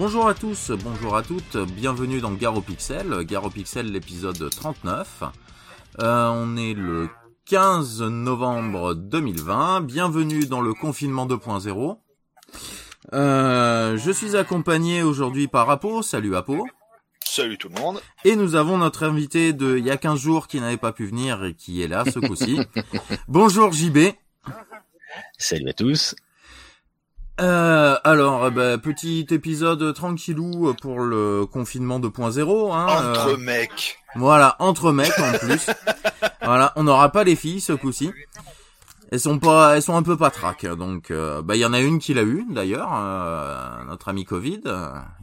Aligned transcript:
Bonjour 0.00 0.28
à 0.28 0.32
tous, 0.32 0.70
bonjour 0.82 1.14
à 1.14 1.22
toutes, 1.22 1.58
bienvenue 1.58 2.22
dans 2.22 2.32
Garo 2.32 2.62
Pixel, 2.62 3.22
Garo 3.26 3.50
Pixel 3.50 3.92
l'épisode 3.92 4.48
39. 4.48 5.24
Euh, 5.98 6.28
on 6.28 6.56
est 6.56 6.72
le 6.72 7.10
15 7.44 8.00
novembre 8.04 8.94
2020, 8.94 9.82
bienvenue 9.82 10.46
dans 10.46 10.62
le 10.62 10.72
confinement 10.72 11.26
2.0. 11.26 11.98
Euh, 13.12 13.98
je 13.98 14.10
suis 14.10 14.38
accompagné 14.38 15.02
aujourd'hui 15.02 15.48
par 15.48 15.68
Apo, 15.68 16.00
salut 16.00 16.34
Apo. 16.34 16.66
Salut 17.22 17.58
tout 17.58 17.68
le 17.68 17.78
monde. 17.78 18.00
Et 18.24 18.36
nous 18.36 18.54
avons 18.54 18.78
notre 18.78 19.02
invité 19.02 19.52
de 19.52 19.76
il 19.76 19.84
y 19.84 19.90
a 19.90 19.98
15 19.98 20.18
jours 20.18 20.48
qui 20.48 20.62
n'avait 20.62 20.78
pas 20.78 20.92
pu 20.92 21.04
venir 21.04 21.44
et 21.44 21.52
qui 21.52 21.82
est 21.82 21.88
là 21.88 22.04
ce 22.10 22.20
coup-ci. 22.20 22.58
Bonjour 23.28 23.70
JB. 23.70 23.98
Salut 25.36 25.68
à 25.68 25.74
tous. 25.74 26.14
Euh, 27.40 27.96
alors, 28.04 28.50
bah, 28.50 28.76
petit 28.76 29.26
épisode 29.30 29.94
tranquillou 29.94 30.74
pour 30.80 31.00
le 31.00 31.46
confinement 31.46 31.98
2.0. 31.98 32.72
Hein, 32.72 32.86
Entre 32.86 33.28
euh, 33.28 33.36
mecs. 33.38 33.98
Voilà, 34.14 34.56
entre 34.58 34.92
mecs 34.92 35.18
en 35.18 35.32
plus. 35.38 35.70
voilà, 36.42 36.72
on 36.76 36.84
n'aura 36.84 37.10
pas 37.10 37.24
les 37.24 37.36
filles 37.36 37.60
ce 37.60 37.72
coup-ci. 37.72 38.10
Elles 39.12 39.18
sont 39.18 39.40
pas, 39.40 39.74
elles 39.74 39.82
sont 39.82 39.96
un 39.96 40.02
peu 40.02 40.16
patraques. 40.16 40.66
Donc, 40.66 41.10
euh, 41.10 41.42
bah, 41.42 41.56
il 41.56 41.60
y 41.60 41.64
en 41.64 41.72
a 41.72 41.80
une 41.80 41.98
qui 41.98 42.14
l'a 42.14 42.22
eu 42.22 42.44
d'ailleurs, 42.48 42.90
euh, 42.94 43.84
notre 43.88 44.08
ami 44.08 44.24
Covid. 44.24 44.60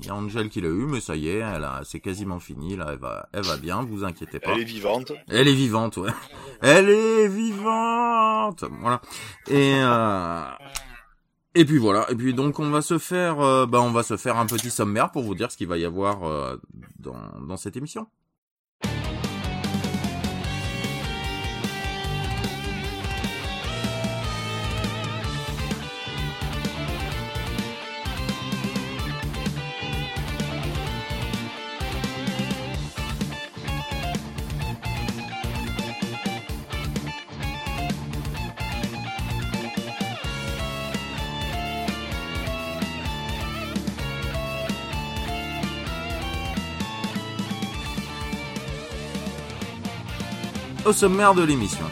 Il 0.02 0.08
y 0.08 0.10
a 0.10 0.16
Angel 0.16 0.50
qui 0.50 0.60
l'a 0.60 0.68
eu, 0.68 0.86
mais 0.88 1.00
ça 1.00 1.16
y 1.16 1.30
est, 1.30 1.40
elle 1.40 1.64
a, 1.64 1.82
c'est 1.86 2.00
quasiment 2.00 2.40
fini. 2.40 2.76
Là, 2.76 2.88
elle 2.92 3.00
va, 3.00 3.30
elle 3.32 3.44
va 3.44 3.58
bien. 3.58 3.84
Vous 3.84 4.04
inquiétez 4.04 4.40
pas. 4.40 4.52
Elle 4.54 4.62
est 4.62 4.66
vivante. 4.66 5.14
Elle 5.30 5.48
est 5.48 5.54
vivante, 5.54 5.98
ouais. 5.98 6.12
Elle 6.62 6.90
est 6.90 7.28
vivante. 7.28 8.66
Voilà. 8.82 9.02
Et 9.48 9.76
euh, 9.78 10.42
et 11.58 11.66
puis 11.66 11.78
voilà. 11.78 12.06
Et 12.12 12.16
puis 12.16 12.34
donc 12.34 12.60
on 12.60 12.70
va 12.70 12.82
se 12.82 12.98
faire, 12.98 13.40
euh, 13.40 13.66
bah 13.66 13.82
on 13.82 13.92
va 13.92 14.04
se 14.04 14.16
faire 14.16 14.38
un 14.38 14.46
petit 14.46 14.70
sommaire 14.70 15.12
pour 15.12 15.24
vous 15.24 15.36
dire 15.36 15.52
ce 15.52 15.58
qu'il 15.58 15.68
va 15.68 15.78
y 15.78 15.86
avoir 15.86 16.24
euh, 16.24 16.58
dans 17.00 17.16
dans 17.48 17.58
cette 17.58 17.76
émission. 17.76 18.08
Au 50.88 50.94
sommaire 50.94 51.34
de 51.34 51.44
l'émission. 51.44 51.86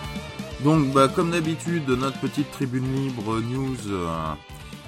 Donc, 0.64 0.94
bah, 0.94 1.08
comme 1.08 1.32
d'habitude, 1.32 1.90
notre 1.90 2.18
petite 2.20 2.50
tribune 2.52 2.96
libre 2.96 3.40
news 3.42 3.76
euh, 3.90 4.34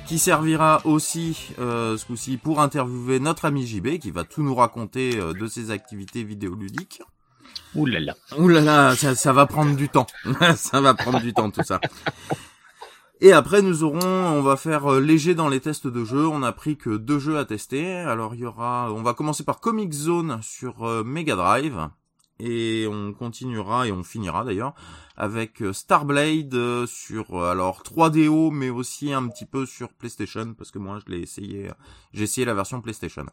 qui 0.07 0.17
servira 0.17 0.81
aussi 0.85 1.49
euh, 1.59 1.97
ce 1.97 2.05
coup-ci 2.05 2.37
pour 2.37 2.61
interviewer 2.61 3.19
notre 3.19 3.45
ami 3.45 3.67
JB 3.67 3.99
qui 3.99 4.11
va 4.11 4.23
tout 4.23 4.43
nous 4.43 4.55
raconter 4.55 5.17
euh, 5.17 5.33
de 5.33 5.45
ses 5.47 5.71
activités 5.71 6.23
vidéoludiques. 6.23 7.01
Ouh 7.75 7.85
là 7.85 7.99
là. 7.99 8.15
Ouh 8.37 8.47
là 8.47 8.61
là, 8.61 8.95
ça, 8.95 9.13
ça 9.13 9.33
va 9.33 9.45
prendre 9.45 9.75
du 9.75 9.89
temps. 9.89 10.07
ça 10.55 10.79
va 10.79 10.93
prendre 10.93 11.19
du 11.19 11.33
temps 11.33 11.51
tout 11.51 11.63
ça. 11.63 11.81
Et 13.19 13.33
après, 13.33 13.61
nous 13.63 13.83
aurons, 13.83 13.99
on 13.99 14.41
va 14.41 14.55
faire 14.57 14.93
euh, 14.93 14.99
léger 15.01 15.33
dans 15.33 15.49
les 15.49 15.59
tests 15.59 15.87
de 15.87 16.05
jeux. 16.05 16.27
On 16.27 16.43
a 16.43 16.51
pris 16.51 16.77
que 16.77 16.95
deux 16.95 17.17
jeux 17.19 17.37
à 17.37 17.45
tester. 17.45 17.93
Alors, 17.93 18.35
il 18.35 18.41
y 18.41 18.45
aura, 18.45 18.93
on 18.93 19.01
va 19.01 19.13
commencer 19.13 19.43
par 19.43 19.59
Comic 19.59 19.91
Zone 19.91 20.39
sur 20.43 20.87
euh, 20.87 21.03
Mega 21.03 21.35
Drive 21.35 21.89
et 22.39 22.87
on 22.87 23.13
continuera 23.13 23.87
et 23.87 23.91
on 23.91 24.03
finira 24.03 24.43
d'ailleurs 24.43 24.73
avec 25.15 25.61
euh, 25.61 25.73
Starblade 25.73 26.53
euh, 26.53 26.85
sur 26.85 27.35
euh, 27.35 27.51
alors 27.51 27.81
3DO 27.81 28.51
mais 28.51 28.69
aussi 28.69 29.13
un 29.13 29.27
petit 29.27 29.45
peu 29.45 29.65
sur 29.65 29.93
PlayStation 29.93 30.53
parce 30.53 30.71
que 30.71 30.79
moi 30.79 30.99
je 31.05 31.11
l'ai 31.11 31.21
essayé 31.21 31.69
j'ai 32.13 32.23
essayé 32.23 32.45
la 32.45 32.53
version 32.53 32.81
PlayStation. 32.81 33.25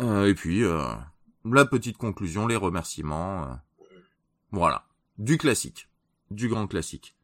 Euh, 0.00 0.26
et 0.26 0.34
puis 0.34 0.62
euh, 0.62 0.82
la 1.44 1.64
petite 1.64 1.98
conclusion, 1.98 2.46
les 2.46 2.56
remerciements 2.56 3.58
voilà, 4.50 4.86
du 5.18 5.36
classique, 5.36 5.88
du 6.30 6.48
grand 6.48 6.66
classique. 6.66 7.16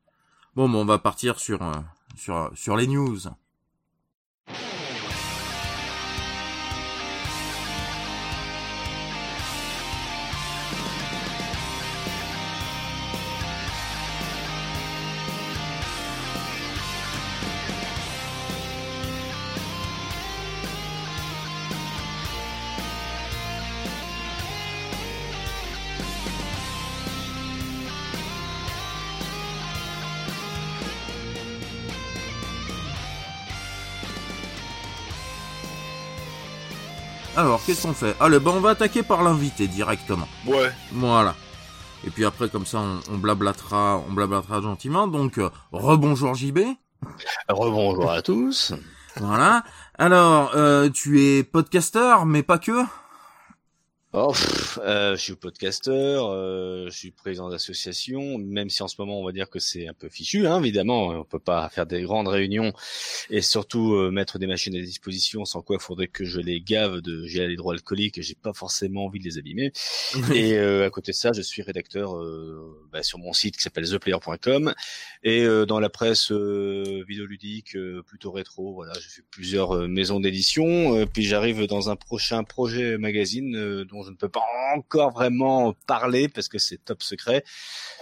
Bon, 0.55 0.69
bon 0.69 0.83
on 0.83 0.85
va 0.85 0.99
partir 0.99 1.39
sur 1.39 1.61
sur 2.17 2.51
sur 2.55 2.77
les 2.77 2.87
news. 2.87 3.19
Qu'est-ce 37.67 37.83
qu'on 37.87 37.95
fait 37.95 38.15
Allez, 38.21 38.39
ben 38.39 38.53
on 38.55 38.61
va 38.61 38.71
attaquer 38.71 39.03
par 39.03 39.23
l'invité 39.23 39.67
directement. 39.67 40.29
Ouais. 40.47 40.71
Voilà. 40.93 41.35
Et 42.07 42.11
puis 42.11 42.25
après, 42.25 42.49
comme 42.49 42.67
ça, 42.67 42.79
on, 42.79 43.01
on 43.15 43.19
blablatera, 43.19 44.03
on 44.09 44.13
blablatera 44.13 44.61
gentiment. 44.61 45.07
Donc, 45.09 45.39
euh, 45.39 45.49
rebonjour 45.73 46.35
JB. 46.35 46.61
Rebonjour 47.49 48.11
à 48.11 48.23
tous. 48.23 48.75
Voilà. 49.17 49.63
Alors, 49.99 50.53
euh, 50.55 50.91
tu 50.91 51.23
es 51.23 51.43
podcasteur, 51.45 52.27
mais 52.27 52.43
pas 52.43 52.59
que. 52.59 52.83
Oh, 54.17 54.31
pff, 54.31 54.79
euh, 54.81 55.17
je 55.17 55.21
suis 55.21 55.35
podcasteur, 55.35 56.29
euh, 56.31 56.87
je 56.89 56.97
suis 56.97 57.11
président 57.11 57.49
d'association, 57.49 58.39
même 58.39 58.71
si 58.71 58.81
en 58.85 58.87
ce 58.87 58.95
moment 59.01 59.19
on 59.19 59.25
va 59.25 59.33
dire 59.33 59.51
que 59.51 59.59
c'est 59.59 59.89
un 59.89 59.93
peu 59.93 60.09
fichu, 60.09 60.47
hein, 60.47 60.61
évidemment, 60.61 61.09
on 61.09 61.25
peut 61.25 61.41
pas 61.41 61.69
faire 61.69 61.85
des 61.85 62.03
grandes 62.03 62.29
réunions 62.29 62.73
et 63.29 63.43
surtout 63.43 63.95
euh, 63.95 64.13
mettre 64.13 64.39
des 64.39 64.47
machines 64.47 64.77
à 64.77 64.81
disposition, 64.81 65.45
sans 65.45 65.63
quoi 65.63 65.79
il 65.81 65.83
faudrait 65.83 66.07
que 66.07 66.25
je 66.25 66.39
les 66.39 66.61
gave 66.61 67.01
de 67.01 67.27
gel 67.27 67.51
hydroalcoolique, 67.51 68.23
j'ai 68.23 68.37
pas 68.37 68.53
forcément 68.53 69.07
envie 69.07 69.19
de 69.19 69.25
les 69.25 69.37
abîmer. 69.37 69.73
et 70.33 70.59
euh, 70.59 70.87
à 70.87 70.91
côté 70.91 71.11
de 71.11 71.17
ça, 71.17 71.33
je 71.33 71.43
suis 71.43 71.63
rédacteur 71.63 72.17
euh, 72.17 72.87
bah, 72.93 73.03
sur 73.03 73.19
mon 73.19 73.33
site 73.33 73.57
qui 73.57 73.65
s'appelle 73.65 73.91
theplayer.com 73.91 74.75
et 75.25 75.43
euh, 75.43 75.67
dans 75.67 75.81
la 75.81 75.89
presse 75.89 76.31
euh, 76.31 77.03
vidéoludique 77.09 77.75
euh, 77.75 78.05
plutôt 78.07 78.31
rétro, 78.31 78.75
voilà, 78.75 78.93
j'ai 78.95 79.09
fait 79.09 79.25
plusieurs 79.33 79.89
maisons 79.89 80.21
d'édition, 80.21 80.97
euh, 80.99 81.05
puis 81.05 81.25
j'arrive 81.25 81.67
dans 81.67 81.91
un 81.91 81.97
prochain 81.97 82.45
projet 82.45 82.97
magazine 82.97 83.57
euh, 83.57 83.85
dont 83.85 84.04
je 84.05 84.11
ne 84.11 84.17
peux 84.17 84.29
pas 84.29 84.43
encore 84.75 85.13
vraiment 85.13 85.75
parler 85.87 86.29
parce 86.29 86.49
que 86.49 86.59
c'est 86.59 86.79
top 86.85 87.03
secret. 87.03 87.45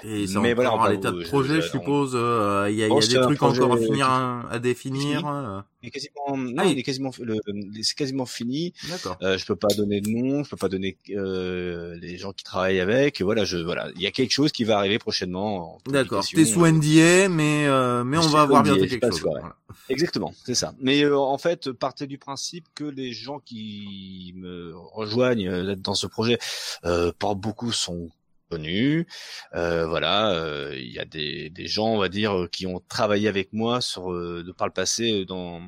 Et 0.02 0.26
c'est 0.26 0.38
Mais 0.40 0.52
encore 0.52 0.54
voilà, 0.54 0.72
enfin, 0.74 0.90
l'état 0.90 1.10
de 1.10 1.22
projet, 1.24 1.56
je 1.56 1.60
je- 1.62 1.68
suppose. 1.70 2.12
euh, 2.14 2.66
Il 2.70 2.76
y 2.76 2.82
a, 2.82 2.88
y 2.88 2.90
des 3.08 3.20
trucs 3.20 3.42
encore 3.42 3.72
à 3.72 3.76
finir, 3.76 4.08
à 4.08 4.58
définir. 4.58 5.18
fini. 5.20 5.62
Est 5.88 5.90
quasiment, 5.90 6.36
non, 6.36 6.54
Ah, 6.58 6.66
il- 6.66 6.78
est 6.78 6.82
quasiment, 6.82 7.10
le, 7.20 7.38
c'est 7.82 7.96
quasiment 7.96 8.26
fini. 8.26 8.72
euh, 8.84 8.88
D'accord. 8.90 9.16
Euh, 9.22 9.38
je 9.38 9.46
peux 9.46 9.56
pas 9.56 9.68
donner 9.76 10.00
de 10.00 10.08
nom, 10.08 10.44
je 10.44 10.50
peux 10.50 10.56
pas 10.56 10.68
donner 10.68 10.96
euh, 11.10 11.96
les 12.00 12.18
gens 12.18 12.32
qui 12.32 12.44
travaillent 12.44 12.80
avec. 12.80 13.20
Voilà, 13.22 13.44
je 13.44 13.58
voilà, 13.58 13.90
il 13.96 14.02
y 14.02 14.06
a 14.06 14.10
quelque 14.10 14.32
chose 14.32 14.52
qui 14.52 14.64
va 14.64 14.78
arriver 14.78 14.98
prochainement. 14.98 15.76
en 15.86 15.90
D'accord. 15.90 16.24
T'es 16.26 16.44
sous 16.44 16.64
NDA, 16.66 17.28
mais 17.28 17.66
euh, 17.66 18.04
mais 18.04 18.18
on 18.18 18.28
va 18.28 18.42
avoir 18.42 18.62
NDA, 18.62 18.74
bientôt 18.74 18.88
quelque 18.88 19.06
chose. 19.10 19.22
ouais. 19.24 19.30
Voilà. 19.40 19.56
Exactement, 19.88 20.32
c'est 20.44 20.54
ça. 20.54 20.74
Mais 20.80 21.02
euh, 21.02 21.18
en 21.18 21.38
fait, 21.38 21.72
partez 21.72 22.06
du 22.06 22.18
principe 22.18 22.66
que 22.74 22.84
les 22.84 23.12
gens 23.12 23.40
qui 23.40 24.32
me 24.36 24.72
rejoignent 24.76 25.48
euh, 25.48 25.74
dans 25.76 25.94
ce 25.94 26.06
projet, 26.06 26.38
euh, 26.84 27.12
pas 27.18 27.34
beaucoup 27.34 27.72
sont 27.72 28.10
connus. 28.52 29.06
Euh, 29.54 29.86
voilà, 29.86 30.30
euh, 30.34 30.74
il 30.76 30.92
y 30.92 30.98
a 30.98 31.04
des, 31.06 31.48
des 31.48 31.66
gens, 31.66 31.86
on 31.88 31.98
va 31.98 32.08
dire, 32.08 32.36
euh, 32.36 32.48
qui 32.48 32.66
ont 32.66 32.80
travaillé 32.88 33.28
avec 33.28 33.52
moi 33.52 33.80
sur 33.80 34.12
euh, 34.12 34.42
de 34.46 34.52
par 34.52 34.66
le 34.66 34.72
passé 34.72 35.24
dans 35.24 35.62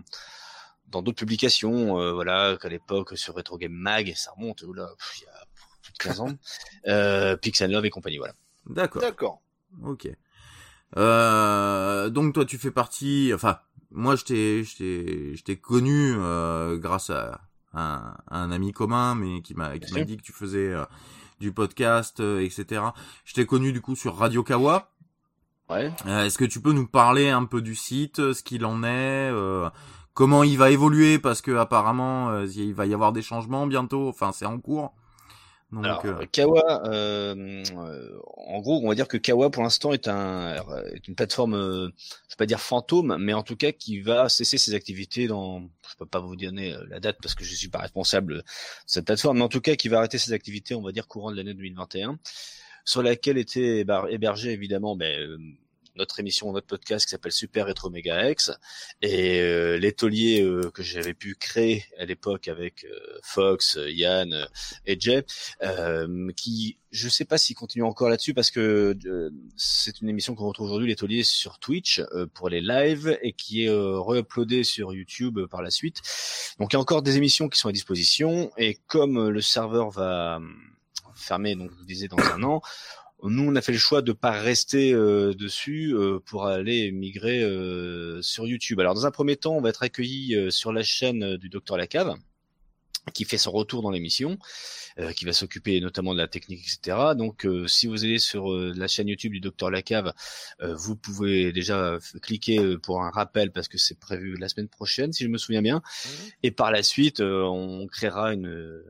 dans 0.89 1.03
d'autres 1.03 1.19
publications. 1.19 1.99
Euh, 1.99 2.13
voilà, 2.13 2.59
qu'à 2.61 2.69
l'époque 2.69 3.17
sur 3.17 3.35
Retro 3.35 3.57
Game 3.57 3.73
Mag, 3.73 4.13
ça 4.15 4.33
remonte, 4.37 4.61
pff, 4.61 5.21
il 5.21 5.25
y 5.25 5.27
a 5.29 5.47
plus 5.83 5.93
de 5.93 5.99
15 5.99 6.21
ans. 6.21 6.33
Euh, 6.87 7.37
Pixel 7.37 7.71
Love 7.71 7.87
et 7.87 7.91
compagnie, 7.91 8.19
voilà. 8.19 8.35
D'accord. 8.67 9.03
D'accord. 9.03 9.43
Ok. 9.83 10.09
Euh, 10.97 12.09
donc 12.11 12.35
toi 12.35 12.45
tu 12.45 12.57
fais 12.59 12.71
partie, 12.71 13.33
enfin 13.35 13.59
moi 13.91 14.15
je 14.15 14.25
t'ai 14.25 14.63
je 14.63 14.77
t'ai 14.77 15.37
je 15.37 15.43
t'ai 15.43 15.57
connu 15.57 16.15
euh, 16.17 16.77
grâce 16.77 17.11
à 17.11 17.41
un, 17.73 18.15
à 18.29 18.39
un 18.39 18.53
ami 18.53 18.71
commun 18.71 19.17
mais 19.17 19.43
qui 19.43 19.55
m'a 19.55 19.77
qui 19.81 19.93
m'a 19.93 20.05
dit 20.05 20.17
que 20.17 20.23
tu 20.23 20.33
faisais 20.33 20.69
euh, 20.73 20.85
du 21.41 21.53
podcast 21.53 22.21
euh, 22.21 22.41
etc. 22.45 22.83
Je 23.25 23.35
t'ai 23.35 23.47
connu 23.47 23.73
du 23.73 23.81
coup 23.81 23.97
sur 23.97 24.17
Radio 24.17 24.43
Kawa. 24.43 24.91
Ouais. 25.71 25.91
Euh, 26.07 26.25
Est-ce 26.25 26.39
que 26.39 26.45
tu 26.45 26.61
peux 26.61 26.73
nous 26.73 26.87
parler 26.87 27.31
un 27.31 27.45
peu 27.45 27.63
du 27.63 27.75
site, 27.75 28.19
euh, 28.19 28.35
ce 28.35 28.43
qu'il 28.43 28.65
en 28.67 28.83
est, 28.83 29.31
euh, 29.33 29.69
comment 30.13 30.43
il 30.43 30.59
va 30.59 30.71
évoluer? 30.71 31.19
Parce 31.19 31.41
que 31.41 31.57
apparemment 31.57 32.43
il 32.43 32.75
va 32.75 32.87
y 32.87 32.95
avoir 32.95 33.13
des 33.13 33.23
changements 33.23 33.67
bientôt. 33.67 34.09
Enfin, 34.09 34.33
c'est 34.33 34.47
en 34.47 34.59
cours. 34.59 34.93
Donc, 35.75 35.85
Alors, 35.85 36.07
euh, 36.07 36.25
Kawa, 36.31 36.87
euh, 36.87 37.65
en 38.47 38.61
gros, 38.61 38.81
on 38.85 38.89
va 38.89 38.95
dire 38.95 39.09
que 39.09 39.17
Kawa 39.17 39.51
pour 39.51 39.65
l'instant 39.65 39.93
est 39.93 40.07
un 40.07 40.55
est 40.95 41.09
une 41.09 41.17
plateforme, 41.17 41.55
euh, 41.55 41.89
je 42.29 42.35
vais 42.35 42.39
pas 42.39 42.47
dire 42.47 42.61
fantôme, 42.61 43.17
mais 43.19 43.33
en 43.33 43.43
tout 43.43 43.57
cas 43.57 43.73
qui 43.73 44.01
va 44.01 44.29
cesser 44.29 44.57
ses 44.57 44.75
activités 44.75 45.27
dans, 45.27 45.63
je 45.91 45.97
peux 45.99 46.07
pas 46.07 46.21
vous 46.21 46.37
donner 46.37 46.77
la 46.89 47.01
date 47.01 47.19
parce 47.21 47.35
que 47.35 47.43
je 47.43 47.55
suis 47.55 47.69
pas 47.69 47.81
responsable 47.81 48.37
de 48.37 48.45
cette 48.87 49.07
plateforme, 49.07 49.39
mais 49.39 49.45
en 49.45 49.49
tout 49.49 49.61
cas 49.61 49.75
qui 49.75 49.89
va 49.89 49.99
arrêter 49.99 50.19
ses 50.19 50.33
activités, 50.33 50.77
on 50.77 50.83
va 50.83 50.93
dire 50.93 51.09
courant 51.09 51.33
de 51.33 51.37
l'année 51.37 51.55
2021, 51.55 52.21
sur 52.85 53.03
laquelle 53.03 53.39
était 53.39 53.85
hébergé 54.11 54.53
évidemment 54.53 54.95
ben, 54.95 55.57
notre 55.97 56.21
émission, 56.21 56.53
notre 56.53 56.67
podcast 56.67 57.07
qui 57.07 57.11
s'appelle 57.11 57.33
Super 57.33 57.67
Retro 57.67 57.91
Mega 57.91 58.31
X 58.31 58.51
et 59.01 59.41
euh, 59.41 59.77
l'étolier 59.77 60.43
euh, 60.43 60.71
que 60.71 60.83
j'avais 60.83 61.15
pu 61.15 61.35
créer 61.35 61.85
à 61.99 62.05
l'époque 62.05 62.49
avec 62.49 62.85
euh, 62.85 63.19
Fox, 63.23 63.79
Yann 63.87 64.47
et 64.87 64.99
Jay, 64.99 65.25
qui 66.37 66.79
je 66.91 67.09
sais 67.09 67.25
pas 67.25 67.39
s'il 67.39 67.57
continue 67.57 67.85
encore 67.85 68.09
là-dessus 68.09 68.35
parce 68.35 68.51
que 68.51 68.97
c'est 69.57 70.01
une 70.01 70.09
émission 70.09 70.35
qu'on 70.37 70.47
retrouve 70.47 70.69
aujourd'hui 70.69 70.89
l'étolier 70.89 71.25
sur 71.25 71.59
Twitch 71.59 72.01
pour 72.35 72.49
les 72.49 72.61
lives 72.61 73.19
et 73.23 73.33
qui 73.33 73.65
est 73.65 73.71
re-uploadée 73.71 74.63
sur 74.63 74.95
YouTube 74.95 75.41
par 75.51 75.63
la 75.63 75.71
suite. 75.71 76.01
Donc 76.61 76.73
il 76.73 76.77
y 76.77 76.79
a 76.79 76.81
encore 76.81 77.03
des 77.03 77.17
émissions 77.17 77.49
qui 77.49 77.59
sont 77.59 77.69
à 77.69 77.73
disposition 77.73 78.53
et 78.57 78.79
comme 78.87 79.29
le 79.29 79.41
serveur 79.41 79.91
va 79.91 80.41
fermer, 81.15 81.57
donc 81.57 81.71
vous 81.71 81.85
disiez 81.85 82.09
dans 82.09 82.19
un 82.19 82.43
an, 82.43 82.63
nous, 83.31 83.51
on 83.51 83.57
a 83.57 83.63
fait 83.63 83.73
le 83.73 83.79
choix 83.79 84.03
de 84.03 84.13
pas 84.13 84.33
rester 84.33 84.93
euh, 84.93 85.35
dessus 85.35 85.95
euh, 85.95 86.19
pour 86.25 86.47
aller 86.47 86.93
migrer 86.93 87.43
euh, 87.43 88.21
sur 88.23 88.47
YouTube. 88.47 88.81
Alors, 88.81 88.95
dans 88.95 89.07
un 89.07 89.11
premier 89.11 89.37
temps, 89.37 89.57
on 89.57 89.61
va 89.61 89.71
être 89.71 89.83
accueilli 89.83 90.37
sur 90.51 90.73
la 90.73 90.83
chaîne 90.83 91.37
du 91.37 91.49
Docteur 91.49 91.77
Lacave, 91.77 92.15
qui 93.13 93.25
fait 93.25 93.39
son 93.39 93.51
retour 93.53 93.83
dans 93.83 93.91
l'émission, 93.91 94.39
qui 95.17 95.25
va 95.25 95.33
s'occuper 95.33 95.81
notamment 95.81 96.15
de 96.15 96.19
la 96.19 96.29
technique, 96.29 96.61
etc. 96.61 96.99
Donc, 97.17 97.47
si 97.67 97.87
vous 97.87 98.05
allez 98.05 98.19
sur 98.19 98.51
la 98.51 98.89
chaîne 98.89 99.09
YouTube 99.09 99.33
du 99.33 99.41
Docteur 99.41 99.71
Lacave, 99.71 100.13
vous 100.63 100.97
pouvez 100.97 101.53
déjà 101.53 101.99
cliquer 102.23 102.79
pour 102.79 103.03
un 103.03 103.11
rappel 103.11 103.51
parce 103.51 103.69
que 103.69 103.77
c'est 103.77 103.99
prévu 103.99 104.37
la 104.37 104.49
semaine 104.49 104.69
prochaine, 104.69 105.13
si 105.13 105.25
je 105.25 105.29
me 105.29 105.39
souviens 105.39 105.63
bien. 105.63 105.79
Mmh. 105.79 106.09
Et 106.45 106.51
par 106.51 106.71
la 106.71 106.83
suite, 106.83 107.21
on 107.21 107.87
créera 107.89 108.33
une 108.33 108.83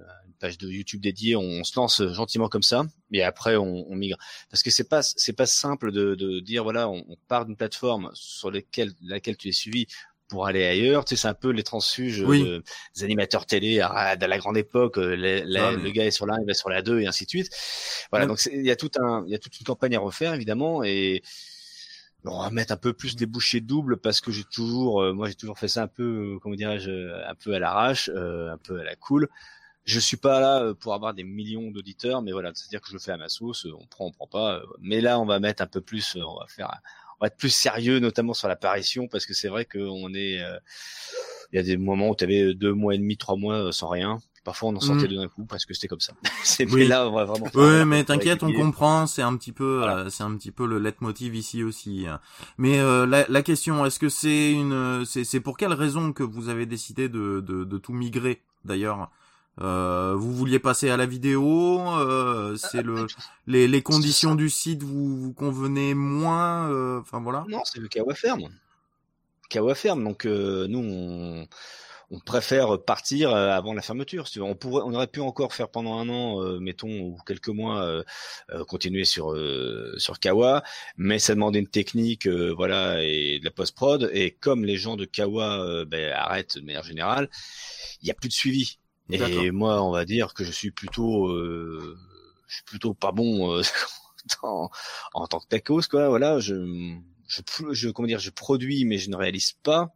page 0.44 0.58
de 0.58 0.68
YouTube 0.68 1.00
dédiée, 1.00 1.36
on 1.36 1.64
se 1.64 1.72
lance 1.76 2.06
gentiment 2.12 2.50
comme 2.50 2.62
ça, 2.62 2.84
et 3.12 3.22
après 3.22 3.56
on, 3.56 3.90
on 3.90 3.96
migre. 3.96 4.18
Parce 4.50 4.62
que 4.62 4.70
c'est 4.70 4.88
pas 4.90 5.02
c'est 5.02 5.32
pas 5.32 5.46
simple 5.46 5.90
de, 5.90 6.14
de 6.14 6.40
dire 6.40 6.64
voilà, 6.64 6.90
on, 6.90 7.16
part 7.28 7.46
d'une 7.46 7.56
plateforme 7.56 8.10
sur 8.12 8.50
laquelle 8.50 8.92
laquelle 9.02 9.38
tu 9.38 9.48
es 9.48 9.52
suivi 9.52 9.86
pour 10.28 10.46
aller 10.46 10.66
ailleurs. 10.66 11.06
Tu 11.06 11.16
sais, 11.16 11.22
c'est 11.22 11.28
un 11.28 11.34
peu 11.34 11.48
les 11.48 11.62
transfuges 11.62 12.22
des 12.22 13.04
animateurs 13.04 13.46
télé 13.46 13.80
à, 13.80 14.16
la 14.16 14.38
grande 14.38 14.58
époque. 14.58 14.98
Euh, 14.98 15.16
le 15.16 15.90
gars 15.90 16.04
est 16.04 16.10
sur 16.10 16.26
la 16.26 16.36
il 16.40 16.46
va 16.46 16.52
sur 16.52 16.68
la 16.68 16.82
2 16.82 17.00
et 17.00 17.06
ainsi 17.06 17.24
de 17.24 17.30
suite. 17.30 17.50
Voilà, 18.10 18.26
donc 18.26 18.38
il 18.52 18.66
y 18.66 18.70
a 18.70 18.76
tout 18.76 18.90
un, 19.00 19.24
il 19.26 19.32
y 19.32 19.34
a 19.34 19.38
toute 19.38 19.58
une 19.58 19.64
campagne 19.64 19.96
à 19.96 20.00
refaire 20.00 20.34
évidemment 20.34 20.84
et 20.84 21.22
on 22.26 22.42
va 22.42 22.50
mettre 22.50 22.72
un 22.72 22.76
peu 22.76 22.92
plus 22.92 23.16
des 23.16 23.26
bouchées 23.26 23.62
doubles 23.62 23.96
parce 23.96 24.20
que 24.20 24.30
j'ai 24.30 24.44
toujours, 24.44 25.02
euh, 25.02 25.14
moi 25.14 25.28
j'ai 25.28 25.36
toujours 25.36 25.58
fait 25.58 25.68
ça 25.68 25.84
un 25.84 25.88
peu, 25.88 26.34
euh, 26.34 26.38
comment 26.38 26.54
dirais-je, 26.54 26.90
un 27.30 27.34
peu 27.34 27.54
à 27.54 27.58
l'arrache, 27.58 28.10
un 28.10 28.58
peu 28.58 28.80
à 28.80 28.84
la 28.84 28.96
cool 28.96 29.28
je 29.84 30.00
suis 30.00 30.16
pas 30.16 30.40
là 30.40 30.62
euh, 30.62 30.74
pour 30.74 30.94
avoir 30.94 31.14
des 31.14 31.24
millions 31.24 31.70
d'auditeurs, 31.70 32.22
mais 32.22 32.32
voilà, 32.32 32.52
c'est-à-dire 32.54 32.80
que 32.80 32.88
je 32.88 32.94
le 32.94 32.98
fais 32.98 33.12
à 33.12 33.16
ma 33.16 33.28
sauce, 33.28 33.66
on 33.66 33.86
prend, 33.86 34.06
on 34.06 34.10
prend 34.12 34.26
pas. 34.26 34.54
Euh, 34.56 34.66
mais 34.80 35.00
là, 35.00 35.18
on 35.20 35.26
va 35.26 35.38
mettre 35.40 35.62
un 35.62 35.66
peu 35.66 35.80
plus, 35.80 36.16
euh, 36.16 36.22
on 36.26 36.38
va 36.38 36.46
faire, 36.48 36.70
on 37.20 37.24
va 37.24 37.26
être 37.26 37.36
plus 37.36 37.54
sérieux, 37.54 37.98
notamment 37.98 38.34
sur 38.34 38.48
l'apparition, 38.48 39.08
parce 39.08 39.26
que 39.26 39.34
c'est 39.34 39.48
vrai 39.48 39.66
qu'on 39.66 40.14
est, 40.14 40.40
il 41.52 41.56
y 41.56 41.58
a 41.58 41.62
des 41.62 41.76
moments 41.76 42.10
où 42.10 42.16
tu 42.16 42.24
avais 42.24 42.54
deux 42.54 42.72
mois 42.72 42.94
et 42.94 42.98
demi, 42.98 43.16
trois 43.16 43.36
mois 43.36 43.72
sans 43.72 43.88
rien. 43.88 44.18
Parfois, 44.42 44.68
on 44.68 44.76
en 44.76 44.80
sortait 44.80 45.08
mmh. 45.08 45.16
d'un 45.16 45.28
coup 45.28 45.46
parce 45.46 45.64
que 45.64 45.72
c'était 45.72 45.88
comme 45.88 46.00
ça. 46.00 46.12
c'est 46.44 46.70
oui. 46.70 46.86
là, 46.86 47.08
on 47.08 47.12
va 47.12 47.24
vraiment. 47.24 47.46
Oui, 47.54 47.86
mais 47.86 48.04
t'inquiète, 48.04 48.42
on 48.42 48.52
comprend. 48.52 49.06
C'est 49.06 49.22
un 49.22 49.34
petit 49.38 49.52
peu, 49.52 49.82
c'est 50.10 50.22
un 50.22 50.36
petit 50.36 50.50
peu 50.50 50.66
le 50.66 50.78
leitmotiv 50.78 51.34
ici 51.34 51.62
aussi. 51.62 52.06
Hein. 52.06 52.20
Mais 52.58 52.76
la, 52.76 53.24
la, 53.26 53.42
question, 53.42 53.86
est-ce 53.86 53.98
que 53.98 54.10
c'est 54.10 54.50
une, 54.50 55.04
c'est, 55.06 55.40
pour 55.40 55.56
quelle 55.56 55.72
raison 55.72 56.12
que 56.12 56.22
vous 56.22 56.50
avez 56.50 56.66
décidé 56.66 57.08
de, 57.08 57.40
de, 57.40 57.64
de 57.64 57.78
tout 57.78 57.94
migrer 57.94 58.42
d'ailleurs? 58.66 59.08
Euh, 59.60 60.14
vous 60.16 60.32
vouliez 60.34 60.58
passer 60.58 60.90
à 60.90 60.96
la 60.96 61.06
vidéo, 61.06 61.80
euh, 61.96 62.56
c'est 62.56 62.82
le 62.82 63.06
les, 63.46 63.68
les 63.68 63.82
conditions 63.82 64.34
du 64.34 64.50
site 64.50 64.82
vous, 64.82 65.16
vous 65.16 65.32
convenaient 65.32 65.94
moins, 65.94 66.68
euh, 66.70 67.00
enfin 67.00 67.20
voilà. 67.20 67.44
Non, 67.48 67.62
c'est 67.64 67.78
le 67.78 67.86
Kawa 67.86 68.14
ferme. 68.14 68.48
Kawa 69.50 69.76
ferme, 69.76 70.02
donc 70.02 70.24
nous 70.24 70.80
on, 70.80 71.46
on, 72.10 72.18
préfère 72.18 72.82
partir 72.82 73.32
avant 73.32 73.74
la 73.74 73.82
fermeture. 73.82 74.26
Si 74.26 74.40
on 74.40 74.56
pourrait, 74.56 74.82
on 74.84 74.92
aurait 74.92 75.06
pu 75.06 75.20
encore 75.20 75.54
faire 75.54 75.68
pendant 75.68 76.00
un 76.00 76.08
an, 76.08 76.58
mettons 76.58 76.88
ou 76.88 77.16
quelques 77.24 77.48
mois, 77.48 78.02
continuer 78.66 79.04
sur 79.04 79.36
sur 79.98 80.18
Kawa, 80.18 80.64
mais 80.96 81.20
ça 81.20 81.34
demandait 81.34 81.60
une 81.60 81.68
technique, 81.68 82.26
voilà, 82.26 83.04
et 83.04 83.38
de 83.38 83.44
la 83.44 83.52
post 83.52 83.76
prod. 83.76 84.10
Et 84.12 84.32
comme 84.32 84.64
les 84.64 84.76
gens 84.76 84.96
de 84.96 85.04
Kawa 85.04 85.84
ben, 85.84 86.12
arrêtent 86.12 86.58
de 86.58 86.64
manière 86.64 86.82
générale, 86.82 87.28
il 88.02 88.08
y 88.08 88.10
a 88.10 88.14
plus 88.14 88.30
de 88.30 88.34
suivi. 88.34 88.78
Et 89.10 89.50
moi, 89.50 89.82
on 89.82 89.90
va 89.90 90.04
dire 90.04 90.34
que 90.34 90.44
je 90.44 90.50
suis 90.50 90.70
plutôt, 90.70 91.28
euh, 91.28 91.98
je 92.46 92.54
suis 92.56 92.64
plutôt 92.64 92.94
pas 92.94 93.12
bon 93.12 93.58
euh, 93.58 93.62
en 94.42 95.26
tant 95.28 95.40
que 95.40 95.46
tacos, 95.48 95.82
quoi. 95.90 96.08
Voilà, 96.08 96.40
je, 96.40 96.96
je, 97.26 97.42
je, 97.72 97.88
comment 97.90 98.08
dire, 98.08 98.18
je 98.18 98.30
produis, 98.30 98.84
mais 98.84 98.98
je 98.98 99.10
ne 99.10 99.16
réalise 99.16 99.52
pas. 99.62 99.94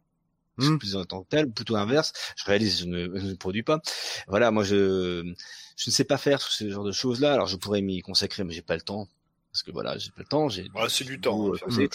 Je 0.57 0.65
suis 0.65 0.73
hmm. 0.73 0.79
plus 0.79 0.95
en 0.95 1.05
tant 1.05 1.23
que 1.23 1.29
tel, 1.29 1.49
plutôt 1.51 1.77
inverse. 1.77 2.13
Je 2.35 2.43
réalise, 2.43 2.81
je 2.81 2.85
ne, 2.85 3.17
je 3.17 3.25
ne 3.25 3.33
produis 3.35 3.63
pas. 3.63 3.81
Voilà, 4.27 4.51
moi, 4.51 4.63
je, 4.63 5.33
je 5.77 5.89
ne 5.89 5.93
sais 5.93 6.03
pas 6.03 6.17
faire 6.17 6.41
ce 6.41 6.69
genre 6.69 6.83
de 6.83 6.91
choses-là. 6.91 7.33
Alors, 7.33 7.47
je 7.47 7.55
pourrais 7.55 7.81
m'y 7.81 8.01
consacrer, 8.01 8.43
mais 8.43 8.53
j'ai 8.53 8.61
pas 8.61 8.75
le 8.75 8.81
temps 8.81 9.07
parce 9.51 9.63
que 9.63 9.71
voilà, 9.71 9.97
j'ai 9.97 10.11
pas 10.11 10.21
le 10.21 10.25
temps, 10.25 10.47
j'ai 10.47 10.69
c'est 10.89 11.05
du 11.05 11.19
temps. 11.19 11.51
Euh, 11.51 11.87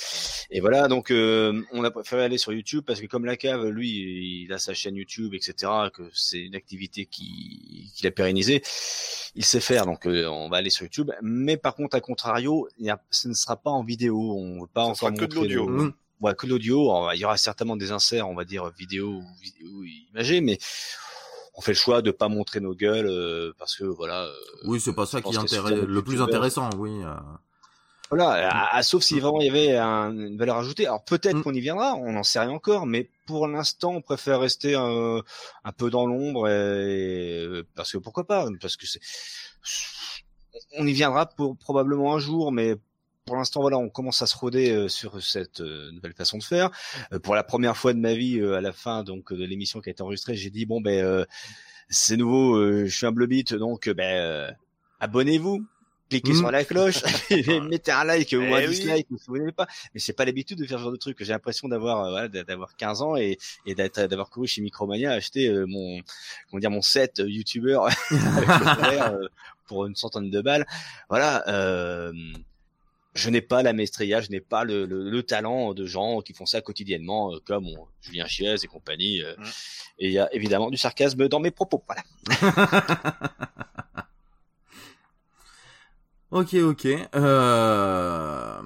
et 0.51 0.61
voilà, 0.61 0.89
donc 0.89 1.13
euh, 1.13 1.63
on 1.73 1.85
a 1.85 1.91
préféré 1.91 2.25
aller 2.25 2.39
sur 2.39 2.53
YouTube 2.53 2.83
parce 2.85 3.01
que 3.01 3.07
comme 3.07 3.25
la 3.25 3.37
cave, 3.37 3.67
lui, 3.69 4.45
il 4.45 4.53
a 4.53 4.59
sa 4.59 4.75
chaîne 4.75 4.97
YouTube, 4.97 5.35
etc. 5.35 5.71
Que 5.93 6.03
c'est 6.13 6.41
une 6.41 6.57
activité 6.57 7.07
qui 7.07 7.93
qu'il 7.95 8.09
a 8.09 8.11
pérennisée, 8.11 8.61
il 9.37 9.45
sait 9.45 9.61
faire, 9.61 9.87
donc 9.87 10.07
euh, 10.07 10.27
on 10.27 10.49
va 10.49 10.57
aller 10.57 10.71
sur 10.71 10.85
YouTube. 10.85 11.13
Mais 11.23 11.57
par 11.57 11.77
contre, 11.77 11.97
à 11.97 12.01
contrario, 12.01 12.69
il 12.79 12.87
y 12.87 12.91
a, 12.91 13.01
ce 13.11 13.29
ne 13.29 13.35
sera 13.35 13.57
pas 13.57 13.71
en 13.71 13.85
vidéo, 13.85 14.19
on 14.37 14.63
veut 14.63 14.67
pas 14.67 14.83
ça 14.83 14.89
encore 14.89 14.97
sera 14.97 15.13
que 15.13 15.25
de 15.25 15.35
l'audio. 15.37 15.69
Le... 15.69 15.95
Ouais, 16.21 16.35
que 16.35 16.47
de 16.47 16.51
l'audio. 16.51 16.91
Il 17.13 17.21
y 17.21 17.25
aura 17.25 17.37
certainement 17.37 17.77
des 17.77 17.93
inserts, 17.93 18.29
on 18.29 18.35
va 18.35 18.45
dire 18.45 18.69
vidéo 18.77 19.11
ou, 19.11 19.25
vidéo 19.41 19.85
imagée, 20.11 20.41
mais 20.41 20.59
on 21.55 21.61
fait 21.61 21.73
le 21.73 21.77
choix 21.77 22.03
de 22.03 22.11
pas 22.11 22.29
montrer 22.29 22.61
nos 22.61 22.75
gueules 22.75 23.07
euh, 23.07 23.53
parce 23.59 23.77
que 23.77 23.85
voilà. 23.85 24.25
Euh, 24.25 24.33
oui, 24.65 24.81
c'est 24.81 24.95
pas 24.95 25.07
ça 25.07 25.23
qui 25.23 25.35
est 25.35 25.87
le 25.87 26.03
plus 26.03 26.21
intéressant, 26.21 26.71
oui. 26.79 27.03
Euh. 27.05 27.15
Voilà, 28.11 28.81
sauf 28.83 29.03
si 29.03 29.19
vraiment 29.19 29.41
il 29.41 29.47
y 29.47 29.51
avait 29.51 29.77
une 29.77 30.37
valeur 30.37 30.59
ajoutée. 30.59 30.87
Alors 30.87 31.05
peut-être 31.05 31.39
mm. 31.39 31.43
qu'on 31.43 31.55
y 31.55 31.61
viendra, 31.61 31.95
on 31.95 32.13
n'en 32.13 32.23
sait 32.23 32.39
rien 32.39 32.51
encore, 32.51 32.87
mais 32.87 33.11
pour 33.27 33.49
l'instant, 33.49 33.93
on 33.93 34.03
préfère 34.03 34.41
rester 34.41 34.75
un, 34.75 35.21
un 35.65 35.73
peu 35.73 35.91
dans 35.91 36.07
l'ombre 36.07 36.49
et, 36.49 37.63
parce 37.75 37.93
que 37.93 37.99
pourquoi 37.99 38.25
pas 38.25 38.47
Parce 38.61 38.77
que 38.77 38.87
c'est, 38.87 39.01
on 40.77 40.87
y 40.87 40.93
viendra 40.93 41.27
pour 41.27 41.57
probablement 41.57 42.15
un 42.15 42.19
jour, 42.19 42.53
mais 42.53 42.77
pour 43.25 43.37
l'instant, 43.37 43.61
voilà, 43.61 43.79
on 43.79 43.89
commence 43.89 44.21
à 44.23 44.27
se 44.27 44.37
roder 44.37 44.71
euh, 44.71 44.89
sur 44.89 45.23
cette 45.23 45.61
euh, 45.61 45.91
nouvelle 45.93 46.13
façon 46.13 46.39
de 46.39 46.43
faire. 46.43 46.71
Euh, 47.13 47.19
pour 47.19 47.35
la 47.35 47.43
première 47.43 47.77
fois 47.77 47.95
de 47.95 47.99
ma 47.99 48.15
vie, 48.15 48.41
à 48.41 48.61
la 48.61 48.73
fin 48.73 49.03
donc 49.03 49.33
de 49.33 49.45
l'émission 49.45 49.81
qui 49.81 49.89
a 49.89 49.93
été 49.93 50.03
enregistrée, 50.03 50.35
j'ai 50.35 50.51
dit 50.51 50.67
bon 50.67 50.81
ben 50.81 51.27
c'est 51.89 52.17
nouveau, 52.17 52.87
je 52.87 52.95
suis 52.95 53.07
un 53.07 53.13
blobit, 53.13 53.45
donc 53.45 53.89
ben 53.89 54.55
abonnez-vous, 55.01 55.65
cliquez 56.11 56.33
mmh. 56.33 56.37
sur 56.37 56.51
la 56.51 56.65
cloche, 56.65 57.03
mettez 57.71 57.93
un 57.93 58.05
like 58.05 58.33
ou 58.33 58.43
un 58.43 58.59
eh 58.59 58.69
dislike 58.69 59.07
vous 59.27 59.39
n'aimez 59.39 59.53
pas. 59.53 59.67
Mais 59.95 60.01
c'est 60.01 60.13
pas 60.13 60.25
l'habitude 60.25 60.59
de 60.59 60.67
faire 60.67 60.79
ce 60.79 60.85
genre 60.85 60.93
de 60.93 60.97
truc. 60.97 61.19
J'ai 61.21 61.33
l'impression 61.33 61.69
d'avoir 61.69 62.11
voilà, 62.11 62.29
d'avoir 62.29 62.77
15 62.77 63.03
ans 63.03 63.17
et, 63.17 63.39
et 63.67 63.75
d'avoir 63.75 64.31
couru 64.31 64.47
chez 64.47 64.61
Micromania 64.61 65.13
acheter 65.13 65.51
mon 65.67 66.01
comment 66.51 66.61
dire 66.61 66.71
mon 66.71 66.83
set 66.83 67.23
YouTuber 67.25 67.81
pour 69.67 69.87
une 69.87 69.97
centaine 69.97 70.31
de 70.31 70.41
balles. 70.41 70.67
Voilà. 71.09 71.47
Euh, 71.49 72.13
je 73.15 73.31
n'ai 73.31 73.41
pas 73.41 73.63
la 73.63 73.73
maestria, 73.73 74.21
je 74.21 74.31
n'ai 74.31 74.41
pas 74.41 74.65
le, 74.65 74.87
le, 74.87 75.23
talent 75.23 75.73
de 75.73 75.87
gens 75.87 76.21
qui 76.21 76.35
font 76.35 76.47
ça 76.47 76.61
quotidiennement, 76.61 77.33
euh, 77.33 77.39
comme 77.47 77.69
Julien 78.01 78.27
Chiez 78.27 78.57
et 78.63 78.67
compagnie. 78.67 79.23
Euh, 79.23 79.35
mm. 79.39 79.45
Et 80.01 80.09
il 80.09 80.13
y 80.13 80.19
a 80.19 80.33
évidemment 80.35 80.71
du 80.71 80.77
sarcasme 80.77 81.29
dans 81.29 81.39
mes 81.39 81.53
propos. 81.53 81.85
Voilà. 81.87 82.03
ok, 86.33 86.55
ok. 86.55 86.87
Euh... 87.15 88.63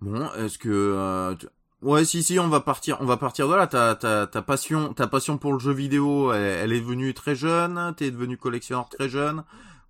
Bon, 0.00 0.32
est-ce 0.34 0.58
que 0.58 0.68
euh, 0.68 1.34
ouais, 1.82 2.04
si, 2.04 2.22
si, 2.22 2.38
on 2.38 2.46
va 2.46 2.60
partir, 2.60 2.98
on 3.00 3.06
va 3.06 3.16
partir 3.16 3.48
de 3.48 3.54
là. 3.56 3.66
Ta, 3.66 3.96
ta, 3.96 4.28
ta 4.28 4.42
passion, 4.42 4.94
ta 4.94 5.08
passion 5.08 5.36
pour 5.36 5.52
le 5.52 5.58
jeu 5.58 5.72
vidéo, 5.72 6.32
elle, 6.32 6.42
elle 6.42 6.72
est 6.72 6.80
devenue 6.80 7.12
très 7.12 7.34
jeune. 7.34 7.92
T'es 7.96 8.12
devenu 8.12 8.36
collectionneur 8.36 8.88
très 8.88 9.08
jeune 9.08 9.42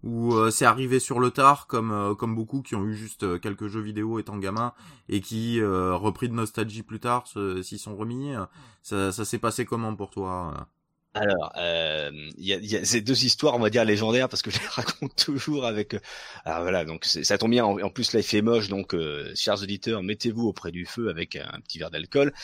ou 0.06 0.34
euh, 0.34 0.50
c'est 0.50 0.64
arrivé 0.64 1.00
sur 1.00 1.18
le 1.18 1.30
tard 1.30 1.66
comme 1.66 1.90
euh, 1.90 2.14
comme 2.14 2.36
beaucoup 2.36 2.62
qui 2.62 2.76
ont 2.76 2.84
eu 2.84 2.94
juste 2.94 3.40
quelques 3.40 3.66
jeux 3.66 3.80
vidéo 3.80 4.18
étant 4.18 4.38
gamin 4.38 4.72
et 5.08 5.20
qui 5.20 5.60
repris 5.62 6.28
de 6.28 6.34
nostalgie 6.34 6.82
plus 6.82 7.00
tard 7.00 7.24
s'y 7.62 7.78
sont 7.78 7.96
remis. 7.96 8.34
Ça, 8.82 9.12
ça 9.12 9.24
s'est 9.24 9.38
passé 9.38 9.64
comment 9.64 9.94
pour 9.96 10.10
toi 10.10 10.68
alors, 11.16 11.50
euh, 11.56 12.10
il 12.36 12.44
y, 12.44 12.52
a, 12.52 12.56
y, 12.58 12.76
a, 12.76 12.84
ces 12.84 13.00
deux 13.00 13.24
histoires, 13.24 13.54
on 13.54 13.58
va 13.58 13.70
dire 13.70 13.86
légendaires, 13.86 14.28
parce 14.28 14.42
que 14.42 14.50
je 14.50 14.60
les 14.60 14.66
raconte 14.70 15.16
toujours 15.16 15.64
avec. 15.64 15.94
Euh, 15.94 15.98
alors 16.44 16.60
voilà, 16.60 16.84
donc 16.84 17.06
ça 17.06 17.38
tombe 17.38 17.52
bien. 17.52 17.64
En, 17.64 17.88
plus, 17.88 18.12
là, 18.12 18.20
il 18.20 18.22
fait 18.22 18.42
moche, 18.42 18.68
donc 18.68 18.94
euh, 18.94 19.32
chers 19.34 19.62
auditeurs, 19.62 20.02
mettez-vous 20.02 20.46
auprès 20.46 20.72
du 20.72 20.84
feu 20.84 21.08
avec 21.08 21.36
un 21.36 21.58
petit 21.60 21.78
verre 21.78 21.90
d'alcool. 21.90 22.34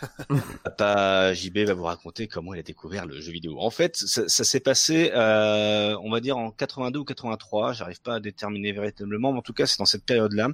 Papa 0.64 1.32
JB 1.32 1.58
va 1.60 1.72
vous 1.72 1.84
raconter 1.84 2.28
comment 2.28 2.52
il 2.52 2.60
a 2.60 2.62
découvert 2.62 3.06
le 3.06 3.18
jeu 3.18 3.32
vidéo. 3.32 3.58
En 3.58 3.70
fait, 3.70 3.96
ça, 3.96 4.28
ça 4.28 4.44
s'est 4.44 4.60
passé, 4.60 5.10
euh, 5.14 5.96
on 6.02 6.10
va 6.10 6.20
dire 6.20 6.36
en 6.36 6.50
82 6.50 7.00
ou 7.00 7.04
83. 7.04 7.72
J'arrive 7.72 8.02
pas 8.02 8.16
à 8.16 8.20
déterminer 8.20 8.72
véritablement, 8.72 9.32
mais 9.32 9.38
en 9.38 9.42
tout 9.42 9.54
cas, 9.54 9.64
c'est 9.64 9.78
dans 9.78 9.86
cette 9.86 10.04
période-là. 10.04 10.48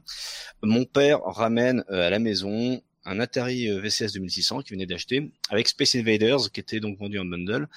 Mon 0.62 0.85
père 0.85 1.23
ramène 1.25 1.85
à 1.88 2.09
la 2.09 2.21
maison 2.21 2.81
un 3.09 3.21
Atari 3.21 3.69
euh, 3.69 3.81
VCS 3.81 4.12
2600 4.12 4.62
qui 4.62 4.75
venait 4.75 4.87
d'acheter 4.87 5.31
avec 5.50 5.69
Space 5.69 5.95
Invaders 5.95 6.50
qui 6.53 6.61
était 6.61 6.81
donc 6.81 6.99
vendu 6.99 7.19
en 7.19 7.25
bundle 7.25 7.69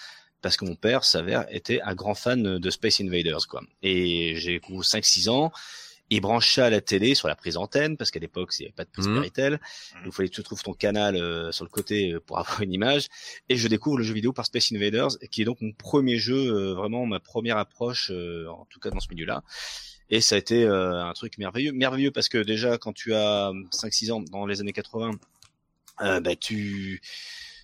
parce 0.41 0.57
que 0.57 0.65
mon 0.65 0.75
père 0.75 1.03
s'avère 1.03 1.45
était 1.49 1.81
un 1.81 1.95
grand 1.95 2.15
fan 2.15 2.57
de 2.57 2.69
Space 2.69 2.99
Invaders 3.01 3.47
quoi. 3.47 3.61
Et 3.83 4.35
j'ai 4.35 4.59
5 4.81 5.05
6 5.05 5.29
ans, 5.29 5.51
il 6.09 6.19
brancha 6.19 6.69
la 6.69 6.81
télé 6.81 7.13
sur 7.13 7.27
la 7.27 7.35
prise 7.35 7.57
antenne 7.57 7.95
parce 7.95 8.11
qu'à 8.11 8.19
l'époque 8.19 8.51
il 8.57 8.63
n'y 8.63 8.65
avait 8.67 8.73
pas 8.73 8.85
de 8.85 8.89
prise 8.89 9.07
mmh. 9.07 9.57
Il 10.05 10.11
fallait 10.11 10.29
que 10.29 10.33
tu 10.33 10.43
trouves 10.43 10.63
ton 10.63 10.73
canal 10.73 11.15
euh, 11.15 11.51
sur 11.51 11.63
le 11.63 11.69
côté 11.69 12.13
euh, 12.13 12.19
pour 12.19 12.39
avoir 12.39 12.61
une 12.61 12.73
image 12.73 13.07
et 13.49 13.55
je 13.55 13.67
découvre 13.67 13.99
le 13.99 14.03
jeu 14.03 14.13
vidéo 14.13 14.33
par 14.33 14.45
Space 14.45 14.71
Invaders 14.71 15.11
qui 15.29 15.43
est 15.43 15.45
donc 15.45 15.61
mon 15.61 15.71
premier 15.71 16.17
jeu 16.17 16.73
vraiment 16.73 17.05
ma 17.05 17.19
première 17.19 17.57
approche 17.57 18.11
en 18.11 18.65
tout 18.69 18.79
cas 18.79 18.89
dans 18.89 18.99
ce 18.99 19.07
milieu-là. 19.09 19.43
Et 20.11 20.21
ça 20.21 20.35
a 20.35 20.37
été 20.37 20.63
euh, 20.65 21.03
un 21.03 21.13
truc 21.13 21.37
merveilleux, 21.37 21.71
merveilleux 21.71 22.11
parce 22.11 22.29
que 22.29 22.37
déjà 22.37 22.77
quand 22.77 22.93
tu 22.93 23.13
as 23.13 23.51
5-6 23.71 24.11
ans 24.11 24.21
dans 24.21 24.45
les 24.45 24.61
années 24.61 24.73
80, 24.73 25.11
euh, 26.01 26.19
bah, 26.19 26.35
tu 26.35 27.01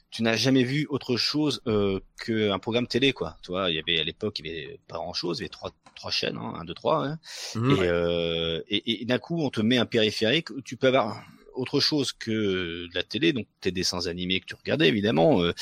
tu 0.10 0.24
n'as 0.24 0.38
jamais 0.38 0.64
vu 0.64 0.88
autre 0.90 1.18
chose 1.18 1.62
euh, 1.68 2.00
qu'un 2.26 2.60
programme 2.60 2.88
télé 2.88 3.12
quoi. 3.12 3.38
Tu 3.44 3.52
vois, 3.52 3.70
il 3.70 3.76
y 3.76 3.80
avait 3.80 4.00
à 4.00 4.04
l'époque 4.04 4.40
il 4.40 4.48
y 4.48 4.50
avait 4.50 4.80
pas 4.88 4.96
grand 4.96 5.14
chose, 5.14 5.40
il 5.40 5.42
y 5.42 5.44
avait 5.44 5.50
trois 5.50 5.72
trois 5.96 6.12
chaînes, 6.12 6.38
hein, 6.38 6.54
un, 6.56 6.64
deux, 6.64 6.74
trois. 6.74 7.06
Hein. 7.06 7.20
Mmh. 7.56 7.72
et, 7.72 7.76
euh, 7.82 8.62
et, 8.70 9.02
et 9.02 9.06
d'un 9.06 9.20
coup 9.20 9.42
on 9.42 9.50
te 9.50 9.62
met 9.62 9.78
un 9.78 9.86
périphérique 9.86 10.50
où 10.52 10.62
tu 10.62 10.78
peux 10.78 10.88
avoir 10.88 11.22
autre 11.56 11.80
chose 11.80 12.14
que 12.14 12.88
de 12.88 12.96
la 12.96 13.04
télé, 13.04 13.34
donc 13.34 13.48
tes 13.62 13.72
dessins 13.72 14.08
animés 14.08 14.40
que 14.40 14.46
tu 14.46 14.56
regardais 14.56 14.88
évidemment. 14.88 15.42
Euh, 15.42 15.54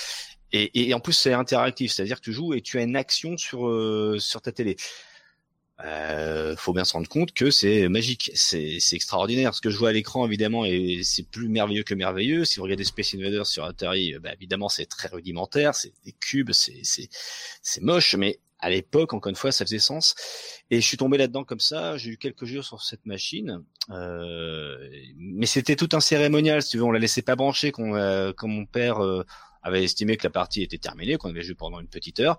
et, 0.52 0.88
et, 0.90 0.94
en 0.94 1.00
plus 1.00 1.14
c'est 1.14 1.34
interactif, 1.34 1.92
c'est-à-dire 1.92 2.18
que 2.18 2.26
tu 2.26 2.34
joues 2.34 2.54
et 2.54 2.62
tu 2.62 2.78
as 2.78 2.84
une 2.84 2.96
action 2.96 3.38
sur 3.38 3.68
euh, 3.68 4.18
sur 4.20 4.42
ta 4.42 4.52
télé 4.52 4.78
euh, 5.84 6.56
faut 6.56 6.74
bien 6.74 6.86
se 6.86 6.94
rendre 6.94 7.10
compte 7.10 7.34
que 7.34 7.52
c'est 7.52 7.90
magique, 7.90 8.32
c'est 8.34 8.80
extraordinaire. 8.94 9.54
Ce 9.54 9.62
que 9.62 9.70
je 9.70 9.78
vois 9.78 9.90
à 9.90 9.92
l'écran, 9.92 10.26
évidemment, 10.26 10.66
et 10.66 11.02
c'est 11.04 11.30
plus 11.30 11.50
merveilleux 11.50 11.84
que 11.84 11.94
merveilleux. 11.94 12.46
Si 12.46 12.58
vous 12.58 12.64
regardez 12.64 12.86
Space 12.86 13.14
Invaders 13.16 13.46
sur 13.46 13.66
Atari, 13.66 14.16
bah, 14.20 14.34
évidemment, 14.34 14.70
c'est 14.70 14.86
très 14.86 15.10
rudimentaire, 15.10 15.76
c'est 15.76 15.94
des 16.06 16.14
cubes, 16.14 16.52
c'est 16.52 17.82
moche, 17.82 18.16
mais 18.16 18.40
à 18.60 18.70
l'époque, 18.70 19.14
encore 19.14 19.30
une 19.30 19.36
fois, 19.36 19.52
ça 19.52 19.66
faisait 19.66 19.80
sens. 19.80 20.16
Et 20.72 20.82
je 20.82 20.86
suis 20.86 20.98
tombé 20.98 21.18
là-dedans 21.18 21.44
comme 21.44 21.60
ça. 21.60 21.98
J'ai 21.98 22.12
eu 22.12 22.18
quelques 22.18 22.46
jours 22.46 22.64
sur 22.64 22.82
cette 22.82 23.06
machine, 23.06 23.64
euh, 23.92 24.76
mais 25.18 25.46
c'était 25.46 25.76
tout 25.76 25.90
un 25.92 26.00
cérémonial. 26.00 26.62
Si 26.62 26.72
tu 26.72 26.78
veux, 26.78 26.84
on 26.84 26.92
la 26.92 27.00
laissait 27.00 27.22
pas 27.22 27.36
brancher, 27.36 27.72
quand, 27.72 27.96
euh, 27.96 28.34
quand 28.36 28.48
mon 28.48 28.66
père 28.66 29.04
euh, 29.04 29.24
avait 29.62 29.84
estimé 29.84 30.18
que 30.18 30.24
la 30.24 30.32
partie 30.32 30.64
était 30.64 30.78
terminée, 30.78 31.18
qu'on 31.18 31.30
avait 31.30 31.44
joué 31.44 31.56
pendant 31.56 31.80
une 31.80 31.88
petite 31.88 32.20
heure 32.20 32.38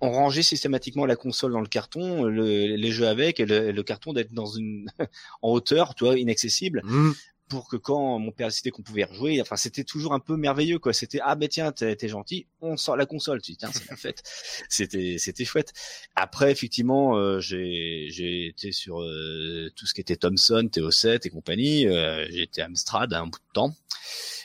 on 0.00 0.10
rangeait 0.10 0.42
systématiquement 0.42 1.06
la 1.06 1.16
console 1.16 1.52
dans 1.52 1.60
le 1.60 1.66
carton, 1.66 2.26
les 2.26 2.90
jeux 2.90 3.08
avec, 3.08 3.40
et 3.40 3.46
le, 3.46 3.82
carton 3.82 4.12
d'être 4.12 4.32
dans 4.32 4.46
une 4.46 4.90
en 5.42 5.50
hauteur, 5.50 5.94
tu 5.94 6.04
inaccessible. 6.18 6.82
Mmh. 6.84 7.12
Pour 7.48 7.68
que 7.68 7.76
quand 7.76 8.18
mon 8.18 8.30
père 8.30 8.48
décidait 8.48 8.70
qu'on 8.70 8.82
pouvait 8.82 9.04
rejouer, 9.04 9.40
enfin 9.40 9.56
c'était 9.56 9.84
toujours 9.84 10.12
un 10.12 10.20
peu 10.20 10.36
merveilleux 10.36 10.78
quoi. 10.78 10.92
C'était 10.92 11.20
ah 11.22 11.34
ben 11.34 11.48
tiens 11.48 11.72
t'es 11.72 12.08
gentil, 12.08 12.46
on 12.60 12.76
sort 12.76 12.96
la 12.96 13.06
console. 13.06 13.40
Tu 13.42 13.52
dis 13.52 13.58
tiens 13.58 13.70
c'est 13.72 13.88
la 13.88 13.96
fête. 13.96 14.22
C'était 14.68 15.16
c'était 15.18 15.44
chouette. 15.44 15.72
Après 16.14 16.50
effectivement 16.50 17.16
euh, 17.16 17.40
j'ai 17.40 18.08
j'ai 18.10 18.46
été 18.48 18.72
sur 18.72 19.00
euh, 19.02 19.70
tout 19.76 19.86
ce 19.86 19.94
qui 19.94 20.00
était 20.00 20.16
Thomson, 20.16 20.68
TO7 20.70 21.26
et 21.26 21.30
compagnie. 21.30 21.86
Euh, 21.86 22.26
j'ai 22.30 22.42
été 22.42 22.62
à 22.62 22.66
Amstrad 22.66 23.12
un 23.14 23.26
bout 23.26 23.38
de 23.38 23.52
temps 23.52 23.74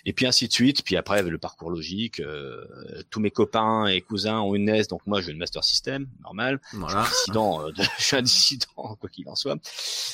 et 0.06 0.14
puis 0.14 0.26
ainsi 0.26 0.48
de 0.48 0.54
suite. 0.54 0.84
Puis 0.84 0.98
après, 0.98 1.22
le 1.24 1.38
parcours 1.38 1.70
logique. 1.70 2.20
Euh, 2.20 2.66
tous 3.10 3.20
mes 3.20 3.32
copains 3.32 3.86
et 3.88 4.02
cousins 4.02 4.40
ont 4.40 4.56
une 4.56 4.66
NES, 4.66 4.84
donc 4.90 5.02
moi 5.06 5.22
j'ai 5.22 5.32
une 5.32 5.38
Master 5.38 5.64
System, 5.64 6.08
normal. 6.22 6.60
Voilà. 6.74 7.04
Je 7.04 7.16
suis 7.16 7.32
un 7.32 7.32
dissident, 7.32 7.68
euh, 7.68 7.72
je 7.98 8.04
suis 8.04 8.18
un 8.18 8.22
dissident 8.22 8.96
quoi 9.00 9.10
qu'il 9.10 9.28
en 9.30 9.36
soit. 9.36 9.58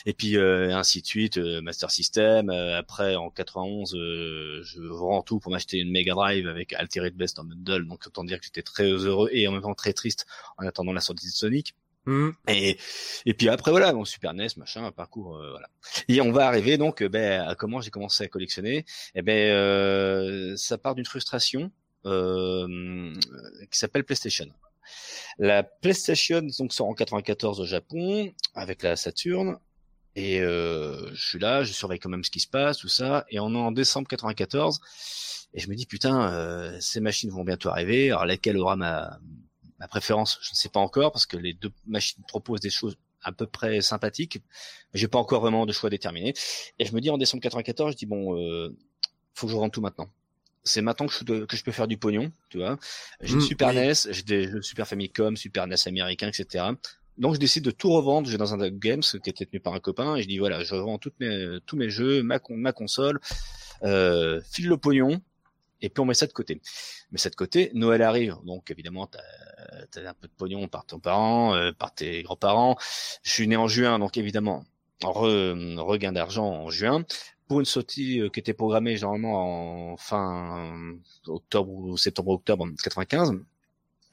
Et 0.06 0.14
puis 0.14 0.38
euh, 0.38 0.76
ainsi 0.76 1.02
de 1.02 1.08
suite, 1.08 1.38
Master 1.38 1.92
System. 1.92 2.52
Après, 2.80 3.16
en 3.16 3.30
91, 3.30 3.92
je 3.92 4.82
vends 4.82 5.22
tout 5.22 5.40
pour 5.40 5.52
m'acheter 5.52 5.78
une 5.78 5.92
Mega 5.92 6.14
Drive 6.14 6.48
avec 6.48 6.74
Altered 6.74 7.16
Best 7.16 7.40
en 7.40 7.44
bundle. 7.44 7.88
Donc 7.88 8.08
autant 8.08 8.24
dire 8.24 8.40
que 8.40 8.46
j'étais 8.46 8.64
très 8.64 8.86
heureux 8.90 9.30
et 9.32 9.48
en 9.48 9.52
même 9.52 9.62
temps 9.62 9.76
très 9.76 9.94
triste 9.94 10.26
en 10.58 10.66
attendant 10.66 10.94
la 10.94 11.02
sortie 11.02 11.28
de 11.28 11.32
Sonic. 11.32 11.76
Mmh. 12.06 12.30
Et, 12.48 12.78
et 13.26 13.34
puis 13.34 13.50
après 13.50 13.72
voilà, 13.72 13.94
mon 13.94 14.06
Super 14.06 14.34
NES, 14.34 14.48
machin, 14.58 14.84
un 14.84 14.92
parcours, 14.92 15.38
euh, 15.38 15.52
voilà. 15.52 15.70
Et 16.08 16.22
on 16.22 16.32
va 16.32 16.48
arriver 16.48 16.78
donc, 16.78 17.02
euh, 17.02 17.10
ben, 17.10 17.48
à 17.48 17.56
comment 17.56 17.82
j'ai 17.82 17.92
commencé 17.92 18.24
à 18.24 18.28
collectionner. 18.28 18.78
Et 18.78 18.86
eh 19.16 19.22
ben, 19.22 19.52
euh, 19.52 20.56
ça 20.56 20.78
part 20.78 20.96
d'une 20.96 21.06
frustration 21.06 21.72
euh, 22.06 23.14
qui 23.70 23.78
s'appelle 23.78 24.04
PlayStation. 24.04 24.48
La 25.38 25.64
PlayStation 25.64 26.42
donc 26.58 26.74
sort 26.74 26.88
en 26.88 26.94
94 26.94 27.60
au 27.60 27.66
Japon 27.66 28.34
avec 28.56 28.84
la 28.84 28.96
Saturn. 28.96 29.58
Et 30.16 30.42
euh, 30.42 31.14
je 31.14 31.28
suis 31.28 31.40
là, 31.40 31.64
je 31.64 31.72
surveille 31.72 32.00
quand 32.00 32.10
même 32.10 32.24
ce 32.24 32.32
qui 32.32 32.40
se 32.40 32.48
passe, 32.48 32.80
tout 32.80 32.90
ça. 32.90 33.26
Et 33.30 33.40
on 33.40 33.54
est 33.54 33.58
en 33.58 33.72
décembre 33.72 34.08
94. 34.08 34.82
Et 35.54 35.60
je 35.60 35.70
me 35.70 35.76
dis 35.76 35.86
putain, 35.86 36.78
ces 36.80 37.00
machines 37.00 37.32
vont 37.32 37.44
bientôt 37.44 37.70
arriver. 37.70 38.12
Alors 38.12 38.26
laquelle 38.26 38.58
aura 38.58 38.76
ma 38.76 39.20
ma 39.80 39.88
préférence, 39.88 40.38
je 40.42 40.52
ne 40.52 40.56
sais 40.56 40.70
pas 40.70 40.80
encore 40.80 41.12
parce 41.12 41.26
que 41.26 41.38
les 41.38 41.54
deux 41.54 41.72
machines 41.88 42.22
proposent 42.28 42.60
des 42.60 42.70
choses 42.70 42.98
à 43.24 43.32
peu 43.32 43.48
près 43.48 43.82
sympathiques, 43.82 44.42
mais 44.94 45.00
j'ai 45.00 45.08
pas 45.08 45.20
encore 45.20 45.42
vraiment 45.42 45.66
de 45.66 45.72
choix 45.72 45.90
déterminé. 45.90 46.34
Et 46.78 46.86
je 46.86 46.94
me 46.94 47.02
dis 47.02 47.10
en 47.10 47.18
décembre 47.18 47.42
94, 47.42 47.94
je 47.94 47.98
dis 47.98 48.06
bon, 48.06 48.38
euh, 48.38 48.76
faut 49.34 49.48
que 49.48 49.54
je 49.54 49.58
rende 49.58 49.72
tout 49.72 49.82
maintenant. 49.82 50.10
C'est 50.64 50.82
maintenant 50.82 51.08
que 51.08 51.14
je, 51.14 51.46
que 51.46 51.56
je 51.56 51.64
peux 51.64 51.72
faire 51.72 51.88
du 51.88 51.98
pognon, 51.98 52.32
tu 52.50 52.58
vois. 52.58 52.78
J'ai 53.22 53.34
une 53.34 53.40
mmh, 53.40 53.42
Super 53.42 53.74
NES, 53.74 53.94
j'ai 54.10 54.24
des 54.24 54.50
jeux 54.50 54.62
Super 54.62 54.88
Famicom, 54.88 55.36
Super 55.38 55.68
NES 55.68 55.76
américain, 55.86 56.28
etc. 56.28 56.66
Donc 57.20 57.36
je 57.36 57.40
décide 57.40 57.66
de 57.66 57.72
tout 57.72 57.92
revendre. 57.92 58.28
Je 58.28 58.32
vais 58.32 58.38
dans 58.38 58.54
un 58.54 58.70
Games 58.70 59.02
qui 59.02 59.30
était 59.30 59.46
tenu 59.46 59.60
par 59.60 59.74
un 59.74 59.80
copain 59.80 60.16
et 60.16 60.24
je 60.24 60.28
dis 60.28 60.40
voilà, 60.40 60.64
je 60.64 60.74
revends 60.74 60.98
toutes 60.98 61.20
mes, 61.20 61.60
tous 61.66 61.76
mes 61.76 61.90
jeux, 61.90 62.24
ma, 62.24 62.40
console, 62.72 63.20
euh, 63.84 64.42
file 64.50 64.70
le 64.70 64.78
pognon, 64.78 65.22
et 65.82 65.90
puis 65.90 66.02
on 66.02 66.06
met 66.06 66.14
ça 66.14 66.28
de 66.28 66.34
côté. 66.34 66.62
Mais 67.12 67.18
ça 67.18 67.30
de 67.30 67.36
côté, 67.36 67.72
Noël 67.74 68.02
arrive, 68.02 68.38
donc 68.46 68.72
évidemment 68.72 69.08
t'as 69.08 69.20
as 70.02 70.10
un 70.10 70.14
peu 70.14 70.28
de 70.28 70.34
pognon 70.34 70.68
par 70.68 70.86
ton 70.86 71.00
parent, 71.00 71.56
euh, 71.56 71.72
par 71.74 71.94
tes 71.94 72.24
grands-parents. 72.24 72.78
Je 73.24 73.32
suis 73.32 73.48
né 73.48 73.58
en 73.58 73.68
juin, 73.68 74.00
donc 74.00 74.18
évidemment 74.18 74.64
regain 75.04 76.12
d'argent 76.12 76.46
en 76.46 76.70
juin 76.70 77.06
pour 77.48 77.60
une 77.60 77.66
sortie 77.66 78.22
euh, 78.22 78.30
qui 78.30 78.40
était 78.40 78.54
programmée 78.54 78.96
généralement 78.96 79.92
en 79.94 79.98
fin 79.98 80.72
octobre 81.28 81.72
ou 81.72 81.98
septembre 81.98 82.32
octobre 82.32 82.68
95 82.84 83.34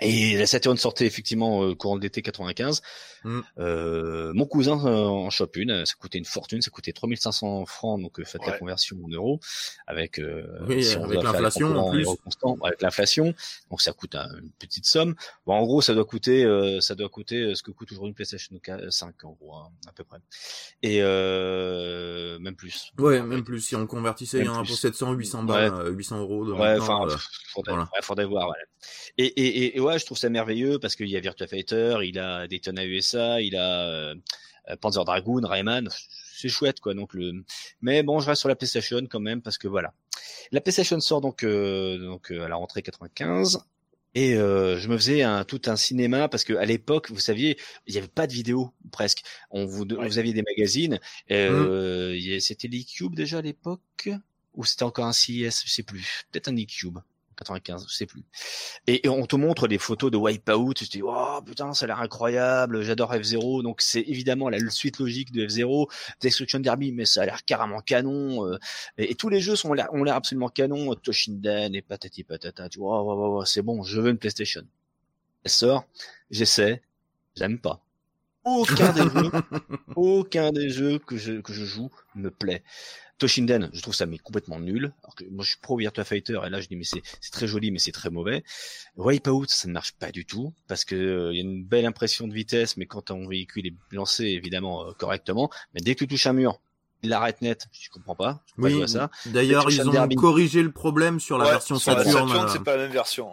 et 0.00 0.36
la 0.36 0.46
Saturn 0.46 0.76
sortait 0.76 1.06
effectivement 1.06 1.64
euh, 1.64 1.74
courant 1.74 1.96
de 1.96 2.02
l'été 2.02 2.22
95. 2.22 2.82
Mm. 3.26 3.40
Euh, 3.58 4.32
mon 4.34 4.46
cousin 4.46 4.78
euh, 4.86 5.04
en 5.04 5.30
chope 5.30 5.56
une, 5.56 5.84
ça 5.84 5.94
coûtait 5.98 6.18
une 6.18 6.24
fortune, 6.24 6.62
ça 6.62 6.70
coûtait 6.70 6.92
3500 6.92 7.66
francs, 7.66 8.00
donc 8.00 8.20
euh, 8.20 8.24
faites 8.24 8.46
la 8.46 8.56
conversion 8.56 8.96
en 9.04 9.08
euros, 9.08 9.40
avec, 9.86 10.20
oui, 10.68 10.88
avec 10.94 11.22
l'inflation 11.22 11.76
en 11.76 11.90
plus. 11.90 12.06
Constant, 12.24 12.56
avec 12.62 12.82
l'inflation, 12.82 13.34
donc 13.70 13.80
ça 13.80 13.92
coûte 13.92 14.14
une 14.14 14.50
petite 14.58 14.86
somme. 14.86 15.16
Bon, 15.44 15.54
en 15.54 15.64
gros, 15.64 15.80
ça 15.80 15.92
doit 15.94 16.04
coûter, 16.04 16.46
ça 16.80 16.94
doit 16.94 17.08
coûter 17.08 17.54
ce 17.54 17.62
que 17.62 17.72
coûte 17.72 17.90
aujourd'hui 17.90 18.10
une 18.10 18.14
PlayStation 18.14 18.54
5 18.88 19.24
en 19.24 19.32
gros, 19.32 19.56
hein, 19.56 19.70
à 19.88 19.92
peu 19.92 20.04
près. 20.04 20.18
Et 20.82 21.00
même 22.38 22.54
plus. 22.54 22.92
Ouais, 22.98 23.20
même 23.22 23.42
plus. 23.42 23.60
Si 23.60 23.74
on 23.74 23.86
convertissait, 23.86 24.38
il 24.38 24.44
y 24.44 24.48
en 24.48 24.60
a 24.60 24.64
pour 24.64 24.76
700, 24.76 25.14
800 25.14 25.42
balles, 25.44 25.96
800 25.96 26.20
euros. 26.20 26.46
De 26.46 26.52
ouais, 26.52 26.78
enfin, 26.78 27.06
faudrait, 27.48 27.72
voilà. 27.72 27.88
faudrait 28.02 28.26
voir. 28.26 28.46
Voilà. 28.46 28.62
Et, 29.18 29.24
et, 29.24 29.76
et, 29.76 29.80
ouais, 29.86 29.98
je 29.98 30.04
trouve 30.04 30.18
ça 30.18 30.28
merveilleux 30.28 30.78
parce 30.78 30.96
qu'il 30.96 31.08
y 31.08 31.16
a 31.16 31.20
Virtua 31.20 31.46
Fighter, 31.46 31.98
il 32.02 32.18
a 32.18 32.46
Daytona 32.46 32.84
USA, 32.84 33.40
il 33.40 33.56
a 33.56 33.88
euh, 33.88 34.14
Panzer 34.80 35.04
Dragoon, 35.04 35.46
Rayman, 35.46 35.88
c'est 36.34 36.48
chouette 36.48 36.80
quoi. 36.80 36.94
Donc 36.94 37.14
le, 37.14 37.44
mais 37.80 38.02
bon, 38.02 38.20
je 38.20 38.26
reste 38.26 38.40
sur 38.40 38.48
la 38.48 38.56
PlayStation 38.56 39.00
quand 39.08 39.20
même 39.20 39.42
parce 39.42 39.58
que 39.58 39.68
voilà. 39.68 39.94
La 40.52 40.60
PlayStation 40.60 41.00
sort 41.00 41.20
donc 41.20 41.42
euh, 41.42 41.98
donc 41.98 42.30
euh, 42.30 42.44
à 42.44 42.48
la 42.48 42.56
rentrée 42.56 42.82
95 42.82 43.60
et 44.16 44.34
euh, 44.34 44.78
je 44.78 44.88
me 44.88 44.96
faisais 44.96 45.22
un, 45.22 45.44
tout 45.44 45.60
un 45.66 45.76
cinéma 45.76 46.26
parce 46.28 46.42
que 46.42 46.54
à 46.54 46.64
l'époque, 46.64 47.10
vous 47.10 47.20
saviez, 47.20 47.58
il 47.86 47.92
n'y 47.92 47.98
avait 47.98 48.08
pas 48.08 48.26
de 48.26 48.32
vidéo 48.32 48.72
presque. 48.90 49.22
On 49.50 49.66
vous, 49.66 49.84
vous 49.86 50.18
aviez 50.18 50.32
des 50.32 50.42
magazines. 50.42 50.98
Euh, 51.30 52.14
mmh. 52.14 52.40
C'était 52.40 52.66
l'e-cube 52.66 53.14
déjà 53.14 53.38
à 53.38 53.42
l'époque 53.42 54.08
ou 54.54 54.64
c'était 54.64 54.84
encore 54.84 55.04
un 55.04 55.12
CIS, 55.12 55.64
je 55.66 55.70
sais 55.70 55.82
plus. 55.82 56.24
Peut-être 56.32 56.48
un 56.48 56.56
e-cube 56.56 56.98
95, 57.36 57.86
je 57.88 57.94
sais 57.94 58.06
plus. 58.06 58.24
Et, 58.86 59.08
on 59.08 59.26
te 59.26 59.36
montre 59.36 59.68
des 59.68 59.78
photos 59.78 60.10
de 60.10 60.16
Wipeout, 60.16 60.74
tu 60.74 60.86
te 60.86 60.90
dis 60.90 61.02
oh 61.02 61.40
putain 61.44 61.72
ça 61.74 61.84
a 61.84 61.88
l'air 61.88 62.00
incroyable, 62.00 62.82
j'adore 62.82 63.12
F0, 63.14 63.62
donc 63.62 63.80
c'est 63.80 64.00
évidemment 64.00 64.48
la 64.48 64.58
suite 64.70 64.98
logique 64.98 65.32
de 65.32 65.46
F0, 65.46 65.90
Destruction 66.20 66.60
Derby, 66.60 66.92
mais 66.92 67.04
ça 67.04 67.22
a 67.22 67.26
l'air 67.26 67.44
carrément 67.44 67.80
canon. 67.80 68.46
Euh, 68.46 68.58
et, 68.98 69.14
tous 69.14 69.28
les 69.28 69.40
jeux 69.40 69.56
sont 69.56 69.70
ont 69.70 70.04
l'air 70.04 70.14
absolument 70.14 70.48
canon, 70.48 70.94
Toshinden 70.94 71.74
et 71.74 71.82
patati 71.82 72.24
patata, 72.24 72.68
tu 72.68 72.78
vois, 72.78 73.02
oh, 73.02 73.44
c'est 73.44 73.62
bon, 73.62 73.82
je 73.82 74.00
veux 74.00 74.10
une 74.10 74.18
PlayStation. 74.18 74.62
Elle 75.44 75.50
sort, 75.50 75.84
j'essaie, 76.30 76.82
j'aime 77.36 77.58
pas. 77.58 77.80
Aucun 78.44 78.92
des 78.92 79.02
jeux, 79.14 79.30
aucun 79.96 80.52
des 80.52 80.70
jeux 80.70 80.98
que 80.98 81.16
je, 81.16 81.40
que 81.40 81.52
je 81.52 81.64
joue 81.64 81.90
me 82.14 82.30
plaît. 82.30 82.62
Toshinden, 83.18 83.70
je 83.72 83.80
trouve 83.80 83.94
ça 83.94 84.06
mais 84.06 84.18
complètement 84.18 84.58
nul. 84.58 84.92
Alors 85.02 85.14
que 85.14 85.24
moi 85.30 85.44
je 85.44 85.50
suis 85.50 85.58
pro 85.60 85.76
Virtua 85.76 86.04
Fighter 86.04 86.40
et 86.46 86.50
là 86.50 86.60
je 86.60 86.68
dis 86.68 86.76
mais 86.76 86.84
c'est 86.84 87.02
c'est 87.20 87.32
très 87.32 87.46
joli 87.46 87.70
mais 87.70 87.78
c'est 87.78 87.92
très 87.92 88.10
mauvais. 88.10 88.44
Wipeout 88.96 89.46
ça 89.48 89.68
ne 89.68 89.72
marche 89.72 89.92
pas 89.92 90.10
du 90.10 90.26
tout 90.26 90.52
parce 90.68 90.84
que 90.84 90.94
euh, 90.94 91.32
il 91.32 91.36
y 91.36 91.40
a 91.40 91.42
une 91.42 91.64
belle 91.64 91.86
impression 91.86 92.28
de 92.28 92.34
vitesse 92.34 92.76
mais 92.76 92.86
quand 92.86 93.02
ton 93.02 93.26
véhicule 93.26 93.66
est 93.66 93.74
lancé 93.92 94.24
évidemment 94.24 94.86
euh, 94.86 94.92
correctement, 94.92 95.50
mais 95.74 95.80
dès 95.80 95.94
que 95.94 96.00
tu 96.00 96.08
touches 96.08 96.26
un 96.26 96.32
mur, 96.34 96.60
il 97.02 97.10
l'arrête 97.10 97.42
net, 97.42 97.66
je 97.72 97.88
comprends 97.90 98.14
pas. 98.14 98.42
oui, 98.58 98.88
ça. 98.88 99.10
D'ailleurs, 99.26 99.70
ils 99.70 99.88
ont 99.88 100.08
corrigé 100.08 100.62
le 100.62 100.72
problème 100.72 101.20
sur 101.20 101.38
la 101.38 101.50
version 101.50 101.78
Saturn. 101.78 102.04
Saturn, 102.06 102.32
euh. 102.32 102.48
c'est 102.48 102.64
pas 102.64 102.76
la 102.76 102.84
même 102.84 102.92
version. 102.92 103.30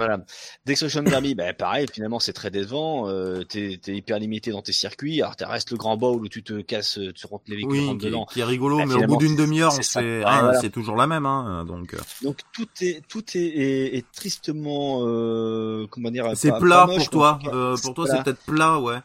Voilà. 0.00 0.24
Destruction 0.64 1.02
Derby, 1.02 1.34
ben 1.34 1.54
pareil, 1.54 1.86
finalement 1.92 2.20
c'est 2.20 2.32
très 2.32 2.50
décevant. 2.50 3.08
Euh, 3.08 3.42
t'es, 3.42 3.78
es 3.86 3.92
hyper 3.92 4.18
limité 4.18 4.50
dans 4.50 4.62
tes 4.62 4.72
circuits. 4.72 5.20
Alors 5.20 5.36
t'as 5.36 5.48
reste 5.48 5.70
le 5.70 5.76
grand 5.76 5.96
bowl 5.96 6.22
où 6.22 6.28
tu 6.28 6.42
te 6.42 6.60
casses, 6.60 6.98
tu 7.14 7.26
rentres 7.26 7.44
les 7.48 7.56
véhicules 7.56 7.90
oui, 7.90 7.98
dedans. 7.98 8.26
Qui 8.26 8.40
est 8.40 8.44
rigolo, 8.44 8.78
ben, 8.78 8.86
mais 8.86 8.94
au 8.94 9.06
bout 9.06 9.16
d'une 9.16 9.36
demi-heure, 9.36 9.72
c'est, 9.72 10.22
ah, 10.24 10.52
c'est 10.60 10.70
toujours 10.70 10.96
la 10.96 11.06
même. 11.06 11.26
Hein, 11.26 11.64
donc. 11.66 11.94
Euh. 11.94 11.98
Donc 12.22 12.38
tout 12.52 12.68
est 12.80 13.02
tout 13.08 13.24
est, 13.34 13.96
est, 13.96 14.10
tristement 14.12 15.00
euh, 15.02 15.86
comment 15.90 16.10
dire. 16.10 16.30
C'est 16.34 16.56
plat 16.58 16.86
pour 16.86 17.10
toi. 17.10 17.38
Euh, 17.46 17.76
pour 17.82 17.94
toi, 17.94 18.06
c'est 18.08 18.22
peut-être 18.22 18.44
plat, 18.44 18.78
ouais. 18.78 18.98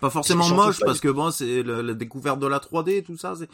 Pas 0.00 0.10
forcément 0.10 0.48
moche 0.48 0.80
parce 0.80 1.00
que 1.00 1.08
bon, 1.08 1.30
c'est 1.30 1.62
la 1.62 1.94
découverte 1.94 2.38
de 2.38 2.46
la 2.46 2.58
3D, 2.58 3.04
tout 3.04 3.16
ça. 3.16 3.34
C'est 3.38 3.48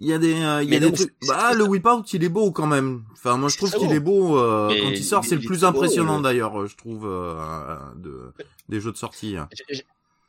il 0.00 0.06
y 0.06 0.12
a 0.12 0.18
des, 0.18 0.40
euh, 0.40 0.62
il 0.62 0.72
y 0.72 0.76
a 0.76 0.80
des 0.80 0.92
trucs. 0.92 1.12
Bah, 1.26 1.54
le 1.54 1.64
Whip 1.64 1.84
Out, 1.86 2.12
il 2.12 2.22
est 2.22 2.28
beau 2.28 2.52
quand 2.52 2.66
même. 2.66 3.02
Enfin, 3.12 3.36
moi, 3.36 3.48
je 3.48 3.56
trouve 3.56 3.72
qu'il 3.72 3.92
est 3.92 4.00
beau 4.00 4.38
euh, 4.38 4.68
quand 4.68 4.90
il 4.90 5.04
sort. 5.04 5.24
C'est 5.24 5.34
le 5.34 5.40
plus 5.40 5.64
impressionnant 5.64 6.20
d'ailleurs, 6.20 6.66
je 6.66 6.76
trouve, 6.76 7.06
euh, 7.06 7.76
de, 7.96 8.32
des 8.68 8.80
jeux 8.80 8.92
de 8.92 8.96
sortie. 8.96 9.36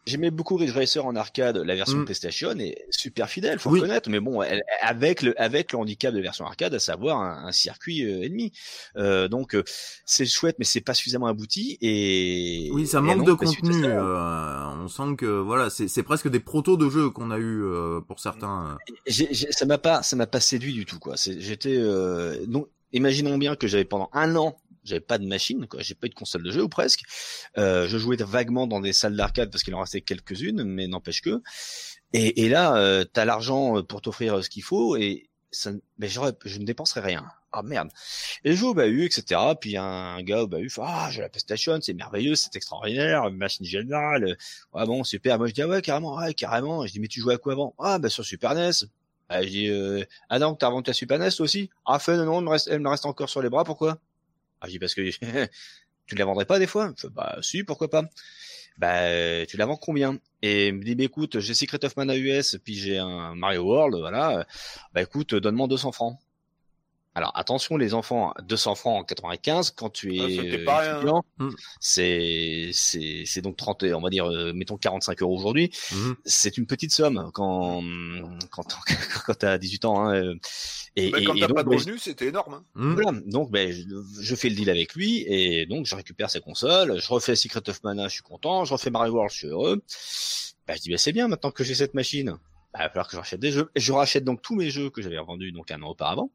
J'aimais 0.09 0.31
beaucoup 0.31 0.55
Ridge 0.55 0.71
Racer 0.71 1.05
en 1.05 1.15
arcade, 1.15 1.57
la 1.57 1.75
version 1.75 1.99
mm. 1.99 2.05
PlayStation 2.05 2.51
est 2.57 2.85
super 2.89 3.29
fidèle, 3.29 3.59
faut 3.59 3.69
reconnaître. 3.69 4.09
Mais 4.09 4.19
bon, 4.19 4.41
elle, 4.41 4.63
avec 4.81 5.21
le 5.21 5.39
avec 5.39 5.71
le 5.71 5.77
handicap 5.77 6.11
de 6.11 6.17
la 6.17 6.23
version 6.23 6.45
arcade, 6.45 6.73
à 6.73 6.79
savoir 6.79 7.21
un, 7.21 7.51
circuit 7.51 8.03
euh, 8.03 8.23
ennemi. 8.23 8.51
Euh, 8.97 9.27
donc 9.27 9.53
euh, 9.53 9.63
c'est 10.05 10.25
chouette, 10.25 10.55
mais 10.57 10.65
c'est 10.65 10.81
pas 10.81 10.95
suffisamment 10.95 11.27
abouti. 11.27 11.77
Et 11.81 12.69
oui, 12.73 12.87
ça 12.87 13.01
manque 13.01 13.25
de 13.25 13.33
contenu. 13.33 13.85
on 13.85 14.87
sent 14.87 15.15
que 15.17 15.25
voilà, 15.25 15.69
c'est 15.69 16.03
presque 16.03 16.27
des 16.27 16.39
protos 16.39 16.75
de 16.75 16.89
jeux 16.89 17.11
qu'on 17.11 17.29
a 17.29 17.37
eu 17.37 17.63
pour 18.07 18.19
certains. 18.19 18.77
ça 19.07 19.65
m'a 19.67 19.77
pas 19.77 20.01
ça 20.01 20.15
m'a 20.15 20.27
pas 20.27 20.39
séduit 20.39 20.73
du 20.73 20.85
tout 20.85 20.99
quoi. 20.99 21.15
J'étais 21.17 21.77
donc 22.47 22.67
imaginons 22.93 23.37
bien 23.37 23.55
que 23.55 23.67
j'avais 23.67 23.85
pendant 23.85 24.09
un 24.13 24.35
an 24.35 24.57
j'avais 24.89 24.99
pas 25.01 25.17
de 25.17 25.25
machine, 25.27 25.67
quoi. 25.67 25.81
J'ai 25.81 25.95
pas 25.95 26.07
eu 26.07 26.09
de 26.09 26.15
console 26.15 26.43
de 26.43 26.51
jeu 26.51 26.63
ou 26.63 26.69
presque. 26.69 27.01
Euh, 27.57 27.87
je 27.87 27.97
jouais 27.97 28.17
vaguement 28.17 28.67
dans 28.67 28.81
des 28.81 28.93
salles 28.93 29.15
d'arcade 29.15 29.51
parce 29.51 29.63
qu'il 29.63 29.73
en 29.75 29.79
restait 29.81 30.01
quelques-unes, 30.01 30.63
mais 30.63 30.87
n'empêche 30.87 31.21
que. 31.21 31.41
Et, 32.13 32.45
et 32.45 32.49
là, 32.49 32.75
euh, 32.77 33.05
t'as 33.05 33.25
l'argent 33.25 33.77
euh, 33.77 33.83
pour 33.83 34.01
t'offrir 34.01 34.37
euh, 34.37 34.41
ce 34.41 34.49
qu'il 34.49 34.63
faut 34.63 34.95
et 34.97 35.29
ça, 35.51 35.71
mais 35.97 36.07
je 36.09 36.19
ne 36.59 36.65
dépenserai 36.65 37.01
rien. 37.01 37.25
Ah 37.51 37.63
merde. 37.63 37.89
Et 38.43 38.51
je 38.51 38.55
joue 38.57 38.69
au 38.69 38.73
bahut, 38.75 39.05
etc. 39.05 39.41
Puis 39.59 39.75
un 39.77 40.21
gars 40.21 40.43
au 40.43 40.47
bahut 40.47 40.71
ah 40.79 41.09
j'ai 41.11 41.21
la 41.21 41.29
PlayStation, 41.29 41.79
c'est 41.81 41.93
merveilleux, 41.93 42.35
c'est 42.35 42.55
extraordinaire, 42.55 43.31
machine 43.31 43.65
géniale. 43.65 44.37
Ah 44.73 44.85
bon 44.85 45.03
super. 45.03 45.37
Moi 45.39 45.47
je 45.47 45.53
dis 45.53 45.61
ah 45.63 45.67
ouais 45.67 45.81
carrément, 45.81 46.15
ouais 46.17 46.33
carrément. 46.35 46.85
Je 46.85 46.91
dis 46.91 46.99
mais 46.99 47.07
tu 47.07 47.19
jouais 47.21 47.35
à 47.35 47.37
quoi 47.37 47.53
avant? 47.53 47.73
Ah 47.79 47.97
bah 47.99 48.09
sur 48.09 48.23
Super 48.25 48.53
NES. 48.53 48.87
Ah, 49.29 49.41
je 49.43 49.47
dis 49.49 49.67
euh, 49.69 50.03
ah 50.29 50.39
non 50.39 50.55
t'as 50.55 50.67
inventé 50.67 50.91
ta 50.91 50.93
Super 50.93 51.17
NES 51.19 51.29
aussi? 51.39 51.69
Ah 51.85 51.97
fait 51.99 52.17
non 52.17 52.25
non, 52.25 52.41
me 52.41 52.49
reste, 52.49 52.67
elle 52.71 52.81
me 52.81 52.89
reste 52.89 53.05
encore 53.07 53.29
sur 53.29 53.41
les 53.41 53.49
bras. 53.49 53.63
Pourquoi? 53.63 53.97
Ah, 54.61 54.67
je 54.67 54.71
dis 54.71 54.79
parce 54.79 54.93
que 54.93 55.01
tu 56.07 56.15
la 56.15 56.25
vendrais 56.25 56.45
pas 56.45 56.59
des 56.59 56.67
fois? 56.67 56.93
Bah 57.11 57.37
si, 57.41 57.63
pourquoi 57.63 57.89
pas? 57.89 58.03
Bah 58.77 59.45
tu 59.45 59.57
la 59.57 59.65
vends 59.65 59.77
combien? 59.77 60.19
Et 60.41 60.67
il 60.67 60.75
me 60.75 60.83
dit 60.83 60.95
bah 60.95 61.03
écoute, 61.03 61.39
j'ai 61.39 61.53
Secret 61.53 61.83
of 61.85 61.97
Mana 61.97 62.17
US, 62.17 62.57
puis 62.63 62.75
j'ai 62.75 62.97
un 62.97 63.35
Mario 63.35 63.63
World, 63.63 63.95
voilà. 63.97 64.45
Bah 64.93 65.01
écoute, 65.01 65.35
donne-moi 65.35 65.67
200 65.67 65.91
francs. 65.91 66.19
Alors 67.15 67.31
attention 67.35 67.75
les 67.75 67.93
enfants, 67.93 68.33
200 68.43 68.75
francs 68.75 69.01
en 69.01 69.03
95 69.03 69.71
quand 69.71 69.89
tu 69.89 70.15
es 70.17 70.63
ah, 70.67 70.93
étudiant, 70.93 71.25
mm. 71.39 71.49
c'est 71.79 72.69
c'est 72.71 73.23
c'est 73.25 73.41
donc 73.41 73.57
30 73.57 73.83
on 73.95 74.01
va 74.01 74.09
dire 74.09 74.29
euh, 74.29 74.53
mettons 74.53 74.77
45 74.77 75.21
euros 75.23 75.35
aujourd'hui. 75.35 75.71
Mm. 75.91 76.11
C'est 76.23 76.57
une 76.57 76.67
petite 76.67 76.91
somme 76.91 77.31
quand 77.33 77.83
quand 78.51 78.77
quand 79.25 79.33
t'as 79.33 79.57
18 79.57 79.85
ans 79.85 80.05
hein, 80.05 80.15
euh, 80.15 80.35
et, 80.95 81.11
mais 81.11 81.23
quand 81.23 81.35
t'as 81.35 81.47
pas 81.47 81.63
de 81.63 81.69
revenus, 81.69 82.01
c'était 82.01 82.27
énorme. 82.27 82.53
Hein. 82.53 82.63
Mm. 82.75 82.93
Voilà, 82.93 83.19
donc 83.25 83.49
ben 83.49 83.71
je, 83.71 83.83
je, 84.21 84.35
fais 84.35 84.49
le 84.49 84.55
deal 84.55 84.69
avec 84.69 84.93
lui 84.93 85.25
et 85.27 85.65
donc 85.65 85.87
je 85.87 85.95
récupère 85.95 86.29
ses 86.29 86.41
consoles, 86.41 87.01
je 87.01 87.07
refais 87.09 87.35
Secret 87.35 87.67
of 87.69 87.83
Mana, 87.83 88.07
je 88.07 88.13
suis 88.13 88.23
content, 88.23 88.65
je 88.65 88.73
refais 88.73 88.91
Mario 88.91 89.13
World, 89.13 89.31
je 89.31 89.37
suis 89.37 89.47
heureux. 89.47 89.81
Ben, 90.67 90.75
je 90.75 90.81
dis 90.81 90.89
ben 90.89 90.97
c'est 90.99 91.11
bien 91.11 91.27
maintenant 91.27 91.49
que 91.49 91.63
j'ai 91.63 91.73
cette 91.73 91.95
machine. 91.95 92.37
Ben, 92.73 92.81
il 92.81 92.83
va 92.83 92.89
falloir 92.89 93.07
que 93.07 93.13
je 93.13 93.17
rachète 93.17 93.39
des 93.39 93.51
jeux. 93.51 93.71
Et 93.73 93.79
je 93.79 93.91
rachète 93.91 94.23
donc 94.23 94.43
tous 94.43 94.55
mes 94.55 94.69
jeux 94.69 94.91
que 94.91 95.01
j'avais 95.01 95.17
revendus 95.17 95.51
donc 95.51 95.71
un 95.71 95.81
an 95.81 95.89
auparavant. 95.89 96.31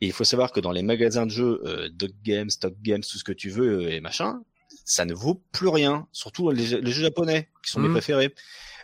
Et 0.00 0.06
il 0.06 0.12
faut 0.12 0.24
savoir 0.24 0.52
que 0.52 0.60
dans 0.60 0.72
les 0.72 0.82
magasins 0.82 1.26
de 1.26 1.30
jeux, 1.30 1.60
euh, 1.64 1.88
Dog 1.88 2.12
Games, 2.22 2.50
Stock 2.50 2.74
Games, 2.82 3.02
tout 3.02 3.18
ce 3.18 3.24
que 3.24 3.32
tu 3.32 3.50
veux 3.50 3.86
euh, 3.86 3.90
et 3.90 4.00
machin, 4.00 4.40
ça 4.84 5.04
ne 5.04 5.14
vaut 5.14 5.42
plus 5.52 5.68
rien. 5.68 6.06
Surtout 6.12 6.50
les, 6.50 6.66
jeux 6.66 6.82
japonais, 6.82 7.48
qui 7.64 7.70
sont 7.72 7.80
mes 7.80 7.88
mmh. 7.88 7.92
préférés. 7.92 8.34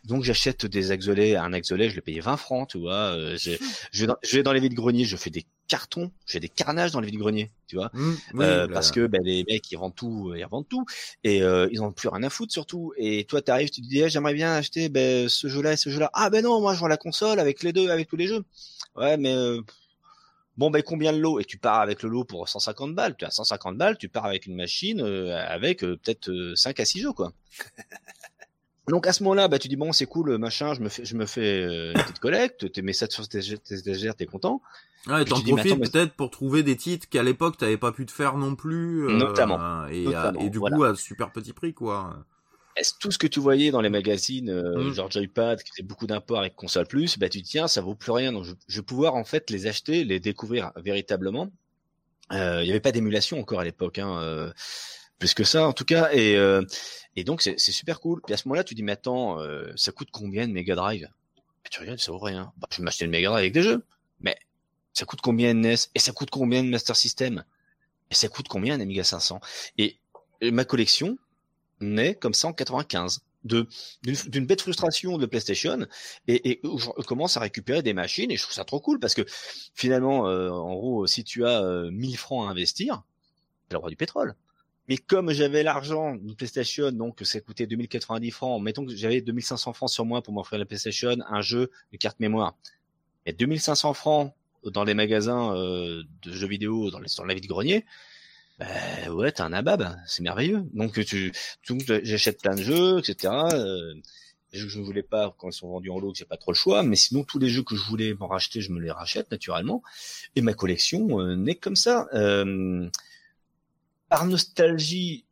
Donc 0.04 0.22
j'achète 0.22 0.66
des 0.66 0.90
axolés, 0.90 1.34
un 1.34 1.54
axolé, 1.54 1.88
je 1.88 1.96
le 1.96 2.02
payais 2.02 2.20
20 2.20 2.36
francs, 2.36 2.68
tu 2.68 2.78
vois. 2.78 3.16
Euh, 3.16 3.38
je, 3.38 3.52
vais 3.94 4.06
dans, 4.06 4.16
dans 4.44 4.52
les 4.52 4.60
vides 4.60 4.74
greniers, 4.74 5.04
je 5.04 5.16
fais 5.16 5.30
des 5.30 5.46
cartons, 5.66 6.10
j'ai 6.26 6.40
des 6.40 6.48
carnages 6.48 6.92
dans 6.92 7.00
les 7.00 7.06
vides 7.06 7.18
greniers, 7.18 7.50
tu 7.66 7.76
vois, 7.76 7.90
mmh, 7.94 8.40
euh, 8.40 8.68
parce 8.68 8.90
que 8.90 9.06
ben, 9.06 9.22
les 9.24 9.44
mecs 9.48 9.70
ils 9.72 9.78
vendent 9.78 9.94
tout, 9.94 10.34
ils 10.36 10.44
revendent 10.44 10.68
tout, 10.68 10.84
et 11.22 11.42
euh, 11.42 11.68
ils 11.72 11.82
ont 11.82 11.90
plus 11.90 12.08
rien 12.08 12.22
à 12.22 12.30
foutre 12.30 12.52
surtout. 12.52 12.92
Et 12.98 13.24
toi 13.24 13.40
t'arrives, 13.40 13.70
tu 13.70 13.80
te 13.80 13.86
dis 13.86 14.02
ah, 14.02 14.08
j'aimerais 14.08 14.34
bien 14.34 14.52
acheter 14.52 14.90
ben, 14.90 15.28
ce 15.28 15.48
jeu-là 15.48 15.72
et 15.72 15.76
ce 15.76 15.88
jeu-là. 15.88 16.10
Ah 16.12 16.28
ben 16.28 16.44
non, 16.44 16.60
moi 16.60 16.74
je 16.74 16.80
vends 16.80 16.86
la 16.86 16.98
console 16.98 17.40
avec 17.40 17.62
les 17.62 17.72
deux, 17.72 17.88
avec 17.88 18.08
tous 18.08 18.16
les 18.16 18.26
jeux. 18.26 18.44
Ouais, 18.96 19.16
mais 19.16 19.34
euh, 19.34 19.62
Bon, 20.56 20.70
ben 20.70 20.82
combien 20.82 21.10
le 21.10 21.18
lot 21.18 21.40
Et 21.40 21.44
tu 21.44 21.58
pars 21.58 21.80
avec 21.80 22.02
le 22.02 22.08
lot 22.08 22.24
pour 22.24 22.48
150 22.48 22.94
balles. 22.94 23.16
Tu 23.16 23.24
as 23.24 23.30
150 23.30 23.76
balles, 23.76 23.98
tu 23.98 24.08
pars 24.08 24.24
avec 24.24 24.46
une 24.46 24.54
machine 24.54 25.00
euh, 25.00 25.36
avec 25.48 25.82
euh, 25.82 25.96
peut-être 25.96 26.54
5 26.54 26.78
euh, 26.78 26.82
à 26.82 26.86
6 26.86 27.00
jeux, 27.00 27.12
quoi. 27.12 27.32
Donc 28.88 29.06
à 29.06 29.14
ce 29.14 29.22
moment-là, 29.22 29.48
bah 29.48 29.58
tu 29.58 29.68
dis 29.68 29.76
bon 29.76 29.92
c'est 29.92 30.04
cool, 30.04 30.36
machin, 30.36 30.74
je 30.74 30.82
me 30.82 30.90
fais, 30.90 31.06
je 31.06 31.16
me 31.16 31.24
fais 31.24 31.62
une 31.62 31.94
petite 31.94 32.18
collecte, 32.18 32.70
tu 32.70 32.82
mets 32.82 32.92
ça 32.92 33.08
sur 33.08 33.26
tes 33.26 33.40
stagiaires, 33.40 34.14
t'es 34.14 34.26
content. 34.26 34.60
Ouais, 35.06 35.24
t'en 35.24 35.40
profites 35.40 35.90
peut-être 35.90 36.12
pour 36.12 36.30
trouver 36.30 36.62
des 36.62 36.76
titres 36.76 37.08
qu'à 37.08 37.22
l'époque 37.22 37.56
t'avais 37.56 37.78
pas 37.78 37.92
pu 37.92 38.04
te 38.04 38.12
faire 38.12 38.36
non 38.36 38.54
plus. 38.54 39.06
notamment. 39.10 39.86
Et, 39.86 40.04
et 40.38 40.50
du 40.50 40.60
coup 40.60 40.84
à 40.84 40.94
super 40.94 41.32
petit 41.32 41.54
prix 41.54 41.72
quoi 41.72 42.26
est-ce 42.76 42.94
tout 42.98 43.10
ce 43.10 43.18
que 43.18 43.26
tu 43.26 43.40
voyais 43.40 43.70
dans 43.70 43.80
les 43.80 43.88
magazines, 43.88 44.50
euh, 44.50 44.90
mmh. 44.90 44.94
genre 44.94 45.10
Joypad, 45.10 45.62
qui 45.62 45.70
fait 45.76 45.82
beaucoup 45.82 46.06
d'imports 46.06 46.40
avec 46.40 46.54
console 46.56 46.86
plus, 46.86 47.18
bah 47.18 47.28
tu 47.28 47.42
tiens, 47.42 47.68
ça 47.68 47.80
vaut 47.80 47.94
plus 47.94 48.12
rien. 48.12 48.32
Donc 48.32 48.44
je, 48.44 48.52
je, 48.66 48.80
vais 48.80 48.84
pouvoir 48.84 49.14
en 49.14 49.24
fait 49.24 49.50
les 49.50 49.66
acheter, 49.66 50.04
les 50.04 50.20
découvrir 50.20 50.72
véritablement. 50.76 51.50
Euh, 52.32 52.60
il 52.62 52.64
n'y 52.64 52.70
avait 52.70 52.80
pas 52.80 52.92
d'émulation 52.92 53.38
encore 53.38 53.60
à 53.60 53.64
l'époque, 53.64 53.98
hein, 53.98 54.18
euh, 54.18 54.52
plus 55.18 55.34
que 55.34 55.44
ça 55.44 55.66
en 55.66 55.72
tout 55.72 55.84
cas. 55.84 56.10
Et, 56.12 56.36
euh, 56.36 56.62
et 57.16 57.24
donc 57.24 57.42
c'est 57.42 57.58
super 57.58 58.00
cool. 58.00 58.20
Puis 58.22 58.34
à 58.34 58.36
ce 58.36 58.48
moment-là, 58.48 58.64
tu 58.64 58.74
dis 58.74 58.82
mais 58.82 58.92
attends, 58.92 59.40
euh, 59.40 59.72
ça 59.76 59.92
coûte 59.92 60.08
combien 60.10 60.48
de 60.48 60.52
Mega 60.52 60.74
Drive? 60.74 61.02
Bah, 61.02 61.70
Tu 61.70 61.80
regardes, 61.80 61.98
ça 61.98 62.12
vaut 62.12 62.18
rien. 62.18 62.52
Bah, 62.56 62.68
je 62.70 62.78
vais 62.78 62.84
m'acheter 62.84 63.04
une 63.04 63.10
Mega 63.10 63.28
Drive 63.28 63.40
avec 63.40 63.52
des 63.52 63.62
jeux. 63.62 63.84
Mais 64.20 64.36
ça 64.92 65.04
coûte 65.04 65.20
combien 65.20 65.54
de 65.54 65.60
NES 65.60 65.74
Et 65.94 65.98
ça 65.98 66.12
coûte 66.12 66.30
combien 66.30 66.62
de 66.62 66.68
Master 66.68 66.96
System? 66.96 67.44
Et 68.10 68.14
ça 68.14 68.28
coûte 68.28 68.48
combien 68.48 68.78
d'Amiga 68.78 69.04
500 69.04 69.40
Et 69.78 69.98
ma 70.42 70.64
collection, 70.64 71.18
naît 71.92 72.14
comme 72.14 72.34
ça 72.34 72.48
en 72.48 72.52
95 72.52 73.20
de 73.44 73.66
d'une 74.02 74.46
bête 74.46 74.62
frustration 74.62 75.18
de 75.18 75.26
PlayStation 75.26 75.86
et, 76.26 76.50
et 76.50 76.60
je 76.64 77.02
commence 77.06 77.36
à 77.36 77.40
récupérer 77.40 77.82
des 77.82 77.92
machines 77.92 78.30
et 78.30 78.36
je 78.36 78.42
trouve 78.42 78.54
ça 78.54 78.64
trop 78.64 78.80
cool 78.80 78.98
parce 78.98 79.14
que 79.14 79.22
finalement 79.74 80.26
euh, 80.28 80.50
en 80.50 80.74
gros 80.74 81.06
si 81.06 81.24
tu 81.24 81.46
as 81.46 81.62
1000 81.90 82.14
euh, 82.14 82.16
francs 82.16 82.48
à 82.48 82.50
investir 82.50 83.02
le 83.70 83.78
roi 83.78 83.90
du 83.90 83.96
pétrole. 83.96 84.34
Mais 84.88 84.98
comme 84.98 85.32
j'avais 85.32 85.62
l'argent 85.62 86.16
de 86.16 86.34
PlayStation 86.34 86.90
donc 86.90 87.20
ça 87.22 87.40
coûtait 87.40 87.66
2090 87.66 88.30
francs 88.30 88.62
mettons 88.62 88.86
que 88.86 88.94
j'avais 88.94 89.20
2500 89.20 89.72
francs 89.74 89.90
sur 89.90 90.06
moi 90.06 90.22
pour 90.22 90.32
m'offrir 90.32 90.58
la 90.58 90.64
PlayStation 90.64 91.16
un 91.28 91.42
jeu 91.42 91.70
une 91.92 91.98
carte 91.98 92.20
mémoire. 92.20 92.56
Et 93.26 93.32
2500 93.32 93.94
francs 93.94 94.34
dans 94.64 94.84
les 94.84 94.94
magasins 94.94 95.54
euh, 95.54 96.02
de 96.22 96.32
jeux 96.32 96.48
vidéo 96.48 96.90
dans, 96.90 96.98
les, 96.98 97.08
dans 97.16 97.24
la 97.24 97.34
vie 97.34 97.40
de 97.40 97.46
grenier 97.46 97.84
bah, 98.58 98.66
ouais, 99.10 99.32
t'as 99.32 99.44
un 99.44 99.50
nabab, 99.50 99.96
c'est 100.06 100.22
merveilleux. 100.22 100.64
Donc 100.72 101.04
tu, 101.04 101.32
j'achète 102.02 102.40
plein 102.40 102.54
de 102.54 102.62
jeux, 102.62 102.98
etc. 102.98 103.32
Euh, 103.52 103.94
les 104.52 104.58
jeux 104.58 104.66
que 104.66 104.72
je 104.72 104.78
ne 104.78 104.84
voulais 104.84 105.02
pas 105.02 105.34
quand 105.36 105.48
ils 105.48 105.52
sont 105.52 105.68
vendus 105.68 105.90
en 105.90 105.98
lot, 105.98 106.14
j'ai 106.14 106.24
pas 106.24 106.36
trop 106.36 106.52
le 106.52 106.56
choix. 106.56 106.82
Mais 106.82 106.96
sinon, 106.96 107.24
tous 107.24 107.38
les 107.38 107.48
jeux 107.48 107.62
que 107.62 107.74
je 107.74 107.82
voulais 107.82 108.14
m'en 108.14 108.28
racheter, 108.28 108.60
je 108.60 108.70
me 108.70 108.80
les 108.80 108.90
rachète 108.90 109.30
naturellement. 109.30 109.82
Et 110.36 110.42
ma 110.42 110.54
collection 110.54 111.20
euh, 111.20 111.34
n'est 111.34 111.56
comme 111.56 111.76
ça. 111.76 112.06
Euh, 112.14 112.88
par 114.08 114.26
nostalgie, 114.26 115.24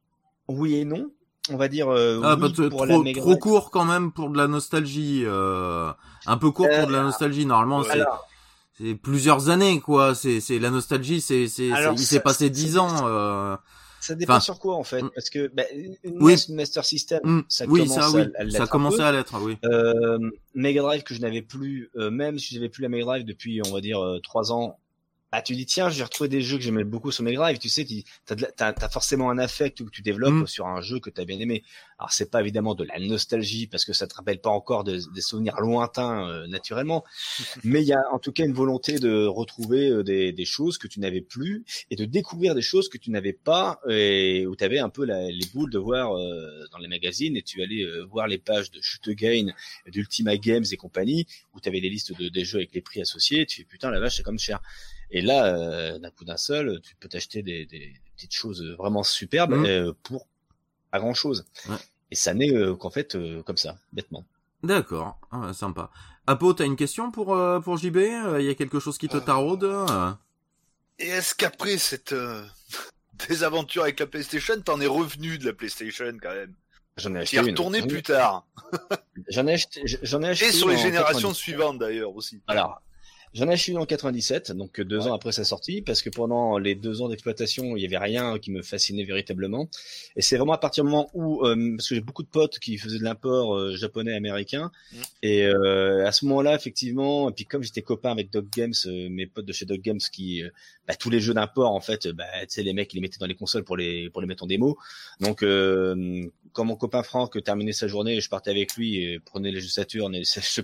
oui 0.49 0.77
et 0.77 0.85
non. 0.85 1.11
On 1.51 1.57
va 1.57 1.69
dire 1.69 1.89
euh, 1.89 2.21
ah, 2.23 2.35
oui 2.35 2.41
bah, 2.41 2.69
pour 2.69 2.87
trop, 2.87 3.05
trop 3.13 3.37
court 3.37 3.71
quand 3.71 3.85
même 3.85 4.13
pour 4.13 4.31
de 4.31 4.39
la 4.39 4.47
nostalgie. 4.47 5.23
Euh, 5.25 5.93
un 6.27 6.37
peu 6.37 6.51
court 6.51 6.69
pour 6.69 6.87
de 6.87 6.93
la 6.93 7.01
euh, 7.01 7.05
nostalgie. 7.05 7.47
Normalement, 7.47 7.83
c'est 7.83 8.03
c'est 8.79 8.95
plusieurs 8.95 9.49
années 9.49 9.81
quoi. 9.81 10.15
C'est 10.15 10.41
c'est 10.41 10.59
la 10.59 10.71
nostalgie. 10.71 11.21
C'est 11.21 11.49
c'est 11.49 11.69
il 11.69 11.99
s'est 11.99 12.21
passé 12.21 12.51
dix 12.51 12.79
ans. 12.79 13.07
Euh... 13.07 13.57
Ça 14.01 14.17
dépend 14.17 14.41
sur 14.41 14.59
quoi 14.59 14.75
en 14.75 14.83
fait, 14.83 15.01
mm. 15.01 15.11
parce 15.15 15.31
que 15.31 15.47
bah, 15.55 15.63
oui. 16.05 16.35
Master 16.49 16.85
System, 16.85 17.21
mm. 17.23 17.43
ça 17.49 17.67
oui, 17.69 17.87
commence 17.87 17.95
ça, 17.95 18.11
oui. 18.11 18.25
à, 18.37 18.51
ça 18.51 18.67
commençait 18.67 19.03
à 19.03 19.13
l'être, 19.13 19.41
oui. 19.41 19.57
Euh, 19.65 20.19
Mega 20.57 20.83
Drive 20.83 21.05
que 21.05 21.15
je 21.15 21.21
n'avais 21.21 21.41
plus, 21.41 21.89
euh, 21.95 22.11
même 22.11 22.37
si 22.37 22.53
j'avais 22.53 22.69
plus 22.69 22.83
la 22.83 22.89
Mega 22.89 23.05
Drive 23.05 23.25
depuis, 23.25 23.63
on 23.65 23.73
va 23.73 23.81
dire, 23.81 24.01
trois 24.25 24.51
ans, 24.51 24.81
ah, 25.35 25.41
tu 25.41 25.55
dis 25.55 25.65
tiens, 25.65 25.89
j'ai 25.89 26.05
retrouvé 26.05 26.29
des 26.29 26.43
jeux 26.43 26.59
que 26.59 26.63
j'aimais 26.63 26.85
beaucoup 26.85 27.11
sur 27.11 27.25
Mega 27.25 27.39
Drive. 27.39 27.59
Tu 27.59 27.71
sais, 27.71 27.87
tu 27.87 28.05
as, 28.29 28.75
as, 28.79 28.89
forcément 28.91 29.31
un 29.31 29.39
affect 29.39 29.83
que 29.83 29.91
tu 29.91 30.03
développes 30.03 30.43
mm. 30.43 30.47
sur 30.47 30.67
un 30.67 30.83
jeu 30.83 31.01
que 31.01 31.09
tu 31.09 31.23
as 31.23 31.25
bien 31.25 31.41
aimé. 31.41 31.65
Alors 31.99 32.13
c'est 32.13 32.31
pas 32.31 32.41
évidemment 32.43 32.75
de 32.75 32.85
la 32.85 32.99
nostalgie 32.99 33.67
parce 33.67 33.87
que 33.87 33.95
ça 33.95 34.07
te 34.07 34.15
rappelle 34.15 34.41
pas 34.41 34.51
encore 34.51 34.85
des 34.85 35.01
souvenirs 35.21 35.59
lointains 35.61 36.29
euh, 36.29 36.47
naturellement, 36.49 37.03
mais 37.65 37.81
il 37.81 37.87
y 37.87 37.95
a 37.95 38.03
en 38.13 38.19
tout 38.19 38.33
cas 38.33 38.45
une 38.45 38.53
volonté 38.53 38.99
de 38.99 39.25
retrouver 39.25 39.89
euh, 39.89 40.03
des, 40.03 40.33
des, 40.33 40.45
choses 40.45 40.77
que 40.77 40.87
tu 40.87 41.01
n'avais 41.01 41.23
plus 41.23 41.65
et 41.91 41.97
de 41.97 42.05
découvrir 42.05 42.55
des 42.55 42.61
choses 42.61 42.91
que 42.91 42.99
tu 42.99 43.11
n'avais 43.11 43.33
pas 43.33 43.81
et 43.89 44.47
où 44.47 44.55
tu 44.55 44.65
avais 44.65 44.81
un 44.81 44.91
peu 44.91 45.07
la, 45.07 45.31
les 45.31 45.47
boules 45.55 45.71
de 45.71 45.79
voir 45.79 46.15
euh, 46.15 46.67
dans 46.73 46.79
les 46.79 46.89
magazines 46.89 47.37
et 47.39 47.43
tu 47.43 47.63
allais 47.63 47.87
voir 48.11 48.27
les 48.27 48.39
pages 48.39 48.71
de 48.71 48.81
Shoot 48.83 49.09
Again, 49.09 49.47
d'Ultima 49.87 50.37
Games 50.37 50.65
et 50.71 50.77
compagnie 50.77 51.27
où 51.55 51.61
tu 51.61 51.69
avais 51.71 51.81
les 51.81 51.89
listes 51.89 52.15
de, 52.19 52.29
des 52.29 52.45
jeux 52.45 52.59
avec 52.59 52.75
les 52.75 52.83
prix 52.83 53.01
associés. 53.01 53.47
tu 53.47 53.63
fais 53.63 53.65
putain 53.65 53.91
la 53.91 54.01
vache 54.01 54.17
c'est 54.17 54.23
comme 54.23 54.39
cher. 54.39 54.61
Et 55.13 55.21
là, 55.21 55.45
euh, 55.45 55.99
d'un 55.99 56.11
coup 56.11 56.25
d'un 56.25 56.39
seul, 56.39 56.81
tu 56.81 56.97
peux 56.97 57.09
t'acheter 57.09 57.43
des, 57.43 57.67
des, 57.67 57.95
petites 58.17 58.33
choses 58.33 58.63
vraiment 58.79 59.03
superbes 59.03 59.55
mmh. 59.55 59.67
euh, 59.67 59.93
pour 60.03 60.27
pas 60.91 61.01
grand 61.01 61.15
chose. 61.15 61.45
Et 62.11 62.15
ça 62.15 62.35
n'est 62.35 62.53
euh, 62.53 62.75
qu'en 62.75 62.91
fait 62.91 63.17
comme 63.45 63.59
ça, 63.59 63.77
bêtement. 63.93 64.25
D'accord, 64.63 65.19
ah, 65.31 65.53
sympa. 65.53 65.91
Apo, 66.27 66.55
t'as 66.55 66.65
une 66.65 66.77
question 66.77 67.11
pour 67.11 67.37
pour 67.63 67.77
JB 67.77 67.97
Il 68.39 68.45
y 68.45 68.49
a 68.49 68.55
quelque 68.55 68.81
chose 68.81 68.97
qui 68.97 69.09
te 69.09 69.19
taraude? 69.19 69.69
Et 70.99 71.09
est-ce 71.09 71.35
qu'après 71.35 71.79
cette 71.79 72.15
désaventure 73.29 73.83
avec 73.83 74.01
la 74.01 74.07
PlayStation, 74.07 74.61
t'en 74.61 74.81
es 74.81 74.87
revenu 74.87 75.37
de 75.37 75.47
la 75.47 75.53
PlayStation 75.53 76.17
quand 76.23 76.35
même? 76.35 76.55
J'en 76.97 77.15
ai 77.15 77.21
acheté 77.21 77.39
une. 77.39 77.47
retourné 77.47 77.83
plus 77.83 78.03
tard. 78.03 78.47
j'en 79.29 79.47
ai 79.47 79.55
acheté, 79.55 79.83
j'en 79.85 80.23
ai 80.23 80.29
acheté. 80.29 80.47
Et 80.47 80.53
sur 80.53 80.69
les 80.69 80.79
générations 80.79 81.35
suivantes 81.35 81.79
d'ailleurs 81.79 82.15
aussi. 82.15 82.41
Alors, 82.47 82.81
J'en 83.35 83.49
ai 83.49 83.53
acheté 83.53 83.73
une 83.73 83.79
en 83.79 83.87
97, 83.87 84.53
donc 84.53 84.79
deux 84.81 85.07
ans 85.07 85.15
après 85.15 85.33
sa 85.33 85.45
sortie, 85.45 85.81
parce 85.81 86.03
que 86.03 86.11
pendant 86.11 86.59
les 86.59 86.75
deux 86.75 87.01
ans 87.01 87.09
d'exploitation, 87.09 87.77
il 87.77 87.83
y 87.83 87.87
avait 87.87 87.97
rien 87.97 88.39
qui 88.39 88.51
me 88.51 88.61
fascinait 88.61 89.05
véritablement. 89.05 89.69
Et 90.17 90.23
c'est 90.23 90.37
vraiment 90.37 90.53
à 90.53 90.59
partir 90.59 90.85
du 90.85 90.91
moment 90.91 91.11
où, 91.15 91.47
euh, 91.47 91.77
parce 91.77 91.89
que 91.89 91.95
j'ai 91.95 92.03
beaucoup 92.03 92.23
de 92.23 92.29
potes 92.29 92.59
qui 92.59 92.77
faisaient 92.77 92.99
de 92.99 93.05
l'import 93.05 93.57
euh, 93.57 93.75
japonais, 93.75 94.15
américain, 94.15 94.71
mm. 94.93 94.97
et 95.23 95.47
euh, 95.47 96.07
à 96.07 96.13
ce 96.13 96.27
moment-là, 96.27 96.55
effectivement, 96.55 97.31
et 97.31 97.33
puis 97.33 97.47
comme 97.47 97.63
j'étais 97.63 97.81
copain 97.81 98.11
avec 98.11 98.31
Dog 98.31 98.49
Games, 98.55 98.75
mes 98.87 99.27
potes 99.27 99.47
de 99.47 99.53
chez 99.55 99.65
Dog 99.65 99.81
Games, 99.81 100.01
qui 100.13 100.43
bah, 100.87 100.95
tous 100.95 101.09
les 101.09 101.21
jeux 101.21 101.33
d'import, 101.33 101.73
en 101.73 101.81
fait, 101.81 102.09
bah, 102.09 102.25
tu 102.43 102.47
sais, 102.49 102.63
les 102.63 102.75
mecs, 102.75 102.93
ils 102.93 102.97
les 102.97 103.01
mettaient 103.01 103.19
dans 103.19 103.27
les 103.27 103.35
consoles 103.35 103.65
pour 103.65 103.79
les 103.79 104.11
pour 104.11 104.21
les 104.21 104.27
mettre 104.27 104.45
en 104.45 104.47
démo. 104.47 104.77
Donc, 105.21 105.43
quand 106.53 106.65
mon 106.65 106.77
copain 106.77 107.03
Franck 107.03 107.43
terminait 107.43 107.73
sa 107.73 107.89
journée, 107.89 108.21
je 108.21 108.29
partais 108.29 108.51
avec 108.51 108.77
lui 108.77 108.97
et 108.97 109.21
prenais 109.21 109.51
les 109.51 109.61
jeux 109.61 109.69
Saturn 109.69 110.13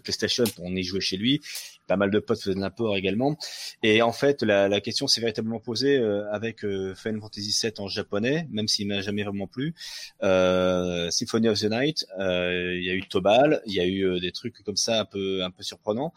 PlayStation 0.03 0.44
pour 0.55 0.66
en 0.66 0.74
y 0.74 0.83
jouer 0.83 1.01
chez 1.01 1.16
lui 1.16 1.40
pas 1.88 1.96
mal 1.96 2.11
de 2.11 2.20
potes 2.20 2.40
faisaient 2.40 2.55
de 2.55 2.61
l'import 2.61 2.96
également. 2.96 3.37
Et 3.83 4.03
en 4.03 4.12
fait, 4.12 4.42
la, 4.42 4.68
la 4.68 4.81
question 4.81 5.09
s'est 5.09 5.20
véritablement 5.20 5.59
posée 5.59 5.98
euh, 5.98 6.31
avec 6.31 6.64
euh, 6.64 6.94
Final 6.94 7.20
Fantasy 7.20 7.59
VII 7.61 7.72
en 7.79 7.88
japonais, 7.88 8.46
même 8.51 8.68
s'il 8.68 8.87
m'a 8.87 9.01
jamais 9.01 9.24
vraiment 9.24 9.48
plu. 9.48 9.74
Euh, 10.22 11.11
Symphony 11.11 11.48
of 11.48 11.59
the 11.59 11.64
Night, 11.64 12.07
euh, 12.20 12.77
il 12.77 12.85
y 12.85 12.90
a 12.90 12.94
eu 12.94 13.03
Tobal, 13.09 13.62
il 13.66 13.72
y 13.72 13.81
a 13.81 13.87
eu 13.87 14.20
des 14.20 14.31
trucs 14.31 14.62
comme 14.62 14.77
ça 14.77 15.01
un 15.01 15.05
peu 15.05 15.42
un 15.42 15.51
peu 15.51 15.62
surprenants. 15.62 16.12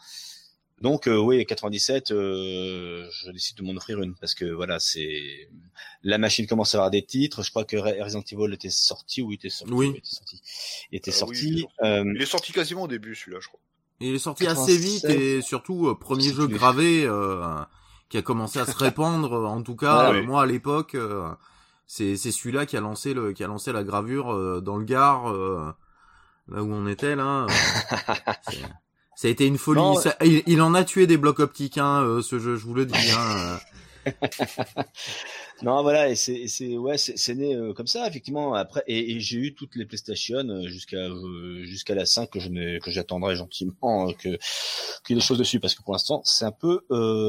Donc 0.82 1.08
oui, 1.08 1.46
97, 1.46 2.08
je 2.10 3.30
décide 3.30 3.56
de 3.56 3.62
m'en 3.62 3.72
offrir 3.72 4.02
une 4.02 4.14
parce 4.14 4.34
que 4.34 4.44
voilà, 4.44 4.78
c'est 4.80 5.48
la 6.02 6.18
machine 6.18 6.46
commence 6.46 6.74
à 6.74 6.78
avoir 6.78 6.90
des 6.90 7.04
titres. 7.04 7.42
Je 7.42 7.50
crois 7.50 7.64
que 7.64 7.76
Resident 7.76 8.24
Evil 8.32 8.52
était 8.52 8.68
sorti 8.68 9.22
ou 9.22 9.30
il 9.30 9.36
était 9.36 9.48
sorti. 9.48 9.72
Oui. 9.72 9.92
Il 9.94 9.96
était 9.98 10.10
sorti. 10.10 10.42
Il 10.90 10.96
était 10.96 11.10
sorti. 11.12 11.66
il 11.82 12.20
est 12.20 12.26
sorti 12.26 12.52
quasiment 12.52 12.82
au 12.82 12.88
début 12.88 13.14
celui-là, 13.14 13.38
je 13.40 13.48
crois. 13.48 13.60
Il 14.02 14.14
est 14.14 14.18
sorti 14.18 14.46
assez 14.46 14.76
vite 14.76 15.04
et 15.04 15.42
surtout 15.42 15.86
euh, 15.86 15.94
premier 15.94 16.32
jeu 16.32 16.48
gravé 16.48 17.04
euh, 17.04 17.40
qui 18.08 18.18
a 18.18 18.22
commencé 18.22 18.58
à 18.58 18.66
se 18.66 18.76
répandre. 18.76 19.48
En 19.48 19.62
tout 19.62 19.76
cas, 19.76 20.12
moi 20.22 20.42
à 20.42 20.46
l'époque, 20.46 20.96
euh, 20.96 21.28
c'est 21.86 22.16
c'est 22.16 22.32
celui-là 22.32 22.66
qui 22.66 22.76
a 22.76 22.80
lancé 22.80 23.14
le 23.14 23.32
qui 23.32 23.44
a 23.44 23.46
lancé 23.46 23.72
la 23.72 23.84
gravure 23.84 24.60
dans 24.60 24.76
le 24.76 24.84
Gard, 24.84 25.32
là 25.32 26.62
où 26.62 26.72
on 26.72 26.86
était 26.88 27.14
là. 27.14 27.46
ça 29.22 29.28
a 29.28 29.30
été 29.30 29.46
une 29.46 29.56
folie. 29.56 29.80
il, 30.48 30.60
en 30.60 30.74
a 30.74 30.82
tué 30.82 31.06
des 31.06 31.16
blocs 31.16 31.38
optiques, 31.38 31.78
hein, 31.78 32.20
ce 32.24 32.40
jeu, 32.40 32.56
je 32.56 32.64
vous 32.64 32.74
le 32.74 32.86
dis. 32.86 33.10
Hein. 33.16 33.60
non, 35.62 35.80
voilà, 35.82 36.08
et 36.08 36.16
c'est, 36.16 36.48
c'est, 36.48 36.76
ouais, 36.76 36.98
c'est, 36.98 37.34
né 37.36 37.54
euh, 37.54 37.72
comme 37.72 37.86
ça, 37.86 38.08
effectivement. 38.08 38.54
Après, 38.54 38.82
et, 38.88 39.20
j'ai 39.20 39.38
eu 39.38 39.54
toutes 39.54 39.76
les 39.76 39.86
PlayStation 39.86 40.48
euh, 40.48 40.66
jusqu'à 40.66 40.96
euh, 40.96 41.62
jusqu'à 41.62 41.94
la 41.94 42.04
5 42.04 42.30
que 42.30 42.40
je 42.40 42.78
que 42.80 42.90
j'attendrai 42.90 43.36
gentiment 43.36 44.12
que 44.12 44.38
qu'il 45.04 45.10
y 45.10 45.12
ait 45.12 45.14
des 45.14 45.20
choses 45.20 45.38
dessus, 45.38 45.60
parce 45.60 45.76
que 45.76 45.84
pour 45.84 45.92
l'instant, 45.92 46.20
c'est 46.24 46.44
un 46.44 46.50
peu 46.50 46.80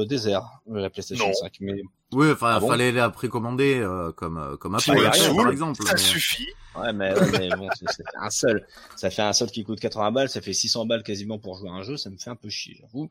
désert 0.08 0.62
la 0.66 0.90
PlayStation 0.90 1.32
5. 1.32 1.52
Mais 1.60 1.80
oui, 2.14 2.30
enfin, 2.30 2.58
il 2.58 2.64
ah 2.64 2.66
fallait 2.66 2.92
la 2.92 3.10
précommander 3.10 3.78
euh, 3.78 4.12
comme 4.12 4.38
euh, 4.38 4.56
comme 4.56 4.74
Apple, 4.74 4.92
par 5.36 5.50
exemple. 5.50 5.84
Ça 5.84 5.96
suffit. 5.96 6.48
Ouais, 6.76 6.92
mais, 6.92 7.14
mais 7.38 7.50
bon, 7.50 7.68
c'est 7.74 8.02
un 8.16 8.30
seul. 8.30 8.66
Ça 8.96 9.10
fait 9.10 9.22
un 9.22 9.32
seul 9.32 9.50
qui 9.50 9.62
coûte 9.62 9.78
80 9.78 10.10
balles, 10.10 10.28
ça 10.28 10.40
fait 10.40 10.52
600 10.52 10.86
balles 10.86 11.02
quasiment 11.02 11.38
pour 11.38 11.56
jouer 11.56 11.68
à 11.68 11.72
un 11.72 11.82
jeu, 11.82 11.96
ça 11.96 12.10
me 12.10 12.16
fait 12.16 12.30
un 12.30 12.36
peu 12.36 12.48
chier, 12.48 12.76
j'avoue. 12.80 13.10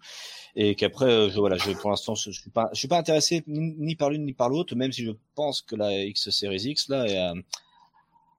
Et 0.56 0.76
qu'après, 0.76 1.06
euh, 1.06 1.30
je, 1.30 1.40
voilà, 1.40 1.58
je, 1.58 1.72
pour 1.72 1.90
l'instant, 1.90 2.16
je, 2.16 2.32
suis 2.32 2.50
pas, 2.50 2.70
je 2.74 2.80
suis 2.80 2.88
pas 2.88 2.98
intéressé 2.98 3.44
ni, 3.48 3.96
par 3.96 4.10
l'une 4.10 4.26
ni 4.26 4.34
par 4.34 4.50
l'autre, 4.50 4.76
même 4.76 4.92
si 4.92 5.06
je 5.06 5.12
pense 5.36 5.62
que 5.62 5.76
la 5.76 6.04
X 6.04 6.30
Series 6.30 6.64
X 6.64 6.90
là 6.90 7.06
est, 7.08 7.44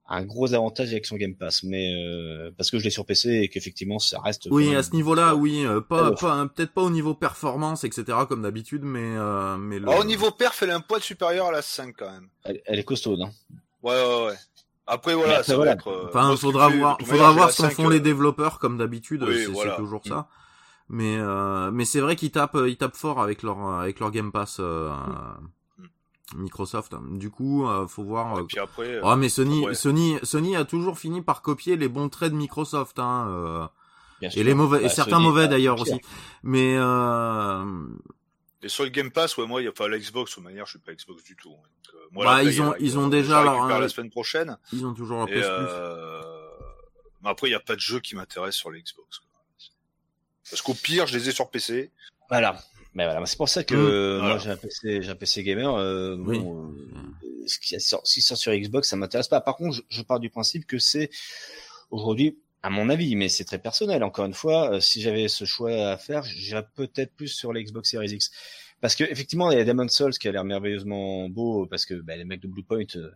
un 0.07 0.23
gros 0.23 0.53
avantage 0.53 0.91
avec 0.91 1.05
son 1.05 1.15
Game 1.15 1.35
Pass, 1.35 1.63
mais 1.63 1.93
euh, 1.95 2.51
parce 2.55 2.69
que 2.69 2.77
je 2.77 2.83
l'ai 2.83 2.89
sur 2.91 3.05
PC 3.05 3.29
et 3.41 3.49
qu'effectivement 3.49 3.97
ça 3.97 4.19
reste. 4.19 4.47
Oui, 4.51 4.75
à 4.75 4.83
ce 4.83 4.91
niveau-là, 4.91 5.35
oui, 5.35 5.65
euh, 5.65 5.81
pas, 5.81 6.11
pas 6.11 6.47
peut-être 6.47 6.73
pas 6.73 6.83
au 6.83 6.91
niveau 6.91 7.15
performance, 7.15 7.83
etc. 7.83 8.19
comme 8.29 8.43
d'habitude, 8.43 8.83
mais 8.83 9.15
euh, 9.17 9.57
mais 9.57 9.79
le... 9.79 9.89
au 9.89 10.03
niveau 10.03 10.29
perf, 10.31 10.61
elle 10.61 10.69
est 10.69 10.73
un 10.73 10.81
poil 10.81 11.01
supérieur 11.01 11.47
à 11.47 11.51
la 11.51 11.61
5 11.61 11.95
quand 11.97 12.11
même. 12.11 12.29
Elle, 12.43 12.79
est 12.79 12.83
costaud, 12.83 13.17
non 13.17 13.31
Ouais, 13.81 13.93
ouais, 13.93 14.25
ouais. 14.27 14.35
Après 14.87 15.15
voilà, 15.15 15.41
ça 15.41 15.57
va 15.57 15.71
être. 15.71 16.07
Enfin, 16.07 16.35
faudra 16.37 16.69
voir, 16.69 16.97
faudra 17.03 17.31
voir 17.31 17.51
ce 17.51 17.63
qu'en 17.63 17.69
font 17.71 17.89
les 17.89 17.99
développeurs 17.99 18.59
comme 18.59 18.77
d'habitude, 18.77 19.25
c'est 19.27 19.75
toujours 19.75 20.03
ça. 20.05 20.27
Mais 20.87 21.17
mais 21.71 21.85
c'est 21.85 21.99
vrai 21.99 22.15
qu'ils 22.15 22.31
tapent 22.31 22.59
ils 22.67 22.77
tapent 22.77 22.95
fort 22.95 23.19
avec 23.19 23.41
leur 23.41 23.59
avec 23.67 23.99
leur 23.99 24.11
Game 24.11 24.31
Pass. 24.31 24.59
Mm. 24.59 25.47
Microsoft. 26.33 26.93
Du 27.11 27.29
coup, 27.29 27.67
euh, 27.67 27.87
faut 27.87 28.03
voir. 28.03 28.39
Et 28.39 28.43
puis 28.43 28.59
après. 28.59 28.99
oh, 29.03 29.15
mais 29.15 29.29
Sony, 29.29 29.63
Sony, 29.75 30.17
Sony 30.23 30.55
a 30.55 30.65
toujours 30.65 30.97
fini 30.97 31.21
par 31.21 31.41
copier 31.41 31.75
les 31.75 31.87
bons 31.87 32.09
traits 32.09 32.31
de 32.31 32.37
Microsoft, 32.37 32.99
hein. 32.99 33.27
Euh, 33.29 33.67
et 34.21 34.43
les 34.43 34.53
mauvais, 34.53 34.79
et 34.79 34.83
bah, 34.83 34.89
certains 34.89 35.19
mauvais 35.19 35.47
d'ailleurs 35.47 35.79
aussi. 35.79 35.99
Mais. 36.43 36.75
Euh... 36.77 37.63
Et 38.63 38.69
sur 38.69 38.83
le 38.83 38.89
Game 38.89 39.11
Pass, 39.11 39.37
ouais, 39.37 39.45
moi, 39.45 39.61
il 39.61 39.65
y 39.65 39.67
a 39.67 39.71
pas 39.71 39.87
la 39.87 39.99
Xbox, 39.99 40.37
de 40.37 40.41
manière, 40.41 40.65
je 40.65 40.71
suis 40.71 40.79
pas 40.79 40.93
Xbox 40.93 41.23
du 41.23 41.35
tout. 41.35 41.49
Donc, 41.49 41.59
euh, 41.93 41.97
moi, 42.11 42.25
bah, 42.25 42.43
ils 42.43 42.61
ont, 42.61 42.73
ils 42.79 42.97
ont 42.97 43.07
déjà 43.07 43.43
leur. 43.43 43.67
la 43.67 43.89
semaine 43.89 44.09
prochaine. 44.09 44.57
Ils 44.73 44.85
ont 44.85 44.93
toujours 44.93 45.21
un 45.21 45.27
PS 45.27 45.33
euh... 45.37 46.21
Mais 47.21 47.29
après, 47.29 47.49
il 47.49 47.51
y 47.51 47.55
a 47.55 47.59
pas 47.59 47.75
de 47.75 47.79
jeu 47.79 47.99
qui 47.99 48.15
m'intéresse 48.15 48.55
sur 48.55 48.71
les 48.71 48.81
Xbox. 48.81 49.21
Parce 50.49 50.61
qu'au 50.61 50.73
pire, 50.73 51.07
je 51.07 51.17
les 51.17 51.29
ai 51.29 51.31
sur 51.31 51.49
PC. 51.49 51.91
Voilà. 52.29 52.59
Mais 52.95 53.03
voilà, 53.05 53.25
c'est 53.25 53.37
pour 53.37 53.49
ça 53.49 53.63
que 53.63 53.75
mmh. 53.75 54.21
moi 54.25 54.37
j'ai 54.37 54.49
un 54.51 54.57
PC, 54.57 55.01
j'ai 55.01 55.09
un 55.09 55.15
PC 55.15 55.43
gamer. 55.43 55.75
Euh, 55.75 56.15
bon, 56.17 56.71
euh, 56.71 57.47
ce 57.47 57.59
qui 57.59 57.79
sort, 57.79 58.05
sur 58.07 58.53
Xbox, 58.53 58.89
ça 58.89 58.95
m'intéresse 58.95 59.27
pas. 59.27 59.41
Par 59.41 59.57
contre, 59.57 59.75
je, 59.75 59.81
je, 59.89 60.01
pars 60.01 60.19
du 60.19 60.29
principe 60.29 60.65
que 60.65 60.79
c'est 60.79 61.09
aujourd'hui, 61.91 62.39
à 62.63 62.69
mon 62.69 62.89
avis, 62.89 63.15
mais 63.15 63.29
c'est 63.29 63.45
très 63.45 63.59
personnel. 63.59 64.03
Encore 64.03 64.25
une 64.25 64.33
fois, 64.33 64.71
euh, 64.71 64.79
si 64.79 65.01
j'avais 65.01 65.27
ce 65.27 65.45
choix 65.45 65.71
à 65.71 65.97
faire, 65.97 66.23
j'irais 66.23 66.65
peut-être 66.75 67.13
plus 67.13 67.27
sur 67.27 67.53
la 67.53 67.61
Xbox 67.61 67.91
Series 67.91 68.11
X. 68.11 68.31
Parce 68.81 68.95
que 68.95 69.03
effectivement, 69.03 69.51
il 69.51 69.57
y 69.57 69.61
a 69.61 69.65
Demon's 69.65 69.93
Souls 69.93 70.17
qui 70.17 70.27
a 70.27 70.31
l'air 70.31 70.43
merveilleusement 70.43 71.29
beau 71.29 71.65
parce 71.65 71.85
que 71.85 71.95
bah, 71.95 72.15
les 72.15 72.25
mecs 72.25 72.41
de 72.41 72.47
Bluepoint 72.47 72.85
euh, 72.95 73.11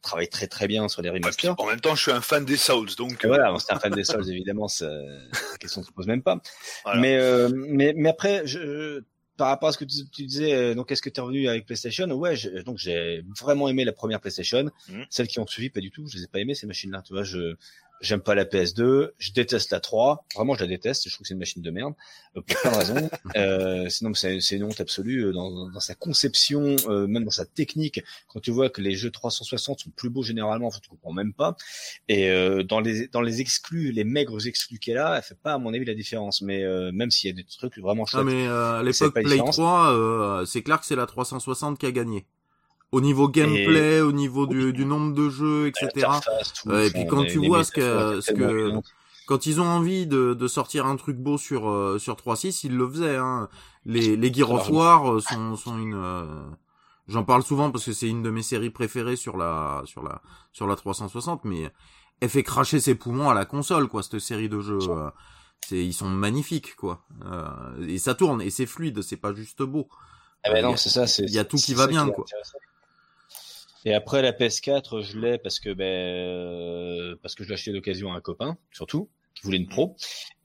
travaillent 0.00 0.28
très 0.28 0.46
très 0.46 0.66
bien 0.66 0.88
sur 0.88 1.02
les 1.02 1.10
remasters. 1.10 1.54
En 1.58 1.66
même 1.66 1.80
temps, 1.80 1.94
je 1.94 2.02
suis 2.02 2.12
un 2.12 2.20
fan 2.20 2.44
des 2.44 2.56
Souls, 2.56 2.94
donc. 2.96 3.24
Voilà, 3.24 3.54
c'est 3.58 3.72
un 3.72 3.78
fan 3.80 3.92
des 3.92 4.04
Souls, 4.04 4.28
évidemment, 4.30 4.68
ça, 4.68 4.88
la 4.88 5.58
question 5.58 5.80
ne 5.80 5.86
se 5.86 5.92
pose 5.92 6.06
même 6.06 6.22
pas. 6.22 6.40
Mais, 6.96 7.16
euh, 7.16 7.48
mais 7.54 7.94
mais 7.96 8.08
après, 8.08 8.46
je, 8.46 9.02
par 9.36 9.48
rapport 9.48 9.70
à 9.70 9.72
ce 9.72 9.78
que 9.78 9.84
tu, 9.84 10.26
disais, 10.26 10.52
euh, 10.52 10.74
donc 10.74 10.90
est-ce 10.92 11.02
que 11.02 11.08
tu 11.08 11.18
es 11.18 11.22
revenu 11.22 11.48
avec 11.48 11.66
PlayStation? 11.66 12.06
Ouais, 12.10 12.34
donc 12.64 12.78
j'ai 12.78 13.24
vraiment 13.40 13.68
aimé 13.68 13.84
la 13.84 13.92
première 13.92 14.20
PlayStation. 14.20 14.70
Mmh. 14.88 15.02
Celles 15.10 15.28
qui 15.28 15.40
ont 15.40 15.46
suivi, 15.46 15.70
pas 15.70 15.80
du 15.80 15.90
tout. 15.90 16.06
Je 16.06 16.18
les 16.18 16.24
ai 16.24 16.26
pas 16.26 16.40
aimées 16.40 16.54
ces 16.54 16.66
machines-là. 16.66 17.02
Tu 17.02 17.12
vois, 17.12 17.24
je 17.24 17.56
J'aime 18.02 18.20
pas 18.20 18.34
la 18.34 18.44
PS2, 18.44 19.12
je 19.16 19.32
déteste 19.32 19.70
la 19.70 19.80
3. 19.80 20.26
Vraiment, 20.34 20.54
je 20.54 20.60
la 20.60 20.66
déteste. 20.66 21.08
Je 21.08 21.14
trouve 21.14 21.22
que 21.22 21.28
c'est 21.28 21.34
une 21.34 21.40
machine 21.40 21.62
de 21.62 21.70
merde 21.70 21.94
euh, 22.36 22.42
pour 22.42 22.60
plein 22.60 22.72
de 22.72 22.76
raisons. 22.76 23.10
Euh, 23.36 23.88
sinon, 23.88 24.12
c'est 24.12 24.38
une 24.50 24.64
honte 24.64 24.80
absolue 24.80 25.26
euh, 25.26 25.32
dans, 25.32 25.70
dans 25.70 25.80
sa 25.80 25.94
conception, 25.94 26.76
euh, 26.88 27.06
même 27.06 27.24
dans 27.24 27.30
sa 27.30 27.46
technique. 27.46 28.02
Quand 28.28 28.40
tu 28.40 28.50
vois 28.50 28.68
que 28.68 28.80
les 28.82 28.94
jeux 28.94 29.10
360 29.10 29.80
sont 29.80 29.90
plus 29.90 30.10
beaux 30.10 30.22
généralement, 30.22 30.70
tu 30.70 30.88
comprends 30.90 31.12
même 31.12 31.32
pas. 31.32 31.56
Et 32.08 32.28
euh, 32.30 32.62
dans 32.62 32.80
les 32.80 33.08
dans 33.08 33.22
les 33.22 33.40
exclus, 33.40 33.92
les 33.92 34.04
maigres 34.04 34.46
exclus 34.46 34.78
qu'elle 34.78 34.98
a, 34.98 35.16
elle 35.16 35.22
fait 35.22 35.38
pas 35.40 35.54
à 35.54 35.58
mon 35.58 35.72
avis 35.72 35.84
la 35.84 35.94
différence. 35.94 36.42
Mais 36.42 36.62
euh, 36.62 36.90
même 36.92 37.10
s'il 37.10 37.30
y 37.30 37.32
a 37.32 37.36
des 37.36 37.44
trucs 37.44 37.78
vraiment 37.78 38.04
Ah 38.08 38.10
chouettes. 38.10 38.24
mais 38.26 38.46
euh, 38.46 38.80
à 38.80 38.82
l'époque 38.82 39.14
Play 39.14 39.24
différence. 39.24 39.56
3, 39.56 39.92
euh, 39.94 40.44
c'est 40.44 40.62
clair 40.62 40.80
que 40.80 40.86
c'est 40.86 40.96
la 40.96 41.06
360 41.06 41.78
qui 41.78 41.86
a 41.86 41.92
gagné. 41.92 42.26
Au 42.92 43.00
niveau 43.00 43.28
gameplay, 43.28 44.00
au 44.00 44.12
niveau 44.12 44.46
du, 44.46 44.72
du 44.72 44.84
nombre 44.84 45.14
de 45.14 45.28
jeux, 45.30 45.66
etc. 45.66 46.06
Et 46.86 46.90
puis 46.90 47.06
quand 47.06 47.24
tu 47.24 47.38
vois 47.48 47.64
ce 47.64 47.72
que- 47.72 48.20
ce 48.20 48.32
que-. 48.32 48.70
Quand 49.26 49.46
ils 49.46 49.60
ont 49.60 49.66
envie 49.66 50.06
de, 50.06 50.34
de 50.34 50.48
sortir 50.48 50.84
un 50.86 50.96
truc 50.96 51.16
beau 51.16 51.38
sur 51.38 51.70
euh, 51.70 51.98
sur 51.98 52.16
3.6, 52.16 52.64
ils 52.66 52.76
le 52.76 52.88
faisaient. 52.90 53.16
Hein. 53.16 53.48
Les 53.86 54.16
les 54.16 54.30
of 54.42 54.68
War 54.76 55.10
euh, 55.14 55.20
sont 55.20 55.56
sont 55.56 55.78
une. 55.78 55.94
euh, 55.94 56.26
J'en 57.08 57.24
parle 57.24 57.42
souvent 57.42 57.70
parce 57.70 57.84
que 57.84 57.92
c'est 57.92 58.08
une 58.08 58.22
de 58.22 58.30
mes 58.30 58.42
séries 58.42 58.70
préférées 58.70 59.16
sur 59.16 59.36
la 59.36 59.82
sur 59.86 60.02
la 60.02 60.20
sur 60.52 60.66
la 60.66 60.76
360, 60.76 61.44
mais 61.44 61.70
elle 62.20 62.28
fait 62.28 62.42
cracher 62.42 62.78
ses 62.78 62.94
poumons 62.94 63.30
à 63.30 63.34
la 63.34 63.44
console, 63.44 63.88
quoi. 63.88 64.02
Cette 64.02 64.18
série 64.18 64.48
de 64.48 64.60
jeux, 64.60 64.78
euh, 64.90 65.10
c'est 65.66 65.84
ils 65.84 65.94
sont 65.94 66.08
magnifiques, 66.10 66.76
quoi. 66.76 67.04
Et 67.88 67.98
ça 67.98 68.14
tourne 68.14 68.42
et 68.42 68.50
c'est 68.50 68.66
fluide, 68.66 69.02
c'est 69.02 69.16
pas 69.16 69.32
juste 69.32 69.62
beau. 69.62 69.88
Ah 70.44 70.50
ben 70.52 70.62
non, 70.64 70.72
a- 70.74 70.76
c'est 70.76 70.90
ça. 70.90 71.06
c'est- 71.06 71.22
il 71.24 71.32
y 71.32 71.38
a 71.38 71.44
tout 71.44 71.56
qui 71.56 71.74
va 71.74 71.86
bien, 71.86 72.06
quoi. 72.14 72.24
Et 73.84 73.94
après 73.94 74.22
la 74.22 74.32
PS4, 74.32 75.02
je 75.02 75.18
l'ai 75.18 75.38
parce 75.38 75.58
que 75.60 75.70
ben 75.72 75.84
euh, 75.84 77.16
parce 77.22 77.34
que 77.34 77.42
je 77.44 77.48
l'ai 77.48 77.54
acheté 77.54 77.72
d'occasion 77.72 78.12
à 78.12 78.16
un 78.16 78.20
copain, 78.20 78.56
surtout 78.72 79.08
qui 79.34 79.42
voulait 79.44 79.56
une 79.58 79.68
pro 79.68 79.96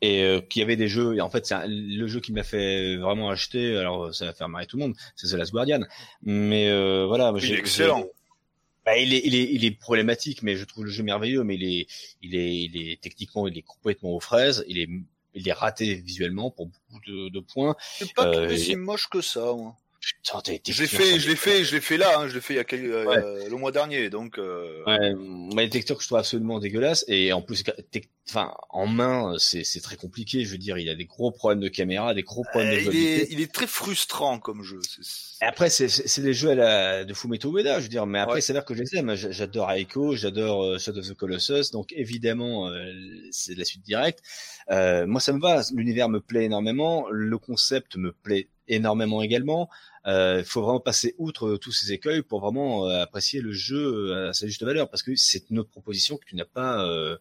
et 0.02 0.24
euh, 0.24 0.40
qui 0.42 0.62
avait 0.62 0.76
des 0.78 0.88
jeux. 0.88 1.16
Et 1.16 1.22
en 1.22 1.30
fait, 1.30 1.46
c'est 1.46 1.54
un- 1.56 1.68
le 1.68 2.08
jeu 2.08 2.20
qui 2.20 2.32
m'a 2.32 2.44
fait 2.44 2.96
vraiment 2.98 3.30
acheter. 3.30 3.76
Alors 3.78 4.14
ça 4.16 4.26
va 4.26 4.34
faire 4.34 4.50
marrer 4.50 4.66
tout 4.66 4.78
le 4.78 4.84
monde. 4.84 4.96
C'est 5.16 5.28
The 5.28 5.34
Last 5.34 5.52
Guardian. 5.52 5.82
Mais 6.24 6.70
euh, 6.70 7.06
voilà, 7.06 7.34
Il 7.38 7.54
est 7.54 7.58
excellent. 7.60 8.06
Bah, 8.86 8.98
il 8.98 9.14
est, 9.14 9.22
il 9.26 9.36
est, 9.36 9.50
il 9.52 9.66
est 9.66 9.72
problématique, 9.72 10.42
mais 10.44 10.56
je 10.56 10.64
trouve 10.64 10.86
le 10.86 10.92
jeu 10.92 11.04
merveilleux. 11.04 11.44
Mais 11.44 11.56
il 11.56 11.64
est, 11.66 11.88
il 12.22 12.36
est, 12.36 12.56
il 12.64 12.78
est 12.90 13.02
techniquement, 13.02 13.46
il 13.48 13.58
est 13.58 13.62
complètement 13.62 14.12
aux 14.16 14.22
fraises. 14.22 14.64
Il 14.70 14.78
est, 14.80 14.88
il 15.34 15.48
est 15.48 15.54
raté 15.54 15.94
visuellement 15.96 16.50
pour 16.52 16.68
beaucoup 16.68 17.02
de, 17.06 17.28
de 17.30 17.40
points. 17.42 17.76
J'ai 18.00 18.06
pas 18.16 18.28
Euh, 18.28 18.32
trouvé 18.32 18.54
et- 18.54 18.58
si 18.58 18.76
moche 18.78 19.10
que 19.10 19.20
ça. 19.22 19.54
moi. 19.54 19.76
Putain, 20.24 20.42
Je 20.68 20.82
l'ai 20.82 20.88
fait, 20.88 21.20
je 21.20 21.30
l'ai 21.30 21.36
fait, 21.36 21.64
je 21.66 21.76
l'ai 21.76 21.82
fait 21.82 21.98
là. 21.98 22.20
Hein, 22.20 22.28
je 22.28 22.36
l'ai 22.36 22.42
fait 22.42 22.54
il 22.54 22.58
y 22.58 22.60
a 22.60 22.64
quel- 22.64 22.86
euh, 22.92 23.50
le 23.50 23.56
mois 23.58 23.72
dernier. 23.72 24.10
Donc. 24.10 24.38
Euh... 24.38 24.84
Ouais, 24.86 25.14
moi, 25.16 25.64
les 25.64 25.70
textures 25.70 25.98
que 25.98 26.02
je 26.04 26.08
trouve 26.08 26.20
absolument 26.20 26.60
dégueulasses 26.60 27.04
et 27.08 27.34
en 27.34 27.42
plus, 27.42 27.64
enfin, 28.30 28.54
en 28.70 28.88
main, 28.88 29.36
c'est 29.40 29.64
c'est 29.64 29.82
très 29.82 29.96
compliqué. 29.98 30.46
Je 30.46 30.52
veux 30.52 30.58
dire, 30.58 30.78
il 30.78 30.86
y 30.86 30.90
a 30.90 30.96
des 30.96 31.06
gros 31.06 31.32
problèmes 31.32 31.60
de 31.60 31.68
caméra, 31.68 32.14
des 32.14 32.24
gros 32.24 32.44
problèmes 32.52 32.74
euh, 32.74 32.86
de 32.86 32.92
il 32.92 33.06
est, 33.06 33.28
il 33.32 33.42
est 33.42 33.52
très 33.52 33.68
frustrant 33.68 34.40
comme 34.40 34.64
jeu. 34.64 34.80
c'est- 34.82 35.44
Et 35.44 35.48
après, 35.48 35.70
c'est 35.70 35.88
c'est 35.90 36.08
c'est 36.08 36.22
des 36.22 36.34
jeux 36.34 36.52
à 36.52 36.56
la, 36.56 37.06
de 37.06 37.14
Fumeto 37.14 37.52
Ueda, 37.58 37.78
je 37.80 37.84
veux 37.84 37.90
dire. 37.90 38.06
Mais 38.06 38.20
après, 38.20 38.36
Ouais. 38.36 38.42
c'est 38.42 38.54
vrai 38.54 38.64
que 38.66 38.74
je 38.76 38.82
les 38.84 38.96
aime. 38.98 39.14
J'adore 39.16 39.72
Aiko, 39.72 40.16
j'adore 40.16 40.64
euh, 40.64 40.78
Shadow 40.78 41.00
of 41.00 41.08
the 41.10 41.14
Colossus. 41.16 41.72
Donc, 41.72 41.92
évidemment, 41.94 42.70
euh, 42.70 42.92
c'est 43.32 43.58
la 43.58 43.66
suite 43.66 43.84
directe. 43.84 44.20
Euh, 44.72 45.06
moi, 45.08 45.20
ça 45.22 45.34
me 45.34 45.40
va. 45.40 45.62
L'univers 45.74 46.08
me 46.10 46.20
plaît 46.22 46.46
énormément. 46.46 47.08
Le 47.12 47.38
concept 47.38 47.96
me 47.98 48.12
plaît 48.12 48.48
énormément 48.68 49.22
également. 49.22 49.70
Il 50.10 50.44
faut 50.46 50.62
vraiment 50.62 50.80
passer 50.80 51.16
outre 51.18 51.58
tous 51.58 51.74
ces 51.74 51.92
écueils 51.92 52.22
pour 52.22 52.40
vraiment 52.40 52.88
euh, 52.88 53.02
apprécier 53.02 53.42
le 53.42 53.52
jeu 53.52 53.78
euh, 54.14 54.30
à 54.30 54.34
sa 54.34 54.48
juste 54.48 54.64
valeur, 54.64 54.90
parce 54.90 55.04
que 55.04 55.14
c'est 55.18 55.50
une 55.50 55.60
autre 55.60 55.70
proposition 55.70 56.16
que 56.16 56.24
tu 56.26 56.38
n'as 56.38 56.46
pas 56.46 56.82
euh, 56.86 57.18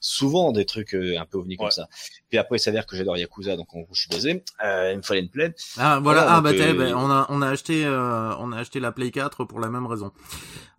souvent 0.00 0.50
des 0.50 0.64
trucs 0.64 0.94
euh, 0.96 1.16
un 1.16 1.26
peu 1.26 1.38
ovnis 1.38 1.56
comme 1.56 1.66
Ouais. 1.66 1.70
ça. 1.70 1.88
Puis 2.30 2.38
après, 2.38 2.56
il 2.56 2.60
s'avère 2.60 2.86
que 2.86 2.96
j'adore 2.96 3.16
Yakuza, 3.16 3.54
donc 3.56 3.72
en 3.76 3.82
gros, 3.82 3.94
je 3.94 4.00
suis 4.00 4.10
basé. 4.10 4.42
Euh, 4.64 4.90
il 4.90 4.96
me 4.96 5.02
fallait 5.02 5.20
une 5.20 5.28
plaide. 5.28 5.54
Ah 5.76 6.00
voilà, 6.02 6.22
Voilà, 6.22 6.36
ah 6.36 6.40
bah 6.40 6.50
euh, 6.50 6.74
bah, 6.74 6.96
on 6.98 7.08
a 7.08 7.26
on 7.28 7.40
a 7.40 7.48
acheté 7.48 7.84
euh, 7.86 8.34
on 8.38 8.50
a 8.50 8.58
acheté 8.58 8.80
la 8.80 8.90
Play 8.90 9.12
4 9.12 9.44
pour 9.44 9.60
la 9.60 9.68
même 9.68 9.86
raison. 9.86 10.10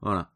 Voilà. 0.02 0.30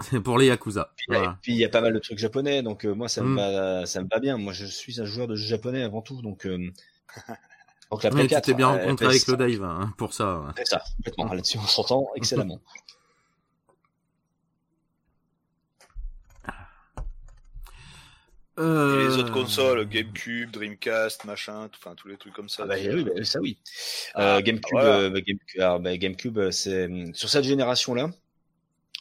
Pour 0.24 0.38
les 0.38 0.46
Yakuza. 0.46 0.92
Puis, 0.96 1.06
Voilà. 1.08 1.38
puis 1.42 1.52
il 1.52 1.58
y 1.58 1.64
a 1.64 1.68
pas 1.70 1.80
mal 1.82 1.92
de 1.94 1.98
trucs 1.98 2.18
japonais, 2.18 2.62
donc 2.62 2.84
euh, 2.86 2.94
moi 2.94 3.08
ça 3.08 3.22
me 3.22 3.28
Mm. 3.28 3.36
va, 3.36 3.86
ça 3.86 4.02
me 4.02 4.08
va 4.10 4.18
bien. 4.18 4.36
Moi 4.36 4.52
je 4.54 4.64
suis 4.66 5.00
un 5.00 5.04
joueur 5.06 5.26
de 5.26 5.36
jeux 5.36 5.46
japonais 5.48 5.82
avant 5.82 6.00
tout, 6.02 6.20
donc 6.22 6.46
euh, 6.46 6.70
donc 7.90 8.02
la 8.02 8.10
Mais 8.10 8.26
tu 8.26 8.34
PS4, 8.34 8.40
t'es 8.42 8.54
bien 8.54 8.68
euh, 8.68 8.76
rencontré 8.78 9.06
PS5, 9.06 9.08
avec 9.10 9.26
le 9.28 9.36
Dave 9.36 9.64
hein, 9.64 9.94
pour 9.98 10.14
ça. 10.14 10.40
ouais. 10.40 10.52
C'est 10.56 10.66
ça, 10.68 10.82
complètement. 10.96 11.32
Là-dessus 11.32 11.58
on 11.58 11.66
s'entend 11.66 12.08
excellemment. 12.16 12.60
Et 18.58 18.62
Euh... 18.62 19.08
les 19.08 19.16
autres 19.16 19.32
consoles, 19.32 19.88
GameCube, 19.88 20.50
Dreamcast, 20.50 21.24
machin, 21.24 21.68
tout- 21.68 21.78
enfin 21.82 21.94
tous 21.94 22.08
les 22.08 22.16
trucs 22.18 22.34
comme 22.34 22.48
ça. 22.48 22.64
Ah 22.64 22.66
bah, 22.66 22.78
tu- 22.78 22.90
oui, 22.92 23.04
bah, 23.04 23.24
ça 23.24 23.40
oui. 23.40 23.58
Ah, 24.14 24.36
Euh, 24.36 24.40
GameCube, 24.42 24.72
voilà. 24.72 24.98
euh, 24.98 25.10
bah, 25.10 25.20
GameCube, 25.22 25.60
alors, 25.60 25.80
bah, 25.80 25.96
GameCube, 25.96 26.38
euh, 26.38 26.50
c'est 26.50 26.88
euh, 26.90 27.10
sur 27.14 27.30
cette 27.30 27.44
génération-là. 27.44 28.10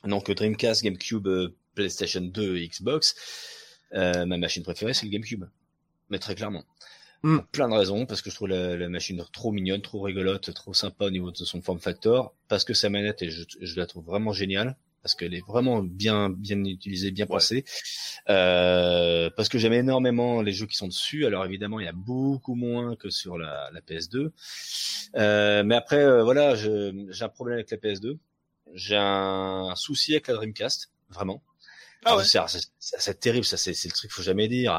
Donc 0.06 0.30
euh, 0.30 0.36
Dreamcast, 0.36 0.84
GameCube, 0.84 1.28
euh, 1.28 1.54
PlayStation 1.76 2.22
2, 2.22 2.58
et 2.58 2.68
Xbox. 2.70 3.16
euh, 3.96 4.26
ma 4.26 4.38
machine 4.38 4.64
préférée, 4.64 4.94
c'est 4.94 5.06
le 5.08 5.12
GameCube. 5.12 5.46
Mais 6.10 6.20
très 6.20 6.36
clairement. 6.36 6.64
Mm. 7.24 7.38
Pour 7.38 7.48
plein 7.48 7.70
de 7.70 7.74
raisons, 7.74 8.06
parce 8.06 8.22
que 8.22 8.30
je 8.30 8.36
trouve 8.36 8.48
la, 8.50 8.78
la 8.78 8.90
machine 8.90 9.24
trop 9.34 9.52
mignonne, 9.52 9.82
trop 9.82 10.02
rigolote, 10.02 10.54
trop 10.54 10.74
sympa 10.74 11.06
au 11.06 11.10
niveau 11.10 11.32
de 11.32 11.38
son 11.38 11.62
form 11.62 11.80
factor, 11.80 12.34
parce 12.48 12.64
que 12.64 12.74
sa 12.74 12.90
manette, 12.90 13.22
et 13.22 13.30
je, 13.30 13.44
je 13.60 13.76
la 13.80 13.86
trouve 13.86 14.06
vraiment 14.06 14.32
géniale, 14.32 14.78
parce 15.02 15.16
qu'elle 15.16 15.34
est 15.34 15.46
vraiment 15.46 15.82
bien 15.82 16.30
bien 16.30 16.64
utilisée, 16.64 17.12
bien 17.12 17.26
Ouais. 17.26 17.30
pensée. 17.36 17.66
Euh, 18.30 19.30
parce 19.36 19.50
que 19.50 19.58
j'aime 19.58 19.74
énormément 19.74 20.42
les 20.42 20.52
jeux 20.52 20.66
qui 20.66 20.78
sont 20.78 20.88
dessus. 20.88 21.26
Alors 21.26 21.46
évidemment, 21.46 21.80
il 21.80 21.86
y 21.86 21.90
a 21.90 21.94
beaucoup 21.94 22.56
moins 22.56 22.96
que 22.96 23.10
sur 23.10 23.38
la, 23.38 23.70
la 23.74 23.82
PS2. 23.82 24.32
Euh, 25.16 25.64
mais 25.64 25.76
après, 25.76 25.98
euh, 26.04 26.24
voilà, 26.24 26.56
j'ai 26.56 26.94
un 27.22 27.30
problème 27.30 27.56
avec 27.56 27.72
la 27.72 27.78
PS2. 27.78 28.18
J'ai 28.74 28.98
un 28.98 29.74
souci 29.76 30.14
avec 30.14 30.28
la 30.28 30.36
Dreamcast, 30.36 30.92
vraiment. 31.10 31.42
Ah 32.06 32.16
ouais. 32.18 32.24
c'est- 32.24 33.20
terrible, 33.20 33.46
ça 33.46 33.58
c'est 33.58 33.74
c'est 33.74 33.90
le 33.90 33.94
truc 33.94 34.10
qu'il 34.10 34.16
faut 34.16 34.22
jamais 34.24 34.48
dire. 34.48 34.74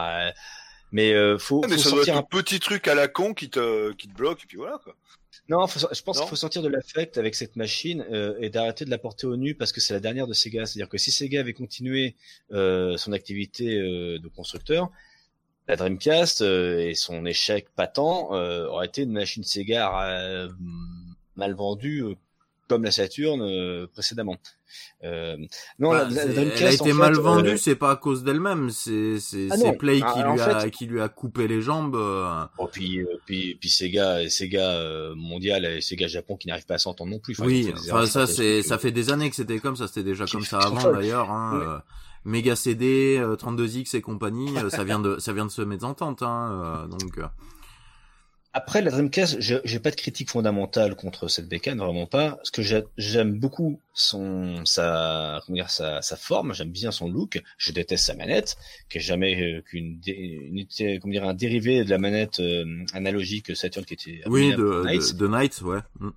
Mais 0.93 1.13
euh, 1.13 1.39
faut, 1.39 1.61
mais 1.63 1.77
faut 1.77 1.79
ça 1.79 1.91
doit 1.91 1.99
sortir 1.99 2.15
être 2.15 2.21
un 2.21 2.23
petit 2.23 2.61
truc 2.61 2.89
à 2.89 2.95
la 2.95 3.09
con 3.09 3.35
qui 3.35 3.51
te, 3.51 3.93
qui 3.93 4.09
te 4.09 4.15
bloque 4.15 4.43
et 4.45 4.47
puis 4.47 4.57
voilà 4.57 4.79
quoi. 4.83 4.95
Non, 5.49 5.67
faut- 5.67 5.89
je 5.93 6.03
pense 6.03 6.19
qu'il 6.21 6.29
faut 6.29 6.37
sortir 6.37 6.63
de 6.63 6.69
l'affect 6.69 7.19
avec 7.19 7.35
cette 7.35 7.57
machine 7.57 8.05
euh, 8.13 8.37
et 8.41 8.51
d'arrêter 8.51 8.85
de 8.85 8.91
la 8.91 8.99
porter 8.99 9.27
au 9.27 9.37
nu 9.37 9.55
parce 9.55 9.73
que 9.73 9.81
c'est 9.81 9.95
la 9.95 10.01
dernière 10.01 10.27
de 10.29 10.33
Sega. 10.33 10.65
C'est-à-dire 10.67 10.89
que 10.89 10.99
si 10.99 11.11
Sega 11.11 11.41
avait 11.41 11.55
continué 11.55 12.15
euh, 12.53 12.97
son 12.97 13.13
activité 13.13 13.77
euh, 13.79 14.19
de 14.21 14.29
constructeur, 14.29 14.91
la 15.67 15.77
Dreamcast 15.77 16.41
et 16.43 16.95
son 16.95 17.25
échec 17.27 17.69
patent 17.77 18.31
aurait 18.33 18.87
été 18.87 19.03
une 19.03 19.13
machine 19.13 19.45
Sega 19.45 20.49
mal 21.37 21.55
vendue 21.55 22.05
comme 22.71 22.85
la 22.85 22.91
Saturn 22.91 23.43
euh, 23.43 23.87
précédemment. 23.93 24.37
Euh, 25.05 25.37
non, 25.79 25.91
Bah, 25.91 26.07
la, 26.11 26.25
la 26.27 26.33
Dreamcast 26.33 26.61
elle 26.63 26.67
a 26.69 26.73
été 26.73 26.93
en 26.93 26.95
mal 26.95 27.15
fait, 27.17 27.21
vendue, 27.21 27.49
euh, 27.51 27.57
c'est 27.57 27.75
pas 27.75 27.91
à 27.91 27.97
cause 27.97 28.23
d'elle-même, 28.23 28.71
c'est 28.71 29.19
c'est 29.21 29.49
Ah. 29.51 29.73
Play 29.73 29.97
qui 29.99 30.05
Ah, 30.07 30.31
en 30.31 30.35
lui 30.35 30.41
a 30.41 30.61
fait- 30.61 30.71
qui 30.71 30.87
lui 30.87 31.01
a 31.01 31.09
coupé 31.09 31.49
les 31.49 31.61
jambes. 31.61 31.97
euh, 31.97 32.45
Oh, 32.59 32.69
puis, 32.73 33.01
euh, 33.01 33.07
puis, 33.27 33.57
puis 33.61 33.69
Sega, 33.69 34.29
Sega 34.31 34.71
euh, 34.71 35.15
mondial 35.17 35.65
et 35.65 35.81
Sega 35.81 36.07
Japon 36.07 36.37
qui 36.37 36.49
n'arrivent 36.49 36.67
pas 36.67 36.75
à 36.75 36.79
s'entendre 36.79 37.11
non 37.11 37.19
plus. 37.19 37.35
Enfin, 37.37 37.47
oui, 37.47 37.73
enfin, 37.77 38.07
ça 38.07 38.27
c'est 38.27 38.63
ça 38.63 38.79
fait 38.79 38.93
des 38.93 39.11
années 39.11 39.29
que 39.29 39.37
c'était 39.37 39.59
comme 39.59 39.77
ça, 39.77 39.87
c'était 39.89 40.05
déjà 40.05 40.25
Qui- 40.25 40.33
comme 40.33 40.43
ça 40.45 40.59
qui 40.61 40.67
avant 40.67 40.93
d'ailleurs. 40.93 41.31
Hein, 41.31 41.61
euh, 41.61 41.79
Mega 42.25 42.55
CD, 42.55 43.17
euh, 43.19 43.35
32X 43.35 43.95
et 43.97 44.03
compagnie, 44.03 44.57
euh, 44.59 44.69
ça 44.71 44.85
vient 44.85 45.01
de 45.01 45.19
ça 45.19 45.33
vient 45.33 45.47
de 45.47 45.51
se 45.51 45.63
mettre 45.63 45.87
en 45.87 45.95
tente. 45.95 46.23
Hein, 46.23 46.85
euh, 46.85 46.87
donc 46.87 47.19
euh, 47.19 47.25
Après, 48.53 48.83
la 48.83 48.91
Dreamcast, 48.91 49.41
je- 49.41 49.61
j'ai 49.65 49.79
pas 49.79 49.93
de 49.93 49.97
critique 49.97 50.29
fondamentale 50.29 50.97
contre 50.97 51.29
cette 51.29 51.49
bécane, 51.49 51.79
vraiment 51.79 52.07
pas. 52.07 52.33
Parce 52.33 52.51
que 52.51 52.63
j'ai- 52.63 52.83
j'aime 52.97 53.39
beaucoup 53.39 53.81
son, 53.95 54.65
sa, 54.65 55.41
comment 55.47 55.55
dire, 55.55 55.71
sa, 55.71 56.03
sa 56.03 56.17
forme, 56.17 56.53
j'aime 56.53 56.71
bien 56.73 56.91
son 56.91 57.09
look. 57.09 57.41
Je 57.59 57.71
déteste 57.71 58.07
sa 58.07 58.15
manette, 58.15 58.57
qui 58.89 58.99
est 58.99 59.01
jamais 59.01 59.41
euh, 59.41 59.63
qu'une, 59.63 60.01
comment 61.01 61.13
dire, 61.13 61.25
un 61.29 61.35
dérivé 61.35 61.85
de 61.85 61.91
la 61.91 61.99
manette 61.99 62.41
euh, 62.41 62.85
analogique 62.93 63.55
Saturn 63.57 63.85
qui 63.87 63.95
était 63.95 64.21
oui, 64.27 64.51
de, 64.51 64.57
pour 64.57 64.85
Knights. 64.85 65.13
de, 65.15 65.19
de 65.19 65.29
Knights, 65.29 65.61
ouais. 65.63 65.79
Mm. 66.01 66.09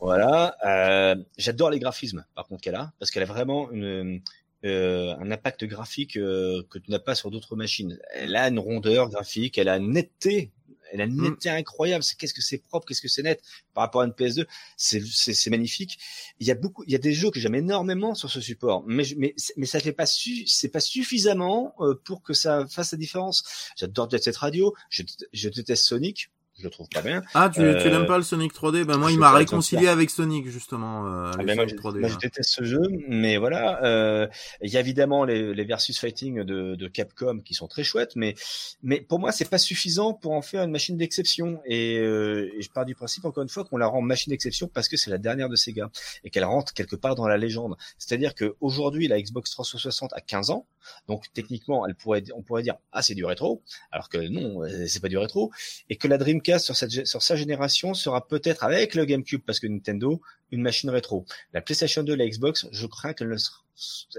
Voilà. 0.00 0.56
Euh, 0.66 1.16
J'adore 1.38 1.70
les 1.70 1.78
graphismes, 1.78 2.26
par 2.34 2.46
contre, 2.46 2.60
qu'elle 2.60 2.74
a, 2.74 2.92
parce 2.98 3.10
qu'elle 3.10 3.22
a 3.22 3.26
vraiment 3.26 3.70
une, 3.72 4.20
euh, 4.66 5.14
un 5.18 5.30
impact 5.30 5.64
graphique 5.64 6.18
euh, 6.18 6.62
que 6.68 6.78
tu 6.78 6.90
n'as 6.90 6.98
pas 6.98 7.14
sur 7.14 7.30
d'autres 7.30 7.56
machines. 7.56 7.98
Elle 8.12 8.36
a 8.36 8.48
une 8.48 8.58
rondeur 8.58 9.08
graphique, 9.08 9.56
elle 9.56 9.68
a 9.70 9.78
une 9.78 9.92
netteté, 9.92 10.50
elle 10.92 11.00
a 11.00 11.04
une 11.04 11.14
Mm. 11.16 11.22
netteté 11.22 11.50
incroyable. 11.50 12.02
C'est 12.04 12.16
qu'est-ce 12.16 12.34
que 12.34 12.42
c'est 12.42 12.58
propre, 12.58 12.86
qu'est-ce 12.86 13.00
que 13.02 13.08
c'est 13.08 13.22
net 13.22 13.42
par 13.72 13.82
rapport 13.82 14.00
à 14.02 14.04
une 14.06 14.12
PS2. 14.12 14.46
C'est 14.76 15.50
magnifique. 15.50 15.98
Il 16.40 16.46
y 16.46 16.50
a 16.50 16.54
beaucoup, 16.54 16.84
il 16.86 16.92
y 16.92 16.94
a 16.94 16.98
des 16.98 17.12
jeux 17.12 17.30
que 17.30 17.40
j'aime 17.40 17.54
énormément 17.54 18.14
sur 18.14 18.30
ce 18.30 18.40
support, 18.40 18.84
mais 18.86 19.04
je- 19.04 19.16
mais 19.16 19.34
mais 19.56 19.66
ça 19.66 19.80
fait 19.80 19.92
pas 19.92 20.06
su, 20.06 20.46
c'est 20.46 20.68
pas 20.68 20.80
suffisamment 20.80 21.74
euh, 21.80 21.94
pour 22.04 22.22
que 22.22 22.34
ça 22.34 22.66
fasse 22.68 22.92
la 22.92 22.98
différence. 22.98 23.44
J'adore 23.76 24.10
Jet 24.10 24.22
Set 24.22 24.36
Radio, 24.36 24.74
je, 24.90 25.02
je 25.32 25.48
déteste 25.48 25.84
Sonic. 25.84 26.30
Je 26.58 26.62
le 26.64 26.70
trouve 26.70 26.88
pas 26.88 27.02
bien. 27.02 27.22
Ah, 27.34 27.50
tu, 27.52 27.60
tu 27.60 27.66
Euh, 27.66 27.90
l'aimes 27.90 28.06
pas 28.06 28.16
le 28.16 28.22
Sonic 28.22 28.52
3D 28.54 28.84
Ben 28.84 28.96
moi, 28.96 29.08
je 29.08 29.14
il 29.14 29.18
m'a 29.18 29.32
réconcilié 29.32 29.88
avec 29.88 30.10
Sonic 30.10 30.48
justement. 30.48 31.06
Euh, 31.06 31.32
Ah 31.34 31.42
les 31.42 31.44
ben 31.46 31.54
moi, 31.56 31.64
Sonic 31.68 31.80
je, 31.82 31.88
3D. 31.88 31.98
moi, 32.00 32.08
je 32.08 32.14
là. 32.14 32.18
déteste 32.22 32.50
ce 32.50 32.64
jeu, 32.64 32.80
mais 33.08 33.36
voilà. 33.38 33.82
Euh, 33.84 34.26
Il 34.62 34.70
y 34.70 34.76
a 34.76 34.80
évidemment 34.80 35.24
les, 35.24 35.52
les 35.54 35.64
versus 35.64 35.98
fighting 35.98 36.42
de, 36.44 36.74
de 36.76 36.88
Capcom 36.88 37.40
qui 37.44 37.54
sont 37.54 37.66
très 37.68 37.82
chouettes, 37.84 38.14
mais 38.16 38.34
mais 38.82 39.00
pour 39.00 39.18
moi 39.18 39.32
c'est 39.32 39.48
pas 39.50 39.58
suffisant 39.58 40.14
pour 40.14 40.32
en 40.32 40.42
faire 40.42 40.62
une 40.62 40.70
machine 40.70 40.96
d'exception. 40.96 41.60
Et, 41.66 41.98
euh, 41.98 42.50
et 42.56 42.62
je 42.62 42.70
pars 42.70 42.84
du 42.84 42.94
principe 42.94 43.24
encore 43.24 43.42
une 43.42 43.48
fois 43.48 43.64
qu'on 43.64 43.76
la 43.76 43.86
rend 43.86 44.00
machine 44.02 44.30
d'exception 44.30 44.68
parce 44.68 44.88
que 44.88 44.96
c'est 44.96 45.10
la 45.10 45.18
dernière 45.18 45.48
de 45.48 45.56
Sega 45.56 45.90
et 46.24 46.30
qu'elle 46.30 46.44
rentre 46.44 46.72
quelque 46.72 46.96
part 46.96 47.14
dans 47.14 47.26
la 47.26 47.36
légende. 47.36 47.76
C'est-à-dire 47.98 48.34
que 48.34 48.54
aujourd'hui 48.60 49.08
la 49.08 49.20
Xbox 49.20 49.50
360 49.50 50.12
a 50.12 50.20
15 50.20 50.50
ans, 50.50 50.66
donc 51.08 51.24
techniquement 51.32 51.86
elle 51.86 51.94
pourrait 51.94 52.22
on 52.36 52.42
pourrait 52.42 52.62
dire 52.62 52.76
ah 52.92 53.02
c'est 53.02 53.14
du 53.14 53.24
rétro, 53.24 53.62
alors 53.90 54.08
que 54.08 54.18
non 54.18 54.62
euh, 54.62 54.86
c'est 54.86 55.00
pas 55.00 55.08
du 55.08 55.18
rétro, 55.18 55.50
et 55.90 55.96
que 55.96 56.06
la 56.08 56.18
Dreamcast 56.44 56.64
sur 56.64 56.76
cette 56.76 57.06
sur 57.06 57.22
sa 57.22 57.36
génération 57.36 57.94
sera 57.94 58.26
peut-être 58.26 58.62
avec 58.64 58.94
le 58.94 59.04
GameCube 59.04 59.42
parce 59.46 59.60
que 59.60 59.66
Nintendo 59.66 60.20
une 60.50 60.62
machine 60.62 60.90
rétro. 60.90 61.24
La 61.52 61.60
PlayStation 61.62 62.02
2 62.04 62.12
et 62.12 62.16
la 62.16 62.28
Xbox, 62.28 62.66
je 62.70 62.86
crains 62.86 63.12
qu'elles 63.12 63.28
ne 63.30 63.36
sera- 63.36 63.60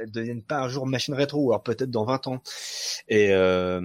elles 0.01 0.11
deviennent 0.11 0.41
pas 0.43 0.59
un 0.59 0.67
jour 0.67 0.85
machine 0.85 1.13
rétro, 1.13 1.39
ou 1.45 1.51
alors 1.53 1.63
peut-être 1.63 1.89
dans 1.89 2.03
20 2.03 2.27
ans. 2.27 2.41
Et 3.07 3.29
euh, 3.31 3.79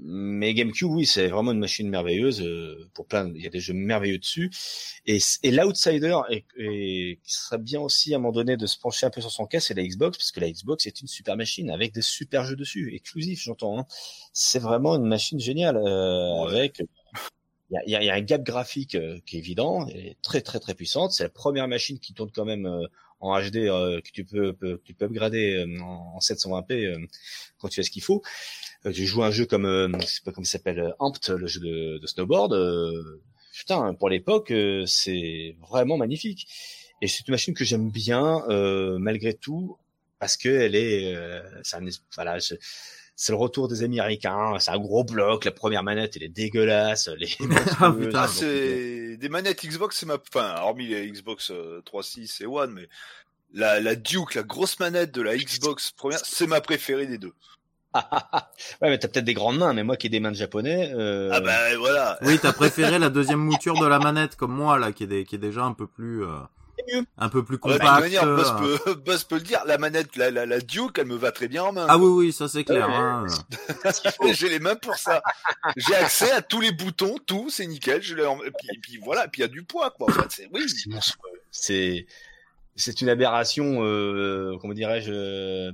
mais 0.00 0.54
GameCube, 0.54 0.88
oui, 0.90 1.04
c'est 1.04 1.28
vraiment 1.28 1.52
une 1.52 1.58
machine 1.58 1.88
merveilleuse. 1.90 2.40
euh, 2.40 2.88
pour 2.94 3.06
plein, 3.06 3.30
il 3.34 3.42
y 3.42 3.46
a 3.46 3.50
des 3.50 3.60
jeux 3.60 3.74
merveilleux 3.74 4.16
dessus. 4.18 4.50
Et, 5.04 5.18
et 5.42 5.50
l'outsider, 5.50 6.16
et, 6.30 6.46
et 6.56 7.18
qui 7.22 7.32
serait 7.32 7.58
bien 7.58 7.80
aussi 7.80 8.14
à 8.14 8.16
un 8.16 8.20
moment 8.20 8.32
donné 8.32 8.56
de 8.56 8.66
se 8.66 8.78
pencher 8.78 9.04
un 9.04 9.10
peu 9.10 9.20
sur 9.20 9.30
son 9.30 9.44
cas, 9.44 9.60
c'est 9.60 9.74
la 9.74 9.82
Xbox, 9.86 10.16
parce 10.16 10.32
que 10.32 10.40
la 10.40 10.50
Xbox 10.50 10.86
est 10.86 11.00
une 11.02 11.08
super 11.08 11.36
machine 11.36 11.70
avec 11.70 11.92
des 11.92 12.00
super 12.02 12.44
jeux 12.44 12.56
dessus, 12.56 12.94
exclusifs, 12.94 13.42
j'entends. 13.42 13.78
Hein. 13.80 13.84
C'est 14.32 14.60
vraiment 14.60 14.94
une 14.96 15.04
machine 15.06 15.38
géniale 15.40 15.76
euh, 15.76 16.46
Ouais. 16.46 16.56
avec 16.58 16.82
il 17.70 17.78
y 17.86 17.96
y 17.96 18.04
y 18.04 18.10
a 18.10 18.14
un 18.14 18.20
gap 18.22 18.42
graphique 18.42 18.94
euh, 18.94 19.18
qui 19.26 19.36
est 19.36 19.40
évident, 19.40 19.86
est 19.88 20.16
très 20.22 20.40
très 20.40 20.60
très 20.60 20.74
puissante. 20.74 21.12
C'est 21.12 21.24
la 21.24 21.28
première 21.30 21.68
machine 21.68 21.98
qui 21.98 22.14
tourne 22.14 22.30
quand 22.34 22.44
même 22.44 22.66
euh, 22.66 22.86
en 23.20 23.38
HD 23.40 23.56
euh, 23.68 24.00
que 24.00 24.10
tu 24.10 24.24
peux, 24.24 24.52
peux- 24.52 24.80
tu 24.84 24.94
peux 24.94 25.06
upgrader 25.06 25.54
euh, 25.66 25.80
en, 25.82 26.14
en 26.16 26.20
720p 26.20 26.84
euh, 26.86 26.98
quand 27.58 27.68
tu 27.68 27.80
as 27.80 27.82
ce 27.82 27.90
qu'il 27.90 28.02
faut. 28.02 28.22
Euh, 28.86 28.92
tu 28.92 29.06
joues 29.06 29.22
un 29.22 29.30
jeu 29.30 29.46
comme 29.46 29.66
je 30.00 30.06
sais 30.06 30.20
pas 30.24 30.32
comment 30.32 30.44
s'appelle 30.44 30.94
Amped, 30.98 31.28
le 31.36 31.46
jeu 31.46 31.60
de, 31.60 31.98
de 31.98 32.06
snowboard. 32.06 32.54
putain, 33.52 33.94
pour 33.94 34.08
l'époque, 34.08 34.52
c'est 34.86 35.56
vraiment 35.68 35.96
magnifique. 35.96 36.46
Et 37.02 37.08
c'est 37.08 37.26
une 37.28 37.32
machine 37.32 37.54
que 37.54 37.64
j'aime 37.64 37.90
bien 37.90 38.42
malgré 38.98 39.34
tout 39.34 39.76
parce 40.18 40.36
que 40.36 40.48
elle 40.48 40.74
est, 40.74 41.12
es- 41.12 41.90
voilà, 42.14 42.38
je- 42.38 42.54
c'est 43.20 43.32
le 43.32 43.38
retour 43.38 43.66
des 43.66 43.82
Américains. 43.82 44.54
C'est 44.60 44.70
un 44.70 44.78
gros 44.78 45.02
bloc. 45.02 45.44
La 45.44 45.50
première 45.50 45.82
manette, 45.82 46.14
elle 46.14 46.22
est 46.22 46.28
dégueulasse. 46.28 47.08
Est 47.08 47.36
Ah, 47.80 47.90
putain. 47.90 48.20
Ah, 48.22 48.28
c'est 48.28 49.16
des 49.16 49.28
manettes 49.28 49.66
Xbox, 49.66 49.98
c'est 49.98 50.06
ma, 50.06 50.14
enfin, 50.14 50.54
hormis 50.60 50.86
les 50.86 51.10
Xbox 51.10 51.50
euh, 51.50 51.82
3.6 51.84 52.44
et 52.44 52.46
One, 52.46 52.70
mais 52.72 52.88
la, 53.52 53.80
la 53.80 53.96
Duke, 53.96 54.36
la 54.36 54.44
grosse 54.44 54.78
manette 54.78 55.10
de 55.10 55.20
la 55.22 55.36
Xbox 55.36 55.90
première, 55.90 56.20
c'est 56.24 56.46
ma 56.46 56.60
préférée 56.60 57.06
des 57.06 57.18
deux. 57.18 57.32
ouais, 57.96 58.00
mais 58.82 58.98
t'as 58.98 59.08
peut-être 59.08 59.24
des 59.24 59.34
grandes 59.34 59.58
mains, 59.58 59.72
mais 59.72 59.82
moi 59.82 59.96
qui 59.96 60.06
ai 60.06 60.10
des 60.10 60.20
mains 60.20 60.30
de 60.30 60.36
japonais. 60.36 60.92
Euh... 60.94 61.30
Ah 61.32 61.40
bah 61.40 61.76
voilà. 61.76 62.18
Oui, 62.22 62.38
t'as 62.40 62.52
préféré 62.52 63.00
la 63.00 63.08
deuxième 63.10 63.40
mouture 63.40 63.80
de 63.80 63.86
la 63.86 63.98
manette 63.98 64.36
comme 64.36 64.52
moi 64.52 64.78
là, 64.78 64.92
qui 64.92 65.02
est, 65.02 65.08
des- 65.08 65.24
qui 65.24 65.34
est 65.34 65.38
déjà 65.38 65.64
un 65.64 65.72
peu 65.72 65.88
plus, 65.88 66.22
euh. 66.22 66.36
Un 67.18 67.28
peu 67.28 67.44
plus 67.44 67.56
Ouais, 67.62 67.72
de 67.74 67.78
toute 67.78 67.80
compact. 67.82 68.00
manière, 68.00 68.24
Buzz 68.26 68.52
euh. 68.62 68.78
peut, 68.78 68.94
Buzz 69.06 69.24
peut 69.24 69.34
le 69.36 69.42
dire, 69.42 69.62
la 69.66 69.78
manette, 69.78 70.16
la, 70.16 70.30
la, 70.30 70.46
la 70.46 70.60
Duke, 70.60 70.98
elle 70.98 71.06
me 71.06 71.16
va 71.16 71.32
très 71.32 71.48
bien 71.48 71.64
en 71.64 71.72
main. 71.72 71.86
Ah 71.88 71.98
oui, 71.98 72.06
oui, 72.26 72.32
ça 72.32 72.48
c'est 72.48 72.64
clair. 72.64 72.88
Ouais. 72.88 72.94
hein. 72.94 73.26
J'ai 74.32 74.48
les 74.48 74.58
mains 74.58 74.76
pour 74.76 74.94
ça. 74.96 75.22
J'ai 75.76 75.94
accès 75.94 76.30
à 76.32 76.42
tous 76.42 76.60
les 76.60 76.72
boutons, 76.72 77.16
tout, 77.26 77.48
c'est 77.50 77.66
nickel. 77.66 78.02
Je 78.02 78.14
l'ai 78.14 78.26
en... 78.26 78.36
et 78.42 78.50
puis, 78.50 78.68
et 78.74 78.78
puis 78.80 78.98
voilà, 79.04 79.24
et 79.26 79.28
puis 79.28 79.40
il 79.40 79.42
y 79.42 79.44
a 79.44 79.48
du 79.48 79.62
poids, 79.64 79.90
quoi. 79.90 80.06
Enfin, 80.10 80.26
c'est- 80.28 80.48
oui. 80.52 80.62
c'est. 80.68 80.90
C'est 81.50 82.06
c'est 82.76 83.00
une 83.00 83.08
aberration, 83.08 83.78
euh, 83.82 84.56
comment 84.60 84.72
dirais-je, 84.72 85.10
euh, 85.12 85.72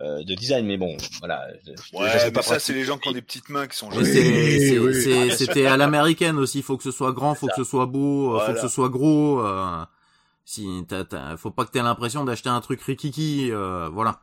euh, 0.00 0.22
de 0.24 0.34
design. 0.34 0.66
Mais 0.66 0.76
bon, 0.76 0.94
voilà. 1.20 1.46
je- 1.64 1.70
Ouais, 1.96 2.10
je 2.18 2.24
mais 2.26 2.32
pas 2.32 2.42
ça, 2.42 2.58
c'est 2.58 2.74
les 2.74 2.84
gens 2.84 2.98
qui 2.98 3.08
ont 3.08 3.12
des 3.12 3.22
petites 3.22 3.48
mains 3.48 3.66
qui 3.66 3.76
sont 3.78 3.88
oui, 3.96 4.04
c'est- 4.04 4.78
oui. 4.78 5.32
c'était 5.34 5.64
à 5.66 5.76
l'américaine 5.78 6.36
aussi. 6.36 6.60
Faut 6.60 6.76
que 6.76 6.82
ce 6.82 6.90
soit 6.90 7.12
grand, 7.12 7.34
faut 7.34 7.46
que 7.46 7.54
ce 7.56 7.64
soit 7.64 7.86
beau, 7.86 8.26
euh, 8.34 8.38
faut 8.40 8.44
Voilà. 8.44 8.54
que 8.54 8.60
ce 8.60 8.68
soit 8.68 8.88
gros. 8.90 9.40
euh, 9.40 9.84
si 10.44 10.84
t'as, 10.88 11.04
t'as- 11.04 11.36
faut 11.36 11.50
pas 11.50 11.64
que 11.64 11.70
t'aies 11.70 11.82
l'impression 11.82 12.24
d'acheter 12.24 12.48
un 12.48 12.60
truc 12.60 12.80
rikiki. 12.82 13.50
euh, 13.52 13.88
voilà. 13.92 14.20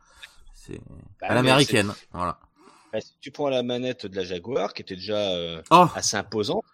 C'est 0.54 0.80
Bah, 1.20 1.26
à 1.30 1.34
l'américaine. 1.34 1.92
Voilà. 2.12 2.38
ouais, 2.92 3.00
si 3.00 3.12
tu 3.20 3.30
prends 3.30 3.48
la 3.48 3.62
manette 3.62 4.06
de 4.06 4.14
la 4.16 4.22
Jaguar, 4.24 4.74
qui 4.74 4.82
était 4.82 4.94
déjà 4.96 5.16
euh, 5.16 5.60
Oh. 5.70 5.86
assez 5.94 6.16
imposante. 6.16 6.64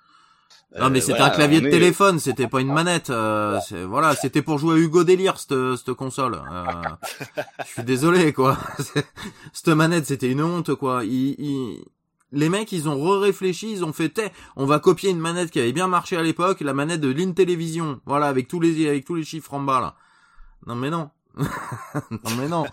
Non 0.79 0.91
mais 0.91 0.99
euh, 0.99 1.01
c'était 1.01 1.13
voilà, 1.17 1.33
un 1.33 1.35
clavier 1.37 1.63
de 1.63 1.69
est- 1.69 1.71
téléphone, 1.71 2.19
c'était 2.19 2.47
pas 2.47 2.61
une 2.61 2.71
manette. 2.73 3.09
euh, 3.09 3.59
c'est- 3.67 3.85
voilà, 3.85 4.15
c'était 4.15 4.43
pour 4.43 4.59
jouer 4.59 4.75
à 4.75 4.77
Hugo 4.77 5.03
Délire 5.03 5.39
cette, 5.39 5.77
cette 5.77 5.95
console. 5.95 6.35
Euh, 6.53 6.65
je 7.67 7.73
suis 7.73 7.85
désolé 7.85 8.35
quoi. 8.35 8.59
cette 9.55 9.69
manette 9.69 10.05
c'était 10.05 10.31
une 10.31 10.43
honte 10.43 10.75
quoi. 10.75 11.05
Les 12.33 12.49
mecs 12.49 12.73
ils 12.73 12.89
ont 12.89 12.99
re-réfléchi, 12.99 13.73
ils 13.73 13.85
ont 13.85 13.93
fait 13.93 14.11
T'es, 14.11 14.33
on 14.57 14.67
va 14.67 14.79
copier 14.81 15.11
une 15.11 15.19
manette 15.19 15.51
qui 15.51 15.61
avait 15.61 15.73
bien 15.73 15.89
marché 15.89 16.17
à 16.17 16.23
l'époque, 16.23 16.61
la 16.61 16.75
manette 16.75 17.01
de 17.01 17.11
l'Intellivision. 17.11 18.01
Voilà 18.05 18.27
avec 18.27 18.49
tous 18.49 18.61
les 18.61 18.89
avec 18.89 19.05
tous 19.05 19.15
les 19.15 19.25
chiffres 19.25 19.55
en 19.55 19.61
bas 19.61 19.81
là. 19.81 19.97
Non 20.67 20.75
mais 20.75 20.91
non. 20.91 21.11
non 21.37 22.31
mais 22.37 22.49
non. 22.49 22.67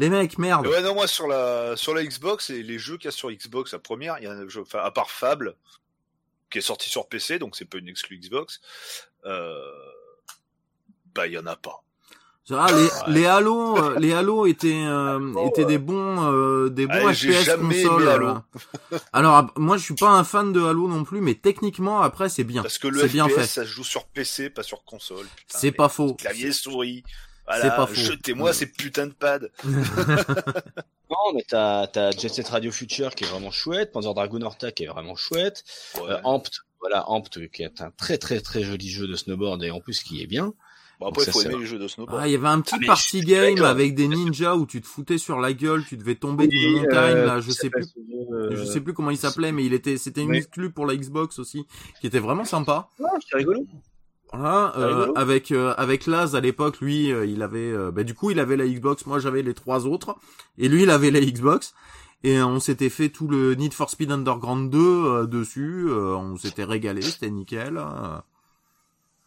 Les 0.00 0.08
mecs 0.08 0.38
merde. 0.38 0.66
Ouais, 0.66 0.80
non, 0.80 0.94
moi, 0.94 1.06
sur 1.06 1.26
la, 1.26 1.76
sur 1.76 1.94
la 1.94 2.02
Xbox 2.02 2.48
et 2.48 2.62
les 2.62 2.78
jeux 2.78 2.96
qu'il 2.96 3.04
y 3.04 3.08
a 3.08 3.12
sur 3.12 3.30
Xbox, 3.30 3.72
la 3.72 3.78
première, 3.78 4.16
il 4.18 4.24
y 4.24 4.26
a 4.26 4.32
un 4.32 4.48
jeu, 4.48 4.62
enfin, 4.62 4.78
à 4.78 4.90
part 4.90 5.10
Fable, 5.10 5.56
qui 6.50 6.56
est 6.56 6.62
sorti 6.62 6.88
sur 6.88 7.06
PC, 7.06 7.38
donc 7.38 7.54
c'est 7.54 7.66
pas 7.66 7.76
une 7.76 7.88
exclu 7.88 8.18
Xbox, 8.18 8.62
euh, 9.26 9.60
bah, 11.14 11.26
il 11.26 11.34
y 11.34 11.38
en 11.38 11.44
a 11.44 11.54
pas. 11.54 11.82
Ah, 12.52 12.66
les, 13.06 13.12
les 13.20 13.26
Halo, 13.26 13.76
euh, 13.78 13.96
les 14.00 14.12
Halo 14.12 14.46
étaient 14.46 14.82
euh, 14.84 15.46
étaient 15.46 15.64
des 15.66 15.78
bons 15.78 16.32
euh, 16.32 16.68
des 16.68 16.86
bons 16.86 17.12
FPS 17.12 17.48
console. 17.54 18.08
Halo. 18.08 18.38
Alors 19.12 19.52
moi 19.56 19.76
je 19.76 19.84
suis 19.84 19.94
pas 19.94 20.08
un 20.10 20.24
fan 20.24 20.52
de 20.52 20.60
Halo 20.60 20.88
non 20.88 21.04
plus, 21.04 21.20
mais 21.20 21.34
techniquement 21.34 22.00
après 22.02 22.28
c'est 22.28 22.42
bien. 22.44 22.62
Parce 22.62 22.78
que 22.78 22.88
le 22.88 23.00
C'est 23.00 23.08
bien 23.08 23.28
FPS, 23.28 23.34
fait. 23.34 23.46
ça 23.46 23.62
se 23.62 23.68
joue 23.68 23.84
sur 23.84 24.06
PC, 24.06 24.50
pas 24.50 24.62
sur 24.64 24.82
console. 24.84 25.26
C'est 25.46 25.70
pas 25.72 25.88
faux. 25.88 26.14
Clavier 26.14 26.50
souris. 26.52 27.04
C'est 27.06 27.58
Voilà, 27.60 27.70
pas 27.76 27.86
faux. 27.86 27.94
jetez-moi 27.94 28.52
ces 28.52 28.66
putains 28.66 29.06
de 29.06 29.12
pads. 29.12 29.46
Non, 31.10 31.34
mais 31.34 31.44
t'as 31.48 31.86
t'as 31.88 32.12
Jet 32.12 32.28
Set 32.28 32.48
Radio 32.48 32.70
Future 32.70 33.14
qui 33.16 33.24
est 33.24 33.26
vraiment 33.26 33.50
chouette, 33.50 33.90
Panzer 33.92 34.14
Dragoon 34.14 34.42
Horta 34.42 34.70
qui 34.70 34.84
est 34.84 34.86
vraiment 34.86 35.16
chouette, 35.16 35.64
Ouais. 35.96 36.08
euh, 36.10 36.20
Amped, 36.22 36.52
voilà 36.80 37.08
Amped 37.10 37.50
qui 37.50 37.62
est 37.64 37.80
un 37.80 37.90
très 37.90 38.16
très 38.16 38.40
très 38.40 38.62
joli 38.62 38.88
jeu 38.88 39.08
de 39.08 39.16
snowboard 39.16 39.62
et 39.64 39.70
en 39.72 39.80
plus 39.80 40.02
qui 40.04 40.22
est 40.22 40.26
bien. 40.28 40.54
Bon, 41.00 41.08
après, 41.08 41.24
ça, 41.24 41.32
faut 41.32 41.40
aimer 41.42 41.56
les 41.58 41.66
jeux 41.66 41.78
de 41.78 41.88
snowboard. 41.88 42.20
Ah, 42.22 42.28
il 42.28 42.32
y 42.32 42.34
avait 42.36 42.46
un 42.48 42.60
petit 42.60 42.76
Ah, 42.82 42.86
party 42.86 43.20
game 43.22 43.62
avec 43.64 43.94
des 43.94 44.06
ninjas 44.06 44.54
où 44.56 44.66
tu 44.66 44.80
te 44.80 44.86
foutais 44.86 45.18
sur 45.18 45.40
la 45.40 45.52
gueule, 45.52 45.84
tu 45.84 45.96
devais 45.96 46.14
tomber 46.14 46.46
d'une 46.46 46.74
Oui, 46.74 46.80
montagne 46.82 47.16
euh, 47.16 47.26
là, 47.26 47.40
je 47.40 47.50
sais 47.50 47.70
plus 47.70 47.86
euh, 48.32 48.50
je 48.54 48.64
sais 48.64 48.80
plus 48.80 48.92
comment 48.94 49.10
il 49.10 49.16
s'appelait 49.18 49.50
mais 49.50 49.64
il 49.64 49.72
était 49.72 49.96
c'était 49.96 50.22
une 50.22 50.30
Oui. 50.30 50.36
exclue 50.38 50.70
pour 50.70 50.86
la 50.86 50.94
Xbox 50.94 51.38
aussi 51.40 51.66
qui 52.00 52.06
était 52.06 52.20
vraiment 52.20 52.44
sympa. 52.44 52.88
Ouais, 53.00 53.08
c'est 53.28 53.36
rigolo. 53.38 53.66
Voilà, 54.32 54.72
euh, 54.76 55.12
avec 55.16 55.50
euh, 55.50 55.74
avec 55.76 56.06
Laz 56.06 56.36
à 56.36 56.40
l'époque, 56.40 56.80
lui, 56.80 57.10
euh, 57.12 57.26
il 57.26 57.42
avait, 57.42 57.72
euh, 57.72 57.90
bah, 57.90 58.04
du 58.04 58.14
coup, 58.14 58.30
il 58.30 58.38
avait 58.38 58.56
la 58.56 58.64
Xbox, 58.68 59.04
moi 59.06 59.18
j'avais 59.18 59.42
les 59.42 59.54
trois 59.54 59.88
autres, 59.88 60.14
et 60.56 60.68
lui, 60.68 60.84
il 60.84 60.90
avait 60.90 61.10
la 61.10 61.20
Xbox, 61.20 61.74
et 62.22 62.40
on 62.40 62.60
s'était 62.60 62.90
fait 62.90 63.08
tout 63.08 63.26
le 63.26 63.56
Need 63.56 63.72
for 63.74 63.90
Speed 63.90 64.12
Underground 64.12 64.70
2 64.70 64.78
euh, 64.78 65.26
dessus, 65.26 65.86
euh, 65.88 66.14
on 66.14 66.36
s'était 66.36 66.62
régalé, 66.62 67.02
c'était 67.02 67.28
nickel. 67.30 67.76
euh. 67.76 68.18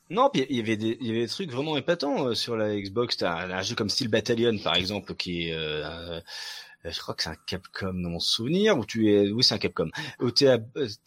Non, 0.10 0.30
puis 0.32 0.46
il 0.50 0.58
y 0.58 0.60
avait 0.60 0.78
des, 0.78 0.98
il 1.02 1.08
y 1.08 1.10
avait 1.12 1.22
des 1.22 1.28
trucs 1.28 1.52
vraiment 1.52 1.78
épatants 1.78 2.28
euh, 2.28 2.36
sur 2.36 2.56
la 2.56 2.76
Xbox. 2.76 3.18
T'as 3.18 3.48
un, 3.48 3.62
jeu 3.62 3.76
comme 3.76 3.90
Steel 3.90 4.10
Battalion, 4.10 4.58
par 4.60 4.76
exemple, 4.76 5.16
qui 5.16 5.48
est, 5.48 5.54
euh, 5.54 6.20
euh, 6.86 6.92
je 6.92 7.00
crois 7.00 7.16
que 7.16 7.24
c'est 7.24 7.30
un 7.30 7.38
Capcom 7.48 7.94
dans 7.94 8.10
mon 8.10 8.20
souvenir, 8.20 8.78
où 8.78 8.86
tu 8.86 9.10
es, 9.14 9.32
oui, 9.32 9.44
c'est 9.44 9.56
un 9.56 9.58
Capcom, 9.58 9.90
où 10.20 10.32
tu 10.32 10.48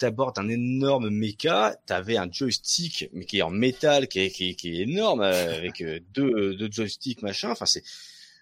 abordes 0.03 0.39
un 0.39 0.49
énorme 0.49 1.11
mecha, 1.11 1.77
t'avais 1.87 2.16
un 2.16 2.31
joystick, 2.31 3.11
mais 3.12 3.27
qui 3.27 3.39
est 3.39 3.43
en 3.43 3.51
métal, 3.51 4.09
qui 4.09 4.21
est, 4.21 4.31
qui 4.31 4.51
est, 4.51 4.55
qui 4.55 4.71
est 4.71 4.83
énorme, 4.85 5.21
euh, 5.21 5.57
avec 5.57 5.83
euh, 5.83 6.01
deux, 6.14 6.55
deux 6.55 6.71
joysticks, 6.71 7.23
machin. 7.23 7.51
Enfin, 7.51 7.66
c'est, 7.66 7.85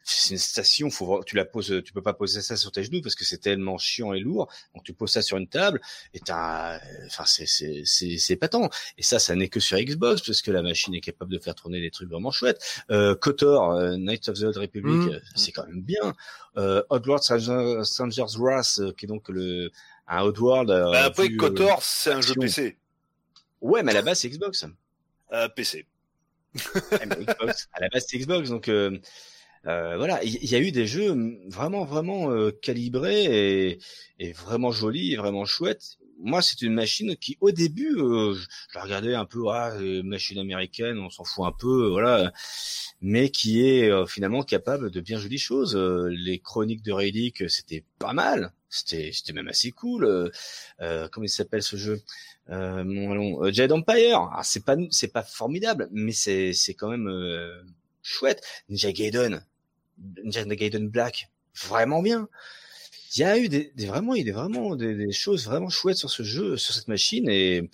c'est 0.06 0.34
une 0.34 0.38
station, 0.38 0.90
faut 0.90 1.06
voir, 1.06 1.24
tu 1.24 1.34
la 1.34 1.44
poses, 1.44 1.82
tu 1.84 1.92
peux 1.92 2.02
pas 2.02 2.12
poser 2.12 2.42
ça 2.42 2.56
sur 2.56 2.70
tes 2.70 2.84
genoux 2.84 3.00
parce 3.00 3.14
que 3.14 3.24
c'est 3.24 3.38
tellement 3.38 3.78
chiant 3.78 4.12
et 4.12 4.20
lourd. 4.20 4.52
Donc 4.74 4.84
tu 4.84 4.92
poses 4.92 5.10
ça 5.12 5.22
sur 5.22 5.36
une 5.38 5.48
table 5.48 5.80
et 6.12 6.20
t'as, 6.20 6.78
enfin 7.06 7.24
c'est 7.24 7.46
c'est 7.46 7.82
c'est 7.86 8.18
c'est 8.18 8.34
épatant. 8.34 8.68
Et 8.98 9.02
ça, 9.02 9.18
ça 9.18 9.34
n'est 9.34 9.48
que 9.48 9.60
sur 9.60 9.78
Xbox 9.78 10.20
parce 10.22 10.42
que 10.42 10.50
la 10.50 10.62
machine 10.62 10.94
est 10.94 11.00
capable 11.00 11.32
de 11.32 11.38
faire 11.38 11.54
tourner 11.54 11.80
des 11.80 11.90
trucs 11.90 12.08
vraiment 12.10 12.30
chouettes. 12.30 12.60
Euh, 12.90 13.14
Kotor, 13.14 13.72
euh, 13.72 13.96
Knights 13.96 14.28
of 14.28 14.38
the 14.38 14.42
Old 14.42 14.56
Republic, 14.58 14.94
Mm. 15.08 15.08
euh, 15.14 15.20
c'est 15.34 15.52
quand 15.52 15.66
même 15.66 15.80
bien. 15.82 16.14
Euh, 16.58 16.82
Oddworld 16.90 17.22
Stranger- 17.22 17.82
Stranger's 17.84 18.36
Wrath, 18.36 18.78
euh, 18.80 18.92
qui 18.92 19.06
est 19.06 19.08
donc 19.08 19.28
le 19.28 19.70
un 20.06 20.22
Oddworld. 20.22 20.70
euh, 20.70 20.90
Bah, 20.92 21.04
après, 21.04 21.28
euh, 21.30 21.36
Kotor, 21.38 21.82
c'est 21.82 22.12
un 22.12 22.20
jeu. 22.20 22.34
PC. 22.34 22.76
ouais, 23.62 23.82
mais 23.82 23.92
à 23.92 23.94
la 23.94 24.02
base 24.02 24.18
c'est 24.20 24.28
Xbox. 24.28 24.64
Euh, 25.32 25.48
PC. 25.48 25.86
Ouais, 26.92 27.06
mais 27.06 27.24
Xbox. 27.24 27.68
À 27.72 27.80
la 27.80 27.88
base, 27.88 28.04
c'est 28.08 28.18
Xbox, 28.18 28.48
donc 28.50 28.68
euh, 28.68 28.98
euh, 29.66 29.96
voilà. 29.96 30.22
Il 30.24 30.44
y, 30.44 30.54
a 30.54 30.60
eu 30.60 30.72
des 30.72 30.86
jeux 30.86 31.14
vraiment, 31.48 31.84
vraiment 31.84 32.30
euh, 32.30 32.50
calibrés 32.50 33.70
et, 33.70 33.78
et 34.18 34.32
vraiment 34.32 34.70
jolis, 34.70 35.12
et 35.14 35.16
vraiment 35.16 35.44
chouettes. 35.46 35.96
moi, 36.18 36.42
c'est 36.42 36.60
une 36.62 36.74
machine 36.74 37.16
qui, 37.16 37.38
au 37.40 37.50
début, 37.50 37.96
euh, 37.96 38.34
je, 38.34 38.46
la 38.74 38.82
regardais 38.82 39.14
un 39.14 39.24
peu, 39.24 39.48
ah, 39.50 39.72
machine 40.02 40.38
américaine, 40.38 40.98
on 40.98 41.10
s'en 41.10 41.24
fout 41.24 41.46
un 41.46 41.52
peu, 41.52 41.88
voilà, 41.88 42.32
mais 43.00 43.30
qui 43.30 43.66
est 43.66 43.90
finalement 44.06 44.42
capable 44.42 44.90
de 44.90 45.00
bien 45.00 45.18
jolies 45.18 45.38
choses. 45.38 45.76
les 45.76 46.38
chroniques 46.40 46.82
de 46.82 46.92
Relic, 46.92 47.48
c'était 47.50 47.84
pas 47.98 48.12
mal, 48.12 48.52
c'était, 48.68 49.10
c'était 49.12 49.32
même 49.32 49.48
assez 49.48 49.70
cool. 49.72 50.30
comment 50.78 51.24
il 51.24 51.28
s'appelle 51.28 51.62
ce 51.62 51.76
jeu 51.76 52.02
euh, 52.50 52.80
allons, 52.80 53.50
Jade 53.52 53.72
Empire, 53.72 54.28
ah, 54.32 54.42
c'est 54.44 54.64
pas, 54.64 54.76
c'est 54.90 55.12
pas 55.12 55.22
formidable, 55.22 55.88
mais 55.92 56.12
c'est, 56.12 56.52
c'est 56.52 56.74
quand 56.74 56.90
même 56.90 57.08
chouette. 58.02 58.42
Ninja 58.68 58.92
Gaiden, 58.92 59.44
Ninja 59.98 60.44
Gaiden 60.44 60.88
Black, 60.88 61.30
vraiment 61.54 62.02
bien. 62.02 62.28
Il 63.16 63.20
y 63.20 63.24
a 63.24 63.38
eu 63.38 63.48
des, 63.48 63.72
des 63.76 63.86
vraiment, 63.86 64.14
il 64.14 64.26
y 64.26 64.30
a 64.30 64.32
vraiment 64.32 64.74
des, 64.74 64.94
des, 64.94 65.12
choses 65.12 65.44
vraiment 65.44 65.68
chouettes 65.68 65.96
sur 65.96 66.10
ce 66.10 66.22
jeu, 66.24 66.56
sur 66.56 66.74
cette 66.74 66.88
machine 66.88 67.28
et 67.28 67.70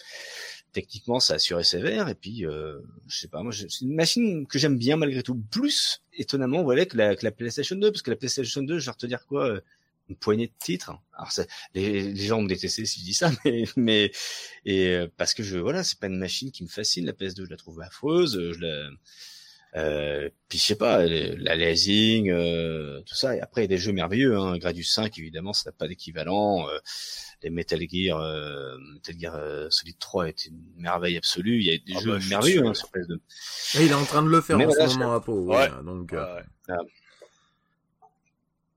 techniquement 0.73 1.21
ça 1.21 1.35
assuré 1.35 1.65
sévère. 1.65 2.09
Et 2.09 2.15
puis 2.15 2.47
euh, 2.47 2.81
je 3.09 3.19
sais 3.19 3.29
pas 3.29 3.43
moi 3.43 3.53
c'est 3.53 3.81
une 3.81 3.95
machine 3.95 4.47
que 4.47 4.59
j'aime 4.59 4.79
bien 4.79 4.97
malgré 4.97 5.23
tout. 5.23 5.41
Plus 5.51 6.03
étonnamment 6.13 6.63
voilà 6.63 6.87
que 6.87 6.97
la, 6.97 7.17
que 7.17 7.25
la 7.25 7.31
PlayStation 7.33 7.77
2 7.77 7.91
parce 7.91 8.03
que 8.03 8.11
la 8.11 8.17
PlayStation 8.17 8.63
2 8.63 8.79
je 8.79 8.91
vais 8.91 8.97
te 8.97 9.07
dire 9.07 9.27
quoi 9.27 9.47
euh, 9.47 9.61
une 10.09 10.17
poignée 10.17 10.49
de 10.49 10.53
titres. 10.59 10.93
Alors 11.15 11.31
ça, 11.33 11.45
les, 11.75 12.13
les 12.13 12.27
gens 12.27 12.43
me 12.43 12.49
détester 12.49 12.85
si 12.85 13.01
je 13.01 13.05
dis 13.05 13.15
ça 13.15 13.31
mais 13.45 13.65
mais 13.77 14.13
et 14.65 14.89
euh, 14.89 15.09
parce 15.17 15.35
que 15.35 15.43
je 15.43 15.59
voilà 15.59 15.85
c'est 15.85 15.99
pas 15.99 16.09
une 16.09 16.19
machine 16.19 16.51
qui 16.51 16.63
me 16.65 16.69
fascine. 16.69 17.07
La 17.07 17.13
PS2 17.13 17.45
je 17.47 17.51
la 17.51 17.57
trouve 17.57 17.81
affreuse 17.81 18.39
je 18.53 18.61
la 18.61 18.91
euh, 19.77 20.29
puis 20.49 20.59
je 20.59 20.65
sais 20.65 20.77
pas, 20.77 21.07
la 21.07 21.57
lasing, 21.57 22.31
euh, 22.31 23.01
tout 23.03 23.15
ça. 23.15 23.37
Et 23.37 23.41
après, 23.41 23.63
il 23.63 23.65
y 23.65 23.67
a 23.73 23.77
des 23.77 23.79
jeux 23.79 23.93
merveilleux. 23.93 24.37
Hein. 24.37 24.59
Gradius 24.59 24.93
5, 24.93 25.19
évidemment, 25.19 25.53
ça 25.53 25.71
n'a 25.71 25.73
pas 25.73 25.87
d'équivalent. 25.87 26.69
Euh, 26.69 26.79
les 27.43 27.51
Metal 27.51 27.81
Gear, 27.89 28.21
euh, 28.21 28.77
Metal 28.95 29.19
Gear 29.19 29.35
euh, 29.35 29.69
Solid 29.71 29.99
3 29.99 30.29
est 30.29 30.47
une 30.47 30.61
merveille 30.77 31.17
absolue. 31.17 31.59
Il 31.61 31.67
y 31.67 31.71
a 31.71 31.79
des 31.79 31.95
Ah 31.97 32.01
jeux 32.01 32.13
bah, 32.13 32.19
je 32.19 32.29
merveilleux 32.29 32.67
hein, 32.67 32.75
sur 32.75 32.89
PS2. 32.89 33.19
Et 33.79 33.87
il 33.87 33.91
est 33.91 33.95
en 33.95 34.05
train 34.05 34.23
de 34.23 34.29
le 34.29 34.41
faire 34.41 34.59
Mais 34.59 34.67
en 34.67 34.69
voilà, 34.69 34.89
ce 34.89 34.99
moment 34.99 35.15
à 35.15 35.21
Pau. 35.21 35.41
Ouais. 35.45 35.69
donc, 35.85 36.13
euh, 36.13 36.41
Ouais. 36.69 36.77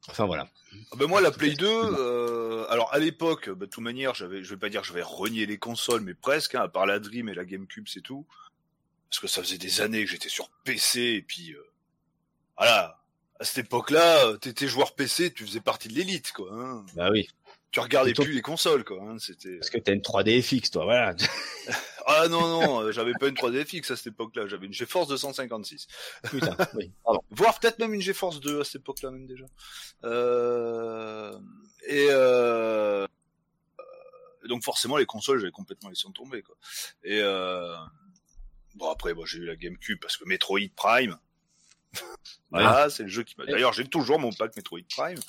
Enfin 0.10 0.26
voilà. 0.26 0.50
Ah 0.92 0.96
ben 0.98 1.08
moi 1.08 1.22
la 1.22 1.32
Play 1.32 1.52
2, 1.54 1.66
euh, 1.66 2.66
alors 2.70 2.94
à 2.94 3.00
l'époque, 3.00 3.50
bah, 3.50 3.66
de 3.66 3.72
toute 3.72 3.84
manière, 3.84 4.16
j'avais, 4.16 4.44
je 4.44 4.50
vais 4.50 4.60
pas 4.60 4.70
dire 4.70 4.82
que 4.82 4.88
j'avais 4.88 5.04
renié 5.04 5.46
les 5.46 5.58
consoles, 5.58 6.02
mais 6.02 6.14
presque, 6.14 6.56
hein, 6.56 6.62
à 6.62 6.68
part 6.68 6.86
la 6.86 7.00
Dream 7.00 7.30
et 7.30 7.34
la 7.34 7.46
GameCube, 7.46 7.86
c'est 7.88 8.02
tout. 8.02 8.26
Parce 9.14 9.22
que 9.22 9.28
ça 9.28 9.44
faisait 9.44 9.60
des 9.60 9.82
années 9.82 10.04
que 10.04 10.10
j'étais 10.10 10.28
sur 10.28 10.50
PC 10.64 11.00
et 11.00 11.22
puis 11.22 11.54
euh, 11.54 11.64
voilà, 12.58 13.00
à 13.40 13.44
cette 13.44 13.66
époque-là, 13.66 14.26
euh, 14.26 14.38
t'étais 14.38 14.68
joueur 14.68 14.96
PC, 14.96 15.32
tu 15.32 15.46
faisais 15.46 15.62
partie 15.62 15.88
de 15.88 15.94
l'élite 15.94 16.32
quoi. 16.32 16.50
Hein. 16.52 16.84
Bah 16.96 17.10
oui. 17.12 17.30
Tu 17.70 17.80
regardais 17.80 18.14
plus 18.14 18.34
les 18.34 18.42
consoles 18.42 18.84
quoi. 18.84 18.98
Hein. 19.04 19.20
C'était 19.20 19.58
Parce 19.58 19.70
que 19.70 19.78
t'as 19.78 19.94
une 19.94 20.02
3D 20.02 20.42
FX, 20.42 20.72
toi, 20.72 20.86
voilà. 20.86 21.16
ah 22.08 22.28
non 22.28 22.42
non, 22.48 22.82
euh, 22.82 22.92
j'avais 22.92 23.14
pas 23.14 23.28
une 23.28 23.36
3D 23.36 23.64
FX 23.64 23.92
à 23.92 23.98
cette 23.98 24.08
époque-là, 24.08 24.48
j'avais 24.48 24.66
une 24.66 24.74
GeForce 24.74 25.10
256, 25.10 25.86
Putain, 26.32 26.58
oui. 26.74 26.92
Pardon. 27.04 27.22
voire 27.30 27.60
peut-être 27.60 27.78
même 27.78 27.94
une 27.94 28.02
GeForce 28.02 28.40
2 28.40 28.62
à 28.62 28.64
cette 28.64 28.78
époque-là 28.78 29.12
même 29.12 29.28
déjà. 29.28 29.46
Euh... 30.06 31.38
Et 31.86 32.08
euh... 32.10 33.06
euh, 33.80 34.48
donc 34.48 34.64
forcément 34.64 34.98
les 34.98 35.06
consoles 35.06 35.38
j'avais 35.38 35.52
complètement 35.52 35.90
laissé 35.90 36.08
tomber 36.16 36.42
quoi. 36.42 36.56
Et 37.04 37.20
euh... 37.22 37.76
bon 38.76 38.90
après 38.92 39.14
bon, 39.14 39.26
j'ai 39.26 39.40
eu 39.40 39.46
la 39.46 39.56
GameCube 39.56 40.00
parce 40.00 40.18
que 40.18 40.26
Metroid 40.26 40.70
Prime. 40.76 41.18
voilà, 42.52 42.90
c'est 42.90 43.04
le 43.04 43.10
jeu 43.10 43.24
qui 43.24 43.36
m'a. 43.38 43.46
D'ailleurs 43.46 43.74
j'ai 43.74 43.86
toujours 43.86 44.20
mon 44.20 44.32
pack 44.32 44.56
Metroid 44.56 44.82
Prime. 44.90 45.20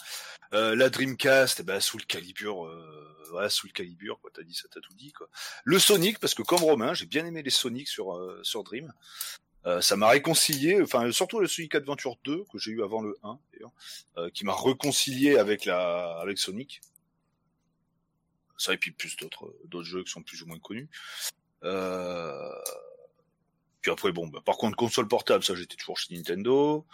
Euh, 0.53 0.77
la 0.77 0.89
Dreamcast, 0.89 1.61
eh 1.61 1.63
ben 1.63 1.81
sous 1.81 1.99
le 1.99 2.05
calibre, 2.05 2.67
euh... 2.67 3.27
voilà 3.31 3.51
sous 3.51 3.67
le 3.67 3.73
calibre 3.73 4.19
quoi. 4.21 4.31
T'as 4.33 4.43
dit 4.43 4.55
ça, 4.55 4.69
t'as 4.71 4.81
tout 4.81 4.95
dit 4.95 5.13
quoi. 5.13 5.29
Le 5.65 5.79
Sonic 5.79 6.19
parce 6.19 6.35
que 6.35 6.43
comme 6.43 6.63
Romain 6.63 6.95
j'ai 6.95 7.07
bien 7.07 7.27
aimé 7.27 7.43
les 7.43 7.51
Sonic 7.51 7.89
sur 7.89 8.15
euh, 8.15 8.41
sur 8.43 8.65
Dream. 8.65 8.93
Euh, 9.67 9.81
ça 9.81 9.97
m'a 9.97 10.09
réconcilié, 10.09 10.83
enfin 10.83 11.11
surtout 11.11 11.41
le 11.41 11.47
Sonic 11.47 11.75
Adventure 11.75 12.17
2 12.25 12.45
que 12.53 12.59
j'ai 12.59 12.73
eu 12.73 12.83
avant 12.83 13.01
le 13.01 13.17
1 13.23 13.39
d'ailleurs, 13.53 13.73
euh, 14.19 14.29
qui 14.29 14.45
m'a 14.45 14.55
réconcilié 14.55 15.39
avec 15.39 15.65
la 15.65 16.19
avec 16.21 16.39
Sonic. 16.39 16.83
Ça 18.59 18.75
et 18.75 18.77
puis 18.77 18.91
plus 18.91 19.17
d'autres 19.17 19.55
d'autres 19.65 19.87
jeux 19.87 20.05
qui 20.05 20.11
sont 20.11 20.23
plus 20.23 20.43
ou 20.43 20.47
moins 20.47 20.59
connus. 20.59 20.89
Euh... 21.63 22.51
Puis 23.85 23.93
après 23.93 24.13
bon, 24.13 24.27
bah, 24.29 24.41
par 24.43 24.57
contre 24.57 24.77
console 24.79 25.07
portable, 25.09 25.45
ça 25.45 25.55
j'étais 25.55 25.77
toujours 25.77 25.99
chez 25.99 26.15
Nintendo. 26.17 26.87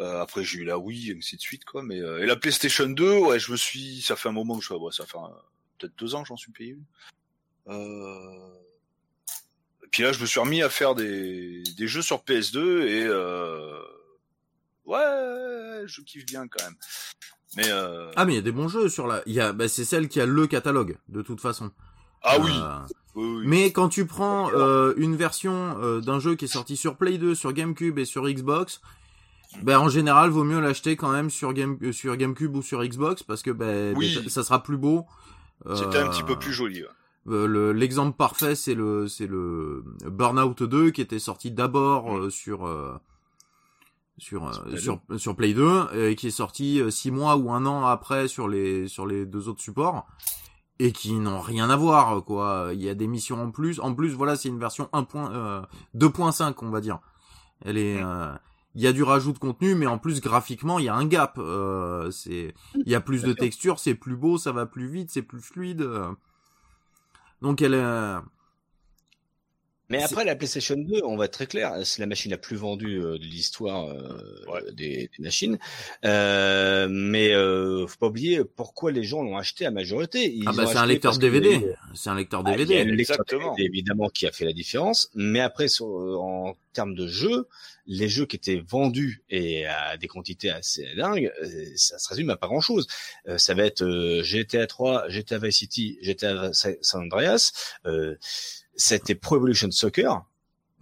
Euh, 0.00 0.20
après 0.20 0.42
j'ai 0.42 0.58
eu 0.58 0.64
la 0.64 0.76
Wii 0.76 1.12
et 1.12 1.16
ainsi 1.16 1.36
de 1.36 1.40
suite 1.40 1.64
quoi, 1.64 1.84
mais 1.84 2.00
euh, 2.00 2.18
et 2.20 2.26
la 2.26 2.34
PlayStation 2.34 2.88
2, 2.88 3.18
ouais 3.18 3.38
je 3.38 3.52
me 3.52 3.56
suis, 3.56 4.02
ça 4.02 4.16
fait 4.16 4.28
un 4.28 4.32
moment 4.32 4.58
que 4.58 4.64
je, 4.64 4.74
ouais, 4.74 4.90
ça 4.92 5.06
fait 5.06 5.18
un- 5.18 5.30
peut-être 5.78 5.94
deux 5.96 6.16
ans 6.16 6.22
que 6.22 6.28
j'en 6.28 6.36
suis 6.36 6.50
payé 6.50 6.70
une. 6.72 6.84
Euh... 7.68 8.54
Et 9.84 9.88
puis 9.92 10.02
là, 10.02 10.10
je 10.12 10.20
me 10.20 10.26
suis 10.26 10.40
remis 10.40 10.62
à 10.62 10.68
faire 10.68 10.96
des, 10.96 11.62
des 11.76 11.86
jeux 11.86 12.02
sur 12.02 12.24
PS2 12.24 12.82
et 12.88 13.04
euh... 13.04 13.80
ouais, 14.84 15.84
je 15.86 16.00
kiffe 16.02 16.26
bien 16.26 16.48
quand 16.48 16.64
même. 16.64 16.74
Mais 17.56 17.70
euh... 17.70 18.10
Ah 18.16 18.24
mais 18.24 18.32
il 18.32 18.36
y 18.36 18.40
a 18.40 18.42
des 18.42 18.52
bons 18.52 18.68
jeux 18.68 18.88
sur 18.88 19.06
la. 19.06 19.22
Il 19.26 19.32
y 19.32 19.40
a, 19.40 19.52
bah, 19.52 19.68
c'est 19.68 19.84
celle 19.84 20.08
qui 20.08 20.20
a 20.20 20.26
le 20.26 20.46
catalogue 20.48 20.98
de 21.08 21.22
toute 21.22 21.40
façon. 21.40 21.70
ah 22.22 22.38
oui, 22.40 22.50
Euh, 22.52 22.80
oui, 23.16 23.26
oui. 23.38 23.44
Mais 23.46 23.72
quand 23.72 23.88
tu 23.88 24.06
prends 24.06 24.50
euh, 24.52 24.94
une 24.96 25.16
version 25.16 25.76
euh, 25.80 26.00
d'un 26.00 26.20
jeu 26.20 26.36
qui 26.36 26.44
est 26.44 26.48
sorti 26.48 26.76
sur 26.76 26.96
Play 26.96 27.18
2, 27.18 27.34
sur 27.34 27.52
GameCube 27.52 27.98
et 27.98 28.04
sur 28.04 28.28
Xbox, 28.28 28.80
ben 29.62 29.78
en 29.78 29.88
général 29.88 30.30
vaut 30.30 30.44
mieux 30.44 30.60
l'acheter 30.60 30.96
quand 30.96 31.10
même 31.10 31.30
sur 31.30 31.52
Game 31.52 31.78
euh, 31.82 31.92
sur 31.92 32.16
GameCube 32.16 32.54
ou 32.56 32.62
sur 32.62 32.84
Xbox 32.84 33.22
parce 33.22 33.42
que 33.42 33.50
ben 33.50 33.94
Oui. 33.96 34.18
ça 34.28 34.42
sera 34.44 34.62
plus 34.62 34.76
beau. 34.76 35.04
c'était 35.74 35.98
un 35.98 36.06
Euh, 36.06 36.10
petit 36.10 36.22
peu 36.24 36.38
plus 36.38 36.52
joli. 36.52 36.82
ouais. 36.82 36.88
euh, 37.28 37.46
le- 37.46 37.72
L'exemple 37.72 38.16
parfait 38.16 38.54
c'est 38.54 38.74
le 38.74 39.08
c'est 39.08 39.26
le 39.26 39.82
Burnout 40.04 40.62
2 40.62 40.90
qui 40.90 41.00
était 41.00 41.18
sorti 41.18 41.50
d'abord 41.50 42.16
euh, 42.16 42.28
sur 42.30 42.66
euh, 42.66 42.92
sur 44.18 44.52
Sur 44.52 44.62
euh, 44.62 44.96
Play 45.06 45.18
sur, 45.18 45.36
Play 45.36 45.54
2 45.54 45.62
euh, 45.64 46.10
et 46.10 46.16
qui 46.16 46.26
est 46.26 46.30
sorti 46.30 46.80
euh, 46.80 46.90
six 46.90 47.10
mois 47.10 47.36
ou 47.36 47.50
un 47.52 47.66
an 47.66 47.84
après 47.86 48.28
sur 48.28 48.48
les 48.48 48.88
sur 48.88 49.06
les 49.06 49.26
deux 49.26 49.48
autres 49.48 49.60
supports 49.62 50.06
et 50.78 50.92
qui 50.92 51.14
n'ont 51.14 51.40
rien 51.40 51.70
à 51.70 51.76
voir 51.76 52.24
quoi. 52.24 52.70
Il 52.72 52.82
y 52.82 52.88
a 52.88 52.94
des 52.94 53.06
missions 53.06 53.42
en 53.42 53.50
plus. 53.50 53.80
En 53.80 53.94
plus 53.94 54.14
voilà 54.14 54.36
c'est 54.36 54.48
une 54.48 54.58
version 54.58 54.88
1. 54.92 55.06
Euh, 55.14 55.62
2.5 55.94 56.54
on 56.62 56.70
va 56.70 56.80
dire. 56.80 56.98
Elle 57.64 57.78
est 57.78 58.02
euh, 58.02 58.32
il 58.76 58.82
y 58.82 58.86
a 58.86 58.92
du 58.92 59.02
rajout 59.02 59.32
de 59.32 59.38
contenu, 59.38 59.74
mais 59.74 59.86
en 59.86 59.96
plus 59.98 60.20
graphiquement 60.20 60.78
il 60.78 60.84
y 60.84 60.88
a 60.88 60.94
un 60.94 61.06
gap. 61.06 61.38
Euh, 61.38 62.10
c'est 62.10 62.54
il 62.74 62.88
y 62.88 62.94
a 62.94 63.00
plus 63.00 63.22
de 63.22 63.32
textures, 63.32 63.78
c'est 63.78 63.94
plus 63.94 64.16
beau, 64.16 64.36
ça 64.36 64.52
va 64.52 64.66
plus 64.66 64.86
vite, 64.86 65.10
c'est 65.10 65.22
plus 65.22 65.40
fluide. 65.40 65.80
euh. 65.80 66.12
Donc 67.40 67.62
elle 67.62 67.74
euh, 67.74 68.20
Mais 69.88 70.02
après 70.02 70.24
la 70.24 70.34
PlayStation 70.34 70.76
2, 70.76 71.02
on 71.04 71.16
va 71.16 71.26
être 71.26 71.32
très 71.32 71.46
clair, 71.46 71.74
c'est 71.84 72.00
la 72.00 72.06
machine 72.06 72.30
la 72.30 72.38
plus 72.38 72.56
vendue 72.56 72.98
euh, 73.00 73.18
de 73.18 73.24
l'histoire 73.24 73.88
euh, 73.88 74.44
Ouais. 74.48 74.60
des, 74.72 75.08
des 75.16 75.22
machines. 75.24 75.58
Euh, 76.04 76.88
mais 76.90 77.32
euh, 77.32 77.86
faut 77.86 77.96
pas 77.98 78.06
oublier 78.08 78.42
pourquoi 78.44 78.90
les 78.92 79.04
gens 79.04 79.22
l'ont 79.22 79.36
acheté 79.36 79.64
à 79.66 79.70
majorité. 79.70 80.32
Ils 80.32 80.44
ah 80.46 80.52
bah 80.52 80.66
c'est 80.66 80.76
un 80.78 80.86
lecteur 80.86 81.16
DVD, 81.18 81.74
c'est 81.94 82.10
un 82.10 82.16
lecteur 82.16 82.42
Ah, 82.44 82.50
il 82.50 82.52
y 82.52 82.54
a 82.54 82.56
DVD. 82.64 82.84
le 82.84 82.94
lecteur 82.96 83.16
Exactement. 83.20 83.54
DVD, 83.54 83.68
évidemment 83.68 84.08
qui 84.08 84.26
a 84.26 84.32
fait 84.32 84.44
la 84.44 84.52
différence, 84.52 85.10
mais 85.14 85.40
après 85.40 85.68
sur, 85.68 85.86
euh, 85.86 86.16
en 86.18 86.56
termes 86.72 86.94
de 86.94 87.06
jeux, 87.06 87.46
les 87.86 88.08
jeux 88.08 88.26
qui 88.26 88.36
étaient 88.36 88.62
vendus 88.68 89.22
et 89.30 89.66
à 89.66 89.96
des 89.96 90.08
quantités 90.08 90.50
assez 90.50 90.86
dingues, 90.96 91.32
euh, 91.42 91.48
ça 91.76 91.98
se 91.98 92.08
résume 92.08 92.30
à 92.30 92.36
pas 92.36 92.48
grand 92.48 92.60
chose. 92.60 92.86
ça 93.36 93.54
va 93.54 93.64
être 93.64 93.82
euh, 93.82 94.22
GTA 94.22 94.66
3, 94.66 95.08
GTA 95.08 95.38
Vice 95.38 95.56
City, 95.58 95.98
GTA 96.02 96.50
San 96.52 96.76
Andreas, 97.04 97.52
euh, 97.86 98.16
c'était 98.76 99.14
Pro 99.14 99.36
Evolution 99.36 99.70
Soccer. 99.70 100.10
À 100.12 100.24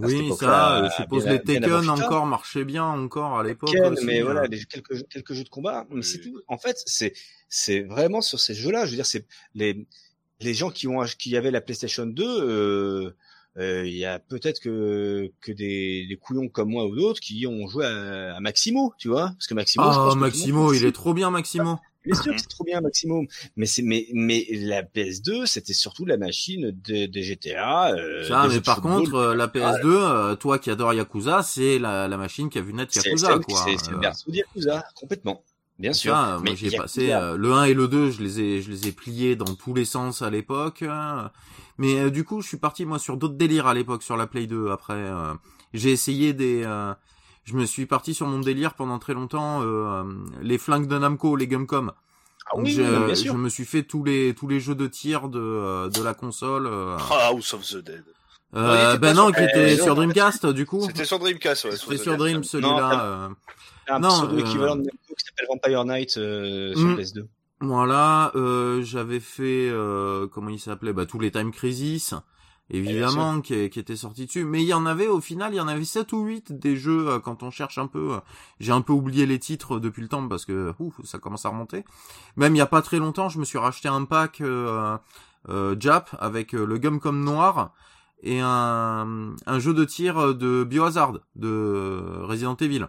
Oui, 0.07 0.33
ça, 0.39 0.79
euh, 0.85 0.89
je 0.91 1.03
suppose 1.03 1.23
bien- 1.25 1.33
les 1.35 1.41
Tekken 1.41 1.89
encore 1.89 2.27
marchaient 2.27 2.65
bien 2.65 2.85
encore 2.85 3.39
à 3.39 3.45
l'époque 3.45 3.71
mais 4.03 4.19
hein. 4.21 4.25
voilà, 4.25 4.47
les- 4.49 4.65
quelques 4.65 4.95
jeux, 4.95 5.05
quelques 5.09 5.35
jeux 5.35 5.45
de 5.45 5.49
combat, 5.49 5.87
mais 5.89 5.97
Oui. 5.99 6.05
c'est 6.05 6.19
tout. 6.21 6.41
En 6.49 6.59
fait, 6.59 6.83
c'est 6.85 7.13
c'est 7.49 7.81
vraiment 7.83 8.21
sur 8.21 8.41
ces 8.41 8.55
jeux-là. 8.55 8.87
Je 8.87 8.91
veux 8.91 8.97
dire, 8.97 9.07
c'est 9.07 9.25
les 9.55 9.87
les 10.41 10.53
gens 10.55 10.71
qui 10.71 10.89
ont 10.89 11.05
qui 11.17 11.37
avaient 11.37 11.53
la 11.53 11.61
PlayStation 11.61 12.07
2. 12.07 12.25
euh, 12.27 13.11
euh, 13.57 13.87
Il 13.87 13.95
y 13.95 14.05
a 14.05 14.19
peut-être 14.19 14.59
que 14.61 15.31
que 15.41 15.53
des, 15.53 16.07
des 16.09 16.17
couillons 16.17 16.49
comme 16.49 16.71
moi 16.71 16.87
ou 16.87 16.97
d'autres 16.97 17.21
qui 17.21 17.47
ont 17.47 17.69
joué 17.69 17.87
à, 17.87 18.35
à 18.35 18.41
Maximo, 18.41 18.95
tu 18.99 19.07
vois, 19.07 19.29
parce 19.39 19.47
que 19.47 19.55
Maximo. 19.55 19.85
je 19.85 19.91
Ah, 19.91 19.95
pense 19.95 20.15
que 20.15 20.19
Maximo, 20.19 20.73
il 20.75 20.85
est 20.87 20.91
trop 20.93 21.15
bien, 21.15 21.31
Maximo. 21.31 21.79
Bien 22.05 22.15
sûr 22.15 22.35
que 22.35 22.41
c'est 22.41 22.49
trop 22.49 22.65
bien 22.65 22.81
Maximo, 22.81 23.25
mais 23.57 23.67
c'est 23.67 23.83
mais 23.83 24.07
mais 24.13 24.47
la 24.51 24.83
PS2 24.83 25.47
c'était 25.47 25.73
surtout 25.73 26.05
la 26.05 26.17
machine 26.17 26.71
des 26.71 27.09
des 27.09 27.23
GTA. 27.23 27.95
Euh, 27.95 28.29
Ça, 28.29 28.43
des 28.43 28.49
mais 28.49 28.61
de 28.61 28.65
par 28.65 28.81
contre, 28.81 29.15
euh, 29.15 29.35
la 29.35 29.47
PS2, 29.49 29.85
euh, 29.87 30.35
toi 30.37 30.59
qui 30.59 30.71
adore 30.71 30.93
Yakuza, 30.95 31.43
c'est 31.43 31.79
la, 31.79 32.07
la 32.09 32.17
machine 32.17 32.51
qui 32.51 32.59
a 32.59 32.61
vu 32.63 32.75
naître 32.75 32.95
Yakuza, 32.97 33.29
c'est- 33.35 33.41
quoi. 33.41 33.63
c'est- 33.65 33.79
c'est 33.79 33.91
le 33.91 33.97
Euh, 33.97 34.01
berceau 34.01 34.31
de 34.31 34.37
Yakuza, 34.37 34.85
complètement. 34.95 35.43
Bien 35.79 35.93
sûr. 35.93 36.13
Ça, 36.15 36.33
moi 36.33 36.41
mais 36.45 36.57
j'ai 36.57 36.67
Yakuza, 36.67 36.83
passé 36.83 37.13
euh, 37.13 37.37
le 37.37 37.53
1 37.53 37.65
et 37.65 37.75
le 37.75 37.89
2, 37.89 38.11
je 38.11 38.23
les 38.23 38.41
ai 38.41 38.63
je 38.63 38.71
les 38.71 38.87
ai 38.89 38.93
pliés 38.93 39.35
dans 39.35 39.55
tous 39.55 39.75
les 39.75 39.85
sens 39.85 40.23
à 40.23 40.31
l'époque. 40.31 40.83
euh, 40.83 41.23
mais 41.79 41.99
euh, 42.01 42.11
du 42.11 42.23
coup, 42.25 42.43
je 42.43 42.49
suis 42.49 42.59
parti 42.59 42.85
moi 42.85 42.99
sur 42.99 43.17
d'autres 43.17 43.35
délires 43.35 43.67
à 43.67 43.75
l'époque 43.75 44.03
sur 44.03 44.17
la 44.17 44.27
Play 44.27 44.47
2 44.47 44.69
après 44.71 44.93
euh, 44.95 45.33
j'ai 45.73 45.91
essayé 45.91 46.33
des 46.33 46.63
euh, 46.65 46.93
je 47.45 47.55
me 47.55 47.65
suis 47.67 47.87
parti 47.87 48.15
sur 48.15 48.27
mon 48.27 48.41
délire 48.41 48.75
pendant 48.75 48.99
très 48.99 49.15
longtemps 49.15 49.63
euh, 49.63 49.67
euh, 49.67 50.05
les 50.43 50.59
flingues 50.59 50.87
de 50.89 50.99
Namco, 50.99 51.37
les 51.37 51.47
Gumcom. 51.47 51.93
Ah 52.47 52.57
oui, 52.57 52.75
bien 52.77 53.15
sûr. 53.15 53.33
je 53.33 53.39
me 53.39 53.49
suis 53.49 53.65
fait 53.65 53.83
tous 53.85 54.05
les 54.05 54.35
tous 54.35 54.49
les 54.49 54.61
jeux 54.61 54.75
de 54.75 54.87
tir 54.87 55.29
de 55.29 55.41
euh, 55.41 55.89
de 55.89 56.03
la 56.03 56.13
console. 56.15 56.67
euh. 56.67 56.97
Ah, 57.11 57.29
House 57.29 57.55
of 57.55 57.63
the 57.67 57.77
Dead. 57.79 58.05
Euh, 58.55 58.93
Non, 58.95 58.99
ben 59.01 59.15
non, 59.15 59.27
sur- 59.29 59.37
qui 59.37 59.43
était 59.45 59.77
non, 59.77 59.83
sur 59.85 59.95
Dreamcast 59.97 60.47
du 60.47 60.65
coup. 60.67 60.85
C'était 60.87 61.05
sur 61.05 61.19
Dreamcast, 61.19 61.65
ouais. 61.65 61.77
C'était 61.77 61.97
sur 61.97 62.17
Dream. 62.17 62.37
Non, 62.37 62.43
celui-là. 62.43 63.05
euh. 63.05 63.29
Un 63.89 63.99
Non, 63.99 64.31
euh, 64.33 64.39
équivalent 64.39 64.77
de 64.77 64.83
Namco 64.83 65.15
qui 65.19 65.25
s'appelle 65.25 65.47
Vampire 65.49 65.85
Knight 65.85 66.17
euh, 66.19 66.73
sur 66.75 66.87
Mm. 66.89 66.95
PS2. 66.99 67.27
Voilà, 67.61 68.31
euh, 68.35 68.83
j'avais 68.83 69.21
fait 69.21 69.69
euh, 69.71 70.27
comment 70.29 70.51
il 70.51 70.59
s'appelait? 70.61 70.93
Bah 70.93 71.07
tous 71.07 71.19
les 71.19 71.31
Time 71.31 71.51
Crisis 71.51 72.15
évidemment 72.71 73.41
qui, 73.41 73.69
qui 73.71 73.79
étaient 73.79 73.97
sortis 73.97 74.27
dessus 74.27 74.45
mais 74.45 74.63
il 74.63 74.67
y 74.67 74.75
en 74.75 74.87
avait 74.87 75.07
au 75.09 75.21
final 75.21 75.53
il 75.53 75.57
y 75.57 75.61
en 75.61 75.69
avait 75.69 75.85
7 75.85 76.13
ou 76.13 76.23
8 76.25 76.53
des 76.53 76.77
jeux 76.77 77.09
euh, 77.09 77.19
quand 77.21 77.43
on 77.43 77.51
cherche 77.51 77.77
un 77.79 77.87
peu 77.87 78.15
euh, 78.15 78.21
j'ai 78.61 78.73
un 78.73 78.81
peu 78.81 78.93
oublié 78.93 79.27
les 79.27 79.39
titres 79.39 79.79
depuis 79.79 80.01
le 80.03 80.09
temps 80.09 80.27
parce 80.29 80.45
que 80.47 80.73
ouf, 80.79 80.95
ça 81.05 81.19
commence 81.19 81.45
à 81.45 81.51
remonter 81.51 81.85
même 82.37 82.55
il 82.55 82.59
y 82.59 82.63
a 82.63 82.67
pas 82.67 82.81
très 82.83 82.99
longtemps 82.99 83.29
je 83.29 83.39
me 83.39 83.45
suis 83.45 83.59
racheté 83.59 83.89
un 83.89 84.05
pack 84.05 84.41
euh, 84.41 84.97
euh, 85.51 85.77
Jap 85.79 86.17
avec 86.21 86.55
euh, 86.55 86.65
le 86.65 86.79
Gumcom 86.79 87.23
noir 87.23 87.73
et 88.23 88.41
un, 88.41 89.35
un 89.45 89.59
jeu 89.59 89.75
de 89.75 89.85
tir 89.85 90.35
de 90.35 90.65
Biohazard 90.65 91.19
de 91.37 92.03
Resident 92.23 92.57
Evil 92.57 92.87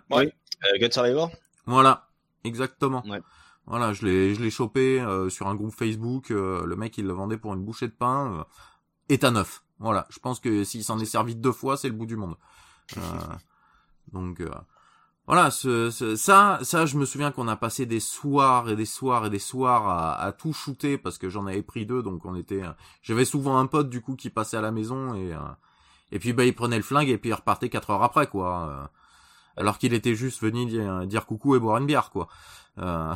Euh, 0.64 0.80
God 0.80 0.94
Survivor 0.94 1.32
voilà, 1.68 2.08
exactement. 2.44 3.04
Ouais. 3.08 3.20
Voilà, 3.66 3.92
je 3.92 4.06
l'ai 4.06 4.36
je 4.36 4.42
l'ai 4.42 4.52
chopé 4.52 5.02
euh, 5.02 5.30
sur 5.30 5.48
un 5.48 5.56
groupe 5.56 5.74
Facebook. 5.74 6.30
euh, 6.32 6.64
le 6.66 6.76
mec 6.76 6.98
il 7.00 7.06
le 7.08 7.14
vendait 7.14 7.38
pour 7.38 7.54
une 7.56 7.66
bouchée 7.66 7.88
de 7.88 7.92
pain. 7.94 8.32
Euh, 8.40 8.44
état 9.10 9.32
neuf. 9.32 9.64
Voilà, 9.80 10.06
je 10.10 10.20
pense 10.20 10.40
que 10.40 10.64
s'il 10.64 10.84
s'en 10.84 11.00
est 11.00 11.06
servi 11.06 11.36
deux 11.36 11.52
fois, 11.52 11.78
c'est 11.78 11.90
le 11.90 11.96
bout 11.96 12.06
du 12.06 12.16
monde. 12.16 12.36
Euh, 12.98 13.02
donc 14.14 14.42
euh, 14.42 14.50
voilà, 15.28 15.52
ce, 15.52 15.90
ce- 15.92 16.16
ça, 16.16 16.60
ça, 16.64 16.86
je 16.86 16.98
me 16.98 17.06
souviens 17.06 17.32
qu'on 17.32 17.48
a 17.48 17.56
passé 17.56 17.86
des 17.86 18.00
soirs 18.00 18.70
et 18.70 18.76
des 18.76 18.86
soirs 18.86 19.26
et 19.26 19.30
des 19.30 19.40
soirs 19.40 19.88
à, 19.90 20.22
à 20.22 20.32
tout 20.32 20.54
shooter 20.54 20.98
parce 20.98 21.18
que 21.18 21.30
j'en 21.30 21.48
avais 21.48 21.64
pris 21.64 21.86
deux, 21.86 22.04
donc 22.04 22.26
on 22.26 22.36
était. 22.36 22.64
euh, 22.64 22.72
J'avais 23.02 23.26
souvent 23.26 23.58
un 23.60 23.66
pote 23.68 23.90
du 23.90 24.02
coup 24.02 24.16
qui 24.16 24.30
passait 24.30 24.58
à 24.58 24.62
la 24.62 24.72
maison 24.72 25.16
et 25.16 25.34
euh, 25.34 25.40
et 26.12 26.20
puis 26.20 26.34
bah 26.34 26.46
il 26.46 26.54
prenait 26.56 26.78
le 26.78 26.84
flingue 26.84 27.10
et 27.10 27.18
puis 27.18 27.30
il 27.32 27.34
repartait 27.34 27.70
quatre 27.70 27.90
heures 27.90 28.04
après 28.04 28.28
quoi. 28.28 28.70
euh, 28.70 28.88
alors 29.58 29.78
qu'il 29.80 29.94
était 29.94 30.16
juste 30.16 30.42
venu 30.42 30.66
dire, 30.68 31.08
dire 31.08 31.26
coucou 31.26 31.56
et 31.56 31.60
boire 31.60 31.78
une 31.78 31.86
bière 31.88 32.12
quoi. 32.12 32.28
Euh, 32.80 33.14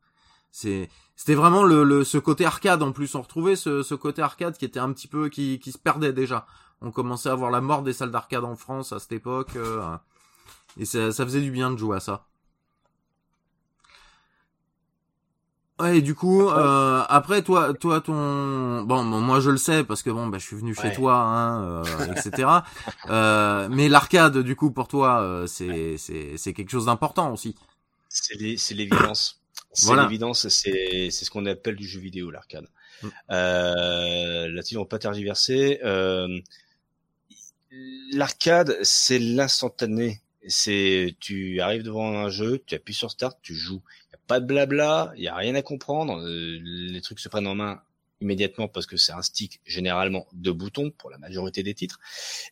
c'est 0.50 0.88
c'était 1.20 1.34
vraiment 1.34 1.64
le, 1.64 1.84
le 1.84 2.02
ce 2.02 2.16
côté 2.16 2.46
arcade 2.46 2.82
en 2.82 2.92
plus 2.92 3.14
on 3.14 3.20
retrouvait 3.20 3.54
ce, 3.54 3.82
ce 3.82 3.94
côté 3.94 4.22
arcade 4.22 4.56
qui 4.56 4.64
était 4.64 4.80
un 4.80 4.90
petit 4.94 5.06
peu 5.06 5.28
qui, 5.28 5.58
qui 5.58 5.70
se 5.70 5.76
perdait 5.78 6.14
déjà. 6.14 6.46
On 6.80 6.90
commençait 6.92 7.28
à 7.28 7.34
voir 7.34 7.50
la 7.50 7.60
mort 7.60 7.82
des 7.82 7.92
salles 7.92 8.10
d'arcade 8.10 8.44
en 8.44 8.56
France 8.56 8.92
à 8.92 8.98
cette 8.98 9.12
époque 9.12 9.54
euh, 9.56 9.82
et 10.78 10.84
ça, 10.86 11.12
ça 11.12 11.24
faisait 11.26 11.42
du 11.42 11.50
bien 11.50 11.70
de 11.72 11.78
jouer 11.78 11.96
à 11.98 12.00
ça. 12.00 12.26
Ouais, 15.80 15.98
et 15.98 16.02
du 16.02 16.14
coup, 16.14 16.46
euh, 16.50 17.02
après 17.08 17.40
toi, 17.42 17.72
toi 17.72 18.02
ton, 18.02 18.82
bon, 18.82 19.02
bon, 19.06 19.20
moi 19.20 19.40
je 19.40 19.48
le 19.50 19.56
sais 19.56 19.82
parce 19.82 20.02
que 20.02 20.10
bon, 20.10 20.26
bah, 20.26 20.36
je 20.36 20.44
suis 20.44 20.56
venu 20.56 20.74
chez 20.74 20.88
Ouais. 20.88 20.94
toi, 20.94 21.14
hein, 21.16 21.62
euh, 21.64 22.12
etc. 22.14 22.64
Euh, 23.08 23.66
mais 23.70 23.88
l'arcade, 23.88 24.36
du 24.38 24.56
coup, 24.56 24.70
pour 24.72 24.88
toi, 24.88 25.22
euh, 25.22 25.46
c'est 25.46 25.96
c'est 25.96 26.36
c'est 26.36 26.52
quelque 26.52 26.70
chose 26.70 26.84
d'important 26.84 27.32
aussi. 27.32 27.56
C'est 28.10 28.34
les- 28.34 28.58
c'est 28.58 28.74
l'évidence. 28.74 29.39
C'est 29.72 29.86
Voilà. 29.86 30.02
l'évidence, 30.04 30.48
c'est 30.48 31.10
c'est 31.10 31.24
ce 31.24 31.30
qu'on 31.30 31.46
appelle 31.46 31.76
du 31.76 31.86
jeu 31.86 32.00
vidéo, 32.00 32.30
l'arcade. 32.30 32.66
Mm. 33.02 33.08
Euh, 33.30 34.48
Là-dessus, 34.48 34.76
on 34.76 34.80
va 34.82 34.86
pas 34.86 34.98
tergiverser. 34.98 35.80
Euh, 35.84 36.40
l'arcade, 38.12 38.76
c'est 38.82 39.18
l'instantané. 39.18 40.20
C'est 40.48 41.14
tu 41.20 41.60
arrives 41.60 41.82
devant 41.82 42.18
un 42.18 42.30
jeu, 42.30 42.62
tu 42.66 42.74
appuies 42.74 42.94
sur 42.94 43.10
start, 43.10 43.38
tu 43.42 43.54
joues. 43.54 43.82
Y 44.12 44.14
a 44.14 44.18
pas 44.26 44.40
de 44.40 44.46
blabla, 44.46 45.12
il 45.16 45.22
y 45.22 45.28
a 45.28 45.34
rien 45.36 45.54
à 45.54 45.62
comprendre. 45.62 46.18
euh, 46.20 46.58
les 46.62 47.00
trucs 47.02 47.20
se 47.20 47.28
prennent 47.28 47.46
en 47.46 47.54
main 47.54 47.82
immédiatement 48.20 48.68
parce 48.68 48.86
que 48.86 48.96
c'est 48.96 49.12
un 49.12 49.22
stick 49.22 49.60
généralement 49.64 50.26
de 50.32 50.50
boutons 50.50 50.90
pour 50.90 51.10
la 51.10 51.18
majorité 51.18 51.62
des 51.62 51.74
titres. 51.74 51.98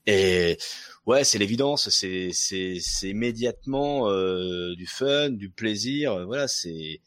Et 0.07 0.59
ouais, 1.07 1.25
c'est 1.25 1.39
l'évidence, 1.39 1.89
c'est 1.91 2.31
c'est 2.33 2.79
c'est 2.81 3.09
immédiatement 3.11 4.09
euh, 4.11 4.75
du 4.75 4.87
fun, 4.87 5.31
du 5.31 5.51
plaisir. 5.51 6.27
Voilà, 6.27 6.49
c'est 6.49 7.01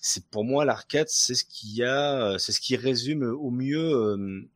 c'est 0.00 0.26
pour 0.30 0.44
moi 0.44 0.64
l'arcade, 0.64 1.08
c'est 1.08 1.34
ce 1.34 1.44
qui 1.44 1.82
a, 1.84 2.36
c'est 2.38 2.52
ce 2.52 2.60
qui 2.60 2.76
résume 2.76 3.22
au 3.22 3.50
mieux 3.50 3.94
euh, 3.94 4.48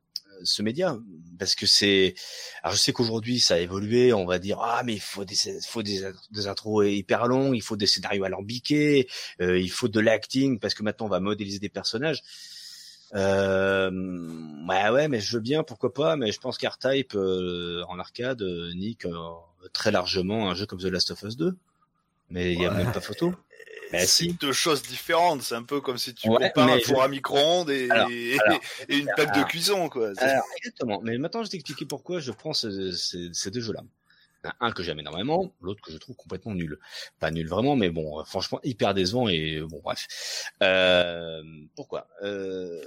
ce 0.44 0.62
média, 0.62 0.98
parce 1.38 1.54
que 1.54 1.66
c'est. 1.66 2.14
Alors 2.62 2.74
je 2.74 2.80
sais 2.80 2.92
qu'aujourd'hui 2.92 3.40
ça 3.40 3.54
a 3.54 3.58
évolué, 3.58 4.12
on 4.12 4.26
va 4.26 4.38
dire 4.38 4.58
ah 4.60 4.82
mais 4.84 4.94
il 4.94 5.00
faut 5.00 5.24
des 5.24 5.36
faut 5.66 5.82
des, 5.82 6.10
des 6.30 6.46
intros 6.46 6.86
hyper 6.88 7.26
longs, 7.26 7.52
il 7.54 7.62
faut 7.62 7.76
des 7.76 7.86
scénarios 7.86 8.24
alambiqués, 8.24 9.08
euh, 9.40 9.58
il 9.58 9.70
faut 9.70 9.88
de 9.88 10.00
l'acting 10.00 10.58
parce 10.58 10.74
que 10.74 10.82
maintenant 10.82 11.06
on 11.06 11.10
va 11.10 11.20
modéliser 11.20 11.58
des 11.58 11.68
personnages. 11.68 12.22
Euh, 13.14 13.90
ouais, 14.68 14.88
ouais, 14.90 15.08
mais 15.08 15.20
je 15.20 15.34
veux 15.36 15.40
bien, 15.42 15.62
pourquoi 15.62 15.92
pas, 15.94 16.16
mais 16.16 16.32
je 16.32 16.40
pense 16.40 16.58
qu'R-Type 16.58 17.14
euh, 17.14 17.82
en 17.88 17.98
arcade 17.98 18.42
euh, 18.42 18.72
nique 18.74 19.04
euh, 19.06 19.16
très 19.72 19.90
largement 19.90 20.50
un 20.50 20.54
jeu 20.54 20.66
comme 20.66 20.80
The 20.80 20.84
Last 20.86 21.10
of 21.12 21.22
Us 21.22 21.36
2. 21.36 21.56
Mais 22.30 22.52
il 22.52 22.60
y 22.60 22.66
a 22.66 22.70
Ouais. 22.70 22.78
même 22.84 22.92
pas 22.92 23.00
photo. 23.00 23.30
Bah, 23.92 23.98
c'est 24.00 24.06
si. 24.06 24.32
deux 24.34 24.52
choses 24.52 24.82
différentes. 24.82 25.42
C'est 25.42 25.54
un 25.54 25.62
peu 25.62 25.80
comme 25.80 25.96
si 25.96 26.12
tu 26.12 26.28
Ouais, 26.28 26.48
compares 26.48 26.66
mais 26.66 26.72
un 26.72 26.78
je- 26.80 26.84
four 26.86 27.02
à 27.02 27.08
micro-ondes 27.08 27.70
et, 27.70 27.88
Alors, 27.88 28.10
et, 28.10 28.36
alors, 28.40 28.60
et 28.88 28.96
une 28.98 29.06
plaque 29.14 29.32
de 29.38 29.44
cuisson, 29.44 29.88
quoi. 29.88 30.10
Alors, 30.16 30.42
exactement. 30.56 31.00
Mais 31.04 31.16
maintenant, 31.18 31.40
je 31.42 31.46
vais 31.46 31.50
t'expliquer 31.52 31.84
pourquoi 31.86 32.18
je 32.18 32.32
prends 32.32 32.52
ce- 32.52 32.90
ces, 32.90 33.28
ces 33.32 33.50
deux 33.52 33.60
jeux-là. 33.60 33.82
Il 34.46 34.48
y 34.48 34.50
en 34.50 34.50
a 34.50 34.56
Un 34.68 34.72
que 34.72 34.82
j'aime 34.82 35.00
énormément, 35.00 35.52
l'autre 35.60 35.80
que 35.82 35.90
je 35.92 35.98
trouve 35.98 36.14
complètement 36.16 36.54
nul. 36.54 36.78
Pas 37.18 37.30
nul 37.30 37.48
vraiment, 37.48 37.74
mais 37.76 37.90
bon, 37.90 38.20
euh, 38.20 38.24
franchement, 38.24 38.60
hyper 38.62 38.94
décevant 38.94 39.28
et 39.28 39.56
euh, 39.56 39.66
bon, 39.66 39.80
bref. 39.82 40.06
Euh, 40.62 41.42
pourquoi? 41.74 42.06
Euh, 42.22 42.84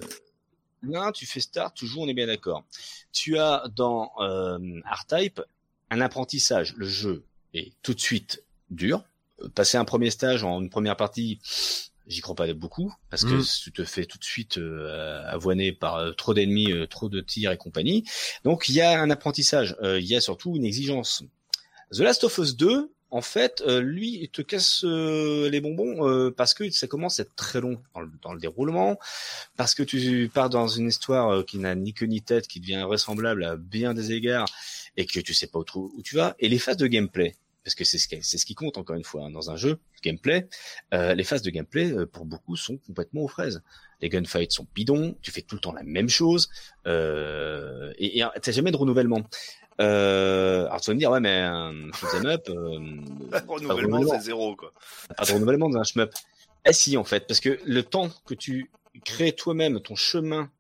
L'un, 0.82 1.12
tu 1.12 1.26
fais 1.26 1.42
start, 1.42 1.76
tu 1.76 1.86
joues, 1.86 2.02
on 2.02 2.08
est 2.08 2.14
bien 2.14 2.28
d'accord. 2.28 2.64
Tu 3.12 3.38
as 3.38 3.66
dans 3.76 4.12
euh, 4.22 4.58
R-Type 4.90 5.42
un 5.90 6.00
apprentissage. 6.00 6.74
Le 6.78 6.88
jeu 6.88 7.26
est 7.54 7.74
tout 7.82 7.94
de 7.94 8.00
suite 8.00 8.44
dur. 8.70 9.04
Euh, 9.42 9.50
Passer 9.50 9.78
un 9.78 9.84
premier 9.86 10.10
stage 10.10 10.46
en 10.46 10.62
une 10.62 10.70
première 10.70 10.96
partie, 10.96 11.42
j'y 12.08 12.22
crois 12.22 12.36
pas 12.36 12.52
beaucoup 12.54 12.94
parce 13.10 13.24
que 13.26 13.34
Mm. 13.42 13.44
tu 13.64 13.72
te 13.74 13.84
fais 13.84 14.06
tout 14.06 14.18
de 14.20 14.24
suite 14.24 14.58
euh, 14.58 15.22
avoiner 15.28 15.74
par 15.74 15.98
euh, 15.98 16.12
trop 16.14 16.34
d'ennemis, 16.34 16.72
euh, 16.72 16.88
trop 16.88 17.10
de 17.10 17.20
tirs 17.20 17.52
et 17.52 17.58
compagnie. 17.58 18.06
Donc 18.46 18.70
il 18.70 18.76
y 18.76 18.82
a 18.82 19.02
un 19.02 19.10
apprentissage. 19.10 19.76
Euh, 19.82 20.00
il 20.00 20.06
y 20.08 20.16
a 20.16 20.22
surtout 20.22 20.56
une 20.56 20.64
exigence. 20.66 21.24
The 21.92 22.00
Last 22.00 22.24
of 22.24 22.38
Us 22.38 22.56
2, 22.56 22.92
en 23.12 23.22
fait, 23.22 23.64
euh, 23.66 23.82
lui, 23.82 24.20
il 24.22 24.30
te 24.30 24.44
casse 24.44 24.84
euh, 24.84 25.50
les 25.50 25.60
bonbons 25.60 26.08
euh, 26.08 26.30
parce 26.30 26.54
que 26.54 26.70
ça 26.70 26.86
commence 26.86 27.20
à 27.20 27.24
être 27.24 27.34
très 27.36 27.60
long 27.60 27.82
dans 27.96 28.02
le, 28.02 28.12
dans 28.22 28.34
le 28.34 28.40
déroulement, 28.40 29.00
parce 29.58 29.74
que 29.74 29.82
tu 29.82 30.30
pars 30.32 30.52
dans 30.52 30.68
une 30.68 30.88
histoire 30.90 31.30
euh, 31.30 31.44
qui 31.44 31.58
n'a 31.58 31.74
ni 31.74 31.94
queue 31.94 32.06
ni 32.06 32.22
tête, 32.22 32.48
qui 32.48 32.60
devient 32.60 32.76
invraisemblable 32.76 33.44
à 33.44 33.56
bien 33.56 33.96
des 33.96 34.12
égards, 34.12 34.48
et 34.98 35.08
que 35.08 35.20
tu 35.20 35.34
sais 35.34 35.48
pas 35.48 35.60
où, 35.60 36.02
tu 36.04 36.16
vas. 36.16 36.36
Et 36.38 36.48
les 36.48 36.60
phases 36.60 36.78
de 36.78 36.86
gameplay, 36.86 37.36
parce 37.64 37.74
que 37.74 37.84
c'est 37.84 37.98
ce 37.98 38.08
qui, 38.08 38.22
ce 38.22 38.46
qui 38.46 38.54
compte 38.54 38.78
encore 38.78 38.96
une 38.96 39.04
fois 39.04 39.26
hein, 39.26 39.32
dans 39.32 39.50
un 39.50 39.56
jeu, 39.56 39.80
gameplay, 40.04 40.48
euh, 40.94 41.16
les 41.16 41.24
phases 41.24 41.42
de 41.42 41.50
gameplay 41.50 41.92
euh, 41.92 42.06
pour 42.06 42.26
beaucoup 42.26 42.56
sont 42.56 42.78
complètement 42.78 43.24
aux 43.24 43.28
fraises. 43.28 43.64
Les 44.02 44.10
gunfights 44.10 44.52
sont 44.52 44.68
bidons, 44.76 45.18
tu 45.24 45.32
fais 45.32 45.42
tout 45.42 45.56
le 45.56 45.62
temps 45.62 45.74
la 45.74 45.84
même 45.84 46.08
chose, 46.08 46.50
et 46.86 48.20
et 48.20 48.24
t'as 48.42 48.52
jamais 48.52 48.72
de 48.72 48.78
renouvellement. 48.78 49.24
Euh, 49.80 50.66
alors 50.66 50.82
tu 50.82 50.90
vas 50.90 50.94
me 50.94 51.00
dire 51.00 51.12
ouais 51.12 51.22
mais 51.22 51.40
un 51.40 51.92
shoot'em 51.94 52.26
up, 52.26 52.50
euh, 52.50 52.80
Renouvellement, 53.48 54.06
c'est 54.08 54.20
zéro, 54.22 54.56
quoi. 54.56 54.74
pas 55.16 55.26
de 55.26 55.32
renouvellement 55.32 55.70
dans 55.70 55.80
un 55.80 55.84
shmup. 55.84 56.14
Eh 56.66 56.74
si 56.74 56.98
en 56.98 57.04
fait, 57.06 57.28
parce 57.28 57.40
que 57.40 57.60
le 57.66 57.84
temps 57.84 58.10
que 58.26 58.34
tu 58.34 58.72
crées 59.06 59.32
toi-même 59.32 59.80
ton 59.80 59.96
chemin 59.96 60.52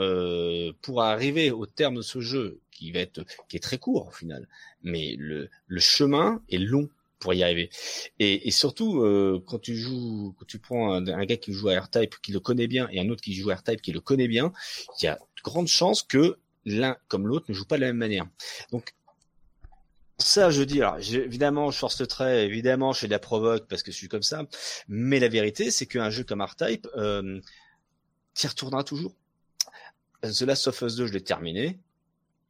euh, 0.00 0.72
pour 0.82 1.02
arriver 1.02 1.50
au 1.50 1.66
terme 1.66 1.96
de 1.96 2.02
ce 2.02 2.20
jeu, 2.20 2.60
qui 2.70 2.92
va 2.92 3.00
être 3.00 3.24
qui 3.48 3.56
est 3.56 3.60
très 3.60 3.78
court 3.78 4.08
au 4.08 4.12
final, 4.12 4.48
mais 4.82 5.14
le, 5.18 5.48
le 5.66 5.80
chemin 5.80 6.40
est 6.48 6.58
long 6.58 6.88
pour 7.18 7.34
y 7.34 7.42
arriver. 7.42 7.70
Et, 8.18 8.46
et 8.46 8.50
surtout 8.50 9.02
euh, 9.02 9.42
quand 9.46 9.58
tu 9.58 9.76
joues, 9.76 10.34
quand 10.38 10.46
tu 10.46 10.58
prends 10.58 10.92
un, 10.94 11.06
un 11.08 11.24
gars 11.24 11.36
qui 11.36 11.52
joue 11.52 11.68
à 11.68 11.78
R-Type 11.80 12.14
qui 12.22 12.32
le 12.32 12.40
connaît 12.40 12.68
bien 12.68 12.88
et 12.92 13.00
un 13.00 13.08
autre 13.08 13.22
qui 13.22 13.34
joue 13.34 13.50
à 13.50 13.56
R-Type 13.56 13.82
qui 13.82 13.92
le 13.92 14.00
connaît 14.00 14.28
bien, 14.28 14.52
il 15.00 15.06
y 15.06 15.08
a 15.08 15.14
de 15.16 15.42
grandes 15.42 15.68
chances 15.68 16.02
que 16.02 16.38
l'un 16.68 16.96
comme 17.08 17.26
l'autre 17.26 17.46
ne 17.48 17.54
joue 17.54 17.64
pas 17.64 17.76
de 17.76 17.82
la 17.82 17.88
même 17.88 17.96
manière. 17.96 18.26
Donc 18.72 18.94
ça, 20.18 20.50
je 20.50 20.62
dis, 20.62 20.82
alors, 20.82 20.98
évidemment, 20.98 21.70
je 21.70 21.78
force 21.78 22.00
le 22.00 22.06
trait, 22.06 22.44
évidemment, 22.44 22.92
je 22.92 23.00
fais 23.00 23.06
de 23.06 23.12
la 23.12 23.20
provoque 23.20 23.68
parce 23.68 23.82
que 23.82 23.92
je 23.92 23.96
suis 23.96 24.08
comme 24.08 24.22
ça, 24.22 24.44
mais 24.88 25.20
la 25.20 25.28
vérité, 25.28 25.70
c'est 25.70 25.86
qu'un 25.86 26.10
jeu 26.10 26.24
comme 26.24 26.42
R-Type, 26.42 26.88
euh, 26.96 27.40
t'y 28.34 28.48
retourneras 28.48 28.82
toujours. 28.82 29.14
The 30.22 30.42
Last 30.42 30.66
of 30.66 30.82
Us 30.82 30.96
2, 30.96 31.06
je 31.06 31.12
l'ai 31.12 31.22
terminé. 31.22 31.78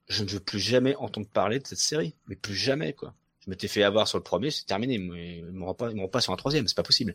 Je 0.09 0.25
ne 0.25 0.29
veux 0.31 0.41
plus 0.41 0.59
jamais 0.59 0.97
entendre 0.97 1.29
parler 1.29 1.59
de 1.59 1.67
cette 1.67 1.79
série, 1.79 2.15
mais 2.27 2.37
plus 2.37 2.55
jamais, 2.55 2.95
quoi. 2.95 3.15
Je 3.49 3.51
m'étais 3.51 3.67
fait 3.67 3.83
avoir 3.83 4.07
sur 4.07 4.19
le 4.19 4.23
premier, 4.23 4.51
c'est 4.51 4.67
terminé, 4.67 4.97
ils 4.97 5.43
m'auront 5.53 5.73
pas, 5.73 5.91
ils 5.91 6.09
pas 6.11 6.21
sur 6.21 6.35
un 6.35 6.37
troisième, 6.37 6.69
c'est 6.69 6.77
pas 6.77 6.83
possible. 6.83 7.15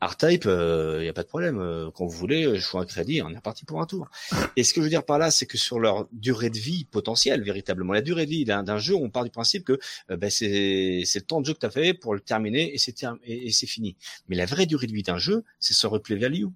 R-Type, 0.00 0.44
il 0.44 0.50
euh, 0.50 1.04
y 1.04 1.08
a 1.08 1.12
pas 1.12 1.22
de 1.24 1.28
problème. 1.28 1.60
euh, 1.60 1.90
quand 1.90 2.06
vous 2.06 2.16
voulez, 2.16 2.58
je 2.58 2.66
fais 2.66 2.78
un 2.78 2.86
crédit, 2.86 3.20
on 3.20 3.28
est 3.28 3.40
parti 3.42 3.66
pour 3.66 3.78
un 3.82 3.84
tour. 3.84 4.08
Et 4.56 4.64
ce 4.64 4.72
que 4.72 4.80
je 4.80 4.84
veux 4.84 4.88
dire 4.88 5.04
par 5.04 5.18
là, 5.18 5.30
c'est 5.30 5.44
que 5.44 5.58
sur 5.58 5.78
leur 5.78 6.08
durée 6.10 6.48
de 6.48 6.56
vie 6.56 6.86
potentielle, 6.86 7.42
véritablement, 7.42 7.92
la 7.92 8.00
durée 8.00 8.24
de 8.24 8.30
vie 8.30 8.46
d'un 8.46 8.78
jeu, 8.78 8.94
on 8.94 9.10
part 9.10 9.24
du 9.24 9.30
principe 9.30 9.64
que 9.64 9.78
euh, 10.10 10.16
ben, 10.16 10.30
c'est 10.30 10.48
le 10.48 11.20
temps 11.20 11.42
de 11.42 11.44
jeu 11.44 11.52
que 11.52 11.58
tu 11.58 11.66
as 11.66 11.70
fait 11.70 11.92
pour 11.92 12.14
le 12.14 12.20
terminer 12.20 12.72
et 12.72 12.78
c'est 12.78 13.04
et, 13.24 13.52
c'est 13.52 13.66
fini. 13.66 13.94
Mais 14.28 14.36
la 14.36 14.46
vraie 14.46 14.64
durée 14.64 14.86
de 14.86 14.92
vie 14.94 15.02
d'un 15.02 15.18
jeu, 15.18 15.44
c'est 15.60 15.74
son 15.74 15.90
replay 15.90 16.16
value. 16.16 16.46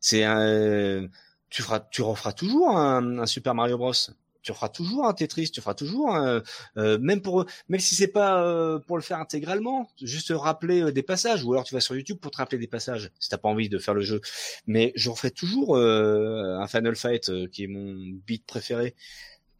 C'est 0.00 0.24
un, 0.24 1.06
tu 1.50 1.60
feras, 1.60 1.80
tu 1.80 2.00
referas 2.00 2.32
toujours 2.32 2.78
un 2.78 3.26
Super 3.26 3.54
Mario 3.54 3.76
Bros 3.76 3.92
tu 4.42 4.52
feras 4.52 4.68
toujours 4.68 5.06
un 5.06 5.12
Tetris, 5.12 5.50
tu 5.50 5.60
feras 5.60 5.74
toujours 5.74 6.14
un, 6.14 6.42
euh, 6.76 6.98
même 7.00 7.20
pour 7.20 7.44
même 7.68 7.80
si 7.80 7.94
c'est 7.94 8.08
pas 8.08 8.42
euh, 8.42 8.78
pour 8.78 8.96
le 8.96 9.02
faire 9.02 9.18
intégralement, 9.18 9.90
juste 10.00 10.32
rappeler 10.34 10.82
euh, 10.82 10.92
des 10.92 11.02
passages 11.02 11.44
ou 11.44 11.52
alors 11.52 11.64
tu 11.64 11.74
vas 11.74 11.80
sur 11.80 11.96
YouTube 11.96 12.18
pour 12.18 12.30
te 12.30 12.38
rappeler 12.38 12.58
des 12.58 12.66
passages 12.66 13.10
si 13.18 13.28
t'as 13.28 13.38
pas 13.38 13.48
envie 13.48 13.68
de 13.68 13.78
faire 13.78 13.94
le 13.94 14.02
jeu. 14.02 14.20
Mais 14.66 14.92
je 14.96 15.10
referai 15.10 15.30
toujours 15.30 15.76
un 15.76 16.66
Final 16.68 16.96
Fight 16.96 17.48
qui 17.50 17.64
est 17.64 17.68
mon 17.68 17.96
beat 18.26 18.46
préféré 18.46 18.94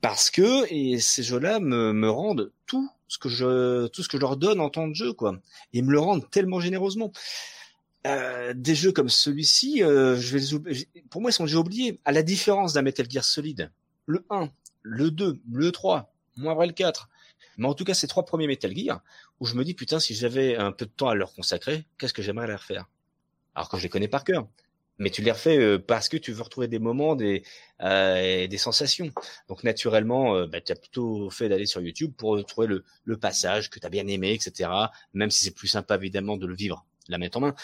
parce 0.01 0.31
que 0.31 0.73
et 0.73 1.01
ces 1.01 1.23
jeux-là 1.23 1.61
me, 1.61 1.93
me 1.93 2.11
rendent 2.11 2.53
tout 2.67 2.89
ce 3.09 3.19
que 3.19 3.29
je 3.29 3.87
tout 3.89 4.03
ce 4.03 4.09
que 4.09 4.17
je 4.17 4.21
leur 4.21 4.37
donne 4.37 4.61
en 4.61 4.71
temps 4.71 4.89
de 4.89 4.95
jeu 4.95 5.13
quoi. 5.13 5.39
Ils 5.73 5.85
me 5.85 5.93
le 5.93 6.01
rendent 6.01 6.29
tellement 6.31 6.61
généreusement. 6.61 7.13
Euh, 8.07 8.55
des 8.55 8.75
jeux 8.75 8.93
comme 8.93 9.09
celui-ci, 9.09 9.83
euh, 9.83 10.17
je 10.17 10.37
vais 10.37 10.71
les 10.71 10.89
pour 11.11 11.21
moi 11.21 11.31
ils 11.31 11.35
sont 11.35 11.45
déjà 11.45 11.59
oubliés. 11.59 12.01
À 12.05 12.13
la 12.13 12.23
différence 12.23 12.73
d'un 12.73 12.83
Metal 12.83 13.07
Gear 13.11 13.25
Solid, 13.25 13.71
le 14.07 14.25
1, 14.31 14.51
le 14.89 15.11
2, 15.11 15.41
le 15.53 15.73
3, 15.73 16.13
moins 16.37 16.55
vrai 16.55 16.67
le 16.67 16.73
4. 16.73 17.09
Mais 17.59 17.67
en 17.67 17.75
tout 17.75 17.85
cas, 17.85 17.95
ces 17.95 18.07
trois 18.07 18.25
premiers 18.25 18.47
Metal 18.47 18.75
Gear, 18.75 19.03
où 19.41 19.47
je 19.47 19.55
me 19.55 19.65
dis, 19.65 19.75
putain, 19.75 20.01
si 20.01 20.15
j'avais 20.15 20.57
un 20.57 20.73
peu 20.73 20.87
de 20.87 20.91
temps 20.91 21.09
à 21.09 21.15
leur 21.15 21.35
consacrer, 21.35 21.85
qu'est-ce 21.99 22.15
que 22.15 22.23
j'aimerais 22.23 22.47
les 22.47 22.55
refaire? 22.55 22.89
Alors 23.55 23.69
que 23.69 23.77
je 23.77 23.83
les 23.83 23.89
connais 23.89 24.09
par 24.09 24.25
cœur. 24.25 24.47
Mais 25.01 25.11
tu 25.11 25.23
les 25.23 25.31
refais 25.31 25.59
euh, 25.59 25.79
parce 25.79 26.09
que 26.09 26.17
tu 26.17 26.33
veux 26.33 26.43
retrouver 26.43 26.67
des 26.67 26.81
moments, 26.81 27.15
des, 27.15 27.45
euh, 27.83 28.47
des 28.47 28.59
sensations. 28.59 29.11
Donc 29.49 29.63
naturellement, 29.63 30.35
euh, 30.35 30.47
bah, 30.47 30.61
tu 30.61 30.73
as 30.73 30.77
plutôt 30.77 31.31
fait 31.31 31.49
d'aller 31.49 31.67
sur 31.67 31.81
YouTube 31.81 32.13
pour 32.17 32.31
retrouver 32.31 32.67
le, 32.67 32.85
le 33.05 33.17
passage 33.17 33.71
que 33.71 33.79
tu 33.79 33.87
as 33.87 33.91
bien 33.91 34.07
aimé, 34.09 34.33
etc. 34.33 34.71
Même 35.15 35.31
si 35.31 35.45
c'est 35.45 35.55
plus 35.55 35.69
sympa 35.69 35.95
évidemment 35.97 36.37
de 36.37 36.47
le 36.47 36.55
vivre, 36.55 36.85
de 37.07 37.13
la 37.13 37.19
mettre 37.19 37.39
en 37.39 37.43
main. 37.43 37.55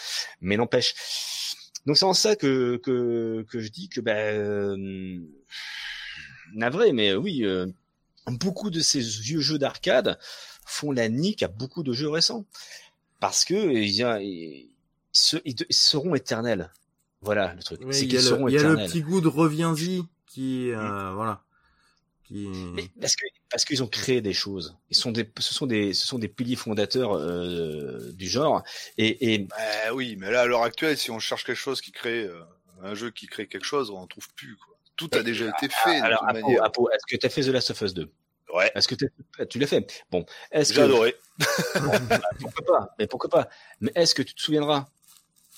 Mais 0.41 0.57
n'empêche. 0.57 0.95
Donc 1.87 1.97
c'est 1.99 2.05
en 2.05 2.15
ça 2.15 2.37
que, 2.37 2.77
que, 2.83 3.45
que 3.49 3.61
je 3.61 3.69
dis 3.69 3.89
que 3.89 4.01
ben 4.01 5.27
navré, 6.53 6.93
mais 6.93 7.11
euh, 7.11 7.17
oui, 7.17 7.45
euh, 7.45 7.67
beaucoup 8.27 8.71
de 8.71 8.81
ces 8.81 9.01
vieux 9.01 9.41
jeux 9.41 9.59
d'arcade 9.59 10.19
font 10.67 10.93
la 10.93 11.09
nique 11.09 11.43
à 11.43 11.49
beaucoup 11.49 11.83
de 11.83 11.93
jeux 11.93 12.09
récents 12.09 12.47
parce 13.21 13.45
que 13.45 13.55
il 13.55 13.91
y 13.91 14.03
a, 14.03 14.21
ils, 14.21 14.71
seront 15.71 16.15
éternels. 16.15 16.71
Voilà 17.21 17.55
le 17.55 17.63
truc. 17.63 17.81
il 17.83 18.13
y, 18.13 18.59
a 18.59 18.63
le 18.63 18.77
petit 18.87 19.01
goût 19.01 19.21
de 19.21 19.29
reviens-y 19.29 20.03
qui, 20.27 20.71
euh, 20.73 21.13
voilà. 21.15 21.43
Qui... 22.25 22.49
parce 23.01 23.17
que 23.17 23.27
parce 23.51 23.65
qu'ils 23.65 23.83
ont 23.83 23.89
créé 23.89 24.21
des 24.21 24.33
choses. 24.33 24.77
Ils 24.91 24.97
sont 24.97 25.13
des, 25.13 25.31
ce 25.39 25.55
sont 25.55 25.67
des, 25.67 25.95
ce 25.95 26.07
sont 26.07 26.19
des 26.19 26.29
piliers 26.29 26.57
fondateurs 26.57 27.19
du 28.13 28.29
genre. 28.29 28.63
Et, 28.99 29.35
et... 29.35 29.39
Bah, 29.39 29.57
oui, 29.95 30.17
mais 30.19 30.31
là 30.31 30.43
à 30.43 30.47
l'heure 30.47 30.63
actuelle, 30.63 30.99
si 30.99 31.11
on 31.11 31.19
cherche 31.19 31.45
quelque 31.45 31.57
chose 31.57 31.81
qui 31.81 31.93
crée 31.93 32.29
un 32.83 32.95
jeu 32.95 33.11
qui 33.11 33.27
crée 33.27 33.47
quelque 33.47 33.65
chose, 33.65 33.91
on 33.91 33.99
en 33.99 34.07
trouve 34.07 34.29
plus. 34.35 34.57
Quoi 34.57 34.74
tout 34.97 35.11
a 35.13 35.23
déjà 35.23 35.47
été 35.47 35.69
fait. 35.69 36.01
Alors, 36.01 36.25
Apo, 36.63 36.91
est-ce 36.91 37.05
que 37.09 37.19
tu 37.19 37.27
as 37.27 37.31
fait 37.31 37.43
The 37.43 37.49
Last 37.49 37.71
of 37.71 37.81
Us 37.83 37.95
2 37.95 38.11
Ouais. 38.55 38.71
Est-ce 38.75 38.87
que 38.87 38.95
tu 38.95 39.59
l'as 39.59 39.67
fait 39.67 40.05
Bon, 40.11 40.25
est-ce 40.53 40.73
J'ai 40.75 40.83
adoré. 40.83 41.17
Bah, 42.09 42.21
pourquoi 42.39 42.65
pas 42.65 42.95
Mais 42.99 43.07
pourquoi 43.09 43.31
pas 43.31 43.49
Mais 43.81 43.91
est-ce 43.97 44.15
que 44.15 44.23
tu 44.23 44.35
te 44.35 44.41
souviendras 44.41 44.89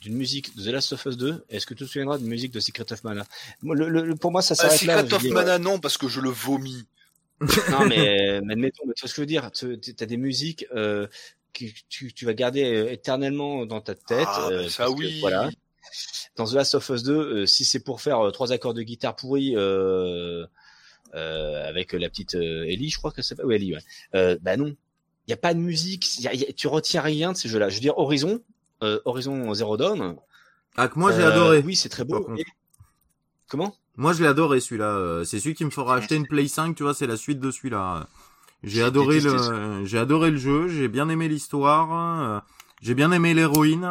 d'une 0.00 0.14
musique 0.14 0.56
de 0.56 0.64
The 0.64 0.72
Last 0.72 0.92
of 0.94 1.04
Us 1.04 1.16
2 1.18 1.44
Est-ce 1.50 1.66
que 1.66 1.74
tu 1.74 1.84
te 1.84 1.90
souviendras 1.90 2.16
d'une 2.16 2.28
musique 2.28 2.52
de 2.52 2.60
Secret 2.60 2.90
of 2.90 3.04
Mana? 3.04 3.26
Le, 3.62 4.14
Pour 4.14 4.32
moi, 4.32 4.40
ça 4.40 4.54
bah, 4.54 4.70
s'arrête 4.70 4.82
là. 4.82 5.02
Secret 5.02 5.16
of 5.16 5.24
Mana, 5.24 5.58
non, 5.58 5.78
parce 5.78 5.98
que 5.98 6.08
je 6.08 6.20
le 6.20 6.30
vomis. 6.30 6.86
non, 7.70 7.84
mais, 7.84 8.40
mais 8.42 8.54
admettons, 8.54 8.84
tu 8.84 9.02
vois 9.02 9.08
ce 9.08 9.12
que 9.12 9.16
je 9.16 9.20
veux 9.20 9.26
dire 9.26 9.50
Tu 9.52 9.94
as 10.00 10.06
des 10.06 10.16
musiques 10.16 10.66
euh, 10.74 11.06
que 11.52 11.66
tu, 11.90 12.14
tu, 12.14 12.24
vas 12.24 12.32
garder 12.32 12.64
euh, 12.64 12.90
éternellement 12.90 13.66
dans 13.66 13.82
ta 13.82 13.94
tête. 13.94 14.26
Ah, 14.26 14.48
euh, 14.50 14.68
ça 14.70 14.90
oui. 14.90 15.20
voilà 15.20 15.50
dans 16.36 16.46
The 16.46 16.52
Last 16.52 16.74
of 16.74 16.88
Us 16.88 17.02
2, 17.02 17.12
euh, 17.12 17.46
si 17.46 17.64
c'est 17.64 17.80
pour 17.80 18.00
faire 18.00 18.20
euh, 18.20 18.30
trois 18.30 18.52
accords 18.52 18.74
de 18.74 18.82
guitare 18.82 19.16
pourris 19.16 19.54
euh, 19.56 20.46
avec 21.14 21.92
la 21.92 22.08
petite 22.08 22.34
Ellie, 22.34 22.90
je 22.90 22.98
crois 22.98 23.10
que 23.10 23.22
c'est 23.22 23.34
pas, 23.34 23.44
ou 23.44 23.52
Ellie, 23.52 23.74
ouais. 23.74 24.38
bah 24.42 24.56
non, 24.56 24.76
il 25.26 25.30
y 25.30 25.32
a 25.32 25.38
pas 25.38 25.54
de 25.54 25.58
musique, 25.58 26.06
tu 26.56 26.68
retiens 26.68 27.00
rien 27.00 27.32
de 27.32 27.36
ces 27.36 27.48
jeux-là. 27.48 27.70
Je 27.70 27.76
veux 27.76 27.80
dire 27.80 27.96
Horizon, 27.96 28.40
Horizon 28.82 29.54
Zero 29.54 29.76
Dawn. 29.76 30.16
Ah 30.76 30.88
que 30.88 30.98
moi 30.98 31.12
j'ai 31.12 31.22
adoré. 31.22 31.62
Oui, 31.64 31.74
c'est 31.74 31.88
très 31.88 32.04
beau. 32.04 32.28
Comment? 33.48 33.74
Moi 33.96 34.12
je 34.12 34.22
l'ai 34.22 34.28
adoré 34.28 34.60
celui-là. 34.60 35.22
C'est 35.24 35.40
celui 35.40 35.54
qui 35.54 35.64
me 35.64 35.70
fera 35.70 35.96
acheter 35.96 36.16
une 36.16 36.26
Play 36.26 36.48
5, 36.48 36.76
tu 36.76 36.82
vois, 36.82 36.92
c'est 36.92 37.06
la 37.06 37.16
suite 37.16 37.40
de 37.40 37.50
celui-là. 37.50 38.08
J'ai 38.62 38.82
adoré 38.82 39.20
le, 39.20 39.86
j'ai 39.86 39.98
adoré 39.98 40.30
le 40.30 40.36
jeu, 40.36 40.68
j'ai 40.68 40.88
bien 40.88 41.08
aimé 41.08 41.28
l'histoire, 41.28 42.44
j'ai 42.82 42.94
bien 42.94 43.10
aimé 43.10 43.32
l'héroïne. 43.32 43.86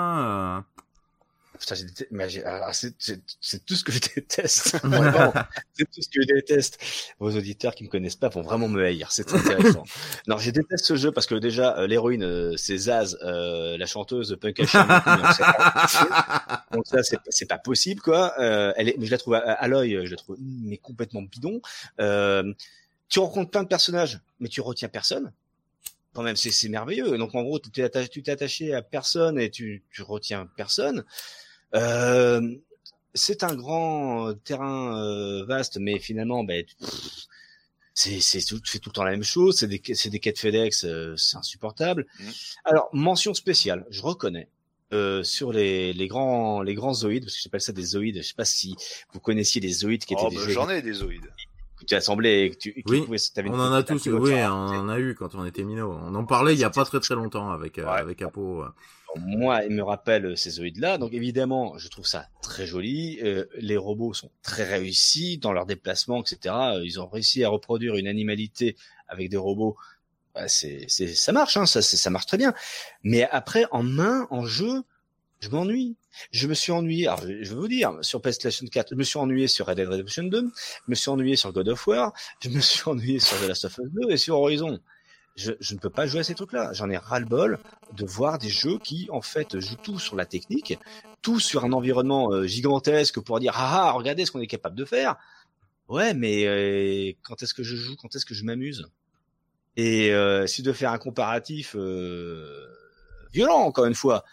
Putain, 1.60 1.76
c'est 3.42 3.66
tout 3.66 3.76
ce 3.76 3.84
que 3.84 3.92
je 3.92 4.00
déteste. 4.16 4.78
c'est 5.74 5.92
tout 5.92 6.02
ce 6.02 6.10
que 6.10 6.22
je 6.22 6.28
déteste. 6.28 6.80
Vos 7.20 7.36
auditeurs 7.36 7.76
qui 7.76 7.84
me 7.84 7.90
connaissent 7.90 8.16
pas 8.16 8.30
vont 8.30 8.42
vraiment 8.42 8.68
me 8.68 8.84
haïr. 8.84 9.12
C'est 9.12 9.32
intéressant. 9.34 9.84
non, 10.28 10.38
je 10.38 10.52
déteste 10.52 10.86
ce 10.86 10.96
jeu 10.96 11.12
parce 11.12 11.28
que 11.28 11.36
déjà 11.36 11.78
euh, 11.78 11.88
l'héroïne, 11.88 12.24
euh, 12.24 12.56
c'est 12.58 12.78
Zaz, 12.78 13.18
euh, 13.24 13.78
la 13.78 13.86
chanteuse 13.86 14.38
punk 14.40 14.58
Donc 14.58 14.68
ça, 16.88 17.00
c'est 17.30 17.46
pas 17.46 17.58
possible 17.58 18.02
quoi. 18.02 18.34
elle 18.38 18.90
est, 18.90 18.98
mais 18.98 19.06
je 19.06 19.12
la 19.12 19.18
trouve 19.18 19.36
à, 19.36 19.68
l'œil, 19.68 20.02
je 20.06 20.12
la 20.12 20.18
trouve 20.18 20.38
mais 20.40 20.78
complètement 20.78 21.22
bidon. 21.22 21.62
tu 23.10 23.20
rencontres 23.20 23.52
plein 23.52 23.64
de 23.64 23.68
personnages, 23.68 24.20
mais 24.40 24.50
tu 24.50 24.62
retiens 24.62 24.90
personne 24.90 25.32
quand 26.16 26.24
même, 26.24 26.38
c'est 26.38 26.70
merveilleux. 26.70 27.18
Donc 27.18 27.36
en 27.36 27.44
gros, 27.44 27.60
tu 27.60 27.70
t'es 27.70 27.84
attaché, 27.84 28.24
attaché, 28.28 28.74
à 28.74 28.82
personne 28.82 29.38
et 29.38 29.52
tu, 29.52 29.84
tu 29.92 30.02
retiens 30.02 30.48
personne. 30.56 31.04
Euh, 31.76 32.56
c'est 33.14 33.44
un 33.44 33.56
grand 33.56 34.34
terrain 34.44 35.02
euh, 35.02 35.46
vaste, 35.46 35.78
mais 35.80 36.00
finalement, 36.00 36.44
ben, 36.44 36.66
c'est 37.94 38.20
c'est 38.20 38.44
tout, 38.44 38.60
tu 38.60 38.72
fais 38.72 38.80
tout 38.80 38.90
le 38.90 38.94
temps 38.94 39.04
la 39.04 39.12
même 39.12 39.24
chose. 39.24 39.58
C'est 39.58 39.68
des 39.68 39.82
c'est 39.94 40.10
des 40.10 40.20
quêtes 40.20 40.40
FedEx, 40.40 40.84
euh, 40.84 41.16
c'est 41.16 41.38
insupportable. 41.38 42.06
Mmh. 42.20 42.24
Alors 42.66 42.90
mention 42.94 43.34
spéciale, 43.34 43.86
je 43.90 44.02
reconnais. 44.02 44.50
Euh, 44.94 45.24
sur 45.24 45.52
les, 45.52 45.94
les 45.94 46.08
grands 46.08 46.62
les 46.62 46.76
grands 46.76 46.94
zoïdes 46.94 47.24
parce 47.24 47.36
que 47.36 47.42
j'appelle 47.42 47.60
ça 47.60 47.74
des 47.74 47.84
zoïdes 47.84 48.18
je 48.18 48.22
sais 48.22 48.36
pas 48.36 48.46
si 48.46 48.76
vous 49.12 49.20
connaissiez 49.20 49.60
les 49.60 49.72
zoïdes 49.72 50.06
qui 50.06 50.14
étaient 50.14 50.22
oh, 50.24 50.30
des 50.30 50.36
ben, 50.36 50.50
j'en 50.50 50.70
ai 50.70 50.84
des 50.84 50.94
zoïdes 50.94 51.28
que 51.78 51.86
tu 51.86 51.96
assemblais 51.96 52.52
que 52.52 52.58
tu 52.58 52.84
oui, 52.88 53.06
on 53.48 53.60
en 53.60 53.74
a 53.74 53.84
tous 53.84 54.08
oui 54.08 54.34
on 54.34 54.48
en 54.48 54.90
a 54.90 55.00
eu 55.00 55.16
quand 55.16 55.36
on 55.36 55.46
était 55.46 55.64
minot 55.64 55.92
on 55.92 56.16
en 56.16 56.26
parlait 56.26 56.54
il 56.54 56.60
y 56.60 56.64
a 56.64 56.70
pas 56.70 56.86
très 56.86 57.00
très 57.00 57.16
longtemps 57.16 57.52
avec 57.52 57.78
avec 57.80 58.22
Apo 58.22 58.64
moi, 59.18 59.64
il 59.64 59.72
me 59.72 59.84
rappelle 59.84 60.38
ces 60.38 60.52
zoïdes-là. 60.52 60.98
Donc 60.98 61.14
évidemment, 61.14 61.78
je 61.78 61.88
trouve 61.88 62.06
ça 62.06 62.28
très 62.42 62.66
joli. 62.66 63.20
Euh, 63.24 63.46
les 63.58 63.78
robots 63.78 64.14
sont 64.14 64.32
très 64.44 64.64
réussis 64.64 65.38
dans 65.38 65.54
leurs 65.54 65.66
déplacements, 65.66 66.22
etc. 66.22 66.56
Ils 66.84 67.00
ont 67.00 67.08
réussi 67.08 67.44
à 67.44 67.50
reproduire 67.50 67.96
une 67.96 68.08
animalité 68.08 68.76
avec 69.08 69.30
des 69.30 69.38
robots. 69.38 69.78
Bah, 70.34 70.48
c'est, 70.48 70.86
c'est, 70.90 71.08
ça 71.08 71.32
marche, 71.32 71.56
hein, 71.58 71.66
ça, 71.66 71.82
ça 71.82 72.10
marche 72.10 72.26
très 72.26 72.38
bien. 72.38 72.54
Mais 73.04 73.24
après, 73.32 73.66
en 73.72 73.84
main, 73.84 74.28
en 74.32 74.46
jeu, 74.46 74.84
je 75.46 75.50
m'ennuie. 75.50 75.96
Je 76.32 76.48
me 76.48 76.54
suis 76.54 76.72
ennuyé, 76.72 77.08
alors 77.08 77.22
je 77.22 77.50
vais 77.50 77.56
vous 77.56 77.68
dire, 77.68 77.94
sur 78.02 78.22
PlayStation 78.22 78.66
4, 78.66 78.90
je 78.92 78.96
me 78.96 79.04
suis 79.04 79.20
ennuyé 79.20 79.48
sur 79.48 79.66
Red 79.66 79.78
Dead 79.78 79.88
Redemption 79.88 80.24
2, 80.24 80.42
je 80.42 80.82
me 80.88 80.96
suis 80.96 81.10
ennuyé 81.10 81.36
sur 81.36 81.52
God 81.52 81.68
of 81.70 81.88
War, 81.88 82.14
je 82.42 82.50
me 82.50 82.60
suis 82.62 82.84
ennuyé 82.90 83.20
sur 83.20 83.38
The 83.40 83.48
Last 83.50 83.66
of 83.66 83.78
Us 83.78 83.90
2 84.08 84.12
et 84.12 84.18
sur 84.18 84.40
Horizon 84.40 84.80
je, 85.36 85.52
je, 85.60 85.74
ne 85.74 85.80
peux 85.80 85.90
pas 85.90 86.08
jouer 86.08 86.22
à 86.22 86.24
ces 86.24 86.34
trucs-là. 86.34 86.72
J'en 86.74 86.90
ai 86.90 86.98
ras-le-bol 86.98 87.60
de 87.92 88.06
voir 88.06 88.38
des 88.38 88.50
jeux 88.50 88.80
qui, 88.80 89.08
en 89.12 89.22
fait, 89.22 89.60
jouent 89.60 89.76
tout 89.76 90.00
sur 90.00 90.16
la 90.16 90.26
technique, 90.26 90.80
tout 91.22 91.42
sur 91.42 91.66
un 91.66 91.74
environnement 91.74 92.32
euh, 92.32 92.48
gigantesque 92.48 93.20
pour 93.20 93.40
dire 93.42 93.54
ah, 93.56 93.90
ah 93.90 93.92
regardez 93.92 94.26
ce 94.26 94.32
qu'on 94.32 94.40
est 94.40 94.48
capable 94.48 94.78
de 94.78 94.86
faire. 94.86 95.18
Ouais, 95.88 96.14
mais 96.14 96.46
euh, 96.46 97.12
quand 97.22 97.44
est-ce 97.44 97.54
que 97.54 97.64
je 97.64 97.76
joue 97.76 97.96
Quand 97.96 98.16
est-ce 98.16 98.26
que 98.26 98.34
je 98.34 98.44
m'amuse? 98.44 98.88
Et 99.78 100.14
euh, 100.14 100.48
si 100.48 100.64
de 100.64 100.72
faire 100.72 100.92
un 100.92 100.98
comparatif 100.98 101.76
euh, 101.78 102.68
violent, 103.34 103.60
encore 103.60 103.86
une 103.86 103.96
fois, 103.96 104.24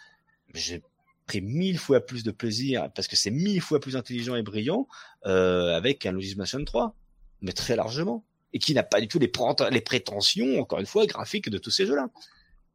j'ai 0.53 0.81
pris 1.25 1.41
mille 1.41 1.77
fois 1.77 2.01
plus 2.01 2.23
de 2.23 2.31
plaisir 2.31 2.89
parce 2.95 3.07
que 3.07 3.15
c'est 3.15 3.31
mille 3.31 3.61
fois 3.61 3.79
plus 3.79 3.95
intelligent 3.95 4.35
et 4.35 4.43
brillant 4.43 4.87
avec 5.23 6.05
un 6.05 6.11
Luigi's 6.11 6.35
Mansion 6.35 6.63
3, 6.63 6.95
mais 7.41 7.53
très 7.53 7.75
largement 7.75 8.25
et 8.53 8.59
qui 8.59 8.73
n'a 8.73 8.83
pas 8.83 9.01
du 9.01 9.07
tout 9.07 9.19
les, 9.19 9.31
les 9.71 9.81
prétentions, 9.81 10.59
encore 10.59 10.79
une 10.79 10.85
fois, 10.85 11.05
graphiques 11.05 11.49
de 11.49 11.57
tous 11.57 11.71
ces 11.71 11.85
jeux-là. 11.85 12.09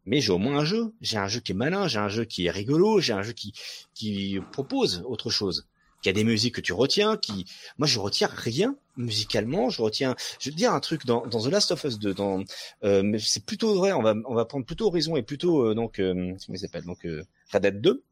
Mais 0.05 0.21
j'ai 0.21 0.33
au 0.33 0.39
moins 0.39 0.59
un 0.59 0.65
jeu. 0.65 0.93
J'ai 1.01 1.19
un 1.19 1.29
jeu 1.29 1.41
qui 1.41 1.53
est 1.53 1.55
malin, 1.55 1.87
j'ai 1.87 1.99
un 1.99 2.09
jeu 2.09 2.25
qui 2.25 2.47
est 2.47 2.51
rigolo, 2.51 3.01
j'ai 3.01 3.13
un 3.13 3.23
jeu 3.23 3.33
qui, 3.33 3.55
qui 3.95 4.39
propose 4.53 5.03
autre 5.07 5.31
chose. 5.31 5.69
Qui 6.03 6.09
a 6.09 6.13
des 6.13 6.25
musiques 6.25 6.55
que 6.55 6.61
tu 6.61 6.73
retiens, 6.73 7.17
qui, 7.17 7.45
moi 7.77 7.89
je 7.89 7.99
retiens 7.99 8.29
rien 8.33 8.77
musicalement, 8.97 9.69
je 9.69 9.83
retiens, 9.83 10.15
je 10.39 10.49
vais 10.49 10.53
te 10.53 10.57
dire 10.57 10.73
un 10.73 10.79
truc 10.79 11.05
dans, 11.05 11.27
dans 11.27 11.43
The 11.43 11.51
Last 11.51 11.73
of 11.73 11.83
Us 11.83 11.99
2, 11.99 12.15
dans, 12.15 12.45
euh, 12.85 13.03
mais 13.03 13.19
c'est 13.19 13.45
plutôt 13.45 13.75
vrai, 13.75 13.93
on 13.93 14.03
va, 14.03 14.15
on 14.27 14.35
va 14.35 14.45
prendre 14.45 14.65
plutôt 14.65 14.87
Horizon 14.87 15.17
et 15.17 15.23
plutôt, 15.23 15.67
euh, 15.67 15.75
donc, 15.75 15.99
euh, 15.99 16.15
comment 16.15 16.37
il 16.55 16.59
s'appelle, 16.59 16.85
donc, 16.85 17.05
euh, 17.05 17.25
Red 17.53 17.63
Dead 17.63 17.81
2, 17.81 18.05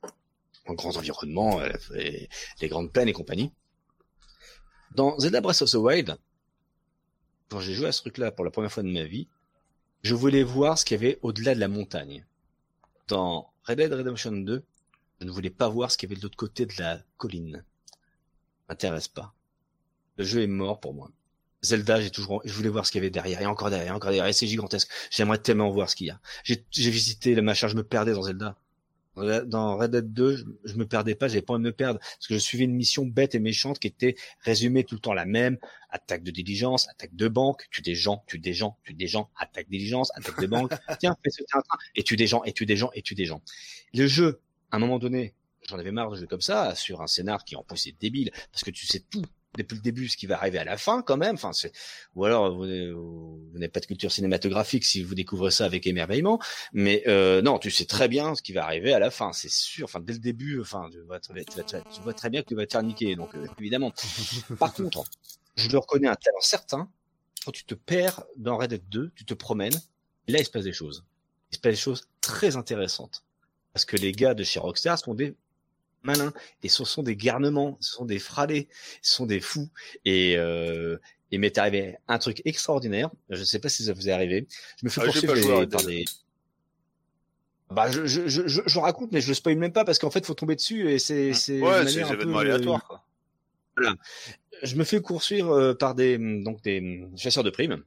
en 0.66 0.74
grands 0.74 0.96
environnements, 0.96 1.60
euh, 1.60 1.70
les 1.90 2.68
grandes 2.68 2.92
plaines 2.92 3.08
et 3.08 3.12
compagnie. 3.12 3.52
Dans 4.94 5.18
Zelda 5.18 5.40
Breath 5.40 5.62
of 5.62 5.70
the 5.70 5.74
Wild, 5.74 6.16
quand 7.48 7.60
j'ai 7.60 7.74
joué 7.74 7.88
à 7.88 7.92
ce 7.92 8.00
truc-là 8.00 8.32
pour 8.32 8.44
la 8.44 8.50
première 8.50 8.72
fois 8.72 8.82
de 8.82 8.88
ma 8.88 9.04
vie, 9.04 9.28
je 10.02 10.14
voulais 10.14 10.42
voir 10.42 10.78
ce 10.78 10.84
qu'il 10.84 10.96
y 10.96 11.04
avait 11.04 11.18
au-delà 11.22 11.54
de 11.54 11.60
la 11.60 11.68
montagne. 11.68 12.26
Dans 13.08 13.52
Red 13.64 13.78
Dead 13.78 13.92
Redemption 13.92 14.32
2, 14.32 14.64
je 15.20 15.26
ne 15.26 15.30
voulais 15.30 15.50
pas 15.50 15.68
voir 15.68 15.90
ce 15.90 15.98
qu'il 15.98 16.08
y 16.08 16.12
avait 16.12 16.18
de 16.18 16.24
l'autre 16.24 16.36
côté 16.36 16.66
de 16.66 16.72
la 16.78 17.00
colline. 17.16 17.64
m'intéresse 18.68 19.08
pas. 19.08 19.34
Le 20.16 20.24
jeu 20.24 20.42
est 20.42 20.48
mort 20.48 20.80
pour 20.80 20.94
moi. 20.94 21.10
Zelda, 21.62 22.00
j'ai 22.00 22.10
toujours, 22.10 22.42
je 22.44 22.52
voulais 22.52 22.68
voir 22.68 22.86
ce 22.86 22.92
qu'il 22.92 23.00
y 23.00 23.02
avait 23.02 23.10
derrière, 23.10 23.40
et 23.40 23.46
encore 23.46 23.70
derrière, 23.70 23.94
encore 23.94 24.10
derrière, 24.10 24.26
et 24.26 24.32
c'est 24.32 24.46
gigantesque. 24.46 24.88
J'aimerais 25.10 25.38
tellement 25.38 25.70
voir 25.70 25.90
ce 25.90 25.96
qu'il 25.96 26.06
y 26.06 26.10
a. 26.10 26.20
J'ai, 26.44 26.64
visité 26.90 27.34
le 27.34 27.42
machin, 27.42 27.68
je 27.68 27.76
me 27.76 27.82
perdais 27.82 28.12
dans 28.12 28.22
Zelda. 28.22 28.56
Dans 29.16 29.76
Red 29.76 29.92
Dead 29.92 30.12
2, 30.12 30.36
je, 30.36 30.44
je 30.64 30.74
me 30.74 30.86
perdais 30.86 31.14
pas, 31.14 31.28
j'avais 31.28 31.42
pas 31.42 31.54
envie 31.54 31.62
de 31.62 31.68
me 31.68 31.72
perdre, 31.72 31.98
parce 32.00 32.26
que 32.26 32.34
je 32.34 32.38
suivais 32.38 32.64
une 32.64 32.74
mission 32.74 33.06
bête 33.06 33.34
et 33.34 33.38
méchante 33.38 33.78
qui 33.78 33.86
était 33.86 34.14
résumée 34.40 34.84
tout 34.84 34.94
le 34.94 35.00
temps 35.00 35.14
la 35.14 35.24
même. 35.24 35.58
Attaque 35.90 36.22
de 36.22 36.30
diligence, 36.30 36.88
attaque 36.88 37.14
de 37.14 37.28
banque, 37.28 37.66
tue 37.70 37.80
des 37.80 37.94
gens, 37.94 38.22
tue 38.26 38.38
des 38.38 38.52
gens, 38.52 38.76
tue 38.84 38.92
des 38.92 39.06
gens, 39.06 39.30
attaque 39.38 39.66
de 39.66 39.70
diligence, 39.70 40.10
attaque 40.14 40.40
de 40.40 40.46
banque, 40.46 40.72
tiens, 41.00 41.16
fais 41.24 41.30
ce 41.30 41.42
train, 41.44 41.62
et 41.94 42.02
tue 42.02 42.16
des 42.16 42.26
gens, 42.26 42.44
et 42.44 42.52
tue 42.52 42.66
des 42.66 42.76
gens, 42.76 42.90
et 42.94 43.02
tue 43.02 43.14
des 43.14 43.24
gens. 43.24 43.42
Le 43.94 44.06
jeu, 44.06 44.40
à 44.70 44.76
un 44.76 44.78
moment 44.78 44.98
donné, 44.98 45.34
j'en 45.68 45.78
avais 45.78 45.92
marre 45.92 46.10
de 46.10 46.16
jouer 46.16 46.26
comme 46.26 46.42
ça, 46.42 46.74
sur 46.74 47.00
un 47.00 47.06
scénar 47.06 47.44
qui 47.44 47.56
en 47.56 47.62
plus 47.62 47.86
est 47.86 47.98
débile, 47.98 48.30
parce 48.52 48.64
que 48.64 48.70
tu 48.70 48.86
sais 48.86 49.00
tout 49.00 49.22
depuis 49.56 49.76
le 49.76 49.80
début 49.80 50.08
ce 50.08 50.16
qui 50.16 50.26
va 50.26 50.36
arriver 50.36 50.58
à 50.58 50.64
la 50.64 50.76
fin 50.76 51.02
quand 51.02 51.16
même. 51.16 51.34
Enfin, 51.34 51.52
c'est 51.52 51.72
ou 52.14 52.24
alors 52.24 52.54
vous, 52.54 52.64
vous 52.64 53.54
n'avez 53.54 53.68
pas 53.68 53.80
de 53.80 53.86
culture 53.86 54.12
cinématographique 54.12 54.84
si 54.84 55.02
vous 55.02 55.14
découvrez 55.14 55.50
ça 55.50 55.64
avec 55.64 55.86
émerveillement. 55.86 56.40
Mais 56.72 57.02
euh, 57.06 57.42
non, 57.42 57.58
tu 57.58 57.70
sais 57.70 57.86
très 57.86 58.08
bien 58.08 58.34
ce 58.34 58.42
qui 58.42 58.52
va 58.52 58.64
arriver 58.64 58.92
à 58.92 58.98
la 58.98 59.10
fin, 59.10 59.32
c'est 59.32 59.50
sûr. 59.50 59.84
Enfin, 59.84 60.00
dès 60.00 60.12
le 60.12 60.18
début, 60.18 60.60
enfin, 60.60 60.88
tu 60.92 61.00
vois, 61.00 61.20
tu, 61.20 61.32
tu 61.34 62.00
vois 62.02 62.14
très 62.14 62.30
bien 62.30 62.42
que 62.42 62.48
tu 62.48 62.54
vas 62.54 62.66
te 62.66 62.72
faire 62.72 62.82
niquer. 62.82 63.16
Donc 63.16 63.34
euh, 63.34 63.46
évidemment. 63.58 63.92
Par 64.58 64.72
contre, 64.72 65.04
je 65.56 65.68
le 65.68 65.78
reconnais 65.78 66.08
un 66.08 66.16
talent 66.16 66.40
certain. 66.40 66.90
Quand 67.44 67.52
tu 67.52 67.64
te 67.64 67.74
perds 67.74 68.24
dans 68.36 68.56
Red 68.56 68.70
Dead 68.70 68.88
2, 68.88 69.12
tu 69.14 69.24
te 69.24 69.34
promènes. 69.34 69.78
Et 70.26 70.32
là, 70.32 70.40
il 70.40 70.44
se 70.44 70.50
passe 70.50 70.64
des 70.64 70.72
choses. 70.72 71.04
Il 71.52 71.56
se 71.56 71.60
passe 71.60 71.74
des 71.74 71.80
choses 71.80 72.08
très 72.20 72.56
intéressantes. 72.56 73.24
Parce 73.72 73.84
que 73.84 73.96
les 73.96 74.12
gars 74.12 74.34
de 74.34 74.42
chez 74.42 74.58
Rockstar 74.58 74.98
sont 74.98 75.14
des 75.14 75.36
malins. 76.06 76.32
Et 76.62 76.68
ce 76.68 76.84
sont 76.84 77.02
des 77.02 77.16
garnements, 77.16 77.76
ce 77.80 77.92
sont 77.92 78.04
des 78.06 78.18
fralés, 78.18 78.68
ce 79.02 79.14
sont 79.14 79.26
des 79.26 79.40
fous. 79.40 79.68
Et, 80.04 80.36
euh, 80.38 80.96
il 81.32 81.40
m'est 81.40 81.58
arrivé 81.58 81.96
un 82.08 82.18
truc 82.18 82.40
extraordinaire. 82.44 83.10
Je 83.30 83.40
ne 83.40 83.44
sais 83.44 83.58
pas 83.58 83.68
si 83.68 83.84
ça 83.84 83.92
vous 83.92 84.08
est 84.08 84.12
arrivé. 84.12 84.46
Je 84.80 84.86
me 84.86 84.90
fais 84.90 85.00
Ah, 85.02 85.06
poursuivre 85.06 85.64
par 85.66 85.82
des... 85.84 86.04
Bah, 87.70 87.90
je, 87.90 88.06
je, 88.06 88.28
je, 88.28 88.46
je, 88.46 88.78
raconte, 88.78 89.10
mais 89.10 89.20
je 89.20 89.28
le 89.28 89.34
spoil 89.34 89.56
même 89.56 89.72
pas 89.72 89.84
parce 89.84 89.98
qu'en 89.98 90.10
fait, 90.10 90.24
faut 90.24 90.34
tomber 90.34 90.54
dessus 90.54 90.88
et 90.88 91.00
c'est, 91.00 91.32
c'est 91.32 91.58
de 91.58 91.62
Ouais, 91.62 91.82
manière 91.82 92.06
c'est 92.06 92.14
un 92.14 92.16
peu, 92.16 92.32
euh, 92.32 92.36
aléatoires. 92.36 92.86
Quoi. 92.86 93.02
je 94.62 94.76
me 94.76 94.84
fais 94.84 95.00
poursuivre 95.00 95.50
euh, 95.52 95.74
par 95.74 95.96
des 95.96 96.16
donc 96.16 96.62
des 96.62 97.08
chasseurs 97.16 97.42
de 97.42 97.50
primes. 97.50 97.82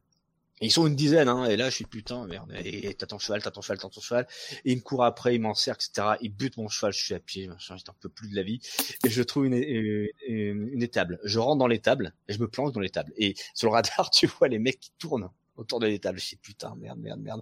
Ils 0.61 0.71
sont 0.71 0.87
une 0.87 0.95
dizaine, 0.95 1.29
hein, 1.29 1.45
et 1.45 1.55
là 1.55 1.69
je 1.69 1.75
suis 1.75 1.85
putain, 1.85 2.25
merde, 2.27 2.51
et 2.65 2.93
t'as 2.93 3.05
ton 3.05 3.17
cheval, 3.17 3.41
t'as 3.41 3.51
ton 3.51 3.61
cheval, 3.61 3.77
t'as 3.77 3.87
ton 3.89 4.01
cheval, 4.01 4.27
et 4.65 4.71
ils 4.73 4.75
me 4.75 4.81
courent 4.81 5.05
après, 5.05 5.33
ils 5.35 5.39
m'encerclent, 5.39 5.85
etc. 5.85 6.17
Ils 6.21 6.29
butent 6.29 6.57
mon 6.57 6.67
cheval, 6.67 6.91
je 6.91 7.01
suis 7.01 7.13
à 7.13 7.19
pied, 7.19 7.47
machin, 7.47 7.77
j'en 7.77 7.93
peux 7.99 8.09
plus 8.09 8.29
de 8.29 8.35
la 8.35 8.43
vie, 8.43 8.59
et 9.05 9.09
je 9.09 9.23
trouve 9.23 9.45
une, 9.45 9.53
une, 9.53 10.67
une 10.73 10.83
étable. 10.83 11.19
Je 11.23 11.39
rentre 11.39 11.59
dans 11.59 11.67
l'étable, 11.67 12.13
et 12.27 12.33
je 12.33 12.39
me 12.39 12.47
planque 12.49 12.73
dans 12.73 12.81
l'étable. 12.81 13.13
Et 13.17 13.35
sur 13.53 13.69
le 13.69 13.73
radar, 13.73 14.09
tu 14.11 14.27
vois 14.27 14.49
les 14.49 14.59
mecs 14.59 14.79
qui 14.79 14.91
tournent 14.97 15.29
autour 15.55 15.79
de 15.79 15.87
l'étable. 15.87 16.19
Je 16.19 16.25
suis 16.25 16.35
putain, 16.37 16.75
merde, 16.75 16.99
merde, 16.99 17.21
merde. 17.21 17.41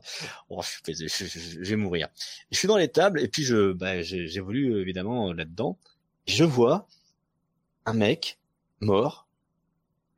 Oh, 0.49 0.61
je, 0.61 0.93
suis- 0.93 1.07
je, 1.07 1.39
je- 1.39 1.69
vais 1.69 1.75
mourir. 1.75 2.09
Je 2.51 2.57
suis 2.57 2.67
dans 2.67 2.77
l'étable, 2.77 3.19
et 3.19 3.27
puis 3.27 3.43
je, 3.43 3.71
bah, 3.73 4.01
j'évolue 4.01 4.79
évidemment 4.81 5.33
là-dedans. 5.33 5.79
Je 6.27 6.43
vois 6.43 6.87
un 7.85 7.93
mec 7.93 8.39
mort, 8.81 9.27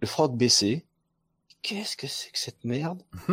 le 0.02 0.08
froc 0.08 0.36
baissé. 0.38 0.86
Qu'est-ce 1.62 1.98
que 1.98 2.08
c'est 2.08 2.32
que 2.32 2.40
cette 2.40 2.64
merde 2.64 3.04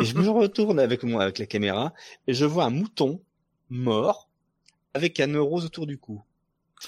Et 0.00 0.04
je 0.04 0.16
me 0.16 0.28
retourne 0.28 0.80
avec 0.80 1.02
moi, 1.02 1.22
avec 1.22 1.38
la 1.38 1.46
caméra, 1.46 1.92
et 2.26 2.34
je 2.34 2.44
vois 2.44 2.64
un 2.64 2.70
mouton 2.70 3.20
mort 3.68 4.28
avec 4.94 5.20
un 5.20 5.26
neurose 5.26 5.66
autour 5.66 5.86
du 5.86 5.98
cou. 5.98 6.22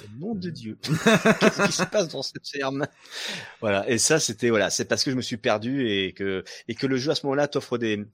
Le 0.03 0.21
nom 0.21 0.35
de 0.35 0.51
Dieu. 0.51 0.79
Qu'est-ce 0.83 1.67
qui 1.67 1.73
se 1.73 1.85
passe 1.85 2.09
dans 2.09 2.23
cette 2.23 2.47
ferme? 2.47 2.87
Voilà. 3.61 3.89
Et 3.89 3.99
ça, 3.99 4.21
c'était 4.21 4.51
voilà, 4.51 4.71
c'est 4.71 4.85
parce 4.85 5.03
que 5.03 5.11
je 5.11 5.17
me 5.17 5.23
suis 5.23 5.39
perdu 5.39 5.89
et 5.89 6.13
que 6.13 6.45
et 6.69 6.75
que 6.75 6.87
le 6.87 6.97
jeu 6.97 7.11
à 7.11 7.15
ce 7.15 7.25
moment-là 7.27 7.49
t'offre 7.49 7.79
des, 7.79 8.05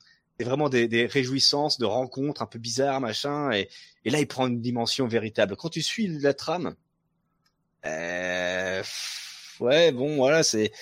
vraiment 0.40 0.68
des, 0.68 0.88
des 0.88 1.06
réjouissances, 1.06 1.78
de 1.78 1.84
rencontres 1.84 2.42
un 2.42 2.46
peu 2.46 2.58
bizarres, 2.58 3.00
machin. 3.00 3.52
Et, 3.52 3.68
et 4.04 4.10
là, 4.10 4.20
il 4.20 4.26
prend 4.26 4.46
une 4.46 4.60
dimension 4.60 5.06
véritable. 5.06 5.56
Quand 5.56 5.68
tu 5.68 5.82
suis 5.82 6.06
la 6.06 6.34
trame, 6.34 6.74
euh, 7.86 8.82
ouais, 9.60 9.92
bon, 9.92 10.16
voilà, 10.16 10.42
c'est 10.42 10.72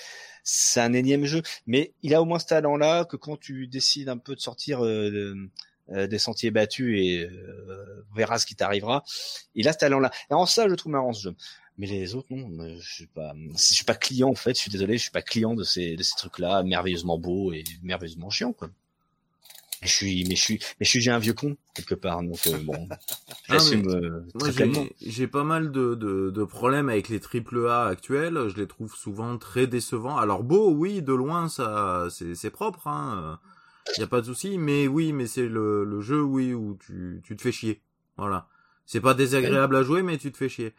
c'est 0.43 0.81
un 0.81 0.93
énième 0.93 1.25
jeu, 1.25 1.41
mais 1.65 1.93
il 2.01 2.13
a 2.13 2.21
au 2.21 2.25
moins 2.25 2.39
ce 2.39 2.47
talent-là 2.47 3.05
que 3.05 3.15
quand 3.15 3.37
tu 3.37 3.67
décides 3.67 4.09
un 4.09 4.17
peu 4.17 4.35
de 4.35 4.41
sortir 4.41 4.83
euh, 4.83 5.35
euh, 5.89 6.07
des 6.07 6.19
sentiers 6.19 6.51
battus 6.51 6.99
et 6.99 7.23
euh, 7.23 8.05
on 8.11 8.15
verra 8.15 8.37
ce 8.39 8.45
qui 8.45 8.55
t'arrivera, 8.55 9.03
il 9.55 9.67
a 9.67 9.73
ce 9.73 9.79
talent-là. 9.79 10.11
Et 10.29 10.33
en 10.33 10.45
ça, 10.45 10.67
je 10.69 10.75
trouve 10.75 10.91
marrant 10.91 11.13
ce 11.13 11.23
jeu. 11.23 11.35
Mais 11.77 11.87
les 11.87 12.13
autres, 12.13 12.27
non, 12.29 12.77
je 12.77 12.93
suis 12.93 13.07
pas, 13.07 13.33
je 13.53 13.57
suis 13.57 13.85
pas 13.85 13.95
client 13.95 14.29
en 14.29 14.35
fait. 14.35 14.55
Je 14.55 14.61
suis 14.61 14.71
désolé, 14.71 14.97
je 14.97 15.03
suis 15.03 15.11
pas 15.11 15.23
client 15.23 15.55
de 15.55 15.63
ces 15.63 15.95
de 15.95 16.03
ces 16.03 16.15
trucs-là, 16.15 16.61
merveilleusement 16.63 17.17
beaux 17.17 17.51
et 17.51 17.63
merveilleusement 17.81 18.29
chiants 18.29 18.53
quoi. 18.53 18.69
Je 19.83 19.91
suis, 19.91 20.25
mais 20.27 20.35
je 20.35 20.41
suis, 20.41 20.59
mais 20.79 20.85
je 20.85 20.89
suis 20.89 21.01
j'ai 21.01 21.11
un 21.11 21.19
vieux 21.19 21.33
con 21.33 21.55
quelque 21.73 21.95
part, 21.95 22.21
donc 22.23 22.39
euh, 22.47 22.57
bon, 22.63 22.87
j'assume 23.49 23.87
euh, 23.89 24.21
Moi, 24.33 24.49
très 24.49 24.53
pleinement. 24.53 24.85
j'ai, 25.01 25.27
pas 25.27 25.43
mal 25.43 25.71
de, 25.71 25.95
de, 25.95 26.29
de 26.29 26.43
problèmes 26.43 26.89
avec 26.89 27.09
les 27.09 27.19
triple 27.19 27.67
A 27.67 27.85
actuels. 27.87 28.47
Je 28.49 28.55
les 28.57 28.67
trouve 28.67 28.95
souvent 28.95 29.37
très 29.37 29.67
décevants. 29.67 30.17
Alors 30.17 30.43
beau, 30.43 30.71
oui, 30.71 31.01
de 31.01 31.13
loin, 31.13 31.49
ça, 31.49 32.07
c'est, 32.09 32.35
c'est 32.35 32.49
propre, 32.51 32.87
hein. 32.87 33.39
Y 33.97 34.03
a 34.03 34.07
pas 34.07 34.21
de 34.21 34.25
souci. 34.25 34.57
Mais 34.57 34.87
oui, 34.87 35.11
mais 35.13 35.27
c'est 35.27 35.47
le, 35.47 35.83
le 35.83 36.01
jeu, 36.01 36.21
oui, 36.21 36.53
où 36.53 36.77
tu, 36.85 37.21
tu 37.25 37.35
te 37.35 37.41
fais 37.41 37.51
chier. 37.51 37.81
Voilà. 38.17 38.47
C'est 38.85 39.01
pas 39.01 39.13
désagréable 39.13 39.75
à 39.75 39.83
jouer, 39.83 40.03
mais 40.03 40.17
tu 40.17 40.31
te 40.31 40.37
fais 40.37 40.49
chier. 40.49 40.73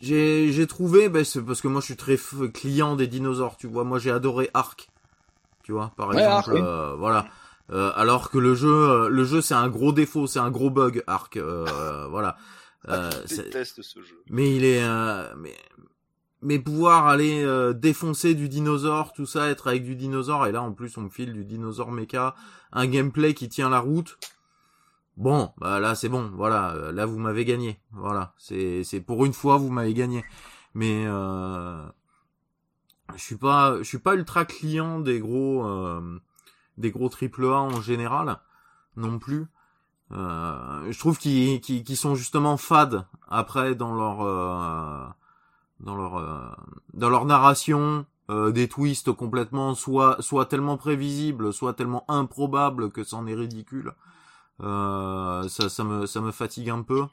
J'ai, 0.00 0.52
j'ai 0.52 0.66
trouvé, 0.66 1.08
ben, 1.08 1.24
c'est 1.24 1.42
parce 1.42 1.60
que 1.60 1.68
moi, 1.68 1.80
je 1.80 1.86
suis 1.86 1.96
très 1.96 2.18
client 2.52 2.96
des 2.96 3.06
dinosaures. 3.06 3.56
Tu 3.56 3.66
vois, 3.66 3.84
moi, 3.84 3.98
j'ai 3.98 4.10
adoré 4.10 4.48
Ark. 4.54 4.88
Tu 5.62 5.72
vois, 5.72 5.92
par 5.96 6.08
Ouais, 6.08 6.16
exemple, 6.22 6.50
oui. 6.54 6.60
euh, 6.62 6.94
voilà. 6.96 7.26
Euh, 7.70 7.92
alors 7.94 8.30
que 8.30 8.38
le 8.38 8.54
jeu, 8.54 8.72
euh, 8.72 9.08
le 9.08 9.24
jeu, 9.24 9.40
c'est 9.40 9.54
un 9.54 9.68
gros 9.68 9.92
défaut, 9.92 10.26
c'est 10.26 10.40
un 10.40 10.50
gros 10.50 10.70
bug, 10.70 11.04
Ark. 11.06 11.36
euh, 11.36 12.06
voilà. 12.10 12.36
Euh, 12.88 13.10
Je 13.26 13.36
déteste 13.36 13.82
ce 13.82 14.00
jeu. 14.02 14.22
mais 14.30 14.56
il 14.56 14.64
est, 14.64 14.82
euh, 14.82 15.34
mais, 15.36 15.54
mais 16.42 16.58
pouvoir 16.58 17.06
aller 17.06 17.44
euh, 17.44 17.72
défoncer 17.74 18.34
du 18.34 18.48
dinosaure, 18.48 19.12
tout 19.12 19.26
ça, 19.26 19.50
être 19.50 19.68
avec 19.68 19.84
du 19.84 19.96
dinosaure, 19.96 20.46
et 20.46 20.52
là 20.52 20.62
en 20.62 20.72
plus 20.72 20.96
on 20.96 21.02
me 21.02 21.10
file 21.10 21.32
du 21.34 21.44
dinosaure 21.44 21.92
mecha, 21.92 22.34
un 22.72 22.86
gameplay 22.86 23.34
qui 23.34 23.48
tient 23.50 23.68
la 23.68 23.80
route. 23.80 24.18
Bon, 25.18 25.52
bah 25.58 25.78
là 25.80 25.94
c'est 25.94 26.08
bon, 26.08 26.30
voilà, 26.34 26.90
là 26.92 27.04
vous 27.04 27.18
m'avez 27.18 27.44
gagné, 27.44 27.78
voilà, 27.92 28.32
c'est 28.38 28.82
c'est 28.84 29.00
pour 29.02 29.26
une 29.26 29.34
fois 29.34 29.58
vous 29.58 29.68
m'avez 29.68 29.92
gagné, 29.92 30.24
mais 30.72 31.04
euh, 31.06 31.84
je 33.14 33.22
suis 33.22 33.36
pas, 33.36 33.76
je 33.78 33.82
suis 33.82 33.98
pas 33.98 34.14
ultra 34.14 34.46
client 34.46 35.00
des 35.00 35.20
gros, 35.20 35.66
euh, 35.66 36.18
des 36.78 36.90
gros 36.90 37.08
triple 37.08 37.44
A 37.46 37.60
en 37.60 37.80
général, 37.80 38.38
non 38.96 39.18
plus. 39.18 39.46
Euh, 40.12 40.90
je 40.90 40.98
trouve 40.98 41.18
qu'ils 41.18 41.96
sont 41.96 42.16
justement 42.16 42.56
fades 42.56 43.06
après 43.28 43.76
dans 43.76 43.94
leur 43.94 44.22
euh, 44.22 45.06
dans 45.78 45.94
leur 45.94 46.16
euh, 46.16 46.50
dans 46.94 47.08
leur 47.08 47.26
narration 47.26 48.06
euh, 48.28 48.50
des 48.50 48.68
twists 48.68 49.12
complètement 49.12 49.74
soit 49.74 50.20
soit 50.20 50.46
tellement 50.46 50.76
prévisibles 50.76 51.52
soit 51.52 51.74
tellement 51.74 52.04
improbables 52.08 52.90
que 52.90 53.04
c'en 53.04 53.26
est 53.28 53.34
ridicule. 53.34 53.94
Euh, 54.62 55.48
ça 55.48 55.68
ça 55.68 55.84
me 55.84 56.06
ça 56.06 56.20
me 56.20 56.32
fatigue 56.32 56.70
un 56.70 56.82
peu. 56.82 57.06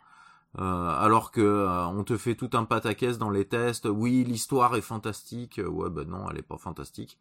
Euh, 0.59 0.89
alors 0.99 1.31
que 1.31 1.67
on 1.89 2.03
te 2.03 2.17
fait 2.17 2.33
tout 2.33 2.49
un 2.53 2.65
pataquès 2.65 3.19
dans 3.19 3.29
les 3.29 3.45
tests. 3.45 3.85
Oui 3.85 4.23
l'histoire 4.23 4.75
est 4.75 4.81
fantastique. 4.81 5.61
Ouais 5.63 5.91
ben 5.91 6.07
non 6.09 6.31
elle 6.31 6.39
est 6.39 6.41
pas 6.41 6.57
fantastique 6.57 7.19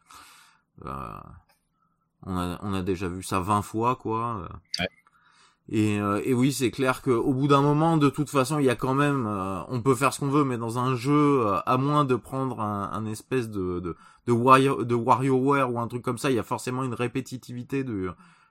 on 2.27 2.37
a 2.37 2.59
on 2.63 2.75
a 2.75 2.83
déjà 2.83 3.09
vu 3.09 3.23
ça 3.23 3.41
20 3.41 3.63
fois 3.63 3.97
quoi 3.97 4.49
Ouais. 4.81 4.89
et, 5.69 5.99
euh, 6.01 6.21
et 6.25 6.35
oui, 6.35 6.53
c'est 6.53 6.71
clair 6.71 7.03
qu'au 7.03 7.33
bout 7.33 7.49
d'un 7.49 7.63
moment, 7.63 7.97
de 7.97 8.09
toute 8.09 8.31
façon, 8.31 8.59
il 8.59 8.67
y 8.67 8.71
a 8.71 8.77
quand 8.77 8.95
même, 8.95 9.27
euh, 9.27 9.61
on 9.69 9.81
peut 9.81 9.95
faire 9.95 10.13
ce 10.13 10.21
qu'on 10.21 10.29
veut, 10.29 10.45
mais 10.45 10.59
dans 10.59 10.79
un 10.79 10.95
jeu, 10.95 11.47
euh, 11.47 11.59
à 11.67 11.77
moins 11.77 12.05
de 12.05 12.15
prendre 12.17 12.61
un, 12.61 12.91
un 12.93 13.07
espèce 13.07 13.49
de 13.51 13.81
de 13.81 13.97
de, 14.27 14.33
Wario, 14.33 14.85
de 14.85 14.95
WarioWare 14.95 15.73
ou 15.73 15.79
un 15.81 15.89
truc 15.89 16.03
comme 16.03 16.19
ça, 16.19 16.31
il 16.31 16.37
y 16.37 16.39
a 16.39 16.43
forcément 16.45 16.85
une 16.85 16.95
répétitivité 16.95 17.85
de 17.85 18.11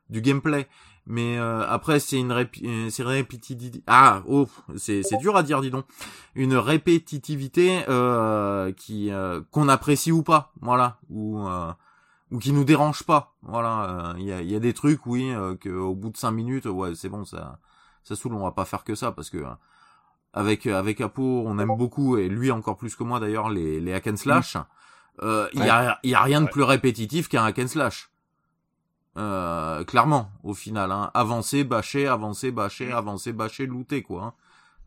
du 0.10 0.22
gameplay. 0.22 0.68
Mais 1.08 1.38
euh, 1.38 1.64
après, 1.68 2.00
c'est 2.00 2.18
une 2.20 2.32
répi 2.32 2.64
euh, 2.66 2.90
c'est 2.90 3.04
répétitivité. 3.04 3.84
Ah, 3.88 4.24
oh, 4.28 4.48
c'est 4.76 5.04
c'est 5.04 5.18
dur 5.18 5.36
à 5.38 5.44
dire, 5.44 5.62
dis 5.62 5.70
donc. 5.70 5.86
Une 6.36 6.56
répétitivité 6.56 7.84
euh, 7.90 8.72
qui 8.74 9.12
euh, 9.12 9.42
qu'on 9.52 9.70
apprécie 9.70 10.12
ou 10.12 10.24
pas, 10.24 10.52
voilà, 10.62 10.98
ou 11.10 11.48
euh, 11.48 11.72
ou 12.32 12.40
qui 12.40 12.52
nous 12.54 12.64
dérange 12.64 13.04
pas. 13.04 13.34
Voilà, 13.44 14.14
il 14.18 14.24
y, 14.26 14.32
a, 14.34 14.42
y 14.42 14.56
a 14.56 14.60
des 14.60 14.74
trucs, 14.74 15.06
oui, 15.06 15.32
euh, 15.32 15.56
que 15.56 15.70
au 15.70 15.94
bout 15.96 16.10
de 16.10 16.18
cinq 16.18 16.32
minutes, 16.32 16.66
ouais, 16.66 16.96
c'est 16.96 17.10
bon, 17.10 17.24
ça, 17.26 17.60
ça 18.04 18.16
saoule. 18.16 18.34
On 18.34 18.44
va 18.44 18.52
pas 18.52 18.66
faire 18.66 18.84
que 18.84 18.96
ça 18.96 19.12
parce 19.12 19.30
que 19.30 19.38
euh, 19.38 19.50
avec 20.34 20.66
avec 20.68 21.02
Apo, 21.02 21.44
on 21.46 21.60
aime 21.60 21.76
beaucoup 21.78 22.18
et 22.18 22.28
lui 22.28 22.52
encore 22.52 22.78
plus 22.78 22.96
que 22.96 23.04
moi 23.04 23.20
d'ailleurs 23.20 23.50
les 23.50 23.80
les 23.80 23.94
hack 23.94 24.08
and 24.08 24.18
slash. 24.18 24.58
Euh, 25.22 25.48
Il 25.54 25.64
y 25.64 25.70
a 25.70 26.00
il 26.04 26.10
y 26.10 26.16
a 26.16 26.22
rien 26.22 26.42
de 26.42 26.50
plus 26.50 26.64
répétitif 26.64 27.30
qu'un 27.30 27.46
hack 27.46 27.60
and 27.60 27.68
slash. 27.68 28.10
Euh, 29.18 29.86
clairement, 29.86 30.30
au 30.44 30.54
final, 30.54 30.92
hein. 30.92 31.10
avancer, 31.14 31.64
bâcher, 31.64 32.06
avancer, 32.08 32.52
bâcher, 32.52 32.90
Mm. 32.90 32.98
avancer, 32.98 33.32
bâcher, 33.32 33.66
looter 33.66 34.04
quoi. 34.04 34.36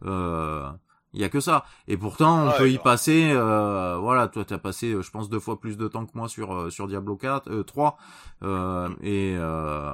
hein. 0.04 0.76
Il 1.14 1.20
y 1.20 1.24
a 1.24 1.28
que 1.30 1.40
ça. 1.40 1.64
Et 1.86 1.96
pourtant, 1.96 2.48
on 2.48 2.52
peut 2.58 2.70
y 2.70 2.78
passer. 2.78 3.30
euh, 3.32 3.96
voilà, 3.98 4.28
toi, 4.28 4.44
t'as 4.44 4.58
passé, 4.58 4.92
euh, 4.92 5.02
je 5.02 5.10
pense, 5.10 5.30
deux 5.30 5.40
fois 5.40 5.58
plus 5.58 5.76
de 5.78 5.88
temps 5.88 6.04
que 6.04 6.12
moi 6.14 6.28
sur 6.28 6.54
euh, 6.54 6.70
sur 6.70 6.86
Diablo 6.86 7.16
4, 7.16 7.50
euh, 7.50 7.62
3. 7.62 7.96
Euh, 8.42 8.88
et 9.02 9.34
euh, 9.38 9.92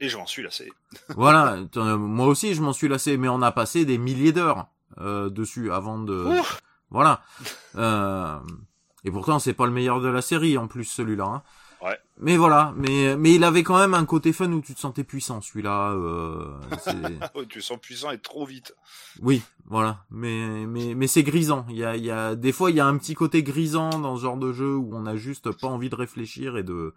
Et 0.00 0.08
je 0.08 0.16
m'en 0.16 0.26
suis 0.26 0.42
lassé. 0.42 0.70
voilà, 1.10 1.56
moi 1.96 2.26
aussi, 2.26 2.54
je 2.54 2.62
m'en 2.62 2.72
suis 2.72 2.88
lassé. 2.88 3.16
Mais 3.16 3.28
on 3.28 3.42
a 3.42 3.52
passé 3.52 3.84
des 3.84 3.96
milliers 3.98 4.32
d'heures 4.32 4.66
euh, 5.00 5.30
dessus 5.30 5.72
avant 5.72 5.98
de. 5.98 6.38
Ouf. 6.40 6.60
Voilà. 6.90 7.20
Euh, 7.76 8.38
et 9.04 9.10
pourtant, 9.12 9.38
c'est 9.38 9.54
pas 9.54 9.66
le 9.66 9.72
meilleur 9.72 10.00
de 10.00 10.08
la 10.08 10.20
série 10.20 10.58
en 10.58 10.66
plus 10.66 10.84
celui-là. 10.84 11.24
Hein. 11.24 11.42
Ouais. 11.82 11.98
Mais 12.18 12.36
voilà, 12.36 12.74
mais 12.76 13.16
mais 13.16 13.32
il 13.34 13.42
avait 13.44 13.62
quand 13.62 13.78
même 13.78 13.94
un 13.94 14.04
côté 14.04 14.32
fun 14.34 14.52
où 14.52 14.60
tu 14.60 14.74
te 14.74 14.80
sentais 14.80 15.04
puissant. 15.04 15.40
Celui-là, 15.40 15.92
euh, 15.92 16.44
c'est- 16.78 16.92
Oh, 17.34 17.44
tu 17.44 17.62
sens 17.62 17.78
puissant 17.80 18.10
et 18.10 18.18
trop 18.18 18.44
vite. 18.44 18.74
oui, 19.22 19.42
voilà. 19.66 20.04
Mais 20.10 20.66
mais 20.66 20.94
mais 20.94 21.06
c'est 21.06 21.22
grisant. 21.22 21.64
Il 21.70 21.76
y 21.76 21.84
a 21.84 21.96
il 21.96 22.04
y 22.04 22.10
a 22.10 22.34
des 22.34 22.52
fois 22.52 22.70
il 22.70 22.76
y 22.76 22.80
a 22.80 22.86
un 22.86 22.98
petit 22.98 23.14
côté 23.14 23.42
grisant 23.42 23.98
dans 23.98 24.16
ce 24.16 24.22
genre 24.22 24.36
de 24.36 24.52
jeu 24.52 24.76
où 24.76 24.90
on 24.92 25.06
a 25.06 25.16
juste 25.16 25.50
pas 25.58 25.68
envie 25.68 25.88
de 25.88 25.96
réfléchir 25.96 26.56
et 26.58 26.62
de 26.62 26.94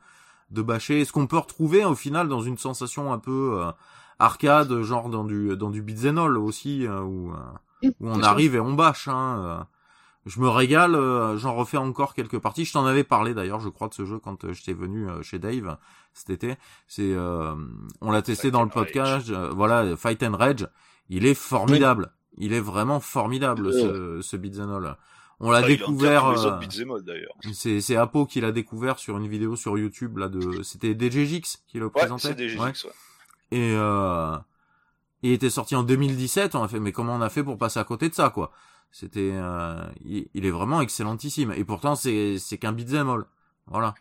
de 0.52 0.62
bâcher. 0.62 1.06
Ce 1.06 1.14
qu'on 1.14 1.28
peut 1.28 1.38
retrouver 1.38 1.86
au 1.86 1.96
final 1.96 2.28
dans 2.28 2.42
une 2.42 2.58
sensation 2.58 3.14
un 3.14 3.20
peu 3.20 3.62
euh, 3.62 3.72
arcade, 4.20 4.82
genre 4.82 5.10
dans 5.10 5.24
du 5.24 5.56
dans 5.56 5.70
du 5.70 5.82
beat'em 5.82 6.18
all 6.18 6.38
aussi 6.38 6.86
euh, 6.86 7.00
où 7.02 7.32
euh, 7.32 7.90
où 8.02 8.10
on 8.10 8.22
arrive 8.22 8.56
et 8.56 8.60
on 8.60 8.74
bâche. 8.74 9.08
Hein, 9.08 9.38
euh. 9.46 9.64
Je 10.26 10.40
me 10.40 10.48
régale, 10.48 10.96
euh, 10.96 11.38
j'en 11.38 11.54
refais 11.54 11.78
encore 11.78 12.14
quelques 12.14 12.40
parties. 12.40 12.64
Je 12.66 12.72
t'en 12.74 12.86
avais 12.86 13.04
parlé 13.04 13.34
d'ailleurs, 13.34 13.60
je 13.60 13.70
crois, 13.70 13.90
de 13.90 13.94
ce 13.94 14.06
jeu 14.06 14.20
quand 14.20 14.46
euh, 14.46 14.54
j'étais 14.54 14.74
venu 14.74 15.10
euh, 15.10 15.22
chez 15.22 15.38
Dave 15.38 15.78
cet 16.14 16.30
été. 16.30 16.56
C'est, 16.88 17.14
euh, 17.14 17.54
on 18.02 18.12
l'a 18.12 18.22
testé 18.22 18.44
Fight 18.44 18.54
dans 18.54 18.64
le 18.64 18.70
podcast. 18.70 19.30
voilà, 19.32 19.98
Fight 19.98 20.24
and 20.24 20.38
Rage. 20.38 20.68
Il 21.10 21.26
est 21.26 21.34
formidable. 21.34 22.14
Il 22.38 22.54
est 22.54 22.62
vraiment 22.62 23.00
formidable 23.00 23.74
ce, 23.74 24.22
ce 24.22 24.38
beat'em 24.38 24.72
all. 24.72 24.98
On 25.40 25.52
l'a 25.52 25.62
en 25.62 25.68
découvert. 25.68 26.34
c'est 27.52 27.82
c'est 27.82 27.96
Apo 27.98 28.26
qui 28.26 28.40
l'a 28.40 28.52
découvert 28.54 28.98
sur 29.00 29.18
une 29.18 29.28
vidéo 29.28 29.56
sur 29.58 29.78
YouTube 29.78 30.18
là 30.18 30.30
de. 30.30 30.62
C'était 30.64 30.94
DJX 30.98 31.64
qui 31.68 31.80
le 31.80 31.86
Ouais, 31.88 31.92
présentait. 31.92 32.34
Ouais. 32.34 32.58
ouais. 32.60 32.72
Et 33.52 33.74
euh, 33.76 34.38
il 35.22 35.32
était 35.32 35.50
sorti 35.50 35.76
en 35.76 35.84
2017. 35.84 36.56
On 36.56 36.64
a 36.64 36.68
fait, 36.68 36.80
mais 36.80 36.92
comment 36.92 37.16
on 37.16 37.22
a 37.22 37.30
fait 37.30 37.44
pour 37.44 37.58
passer 37.58 37.80
à 37.80 37.84
côté 37.84 38.08
de 38.10 38.14
ça, 38.16 38.30
quoi? 38.30 38.52
C'était, 38.94 39.32
euh, 39.34 39.84
il, 40.06 40.30
il 40.36 40.46
est 40.46 40.52
vraiment 40.52 40.80
excellentissime. 40.82 41.52
Et 41.54 41.66
pourtant, 41.66 41.96
c'est 41.96 42.38
c'est 42.40 42.60
qu'un 42.60 42.74
beat'em 42.74 43.10
all. 43.10 43.26
Voilà. 43.68 43.96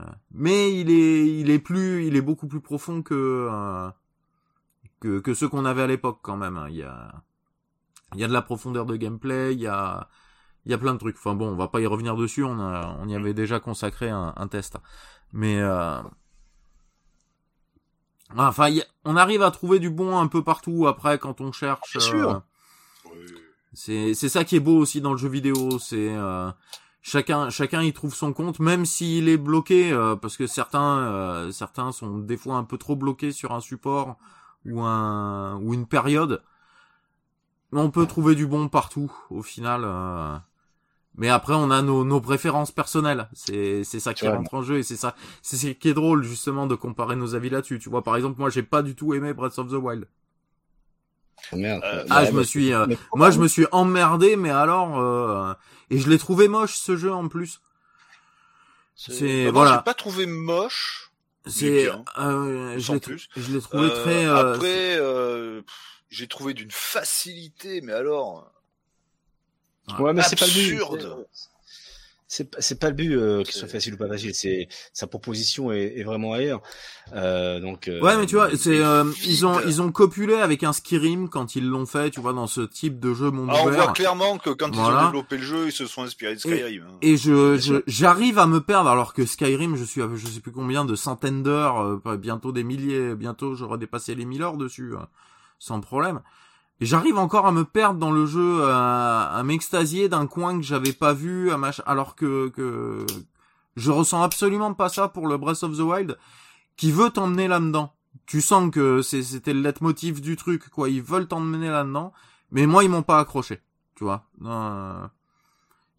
Euh, 0.00 0.04
Mais 0.32 0.72
il 0.80 0.90
est, 0.90 1.26
il 1.40 1.50
est 1.50 1.58
plus, 1.60 2.06
il 2.06 2.16
est 2.16 2.22
beaucoup 2.22 2.48
plus 2.48 2.60
profond 2.62 3.02
que 3.02 3.14
euh, 3.52 3.90
que 5.00 5.20
que 5.20 5.34
ceux 5.34 5.48
qu'on 5.48 5.64
avait 5.64 5.82
à 5.82 5.86
l'époque 5.86 6.20
quand 6.22 6.36
même. 6.36 6.56
hein. 6.56 6.68
Il 6.70 6.76
y 6.76 6.82
a, 6.82 7.12
il 8.14 8.20
y 8.20 8.24
a 8.24 8.28
de 8.28 8.32
la 8.32 8.42
profondeur 8.42 8.86
de 8.86 8.96
gameplay. 8.96 9.54
Il 9.54 9.60
y 9.60 9.66
a, 9.66 10.08
il 10.66 10.70
y 10.72 10.74
a 10.74 10.78
plein 10.78 10.94
de 10.94 10.98
trucs. 10.98 11.16
Enfin 11.16 11.34
bon, 11.34 11.48
on 11.50 11.56
va 11.56 11.68
pas 11.68 11.80
y 11.80 11.86
revenir 11.86 12.16
dessus. 12.16 12.44
On 12.44 12.60
a, 12.60 12.96
on 13.00 13.08
y 13.08 13.16
avait 13.16 13.34
déjà 13.34 13.60
consacré 13.60 14.10
un, 14.10 14.34
un 14.36 14.48
test. 14.48 14.78
Mais 15.32 15.60
euh, 15.60 16.02
Enfin, 18.36 18.68
y 18.68 18.80
a- 18.80 18.86
on 19.04 19.16
arrive 19.16 19.42
à 19.42 19.50
trouver 19.50 19.78
du 19.78 19.90
bon 19.90 20.18
un 20.18 20.26
peu 20.26 20.42
partout 20.42 20.86
après 20.86 21.18
quand 21.18 21.40
on 21.40 21.52
cherche. 21.52 21.92
Bien 21.96 22.00
sûr. 22.00 22.30
euh, 22.30 22.38
Oui. 23.12 23.26
C'est 23.72 24.14
c'est 24.14 24.28
ça 24.28 24.44
qui 24.44 24.56
est 24.56 24.60
beau 24.60 24.78
aussi 24.78 25.00
dans 25.00 25.12
le 25.12 25.18
jeu 25.18 25.28
vidéo, 25.28 25.78
c'est 25.78 26.14
euh, 26.14 26.50
chacun 27.02 27.50
chacun 27.50 27.82
y 27.82 27.92
trouve 27.92 28.14
son 28.14 28.32
compte, 28.32 28.58
même 28.60 28.86
s'il 28.86 29.28
est 29.28 29.36
bloqué, 29.38 29.92
euh, 29.92 30.16
parce 30.16 30.36
que 30.36 30.46
certains 30.46 30.98
euh, 30.98 31.50
certains 31.52 31.92
sont 31.92 32.18
des 32.18 32.36
fois 32.36 32.56
un 32.56 32.64
peu 32.64 32.78
trop 32.78 32.96
bloqués 32.96 33.32
sur 33.32 33.52
un 33.52 33.60
support 33.60 34.16
ou 34.66 34.82
un 34.82 35.56
ou 35.60 35.74
une 35.74 35.86
période. 35.86 36.42
On 37.72 37.90
peut 37.90 38.06
trouver 38.06 38.34
du 38.34 38.46
bon 38.46 38.68
partout 38.68 39.12
au 39.30 39.42
final. 39.42 39.82
euh. 39.84 40.36
Mais 41.16 41.28
après, 41.30 41.54
on 41.54 41.70
a 41.70 41.82
nos, 41.82 42.04
nos 42.04 42.20
préférences 42.20 42.72
personnelles. 42.72 43.28
C'est 43.34 43.84
c'est 43.84 44.00
ça 44.00 44.14
qui 44.14 44.28
rentre 44.28 44.54
en 44.54 44.62
jeu 44.62 44.78
et 44.78 44.82
c'est 44.82 44.96
ça 44.96 45.14
c'est 45.42 45.56
ce 45.56 45.68
qui 45.68 45.88
est 45.88 45.94
drôle 45.94 46.22
justement 46.24 46.66
de 46.66 46.74
comparer 46.74 47.16
nos 47.16 47.34
avis 47.34 47.50
là-dessus. 47.50 47.78
Tu 47.78 47.90
vois, 47.90 48.02
par 48.04 48.16
exemple, 48.16 48.38
moi, 48.40 48.50
j'ai 48.50 48.62
pas 48.62 48.82
du 48.82 48.94
tout 48.96 49.14
aimé 49.14 49.32
Breath 49.34 49.58
of 49.58 49.68
the 49.70 49.74
Wild. 49.74 50.06
Oh, 51.52 51.56
merde. 51.56 51.82
Euh, 51.84 52.04
Ah, 52.10 52.22
Ouais, 52.22 52.26
je 52.28 52.32
me 52.32 52.42
suis, 52.42 52.72
euh, 52.72 52.86
moi, 53.14 53.30
je 53.30 53.38
me 53.38 53.48
suis 53.48 53.66
emmerdé, 53.72 54.36
mais 54.36 54.50
alors, 54.50 54.98
euh, 54.98 55.52
et 55.90 55.98
je 55.98 56.08
l'ai 56.10 56.18
trouvé 56.18 56.48
moche 56.48 56.76
ce 56.76 56.96
jeu 56.96 57.12
en 57.12 57.28
plus. 57.28 57.60
C'est- 58.96 59.46
Bah, 59.46 59.50
voilà. 59.52 59.76
J'ai 59.78 59.84
pas 59.84 59.94
trouvé 59.94 60.26
moche. 60.26 61.10
C'est, 61.46 61.88
euh, 62.18 62.74
je 62.78 62.80
sans 62.84 62.94
l'ai, 62.94 63.00
plus. 63.00 63.28
je 63.36 63.52
l'ai 63.52 63.60
trouvé 63.60 63.86
Euh, 63.86 64.02
très. 64.02 64.26
euh, 64.26 64.54
Après, 64.54 64.96
euh, 64.98 65.62
j'ai 66.10 66.26
trouvé 66.26 66.54
d'une 66.54 66.70
facilité, 66.72 67.80
mais 67.82 67.92
alors. 67.92 68.50
Ouais, 70.00 70.12
mais 70.12 70.22
c'est 70.22 70.36
pas 70.38 70.46
le 70.46 70.52
but. 70.52 70.80
C'est 72.28 72.50
pas, 72.50 72.60
c'est 72.60 72.80
pas 72.80 72.88
le 72.88 72.94
but 72.94 73.14
euh, 73.14 73.44
qu'il 73.44 73.54
soit 73.54 73.68
facile 73.68 73.94
ou 73.94 73.96
pas 73.96 74.08
facile. 74.08 74.34
C'est 74.34 74.66
sa 74.92 75.06
proposition 75.06 75.70
est, 75.70 75.94
est 75.96 76.02
vraiment 76.02 76.32
ailleurs. 76.32 76.60
Euh, 77.12 77.60
donc. 77.60 77.86
euh, 77.86 78.00
Ouais, 78.00 78.16
mais 78.16 78.26
tu 78.26 78.34
vois, 78.34 78.50
c'est, 78.56 78.80
euh, 78.80 79.04
ils 79.24 79.46
ont, 79.46 79.52
vide. 79.58 79.62
ils 79.68 79.80
ont 79.80 79.92
copulé 79.92 80.34
avec 80.34 80.64
un 80.64 80.72
Skyrim 80.72 81.28
quand 81.28 81.54
ils 81.54 81.64
l'ont 81.64 81.86
fait, 81.86 82.10
tu 82.10 82.20
vois, 82.20 82.32
dans 82.32 82.48
ce 82.48 82.62
type 82.62 82.98
de 82.98 83.14
jeu 83.14 83.30
monde 83.30 83.50
Ah, 83.52 83.58
on 83.64 83.70
voit 83.70 83.92
clairement 83.92 84.38
que 84.38 84.50
quand 84.50 84.70
ils 84.72 84.80
ont 84.80 85.04
développé 85.04 85.36
le 85.36 85.42
jeu, 85.44 85.66
ils 85.66 85.72
se 85.72 85.86
sont 85.86 86.02
inspirés 86.02 86.34
de 86.34 86.40
Skyrim. 86.40 86.82
hein. 86.88 86.98
Et 87.00 87.16
je, 87.16 87.82
j'arrive 87.86 88.40
à 88.40 88.46
me 88.48 88.60
perdre 88.60 88.90
alors 88.90 89.14
que 89.14 89.24
Skyrim, 89.24 89.76
je 89.76 89.84
suis 89.84 90.02
à 90.02 90.08
je 90.12 90.26
sais 90.26 90.40
plus 90.40 90.50
combien 90.52 90.84
de 90.84 90.96
centaines 90.96 91.44
d'heures, 91.44 91.80
euh, 92.06 92.16
bientôt 92.16 92.50
des 92.50 92.64
milliers, 92.64 93.14
bientôt 93.14 93.54
j'aurai 93.54 93.78
dépassé 93.78 94.16
les 94.16 94.24
mille 94.24 94.42
heures 94.42 94.56
dessus, 94.56 94.94
euh, 94.94 94.98
sans 95.60 95.80
problème. 95.80 96.20
J'arrive 96.80 97.16
encore 97.18 97.46
à 97.46 97.52
me 97.52 97.64
perdre 97.64 97.98
dans 97.98 98.10
le 98.10 98.26
jeu, 98.26 98.64
à, 98.64 99.34
à 99.34 99.42
m'extasier 99.42 100.08
d'un 100.08 100.26
coin 100.26 100.56
que 100.58 100.62
j'avais 100.64 100.92
pas 100.92 101.14
vu, 101.14 101.50
alors 101.86 102.16
que, 102.16 102.48
que 102.48 103.06
je 103.76 103.90
ressens 103.90 104.22
absolument 104.22 104.74
pas 104.74 104.88
ça 104.90 105.08
pour 105.08 105.26
le 105.26 105.38
Breath 105.38 105.62
of 105.62 105.76
the 105.76 105.80
Wild, 105.80 106.18
qui 106.76 106.92
veut 106.92 107.10
t'emmener 107.10 107.48
là-dedans. 107.48 107.94
Tu 108.26 108.40
sens 108.40 108.70
que 108.70 109.00
c'était 109.02 109.54
le 109.54 109.60
leitmotiv 109.60 110.20
du 110.20 110.36
truc, 110.36 110.68
quoi. 110.68 110.88
Ils 110.90 111.02
veulent 111.02 111.28
t'emmener 111.28 111.68
là-dedans, 111.68 112.12
mais 112.50 112.66
moi 112.66 112.84
ils 112.84 112.90
m'ont 112.90 113.02
pas 113.02 113.20
accroché, 113.20 113.60
tu 113.94 114.04
vois. 114.04 114.24
Euh, 114.44 115.06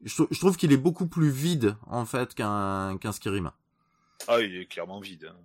je 0.04 0.40
trouve 0.40 0.58
qu'il 0.58 0.72
est 0.72 0.78
beaucoup 0.78 1.08
plus 1.08 1.30
vide 1.30 1.76
en 1.88 2.06
fait 2.06 2.36
qu'un 2.36 2.98
qu'un 2.98 3.12
Skyrim. 3.12 3.52
Ah, 4.28 4.42
il 4.42 4.56
est 4.56 4.66
clairement 4.66 5.00
vide. 5.00 5.32
hein. 5.32 5.36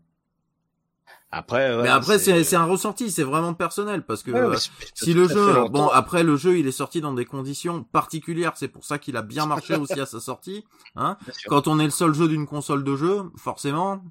Après. 1.35 1.70
mais 1.70 1.74
voilà, 1.76 1.95
après 1.95 2.18
c'est 2.18 2.45
c'est 2.45 2.57
un 2.57 2.66
ressorti, 2.66 3.11
c'est 3.11 3.22
vraiment 3.22 3.55
personnel 3.55 4.05
parce 4.05 4.22
que 4.22 4.30
Ouais, 4.30 4.39
euh, 4.39 4.51
mais 4.51 4.87
si 4.95 5.14
le 5.14 5.26
jeu, 5.26 5.66
bon 5.70 5.89
après 5.89 6.22
le 6.22 6.37
jeu 6.37 6.59
il 6.59 6.66
est 6.66 6.72
sorti 6.72 7.01
dans 7.01 7.14
des 7.14 7.24
conditions 7.24 7.85
particulières, 7.85 8.53
c'est 8.57 8.68
pour 8.68 8.85
ça 8.85 8.99
qu'il 8.99 9.16
a 9.16 9.22
bien 9.22 9.47
marché 9.47 9.74
aussi 9.74 9.99
à 9.99 10.05
sa 10.05 10.20
sortie. 10.20 10.62
Hein. 10.95 11.16
Quand 11.47 11.68
on 11.68 11.78
est 11.78 11.85
le 11.85 11.91
seul 11.91 12.12
jeu 12.12 12.28
d'une 12.28 12.47
console 12.47 12.85
de 12.85 12.97
jeu, 12.97 13.22
forcément 13.37 14.05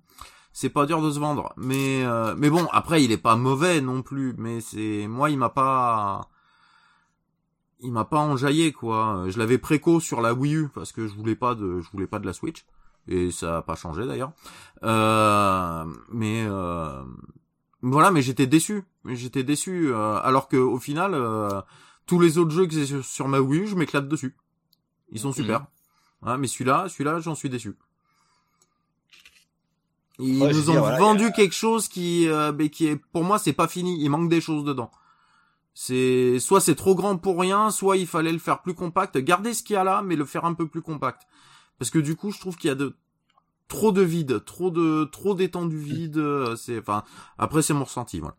c'est 0.51 0.69
pas 0.69 0.87
dur 0.87 0.99
de 1.03 1.11
se 1.11 1.19
vendre. 1.19 1.53
Mais 1.57 2.03
euh, 2.03 2.33
mais 2.35 2.49
bon 2.49 2.67
après 2.71 3.03
il 3.03 3.11
est 3.11 3.17
pas 3.17 3.35
mauvais 3.35 3.81
non 3.81 4.01
plus, 4.01 4.33
mais 4.39 4.59
c'est 4.59 5.05
moi 5.07 5.29
il 5.29 5.37
m'a 5.37 5.49
pas 5.49 6.27
il 7.81 7.91
m'a 7.91 8.05
pas 8.05 8.19
enjaillé 8.19 8.71
quoi. 8.71 9.25
Je 9.27 9.37
l'avais 9.37 9.59
préco 9.59 9.99
sur 9.99 10.21
la 10.21 10.33
Wii 10.33 10.55
U 10.55 10.69
parce 10.73 10.91
que 10.91 11.07
je 11.07 11.13
voulais 11.13 11.35
pas 11.35 11.53
de 11.53 11.81
je 11.81 11.91
voulais 11.91 12.07
pas 12.07 12.17
de 12.17 12.25
la 12.25 12.33
Switch 12.33 12.65
et 13.07 13.31
ça 13.31 13.57
a 13.57 13.61
pas 13.61 13.75
changé 13.75 14.05
d'ailleurs. 14.05 14.31
Euh, 14.83 15.85
mais 16.09 16.43
euh, 16.47 17.03
voilà, 17.81 18.11
mais 18.11 18.21
j'étais 18.21 18.47
déçu. 18.47 18.83
J'étais 19.05 19.43
déçu 19.43 19.87
euh, 19.93 20.19
alors 20.21 20.47
que 20.47 20.57
au 20.57 20.77
final 20.79 21.13
euh, 21.13 21.61
tous 22.05 22.19
les 22.19 22.37
autres 22.37 22.51
jeux 22.51 22.65
que 22.67 22.73
j'ai 22.73 22.85
sur, 22.85 23.03
sur 23.05 23.27
ma 23.27 23.39
Wii 23.39 23.61
U, 23.63 23.67
je 23.67 23.75
m'éclate 23.75 24.07
dessus. 24.07 24.35
Ils 25.11 25.19
sont 25.19 25.31
super. 25.33 25.65
Hein, 26.23 26.37
mais 26.37 26.47
celui-là, 26.47 26.87
celui-là, 26.87 27.19
j'en 27.19 27.35
suis 27.35 27.49
déçu. 27.49 27.75
Ils 30.19 30.41
Ouais, 30.41 30.53
nous 30.53 30.69
ont 30.69 30.73
dire, 30.73 30.81
voilà, 30.81 30.97
vendu 30.99 31.25
a- 31.25 31.31
quelque 31.31 31.55
chose 31.55 31.87
qui, 31.87 32.27
mais 32.57 32.69
qui 32.69 32.85
est, 32.87 32.95
pour 32.95 33.23
moi, 33.23 33.39
c'est 33.39 33.53
pas 33.53 33.67
fini. 33.67 34.01
Il 34.03 34.09
manque 34.09 34.29
des 34.29 34.41
choses 34.41 34.63
dedans. 34.63 34.91
C'est 35.73 36.37
soit 36.39 36.59
c'est 36.59 36.75
trop 36.75 36.95
grand 36.95 37.17
pour 37.17 37.39
rien, 37.39 37.71
soit 37.71 37.97
il 37.97 38.05
fallait 38.05 38.33
le 38.33 38.39
faire 38.39 38.61
plus 38.61 38.73
compact. 38.73 39.17
Garder 39.17 39.53
ce 39.53 39.63
qu'il 39.63 39.73
y 39.75 39.77
a 39.77 39.83
là, 39.83 40.01
mais 40.03 40.15
le 40.15 40.25
faire 40.25 40.45
un 40.45 40.53
peu 40.53 40.67
plus 40.67 40.81
compact. 40.81 41.23
Parce 41.81 41.89
que 41.89 41.97
du 41.97 42.15
coup, 42.15 42.29
je 42.29 42.39
trouve 42.39 42.57
qu'il 42.57 42.67
y 42.67 42.71
a 42.71 42.75
de 42.75 42.93
trop 43.67 43.91
de 43.91 44.03
vide, 44.03 44.45
trop 44.45 44.69
de 44.69 45.05
trop 45.05 45.33
d'étendue 45.33 45.79
vide. 45.79 46.17
euh, 46.17 46.55
C'est, 46.55 46.77
enfin, 46.77 47.03
après 47.39 47.63
c'est 47.63 47.73
mon 47.73 47.85
ressenti. 47.85 48.19
Voilà. 48.19 48.35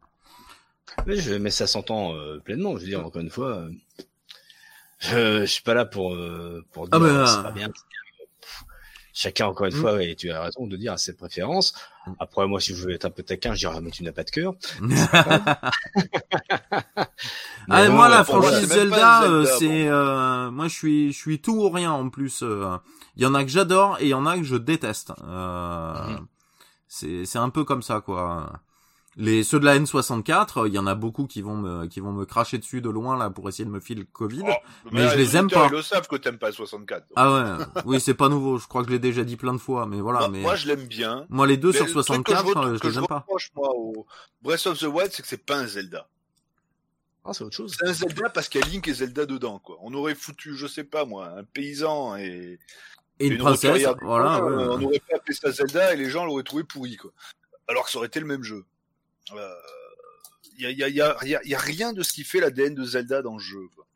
Mais, 1.09 1.16
je, 1.16 1.34
mais 1.34 1.51
ça 1.51 1.66
s'entend 1.66 2.14
euh, 2.14 2.38
pleinement. 2.38 2.76
Je 2.76 2.82
veux 2.82 2.88
dire, 2.88 3.05
encore 3.05 3.20
une 3.20 3.30
fois, 3.30 3.49
euh, 3.49 3.70
je, 5.01 5.40
je 5.40 5.47
suis 5.47 5.64
pas 5.64 5.74
là 5.74 5.84
pour 5.84 6.14
euh, 6.14 6.64
pour 6.72 6.86
dire 6.86 7.01
Ah, 7.03 7.05
euh, 7.05 7.22
euh, 7.22 7.26
c'est 7.26 7.43
pas 7.43 7.51
bien. 7.51 7.68
Chacun, 9.14 9.46
encore 9.46 9.66
une 9.66 9.76
Mm. 9.76 9.80
fois, 9.80 10.02
et 10.02 10.14
tu 10.16 10.30
as 10.30 10.42
raison 10.42 10.66
de 10.66 10.74
dire 10.76 10.98
ses 10.98 11.14
préférences. 11.14 11.74
Mm. 12.06 12.12
Après, 12.18 12.46
moi, 12.46 12.60
si 12.60 12.74
je 12.74 12.86
veux 12.86 12.94
être 12.94 13.04
un 13.04 13.10
peu 13.10 13.22
taquin, 13.22 13.52
je 13.54 13.66
dirais, 13.68 13.80
mais 13.82 13.90
tu 13.90 14.02
n'as 14.04 14.12
pas 14.12 14.24
de 14.24 14.30
cœur. 14.30 14.54
Ah, 17.70 17.88
moi, 17.88 18.08
la 18.08 18.20
euh, 18.20 18.24
franchise 18.24 18.66
Zelda, 18.66 18.68
Zelda, 18.68 19.22
euh, 19.24 19.44
c'est, 19.58 19.88
euh, 19.88 20.50
moi, 20.50 20.68
je 20.68 20.74
suis, 20.74 21.12
je 21.12 21.18
suis 21.18 21.40
tout 21.40 21.54
ou 21.54 21.70
rien 21.70 21.92
en 21.92 22.08
plus. 22.10 22.40
euh. 22.42 22.76
Il 23.16 23.22
y 23.22 23.26
en 23.26 23.34
a 23.34 23.44
que 23.44 23.50
j'adore 23.50 23.98
et 24.00 24.06
il 24.06 24.08
y 24.08 24.14
en 24.14 24.26
a 24.26 24.36
que 24.36 24.42
je 24.44 24.56
déteste. 24.56 25.12
Euh, 25.24 25.94
Mhm. 26.08 26.26
C'est, 26.88 27.24
c'est 27.24 27.38
un 27.38 27.50
peu 27.50 27.64
comme 27.64 27.82
ça, 27.82 28.00
quoi. 28.00 28.52
Les 29.16 29.42
ceux 29.44 29.60
de 29.60 29.66
la 29.66 29.78
N64, 29.78 30.66
il 30.66 30.72
y 30.72 30.78
en 30.78 30.86
a 30.86 30.94
beaucoup 30.94 31.26
qui 31.26 31.42
vont 31.42 31.56
me 31.56 31.86
qui 31.86 32.00
vont 32.00 32.12
me 32.12 32.24
cracher 32.24 32.56
dessus 32.56 32.80
de 32.80 32.88
loin 32.88 33.18
là 33.18 33.28
pour 33.28 33.46
essayer 33.48 33.66
de 33.66 33.70
me 33.70 33.78
filer 33.80 34.00
le 34.00 34.06
Covid. 34.10 34.42
Oh, 34.46 34.52
mais 34.90 35.06
je 35.10 35.16
les 35.16 35.36
aime 35.36 35.50
pas. 35.50 35.66
Ils 35.66 35.72
le 35.72 35.82
savent 35.82 36.08
que 36.08 36.16
t'aimes 36.16 36.38
pas 36.38 36.46
le 36.46 36.54
64. 36.54 37.00
donc. 37.02 37.12
Ah 37.16 37.30
ouais, 37.58 37.64
oui 37.84 38.00
c'est 38.00 38.14
pas 38.14 38.30
nouveau. 38.30 38.56
Je 38.58 38.66
crois 38.66 38.82
que 38.82 38.88
je 38.88 38.92
l'ai 38.94 38.98
déjà 38.98 39.22
dit 39.22 39.36
plein 39.36 39.52
de 39.52 39.58
fois, 39.58 39.84
mais 39.86 40.00
voilà. 40.00 40.20
moi, 40.20 40.28
mais 40.30 40.40
moi, 40.40 40.56
je 40.56 40.66
l'aime 40.66 40.86
bien. 40.86 41.26
moi 41.28 41.46
les 41.46 41.58
deux 41.58 41.72
Mais 41.72 41.76
sur 41.76 41.84
le 41.86 41.92
truc 41.92 42.24
que 42.24 42.32
64, 42.32 42.46
je, 42.46 42.68
euh, 42.68 42.74
je 42.74 42.80
que 42.80 42.86
les 42.86 42.92
je 42.94 42.98
aime 43.00 43.06
pas. 43.06 43.18
reproche, 43.18 43.50
moi, 43.54 43.68
au 43.74 44.06
Breath 44.40 44.66
of 44.66 44.78
the 44.78 44.84
Wild, 44.84 45.10
c'est 45.12 45.20
que 45.20 45.28
c'est 45.28 45.44
pas 45.44 45.56
un 45.58 45.66
Zelda. 45.66 46.08
Ah, 47.24 47.32
c'est 47.34 47.44
autre 47.44 47.54
chose. 47.56 47.76
C'est 47.78 47.86
un 47.88 47.92
Zelda 47.92 48.30
parce 48.30 48.48
qu'il 48.48 48.62
y 48.62 48.64
a 48.64 48.66
Link 48.66 48.88
et 48.88 48.94
Zelda 48.94 49.26
dedans, 49.26 49.58
quoi. 49.58 49.76
On 49.82 49.92
aurait 49.92 50.14
foutu, 50.14 50.56
je 50.56 50.66
sais 50.66 50.84
pas 50.84 51.04
moi, 51.04 51.28
un 51.36 51.44
paysan 51.44 52.16
et, 52.16 52.58
Et 53.20 53.26
une 53.26 53.34
une 53.34 53.38
princesse, 53.38 53.86
voilà. 54.00 54.42
ouais. 54.42 54.52
euh, 54.52 54.70
On 54.72 54.82
aurait 54.84 55.02
pas 55.08 55.16
appelé 55.16 55.34
ça 55.34 55.52
Zelda 55.52 55.92
et 55.92 55.96
les 55.98 56.08
gens 56.08 56.24
l'auraient 56.24 56.42
trouvé 56.44 56.64
pourri, 56.64 56.96
quoi. 56.96 57.12
Alors 57.68 57.84
que 57.84 57.90
ça 57.90 57.98
aurait 57.98 58.08
été 58.08 58.18
le 58.18 58.26
même 58.26 58.42
jeu. 58.42 58.64
Euh, 59.33 59.55
Il 60.59 60.70
y, 60.70 60.85
a, 60.85 60.89
y, 60.89 61.01
a, 61.01 61.16
y, 61.25 61.49
y 61.49 61.57
rien 61.57 61.93
de 61.93 62.03
ce 62.03 62.12
qui 62.12 62.25
fait 62.25 62.41
l'ADN 62.41 62.75
de 62.75 62.85
Zelda 62.85 63.23
dans 63.23 63.35
le 63.35 63.43
jeu, 63.43 63.66
quoi. 63.75 63.87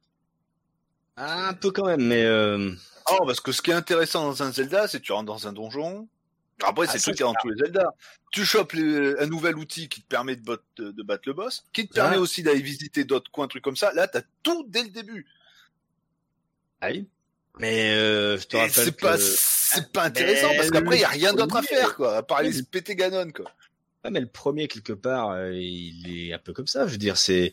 Un 1.18 1.55
peu 1.55 1.70
quand 1.70 1.87
même, 1.87 2.03
mais 2.05 2.24
euh... 2.24 2.72
Ah, 3.07 3.18
parce 3.27 3.41
que 3.41 3.53
ce 3.53 3.62
qui 3.62 3.70
est 3.70 3.74
intéressant 3.74 4.24
dans 4.24 4.43
un 4.43 4.53
Zelda, 4.53 4.89
c'est 4.89 4.99
que 5.01 5.05
tu 5.05 5.12
rentres 5.12 5.27
dans 5.27 5.47
un 5.49 5.53
donjon. 5.53 6.09
Après, 6.62 6.87
Ah, 6.89 6.93
c'est 6.93 6.99
ça, 6.99 7.11
tout 7.11 7.16
qu'il 7.16 7.20
y 7.20 7.29
a 7.29 7.33
dans 7.33 7.35
tous 7.41 7.51
les 7.51 7.57
Zelda. 7.64 7.95
Tu 8.33 8.45
chopes 8.45 8.72
les- 8.72 9.16
un 9.18 9.27
nouvel 9.27 9.57
outil 9.57 9.89
qui 9.89 10.03
te 10.03 10.07
permet 10.09 10.37
de, 10.37 10.43
bot- 10.43 10.59
de, 10.77 10.91
de 10.91 11.03
battre 11.03 11.22
le 11.27 11.35
boss, 11.35 11.64
qui 11.72 11.87
te 11.87 11.93
Ah. 11.99 12.03
permet 12.03 12.16
aussi 12.16 12.43
d'aller 12.43 12.61
visiter 12.62 13.05
d'autres 13.05 13.31
coins, 13.31 13.47
trucs 13.49 13.62
comme 13.64 13.77
ça. 13.77 13.93
Là, 13.93 14.09
t'as 14.09 14.22
tout 14.43 14.64
dès 14.68 14.83
le 14.83 14.91
début. 14.91 15.27
ah 16.81 16.89
oui. 16.91 17.09
Mais 17.59 17.95
euh, 17.95 18.37
je 18.39 18.47
te 18.47 18.57
Et 18.57 18.61
rappelle 18.61 18.85
c'est 18.85 18.97
que... 18.97 19.01
pas, 19.01 19.16
c'est 19.18 19.91
pas 19.93 20.05
intéressant 20.05 20.49
Mais 20.51 20.57
parce 20.59 20.70
qu'après, 20.70 20.97
il 20.97 21.01
y 21.01 21.05
a 21.05 21.09
le 21.09 21.14
rien 21.14 21.33
d'autre 21.33 21.57
à 21.57 21.62
faire, 21.62 21.95
quoi, 21.97 22.16
à 22.18 22.22
part 22.22 22.39
aller 22.39 22.51
Oui. 22.51 22.59
se 22.59 22.62
péter 22.64 22.95
Ganon, 22.97 23.31
quoi. 23.33 23.51
Mais 24.11 24.20
le 24.20 24.26
premier 24.28 24.68
quelque 24.68 24.92
part, 24.92 25.30
euh, 25.30 25.52
il 25.54 26.28
est 26.28 26.32
un 26.32 26.38
peu 26.38 26.52
comme 26.52 26.66
ça. 26.66 26.86
Je 26.86 26.92
veux 26.92 26.98
dire, 26.98 27.16
c'est 27.16 27.52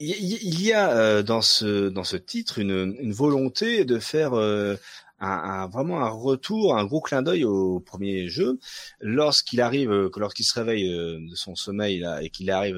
il 0.00 0.60
y, 0.60 0.72
a 0.72 0.90
euh, 0.96 1.22
dans 1.22 1.40
ce 1.40 1.88
dans 1.88 2.02
ce 2.04 2.16
titre 2.16 2.58
une, 2.58 2.96
une 2.98 3.12
volonté 3.12 3.84
de 3.84 4.00
faire 4.00 4.34
euh, 4.34 4.74
un, 5.20 5.28
un- 5.28 5.66
vraiment 5.68 6.00
un 6.04 6.08
retour, 6.10 6.76
un 6.76 6.84
gros 6.84 7.00
clin 7.00 7.22
d'œil 7.22 7.44
au 7.44 7.78
premier 7.78 8.28
jeu. 8.28 8.58
Lorsqu'il 9.00 9.60
arrive, 9.60 9.92
euh, 9.92 10.10
lorsqu'il 10.16 10.44
se 10.44 10.54
réveille 10.54 10.92
euh, 10.92 11.20
de 11.30 11.34
son 11.36 11.54
sommeil 11.54 12.00
là 12.00 12.20
et 12.22 12.28
qu'il 12.30 12.50
arrive, 12.50 12.76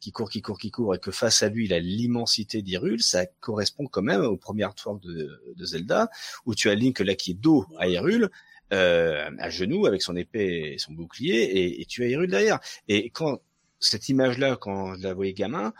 qui 0.00 0.12
court, 0.12 0.28
qui 0.30 0.42
court, 0.42 0.58
qui 0.58 0.70
court, 0.70 0.94
et 0.94 0.98
que 0.98 1.10
face 1.10 1.42
à 1.42 1.48
lui 1.48 1.64
il 1.64 1.72
a 1.72 1.80
l'immensité 1.80 2.60
d'Hyrule, 2.60 3.02
ça 3.02 3.24
correspond 3.40 3.86
quand 3.86 4.02
même 4.02 4.20
au 4.22 4.36
premier 4.36 4.64
artwork 4.64 5.02
de, 5.02 5.40
de 5.56 5.64
Zelda 5.64 6.10
où 6.44 6.54
tu 6.54 6.68
as 6.68 6.74
Link 6.74 6.98
là 7.00 7.14
qui 7.14 7.30
est 7.32 7.34
dos 7.34 7.64
à 7.78 7.88
Hyrule 7.88 8.28
euh, 8.74 9.30
à 9.38 9.50
genoux 9.50 9.86
avec 9.86 10.02
son 10.02 10.16
épée 10.16 10.74
et 10.74 10.78
son 10.78 10.92
bouclier 10.92 11.42
et, 11.42 11.80
et 11.80 11.84
tu 11.86 12.02
as 12.02 12.08
Hyrule 12.08 12.30
derrière. 12.30 12.58
Et 12.88 13.10
quand 13.10 13.40
cette 13.80 14.08
image-là, 14.08 14.56
quand 14.56 14.94
je 14.94 15.02
la 15.02 15.14
voyais 15.14 15.32
gamin, 15.32 15.72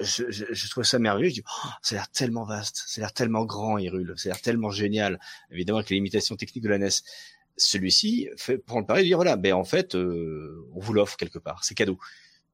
je, 0.00 0.30
je, 0.30 0.44
je 0.50 0.70
trouvais 0.70 0.86
ça 0.86 0.98
merveilleux. 0.98 1.30
Je 1.30 1.34
dis, 1.34 1.44
oh, 1.46 1.68
ça 1.80 1.94
a 1.94 1.98
l'air 1.98 2.08
tellement 2.10 2.44
vaste, 2.44 2.84
ça 2.86 3.00
a 3.00 3.02
l'air 3.02 3.12
tellement 3.12 3.44
grand, 3.44 3.78
Hyrule, 3.78 4.14
ça 4.16 4.28
a 4.28 4.32
l'air 4.32 4.40
tellement 4.42 4.70
génial. 4.70 5.18
Évidemment 5.50 5.78
avec 5.78 5.90
les 5.90 5.96
limitations 5.96 6.36
techniques 6.36 6.64
de 6.64 6.68
la 6.68 6.78
NES. 6.78 6.88
Celui-ci 7.56 8.28
prend 8.66 8.80
le 8.80 8.86
pari 8.86 9.02
de 9.02 9.06
dire 9.06 9.18
voilà, 9.18 9.36
ben 9.36 9.52
en 9.52 9.64
fait, 9.64 9.94
euh, 9.94 10.66
on 10.74 10.80
vous 10.80 10.92
l'offre 10.92 11.16
quelque 11.16 11.38
part, 11.38 11.64
c'est 11.64 11.74
cadeau. 11.74 11.98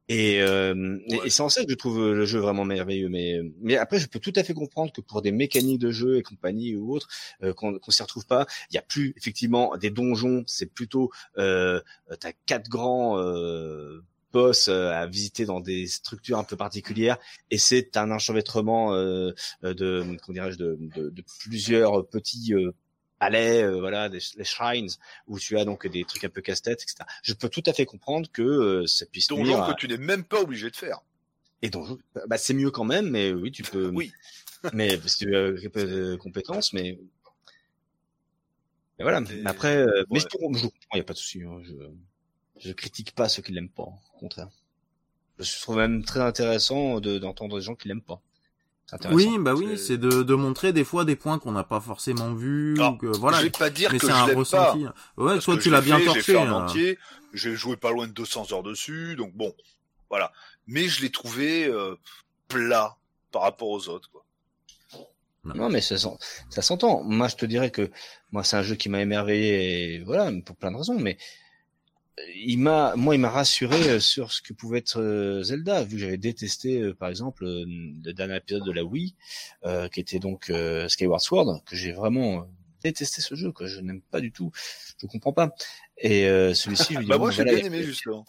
Et, 0.09 0.41
euh, 0.41 0.99
et- 1.09 1.17
Ouais. 1.19 1.27
et 1.27 1.31
c'est 1.31 1.43
en 1.43 1.49
ça 1.51 1.65
que 1.65 1.71
je 1.71 1.75
trouve 1.77 1.99
le 2.13 2.25
jeu 2.25 2.39
vraiment 2.39 2.65
merveilleux. 2.65 3.09
Mais, 3.11 3.41
mais 3.61 3.77
après, 3.77 3.99
je 3.99 4.07
peux 4.09 4.19
tout 4.21 4.33
à 4.37 4.43
fait 4.45 4.55
comprendre 4.55 4.93
que 4.93 5.01
pour 5.03 5.21
des 5.23 5.33
mécaniques 5.33 5.79
de 5.81 5.91
jeu 5.91 6.17
et 6.19 6.23
compagnie 6.23 6.75
ou 6.77 6.93
autres, 6.95 7.09
euh, 7.43 7.53
qu'on 7.53 7.79
qu'on 7.79 7.91
s'y 7.91 8.03
retrouve 8.03 8.27
pas, 8.27 8.47
il 8.71 8.75
y 8.75 8.79
a 8.79 8.83
plus 8.83 9.13
effectivement 9.17 9.77
des 9.77 9.91
donjons. 9.91 10.45
C'est 10.47 10.73
plutôt 10.73 11.11
euh, 11.37 11.81
t'as 12.21 12.33
quatre 12.47 12.69
grands 12.71 13.19
euh, 13.19 14.03
boss 14.33 14.69
euh, 14.69 14.91
à 14.93 15.07
visiter 15.07 15.45
dans 15.47 15.61
des 15.61 15.87
structures 15.87 16.39
un 16.39 16.45
peu 16.45 16.57
particulières, 16.57 17.19
et 17.51 17.59
c'est 17.59 17.97
un 17.97 18.11
enchevêtrement 18.11 18.95
euh, 18.95 19.33
de 19.63 20.05
comment 20.23 20.35
dirais-je 20.35 20.59
de, 20.59 20.77
de, 20.81 21.11
de 21.11 21.25
plusieurs 21.41 22.07
petits 22.09 22.55
euh, 22.55 22.73
palais, 23.19 23.62
euh, 23.62 23.79
voilà, 23.81 24.09
des 24.09 24.19
les 24.37 24.45
shrines 24.45 24.89
où 25.27 25.39
tu 25.39 25.59
as 25.59 25.64
donc 25.64 25.87
des 25.87 26.05
trucs 26.05 26.25
un 26.25 26.29
peu 26.29 26.41
casse-tête, 26.41 26.83
etc. 26.83 27.05
Je 27.23 27.35
peux 27.35 27.49
tout 27.49 27.62
à 27.66 27.73
fait 27.73 27.87
comprendre 27.87 28.31
que 28.33 28.43
euh, 28.43 28.87
ça 28.87 29.07
puisse 29.07 29.27
Donjon 29.29 29.62
à- 29.62 29.73
que 29.73 29.79
tu 29.79 29.89
n'es 29.89 29.97
même 29.99 30.25
pas 30.25 30.41
obligé 30.41 30.71
de 30.71 30.77
faire. 30.77 31.01
et 31.62 31.71
donc, 31.71 31.99
bah, 32.29 32.39
c'est 32.39 32.55
mieux 32.55 32.71
quand 32.71 32.85
même, 32.85 33.11
mais 33.11 33.33
oui, 33.33 33.51
tu 33.53 33.62
peux. 33.62 33.89
Oui. 33.89 34.12
Mais 34.73 34.97
parce 34.99 35.14
que 35.16 35.25
tu 35.25 35.37
as 35.37 35.79
euh, 35.85 36.16
compétences, 36.16 36.73
mais. 36.73 36.99
Mais 38.99 39.05
voilà. 39.05 39.21
Et- 39.31 39.43
après, 39.47 39.77
euh, 39.77 40.05
mais 40.11 40.16
ouais. 40.16 40.21
je, 40.21 40.27
comprends- 40.27 40.53
je 40.59 40.62
comprends, 40.66 40.97
y 40.97 41.01
a 41.01 41.05
pas 41.05 41.12
de 41.12 41.19
souci. 41.19 41.43
hein, 41.45 41.61
je, 41.62 41.75
je 42.59 42.73
critique 42.73 43.12
pas 43.14 43.29
ceux 43.29 43.43
qui 43.43 43.53
l'aiment 43.53 43.69
pas. 43.71 43.85
Au 43.85 44.19
contraire. 44.19 44.49
Je 45.39 45.61
trouve 45.61 45.77
même 45.77 46.05
très 46.05 46.21
intéressant 46.21 46.99
de- 47.01 47.19
d'entendre 47.19 47.57
des 47.59 47.64
gens 47.64 47.77
qui 47.77 47.87
l'aiment 47.87 48.03
pas. 48.03 48.21
Oui, 49.11 49.36
bah 49.39 49.55
oui, 49.55 49.76
C'est- 49.78 49.99
de, 49.99 50.22
de 50.22 50.34
montrer 50.34 50.72
des 50.72 50.84
fois 50.84 51.05
des 51.05 51.16
points 51.16 51.39
qu'on 51.39 51.53
n'a 51.53 51.64
pas 51.64 51.80
forcément 51.80 52.32
vus 52.32 52.80
ou 52.80 52.97
que 52.97 53.07
voilà. 53.18 53.39
je 53.39 53.45
vais 53.45 53.51
pas 53.51 53.68
dire 53.70 53.91
Mais 53.93 53.99
que 53.99 54.07
c'est 54.07 54.12
un 54.12 54.26
l'aime 54.26 54.34
pas. 54.34 54.41
ressenti. 54.41 54.84
Ouais, 55.16 55.34
Parce 55.34 55.45
toi 55.45 55.57
tu 55.57 55.62
je 55.64 55.70
l'as 55.70 55.80
bien 55.82 56.01
torché. 56.01 56.20
J'ai 56.20 56.32
fait 56.32 56.36
en 56.39 56.47
hein. 56.49 56.64
entier. 56.64 56.99
J'ai 57.34 57.55
joué 57.55 57.76
pas 57.76 57.91
loin 57.93 58.07
de 58.07 58.12
200 58.12 58.53
heures 58.53 58.62
dessus, 58.62 59.14
donc 59.16 59.34
bon, 59.34 59.55
voilà. 60.09 60.32
Mais 60.66 60.89
je 60.89 61.03
l'ai 61.03 61.11
trouvé 61.11 61.66
euh, 61.66 61.95
plat 62.49 62.97
par 63.30 63.43
rapport 63.43 63.68
aux 63.68 63.89
autres. 63.91 64.11
Quoi. 64.11 64.24
Non, 65.45 65.68
mais 65.68 65.80
ça, 65.80 65.97
ça 65.99 66.62
s'entend. 66.62 67.03
Moi, 67.05 67.28
je 67.28 67.36
te 67.36 67.47
dirais 67.47 67.70
que 67.70 67.91
moi, 68.32 68.43
c'est 68.45 68.57
un 68.57 68.62
jeu 68.62 68.74
qui 68.74 68.89
m'a 68.89 69.01
émerveillé, 69.01 69.95
et 69.97 70.05
voilà, 70.05 70.30
pour 70.45 70.57
plein 70.57 70.70
de 70.72 70.76
raisons. 70.76 70.99
Mais 70.99 71.16
euh, 71.16 71.24
il 72.37 72.59
m'a, 72.59 72.95
moi, 72.97 73.14
il 73.14 73.21
m'a 73.21 73.31
rassuré 73.31 73.89
euh, 73.89 74.01
sur 74.01 74.33
ce 74.33 74.41
que 74.43 74.53
pouvait 74.53 74.79
être 74.79 75.01
euh, 75.01 75.43
Zelda, 75.43 75.83
vu 75.85 75.97
que 75.97 75.99
j'avais 76.03 76.16
détesté, 76.19 76.81
euh, 76.81 76.95
par 76.95 77.09
exemple, 77.09 77.45
le 77.45 78.12
dernier 78.12 78.37
épisode 78.37 78.64
de 78.64 78.73
la 78.73 78.85
Wii, 78.85 79.14
euh, 79.64 79.89
qui 79.89 80.01
était 80.01 80.19
donc 80.19 80.51
euh, 80.51 80.89
Skyward 80.89 81.21
Sword, 81.21 81.62
que 81.64 81.77
j'ai 81.77 81.93
vraiment 81.93 82.49
détesté 82.83 83.21
ce 83.23 83.35
jeu, 83.35 83.53
que 83.53 83.66
je 83.66 83.81
n'aime 83.81 84.01
pas 84.01 84.21
du 84.21 84.33
tout. 84.33 84.51
Je 85.01 85.07
comprends 85.07 85.33
pas. 85.33 85.51
Et 85.99 86.27
euh, 86.27 86.55
celui-ci, 86.55 86.95
je 86.95 86.99
me 86.99 87.05
dis, 87.05 87.09
Bah 87.09 87.16
bon, 87.19 87.25
moi 87.25 87.31
j'ai 87.31 87.43
voilà, 87.43 87.59
bien 87.59 87.66
aimé 87.66 87.83
justement. 87.83 88.25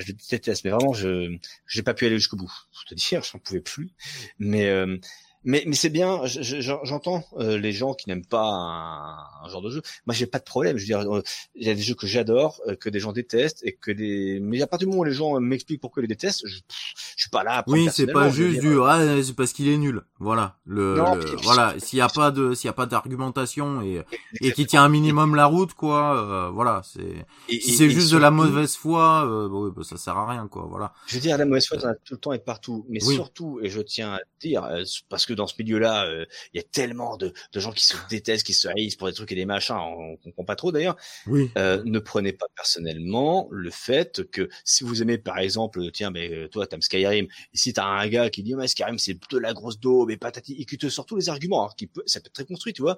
je 0.00 0.12
le 0.12 0.18
déteste, 0.30 0.64
mais 0.64 0.70
vraiment, 0.70 0.92
je 0.92 1.36
j'ai 1.66 1.82
pas 1.82 1.94
pu 1.94 2.06
aller 2.06 2.16
jusqu'au 2.16 2.36
bout. 2.36 2.52
Je 2.72 2.84
te 2.86 2.94
dire, 2.94 3.22
j'en 3.22 3.38
pouvais 3.38 3.60
plus. 3.60 3.90
Mais 4.38 4.66
euh, 4.68 4.96
mais 5.44 5.64
mais 5.66 5.74
c'est 5.74 5.88
bien. 5.90 6.24
je- 6.26 6.42
je- 6.42 6.60
J'entends 6.84 7.24
euh, 7.38 7.56
les 7.58 7.72
gens 7.72 7.94
qui 7.94 8.08
n'aiment 8.08 8.24
pas 8.26 8.42
un, 8.44 9.44
un 9.44 9.48
genre 9.48 9.62
de 9.62 9.70
jeu. 9.70 9.82
Moi, 10.06 10.14
j'ai 10.14 10.26
pas 10.26 10.38
de 10.38 10.44
problème. 10.44 10.76
Je 10.76 10.82
veux 10.82 10.86
dire, 10.86 11.14
euh, 11.14 11.22
il 11.54 11.66
y 11.66 11.70
a 11.70 11.74
des 11.74 11.82
jeux 11.82 11.94
que 11.94 12.06
j'adore, 12.06 12.60
euh, 12.68 12.74
que 12.76 12.88
des 12.90 13.00
gens 13.00 13.12
détestent, 13.12 13.62
et 13.64 13.72
que 13.72 13.90
des. 13.90 14.38
Mais 14.40 14.60
à 14.62 14.66
partir 14.66 14.86
du 14.86 14.90
moment 14.90 15.02
où 15.02 15.04
les 15.04 15.12
gens 15.12 15.38
m'expliquent 15.40 15.80
pourquoi 15.80 16.02
ils 16.02 16.04
les 16.04 16.08
détestent, 16.14 16.42
je, 16.46 16.56
je 16.56 17.22
suis 17.22 17.30
pas 17.30 17.42
là. 17.44 17.58
À 17.58 17.64
Oui, 17.66 17.88
c'est 17.92 18.06
pas 18.06 18.28
juste 18.30 18.60
du 18.60 18.80
ah 18.82 19.00
c'est 19.22 19.34
parce 19.34 19.52
qu'il 19.52 19.68
est 19.68 19.76
nul. 19.78 20.02
Voilà. 20.18 20.56
Le, 20.66 20.96
Non, 20.96 21.14
le- 21.14 21.24
voilà, 21.42 21.74
s'il 21.78 21.98
y 21.98 22.02
a 22.02 22.08
pas 22.08 22.30
de 22.30 22.54
s'il 22.54 22.68
y 22.68 22.70
a 22.70 22.74
pas 22.74 22.86
d'argumentation 22.86 23.82
et 23.82 24.02
et 24.40 24.52
qui 24.52 24.66
tient 24.66 24.82
un 24.84 24.88
minimum 24.88 25.34
la 25.34 25.46
route 25.46 25.72
quoi, 25.74 26.16
euh, 26.16 26.50
voilà, 26.50 26.82
c'est 26.84 27.26
si 27.48 27.72
c'est 27.76 27.90
juste 27.90 28.12
de 28.12 28.18
la 28.18 28.30
mauvaise 28.30 28.76
foi, 28.76 29.24
euh, 29.26 29.48
bah 29.48 29.72
oui, 29.76 29.84
ça 29.84 29.96
sert 29.96 30.16
à 30.16 30.26
rien 30.30 30.48
quoi, 30.48 30.66
voilà. 30.68 30.92
Je 31.06 31.14
veux 31.14 31.20
dire, 31.20 31.36
la 31.38 31.44
mauvaise 31.46 31.66
foi, 31.66 31.78
t'en 31.78 31.88
as 31.88 31.94
tout 31.94 32.14
le 32.14 32.18
temps 32.20 32.32
et 32.32 32.38
partout. 32.38 32.84
Mais 32.88 33.02
Oui. 33.04 33.14
surtout, 33.14 33.58
et 33.62 33.68
je 33.70 33.80
tiens 33.80 34.14
à 34.14 34.18
dire, 34.40 34.68
parce 35.08 35.26
que 35.26 35.29
dans 35.34 35.46
ce 35.46 35.54
milieu-là, 35.58 36.06
euh, 36.06 36.24
il 36.52 36.58
y 36.58 36.60
a 36.60 36.62
tellement 36.64 37.16
de, 37.16 37.32
de 37.52 37.60
gens 37.60 37.72
qui 37.72 37.86
se 37.86 37.96
détestent, 38.08 38.46
qui 38.46 38.54
se 38.54 38.68
haïssent 38.68 38.96
pour 38.96 39.08
des 39.08 39.14
trucs 39.14 39.30
et 39.32 39.34
des 39.34 39.44
machins, 39.46 39.76
on, 39.76 40.12
on 40.12 40.16
comprend 40.16 40.44
pas 40.44 40.56
trop 40.56 40.72
d'ailleurs. 40.72 40.96
Oui. 41.26 41.50
Euh, 41.58 41.82
ne 41.84 41.98
prenez 41.98 42.32
pas 42.32 42.46
personnellement 42.56 43.48
le 43.50 43.70
fait 43.70 44.22
que 44.30 44.48
si 44.64 44.84
vous 44.84 45.02
aimez 45.02 45.18
par 45.18 45.38
exemple, 45.38 45.90
tiens, 45.92 46.10
mais 46.10 46.30
euh, 46.32 46.48
toi 46.48 46.66
t'aimes 46.66 46.82
Skyrim, 46.82 47.26
et 47.26 47.56
si 47.56 47.72
t'as 47.72 47.84
un 47.86 48.06
gars 48.08 48.30
qui 48.30 48.42
dit 48.42 48.54
mais 48.54 48.68
Skyrim 48.68 48.98
c'est 48.98 49.18
de 49.30 49.38
la 49.38 49.52
grosse 49.52 49.78
daube 49.80 50.10
et 50.10 50.16
patati, 50.16 50.54
et 50.58 50.64
qui 50.64 50.78
te 50.78 50.88
sort 50.88 51.06
tous 51.06 51.16
les 51.16 51.28
arguments, 51.28 51.60
alors 51.62 51.76
qui 51.76 51.86
peut, 51.86 52.02
ça 52.06 52.20
peut 52.20 52.26
être 52.26 52.32
très 52.34 52.44
construit, 52.44 52.72
tu 52.72 52.82
vois, 52.82 52.96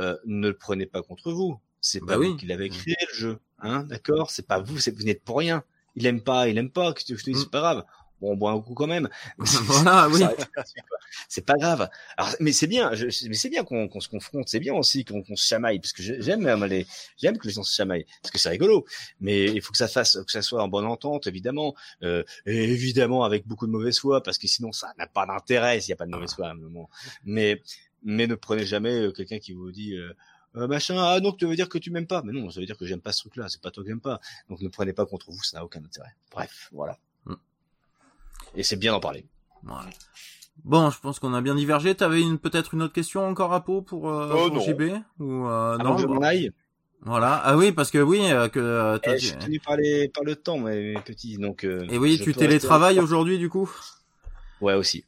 euh, 0.00 0.16
ne 0.26 0.48
le 0.48 0.56
prenez 0.56 0.86
pas 0.86 1.02
contre 1.02 1.32
vous. 1.32 1.58
C'est 1.80 2.00
Bah 2.00 2.14
pas 2.14 2.18
oui. 2.18 2.28
vous 2.28 2.36
qui 2.36 2.46
l'avez 2.46 2.68
créé 2.70 2.96
le 3.10 3.14
jeu, 3.14 3.38
hein, 3.60 3.84
d'accord? 3.84 4.30
C'est 4.30 4.46
pas 4.46 4.58
vous, 4.58 4.74
vous 4.76 5.02
n'êtes 5.04 5.22
pour 5.22 5.38
rien. 5.38 5.62
Il 5.96 6.06
aime 6.06 6.22
pas, 6.22 6.48
il 6.48 6.56
aime 6.58 6.70
pas, 6.70 6.92
que 6.92 7.04
tu- 7.04 7.14
que 7.14 7.20
te 7.20 7.30
dis, 7.30 7.36
Mm. 7.36 7.40
c'est 7.40 7.50
pas 7.50 7.60
grave. 7.60 7.84
Bon, 8.20 8.32
on 8.32 8.36
boit 8.36 8.52
un 8.52 8.60
coup 8.60 8.74
quand 8.74 8.86
même. 8.86 9.08
Voilà, 9.38 10.08
oui. 10.08 10.22
C'est 11.28 11.44
pas 11.44 11.54
grave. 11.54 11.88
Alors, 12.16 12.32
mais 12.40 12.52
c'est 12.52 12.66
bien, 12.66 12.94
je- 12.94 13.06
mais 13.28 13.34
c'est 13.34 13.48
bien 13.50 13.64
qu'on 13.64 14.00
se 14.00 14.08
confronte, 14.08 14.48
c'est 14.48 14.60
bien 14.60 14.74
aussi 14.74 15.04
qu'on 15.04 15.22
se 15.36 15.46
chamaille, 15.46 15.78
parce 15.80 15.92
que 15.92 16.02
j'ai- 16.02 16.20
j'aime 16.22 16.46
les, 16.64 16.86
j'aime 17.18 17.38
que 17.38 17.46
les 17.46 17.52
gens 17.52 17.62
se 17.62 17.74
chamaillent, 17.74 18.06
parce 18.22 18.32
que 18.32 18.38
c'est 18.38 18.48
rigolo. 18.50 18.84
Mais 19.20 19.44
il 19.46 19.60
faut 19.62 19.72
que 19.72 19.78
ça 19.78 19.88
fasse, 19.88 20.18
que 20.24 20.32
ça 20.32 20.42
soit 20.42 20.62
en 20.62 20.68
bonne 20.68 20.86
entente, 20.86 21.26
évidemment, 21.26 21.74
euh, 22.02 22.22
et 22.46 22.64
évidemment 22.64 23.24
avec 23.24 23.46
beaucoup 23.46 23.66
de 23.66 23.72
mauvaise 23.72 23.98
foi, 23.98 24.22
parce 24.22 24.38
que 24.38 24.46
sinon 24.48 24.72
ça 24.72 24.92
n'a 24.98 25.06
pas 25.06 25.26
d'intérêt 25.26 25.80
s'il 25.80 25.90
n'y 25.90 25.94
a 25.94 25.96
pas 25.96 26.06
de 26.06 26.10
mauvaise 26.10 26.34
foi 26.34 26.48
à 26.48 26.50
un 26.50 26.54
moment. 26.54 26.88
Mais, 27.24 27.62
mais 28.02 28.26
ne 28.26 28.34
prenez 28.34 28.66
jamais 28.66 28.92
euh, 28.94 29.12
quelqu'un 29.12 29.38
qui 29.38 29.52
vous 29.52 29.70
dit. 29.70 29.94
Euh, 29.96 30.12
euh, 30.56 30.68
machin, 30.68 30.94
ah 30.98 31.18
donc 31.20 31.36
tu 31.38 31.46
veux 31.46 31.56
dire 31.56 31.68
que 31.68 31.78
tu 31.78 31.90
m'aimes 31.90 32.06
pas? 32.06 32.22
Mais 32.24 32.32
non, 32.32 32.48
ça 32.50 32.60
veut 32.60 32.66
dire 32.66 32.76
que 32.76 32.86
j'aime 32.86 33.00
pas 33.00 33.10
ce 33.12 33.20
truc-là, 33.22 33.48
c'est 33.48 33.60
pas 33.60 33.72
toi 33.72 33.82
que 33.82 33.88
j'aime 33.90 34.00
pas. 34.00 34.20
Donc 34.48 34.60
ne 34.60 34.68
prenez 34.68 34.92
pas 34.92 35.04
contre 35.04 35.30
vous, 35.32 35.42
ça 35.42 35.58
n'a 35.58 35.64
aucun 35.64 35.82
intérêt. 35.84 36.14
Bref, 36.30 36.68
voilà. 36.72 36.96
Et 38.54 38.62
c'est 38.62 38.76
bien 38.76 38.92
d'en 38.92 39.00
parler. 39.00 39.24
Voilà. 39.62 39.88
Bon, 40.64 40.90
je 40.90 40.98
pense 41.00 41.18
qu'on 41.18 41.34
a 41.34 41.40
bien 41.40 41.54
divergé. 41.54 41.94
T'avais 41.94 42.20
une 42.22 42.38
peut-être 42.38 42.74
une 42.74 42.82
autre 42.82 42.92
question 42.94 43.26
encore 43.26 43.52
à 43.52 43.64
peau 43.64 43.82
pour, 43.82 44.08
euh, 44.08 44.30
Oh, 44.32 44.48
pour 44.48 44.56
non. 44.56 44.60
JB 44.60 44.82
ou 45.18 45.46
euh, 45.46 45.74
Avant 45.74 45.82
non 45.90 45.96
que 45.96 46.02
je 46.02 46.06
bah- 46.06 46.14
m'en 46.14 46.22
aille, 46.22 46.52
Voilà. 47.02 47.34
Ah 47.44 47.56
oui, 47.56 47.72
parce 47.72 47.90
que 47.90 47.98
oui, 47.98 48.20
euh, 48.30 48.48
que 48.48 48.60
euh, 48.60 48.98
toi, 48.98 49.14
Eh, 49.14 49.18
tu- 49.18 49.24
je 49.26 49.30
suis 49.30 49.38
tenu 49.38 49.60
par, 49.60 49.76
les, 49.76 50.08
par 50.08 50.24
le 50.24 50.36
temps, 50.36 50.58
mes, 50.58 50.94
petits. 51.04 51.36
Donc, 51.38 51.64
euh, 51.64 51.86
Et 51.90 51.98
oui, 51.98 52.16
je 52.16 52.22
tu 52.24 52.34
télétravailles 52.34 52.94
rester- 52.94 53.02
aujourd'hui 53.04 53.38
du 53.38 53.48
coup? 53.50 53.70
Ouais, 54.60 54.74
aussi. 54.74 55.04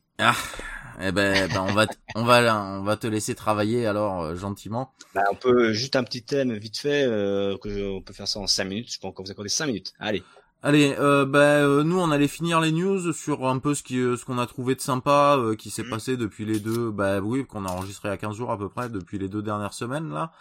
Eh 0.99 1.13
ben, 1.13 1.49
ben, 1.53 1.61
on 1.69 1.73
va, 1.75 1.87
t- 1.87 1.97
on 2.15 2.25
va, 2.25 2.57
on 2.81 2.83
va 2.83 2.97
te 2.97 3.07
laisser 3.07 3.35
travailler 3.35 3.87
alors 3.87 4.23
euh, 4.23 4.35
gentiment. 4.35 4.93
Bah, 5.15 5.25
on 5.31 5.35
peut 5.35 5.73
juste 5.75 5.95
un 5.95 6.03
petit 6.05 6.23
thème 6.23 6.55
vite 6.55 6.79
fait, 6.79 7.05
euh, 7.05 7.57
que 7.59 7.69
je- 7.71 7.85
on 7.85 8.01
peut 8.03 8.15
faire 8.15 8.27
ça 8.29 8.41
en 8.41 8.47
5 8.47 8.65
minutes. 8.65 8.93
Je 8.93 8.99
peux 9.01 9.07
encore 9.07 9.25
vous 9.25 9.31
accorder 9.31 9.51
5 9.51 9.67
minutes. 9.67 9.93
Allez. 10.01 10.23
Allez, 10.63 10.97
euh, 10.99 11.25
ben, 11.27 11.39
euh, 11.39 11.83
nous 11.85 11.99
on 12.01 12.11
allait 12.11 12.27
finir 12.29 12.61
les 12.61 12.73
news 12.73 13.13
sur 13.13 13.47
un 13.47 13.59
peu 13.59 13.75
ce 13.75 13.83
qui, 13.85 13.99
euh, 13.99 14.17
ce 14.17 14.25
qu'on 14.25 14.39
a 14.39 14.47
trouvé 14.47 14.75
de 14.75 14.81
sympa, 14.81 15.37
euh, 15.39 15.55
qui 15.55 15.71
s'est 15.71 15.85
Mhm. 15.85 15.91
passé 15.91 16.17
depuis 16.17 16.45
les 16.45 16.59
deux, 16.59 16.91
bah 16.91 17.21
oui, 17.21 17.47
qu'on 17.47 17.65
a 17.67 17.69
enregistré 17.69 18.09
à 18.09 18.17
15 18.17 18.35
jours 18.37 18.51
à 18.51 18.59
peu 18.59 18.69
près 18.69 18.89
depuis 18.89 19.19
les 19.19 19.29
deux 19.29 19.43
dernières 19.43 19.75
semaines 19.75 20.13
là. 20.13 20.33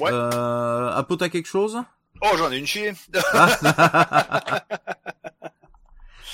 Ouais. 0.00 0.10
Euh, 0.12 0.90
Apo, 0.90 1.14
t'as 1.16 1.28
quelque 1.28 1.46
chose? 1.46 1.78
Oh, 2.22 2.36
j'en 2.36 2.50
ai 2.50 2.58
une 2.58 2.66
chier. 2.66 2.92
Ah 3.32 4.64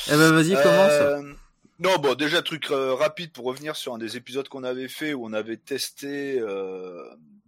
Eh 0.08 0.10
ben 0.16 0.32
vas-y, 0.32 0.52
commence. 0.54 0.92
Euh, 0.92 1.22
non, 1.80 1.96
bon, 1.98 2.14
déjà 2.14 2.40
truc 2.42 2.66
rapide 2.70 3.32
pour 3.32 3.44
revenir 3.46 3.74
sur 3.76 3.94
un 3.94 3.98
des 3.98 4.16
épisodes 4.16 4.48
qu'on 4.48 4.64
avait 4.64 4.88
fait 4.88 5.12
où 5.14 5.26
on 5.26 5.32
avait 5.32 5.56
testé 5.56 6.38
euh, 6.40 7.02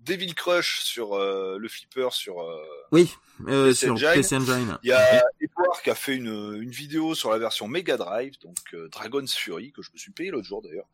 Devil 0.06 0.34
Crush 0.34 0.80
sur 0.82 1.14
euh, 1.14 1.58
le 1.58 1.68
flipper 1.68 2.08
sur. 2.12 2.40
euh, 2.42 2.64
Oui, 2.92 3.12
euh, 3.48 3.68
PC 3.68 3.86
sur 3.86 3.92
Engine. 3.94 4.08
PC 4.14 4.36
Engine. 4.36 4.78
Il 4.82 4.88
y 4.88 4.92
a 4.92 5.22
Edouard 5.40 5.82
qui 5.82 5.90
a 5.90 5.94
fait 5.94 6.14
une, 6.14 6.58
une 6.62 6.70
vidéo 6.70 7.14
sur 7.14 7.30
la 7.30 7.38
version 7.38 7.68
Mega 7.68 7.96
Drive, 7.96 8.38
donc 8.40 8.56
euh, 8.74 8.88
Dragon's 8.88 9.34
Fury 9.34 9.72
que 9.72 9.82
je 9.82 9.90
me 9.92 9.98
suis 9.98 10.12
payé 10.12 10.30
l'autre 10.30 10.46
jour 10.46 10.62
d'ailleurs. 10.62 10.86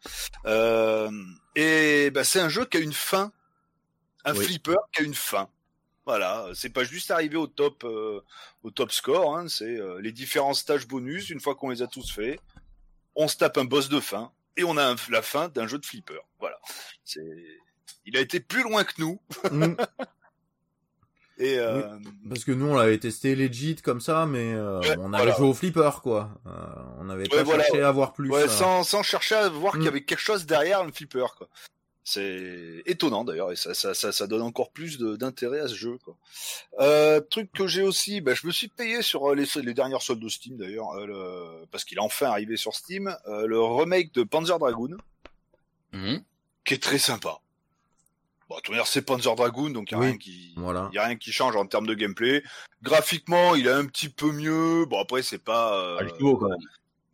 Euh, 0.47 1.11
et 1.55 2.11
bah, 2.11 2.25
c'est 2.25 2.41
un 2.41 2.49
jeu 2.49 2.65
qui 2.65 2.79
a 2.79 2.81
une 2.81 2.93
fin, 2.93 3.33
un 4.25 4.35
Oui. 4.35 4.45
flipper 4.45 4.77
qui 4.93 5.03
a 5.03 5.05
une 5.05 5.15
fin. 5.15 5.49
Voilà, 6.05 6.49
c'est 6.55 6.71
pas 6.71 6.83
juste 6.83 7.13
arriver 7.13 7.37
au 7.37 7.47
top 7.47 7.85
euh, 7.85 8.21
au 8.65 8.71
top 8.73 8.91
score, 8.91 9.37
hein, 9.39 9.47
c'est 9.49 9.77
euh, 9.79 10.01
les 10.01 10.11
différents 10.11 10.55
stages 10.55 10.89
bonus. 10.89 11.31
Une 11.31 11.39
fois 11.39 11.55
qu'on 11.55 11.71
les 11.71 11.81
a 11.81 11.87
tous 11.87 12.11
faits, 12.13 12.41
on 13.15 13.29
se 13.29 13.37
tape 13.37 13.57
un 13.59 13.65
boss 13.65 13.89
de 13.89 14.01
fin 14.01 14.33
et 14.57 14.65
on 14.65 14.77
a 14.77 14.85
un- 14.85 14.97
la 15.11 15.23
fin 15.23 15.49
d'un 15.49 15.69
jeu 15.69 15.79
de 15.79 15.87
flipper. 15.87 16.19
Voilà, 16.41 16.59
c'est 17.05 17.21
il 18.07 18.16
a 18.16 18.20
été 18.20 18.41
plus 18.41 18.62
loin 18.62 18.85
que 18.85 18.93
nous 18.99 19.20
Mm. 19.51 19.74
et 21.39 21.59
euh, 21.59 21.99
Parce 22.28 22.45
que 22.45 22.53
nous 22.53 22.66
on 22.66 22.74
l'avait 22.74 22.99
testé 22.99 23.35
legit 23.35 23.76
comme 23.76 24.01
ça, 24.01 24.26
mais 24.26 24.53
euh, 24.55 24.80
Ouais, 24.80 24.97
on 24.99 25.12
avait 25.12 25.24
voilà. 25.24 25.37
joué 25.39 25.49
au 25.49 25.55
flipper 25.55 25.91
quoi. 26.03 26.30
Euh, 26.47 26.51
on 26.99 27.05
n'avait 27.05 27.28
pas 27.28 27.37
Ouais, 27.39 27.43
voilà. 27.43 27.64
cherché 27.64 27.83
à 27.83 27.91
voir 27.91 28.12
plus. 28.12 28.30
Ouais, 28.30 28.43
euh. 28.45 28.49
sans, 28.49 28.85
sans 28.85 29.03
chercher 29.03 29.35
à 29.37 29.49
voir 29.49 29.72
qu'il 29.74 29.83
y 29.83 29.87
Mm. 29.87 29.89
avait 29.89 30.05
quelque 30.05 30.20
chose 30.20 30.47
derrière 30.47 30.85
le 30.85 30.93
flipper, 30.93 31.26
quoi. 31.37 31.49
C'est 32.05 32.83
étonnant 32.87 33.22
d'ailleurs, 33.22 33.53
et 33.53 33.57
ça, 33.57 33.74
ça, 33.74 33.95
ça, 33.95 34.11
ça 34.11 34.26
donne 34.26 34.43
encore 34.43 34.72
plus 34.72 34.99
d'intérêt 34.99 35.61
à 35.61 35.68
ce 35.68 35.74
jeu. 35.76 35.99
Quoi. 36.05 36.16
Euh, 36.80 37.20
truc 37.20 37.53
que 37.53 37.68
j'ai 37.68 37.83
aussi, 37.85 38.20
bah, 38.20 38.35
je 38.35 38.45
me 38.45 38.51
suis 38.53 38.66
payé 38.66 39.03
sur 39.03 39.30
euh, 39.30 39.37
les, 39.37 39.47
les 39.62 39.72
dernières 39.72 40.03
soldes 40.03 40.18
de 40.18 40.28
Steam 40.28 40.57
d'ailleurs, 40.57 40.91
euh, 40.99 41.07
le- 41.07 41.66
parce 41.70 41.85
qu'il 41.85 41.99
est 41.99 42.03
enfin 42.03 42.26
arrivé 42.26 42.57
sur 42.57 42.74
Steam, 42.74 43.16
euh, 43.28 43.47
le 43.47 43.61
remake 43.61 44.12
de 44.14 44.24
Panzer 44.24 44.59
Dragoon, 44.59 44.97
Mhm. 45.93 46.24
qui 46.64 46.74
est 46.74 46.83
très 46.83 46.99
sympa. 46.99 47.39
Bon, 48.53 48.59
de 48.59 48.61
toute 48.63 48.69
manière, 48.75 48.87
c'est 48.87 49.01
Panzer 49.01 49.35
Dragoon, 49.35 49.71
donc 49.71 49.91
il 49.91 49.95
n'y 49.97 50.01
a, 50.03 50.05
Oui. 50.05 50.09
rien 50.11 50.19
qui... 50.19 50.53
Voilà. 50.59 50.91
y 50.93 50.99
a 50.99 51.07
rien 51.07 51.17
qui 51.17 51.33
change 51.33 51.57
en 51.57 51.65
termes 51.65 51.87
de 51.87 51.95
gameplay. 51.95 52.43
Graphiquement, 52.83 53.55
il 53.55 53.67
est 53.67 53.71
un 53.73 53.87
petit 53.87 54.11
peu 54.11 54.31
mieux. 54.31 54.85
Bon, 54.85 55.01
après, 55.01 55.23
c'est 55.23 55.39
pas... 55.43 55.75
euh, 55.79 55.97
Ah, 56.01 56.03
il 56.03 56.09
est 56.09 56.13
plus 56.13 56.23
beau 56.25 56.37
quand 56.37 56.51
même. 56.51 56.59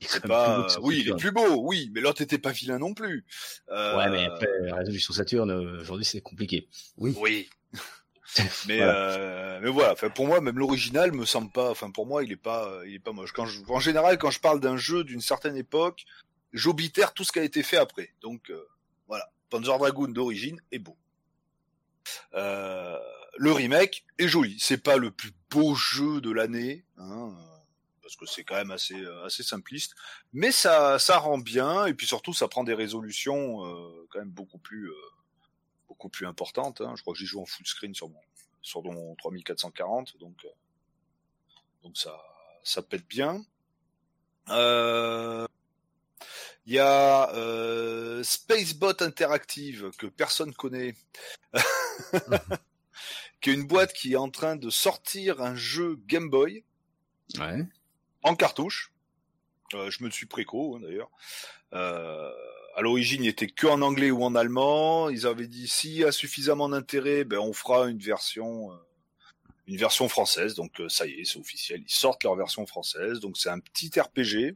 Il 0.00 0.06
est 0.06 0.10
c'est 0.10 0.26
pas... 0.26 0.62
beau 0.62 0.66
Oui, 0.82 1.02
il 1.04 1.10
est 1.12 1.16
plus 1.16 1.30
beau, 1.30 1.60
oui, 1.62 1.90
mais 1.94 2.00
l'autre 2.00 2.22
était 2.22 2.38
pas 2.38 2.50
vilain 2.50 2.78
non 2.80 2.92
plus. 2.92 3.24
Euh, 3.70 3.96
Ouais, 3.96 4.10
mais 4.10 4.24
après, 4.26 4.48
la 4.62 4.74
résolution 4.76 5.14
Saturn, 5.14 5.48
euh, 5.48 5.80
aujourd'hui, 5.80 6.04
c'est 6.04 6.20
compliqué. 6.20 6.66
Oui. 6.96 7.14
Oui. 7.20 7.48
mais 8.66 8.78
Voilà. 8.78 8.96
euh, 8.98 9.60
mais 9.62 9.70
voilà. 9.70 9.92
Enfin, 9.92 10.10
pour 10.10 10.26
moi, 10.26 10.40
même 10.40 10.58
l'original 10.58 11.12
me 11.12 11.24
semble 11.24 11.52
pas. 11.52 11.70
Enfin, 11.70 11.92
pour 11.92 12.06
moi, 12.06 12.24
il 12.24 12.32
est 12.32 12.36
pas, 12.36 12.80
il 12.84 12.94
est 12.94 12.98
pas 12.98 13.12
moche. 13.12 13.30
Quand 13.32 13.46
je, 13.46 13.60
en 13.68 13.78
général, 13.80 14.18
quand 14.18 14.32
je 14.32 14.40
parle 14.40 14.58
d'un 14.58 14.76
jeu 14.76 15.04
d'une 15.04 15.20
certaine 15.20 15.56
époque, 15.56 16.04
j'obitère 16.52 17.12
tout 17.14 17.22
ce 17.22 17.30
qui 17.30 17.38
a 17.38 17.44
été 17.44 17.62
fait 17.62 17.76
après. 17.76 18.10
Donc 18.22 18.50
euh, 18.50 18.66
voilà, 19.06 19.30
Panzer 19.50 19.76
Dragoon 19.78 20.08
d'origine 20.08 20.60
est 20.72 20.78
beau. 20.80 20.96
Euh, 22.34 22.98
le 23.36 23.52
remake 23.52 24.04
est 24.18 24.28
joli. 24.28 24.56
C'est 24.58 24.82
pas 24.82 24.96
le 24.96 25.10
plus 25.10 25.32
beau 25.50 25.74
jeu 25.74 26.20
de 26.20 26.30
l'année, 26.30 26.84
hein, 26.98 27.34
parce 28.02 28.16
que 28.16 28.26
c'est 28.26 28.44
quand 28.44 28.56
même 28.56 28.70
assez 28.70 29.00
euh, 29.00 29.24
assez 29.24 29.42
simpliste. 29.42 29.94
Mais 30.32 30.52
ça 30.52 30.98
ça 30.98 31.18
rend 31.18 31.38
bien 31.38 31.86
et 31.86 31.94
puis 31.94 32.06
surtout 32.06 32.32
ça 32.32 32.48
prend 32.48 32.64
des 32.64 32.74
résolutions 32.74 33.64
euh, 33.66 34.06
quand 34.10 34.18
même 34.18 34.30
beaucoup 34.30 34.58
plus 34.58 34.90
euh, 34.90 35.10
beaucoup 35.88 36.08
plus 36.08 36.26
importantes. 36.26 36.80
Hein. 36.80 36.94
Je 36.96 37.02
crois 37.02 37.14
que 37.14 37.18
j'y 37.18 37.26
joue 37.26 37.40
en 37.40 37.46
full 37.46 37.66
screen 37.66 37.94
sur 37.94 38.08
mon 38.08 38.20
sur 38.62 38.82
mon 38.82 39.14
3440, 39.16 40.18
donc 40.18 40.44
euh, 40.44 40.48
donc 41.82 41.96
ça 41.96 42.18
ça 42.64 42.82
pète 42.82 43.06
bien. 43.06 43.44
Il 46.68 46.74
y 46.74 46.78
a 46.80 47.32
euh, 47.32 48.22
Spacebot 48.22 49.00
Interactive 49.00 49.90
que 49.96 50.06
personne 50.06 50.52
connaît, 50.52 50.94
qui 53.40 53.48
est 53.48 53.54
une 53.54 53.66
boîte 53.66 53.94
qui 53.94 54.12
est 54.12 54.16
en 54.16 54.28
train 54.28 54.54
de 54.54 54.68
sortir 54.68 55.40
un 55.40 55.54
jeu 55.54 55.98
Game 56.06 56.28
Boy 56.28 56.64
Ouais. 57.38 57.62
en 58.22 58.36
cartouche. 58.36 58.92
Euh, 59.72 59.90
je 59.90 60.04
me 60.04 60.10
suis 60.10 60.26
préco 60.26 60.76
hein, 60.76 60.80
d'ailleurs. 60.82 61.08
Euh, 61.72 62.30
à 62.76 62.82
l'origine, 62.82 63.24
il 63.24 63.28
était 63.28 63.46
que 63.46 63.66
en 63.66 63.80
anglais 63.80 64.10
ou 64.10 64.22
en 64.22 64.34
allemand. 64.34 65.08
Ils 65.08 65.26
avaient 65.26 65.46
dit 65.48 65.68
s'il 65.68 65.92
y 65.92 66.04
a 66.04 66.12
suffisamment 66.12 66.68
d'intérêt, 66.68 67.24
ben 67.24 67.38
on 67.38 67.54
fera 67.54 67.88
une 67.88 67.98
version, 67.98 68.70
euh, 68.72 68.76
une 69.68 69.78
version 69.78 70.06
française. 70.10 70.54
Donc 70.54 70.82
ça 70.88 71.06
y 71.06 71.12
est, 71.12 71.24
c'est 71.24 71.38
officiel. 71.38 71.80
Ils 71.80 71.90
sortent 71.94 72.24
leur 72.24 72.36
version 72.36 72.66
française. 72.66 73.20
Donc 73.20 73.38
c'est 73.38 73.48
un 73.48 73.58
petit 73.58 73.90
RPG 73.98 74.54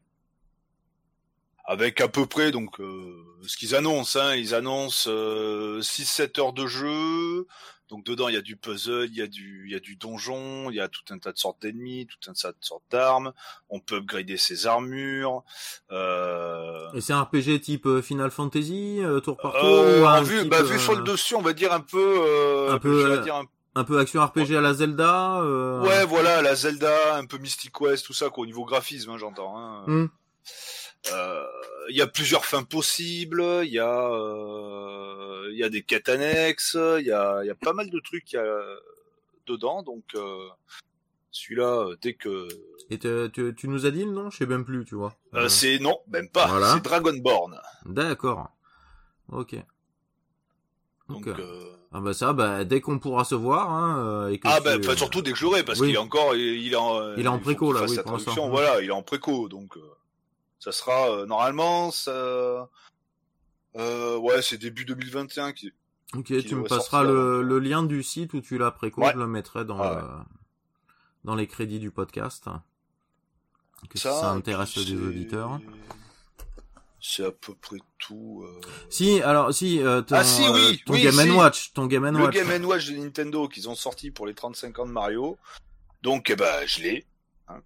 avec 1.65 2.01
à 2.01 2.09
peu 2.09 2.27
près 2.27 2.51
donc 2.51 2.81
euh, 2.81 3.15
ce 3.47 3.57
qu'ils 3.57 3.75
annoncent. 3.75 4.19
Hein, 4.19 4.35
ils 4.37 4.55
annoncent 4.55 5.09
6-7 5.11 6.41
heures 6.41 6.53
de 6.53 6.67
jeu. 6.67 7.47
Donc 7.91 8.05
dedans 8.07 8.29
il 8.29 8.35
y 8.35 8.39
a 8.39 8.43
du 8.43 8.57
puzzle, 8.57 9.09
il 9.11 9.17
y 9.17 9.21
a 9.21 9.27
du, 9.27 9.65
il 9.67 9.73
y 9.73 9.75
a 9.75 9.79
du 9.81 9.97
donjon, 9.97 10.71
il 10.71 10.77
y 10.77 10.81
a 10.81 10.89
tout 10.89 11.03
un 11.11 11.19
tas 11.19 11.31
de 11.33 11.37
sortes 11.37 11.61
d'ennemis, 11.61 12.07
tout 12.07 12.31
un 12.31 12.33
tas 12.33 12.53
de 12.53 12.57
sortes 12.63 12.85
d'armes. 12.91 13.33
On 13.69 13.81
peut 13.81 13.97
upgrader 13.97 14.39
ses 14.39 14.67
armures. 14.67 15.43
Euh... 15.91 16.91
Et 16.95 17.03
c'est 17.03 17.13
un 17.13 17.23
RPG 17.23 17.61
type 17.61 17.85
euh, 17.87 18.01
Final 18.01 18.31
Fantasy, 18.31 19.01
euh, 19.03 19.21
tour 19.21 19.37
par 19.37 19.53
tour 19.53 19.63
Euh, 19.63 20.03
ou 20.03 20.07
un 20.07 20.23
type, 20.25 20.49
bah, 20.49 20.63
vu 20.63 20.77
euh, 20.77 20.79
sur 20.79 20.95
le 20.95 21.03
dessus, 21.03 21.35
on 21.35 21.43
va 21.43 21.53
dire 21.53 21.73
un 21.75 21.81
peu, 21.81 21.99
euh, 22.27 22.73
un 22.73 22.79
peu, 22.79 23.11
euh, 23.13 23.19
dire 23.23 23.35
un- 23.37 23.45
un 23.75 23.85
peu 23.85 23.99
action 23.99 24.25
RPG 24.25 24.57
à 24.57 24.61
la 24.63 24.73
Zelda. 24.73 25.41
euh, 25.43 25.83
ouais, 25.83 26.07
voilà, 26.07 26.41
la 26.41 26.55
Zelda, 26.55 27.17
un 27.17 27.27
peu 27.27 27.37
Mystic 27.39 27.73
Quest, 27.73 28.07
tout 28.07 28.15
ça, 28.15 28.31
quoi, 28.31 28.45
au 28.45 28.47
niveau 28.47 28.65
graphisme, 28.65 29.11
hein, 29.11 29.19
j'entends. 29.19 29.59
Hein. 29.59 29.85
Hmm. 29.87 30.07
Euh, 31.11 31.47
Il 31.89 31.97
y 31.97 32.01
a 32.03 32.07
plusieurs 32.07 32.45
fins 32.45 32.63
possibles, 32.63 33.43
il 33.65 33.73
y 33.73 33.81
a, 33.81 34.09
euh, 34.09 35.49
il 35.51 35.59
y 35.59 35.65
a 35.65 35.69
des 35.69 35.83
quêtes 35.83 36.09
annexes, 36.09 36.77
il 37.01 37.07
y 37.07 37.11
a, 37.11 37.43
y 37.45 37.51
a 37.51 37.55
pas 37.57 37.73
mal 37.73 37.91
de 37.91 37.99
trucs 37.99 38.33
y 38.33 38.37
a 38.37 38.47
dedans, 39.47 39.83
donc 39.83 40.05
euh, 40.15 40.49
celui-là, 41.33 41.89
euh, 41.89 41.97
dès 42.01 42.15
que 42.15 42.47
Et 42.91 42.99
tu, 42.99 43.53
tu 43.57 43.67
nous 43.69 43.85
as 43.85 43.91
dit 43.91 44.05
le 44.05 44.13
nom? 44.13 44.31
Je 44.31 44.37
sais 44.39 44.47
même 44.47 44.65
plus, 44.65 44.85
tu 44.85 44.95
vois. 44.95 45.17
euh, 45.35 45.41
Euh, 45.47 45.49
c'est 45.49 45.81
non, 45.81 45.99
même 46.07 46.29
pas, 46.29 46.47
Voilà. 46.47 46.75
c'est 46.75 46.85
Dragonborn. 46.85 47.61
D'accord. 47.87 48.49
Ok. 49.31 49.57
Donc, 51.09 51.27
euh, 51.27 51.77
Ah 51.93 52.01
bah 52.01 52.15
ça, 52.15 52.33
bah 52.33 52.65
dès 52.65 52.81
qu'on 52.81 52.99
pourra 53.01 53.25
se 53.25 53.35
voir, 53.35 53.71
hein, 53.73 53.99
euh, 54.07 54.29
et 54.31 54.39
que 54.39 54.47
ah 54.49 54.59
tu- 54.59 54.65
ben, 54.65 54.79
enfin, 54.79 54.97
surtout 54.97 55.21
dès 55.21 55.33
que 55.33 55.39
je 55.39 55.45
l'aurai, 55.45 55.65
parce 55.65 55.81
oui. 55.81 55.89
qu'il 55.89 55.97
est 55.97 55.99
encore, 55.99 56.37
il 56.37 56.73
est 56.73 56.77
en, 56.77 57.17
Il 57.17 57.25
est 57.25 57.29
en 57.29 57.41
préco, 57.41 57.73
là, 57.73 57.85
oui, 57.89 57.99
pour 58.03 58.13
l'instant. 58.13 58.49
Voilà, 58.49 58.81
il 58.81 58.89
est 58.89 58.93
en 58.93 59.03
préco, 59.03 59.49
donc 59.49 59.77
euh, 59.77 59.81
ça 60.63 60.71
sera 60.71 61.11
euh, 61.11 61.27
normalement, 61.27 61.91
ça, 61.91 62.69
euh, 63.77 64.17
ouais, 64.19 64.43
c'est 64.43 64.59
début 64.59 64.85
2021 64.85 65.53
qui. 65.53 65.73
Ok, 66.15 66.27
qui 66.27 66.45
tu 66.45 66.55
me 66.55 66.63
passeras 66.65 67.03
le, 67.03 67.43
le 67.43 67.59
lien 67.59 67.83
du 67.83 68.03
site 68.03 68.33
où 68.35 68.41
tu 68.41 68.59
l'as 68.59 68.71
préco, 68.71 69.01
Ouais. 69.03 69.13
je 69.13 69.19
le 69.19 69.27
mettrai 69.27 69.65
dans, 69.65 69.81
Ah 69.81 69.95
le- 70.25 70.35
dans 71.25 71.35
les 71.35 71.47
crédits 71.47 71.81
du 71.81 71.91
podcast. 71.91 72.45
Que 73.91 73.99
Ça, 73.99 74.13
ça 74.13 74.27
et 74.33 74.37
intéresse 74.37 74.71
c'est- 74.75 74.93
auditeurs. 74.95 75.59
C'est 77.01 77.25
à 77.25 77.33
peu 77.33 77.55
près 77.57 77.79
tout. 77.99 78.45
euh. 78.47 78.61
Si, 78.89 79.21
alors 79.23 79.53
si, 79.53 79.83
euh, 79.83 80.03
ton, 80.03 80.15
Ah, 80.15 80.23
si, 80.23 80.43
oui, 80.43 80.49
euh, 80.49 80.77
ton 80.87 80.93
oui, 80.93 81.03
Game 81.03 81.15
si. 81.15 81.31
Watch, 81.33 81.73
ton 81.73 81.87
Game 81.87 82.05
Le 82.07 82.23
Watch. 82.23 82.35
Game 82.35 82.65
Watch 82.65 82.87
de 82.91 82.97
Nintendo 82.97 83.49
qu'ils 83.49 83.69
ont 83.69 83.75
sorti 83.75 84.13
pour 84.13 84.25
les 84.29 84.35
35 84.35 84.79
ans 84.79 84.87
de 84.87 84.93
Mario. 84.93 85.37
Donc, 86.03 86.31
eh 86.31 86.37
ben, 86.37 86.65
je 86.67 86.81
l'ai. 86.83 87.07
Hein. 87.49 87.61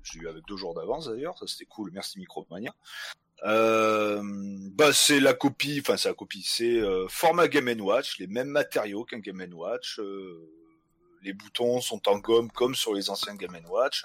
Euh, 0.00 0.04
je 0.04 0.18
l'ai 0.18 0.24
eu 0.24 0.28
avec 0.28 0.44
deux 0.46 0.56
jours 0.56 0.74
d'avance 0.74 1.08
d'ailleurs, 1.08 1.38
ça 1.38 1.46
c'était 1.46 1.66
cool. 1.66 1.90
Merci 1.92 2.18
Micromania. 2.18 2.74
Euh, 3.44 4.20
bah 4.74 4.92
c'est 4.92 5.20
la 5.20 5.32
copie, 5.32 5.78
enfin 5.80 5.96
c'est 5.96 6.08
la 6.08 6.14
copie, 6.14 6.42
c'est 6.44 6.78
euh, 6.78 7.06
format 7.08 7.48
Game 7.48 7.80
Watch, 7.80 8.18
les 8.18 8.26
mêmes 8.26 8.48
matériaux 8.48 9.04
qu'un 9.04 9.20
Game 9.20 9.42
Watch. 9.54 9.98
euh, 9.98 10.46
les 11.22 11.32
boutons 11.32 11.80
sont 11.80 12.08
en 12.08 12.18
gomme 12.18 12.50
comme 12.50 12.74
sur 12.74 12.94
les 12.94 13.10
anciens 13.10 13.34
Game 13.36 13.56
Watch. 13.68 14.04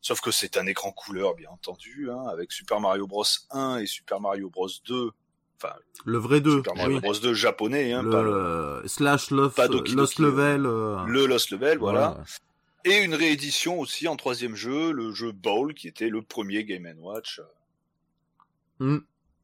Sauf 0.00 0.20
que 0.20 0.30
c'est 0.30 0.56
un 0.56 0.66
écran 0.66 0.90
couleur, 0.90 1.34
bien 1.34 1.48
entendu, 1.50 2.10
hein, 2.10 2.24
avec 2.32 2.50
Super 2.52 2.80
Mario 2.80 3.06
Bros 3.06 3.24
1 3.50 3.78
et 3.78 3.86
Super 3.86 4.18
Mario 4.20 4.50
Bros 4.50 4.68
2, 4.86 5.10
enfin, 5.62 5.74
le 6.04 6.18
vrai 6.18 6.40
2. 6.40 6.56
Super 6.56 6.74
Mario 6.74 7.00
Bros 7.00 7.14
2 7.14 7.34
japonais, 7.34 7.92
hein, 7.92 8.02
le 8.02 8.10
pas 8.10 8.22
le, 8.22 8.82
slash 8.86 9.30
Lost, 9.30 9.54
pas 9.56 9.68
Doki 9.68 9.94
Lost 9.94 10.18
Doki, 10.18 10.22
Level. 10.22 10.66
euh, 10.66 11.04
le 11.06 11.26
Lost 11.26 11.50
Level, 11.50 11.78
voilà. 11.78 12.08
voilà. 12.08 12.24
Et 12.84 12.98
une 12.98 13.14
réédition 13.14 13.78
aussi 13.78 14.08
en 14.08 14.16
troisième 14.16 14.56
jeu, 14.56 14.92
le 14.92 15.12
jeu 15.12 15.32
Bowl, 15.32 15.74
qui 15.74 15.86
était 15.88 16.08
le 16.08 16.22
premier 16.22 16.64
Game 16.64 16.86
Watch. 16.98 17.40
Hmm. 18.78 18.98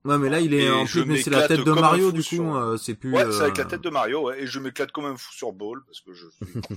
Ouais, 0.04 0.18
mais 0.18 0.28
là, 0.28 0.40
il 0.40 0.54
est 0.54 0.64
Et 0.64 0.70
en 0.70 0.86
plus, 0.86 1.04
mais 1.04 1.20
c'est 1.22 1.30
la 1.30 1.46
tête 1.46 1.64
de 1.64 1.72
Mario, 1.72 2.12
du 2.12 2.22
sur- 2.22 2.42
coup, 2.42 2.56
euh, 2.56 2.76
c'est 2.76 2.94
plus. 2.94 3.12
Ouais, 3.12 3.24
c'est 3.30 3.38
euh, 3.40 3.42
avec 3.44 3.58
la 3.58 3.64
tête 3.64 3.80
de 3.82 3.90
Mario, 3.90 4.22
ouais, 4.28 4.42
et 4.42 4.46
je 4.46 4.58
m'éclate 4.58 4.90
comme 4.92 5.04
un 5.04 5.16
fou 5.16 5.32
sur 5.32 5.52
Ball, 5.52 5.80
parce 5.86 6.00
que 6.00 6.12
je. 6.14 6.26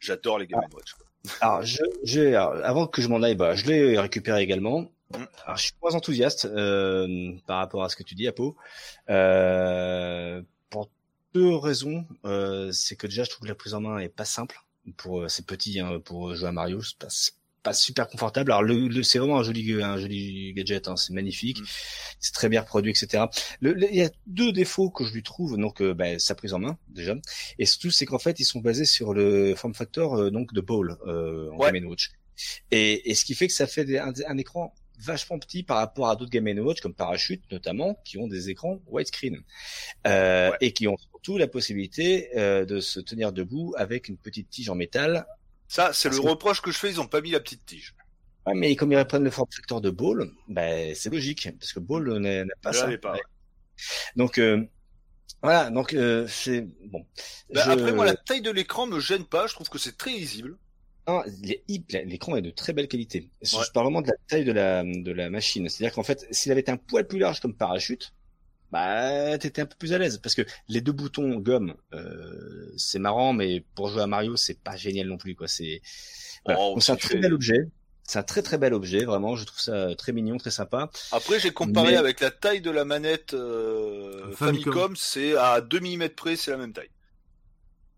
J'adore 0.00 0.38
les 0.40 0.46
Game 0.48 0.60
Watch. 0.72 0.94
Alors, 1.40 1.62
je, 1.62 1.82
j'ai- 2.02 2.34
alors, 2.34 2.54
avant 2.64 2.86
que 2.88 3.00
je 3.00 3.08
m'en 3.08 3.22
aille, 3.22 3.36
bah, 3.36 3.54
je 3.54 3.66
l'ai 3.66 3.98
récupéré 3.98 4.42
également. 4.42 4.90
Mm. 5.10 5.24
Alors, 5.44 5.56
je 5.56 5.62
suis 5.62 5.74
moins 5.80 5.94
enthousiaste 5.94 6.44
euh, 6.46 7.32
par 7.46 7.58
rapport 7.58 7.84
à 7.84 7.88
ce 7.88 7.94
que 7.96 8.02
tu 8.02 8.16
dis, 8.16 8.26
Apo. 8.26 8.56
Euh, 9.10 10.42
pour 10.70 10.90
deux 11.34 11.54
raisons. 11.54 12.04
Euh, 12.24 12.72
c'est 12.72 12.96
que 12.96 13.06
déjà, 13.06 13.22
je 13.24 13.30
trouve 13.30 13.44
que 13.44 13.48
la 13.48 13.54
prise 13.54 13.74
en 13.74 13.80
main 13.80 13.98
est 13.98 14.08
pas 14.08 14.24
simple 14.24 14.60
pour 14.96 15.22
euh, 15.22 15.28
c'est 15.28 15.46
petit 15.46 15.80
hein, 15.80 16.00
pour 16.04 16.34
jouer 16.34 16.48
à 16.48 16.52
Mario. 16.52 16.82
C'est 16.82 16.98
pas, 16.98 17.08
pas 17.62 17.72
super 17.72 18.08
confortable. 18.08 18.50
Alors, 18.52 18.62
le, 18.64 18.88
le- 18.88 19.02
c'est 19.04 19.18
vraiment 19.18 19.38
un 19.38 19.42
joli, 19.44 19.80
un 19.82 19.96
joli 19.96 20.52
gadget. 20.54 20.88
Hein, 20.88 20.96
c'est 20.96 21.12
magnifique. 21.12 21.60
Mm. 21.60 21.64
C'est 22.20 22.32
très 22.34 22.48
bien 22.48 22.60
reproduit, 22.62 22.90
etc. 22.90 23.24
Le- 23.60 23.72
le- 23.74 23.88
Il 23.90 23.96
y 23.96 24.02
a 24.02 24.10
deux 24.26 24.52
défauts 24.52 24.90
que 24.90 25.04
je 25.04 25.12
lui 25.12 25.22
trouve. 25.22 25.56
Donc, 25.58 25.80
euh, 25.80 25.94
bah, 25.94 26.18
sa 26.18 26.34
prise 26.34 26.54
en 26.54 26.58
main 26.58 26.76
déjà. 26.88 27.14
Et 27.58 27.66
surtout, 27.66 27.90
c'est 27.90 28.06
qu'en 28.06 28.18
fait, 28.18 28.40
ils 28.40 28.44
sont 28.44 28.60
basés 28.60 28.84
sur 28.84 29.14
le 29.14 29.54
form 29.54 29.74
factor 29.74 30.16
euh, 30.16 30.30
donc 30.30 30.52
de 30.52 30.60
Ball 30.60 30.96
euh, 31.06 31.50
en 31.52 31.58
Ouais. 31.58 31.72
Game 31.72 31.86
Watch. 31.86 32.10
Et, 32.70 33.10
et 33.10 33.14
ce 33.14 33.24
qui 33.24 33.34
fait 33.34 33.46
que 33.46 33.52
ça 33.52 33.66
fait 33.66 33.84
des- 33.84 33.98
un, 33.98 34.12
un 34.26 34.38
écran 34.38 34.74
vachement 35.02 35.38
petit 35.38 35.62
par 35.62 35.78
rapport 35.78 36.08
à 36.08 36.16
d'autres 36.16 36.30
Game 36.30 36.46
Watch 36.58 36.80
comme 36.80 36.94
Parachute 36.94 37.42
notamment, 37.50 37.98
qui 38.04 38.18
ont 38.18 38.28
des 38.28 38.50
écrans 38.50 38.80
widescreen 38.86 39.38
euh, 40.06 40.50
Ouais. 40.50 40.56
et 40.60 40.72
qui 40.72 40.86
ont 40.88 40.96
surtout 40.96 41.38
la 41.38 41.46
possibilité 41.48 42.30
euh, 42.38 42.64
de 42.64 42.80
se 42.80 43.00
tenir 43.00 43.32
debout 43.32 43.74
avec 43.76 44.08
une 44.08 44.16
petite 44.16 44.48
tige 44.50 44.68
en 44.70 44.74
métal. 44.74 45.26
Ça, 45.68 45.92
c'est 45.92 46.08
le 46.10 46.16
que- 46.16 46.22
reproche 46.28 46.60
que 46.60 46.70
je 46.70 46.78
fais, 46.78 46.90
ils 46.90 47.00
ont 47.00 47.06
pas 47.06 47.20
mis 47.20 47.30
la 47.30 47.40
petite 47.40 47.64
tige. 47.66 47.94
Ouais, 48.46 48.54
mais 48.54 48.74
comme 48.76 48.90
ils 48.92 48.98
reprennent 48.98 49.24
le 49.24 49.30
form 49.30 49.46
factor 49.50 49.80
de 49.80 49.90
Ball, 49.90 50.28
ben 50.48 50.94
c'est 50.96 51.10
logique 51.10 51.48
parce 51.60 51.72
que 51.72 51.80
Ball 51.80 52.18
n'a 52.18 52.44
pas 52.60 52.72
Je 52.72 52.78
ça. 52.78 52.98
pas. 52.98 53.12
Ouais. 53.14 53.20
Donc 54.16 54.38
euh, 54.38 54.64
voilà, 55.42 55.70
donc 55.70 55.94
euh, 55.94 56.26
c'est 56.28 56.62
bon. 56.86 57.04
Bah, 57.52 57.62
Je- 57.64 57.70
Après, 57.70 57.92
moi, 57.92 58.04
la 58.04 58.14
taille 58.16 58.42
de 58.42 58.50
l'écran 58.50 58.86
me 58.86 59.00
gêne 59.00 59.24
pas, 59.24 59.46
je 59.46 59.54
trouve 59.54 59.68
que 59.68 59.78
c'est 59.78 59.96
très 59.96 60.10
lisible. 60.10 60.56
L'écran 61.06 62.36
est 62.36 62.42
de 62.42 62.50
très 62.50 62.72
belle 62.72 62.88
qualité. 62.88 63.28
Je 63.42 63.56
Ouais. 63.56 63.62
parle 63.74 63.86
vraiment 63.86 64.02
de 64.02 64.08
la 64.08 64.14
taille 64.28 64.44
de 64.44 64.52
la, 64.52 64.82
de 64.84 65.12
la 65.12 65.30
machine. 65.30 65.68
C'est-à-dire 65.68 65.94
qu'en 65.94 66.02
fait, 66.02 66.26
s'il 66.30 66.52
avait 66.52 66.60
été 66.60 66.70
un 66.72 66.76
poil 66.76 67.06
plus 67.06 67.18
large 67.18 67.40
comme 67.40 67.54
parachute, 67.54 68.12
bah, 68.70 69.36
t'étais 69.38 69.62
un 69.62 69.66
peu 69.66 69.76
plus 69.78 69.92
à 69.92 69.98
l'aise. 69.98 70.18
Parce 70.18 70.34
que 70.34 70.42
les 70.68 70.80
deux 70.80 70.92
boutons 70.92 71.36
gomme, 71.36 71.74
euh, 71.92 72.72
c'est 72.76 72.98
marrant, 72.98 73.32
mais 73.32 73.64
pour 73.74 73.88
jouer 73.88 74.02
à 74.02 74.06
Mario, 74.06 74.36
c'est 74.36 74.58
pas 74.58 74.76
génial 74.76 75.08
non 75.08 75.18
plus, 75.18 75.34
quoi. 75.34 75.48
C'est, 75.48 75.82
voilà. 76.44 76.60
Oh, 76.60 76.80
c'est 76.80 76.92
un 76.92 76.96
très 76.96 77.14
fais- 77.14 77.18
bel 77.20 77.34
objet. 77.34 77.68
C'est 78.04 78.18
un 78.18 78.22
très 78.24 78.42
très 78.42 78.58
bel 78.58 78.74
objet, 78.74 79.04
vraiment. 79.04 79.36
Je 79.36 79.44
trouve 79.44 79.60
ça 79.60 79.94
très 79.94 80.12
mignon, 80.12 80.36
très 80.36 80.50
sympa. 80.50 80.90
Après, 81.12 81.38
j'ai 81.38 81.50
comparé 81.52 81.92
Mais- 81.92 81.96
avec 81.96 82.20
la 82.20 82.30
taille 82.30 82.60
de 82.60 82.70
la 82.70 82.84
manette 82.84 83.32
euh, 83.34 84.32
Famicom. 84.32 84.72
Famicom, 84.72 84.96
c'est 84.96 85.36
à 85.36 85.60
2 85.60 85.80
mm 85.80 86.08
près, 86.10 86.36
c'est 86.36 86.50
la 86.50 86.56
même 86.56 86.72
taille. 86.72 86.90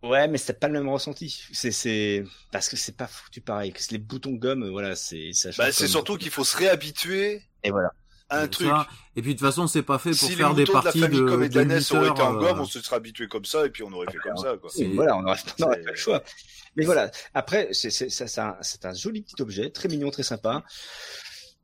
Ouais, 0.04 0.28
mais 0.28 0.38
c'est 0.38 0.58
pas 0.60 0.68
le 0.68 0.74
même 0.74 0.88
ressenti. 0.88 1.44
C'est, 1.52 1.70
c'est, 1.72 2.24
parce 2.52 2.68
que 2.68 2.76
c'est 2.76 2.96
pas 2.96 3.06
foutu 3.06 3.40
pareil. 3.40 3.72
Que 3.72 3.80
les 3.90 3.98
boutons 3.98 4.32
gomme, 4.32 4.68
voilà, 4.70 4.94
c'est, 4.96 5.32
ça 5.32 5.50
change 5.50 5.58
Bah, 5.58 5.72
c'est 5.72 5.84
comme- 5.84 5.88
surtout 5.90 6.16
qu'il 6.18 6.30
faut 6.30 6.44
se 6.44 6.56
réhabituer 6.56 7.42
Et 7.62 7.70
voilà. 7.70 7.90
à 8.28 8.40
un 8.40 8.48
truc. 8.48 8.68
ça. 8.68 8.86
Et 9.16 9.22
puis 9.22 9.34
de 9.34 9.38
toute 9.38 9.46
façon, 9.48 9.66
c'est 9.66 9.82
pas 9.82 9.98
fait 9.98 10.10
pour 10.10 10.18
Si 10.28 10.34
faire 10.36 10.52
des 10.54 10.64
de 10.64 10.72
la 10.72 10.82
parties 10.82 11.00
Famicom 11.00 11.40
de, 11.40 11.44
et 11.44 11.48
de 11.48 11.58
la 11.58 11.64
de 11.64 11.68
NES 11.70 11.78
8 11.80 11.92
auraient 11.92 12.08
été 12.10 12.20
en 12.22 12.34
heures, 12.34 12.40
gomme, 12.40 12.58
euh, 12.58 12.62
on 12.62 12.66
se 12.66 12.80
serait 12.82 12.96
habitué 12.96 13.28
comme 13.28 13.44
ça, 13.44 13.64
et 13.64 13.70
puis 13.70 13.82
on 13.82 13.92
aurait 13.92 14.10
fait 14.12 14.18
comme 14.18 14.36
ça, 14.36 14.56
quoi. 14.60 14.70
Voilà, 14.94 15.16
on 15.16 15.22
n'aurait 15.22 15.38
on 15.62 15.68
le 15.70 15.94
choix. 15.96 16.22
Mais 16.76 16.84
voilà, 16.84 17.10
après, 17.34 17.68
c'est 17.72 17.90
c'est- 17.90 18.38
un, 18.40 18.56
c'est 18.60 18.84
un 18.84 18.92
joli 18.94 19.22
petit 19.22 19.40
objet, 19.40 19.70
très 19.70 19.88
mignon, 19.88 20.10
très 20.10 20.24
sympa. 20.24 20.64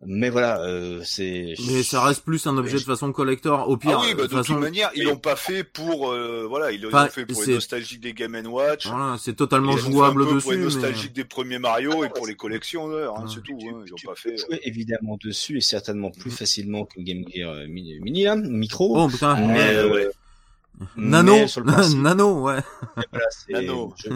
Mais 0.06 0.30
voilà, 0.30 0.62
euh, 0.62 1.02
c'est. 1.04 1.52
Mais 1.68 1.82
ça 1.82 2.02
reste 2.02 2.24
plus 2.24 2.46
un 2.46 2.56
objet 2.56 2.78
de 2.78 2.82
façon 2.84 3.12
collector. 3.12 3.68
Au 3.68 3.76
pire, 3.76 3.98
Ah 4.00 4.02
oui, 4.06 4.14
bah, 4.14 4.22
de 4.22 4.22
de 4.22 4.22
toute 4.22 4.30
toute 4.30 4.46
façon, 4.46 4.58
manière, 4.58 4.90
ils 4.94 5.02
l'ont 5.04 5.18
pas 5.18 5.36
fait 5.36 5.62
pour, 5.62 6.10
euh, 6.10 6.46
voilà, 6.48 6.72
ils 6.72 6.80
l'ont 6.80 6.88
Enfin, 6.88 7.08
fait 7.08 7.26
pour 7.26 7.42
les 7.44 7.52
nostalgiques 7.54 8.00
des 8.00 8.14
Game 8.14 8.34
Watch. 8.46 8.86
voilà, 8.86 9.16
c'est 9.18 9.34
totalement 9.34 9.72
Ils 9.72 9.76
l'ont 9.76 9.82
fait 9.84 9.92
jouable 9.92 10.22
un 10.22 10.26
peu 10.26 10.34
dessus. 10.36 10.42
pour 10.44 10.52
les 10.52 10.56
mais- 10.58 10.64
nostalgiques 10.64 11.12
des 11.12 11.24
premiers 11.24 11.58
Mario 11.58 12.02
Ah 12.02 12.06
et 12.06 12.08
pour 12.08 12.26
les 12.26 12.34
collectionneurs, 12.34 13.14
hein, 13.18 13.24
Ouais. 13.24 13.30
c'est 13.34 13.42
tout. 13.42 13.58
Tu- 13.58 13.68
Hein, 13.68 13.82
ils 13.86 13.92
ont 13.92 13.96
tu 13.96 14.06
pas 14.06 14.12
peux 14.14 14.20
fait. 14.30 14.32
euh, 14.32 14.46
jouer 14.46 14.60
évidemment 14.64 15.18
dessus 15.22 15.58
et 15.58 15.60
certainement 15.60 16.08
Mm. 16.08 16.18
plus 16.20 16.30
facilement 16.30 16.86
qu'une 16.86 17.04
Game 17.04 17.24
Gear 17.34 17.52
euh, 17.52 17.66
mini, 17.66 18.00
mini 18.00 18.22
là, 18.24 18.36
micro. 18.36 18.98
Oh 18.98 19.06
putain, 19.06 19.34
mais, 19.36 19.52
ouais, 19.52 19.74
euh, 19.74 19.92
ouais. 19.92 20.08
Nano, 20.96 21.34
mais 21.34 21.46
Nano, 21.96 22.40
ouais. 22.40 22.60
voilà, 23.12 23.26
Nano. 23.50 23.92
je- 24.02 24.08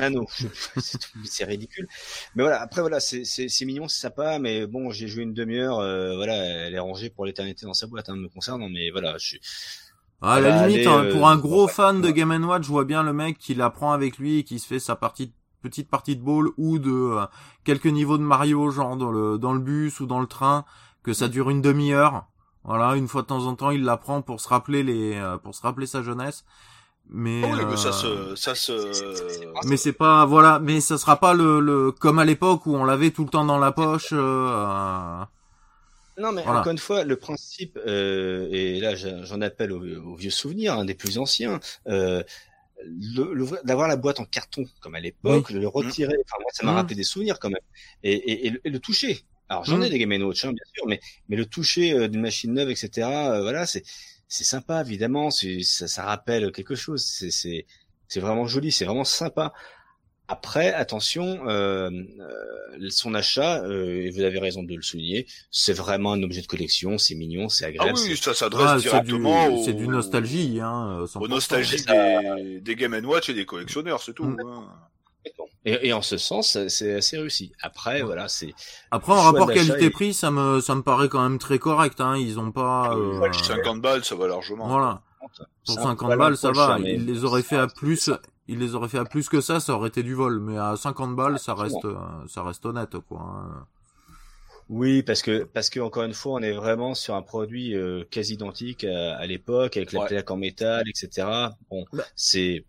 Nano, 0.00 0.26
je- 0.36 0.48
c'est 0.80 0.98
tout- 0.98 1.18
c'est 1.24 1.44
ridicule. 1.44 1.88
Mais 2.34 2.42
voilà, 2.42 2.60
après 2.62 2.80
voilà, 2.80 3.00
c'est 3.00 3.24
c'est 3.24 3.48
c'est 3.48 3.64
mignon, 3.64 3.88
c'est 3.88 4.00
sympa, 4.00 4.38
mais 4.38 4.66
bon, 4.66 4.90
j'ai 4.90 5.08
joué 5.08 5.22
une 5.24 5.34
demi-heure, 5.34 5.78
euh, 5.80 6.16
voilà, 6.16 6.34
elle 6.36 6.74
est 6.74 6.78
rangée 6.78 7.10
pour 7.10 7.26
l'éternité 7.26 7.66
dans 7.66 7.74
sa 7.74 7.86
boîte, 7.86 8.08
hein, 8.08 8.16
me 8.16 8.28
concernant, 8.28 8.68
mais 8.68 8.90
voilà, 8.90 9.16
je 9.18 9.26
suis 9.26 9.40
À 10.22 10.38
Elle 10.38 10.46
la 10.46 10.50
limite, 10.50 10.86
aller, 10.86 10.86
hein, 10.86 11.04
euh, 11.04 11.10
pour 11.10 11.28
un 11.28 11.36
gros 11.38 11.66
ouais, 11.66 11.72
fan 11.72 12.00
de. 12.02 12.10
Game 12.10 12.30
Watch, 12.44 12.64
je 12.64 12.68
vois 12.68 12.84
bien 12.84 13.02
le 13.02 13.12
mec 13.12 13.38
qui 13.38 13.54
la 13.54 13.70
prend 13.70 13.92
avec 13.92 14.18
lui 14.18 14.38
et 14.38 14.44
qui 14.44 14.58
se 14.58 14.66
fait 14.66 14.78
sa 14.78 14.94
partie, 14.96 15.32
petite 15.62 15.88
partie 15.88 16.14
de 16.16 16.22
ball 16.22 16.48
ou 16.58 16.78
de 16.78 16.90
euh, 16.90 17.26
quelques 17.64 17.86
niveaux 17.86 18.18
de 18.18 18.22
Mario, 18.22 18.70
genre 18.70 18.96
dans 18.96 19.10
le 19.10 19.38
dans 19.38 19.52
le 19.54 19.60
bus 19.60 19.98
ou 20.00 20.06
dans 20.06 20.20
le 20.20 20.26
train, 20.26 20.64
que 21.02 21.12
ça 21.14 21.28
dure 21.28 21.48
une 21.50 21.62
demi-heure. 21.62 22.26
Voilà, 22.64 22.96
une 22.96 23.08
fois 23.08 23.22
de 23.22 23.26
temps 23.28 23.46
en 23.46 23.56
temps, 23.56 23.70
il 23.70 23.82
la 23.84 23.96
prend 23.96 24.20
pour 24.20 24.40
se 24.40 24.48
rappeler 24.48 24.82
les, 24.82 25.14
euh, 25.16 25.38
pour 25.38 25.54
se 25.54 25.62
rappeler 25.62 25.86
sa 25.86 26.02
jeunesse. 26.02 26.44
Mais, 27.12 27.52
oui, 27.52 27.64
mais 27.66 27.76
ça 27.76 27.92
euh, 27.92 27.92
se, 27.92 28.34
ça 28.36 28.54
se. 28.54 28.72
mais 29.62 29.76
c'est 29.76 29.92
pas, 29.92 30.24
voilà, 30.26 30.58
mais 30.58 30.80
ça 30.80 30.98
sera 30.98 31.18
pas 31.20 31.34
le, 31.34 31.60
le 31.60 31.92
comme 31.92 32.18
à 32.18 32.24
l'époque 32.24 32.66
où 32.66 32.74
on 32.74 32.84
l'avait 32.84 33.10
tout 33.10 33.24
le 33.24 33.30
temps 33.30 33.44
dans 33.44 33.58
la 33.58 33.72
poche. 33.72 34.10
euh, 34.12 35.24
Non, 36.18 36.32
mais 36.32 36.44
Voilà. 36.44 36.50
encore 36.50 36.72
une 36.72 36.78
fois, 36.78 37.04
le 37.04 37.16
principe, 37.16 37.78
euh, 37.86 38.48
et 38.50 38.80
là 38.80 38.94
j'en 38.94 39.40
appelle 39.40 39.72
aux, 39.72 39.82
aux 40.04 40.16
vieux 40.16 40.30
souvenirs, 40.30 40.74
un 40.74 40.84
des 40.84 40.94
plus 40.94 41.16
anciens, 41.18 41.60
euh, 41.88 42.22
d'avoir 43.64 43.88
la 43.88 43.96
boîte 43.96 44.20
en 44.20 44.24
carton 44.24 44.64
comme 44.80 44.94
à 44.94 45.00
l'époque, 45.00 45.50
le 45.50 45.66
retirer, 45.68 46.14
enfin 46.24 46.36
moi 46.40 46.50
ça 46.52 46.64
m'a 46.64 46.72
Mhm. 46.72 46.74
rappelé 46.74 46.96
des 46.96 47.04
souvenirs 47.04 47.38
quand 47.38 47.50
même, 47.50 47.60
et, 48.02 48.12
et, 48.14 48.46
et 48.46 48.50
le, 48.50 48.60
et 48.66 48.70
le 48.70 48.78
toucher. 48.80 49.20
Alors 49.48 49.64
j'en 49.64 49.80
ai 49.82 49.88
Mhm. 49.88 49.90
des 49.90 49.98
Game 49.98 50.12
Watch, 50.22 50.44
hein, 50.44 50.52
bien 50.52 50.64
sûr, 50.74 50.86
mais 50.86 51.00
mais 51.28 51.36
le 51.36 51.46
toucher 51.46 51.92
euh, 51.92 52.08
d'une 52.08 52.20
machine 52.22 52.52
neuve, 52.54 52.70
etc. 52.70 53.34
euh, 53.34 53.42
voilà, 53.42 53.66
c'est 53.66 53.82
c'est 54.30 54.44
sympa 54.44 54.80
évidemment, 54.80 55.30
c'est 55.30 55.62
ça, 55.62 55.86
ça 55.88 56.04
rappelle 56.04 56.50
quelque 56.52 56.74
chose, 56.74 57.04
c'est 57.04 57.30
c'est 57.30 57.66
c'est 58.08 58.20
vraiment 58.20 58.46
joli, 58.46 58.72
c'est 58.72 58.86
vraiment 58.86 59.04
sympa. 59.04 59.52
Après, 60.28 60.72
attention, 60.72 61.48
euh, 61.48 61.90
euh, 61.90 62.88
son 62.90 63.14
achat, 63.14 63.64
euh, 63.64 64.04
et 64.06 64.10
vous 64.10 64.20
avez 64.20 64.38
raison 64.38 64.62
de 64.62 64.76
le 64.76 64.80
souligner, 64.82 65.26
c'est 65.50 65.72
vraiment 65.72 66.12
un 66.12 66.22
objet 66.22 66.40
de 66.40 66.46
collection, 66.46 66.98
c'est 66.98 67.16
mignon, 67.16 67.48
c'est 67.48 67.64
Ah 67.64 67.68
agréable. 67.68 67.98
oui, 67.98 68.14
c'est- 68.16 68.22
ça 68.22 68.34
s'adresse 68.34 68.64
ah, 68.68 68.76
c'est 68.78 68.84
du, 68.84 68.88
directement 68.90 69.46
au- 69.48 69.64
c'est 69.64 69.72
du 69.72 69.88
nostalgie, 69.88 70.60
hein. 70.62 71.04
100%. 71.06 71.20
aux 71.24 71.26
nostalgiques 71.28 71.80
Ça- 71.80 72.22
des, 72.36 72.60
des 72.60 72.76
Game 72.76 72.94
Watch 73.04 73.28
et 73.28 73.34
des 73.34 73.44
collectionneurs, 73.44 74.00
c'est 74.00 74.12
tout. 74.14 74.22
Mm. 74.24 74.38
hein. 74.46 74.68
Et, 75.64 75.88
et 75.88 75.92
en 75.92 76.02
ce 76.02 76.16
sens, 76.16 76.56
c'est 76.68 76.94
assez 76.94 77.18
réussi. 77.18 77.52
Après, 77.62 78.02
voilà, 78.02 78.28
c'est 78.28 78.54
Après, 78.90 79.12
en 79.12 79.22
rapport 79.22 79.50
qualité-prix, 79.52 80.14
ça 80.14 80.30
me, 80.30 80.60
ça 80.60 80.74
me 80.74 80.82
paraît 80.82 81.08
quand 81.08 81.22
même 81.22 81.38
très 81.38 81.58
correct, 81.58 82.00
hein. 82.00 82.16
Ils 82.16 82.38
ont 82.38 82.50
pas, 82.50 82.94
euh, 82.96 83.20
Ouais, 83.20 83.32
50 83.32 83.80
balles, 83.80 84.04
ça 84.04 84.14
va 84.14 84.26
largement. 84.26 84.68
voilà. 84.68 85.02
Pour 85.66 85.74
c'est 85.74 85.80
un 85.80 85.82
50 85.90 85.98
poil 85.98 86.18
balles, 86.18 86.36
ça 86.36 86.52
va. 86.52 86.78
mais 86.78 86.94
Ils 86.94 87.06
les 87.06 87.24
auraient 87.24 87.42
fait 87.42 87.56
à 87.58 87.66
plus, 87.68 88.10
ils 88.48 88.58
les 88.58 88.74
auraient 88.74 88.88
fait 88.88 88.98
à 88.98 89.04
plus 89.04 89.28
que 89.28 89.40
ça, 89.40 89.60
ça 89.60 89.74
aurait 89.74 89.88
été 89.88 90.02
du 90.02 90.14
vol. 90.14 90.40
Mais 90.40 90.56
à 90.58 90.76
50 90.76 91.14
balles, 91.14 91.38
ça 91.38 91.54
reste, 91.54 91.84
euh, 91.84 91.96
ça 92.28 92.42
reste 92.42 92.64
honnête, 92.66 92.96
quoi. 93.08 93.20
hein. 93.20 93.66
Oui, 94.68 95.02
parce 95.02 95.22
que 95.22 95.42
parce 95.44 95.68
que 95.68 95.80
encore 95.80 96.04
une 96.04 96.14
fois, 96.14 96.34
on 96.34 96.42
est 96.42 96.52
vraiment 96.52 96.94
sur 96.94 97.14
un 97.16 97.22
produit 97.22 97.74
euh, 97.74 98.04
quasi 98.10 98.34
identique 98.34 98.84
à, 98.84 99.16
à 99.16 99.26
l'époque, 99.26 99.76
avec 99.76 99.92
la 99.92 100.00
Ouais. 100.00 100.06
plaque 100.06 100.30
en 100.30 100.36
métal, 100.36 100.84
etc. 100.88 101.56
Bon, 101.70 101.84
Bah, 101.92 102.04
c'est 102.14 102.64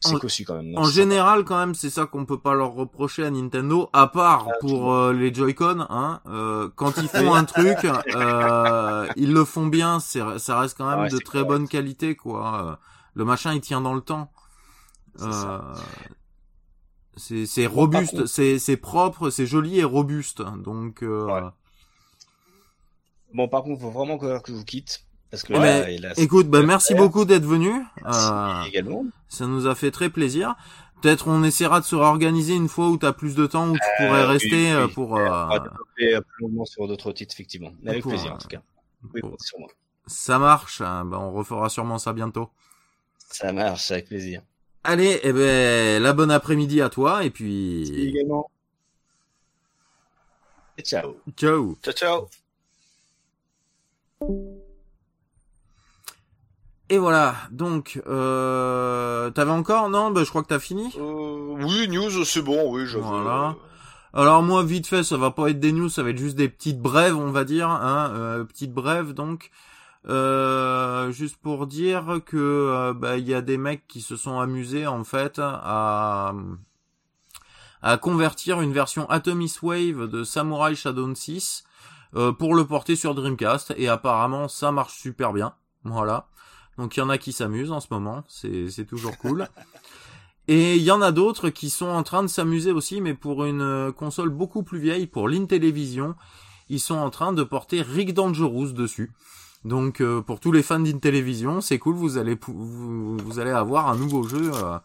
c'est 0.00 0.14
en- 0.14 0.18
cossu 0.18 0.44
quand 0.44 0.54
même. 0.56 0.72
donc 0.72 0.78
En 0.80 0.84
c'est 0.84 0.92
général, 0.92 1.44
quand 1.44 1.58
même, 1.58 1.74
c'est 1.74 1.90
ça 1.90 2.06
qu'on 2.06 2.24
peut 2.24 2.38
pas 2.38 2.54
leur 2.54 2.72
reprocher 2.72 3.24
à 3.24 3.30
Nintendo, 3.30 3.90
à 3.92 4.06
part 4.06 4.46
Ah, 4.48 4.52
pour 4.60 4.92
euh, 4.94 5.12
les 5.12 5.34
Joy-Con, 5.34 5.86
hein. 5.90 6.20
euh, 6.26 6.68
quand 6.76 6.96
ils 6.98 7.08
font 7.08 7.34
un 7.34 7.44
truc, 7.44 7.78
euh, 8.14 9.08
ils 9.16 9.32
le 9.32 9.44
font 9.44 9.66
bien. 9.66 9.98
Ça 10.00 10.60
reste 10.60 10.78
quand 10.78 10.88
même 10.88 10.98
Ah 11.00 11.02
ouais, 11.02 11.08
de 11.08 11.18
très 11.18 11.40
correct. 11.40 11.48
bonne 11.48 11.68
qualité, 11.68 12.14
quoi. 12.16 12.78
Le 13.14 13.24
machin, 13.24 13.52
il 13.54 13.60
tient 13.60 13.80
dans 13.80 13.94
le 13.94 14.00
temps. 14.00 14.30
C'est. 15.16 15.24
Euh, 15.26 15.58
robuste, 17.68 18.26
c'est 18.26 18.76
propre, 18.76 19.30
c'est 19.30 19.46
joli 19.46 19.78
et 19.80 19.84
robuste. 19.84 20.42
Donc 20.42 21.02
euh, 21.02 21.26
Ouais. 21.26 21.42
Bon, 23.34 23.48
par 23.48 23.62
contre, 23.64 23.80
faut 23.82 23.90
vraiment 23.90 24.16
que 24.18 24.40
que 24.40 24.52
je 24.52 24.56
vous 24.56 24.64
quitte 24.64 25.04
parce 25.30 25.42
que 25.42 25.52
là, 25.52 25.88
écoute, 26.16 26.48
bah, 26.48 26.62
merci 26.62 26.94
faire. 26.94 27.02
beaucoup 27.02 27.24
d'être 27.24 27.44
venu. 27.44 27.72
merci 28.04 28.28
Euh, 28.30 28.62
également. 28.64 29.04
ça 29.28 29.46
nous 29.46 29.66
a 29.66 29.74
fait 29.74 29.90
très 29.90 30.10
plaisir. 30.10 30.54
Peut-être 31.00 31.28
on 31.28 31.44
essaiera 31.44 31.78
de 31.80 31.84
se 31.84 31.94
réorganiser 31.94 32.54
une 32.54 32.68
fois 32.68 32.88
où 32.88 32.98
tu 32.98 33.06
as 33.06 33.12
plus 33.12 33.34
de 33.36 33.46
temps, 33.46 33.68
où 33.68 33.74
tu 33.74 33.78
Euh, 33.82 34.06
pourrais 34.06 34.24
rester 34.24 34.72
euh, 34.72 34.86
oui. 34.86 34.92
pour, 34.92 35.12
On 35.12 35.18
euh, 35.18 35.28
va 35.46 35.58
développer 35.60 36.14
euh, 36.16 36.20
plus 36.20 36.42
longuement 36.42 36.64
sur 36.64 36.88
d'autres 36.88 37.12
titres, 37.12 37.34
effectivement. 37.34 37.72
Mais 37.82 37.90
avec 37.92 38.02
pour, 38.02 38.10
plaisir, 38.12 38.32
euh, 38.32 38.34
en 38.34 38.38
tout 38.38 38.48
cas. 38.48 38.62
Oui, 39.14 39.20
pour- 39.20 39.36
sur 39.40 39.58
moi. 39.60 39.68
Ça 40.06 40.38
marche. 40.38 40.80
hein. 40.80 41.04
Ben, 41.04 41.18
on 41.18 41.30
refera 41.32 41.68
sûrement 41.68 41.98
ça 41.98 42.12
bientôt. 42.12 42.48
Ça 43.18 43.52
marche, 43.52 43.90
avec 43.92 44.06
plaisir. 44.08 44.42
Allez, 44.82 45.20
eh 45.22 45.32
ben, 45.32 46.02
la 46.02 46.12
bonne 46.14 46.30
après-midi 46.30 46.80
à 46.80 46.88
toi 46.88 47.22
et 47.24 47.30
puis 47.30 47.82
également. 48.08 48.50
Et 50.78 50.82
ciao. 50.82 51.16
ciao. 51.36 51.76
Ciao, 51.82 52.28
ciao. 54.20 54.58
Et 56.90 56.98
voilà. 56.98 57.34
Donc, 57.50 58.00
euh, 58.06 59.30
t'avais 59.30 59.50
encore 59.50 59.88
Non, 59.90 60.10
ben, 60.10 60.24
je 60.24 60.30
crois 60.30 60.42
que 60.42 60.48
t'as 60.48 60.58
fini. 60.58 60.92
Euh, 60.98 61.56
oui, 61.60 61.88
news, 61.88 62.24
c'est 62.24 62.42
bon, 62.42 62.72
oui, 62.72 62.86
j'avais... 62.86 63.04
Voilà. 63.04 63.56
euh, 64.14 64.20
Alors 64.20 64.42
moi, 64.42 64.62
vite 64.64 64.86
fait, 64.86 65.02
ça 65.02 65.16
va 65.16 65.30
pas 65.30 65.50
être 65.50 65.60
des 65.60 65.72
news, 65.72 65.88
ça 65.88 66.02
va 66.02 66.10
être 66.10 66.18
juste 66.18 66.36
des 66.36 66.48
petites 66.48 66.80
brèves, 66.80 67.16
on 67.16 67.30
va 67.30 67.44
dire, 67.44 67.68
hein, 67.68 68.10
euh, 68.14 68.44
petites 68.44 68.72
brèves 68.72 69.12
donc. 69.12 69.50
Euh, 70.08 71.10
juste 71.10 71.36
pour 71.36 71.66
dire 71.66 72.20
que 72.24 72.36
euh, 72.36 72.94
bah, 72.94 73.18
il 73.18 73.28
y 73.28 73.34
a 73.34 73.42
des 73.42 73.58
mecs 73.58 73.86
qui 73.88 74.00
se 74.00 74.16
sont 74.16 74.38
amusés 74.38 74.86
en 74.86 75.04
fait 75.04 75.38
à 75.42 76.32
à 77.82 77.96
convertir 77.98 78.60
une 78.60 78.72
version 78.72 79.10
Atomis 79.10 79.56
Wave 79.62 80.06
de 80.08 80.24
Samurai 80.24 80.74
Shodown 80.76 81.14
6 81.14 81.64
euh, 82.16 82.32
pour 82.32 82.54
le 82.54 82.64
porter 82.64 82.96
sur 82.96 83.14
Dreamcast 83.14 83.74
et 83.76 83.88
apparemment 83.88 84.48
ça 84.48 84.72
marche 84.72 84.94
super 84.98 85.32
bien. 85.32 85.52
Voilà. 85.84 86.26
Donc 86.78 86.96
il 86.96 87.00
y 87.00 87.02
en 87.02 87.08
a 87.10 87.18
qui 87.18 87.32
s'amusent 87.32 87.72
en 87.72 87.80
ce 87.80 87.88
moment, 87.90 88.24
c'est 88.28 88.70
c'est 88.70 88.84
toujours 88.86 89.18
cool. 89.18 89.48
Et 90.50 90.76
il 90.76 90.82
y 90.82 90.90
en 90.90 91.02
a 91.02 91.12
d'autres 91.12 91.50
qui 91.50 91.68
sont 91.68 91.88
en 91.88 92.02
train 92.02 92.22
de 92.22 92.28
s'amuser 92.28 92.72
aussi, 92.72 93.02
mais 93.02 93.12
pour 93.12 93.44
une 93.44 93.60
euh, 93.60 93.92
console 93.92 94.30
beaucoup 94.30 94.62
plus 94.62 94.78
vieille, 94.78 95.06
pour 95.06 95.28
l'Intellivision, 95.28 96.14
ils 96.70 96.80
sont 96.80 96.94
en 96.96 97.10
train 97.10 97.34
de 97.34 97.42
porter 97.42 97.82
Rick 97.82 98.14
Dangerous 98.14 98.68
dessus. 98.72 99.12
Donc 99.66 100.00
euh, 100.00 100.22
pour 100.22 100.40
tous 100.40 100.52
les 100.52 100.62
fans 100.62 100.80
d'Intellivision, 100.80 101.60
c'est 101.60 101.78
cool, 101.78 101.96
vous 101.96 102.16
allez 102.16 102.38
vous, 102.46 103.18
vous 103.18 103.38
allez 103.40 103.50
avoir 103.50 103.88
un 103.88 103.96
nouveau 103.96 104.22
jeu 104.26 104.50
euh, 104.54 104.78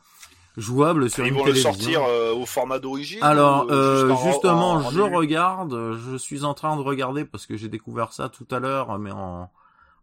jouable 0.57 1.10
sur 1.10 1.26
Ils 1.26 1.32
vont 1.34 1.45
le 1.45 1.56
sortir 1.56 2.02
euh, 2.03 2.34
au 2.34 2.45
format 2.45 2.80
d'origine 2.80 3.20
Alors 3.22 3.68
euh, 3.72 4.10
juste 4.10 4.11
en- 4.20 4.32
justement, 4.32 4.72
en- 4.74 4.86
en 4.86 4.90
je 4.91 4.99
regarde, 5.02 5.94
je 5.98 6.18
suis 6.18 6.44
en 6.44 6.53
train 6.53 6.76
de 6.76 6.82
regarder 6.82 7.24
parce 7.24 7.45
que 7.45 7.56
j'ai 7.56 7.70
découvert 7.70 8.11
ça 8.11 8.28
tout 8.28 8.48
à 8.52 8.60
l'heure, 8.60 8.99
mais 8.99 9.11
en, 9.11 9.49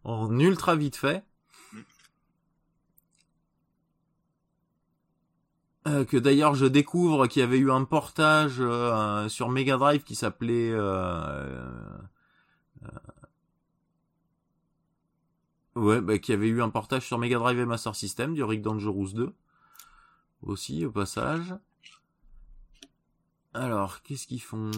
en 0.05 0.39
ultra 0.39 0.75
vite 0.75 0.95
fait. 0.95 1.23
Euh, 5.87 6.05
que 6.05 6.15
d'ailleurs 6.15 6.53
je 6.53 6.67
découvre 6.67 7.25
qu'il 7.25 7.39
y 7.39 7.43
avait 7.43 7.57
eu 7.57 7.71
un 7.71 7.85
portage 7.85 8.57
euh, 8.59 9.27
sur 9.29 9.49
Mega 9.49 9.77
Drive 9.77 10.03
qui 10.03 10.13
s'appelait 10.13 10.69
euh, 10.69 11.57
euh, 12.83 12.89
ouais 15.73 15.99
bah, 16.01 16.19
qu'il 16.19 16.35
y 16.35 16.37
avait 16.37 16.49
eu 16.49 16.61
un 16.61 16.69
portage 16.69 17.07
sur 17.07 17.17
Mega 17.17 17.39
Drive 17.39 17.57
et 17.57 17.65
Master 17.65 17.95
System 17.95 18.35
du 18.35 18.43
Rick 18.43 18.61
Dangerous 18.61 19.13
2 19.13 19.33
aussi 20.43 20.85
au 20.85 20.91
passage. 20.91 21.55
Alors 23.55 24.03
qu'est-ce 24.03 24.27
qu'ils 24.27 24.41
font? 24.41 24.69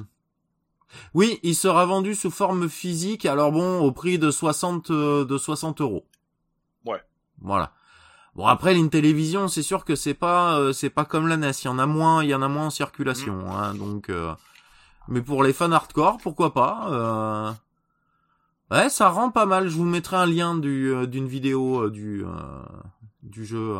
Oui 1.13 1.37
il 1.43 1.55
sera 1.55 1.85
vendu 1.85 2.15
sous 2.15 2.31
forme 2.31 2.69
physique 2.69 3.25
alors 3.25 3.51
bon 3.51 3.81
au 3.81 3.91
prix 3.91 4.19
de 4.19 4.31
60 4.31 4.89
euh, 4.89 5.25
de 5.25 5.37
60 5.37 5.81
euros. 5.81 6.07
Ouais. 6.85 7.03
voilà 7.41 7.73
Bon 8.35 8.47
après 8.47 8.73
l'Intellivision, 8.73 9.47
c'est 9.47 9.61
sûr 9.61 9.85
que 9.85 9.95
c'est 9.95 10.15
pas 10.15 10.57
euh, 10.57 10.73
c'est 10.73 10.89
pas 10.89 11.05
comme 11.05 11.27
la 11.27 11.37
NES, 11.37 11.51
il 11.63 11.65
y 11.65 11.67
en 11.67 11.77
a 11.77 11.85
moins, 11.85 12.23
il 12.23 12.29
y 12.29 12.35
en 12.35 12.41
a 12.41 12.47
moins 12.47 12.65
en 12.67 12.69
circulation 12.71 13.51
hein, 13.51 13.75
donc 13.75 14.09
euh, 14.09 14.33
mais 15.07 15.21
pour 15.21 15.43
les 15.43 15.53
fans 15.53 15.71
hardcore, 15.71 16.17
pourquoi 16.17 16.53
pas 16.53 16.87
euh... 16.89 17.51
Ouais, 18.71 18.89
ça 18.89 19.09
rend 19.09 19.29
pas 19.29 19.45
mal, 19.45 19.67
je 19.69 19.75
vous 19.75 19.85
mettrai 19.85 20.15
un 20.15 20.25
lien 20.25 20.55
du 20.57 20.91
euh, 20.91 21.05
d'une 21.05 21.27
vidéo 21.27 21.83
euh, 21.83 21.89
du 21.91 22.25
euh, 22.25 22.29
du 23.21 23.45
jeu. 23.45 23.75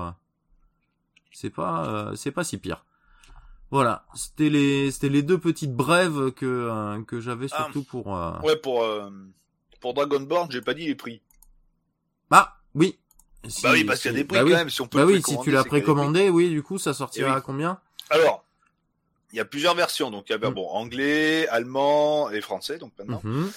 C'est 1.32 1.50
pas 1.50 1.88
euh, 1.88 2.16
c'est 2.16 2.32
pas 2.32 2.44
si 2.44 2.60
pire. 2.60 2.86
Voilà, 3.72 4.06
c'était 4.14 4.50
les 4.52 4.92
c'était 4.92 5.10
les 5.10 5.24
deux 5.24 5.40
petites 5.40 5.74
brèves 5.74 6.32
que 6.34 7.02
que 7.08 7.20
j'avais 7.20 7.48
Ah. 7.54 7.64
surtout 7.64 7.84
pour 7.84 8.16
euh... 8.16 8.38
Ouais, 8.44 8.56
pour, 8.56 8.84
euh, 8.84 9.10
pour 9.82 9.96
Dragonborn, 9.96 10.52
j'ai 10.52 10.62
pas 10.62 10.76
dit 10.76 10.86
les 10.86 10.94
prix. 10.94 11.24
Bah, 12.30 12.58
oui. 12.76 13.00
Si- 13.48 13.62
bah 13.64 13.72
oui, 13.74 13.84
parce 13.84 14.02
qu'il 14.02 14.12
y 14.12 14.14
a 14.14 14.18
des 14.18 14.24
prix 14.24 14.38
bah 14.38 14.44
quand 14.44 14.48
oui. 14.50 14.54
même, 14.56 14.70
si 14.70 14.82
on 14.82 14.88
peut 14.88 14.98
Bah 15.00 15.06
oui, 15.06 15.22
si 15.22 15.38
tu 15.40 15.52
l'as 15.52 15.64
précommandé, 15.64 16.30
oui, 16.30 16.50
du 16.50 16.64
coup, 16.64 16.78
ça 16.78 16.94
sortira 16.94 17.28
Eh 17.30 17.32
oui. 17.32 17.38
à 17.38 17.42
combien? 17.42 17.80
Alors, 18.10 18.44
il 19.32 19.38
y 19.38 19.40
a 19.40 19.46
plusieurs 19.46 19.76
versions, 19.76 20.12
donc 20.12 20.26
il 20.30 20.32
y 20.32 20.36
a 20.36 20.38
Mm. 20.50 20.54
bon, 20.54 20.68
anglais, 20.70 21.48
allemand 21.50 22.30
et 22.30 22.40
français, 22.42 22.78
donc 22.78 22.94
maintenant. 22.98 23.22
Mhm. 23.24 23.52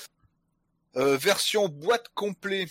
Euh, 0.97 1.17
version 1.17 1.69
boîte 1.69 2.07
complet. 2.15 2.67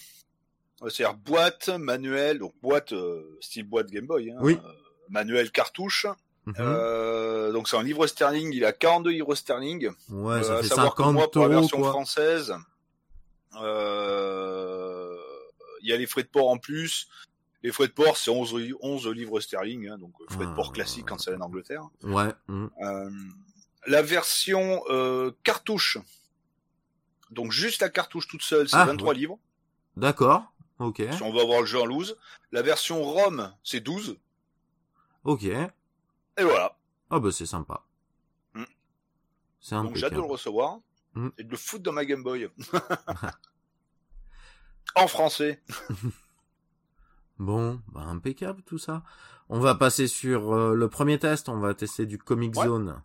Euh, 0.82 0.90
C'est-à-dire 0.90 1.16
boîte, 1.16 1.70
manuel, 1.70 2.40
donc 2.40 2.54
boîte, 2.62 2.92
euh, 2.92 3.38
style 3.40 3.64
boîte 3.64 3.90
Game 3.92 4.06
Boy, 4.08 4.32
hein, 4.32 4.38
Oui. 4.42 4.60
euh, 4.66 4.70
manuel 5.10 5.52
cartouche. 5.52 6.08
Mhm. 6.48 6.56
Euh, 6.60 7.52
donc 7.54 7.70
c'est 7.70 7.78
un 7.78 7.84
livre 7.84 8.06
sterling, 8.08 8.52
il 8.54 8.66
a 8.66 8.72
42 8.74 9.12
livres 9.12 9.36
sterling. 9.36 9.90
Ouais, 10.10 10.44
ça 10.44 10.54
Euh, 10.58 10.62
fait 10.62 10.68
savoir 10.68 10.94
que 10.96 11.02
50 11.04 11.14
moi, 11.14 11.32
pour 11.32 11.48
la 11.48 11.60
version 11.60 11.80
quoi. 11.80 11.90
française, 11.92 12.54
euh, 13.62 14.85
il 15.86 15.90
y 15.90 15.94
a 15.94 15.98
les 15.98 16.08
frais 16.08 16.24
de 16.24 16.28
port 16.28 16.50
en 16.50 16.58
plus. 16.58 17.08
Les 17.64 17.72
frais 17.72 17.88
de 17.88 17.94
port, 17.94 18.18
c'est 18.18 18.30
11, 18.32 18.54
li- 18.56 18.74
11 18.82 19.08
livres 19.08 19.40
sterling, 19.40 19.88
hein, 19.90 19.98
donc 19.98 20.14
euh, 20.22 20.26
frais 20.30 20.46
de 20.46 20.54
port 20.54 20.70
Ah. 20.72 20.74
classique 20.74 21.06
quand 21.08 21.18
c'est 21.20 21.34
en 21.36 21.42
Angleterre. 21.42 21.84
Ouais. 22.04 22.32
mhm. 22.48 22.70
Euh, 22.82 23.10
la 23.88 24.02
version 24.02 24.84
euh, 24.90 25.32
cartouche, 25.44 25.98
donc 27.32 27.52
juste 27.52 27.82
la 27.82 27.90
cartouche 27.90 28.28
toute 28.28 28.42
seule, 28.42 28.68
c'est 28.68 28.76
Ah, 28.78 28.86
23 28.86 29.10
ouais. 29.10 29.16
livres. 29.16 29.40
D'accord. 29.96 30.44
Ok. 30.80 31.02
Si 31.12 31.22
on 31.24 31.32
veut 31.32 31.42
avoir 31.42 31.62
le 31.62 31.66
jeu 31.68 31.80
en 31.80 31.86
loose. 31.86 32.18
La 32.52 32.62
version 32.62 33.02
ROM, 33.04 33.54
c'est 33.64 33.80
12. 33.80 34.18
Ok. 35.24 35.44
Et 35.44 35.68
voilà. 36.44 36.78
Ah 37.10 37.20
bah 37.20 37.32
c'est 37.32 37.46
sympa. 37.46 37.84
Mm. 38.54 38.64
C'est 39.62 39.76
Donc 39.76 39.96
j'ai 39.96 40.06
hâte 40.06 40.14
de 40.14 40.18
le 40.18 40.24
recevoir 40.26 40.80
Mm. 41.14 41.30
et 41.38 41.44
de 41.44 41.50
le 41.50 41.56
foutre 41.58 41.84
dans 41.84 41.94
ma 41.94 42.04
Game 42.06 42.24
Boy. 42.24 42.50
en 44.96 45.08
français. 45.08 45.62
Bon, 47.38 47.82
bah 47.92 48.02
impeccable 48.02 48.62
tout 48.64 48.78
ça. 48.78 49.04
On 49.50 49.60
va 49.60 49.76
passer 49.76 50.08
sur 50.08 50.54
euh, 50.54 50.74
le 50.74 50.88
premier 50.88 51.20
test. 51.20 51.50
On 51.50 51.60
va 51.60 51.74
tester 51.74 52.06
du 52.06 52.18
Comic 52.18 52.56
Ouais. 52.56 52.66
Zone. 52.66 53.02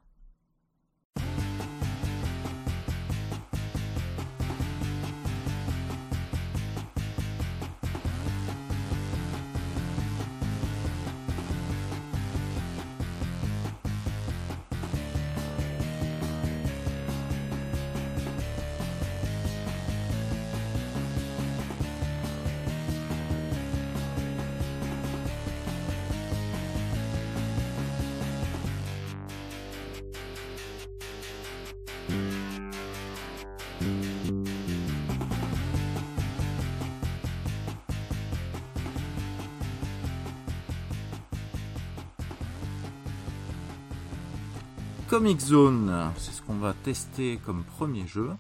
Comic 45.20 45.40
Zone, 45.42 46.10
c'est 46.16 46.32
ce 46.32 46.40
qu'on 46.40 46.56
va 46.56 46.72
tester 46.72 47.38
comme 47.44 47.62
premier 47.62 48.06
jeu. 48.06 48.30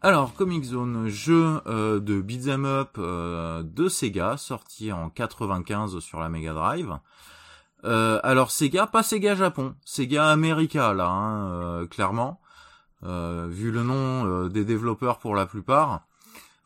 Alors, 0.00 0.32
Comic 0.32 0.64
Zone, 0.64 1.08
jeu 1.08 1.60
euh, 1.66 2.00
de 2.00 2.22
beat'em 2.22 2.64
up 2.64 2.96
euh, 2.96 3.62
de 3.62 3.90
Sega, 3.90 4.38
sorti 4.38 4.92
en 4.92 5.10
95 5.10 5.98
sur 5.98 6.18
la 6.18 6.30
Mega 6.30 6.54
Drive. 6.54 6.98
Euh, 7.84 8.18
alors 8.22 8.50
Sega, 8.50 8.86
pas 8.86 9.02
Sega 9.02 9.34
Japon, 9.34 9.74
Sega 9.84 10.30
America 10.30 10.94
là, 10.94 11.06
hein, 11.06 11.50
euh, 11.50 11.86
clairement. 11.86 12.40
Euh, 13.04 13.46
vu 13.50 13.70
le 13.70 13.82
nom 13.82 14.46
des 14.46 14.64
développeurs 14.64 15.18
pour 15.18 15.34
la 15.34 15.44
plupart, 15.44 16.06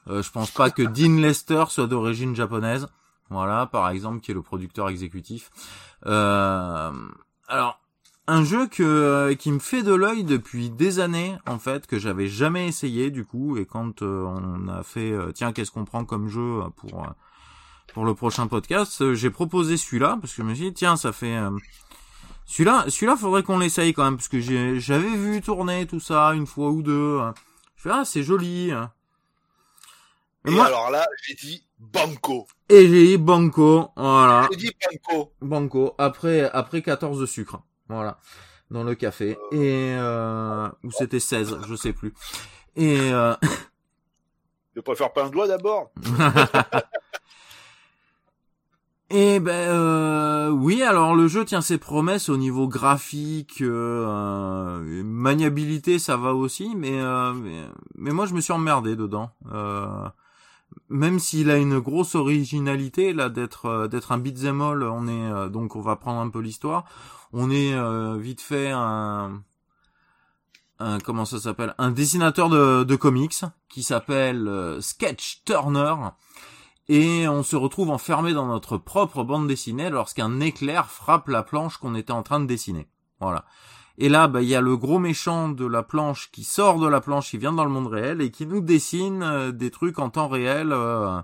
je 0.06 0.30
pense 0.30 0.52
pas 0.52 0.70
que 0.70 0.82
Dean 0.82 1.20
Lester 1.20 1.64
soit 1.70 1.88
d'origine 1.88 2.36
japonaise. 2.36 2.86
Voilà, 3.30 3.66
par 3.66 3.88
exemple, 3.90 4.20
qui 4.20 4.30
est 4.30 4.34
le 4.34 4.42
producteur 4.42 4.88
exécutif. 4.90 5.50
Alors, 7.50 7.80
un 8.30 8.44
jeu 8.44 8.66
que 8.66 8.82
euh, 8.82 9.34
qui 9.34 9.50
me 9.52 9.58
fait 9.58 9.82
de 9.82 9.92
l'œil 9.94 10.24
depuis 10.24 10.70
des 10.70 10.98
années 11.00 11.36
en 11.46 11.58
fait 11.58 11.86
que 11.86 11.98
j'avais 11.98 12.28
jamais 12.28 12.68
essayé 12.68 13.10
du 13.10 13.24
coup 13.24 13.56
et 13.56 13.64
quand 13.66 14.02
euh, 14.02 14.22
on 14.24 14.68
a 14.68 14.82
fait 14.82 15.10
euh, 15.12 15.32
tiens 15.32 15.52
qu'est-ce 15.52 15.70
qu'on 15.70 15.84
prend 15.84 16.04
comme 16.04 16.28
jeu 16.28 16.60
pour 16.76 17.02
euh, 17.04 17.08
pour 17.94 18.04
le 18.04 18.14
prochain 18.14 18.46
podcast 18.46 19.14
j'ai 19.14 19.30
proposé 19.30 19.76
celui-là 19.76 20.18
parce 20.20 20.32
que 20.34 20.42
je 20.42 20.46
me 20.48 20.54
suis 20.54 20.66
dit 20.66 20.74
tiens 20.74 20.96
ça 20.96 21.12
fait 21.12 21.36
euh, 21.36 21.50
celui-là 22.46 22.84
celui-là 22.88 23.16
faudrait 23.16 23.42
qu'on 23.42 23.58
l'essaye 23.58 23.92
quand 23.94 24.04
même 24.04 24.16
parce 24.16 24.28
que 24.28 24.40
j'ai 24.40 24.78
j'avais 24.80 25.14
vu 25.16 25.40
tourner 25.40 25.86
tout 25.86 26.00
ça 26.00 26.32
une 26.34 26.46
fois 26.46 26.70
ou 26.70 26.82
deux 26.82 27.18
je 27.76 27.82
fais 27.82 27.90
ah 27.92 28.04
c'est 28.04 28.22
joli 28.22 28.70
Et 30.46 30.50
Moi- 30.50 30.66
alors 30.66 30.90
là, 30.90 31.06
j'ai 31.26 31.34
dit 31.34 31.64
banco. 31.78 32.46
Et 32.70 32.88
j'ai 32.88 33.06
dit 33.08 33.18
banco, 33.18 33.88
voilà. 33.96 34.48
J'ai 34.50 34.56
dit 34.56 34.70
banco. 34.80 35.32
Banco, 35.42 35.94
après, 35.98 36.48
après 36.52 36.80
14 36.82 37.20
de 37.20 37.26
sucre. 37.26 37.60
Voilà. 37.90 38.18
Dans 38.70 38.84
le 38.84 38.94
café. 38.94 39.36
Et, 39.50 39.94
euh, 39.98 40.68
ou 40.84 40.92
c'était 40.92 41.18
16, 41.20 41.58
je 41.68 41.74
sais 41.74 41.92
plus. 41.92 42.14
Et, 42.76 43.12
euh, 43.12 43.34
Je 44.76 44.80
préfère 44.80 45.12
pas 45.12 45.24
un 45.24 45.30
doigt 45.30 45.48
d'abord? 45.48 45.90
Et 49.12 49.40
ben 49.40 49.50
euh, 49.50 50.50
oui, 50.50 50.84
alors 50.84 51.16
le 51.16 51.26
jeu 51.26 51.44
tient 51.44 51.62
ses 51.62 51.78
promesses 51.78 52.28
au 52.28 52.36
niveau 52.36 52.68
graphique, 52.68 53.60
euh, 53.60 54.06
euh, 54.06 55.02
maniabilité, 55.02 55.98
ça 55.98 56.16
va 56.16 56.32
aussi, 56.32 56.76
mais, 56.76 57.00
euh, 57.00 57.32
mais 57.32 57.64
mais 57.96 58.12
moi 58.12 58.26
je 58.26 58.34
me 58.34 58.40
suis 58.40 58.52
emmerdé 58.52 58.94
dedans. 58.94 59.32
Même 60.88 61.18
s'il 61.18 61.50
a 61.50 61.56
une 61.56 61.78
grosse 61.78 62.14
originalité 62.14 63.12
là 63.12 63.28
d'être 63.28 63.66
euh, 63.66 63.88
d'être 63.88 64.12
un 64.12 64.18
beat'em 64.18 64.60
all, 64.60 64.82
on 64.82 65.06
est 65.06 65.30
euh, 65.30 65.48
donc 65.48 65.76
on 65.76 65.80
va 65.80 65.96
prendre 65.96 66.20
un 66.20 66.28
peu 66.30 66.40
l'histoire. 66.40 66.84
On 67.32 67.50
est 67.50 67.74
euh, 67.74 68.16
vite 68.18 68.40
fait 68.40 68.70
un 68.70 69.42
un 70.80 70.98
comment 70.98 71.24
ça 71.24 71.38
s'appelle? 71.38 71.74
Un 71.78 71.90
dessinateur 71.90 72.48
de, 72.48 72.96
comics 72.96 73.44
qui 73.68 73.82
s'appelle 73.82 74.78
Sketch 74.80 75.42
Turner 75.44 75.94
et 76.88 77.28
on 77.28 77.42
se 77.42 77.54
retrouve 77.54 77.90
enfermé 77.90 78.32
dans 78.32 78.46
notre 78.46 78.78
propre 78.78 79.22
bande 79.22 79.46
dessinée 79.46 79.90
lorsqu'un 79.90 80.40
éclair 80.40 80.86
frappe 80.86 81.28
la 81.28 81.42
planche 81.42 81.76
qu'on 81.76 81.94
était 81.94 82.12
en 82.12 82.22
train 82.22 82.40
de 82.40 82.46
dessiner. 82.46 82.88
Voilà. 83.20 83.44
Et 84.02 84.08
là, 84.08 84.28
bah, 84.28 84.40
il 84.40 84.48
y 84.48 84.54
a 84.54 84.62
le 84.62 84.78
gros 84.78 84.98
méchant 84.98 85.50
de 85.50 85.66
la 85.66 85.82
planche 85.82 86.30
qui 86.32 86.42
sort 86.42 86.80
de 86.80 86.88
la 86.88 87.02
planche, 87.02 87.28
qui 87.28 87.36
vient 87.36 87.52
dans 87.52 87.66
le 87.66 87.70
monde 87.70 87.88
réel 87.88 88.22
et 88.22 88.30
qui 88.30 88.46
nous 88.46 88.62
dessine 88.62 89.22
euh, 89.22 89.52
des 89.52 89.70
trucs 89.70 89.98
en 89.98 90.08
temps 90.08 90.28
réel 90.28 90.72
euh, 90.72 91.20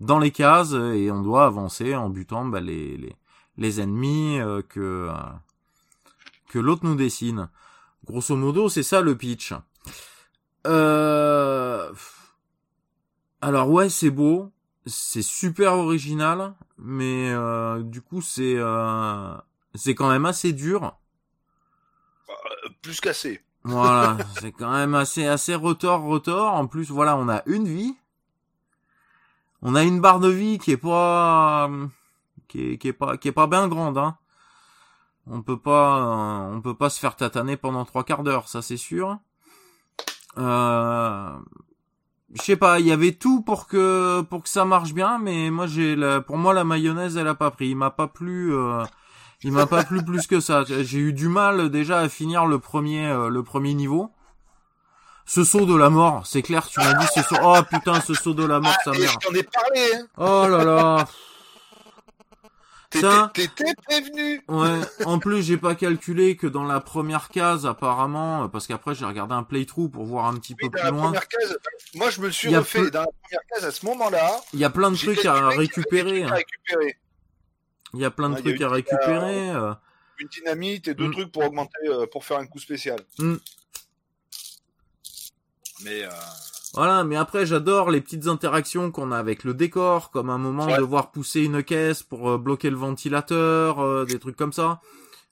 dans 0.00 0.18
les 0.18 0.30
cases 0.30 0.72
et 0.72 1.10
on 1.10 1.20
doit 1.20 1.44
avancer 1.44 1.94
en 1.94 2.08
butant 2.08 2.46
bah, 2.46 2.60
les, 2.60 3.14
les, 3.58 3.80
ennemis 3.82 4.40
euh, 4.40 4.62
que 4.62 5.10
que 6.48 6.58
l'autre 6.58 6.86
nous 6.86 6.94
dessine. 6.94 7.50
Grosso 8.06 8.34
modo, 8.34 8.70
c'est 8.70 8.82
ça 8.82 9.02
le 9.02 9.14
pitch. 9.14 9.52
Alors 13.42 13.70
ouais, 13.70 13.90
c'est 13.90 14.10
beau, 14.10 14.52
c'est 14.86 15.20
super 15.20 15.74
original, 15.74 16.54
mais 16.78 17.34
du 17.82 18.00
coup 18.00 18.22
c'est 18.22 18.56
c'est 19.74 19.94
quand 19.94 20.08
même 20.08 20.24
assez 20.24 20.54
dur. 20.54 20.96
Plus 22.82 23.00
qu'assez. 23.00 23.42
Voilà, 23.64 24.18
c'est 24.40 24.52
quand 24.52 24.70
même 24.70 24.94
assez 24.94 25.26
assez 25.26 25.54
retors 25.54 26.02
retors. 26.02 26.54
En 26.54 26.66
plus, 26.66 26.90
voilà, 26.90 27.16
on 27.16 27.28
a 27.28 27.42
une 27.46 27.66
vie, 27.66 27.96
on 29.62 29.74
a 29.74 29.82
une 29.82 30.00
barre 30.00 30.20
de 30.20 30.28
vie 30.28 30.58
qui 30.58 30.72
est 30.72 30.76
pas 30.76 31.68
qui 32.48 32.72
est, 32.72 32.78
qui 32.78 32.92
pas 32.92 33.16
qui 33.16 33.28
est 33.28 33.32
pas 33.32 33.46
bien 33.46 33.68
grande. 33.68 33.98
Hein. 33.98 34.16
On 35.26 35.42
peut 35.42 35.58
pas 35.58 35.98
euh, 35.98 36.54
on 36.56 36.60
peut 36.60 36.76
pas 36.76 36.90
se 36.90 37.00
faire 37.00 37.16
tataner 37.16 37.56
pendant 37.56 37.84
trois 37.84 38.04
quarts 38.04 38.22
d'heure, 38.22 38.48
ça 38.48 38.62
c'est 38.62 38.76
sûr. 38.76 39.18
Euh, 40.38 41.36
je 42.34 42.42
sais 42.42 42.56
pas, 42.56 42.80
il 42.80 42.86
y 42.86 42.92
avait 42.92 43.12
tout 43.12 43.42
pour 43.42 43.66
que 43.66 44.20
pour 44.22 44.42
que 44.42 44.48
ça 44.48 44.64
marche 44.64 44.92
bien, 44.92 45.18
mais 45.18 45.50
moi 45.50 45.66
j'ai 45.66 45.96
pour 46.26 46.36
moi 46.36 46.54
la 46.54 46.64
mayonnaise 46.64 47.16
elle 47.16 47.28
a 47.28 47.34
pas 47.34 47.50
pris, 47.50 47.70
il 47.70 47.76
m'a 47.76 47.90
pas 47.90 48.06
plu, 48.06 48.54
euh, 48.54 48.84
il 49.42 49.52
m'a 49.52 49.66
pas 49.66 49.84
plu 49.84 50.04
plus 50.04 50.26
que 50.26 50.40
ça. 50.40 50.64
J'ai 50.66 50.98
eu 50.98 51.12
du 51.12 51.28
mal 51.28 51.70
déjà 51.70 51.98
à 52.00 52.08
finir 52.08 52.46
le 52.46 52.58
premier 52.58 53.06
euh, 53.06 53.28
le 53.28 53.42
premier 53.42 53.74
niveau. 53.74 54.10
Ce 55.28 55.42
saut 55.42 55.66
de 55.66 55.74
la 55.74 55.90
mort, 55.90 56.24
c'est 56.26 56.42
clair, 56.42 56.68
tu 56.68 56.78
m'as 56.78 56.94
dit 56.94 57.06
ce 57.14 57.20
saut. 57.22 57.36
Oh 57.42 57.58
putain, 57.68 58.00
ce 58.00 58.14
saut 58.14 58.32
de 58.34 58.44
la 58.44 58.60
mort, 58.60 58.76
sa 58.84 58.92
Ah, 58.94 58.98
mère. 58.98 59.10
je 59.10 59.26
t'en 59.28 59.34
ai 59.34 59.42
parlé. 59.42 59.94
Hein. 59.94 60.06
Oh 60.18 60.46
là 60.48 60.64
là. 60.64 61.04
T'étais 62.88 63.06
Ça- 63.10 63.30
t'étais 63.34 63.74
prévenu. 63.84 64.44
Ouais. 64.48 64.80
En 65.04 65.18
plus, 65.18 65.42
j'ai 65.42 65.56
pas 65.56 65.74
calculé 65.74 66.36
que 66.36 66.46
dans 66.46 66.62
la 66.62 66.78
première 66.78 67.30
case, 67.30 67.66
apparemment, 67.66 68.48
parce 68.48 68.68
qu'après 68.68 68.94
j'ai 68.94 69.04
regardé 69.04 69.34
un 69.34 69.42
playthrough 69.42 69.90
pour 69.90 70.04
voir 70.04 70.26
un 70.26 70.34
petit 70.36 70.54
peu 70.54 70.66
Oui, 70.66 70.70
plus 70.70 70.90
loin. 70.90 71.02
première 71.06 71.26
case, 71.26 71.58
moi 71.96 72.10
je 72.10 72.20
me 72.20 72.30
suis 72.30 72.56
refait 72.56 72.82
peu- 72.82 72.90
dans 72.92 73.00
la 73.00 73.06
première 73.06 73.40
case 73.52 73.64
à 73.64 73.70
ce 73.72 73.84
moment-là. 73.86 74.40
Il 74.52 74.60
y 74.60 74.64
a 74.64 74.70
plein 74.70 74.92
de 74.92 74.96
trucs 74.96 75.24
à 75.26 75.48
récupérer. 75.48 76.22
hein. 76.22 76.30
Il 77.96 78.02
y 78.02 78.04
a 78.04 78.10
plein 78.10 78.28
de 78.28 78.34
Ouais, 78.34 78.42
trucs 78.42 78.60
à 78.60 78.68
récupérer. 78.68 79.50
euh. 79.50 79.72
Une 80.18 80.28
dynamite 80.28 80.88
et 80.88 80.94
deux 80.94 81.08
Mm. 81.08 81.12
trucs 81.12 81.32
pour 81.32 81.44
augmenter, 81.44 81.78
euh, 81.88 82.06
pour 82.06 82.24
faire 82.24 82.38
un 82.38 82.46
coup 82.46 82.58
spécial. 82.58 83.00
Mm. 83.18 83.34
Mais 85.84 86.04
euh, 86.04 86.10
Voilà, 86.74 87.04
mais 87.04 87.16
après 87.16 87.46
j'adore 87.46 87.90
les 87.90 88.00
petites 88.00 88.26
interactions 88.26 88.90
qu'on 88.90 89.12
a 89.12 89.18
avec 89.18 89.44
le 89.44 89.54
décor, 89.54 90.10
comme 90.10 90.28
un 90.30 90.38
moment 90.38 90.66
Ouais. 90.66 90.78
devoir 90.78 91.10
pousser 91.10 91.42
une 91.42 91.62
caisse 91.62 92.02
pour 92.02 92.30
euh, 92.30 92.38
bloquer 92.38 92.70
le 92.70 92.76
ventilateur, 92.76 93.80
euh, 93.80 94.04
des 94.04 94.18
trucs 94.18 94.36
comme 94.36 94.52
ça. 94.52 94.80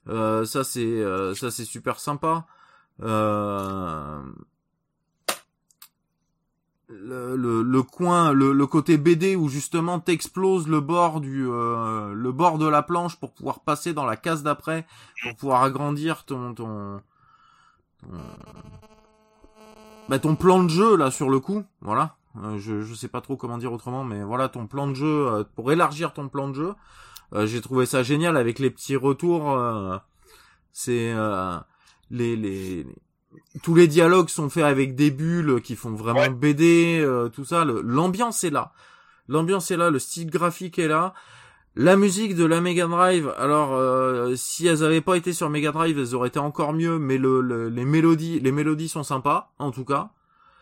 Euh, 0.09 0.45
ça 0.45 0.65
c'est 0.65 0.81
euh, 0.85 1.35
ça 1.35 1.51
c'est 1.51 1.65
super 1.65 1.99
sympa. 2.01 2.47
Euh, 3.03 4.21
Le, 6.89 7.35
le, 7.35 7.63
le 7.63 7.83
coin, 7.83 8.33
le, 8.33 8.53
le 8.53 8.67
côté 8.67 8.99
BD 8.99 9.37
où 9.37 9.49
justement 9.49 10.01
t'exploses 10.01 10.69
le 10.69 10.81
bord 10.81 11.23
du 11.23 11.49
euh, 11.49 12.13
le 12.13 12.31
bord 12.31 12.59
de 12.59 12.67
la 12.69 12.83
planche 12.83 13.17
pour 13.17 13.33
pouvoir 13.33 13.61
passer 13.61 13.95
dans 13.95 14.05
la 14.05 14.17
case 14.17 14.43
d'après, 14.43 14.87
pour 15.23 15.35
pouvoir 15.35 15.63
agrandir 15.63 16.25
ton 16.27 16.53
ton, 16.53 17.01
ton 18.03 18.19
bah, 20.09 20.19
ton 20.19 20.37
plan 20.37 20.63
de 20.63 20.69
jeu 20.69 20.95
là 20.97 21.11
sur 21.11 21.31
le 21.31 21.41
coup, 21.41 21.65
voilà. 21.81 22.17
Euh, 22.43 22.59
je 22.59 22.83
je 22.83 22.95
sais 22.95 23.09
pas 23.09 23.23
trop 23.23 23.37
comment 23.37 23.57
dire 23.57 23.73
autrement, 23.73 24.05
mais 24.05 24.23
voilà 24.23 24.49
ton 24.51 24.67
plan 24.67 24.87
de 24.87 24.95
jeu 24.95 25.27
euh, 25.29 25.45
pour 25.55 25.73
élargir 25.73 26.13
ton 26.13 26.29
plan 26.29 26.49
de 26.49 26.55
jeu. 26.55 26.75
Euh, 27.33 27.47
J'ai 27.47 27.63
trouvé 27.63 27.87
ça 27.87 28.03
génial 28.03 28.37
avec 28.37 28.59
les 28.59 28.71
petits 28.71 28.97
retours. 28.97 29.59
c'est 30.73 31.13
euh, 31.15 31.59
les, 32.11 32.37
les 32.37 32.87
tous 33.63 33.75
les 33.75 33.87
dialogues 33.89 34.29
sont 34.29 34.49
faits 34.51 34.65
avec 34.65 34.95
des 34.95 35.11
bulles 35.11 35.61
qui 35.63 35.77
font 35.77 35.93
vraiment 35.93 36.21
Ouais. 36.21 36.29
BD, 36.31 37.01
euh, 37.01 37.29
tout 37.29 37.45
ça. 37.45 37.65
L'ambiance 37.65 38.45
est 38.45 38.51
là, 38.51 38.73
l'ambiance 39.29 39.71
est 39.71 39.77
là, 39.77 39.91
le 39.91 39.99
style 39.99 40.31
graphique 40.31 40.79
est 40.79 40.89
là. 40.89 41.15
La 41.77 41.97
musique 41.97 42.37
de 42.37 42.45
la 42.45 42.61
Mega 42.61 42.87
Drive, 42.87 43.35
alors 43.37 43.73
euh, 43.75 44.35
si 44.37 44.67
elles 44.67 44.85
avaient 44.85 45.01
pas 45.01 45.17
été 45.17 45.33
sur 45.33 45.51
Mega 45.51 45.73
Drive, 45.73 45.99
elles 45.99 46.15
auraient 46.15 46.29
été 46.29 46.39
encore 46.39 46.73
mieux, 46.73 46.99
mais 47.01 47.19
le, 47.19 47.41
le- 47.41 47.69
les 47.69 47.85
mélodies, 47.85 48.39
les 48.39 48.53
mélodies 48.53 48.89
sont 48.89 49.03
sympas, 49.03 49.51
en 49.59 49.73
tout 49.73 49.85
cas. 49.85 50.11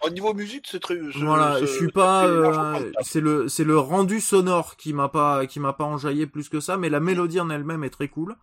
au 0.06 0.08
niveau 0.08 0.32
musique, 0.32 0.64
c'est 0.70 0.80
très. 0.80 0.98
Voilà, 1.22 1.60
je 1.60 1.66
suis 1.66 1.92
pas, 1.92 2.24
euh, 2.26 2.90
le, 3.16 3.46
c'est 3.48 3.64
le 3.64 3.78
rendu 3.78 4.20
sonore 4.22 4.76
qui 4.76 4.94
m'a 4.94 5.10
pas, 5.10 5.44
qui 5.46 5.60
m'a 5.60 5.74
pas 5.74 5.84
enjaillé 5.84 6.26
plus 6.26 6.48
que 6.48 6.60
ça, 6.60 6.78
mais 6.78 6.88
la 6.88 6.98
mélodie 7.00 7.40
en 7.40 7.50
elle-même 7.50 7.84
est 7.84 7.90
très 7.90 8.08
cool. 8.08 8.34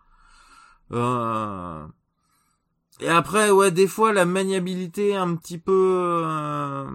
Euh... 0.92 1.84
Et 3.00 3.08
après, 3.10 3.50
ouais, 3.52 3.72
des 3.72 3.88
fois 3.88 4.12
la 4.14 4.26
maniabilité 4.26 5.16
un 5.16 5.36
petit 5.36 5.58
peu, 5.58 6.22
euh, 6.26 6.86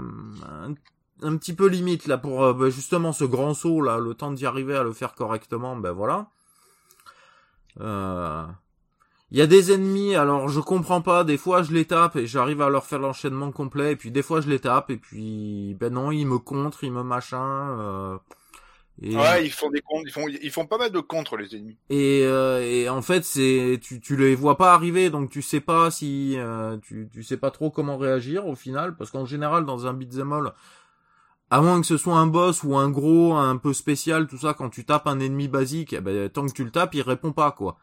un, 1.23 1.37
petit 1.37 1.55
peu 1.55 1.67
limite 1.67 2.07
là 2.07 2.19
pour 2.19 2.45
euh, 2.45 2.53
bah, 2.53 2.69
justement 2.69 3.13
ce 3.13 3.25
grand 3.25 3.55
saut 3.55 3.81
là, 3.81 3.99
le 3.99 4.15
temps 4.15 4.33
d'y 4.33 4.45
arriver 4.47 4.77
à 4.77 4.83
le 4.83 4.93
faire 4.93 5.15
correctement, 5.15 5.77
ben 5.77 5.93
voilà. 5.93 6.29
Euh... 7.81 8.45
Il 9.31 9.39
y 9.39 9.43
a 9.43 9.47
des 9.49 9.73
ennemis, 9.73 10.15
alors 10.15 10.49
je 10.49 10.61
comprends 10.61 11.01
pas, 11.01 11.25
des 11.25 11.39
fois 11.39 11.63
je 11.65 11.73
les 11.73 11.87
tape 11.87 12.15
et 12.15 12.27
j'arrive 12.27 12.63
à 12.63 12.69
leur 12.69 12.85
faire 12.85 13.01
l'enchaînement 13.01 13.51
complet, 13.51 13.93
et 13.93 13.97
puis 13.97 14.13
des 14.13 14.23
fois 14.23 14.41
je 14.41 14.49
les 14.49 14.61
tape, 14.61 14.91
et 14.91 14.97
puis 14.97 15.75
ben 15.81 15.93
non, 15.93 16.13
ils 16.13 16.27
me 16.27 16.39
contrent, 16.39 16.85
ils 16.85 16.93
me 16.93 17.03
machin. 17.03 17.77
Euh, 17.81 18.17
et, 19.03 19.17
Ouais, 19.17 19.45
ils 19.45 19.51
font 19.51 19.71
des 19.71 19.81
contres, 19.81 20.05
ils 20.07 20.13
font, 20.13 20.29
ils 20.29 20.51
font 20.51 20.67
pas 20.67 20.79
mal 20.79 20.91
de 20.91 21.01
contres 21.01 21.37
les 21.37 21.55
ennemis. 21.57 21.77
et, 21.91 22.23
euh, 22.25 22.63
et 22.63 22.89
en 22.89 23.03
fait 23.03 23.25
c'est 23.25 23.79
tu 23.83 24.01
tu 24.01 24.17
les 24.17 24.35
vois 24.35 24.57
pas 24.57 24.73
arriver, 24.73 25.11
donc 25.11 25.31
tu 25.31 25.43
sais 25.43 25.61
pas 25.61 25.91
si 25.91 26.35
euh, 26.39 26.77
tu 26.79 27.09
tu 27.13 27.23
sais 27.23 27.37
pas 27.37 27.51
trop 27.51 27.71
comment 27.71 27.97
réagir 27.97 28.47
au 28.47 28.55
final, 28.55 28.97
parce 28.97 29.11
qu'en 29.11 29.27
général 29.27 29.65
dans 29.65 29.87
un 29.87 29.95
beat'em 29.95 30.33
all, 30.33 30.53
à 31.51 31.61
moins 31.61 31.81
que 31.81 31.87
ce 31.87 31.97
soit 31.97 32.17
un 32.17 32.27
boss 32.27 32.63
ou 32.63 32.77
un 32.77 32.91
gros 32.91 33.35
un 33.35 33.57
peu 33.57 33.73
spécial, 33.73 34.27
tout 34.27 34.39
ça, 34.39 34.55
quand 34.55 34.71
tu 34.71 34.85
tapes 34.85 35.07
un 35.07 35.21
ennemi 35.21 35.49
basique, 35.49 35.93
eh 35.93 36.01
ben 36.01 36.29
tant 36.29 36.47
que 36.47 36.53
tu 36.53 36.65
le 36.65 36.71
tapes, 36.71 36.95
il 36.95 37.03
répond 37.03 37.33
pas 37.33 37.51
quoi 37.53 37.79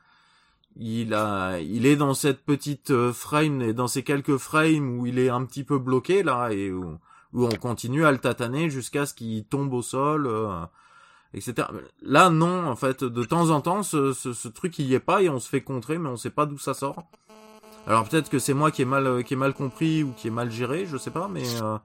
il 0.77 1.13
a, 1.13 1.59
il 1.59 1.85
est 1.85 1.95
dans 1.95 2.13
cette 2.13 2.43
petite 2.43 2.91
euh, 2.91 3.11
frame, 3.13 3.61
et 3.61 3.73
dans 3.73 3.88
ces 3.88 4.03
quelques 4.03 4.38
frames 4.38 4.97
où 4.99 5.05
il 5.05 5.19
est 5.19 5.29
un 5.29 5.45
petit 5.45 5.63
peu 5.63 5.77
bloqué 5.79 6.23
là 6.23 6.49
et 6.51 6.71
où, 6.71 6.97
où 7.33 7.45
on 7.45 7.55
continue 7.55 8.05
à 8.05 8.11
le 8.11 8.19
tataner 8.19 8.69
jusqu'à 8.69 9.05
ce 9.05 9.13
qu'il 9.13 9.43
tombe 9.45 9.73
au 9.73 9.81
sol, 9.81 10.27
euh, 10.27 10.61
etc. 11.34 11.68
Là 12.02 12.30
non, 12.30 12.68
en 12.68 12.76
fait, 12.76 13.03
de 13.03 13.24
temps 13.24 13.49
en 13.49 13.62
temps, 13.62 13.84
ce, 13.84 14.14
ce, 14.14 14.34
ce 14.34 14.48
truc 14.48 14.78
il 14.80 14.86
y 14.86 14.94
est 14.94 14.99
pas 14.99 15.22
et 15.22 15.30
on 15.30 15.40
se 15.40 15.49
fait 15.49 15.62
contrer, 15.62 15.98
mais 15.98 16.10
on 16.10 16.18
sait 16.18 16.30
pas 16.30 16.45
d'où 16.45 16.58
ça 16.58 16.74
sort. 16.74 17.03
Alors 17.88 18.08
peut-être 18.08 18.30
que 18.30 18.40
c'est 18.40 18.53
moi 18.53 18.72
qui 18.72 18.84
ai 18.84 18.86
mal, 18.86 19.24
qui 19.24 19.34
ai 19.34 19.38
mal 19.38 19.53
compris 19.53 20.03
ou 20.03 20.14
qui 20.14 20.28
ai 20.28 20.32
mal 20.32 20.52
géré, 20.52 20.86
je 20.86 20.98
sais 20.98 21.12
pas, 21.12 21.28
mais 21.28 21.44
euh, 21.62 21.78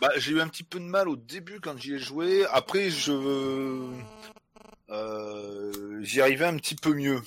Bah, 0.00 0.10
j'ai 0.16 0.32
eu 0.32 0.40
un 0.40 0.48
petit 0.48 0.64
peu 0.64 0.78
de 0.78 0.84
mal 0.84 1.08
au 1.08 1.16
début 1.16 1.60
quand 1.60 1.76
j'y 1.78 1.94
ai 1.94 1.98
joué. 1.98 2.44
Après, 2.52 2.90
je, 2.90 3.12
euh, 4.90 6.02
j'y 6.02 6.20
arrivais 6.20 6.44
un 6.46 6.56
petit 6.56 6.74
peu 6.74 6.92
mieux. 6.94 7.20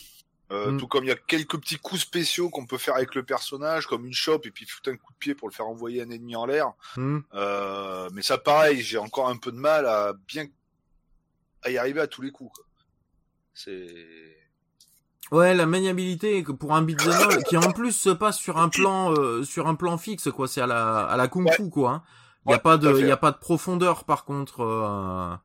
Euh, 0.51 0.71
Mm. 0.71 0.77
Tout 0.77 0.87
comme 0.87 1.03
il 1.03 1.07
y 1.07 1.11
a 1.11 1.15
quelques 1.15 1.59
petits 1.59 1.77
coups 1.77 2.01
spéciaux 2.01 2.49
qu'on 2.51 2.67
peut 2.67 2.77
faire 2.77 2.95
avec 2.95 3.15
le 3.15 3.23
personnage, 3.23 3.87
comme 3.87 4.05
une 4.05 4.13
chope 4.13 4.45
et 4.45 4.51
puis 4.51 4.67
foutre 4.67 4.91
un 4.91 4.95
coup 4.95 5.11
de 5.11 5.17
pied 5.17 5.33
pour 5.33 5.49
le 5.49 5.53
faire 5.53 5.67
envoyer 5.67 6.03
un 6.03 6.09
ennemi 6.11 6.35
en 6.35 6.45
l'air. 6.45 6.73
Hmm. 6.97 7.19
Euh, 7.33 8.09
mais 8.13 8.21
ça, 8.21 8.37
pareil, 8.37 8.81
j'ai 8.81 8.99
encore 8.99 9.27
un 9.29 9.37
peu 9.37 9.51
de 9.51 9.57
mal 9.57 9.87
à 9.87 10.13
bien 10.27 10.45
à 11.65 11.71
y 11.71 11.77
arriver 11.77 12.01
à 12.01 12.07
tous 12.07 12.21
les 12.21 12.31
coups. 12.31 12.51
C'est 13.53 13.87
Ouais, 15.31 15.55
la 15.55 15.65
maniabilité 15.65 16.43
pour 16.43 16.75
un 16.75 16.83
beat'em 16.83 17.43
qui 17.43 17.57
en 17.57 17.71
plus 17.71 17.91
se 17.93 18.11
passe 18.11 18.37
sur 18.37 18.57
un 18.59 18.69
plan 18.69 19.11
euh, 19.13 19.43
sur 19.43 19.67
un 19.67 19.75
plan 19.75 19.97
fixe 19.97 20.29
quoi, 20.31 20.47
c'est 20.47 20.61
à 20.61 20.67
la 20.67 21.05
à 21.05 21.17
la 21.17 21.27
kung 21.27 21.49
fu 21.51 21.69
quoi. 21.69 21.91
hein. 21.91 22.03
Il 22.45 22.51
y 22.51 22.53
a 22.53 22.57
Ouais, 22.57 22.59
pas 22.59 22.77
de 22.77 22.99
il 22.99 23.07
y 23.07 23.11
a 23.11 23.17
pas 23.17 23.31
de 23.31 23.37
profondeur 23.37 24.03
par 24.05 24.23
contre 24.25 24.61
euh, 24.61 25.35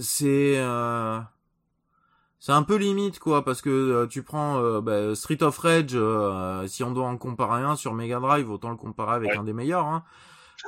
c'est 0.00 0.54
euh, 0.58 1.20
c'est 2.38 2.52
un 2.52 2.62
peu 2.62 2.76
limite 2.76 3.18
quoi 3.18 3.44
parce 3.44 3.62
que 3.62 3.70
euh, 3.70 4.06
tu 4.06 4.22
prends 4.22 4.58
euh, 4.60 4.80
bah, 4.80 5.14
Street 5.14 5.42
of 5.42 5.56
Rage 5.58 5.92
euh, 5.94 6.66
si 6.66 6.82
on 6.84 6.90
doit 6.92 7.06
en 7.06 7.16
comparer 7.16 7.62
un 7.62 7.76
sur 7.76 7.94
Mega 7.94 8.20
Drive 8.20 8.50
autant 8.50 8.70
le 8.70 8.76
comparer 8.76 9.14
avec 9.14 9.30
Ouais. 9.30 9.36
un 9.36 9.44
des 9.44 9.52
meilleurs 9.52 9.86
hein. 9.86 10.04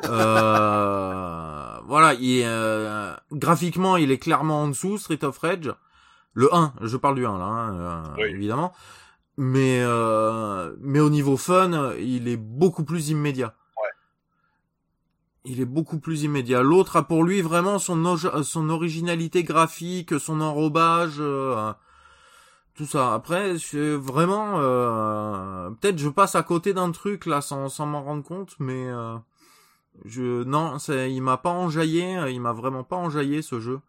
Euh, 0.05 1.79
voilà, 1.87 2.15
il 2.15 2.41
est, 2.41 2.47
euh, 2.47 3.15
graphiquement, 3.33 3.97
il 3.97 4.11
est 4.11 4.19
clairement 4.19 4.63
en 4.63 4.69
dessous, 4.69 4.99
Street 4.99 5.25
of 5.25 5.39
Rage. 5.39 5.73
Le 6.35 6.55
1, 6.55 6.75
je 6.83 6.97
parle 6.97 7.17
du 7.17 7.27
1 7.27 7.39
là, 7.39 7.45
hein, 7.45 7.75
euh, 7.75 8.03
Oui. 8.19 8.25
évidemment. 8.31 8.73
Mais 9.37 9.81
euh, 9.83 10.75
mais 10.81 11.01
au 11.01 11.11
niveau 11.11 11.37
fun, 11.37 11.93
il 12.01 12.27
est 12.29 12.37
beaucoup 12.37 12.85
plus 12.85 13.11
immédiat. 13.11 13.55
Il 15.45 15.61
est 15.61 15.65
beaucoup 15.67 15.99
plus 15.99 16.25
immédiat. 16.25 16.63
L'autre 16.63 16.97
a 16.97 17.05
pour 17.05 17.23
lui 17.25 17.41
vraiment 17.41 17.79
son 17.79 18.17
son 18.43 18.69
originalité 18.69 19.45
graphique, 19.45 20.19
son 20.21 20.41
enrobage, 20.41 21.15
euh, 21.21 21.73
tout 22.75 22.85
ça. 22.85 23.15
Après, 23.15 23.57
c'est 23.59 23.95
vraiment 23.95 24.55
euh, 24.59 25.71
peut-être 25.81 25.99
je 25.99 26.09
passe 26.09 26.35
à 26.35 26.43
côté 26.43 26.75
d'un 26.75 26.91
truc 26.91 27.25
là 27.25 27.41
sans 27.41 27.69
sans 27.69 27.87
m'en 27.87 28.03
rendre 28.03 28.25
compte, 28.25 28.57
mais 28.59 28.89
euh, 28.89 29.17
je 30.05 30.43
non, 30.45 30.79
c'est 30.79 31.11
il 31.13 31.21
m'a 31.23 31.37
pas 31.37 31.51
enjaillé, 31.51 32.17
euh, 32.19 32.31
il 32.31 32.41
m'a 32.41 32.53
vraiment 32.53 32.85
pas 32.85 32.97
enjaillé 32.97 33.43
ce 33.43 33.61
jeu. 33.61 33.81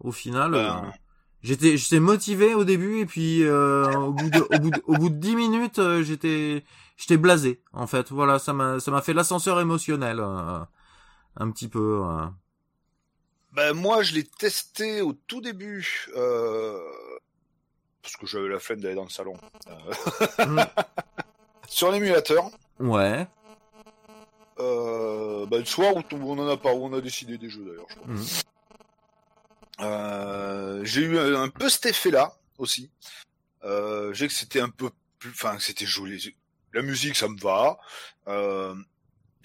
Au 0.00 0.12
final, 0.12 0.52
Ben, 0.52 0.82
euh, 0.84 0.90
j'étais 1.42 1.76
j'étais 1.76 2.00
motivé 2.00 2.54
au 2.54 2.64
début 2.64 2.98
et 3.00 3.06
puis 3.06 3.42
euh, 3.44 3.90
au 3.96 4.12
bout 4.12 4.30
de 4.30 4.40
au 4.40 4.58
bout 4.58 4.70
de, 4.70 4.82
au 4.86 4.94
bout 4.96 5.08
de 5.08 5.14
10 5.16 5.36
minutes, 5.36 5.78
euh, 5.78 6.02
j'étais 6.02 6.64
j'étais 6.96 7.16
blasé 7.16 7.60
en 7.72 7.86
fait. 7.86 8.10
Voilà, 8.12 8.38
ça 8.38 8.52
m'a 8.52 8.78
ça 8.80 8.90
m'a 8.90 9.00
fait 9.02 9.14
l'ascenseur 9.14 9.60
émotionnel 9.60 10.20
euh, 10.20 10.60
un 11.36 11.50
petit 11.50 11.68
peu. 11.68 12.02
euh. 12.04 12.26
Ben 13.52 13.72
moi, 13.72 14.02
je 14.02 14.14
l'ai 14.14 14.24
testé 14.24 15.00
au 15.00 15.14
tout 15.14 15.40
début, 15.40 16.08
euh, 16.14 16.78
parce 18.02 18.16
que 18.16 18.26
j'avais 18.26 18.48
la 18.48 18.58
flemme 18.58 18.80
d'aller 18.80 18.94
dans 18.96 19.04
le 19.04 19.08
salon. 19.08 19.34
Euh, 19.68 20.46
Mm. 20.46 20.60
sur 21.68 21.90
l'émulateur, 21.90 22.50
Ouais. 22.78 23.26
Euh, 24.58 25.46
ben, 25.46 25.58
le 25.58 25.64
soir 25.64 25.94
où 25.96 26.02
on 26.12 26.38
en 26.38 26.48
a 26.48 26.56
pas, 26.56 26.72
où 26.72 26.84
on 26.84 26.92
a 26.92 27.00
décidé 27.00 27.38
des 27.38 27.48
jeux 27.48 27.64
d'ailleurs, 27.64 27.86
je 27.88 27.94
crois. 27.96 28.14
Euh, 29.80 30.84
j'ai 30.84 31.02
eu 31.02 31.18
un, 31.18 31.48
peu 31.48 31.68
cet 31.68 31.86
effet-là 31.86 32.32
aussi. 32.58 32.90
Euh, 33.64 34.12
j'ai 34.14 34.26
que 34.26 34.32
c'était 34.32 34.60
un 34.60 34.70
peu 34.70 34.90
plus, 35.18 35.30
enfin, 35.30 35.56
que 35.56 35.62
c'était 35.62 35.86
joli. 35.86 36.34
La 36.72 36.82
musique, 36.82 37.16
ça 37.16 37.28
me 37.28 37.38
va. 37.38 37.78
Euh, 38.28 38.74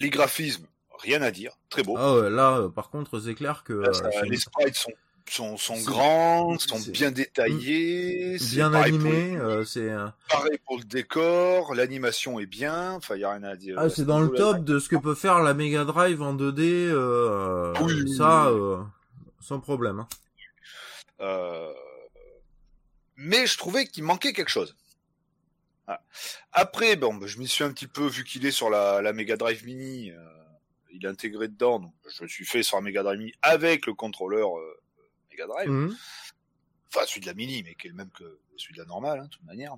les 0.00 0.10
graphismes, 0.10 0.66
rien 1.00 1.20
à 1.22 1.30
dire, 1.30 1.52
très 1.68 1.82
beau. 1.82 1.96
Ah 1.98 2.14
ouais, 2.14 2.30
là 2.30 2.68
par 2.74 2.90
contre, 2.90 3.20
c'est 3.20 3.34
clair 3.34 3.62
que 3.64 3.74
Là, 3.74 3.92
ça- 3.92 4.08
les 4.24 4.38
sprites 4.38 4.76
sont 4.76 4.92
sont, 5.28 5.56
grands, 5.84 6.58
sont 6.58 6.78
bien 6.90 7.10
détaillés, 7.10 8.38
c'est 8.38 8.54
bien 8.56 8.70
pareil 8.70 8.92
pour 8.98 9.00
animé, 9.10 9.34
le- 9.36 9.40
euh, 9.42 9.64
c'est 9.64 9.88
euh, 9.90 10.06
pareil 10.28 10.58
pour 10.66 10.78
le 10.78 10.84
décor, 10.84 11.74
l'animation 11.74 12.38
est 12.40 12.46
bien, 12.46 12.92
enfin 12.92 13.16
y 13.16 13.24
a 13.24 13.30
rien 13.32 13.42
à 13.44 13.56
dire. 13.56 13.76
ah, 13.78 13.88
c'est 13.88 14.04
dans 14.04 14.20
le 14.20 14.30
top 14.30 14.64
de 14.64 14.78
ce 14.78 14.88
que 14.88 14.96
peut 14.96 15.14
faire 15.14 15.40
la 15.40 15.54
Mega 15.54 15.84
Drive 15.84 16.20
en 16.22 16.34
2D 16.34 16.60
euh, 16.60 17.74
Oui, 17.80 18.14
ça 18.16 18.46
euh, 18.48 18.82
sans 19.40 19.60
problème. 19.60 20.00
hein. 20.00 20.08
Euh, 21.20 21.72
Mais 23.16 23.46
je 23.46 23.56
trouvais 23.58 23.86
qu'il 23.86 24.04
manquait 24.04 24.32
quelque 24.32 24.50
chose. 24.50 24.76
Voilà. 25.86 26.02
Après, 26.52 26.96
bon, 26.96 27.14
bah, 27.14 27.26
je 27.26 27.38
m'y 27.38 27.46
suis 27.48 27.64
un 27.64 27.72
petit 27.72 27.86
peu 27.86 28.06
vu 28.06 28.24
qu'il 28.24 28.44
est 28.46 28.50
sur 28.50 28.70
la, 28.70 29.02
la 29.02 29.12
Mega 29.12 29.36
Drive 29.36 29.64
Mini, 29.64 30.12
il 30.94 31.04
est 31.06 31.08
intégré 31.08 31.48
dedans, 31.48 31.78
donc 31.80 31.94
je 32.14 32.22
me 32.24 32.28
suis 32.28 32.44
fait 32.44 32.62
sur 32.62 32.76
la 32.76 32.82
Mega 32.82 33.02
Drive 33.02 33.18
Mini 33.18 33.32
avec 33.42 33.86
le 33.86 33.94
contrôleur 33.94 34.58
euh, 34.58 34.76
Mega 35.32 35.46
Drive, 35.46 35.68
Mhm. 35.70 35.96
enfin 36.94 37.06
celui 37.06 37.20
de 37.22 37.26
la 37.26 37.34
Mini, 37.34 37.62
mais 37.64 37.74
qui 37.74 37.86
est 37.88 37.90
le 37.90 37.96
même 37.96 38.10
que 38.10 38.38
celui 38.56 38.74
de 38.74 38.80
la 38.80 38.86
normale, 38.86 39.18
hein, 39.20 39.24
de 39.24 39.28
toute 39.30 39.44
manière. 39.44 39.74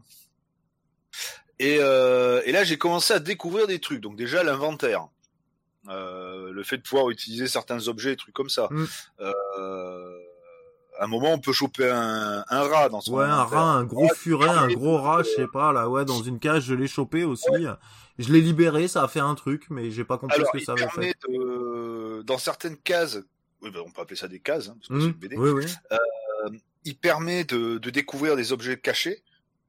Et, 1.61 1.79
euh, 1.81 2.43
et 2.45 2.53
là, 2.53 2.65
j'ai 2.65 2.77
commencé 2.79 3.13
à 3.15 3.21
découvrir 3.21 3.67
des 3.67 3.79
trucs. 3.79 4.01
Donc 4.01 4.17
déjà 4.17 4.43
l'inventaire, 4.43 5.09
Euh, 5.91 6.51
le 6.51 6.63
fait 6.63 6.79
de 6.79 6.83
pouvoir 6.83 7.11
utiliser 7.11 7.47
certains 7.47 7.89
objets, 7.89 8.09
des 8.13 8.17
trucs 8.17 8.33
comme 8.35 8.49
ça. 8.49 8.69
Mm. 8.71 8.87
Euh, 9.21 10.19
à 10.99 11.05
un 11.05 11.07
moment, 11.07 11.31
on 11.35 11.39
peut 11.39 11.53
choper 11.53 11.91
un, 11.91 12.43
un 12.49 12.63
rat 12.63 12.89
dans 12.89 13.03
son 13.03 13.13
Ouais, 13.17 13.25
un 13.27 13.45
rat, 13.45 13.73
un 13.73 13.85
gros 13.85 14.09
furet, 14.15 14.49
un 14.49 14.69
gros 14.69 14.97
rat, 14.97 15.23
je 15.25 15.29
sais 15.43 15.47
pas, 15.47 15.73
là, 15.75 15.91
ouais, 15.91 16.07
dans 16.07 16.23
une 16.23 16.39
cage, 16.39 16.63
je 16.63 16.73
l'ai 16.75 16.87
chopé 16.87 17.25
aussi. 17.25 17.67
Je 18.19 18.33
l'ai 18.33 18.41
libéré, 18.41 18.89
ça 18.89 19.03
a 19.03 19.09
fait 19.09 19.21
un 19.21 19.35
truc, 19.35 19.67
mais 19.69 19.91
j'ai 19.91 20.05
pas 20.05 20.17
compris 20.17 20.37
Alors, 20.37 20.47
ce 20.47 20.53
que 20.53 20.59
il 20.63 20.65
ça 20.65 20.73
avait 20.73 20.87
permet 20.87 21.09
fait. 21.09 21.29
de, 21.29 22.23
dans 22.25 22.39
certaines 22.39 22.79
cases, 22.79 23.19
oui, 23.65 23.71
ben, 23.73 23.81
on 23.85 23.91
peut 23.91 24.03
appeler 24.03 24.17
ça 24.17 24.29
des 24.29 24.41
cases, 24.41 24.69
hein, 24.69 24.77
parce 24.79 24.89
que 24.89 25.01
c'est 25.01 25.07
une 25.07 25.13
BD. 25.13 25.37
Oui, 25.37 25.51
oui. 25.51 25.65
Il 26.85 26.97
permet 26.97 27.45
de, 27.45 27.79
de 27.79 27.91
découvrir 27.91 28.37
des 28.37 28.53
objets 28.53 28.79
cachés. 28.79 29.23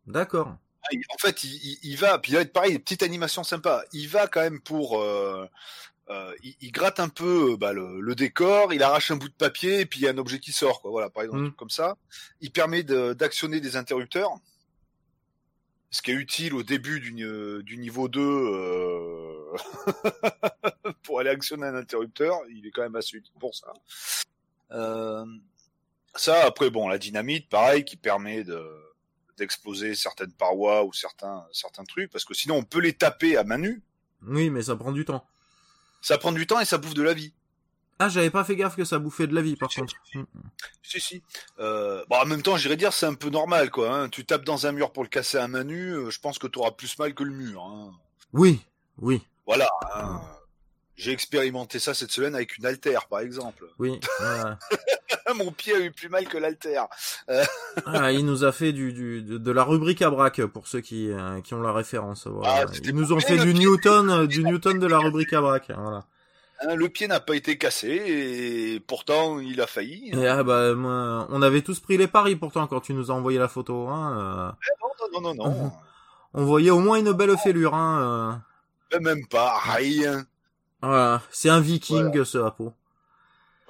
D'accord. 0.05 0.55
Ah, 0.84 0.95
En 1.13 1.17
fait, 1.17 1.43
il, 1.45 1.53
il- 1.55 1.80
il 1.84 1.97
va, 1.97 2.19
puis 2.19 2.34
il 2.34 2.35
va 2.35 2.41
être 2.41 2.51
pareil, 2.53 2.77
petite 2.77 3.03
animation 3.03 3.43
sympa. 3.43 3.84
Il 3.93 4.07
va 4.09 4.27
quand 4.27 4.41
même 4.41 4.59
pour, 4.59 5.01
euh, 5.01 5.47
euh, 6.09 6.34
il, 6.43 6.55
il 6.61 6.72
gratte 6.72 6.99
un 6.99 7.07
peu 7.09 7.53
euh, 7.53 7.57
bah, 7.57 7.72
le, 7.73 8.01
le 8.01 8.15
décor, 8.15 8.73
il 8.73 8.84
arrache 8.84 9.09
un 9.11 9.15
bout 9.15 9.30
de 9.30 9.34
papier 9.34 9.80
et 9.80 9.85
puis 9.85 10.01
il 10.01 10.03
y 10.03 10.07
a 10.07 10.11
un 10.11 10.17
objet 10.17 10.39
qui 10.39 10.51
sort, 10.51 10.81
quoi. 10.81 10.91
Voilà, 10.91 11.09
par 11.09 11.23
exemple, 11.23 11.39
Mm. 11.39 11.45
truc 11.45 11.55
comme 11.55 11.69
ça. 11.69 11.95
Il 12.41 12.51
permet 12.51 12.84
de- 12.84 13.13
d'actionner 13.13 13.61
des 13.61 13.77
interrupteurs, 13.77 14.31
ce 15.91 16.02
qui 16.02 16.12
est 16.12 16.16
utile 16.16 16.53
au 16.53 16.64
début 16.64 16.99
du, 16.99 17.14
ni- 17.14 17.64
du 17.64 17.78
niveau 17.78 18.07
2 18.07 18.20
euh, 18.22 19.57
pour 21.03 21.20
aller 21.20 21.30
actionner 21.30 21.68
un 21.68 21.76
interrupteur. 21.76 22.40
Il 22.49 22.66
est 22.68 22.72
quand 22.72 22.82
même 22.82 22.95
assez 22.95 23.18
utile 23.18 23.34
pour 23.40 23.56
ça. 23.56 23.72
Euh, 24.72 25.26
ça, 26.16 26.45
après, 26.45 26.70
bon, 26.70 26.88
la 26.88 26.98
dynamite, 26.98 27.49
pareil, 27.49 27.86
qui 27.86 27.98
permet 27.98 28.44
de 28.44 28.62
d'exploser 29.38 29.95
certaines 29.95 30.32
parois 30.32 30.86
ou 30.86 30.94
certains 30.94 31.45
certains 31.52 31.84
trucs, 31.84 32.10
parce 32.10 32.24
que 32.24 32.34
sinon 32.34 32.56
on 32.56 32.64
peut 32.64 32.80
les 32.80 32.94
taper 32.94 33.36
à 33.36 33.44
main 33.44 33.57
nue. 33.57 33.84
Oui, 34.26 34.49
mais 34.49 34.62
ça 34.62 34.78
prend 34.78 34.94
du 34.94 35.03
temps. 35.03 35.28
Ça 36.02 36.18
prend 36.18 36.32
du 36.32 36.48
temps 36.48 36.62
et 36.62 36.66
ça 36.66 36.78
bouffe 36.78 36.94
de 36.94 37.03
la 37.03 37.14
vie. 37.14 37.34
Ah, 37.99 38.09
j'avais 38.09 38.30
pas 38.30 38.43
fait 38.43 38.55
gaffe 38.57 38.76
que 38.76 38.84
ça 38.84 38.99
bouffait 38.99 39.26
de 39.27 39.34
la 39.34 39.41
vie, 39.41 39.55
par 39.55 39.72
Si, 39.72 39.80
contre. 39.80 39.93
Mhm. 40.13 40.26
Si, 40.84 40.99
si. 40.99 41.23
Euh, 41.59 42.03
bon, 42.09 42.17
en 42.17 42.26
même 42.26 42.41
temps, 42.41 42.57
j'irais 42.57 42.76
dire, 42.76 42.91
c'est 42.93 43.05
un 43.05 43.13
peu 43.13 43.30
normal, 43.30 43.72
quoi. 43.72 43.93
Hein. 43.95 44.09
Tu 44.09 44.26
tapes 44.26 44.43
dans 44.43 44.65
un 44.67 44.72
mur 44.73 44.91
pour 44.91 45.03
le 45.03 45.09
casser 45.09 45.38
à 45.38 45.47
main 45.47 45.63
nue, 45.63 45.91
euh, 45.93 46.09
je 46.09 46.19
pense 46.19 46.38
que 46.38 46.47
tu 46.47 46.59
auras 46.59 46.72
plus 46.72 46.97
mal 46.99 47.13
que 47.13 47.23
le 47.23 47.31
mur. 47.31 47.63
Hein. 47.63 47.91
Oui, 48.34 48.61
oui, 48.99 49.22
Voilà. 49.45 49.69
hein. 49.95 50.22
J'ai 50.97 51.11
expérimenté 51.11 51.77
ça 51.80 51.93
cette 51.93 52.11
semaine 52.11 52.35
avec 52.35 52.57
une 52.57 52.65
altère, 52.65 53.07
par 53.07 53.19
exemple. 53.19 53.65
oui. 53.80 53.99
Mon 55.35 55.51
pied 55.51 55.73
a 55.73 55.80
eu 55.80 55.91
plus 55.91 56.07
mal 56.09 56.27
que 56.27 56.38
l'altère. 56.38 56.88
Ah, 57.85 58.11
il 58.13 58.26
nous 58.26 58.43
a 58.45 58.51
fait 58.53 58.72
du, 58.72 58.93
du 58.93 59.22
de, 59.22 59.38
de 59.38 59.51
la 59.51 59.63
rubrique 59.63 60.01
à 60.01 60.09
braque 60.09 60.45
pour 60.45 60.67
ceux 60.67 60.80
qui 60.81 61.11
euh, 61.11 61.41
qui 61.41 61.53
ont 61.53 61.61
la 61.61 61.73
référence. 61.73 62.27
Voilà. 62.27 62.65
Ah, 62.69 62.72
Ils 62.84 62.95
nous 62.95 63.11
ont 63.11 63.19
fait 63.19 63.38
du. 63.38 63.53
Newton, 63.53 64.09
euh, 64.09 64.27
du 64.27 64.43
Newton 64.45 64.80
de 64.80 64.88
la 64.88 64.99
rubrique 64.99 65.34
à 65.34 65.41
braque. 65.41 65.72
Voilà. 65.76 66.05
Hein, 66.61 66.76
le 66.76 66.90
pied 66.90 67.07
n'a 67.07 67.19
pas 67.19 67.36
été 67.36 67.57
cassé 67.57 67.90
et 67.90 68.80
pourtant 68.80 69.40
il 69.40 69.60
a 69.61 69.68
failli. 69.68 70.11
Et 70.14 70.27
ah 70.27 70.44
bah 70.44 70.73
moi, 70.73 71.27
on 71.30 71.41
avait 71.41 71.61
tous 71.61 71.80
pris 71.80 71.98
les 71.98 72.07
paris 72.07 72.36
pourtant 72.36 72.65
quand 72.68 72.80
tu 72.80 72.94
nous 72.94 73.11
as 73.11 73.14
envoyé 73.14 73.38
la 73.38 73.48
photo. 73.48 73.88
Hein, 73.88 74.56
Non, 74.82 75.22
non, 75.22 75.34
non, 75.34 75.36
non. 75.36 75.65
Euh, 75.65 75.69
on 76.34 76.45
voyait 76.45 76.72
au 76.72 76.80
moins 76.80 76.98
une 76.98 77.11
belle 77.11 77.38
fêlure. 77.38 77.73
Hein, 77.76 78.41
euh. 78.94 78.99
Même 78.99 79.27
pas, 79.27 79.57
rien. 79.60 80.26
Voilà, 80.82 81.22
c'est 81.32 81.49
un 81.49 81.60
Viking 81.60 82.23
ce 82.23 82.38
Apo. 82.38 82.73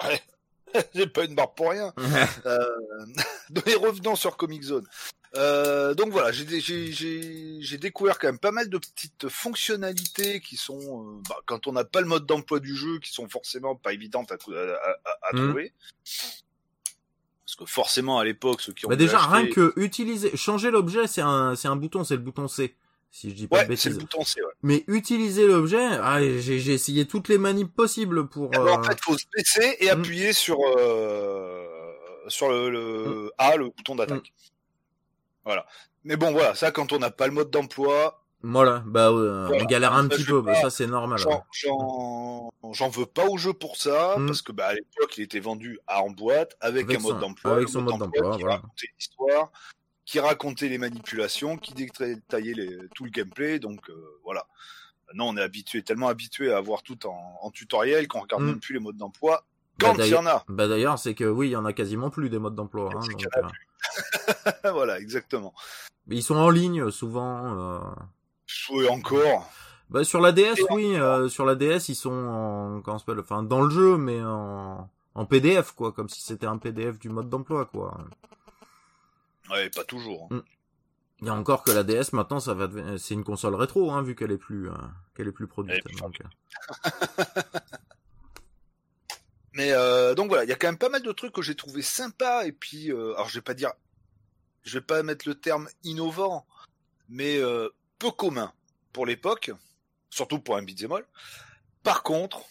Ouais. 0.03 0.21
J'ai 0.93 1.07
pas 1.07 1.23
une 1.23 1.35
barbe 1.35 1.55
pour 1.55 1.71
rien. 1.71 1.93
Euh, 2.45 2.65
revenons 3.81 4.15
sur 4.15 4.37
Comic 4.37 4.63
Zone. 4.63 4.85
Euh, 5.37 5.93
donc 5.95 6.11
voilà, 6.11 6.31
j'ai 6.31 6.45
dé- 6.45 6.61
j'ai- 6.61 6.91
j'ai 6.93 7.57
j'ai 7.59 7.77
découvert 7.77 8.19
quand 8.19 8.27
même 8.27 8.39
pas 8.39 8.51
mal 8.51 8.69
de 8.69 8.77
petites 8.77 9.27
fonctionnalités 9.27 10.39
qui 10.39 10.55
sont, 10.55 10.79
euh, 10.79 11.21
bah, 11.27 11.35
quand 11.45 11.67
on 11.67 11.73
n'a 11.73 11.83
pas 11.83 11.99
le 12.01 12.07
mode 12.07 12.25
d'emploi 12.25 12.59
du 12.59 12.75
jeu, 12.75 12.99
qui 12.99 13.11
sont 13.11 13.27
forcément 13.27 13.75
pas 13.75 13.91
évidentes 13.93 14.31
à, 14.31 14.37
trou- 14.37 14.53
à, 14.53 14.59
à- 14.59 15.29
à 15.29 15.33
Mhm. 15.35 15.47
trouver. 15.47 15.73
Parce 17.45 17.55
que 17.57 17.65
forcément 17.65 18.17
à 18.19 18.23
l'époque, 18.25 18.61
ceux 18.61 18.73
qui 18.73 18.85
ont 18.85 18.89
Bah 18.89 18.95
déjà 18.95 19.17
acheté- 19.19 19.33
rien 19.37 19.47
que 19.47 19.73
utiliser, 19.75 20.35
changer 20.37 20.71
l'objet, 20.71 21.05
c'est 21.07 21.21
un 21.21 21.55
c'est 21.55 21.67
un 21.67 21.75
bouton, 21.75 22.03
c'est 22.03 22.15
le 22.15 22.21
bouton 22.21 22.47
C. 22.47 22.75
Si 23.11 23.29
je 23.29 23.35
dis 23.35 23.47
pas 23.47 23.63
de 23.63 23.69
ouais, 23.69 23.75
c'est 23.77 23.89
le 23.89 23.95
bêtises. 23.95 24.09
bouton 24.09 24.25
C. 24.25 24.41
Ouais. 24.41 24.51
Mais 24.61 24.83
utiliser 24.87 25.47
l'objet, 25.47 25.85
ah, 26.01 26.19
j'ai 26.21 26.73
essayé 26.73 27.05
toutes 27.05 27.27
les 27.29 27.37
manips 27.37 27.73
possibles 27.73 28.27
pour. 28.27 28.53
Alors, 28.55 28.67
euh, 28.79 28.81
en 28.81 28.83
fait, 28.83 28.97
faut 29.01 29.17
se 29.17 29.25
baisser 29.35 29.77
et 29.79 29.85
Mhm. 29.85 29.91
appuyer 29.91 30.33
sur 30.33 30.57
euh, 30.77 31.67
sur 32.27 32.49
le, 32.49 32.69
le 32.69 33.31
A, 33.37 33.55
le 33.57 33.65
bouton 33.69 33.95
d'attaque. 33.95 34.33
Voilà. 35.45 35.65
Mais 36.03 36.15
bon, 36.17 36.31
voilà, 36.31 36.55
ça, 36.55 36.71
quand 36.71 36.91
on 36.93 36.99
n'a 36.99 37.11
pas 37.11 37.27
le 37.27 37.33
mode 37.33 37.49
d'emploi, 37.51 38.21
Voilà, 38.43 38.83
bah 38.85 39.09
euh, 39.09 39.47
Voilà. 39.47 39.63
on 39.63 39.65
galère 39.65 39.93
un 39.93 40.03
Ça, 40.03 40.09
petit 40.09 40.23
peu, 40.25 40.41
bah, 40.41 40.53
pas. 40.53 40.61
ça 40.61 40.69
c'est 40.69 40.85
normal. 40.87 41.19
ouais. 41.25 41.33
j'en, 41.51 42.51
j'en, 42.61 42.73
j'en 42.73 42.89
veux 42.89 43.05
pas 43.07 43.25
au 43.27 43.37
jeu 43.37 43.53
pour 43.53 43.75
ça, 43.77 44.15
Mm. 44.17 44.27
parce 44.27 44.41
que 44.43 44.51
bah, 44.51 44.67
à 44.67 44.73
l'époque, 44.73 45.17
il 45.17 45.23
était 45.23 45.39
vendu 45.39 45.79
à 45.87 46.01
en 46.03 46.09
boîte 46.11 46.55
avec, 46.61 46.85
Avec 46.85 46.99
un 46.99 47.01
mode 47.01 47.19
d'emploi. 47.19 47.53
avec 47.55 47.69
son 47.69 47.81
mode 47.81 47.97
d'emploi, 47.97 48.35
qui 48.35 48.41
voilà. 48.41 48.55
racontait 48.57 48.87
l'histoire, 48.99 49.51
qui 50.05 50.19
racontait 50.19 50.67
les 50.69 50.77
manipulations, 50.77 51.57
qui 51.57 51.73
détaillait 51.73 52.53
les, 52.53 52.77
tout 52.93 53.05
le 53.05 53.09
gameplay, 53.11 53.57
donc 53.59 53.89
euh, 53.89 54.19
voilà. 54.23 54.45
Maintenant, 55.07 55.27
on 55.29 55.37
est 55.37 55.41
habitué, 55.41 55.81
tellement 55.83 56.07
habitué 56.07 56.51
à 56.53 56.57
avoir 56.57 56.81
tout 56.83 57.05
en, 57.07 57.37
en 57.41 57.49
tutoriel 57.51 58.07
qu'on 58.07 58.21
regarde 58.21 58.43
Mm. 58.43 58.47
même 58.47 58.59
plus 58.59 58.73
les 58.73 58.79
modes 58.79 58.97
d'emploi. 58.97 59.43
Bah, 59.79 59.87
Quand 59.95 60.03
il 60.03 60.07
y 60.09 60.15
en 60.15 60.25
a. 60.27 60.43
Bah 60.47 60.67
d'ailleurs, 60.67 60.97
c'est 60.99 61.15
que 61.15 61.23
oui, 61.25 61.47
il 61.47 61.51
y 61.51 61.55
en 61.55 61.65
a 61.65 61.73
quasiment 61.73 62.09
plus 62.11 62.29
des 62.29 62.37
modes 62.39 62.55
d'emploi. 62.55 62.91
Hein, 62.95 62.99
Euh, 64.65 64.71
voilà, 64.71 64.99
exactement. 64.99 65.53
mais 66.07 66.15
ils 66.17 66.23
sont 66.23 66.35
en 66.35 66.49
ligne 66.49 66.89
souvent. 66.91 67.57
euh. 67.57 67.79
Oui, 68.71 68.87
encore. 68.87 69.49
Bah 69.89 70.03
sur 70.03 70.19
la 70.19 70.31
DS, 70.31 70.55
oui, 70.71 70.95
euh, 70.95 71.29
sur 71.29 71.45
la 71.45 71.55
DS, 71.55 71.89
ils 71.89 71.95
sont 71.95 72.11
en 72.11 72.81
comment 72.81 72.97
s'appelle, 72.97 73.19
enfin 73.19 73.43
dans 73.43 73.61
le 73.61 73.69
jeu, 73.69 73.97
mais 73.97 74.19
en 74.23 74.89
en 75.13 75.25
PDF 75.25 75.71
quoi, 75.73 75.91
comme 75.91 76.09
si 76.09 76.21
c'était 76.21 76.47
un 76.47 76.57
PDF 76.57 76.97
du 76.99 77.09
mode 77.09 77.29
d'emploi 77.29 77.65
quoi. 77.65 77.97
Ouais, 79.51 79.69
pas 79.69 79.83
toujours. 79.83 80.27
hein. 80.31 80.41
Il 81.21 81.27
y 81.27 81.29
a 81.29 81.33
encore 81.33 81.63
que 81.63 81.71
la 81.71 81.83
DS 81.83 82.11
maintenant, 82.13 82.39
ça 82.39 82.53
va, 82.53 82.67
c'est 82.97 83.13
une 83.13 83.23
console 83.23 83.55
rétro, 83.55 83.91
hein, 83.91 84.01
vu 84.01 84.15
qu'elle 84.15 84.31
est 84.31 84.37
plus, 84.37 84.69
euh, 84.69 84.73
qu'elle 85.15 85.27
est 85.27 85.31
plus 85.31 85.47
produite. 85.47 85.75
Elle 85.85 85.91
est 85.91 85.95
plus 85.95 86.01
donc, 86.01 86.19
euh. 86.21 87.31
Mais 89.55 89.71
euh, 89.71 90.13
donc 90.15 90.27
voilà, 90.27 90.43
il 90.43 90.49
y 90.49 90.53
a 90.53 90.55
quand 90.55 90.67
même 90.67 90.77
pas 90.77 90.89
mal 90.89 91.01
de 91.01 91.11
trucs 91.11 91.31
que 91.33 91.41
j'ai 91.41 91.55
trouvé 91.55 91.81
sympas 91.81 92.45
et 92.45 92.51
puis 92.51 92.91
euh, 92.91 93.13
alors 93.15 93.29
je 93.29 93.35
vais 93.35 93.41
pas 93.41 93.53
dire, 93.53 93.71
je 94.63 94.77
vais 94.77 94.85
pas 94.85 95.01
mettre 95.01 95.27
le 95.27 95.35
terme 95.35 95.67
innovant, 95.83 96.45
mais 97.09 97.37
euh, 97.37 97.69
peu 97.97 98.11
commun 98.11 98.51
pour 98.93 99.05
l'époque, 99.05 99.51
surtout 100.09 100.39
pour 100.39 100.57
un 100.57 100.61
beat'em 100.63 100.91
all. 100.91 101.05
Par 101.83 102.03
contre, 102.03 102.41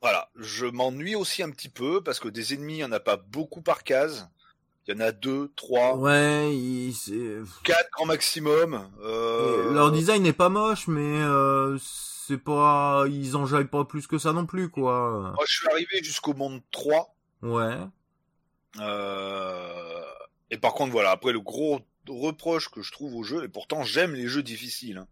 voilà, 0.00 0.30
je 0.36 0.66
m'ennuie 0.66 1.16
aussi 1.16 1.42
un 1.42 1.50
petit 1.50 1.68
peu 1.68 2.02
parce 2.02 2.18
que 2.20 2.28
des 2.28 2.54
ennemis, 2.54 2.74
il 2.76 2.80
y 2.80 2.84
en 2.84 2.92
a 2.92 3.00
pas 3.00 3.16
beaucoup 3.16 3.60
par 3.62 3.84
case. 3.84 4.28
Il 4.88 4.94
y 4.94 4.96
en 4.96 5.00
a 5.00 5.10
deux, 5.10 5.50
trois, 5.56 5.96
Ouais, 5.96 6.54
il- 6.56 6.94
c'est- 6.94 7.40
quatre 7.64 7.90
grand 7.90 8.06
maximum. 8.06 8.88
Euh, 9.02 9.72
leur 9.72 9.90
design 9.90 10.22
n'est 10.22 10.32
pas 10.32 10.48
moche, 10.48 10.86
mais 10.86 11.00
euh, 11.22 11.76
c'est 12.26 12.38
pas, 12.38 13.04
ils 13.08 13.36
enjaillent 13.36 13.68
pas 13.68 13.84
plus 13.84 14.06
que 14.06 14.18
ça 14.18 14.32
non 14.32 14.46
plus 14.46 14.68
quoi. 14.68 15.32
Moi, 15.34 15.44
je 15.46 15.52
suis 15.52 15.68
arrivé 15.68 16.02
jusqu'au 16.02 16.34
monde 16.34 16.60
3. 16.72 17.14
Ouais. 17.42 17.78
Euh, 18.80 20.02
Et 20.50 20.58
par 20.58 20.74
contre, 20.74 20.92
voilà, 20.92 21.12
après 21.12 21.32
le 21.32 21.40
gros 21.40 21.80
reproche 22.08 22.68
que 22.68 22.82
je 22.82 22.92
trouve 22.92 23.14
au 23.14 23.22
jeu, 23.22 23.44
et 23.44 23.48
pourtant 23.48 23.82
j'aime 23.82 24.14
les 24.14 24.26
jeux 24.26 24.42
difficiles, 24.42 24.98
hein, 24.98 25.08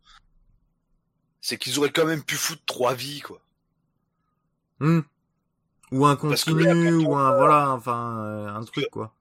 c'est 1.40 1.56
qu'ils 1.56 1.78
auraient 1.78 1.92
quand 1.92 2.06
même 2.06 2.22
pu 2.22 2.36
foutre 2.36 2.64
trois 2.66 2.94
vies, 2.94 3.20
quoi. 3.20 3.40
Hmm. 4.80 5.00
Ou 5.92 6.06
un 6.06 6.16
continu, 6.16 6.64
là, 6.64 6.72
quand 6.72 6.80
on 6.80 7.04
ou 7.04 7.16
un 7.16 7.36
voilà, 7.36 7.70
enfin 7.70 8.24
euh, 8.24 8.48
un 8.48 8.64
truc 8.64 8.88
quoi. 8.90 9.14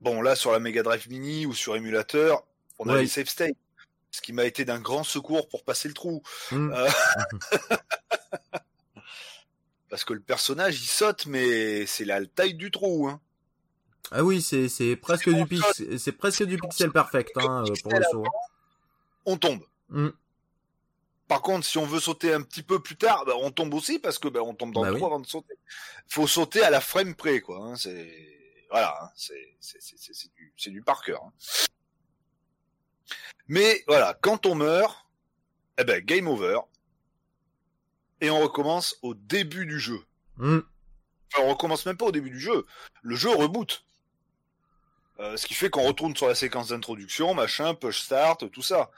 Bon, 0.00 0.22
là, 0.22 0.34
sur 0.34 0.52
la 0.52 0.60
Mega 0.60 0.82
Drive 0.82 1.08
Mini 1.10 1.44
ou 1.44 1.52
sur 1.52 1.76
émulateur, 1.76 2.42
on 2.78 2.88
a 2.88 2.96
les 2.96 3.06
save 3.06 3.26
states. 3.26 3.56
Ce 4.16 4.22
qui 4.22 4.32
m'a 4.32 4.44
été 4.46 4.64
d'un 4.64 4.80
grand 4.80 5.04
secours 5.04 5.46
pour 5.46 5.62
passer 5.62 5.88
le 5.88 5.94
trou. 5.94 6.22
Hmm. 6.50 6.72
Euh, 6.72 6.88
Parce 9.90 10.04
que 10.04 10.14
le 10.14 10.20
personnage, 10.20 10.80
il 10.80 10.86
saute, 10.86 11.26
mais 11.26 11.84
c'est 11.84 12.06
la 12.06 12.24
taille 12.24 12.54
du 12.54 12.70
trou, 12.70 13.08
hein. 13.08 13.20
Ah 14.10 14.24
oui, 14.24 14.40
c'est 14.40 14.96
presque 14.96 15.28
du 15.28 15.44
pixel, 15.46 16.00
c'est 16.00 16.12
presque 16.12 16.44
du 16.44 16.56
pixel 16.56 16.90
perfect 16.92 17.30
hein, 17.36 17.64
pour 17.82 17.92
le 17.92 18.02
saut. 18.10 18.24
On 19.26 19.36
tombe. 19.36 19.62
Hmm. 19.90 20.08
Par 21.28 21.42
contre, 21.42 21.66
si 21.66 21.76
on 21.76 21.84
veut 21.84 22.00
sauter 22.00 22.32
un 22.32 22.40
petit 22.40 22.62
peu 22.62 22.80
plus 22.80 22.96
tard, 22.96 23.24
bah, 23.26 23.34
on 23.38 23.50
tombe 23.50 23.74
aussi 23.74 23.98
parce 23.98 24.18
que 24.18 24.28
bah, 24.28 24.40
on 24.42 24.54
tombe 24.54 24.72
dans 24.72 24.80
Bah 24.80 24.88
le 24.88 24.94
oui. 24.94 25.00
trou 25.00 25.08
avant 25.08 25.20
de 25.20 25.26
sauter. 25.26 25.58
Faut 26.08 26.26
sauter 26.26 26.62
à 26.62 26.70
la 26.70 26.80
frame 26.80 27.14
près, 27.14 27.42
quoi. 27.42 27.58
hein, 27.58 27.76
C'est 27.76 28.08
voilà, 28.70 28.96
hein, 29.02 29.10
c'est 29.14 29.56
du 30.34 30.70
du 30.70 30.82
par 30.82 31.02
cœur. 31.02 31.22
hein. 31.22 31.32
Mais 33.48 33.84
voilà, 33.86 34.18
quand 34.20 34.46
on 34.46 34.54
meurt, 34.54 35.06
eh 35.78 35.84
ben 35.84 36.04
game 36.04 36.26
over, 36.26 36.60
et 38.20 38.30
on 38.30 38.40
recommence 38.40 38.96
au 39.02 39.14
début 39.14 39.66
du 39.66 39.78
jeu. 39.78 40.00
Hmm. 40.38 40.60
Enfin, 41.32 41.46
on 41.46 41.50
recommence 41.50 41.86
même 41.86 41.96
pas 41.96 42.06
au 42.06 42.12
début 42.12 42.30
du 42.30 42.40
jeu. 42.40 42.64
Le 43.02 43.16
jeu 43.16 43.30
reboot. 43.30 43.84
Euh, 45.18 45.36
ce 45.36 45.46
qui 45.46 45.54
fait 45.54 45.70
qu'on 45.70 45.82
retourne 45.82 46.14
sur 46.14 46.28
la 46.28 46.34
séquence 46.34 46.68
d'introduction, 46.68 47.34
machin, 47.34 47.74
push 47.74 48.02
start, 48.02 48.50
tout 48.50 48.62
ça. 48.62 48.90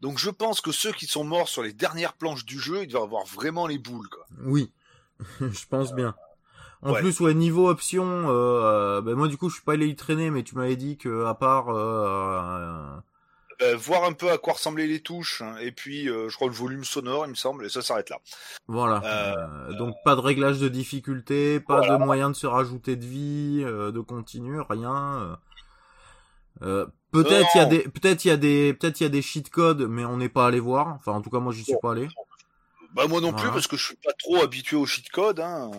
Donc 0.00 0.18
je 0.18 0.30
pense 0.30 0.60
que 0.60 0.72
ceux 0.72 0.92
qui 0.92 1.06
sont 1.06 1.24
morts 1.24 1.48
sur 1.48 1.62
les 1.62 1.72
dernières 1.72 2.14
planches 2.14 2.44
du 2.44 2.58
jeu, 2.58 2.84
ils 2.84 2.88
doivent 2.88 3.04
avoir 3.04 3.26
vraiment 3.26 3.66
les 3.66 3.78
boules, 3.78 4.08
quoi. 4.08 4.24
Oui, 4.44 4.72
je 5.40 5.66
pense 5.68 5.92
bien. 5.92 6.14
En 6.80 6.92
ouais. 6.92 7.00
plus, 7.00 7.18
ouais, 7.20 7.34
niveau 7.34 7.68
option, 7.68 8.06
euh, 8.28 9.02
ben 9.02 9.16
moi 9.16 9.26
du 9.26 9.36
coup 9.36 9.48
je 9.48 9.56
suis 9.56 9.64
pas 9.64 9.72
allé 9.72 9.88
y 9.88 9.96
traîner, 9.96 10.30
mais 10.30 10.44
tu 10.44 10.54
m'avais 10.54 10.76
dit 10.76 10.96
que 10.96 11.24
à 11.24 11.34
part, 11.34 11.66
euh, 13.62 13.76
voir 13.76 14.04
un 14.04 14.12
peu 14.12 14.30
à 14.30 14.38
quoi 14.38 14.52
ressemblaient 14.54 14.86
les 14.86 15.00
touches, 15.00 15.42
hein, 15.42 15.56
et 15.60 15.72
puis 15.72 16.08
euh, 16.08 16.28
je 16.28 16.36
crois 16.36 16.48
le 16.48 16.54
volume 16.54 16.84
sonore, 16.84 17.26
il 17.26 17.30
me 17.30 17.34
semble, 17.34 17.66
et 17.66 17.68
ça 17.68 17.82
s'arrête 17.82 18.08
là. 18.10 18.18
voilà, 18.68 19.00
Euh, 19.04 19.70
euh, 19.70 19.78
donc 19.78 19.96
pas 20.04 20.14
de 20.14 20.20
réglage 20.20 20.58
de 20.58 20.68
difficulté, 20.68 21.58
pas 21.60 21.78
voilà. 21.78 21.98
de 21.98 22.04
moyen 22.04 22.30
de 22.30 22.36
se 22.36 22.46
rajouter 22.46 22.96
de 22.96 23.04
vie, 23.04 23.62
euh, 23.64 23.90
de 23.90 24.00
continu, 24.00 24.60
rien. 24.60 25.38
peut-être 26.60 27.48
il 27.54 27.58
y 27.58 27.60
a 27.60 27.66
des, 27.66 27.80
peut-être 27.80 28.24
il 28.24 28.28
y 28.28 28.30
a 28.30 28.36
des, 28.36 28.74
peut-être 28.74 29.00
il 29.00 29.04
y 29.04 29.06
a 29.06 29.10
des 29.10 29.22
cheat 29.22 29.50
codes, 29.50 29.82
mais 29.82 30.04
on 30.04 30.16
n'est 30.16 30.28
pas 30.28 30.46
allé 30.46 30.60
voir. 30.60 30.88
Enfin, 30.94 31.12
en 31.12 31.20
tout 31.22 31.30
cas 31.30 31.40
moi 31.40 31.52
j'y 31.52 31.64
suis 31.64 31.76
pas 31.82 31.92
allé. 31.92 32.08
Bah 32.94 33.06
moi 33.06 33.20
non 33.20 33.32
plus, 33.32 33.48
parce 33.50 33.66
que 33.66 33.76
je 33.76 33.84
suis 33.84 33.96
pas 33.96 34.12
trop 34.18 34.42
habitué 34.42 34.76
au 34.76 34.86
cheat 34.86 35.10
code. 35.10 35.40
Hein. 35.40 35.70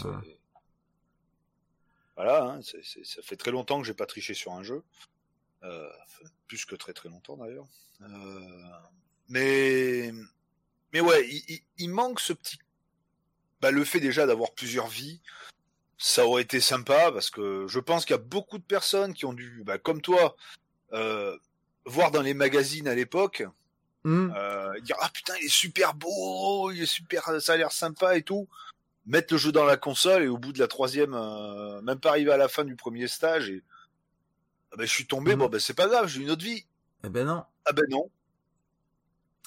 Voilà. 0.00 0.20
Voilà, 2.16 2.44
hein, 2.44 2.60
ça 2.62 3.22
fait 3.22 3.36
très 3.36 3.50
longtemps 3.50 3.80
que 3.80 3.86
j'ai 3.86 3.94
pas 3.94 4.06
triché 4.06 4.34
sur 4.34 4.52
un 4.52 4.62
jeu. 4.62 4.82
Euh, 5.64 5.88
plus 6.46 6.64
que 6.66 6.74
très 6.74 6.92
très 6.92 7.08
longtemps 7.08 7.36
d'ailleurs. 7.36 7.66
Euh, 8.02 8.40
mais 9.28 10.12
mais 10.92 11.00
ouais, 11.00 11.26
il, 11.28 11.42
il- 11.48 11.62
il 11.78 11.88
manque 11.90 12.20
ce 12.20 12.32
petit. 12.32 12.58
Bah, 13.60 13.70
le 13.70 13.84
fait 13.84 14.00
déjà 14.00 14.26
d'avoir 14.26 14.52
plusieurs 14.52 14.88
vies, 14.88 15.20
ça 15.96 16.26
aurait 16.26 16.42
été 16.42 16.60
sympa 16.60 17.10
parce 17.12 17.30
que 17.30 17.66
je 17.66 17.78
pense 17.80 18.04
qu'il 18.04 18.14
y 18.14 18.18
a 18.18 18.22
beaucoup 18.22 18.58
de 18.58 18.64
personnes 18.64 19.14
qui 19.14 19.24
ont 19.24 19.32
dû, 19.32 19.62
bah, 19.64 19.78
comme 19.78 20.02
toi, 20.02 20.36
euh, 20.92 21.36
voir 21.86 22.10
dans 22.10 22.20
les 22.22 22.34
magazines 22.34 22.88
à 22.88 22.94
l'époque, 22.94 23.44
Hmm. 24.06 24.30
euh, 24.36 24.78
dire 24.80 24.96
ah 25.00 25.08
putain 25.14 25.32
il 25.40 25.46
est 25.46 25.48
super 25.48 25.94
beau, 25.94 26.70
il 26.70 26.82
est 26.82 26.86
super, 26.86 27.40
ça 27.40 27.54
a 27.54 27.56
l'air 27.56 27.72
sympa 27.72 28.18
et 28.18 28.22
tout. 28.22 28.46
Mettre 29.06 29.32
le 29.32 29.38
jeu 29.38 29.50
dans 29.50 29.64
la 29.64 29.78
console 29.78 30.24
et 30.24 30.28
au 30.28 30.36
bout 30.36 30.52
de 30.52 30.58
la 30.58 30.68
troisième, 30.68 31.14
euh, 31.14 31.80
même 31.80 31.98
pas 32.00 32.10
arriver 32.10 32.30
à 32.32 32.36
la 32.36 32.48
fin 32.48 32.64
du 32.64 32.76
premier 32.76 33.08
stage 33.08 33.48
et 33.48 33.62
ah 34.74 34.76
ben, 34.76 34.86
je 34.86 34.92
suis 34.92 35.06
tombé, 35.06 35.36
bon 35.36 35.48
ben 35.48 35.60
c'est 35.60 35.74
pas 35.74 35.86
grave, 35.86 36.08
j'ai 36.08 36.20
une 36.20 36.30
autre 36.30 36.44
vie. 36.44 36.66
Eh 37.04 37.08
ben 37.08 37.24
non, 37.24 37.44
Ah 37.64 37.72
ben 37.72 37.84
non. 37.88 38.10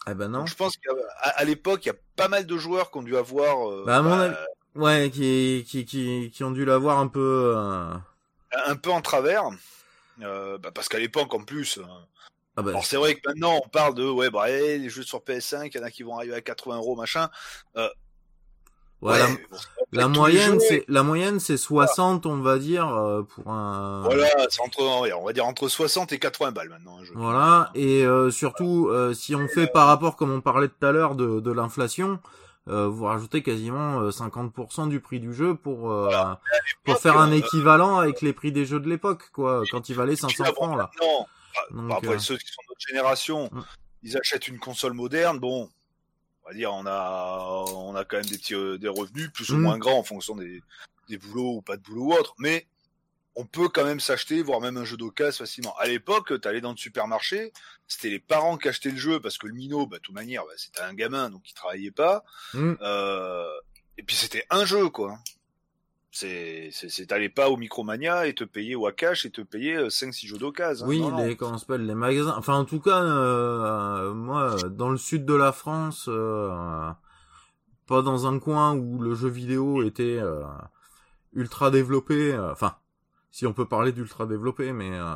eh 0.09 0.13
ben 0.13 0.29
non. 0.29 0.39
Donc, 0.39 0.47
je 0.47 0.55
pense 0.55 0.75
qu'à 0.77 1.43
l'époque 1.43 1.83
il 1.85 1.89
y 1.89 1.91
a 1.91 1.95
pas 2.15 2.29
mal 2.29 2.45
de 2.45 2.57
joueurs 2.57 2.89
qui 2.91 2.97
ont 2.97 3.03
dû 3.03 3.17
avoir 3.17 3.69
euh, 3.69 3.83
Bah, 3.85 3.97
à 3.97 4.01
mon 4.01 4.09
bah, 4.17 4.37
Ouais, 4.75 5.09
qui, 5.11 5.65
qui, 5.67 5.85
qui, 5.85 6.31
qui 6.31 6.43
ont 6.43 6.51
dû 6.51 6.63
l'avoir 6.63 6.99
un 6.99 7.07
peu. 7.07 7.53
euh, 7.57 7.93
un 8.67 8.75
peu 8.75 8.91
en 8.91 9.01
travers. 9.01 9.43
Euh, 10.21 10.57
bah, 10.57 10.71
parce 10.73 10.87
qu'à 10.87 10.99
l'époque 10.99 11.33
en 11.33 11.43
plus. 11.43 11.79
Ah 12.55 12.61
bah, 12.61 12.69
Alors 12.69 12.85
c'est 12.85 12.97
vrai 12.97 13.15
que 13.15 13.21
maintenant 13.27 13.59
on 13.63 13.67
parle 13.69 13.93
de 13.95 14.07
ouais 14.07 14.29
bah 14.29 14.49
eh, 14.49 14.77
les 14.77 14.89
jeux 14.89 15.03
sur 15.03 15.19
PS5, 15.19 15.69
il 15.73 15.77
y 15.77 15.79
en 15.79 15.83
a 15.83 15.91
qui 15.91 16.03
vont 16.03 16.15
arriver 16.17 16.35
à 16.35 16.41
80 16.41 16.77
euros 16.77 16.95
machin. 16.95 17.29
Ouais, 19.01 19.19
la- 19.93 20.07
Ouais, 20.07 20.13
moyenne, 20.13 20.59
c'est 20.59 20.83
la 20.89 21.01
moyenne, 21.03 21.39
c'est 21.39 21.55
60, 21.57 22.25
on 22.25 22.41
va 22.41 22.57
dire, 22.57 22.87
euh, 22.93 23.23
pour 23.23 23.49
un. 23.51 24.01
Voilà, 24.03 24.27
c'est 24.49 24.61
entre, 24.61 24.81
on 24.81 25.25
va 25.25 25.33
dire 25.33 25.45
entre 25.45 25.67
60 25.69 26.11
et 26.11 26.19
80 26.19 26.51
balles 26.51 26.69
maintenant. 26.69 26.97
un 26.99 27.03
jeu. 27.05 27.13
Voilà. 27.15 27.71
Et 27.73 28.03
euh, 28.05 28.29
surtout, 28.31 28.89
euh, 28.89 29.13
si 29.13 29.33
on 29.35 29.47
fait 29.47 29.67
par 29.67 29.87
rapport, 29.87 30.15
comme 30.17 30.31
on 30.31 30.41
parlait 30.41 30.67
tout 30.67 30.85
à 30.85 30.91
l'heure, 30.91 31.15
de, 31.15 31.39
de 31.39 31.51
l'inflation, 31.51 32.19
euh, 32.67 32.87
vous 32.87 33.05
rajoutez 33.05 33.41
quasiment 33.43 34.01
euh, 34.01 34.09
50% 34.11 34.89
du 34.89 34.99
prix 34.99 35.21
du 35.21 35.33
jeu 35.33 35.55
pour 35.55 35.89
euh, 35.91 36.09
pour 36.83 36.97
faire 36.97 37.17
un 37.17 37.31
euh, 37.31 37.35
équivalent 37.37 37.97
avec 37.99 38.21
les 38.21 38.33
prix 38.33 38.51
des 38.51 38.65
jeux 38.65 38.81
de 38.81 38.89
l'époque, 38.89 39.29
quoi, 39.31 39.63
quand 39.71 39.87
il 39.87 39.95
valait 39.95 40.15
Tu 40.15 40.21
500 40.21 40.43
la 40.43 40.51
francs 40.51 40.77
là. 40.77 40.91
Non, 41.01 41.25
Donc, 41.81 41.89
bah, 41.89 41.95
après 41.99 42.15
euh, 42.15 42.19
ceux 42.19 42.35
qui 42.37 42.47
sont 42.47 42.61
de 42.63 42.71
notre 42.71 42.87
génération, 42.87 43.49
Mm. 43.53 43.61
ils 44.03 44.17
achètent 44.17 44.47
une 44.49 44.59
console 44.59 44.93
moderne. 44.93 45.39
Bon, 45.39 45.69
on 46.47 46.51
va 46.51 46.55
dire 46.55 46.73
on 46.73 46.85
a 46.85 47.65
on 47.73 47.93
a 47.95 48.05
quand 48.05 48.17
même 48.17 48.25
des 48.25 48.37
petits 48.37 48.55
euh, 48.55 48.77
des 48.77 48.87
revenus 48.87 49.29
plus 49.33 49.49
ou 49.51 49.57
Mm. 49.57 49.61
moins 49.61 49.77
grands 49.77 49.99
en 49.99 50.03
fonction 50.03 50.35
des 50.35 50.63
des 51.09 51.17
boulots 51.17 51.57
ou 51.57 51.61
pas 51.61 51.77
de 51.77 51.81
boulot 51.81 52.03
ou 52.05 52.13
autre, 52.13 52.33
mais 52.37 52.65
on 53.35 53.45
peut 53.45 53.69
quand 53.69 53.83
même 53.83 53.99
s'acheter, 53.99 54.41
voire 54.41 54.59
même 54.61 54.77
un 54.77 54.83
jeu 54.83 54.97
d'occasion 54.97 55.45
facilement. 55.45 55.75
À 55.77 55.85
l'époque, 55.87 56.41
t'allais 56.41 56.59
dans 56.59 56.71
le 56.71 56.77
supermarché, 56.77 57.53
c'était 57.87 58.09
les 58.09 58.19
parents 58.19 58.57
qui 58.57 58.67
achetaient 58.67 58.89
le 58.89 58.97
jeu 58.97 59.19
parce 59.19 59.37
que 59.37 59.45
le 59.45 59.53
minot, 59.53 59.85
bah, 59.85 59.97
de 59.97 60.01
toute 60.01 60.15
manière, 60.15 60.43
bah, 60.45 60.53
c'était 60.57 60.81
un 60.81 60.93
gamin 60.93 61.29
donc 61.29 61.49
il 61.49 61.53
travaillait 61.53 61.91
pas. 61.91 62.23
hmm. 62.53 62.73
Euh, 62.81 63.45
et 63.97 64.03
puis 64.03 64.15
c'était 64.15 64.45
un 64.49 64.65
jeu 64.65 64.89
quoi. 64.89 65.19
C'est, 66.09 66.69
c'est, 66.71 67.05
t'allais 67.05 67.29
pas 67.29 67.49
au 67.49 67.57
Micromania 67.57 68.25
et 68.27 68.33
te 68.33 68.43
payer 68.43 68.75
ou 68.75 68.87
à 68.87 68.91
cash 68.91 69.25
et 69.25 69.29
te 69.29 69.41
payer 69.41 69.77
5-6 69.89 70.25
jeux 70.27 70.37
d'occasion. 70.37 70.87
Oui, 70.87 70.99
non, 71.01 71.11
non. 71.11 71.25
les 71.25 71.35
comment 71.35 71.57
s'appelle 71.57 71.85
les 71.85 71.93
magasins. 71.95 72.33
Enfin, 72.37 72.55
en 72.55 72.65
tout 72.65 72.79
cas, 72.79 73.03
euh, 73.03 74.13
moi, 74.13 74.55
dans 74.69 74.89
le 74.89 74.97
sud 74.97 75.25
de 75.25 75.35
la 75.35 75.51
France, 75.51 76.05
euh, 76.07 76.89
pas 77.85 78.01
dans 78.01 78.25
un 78.25 78.39
coin 78.39 78.75
où 78.75 78.99
le 78.99 79.13
jeu 79.13 79.29
vidéo 79.29 79.83
était 79.83 80.17
euh, 80.19 80.41
ultra 81.33 81.69
développé. 81.69 82.33
euh, 82.33 82.51
Enfin, 82.51 82.75
si 83.29 83.45
on 83.45 83.53
peut 83.53 83.67
parler 83.67 83.91
d'ultra 83.91 84.25
développé, 84.25 84.73
mais 84.73 84.91
euh, 84.93 85.13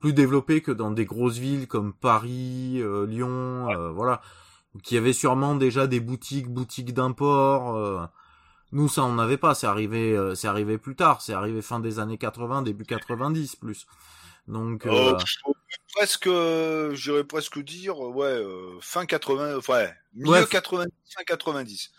plus 0.00 0.12
développé 0.12 0.60
que 0.62 0.72
dans 0.72 0.90
des 0.90 1.04
grosses 1.04 1.38
villes 1.38 1.68
comme 1.68 1.92
Paris, 1.92 2.78
euh, 2.80 3.06
Lyon, 3.06 3.70
euh, 3.70 3.92
voilà, 3.92 4.20
qui 4.82 4.96
avait 4.96 5.12
sûrement 5.12 5.54
déjà 5.54 5.86
des 5.86 6.00
boutiques, 6.00 6.48
boutiques 6.48 6.94
d'import. 6.94 8.08
Nous, 8.72 8.88
ça, 8.88 9.04
on 9.04 9.14
n'avait 9.14 9.36
pas. 9.36 9.54
C'est 9.54 9.66
arrivé, 9.66 10.16
euh, 10.16 10.34
c'est 10.34 10.48
arrivé 10.48 10.78
plus 10.78 10.96
tard. 10.96 11.20
C'est 11.22 11.32
arrivé 11.34 11.62
fin 11.62 11.78
des 11.80 11.98
années 11.98 12.18
80, 12.18 12.62
début 12.62 12.84
90 12.84 13.56
plus. 13.56 13.86
Donc, 14.48 14.86
euh, 14.86 15.12
Euh, 15.14 15.18
presque, 15.94 16.26
euh, 16.26 16.94
j'irais 16.94 17.22
presque 17.24 17.58
dire, 17.60 17.98
ouais, 18.00 18.42
fin 18.80 19.06
80, 19.06 19.58
ouais, 19.68 19.94
milieu 20.14 20.30
Ouais. 20.32 20.46
90, 20.46 20.90
fin 21.14 21.22
90. 21.24 21.92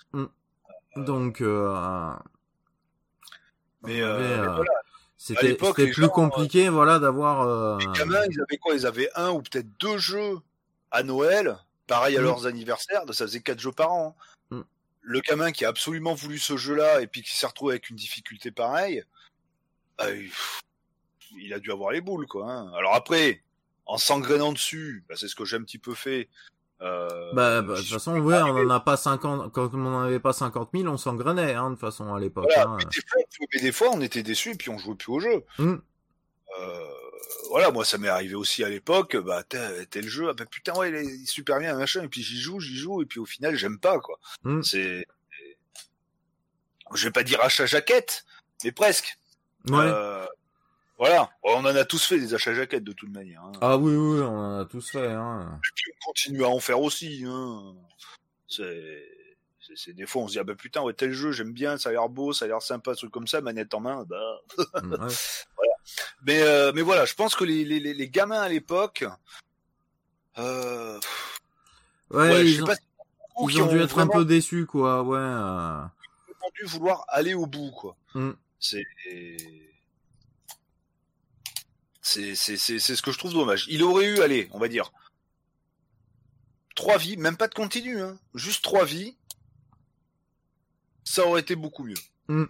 donc, 0.97 1.41
euh, 1.41 2.13
Mais, 3.83 4.01
voilà, 4.01 4.63
c'était 5.17 5.55
plus 5.55 5.93
gens, 5.93 6.09
compliqué, 6.09 6.69
voilà, 6.69 6.99
d'avoir. 6.99 7.77
les 7.79 7.85
gamins, 7.97 8.23
ils 8.29 8.39
avaient 8.41 8.57
quoi? 8.57 8.73
Ils 8.75 8.85
avaient 8.85 9.09
un 9.15 9.31
ou 9.31 9.41
peut-être 9.41 9.67
deux 9.79 9.97
jeux 9.97 10.39
à 10.91 11.03
Noël, 11.03 11.57
pareil 11.87 12.17
à 12.17 12.21
Mm. 12.21 12.23
leurs 12.23 12.45
anniversaires, 12.45 13.03
ça 13.11 13.25
faisait 13.25 13.41
quatre 13.41 13.59
jeux 13.59 13.71
par 13.71 13.91
an. 13.91 14.15
Mm. 14.19 14.32
Le 15.05 15.19
gamin 15.19 15.51
qui 15.51 15.65
a 15.65 15.69
absolument 15.69 16.13
voulu 16.13 16.39
ce 16.39 16.55
jeu-là 16.57 17.01
et 17.01 17.07
puis 17.07 17.21
qui 17.21 17.35
s'est 17.35 17.45
retrouvé 17.45 17.73
avec 17.73 17.89
une 17.89 17.95
difficulté 17.97 18.51
pareille, 18.51 19.03
euh, 20.01 20.27
il- 21.38 21.53
a 21.53 21.59
dû 21.59 21.71
avoir 21.71 21.91
les 21.91 22.01
boules, 22.01 22.25
quoi. 22.27 22.49
hein. 22.49 22.71
Alors 22.73 22.95
après, 22.95 23.43
en 23.85 23.97
s'engrainant 23.97 24.53
dessus, 24.53 25.03
bah, 25.09 25.15
c'est 25.17 25.27
ce 25.27 25.35
que 25.35 25.45
j'ai 25.45 25.57
un 25.57 25.63
petit 25.63 25.77
peu 25.77 25.93
fait. 25.93 26.30
Euh, 26.81 27.34
Bah, 27.34 27.61
bah, 27.61 27.75
de 27.75 27.80
toute 27.81 27.89
façon, 27.89 28.17
ouais, 28.19 28.41
on 28.41 28.55
en 28.57 28.69
a 28.69 28.80
pas 28.80 28.97
50, 28.97 29.51
quand 29.51 29.73
on 29.73 29.77
n'en 29.77 30.01
avait 30.01 30.19
pas 30.19 30.34
50 30.34 30.69
000, 30.73 30.88
on 30.88 30.97
s'engrenait, 30.97 31.53
hein, 31.53 31.69
de 31.69 31.75
toute 31.75 31.81
façon, 31.81 32.13
à 32.13 32.19
l'époque. 32.19 32.45
Voilà, 32.53 32.69
hein. 32.71 32.77
mais, 32.80 32.85
des 32.85 33.01
fois, 33.07 33.21
mais 33.53 33.61
des 33.61 33.71
fois, 33.71 33.89
on 33.91 34.01
était 34.01 34.23
déçus 34.23 34.51
et 34.51 34.55
puis 34.55 34.69
on 34.69 34.77
jouait 34.77 34.95
plus 34.95 35.11
au 35.11 35.19
jeu. 35.19 35.43
Mm. 35.59 35.75
Euh, 36.59 36.88
voilà, 37.49 37.71
moi, 37.71 37.85
ça 37.85 37.97
m'est 37.97 38.07
arrivé 38.07 38.35
aussi 38.35 38.63
à 38.63 38.69
l'époque. 38.69 39.15
Bah, 39.17 39.43
tel 39.43 39.88
tel 39.88 40.07
jeu, 40.07 40.30
ah, 40.30 40.34
bah, 40.34 40.45
putain, 40.45 40.73
ouais, 40.75 40.89
il 40.89 40.95
est 40.95 41.25
super 41.25 41.59
bien, 41.59 41.75
machin. 41.75 42.03
Et 42.03 42.07
puis 42.07 42.21
j'y 42.23 42.39
joue, 42.39 42.59
j'y 42.59 42.75
joue, 42.75 43.01
et 43.01 43.05
puis 43.05 43.19
au 43.19 43.25
final, 43.25 43.55
j'aime 43.55 43.80
pas, 43.80 43.99
quoi. 43.99 44.19
Mm. 44.43 44.61
C'est, 44.61 45.05
je 46.93 47.05
vais 47.05 47.11
pas 47.11 47.23
dire 47.23 47.41
achat 47.41 47.65
jaquette, 47.65 48.25
mais 48.63 48.71
presque. 48.71 49.17
Ouais. 49.67 49.77
Euh, 49.80 50.25
voilà, 50.97 51.30
on 51.43 51.65
en 51.65 51.65
a 51.65 51.85
tous 51.85 52.05
fait 52.05 52.19
des 52.19 52.34
achats 52.34 52.53
jaquettes 52.53 52.84
de 52.84 52.93
toute 52.93 53.09
manière. 53.09 53.41
Hein. 53.43 53.51
Ah 53.61 53.77
oui, 53.77 53.95
oui, 53.95 54.21
on 54.21 54.38
en 54.38 54.59
a 54.59 54.65
tous 54.65 54.91
fait, 54.91 55.07
hein. 55.07 55.59
Et 55.63 55.71
puis 55.75 55.91
on 55.91 56.05
continue 56.05 56.43
à 56.43 56.49
en 56.49 56.59
faire 56.59 56.81
aussi. 56.81 57.23
Hein. 57.25 57.75
C'est, 58.47 59.03
c'est, 59.75 59.93
des 59.93 60.05
fois 60.05 60.21
on 60.21 60.27
se 60.27 60.34
dit 60.34 60.39
ah 60.39 60.43
bah 60.43 60.53
putain 60.55 60.81
ouais 60.84 60.93
tel 60.93 61.11
jeu 61.13 61.31
j'aime 61.31 61.53
bien, 61.53 61.77
ça 61.77 61.89
a 61.89 61.91
l'air 61.93 62.09
beau, 62.09 62.31
ça 62.34 62.45
a 62.45 62.47
l'air 62.47 62.61
sympa, 62.61 62.93
truc 62.93 63.11
comme 63.11 63.27
ça, 63.27 63.41
manette 63.41 63.73
en 63.73 63.80
main. 63.80 64.05
Bah. 64.07 64.41
Mm, 64.84 64.93
ouais. 64.93 65.67
Mais 66.23 66.41
euh, 66.41 66.72
mais 66.73 66.81
voilà, 66.81 67.05
je 67.05 67.14
pense 67.14 67.35
que 67.35 67.43
les 67.43 67.64
les, 67.65 67.80
les- 67.80 68.10
gamins 68.10 68.41
à 68.41 68.49
l'époque, 68.49 69.05
euh, 70.38 70.99
Ouais, 72.10 72.30
ouais, 72.30 72.39
je 72.39 72.43
ils, 72.45 72.55
sais 72.55 72.61
ont, 72.61 72.65
pas, 72.65 72.76
si 72.76 72.81
beaucoup 73.35 73.49
ils 73.49 73.55
qui 73.55 73.61
ont 73.61 73.68
dû 73.68 73.80
être 73.81 73.99
un 73.99 74.07
peu 74.07 74.26
déçus, 74.26 74.65
quoi, 74.65 75.03
ouais. 75.03 75.18
euh. 75.19 75.84
dû 76.60 76.65
vouloir 76.65 77.05
aller 77.07 77.34
au 77.34 77.45
bout 77.47 77.72
quoi. 77.72 77.95
Mm. 78.14 78.31
C'est 78.60 78.84
c'est 82.01 82.35
c'est 82.35 82.57
c'est 82.57 82.80
c'est 82.80 82.95
ce 82.95 83.01
que 83.01 83.11
je 83.11 83.18
trouve 83.18 83.34
dommage. 83.34 83.65
Il 83.69 83.84
aurait 83.84 84.05
eu, 84.05 84.19
allez, 84.22 84.49
on 84.51 84.60
va 84.60 84.68
dire 84.68 84.91
trois 86.76 86.97
vies, 86.97 87.18
même 87.18 87.38
pas 87.38 87.47
de 87.47 87.53
continu, 87.53 88.01
hein, 88.01 88.18
juste 88.35 88.64
trois 88.64 88.85
vies. 88.85 89.15
Ça 91.03 91.26
aurait 91.26 91.41
été 91.41 91.55
beaucoup 91.55 91.84
mieux. 91.84 91.95
Mm. 92.27 92.45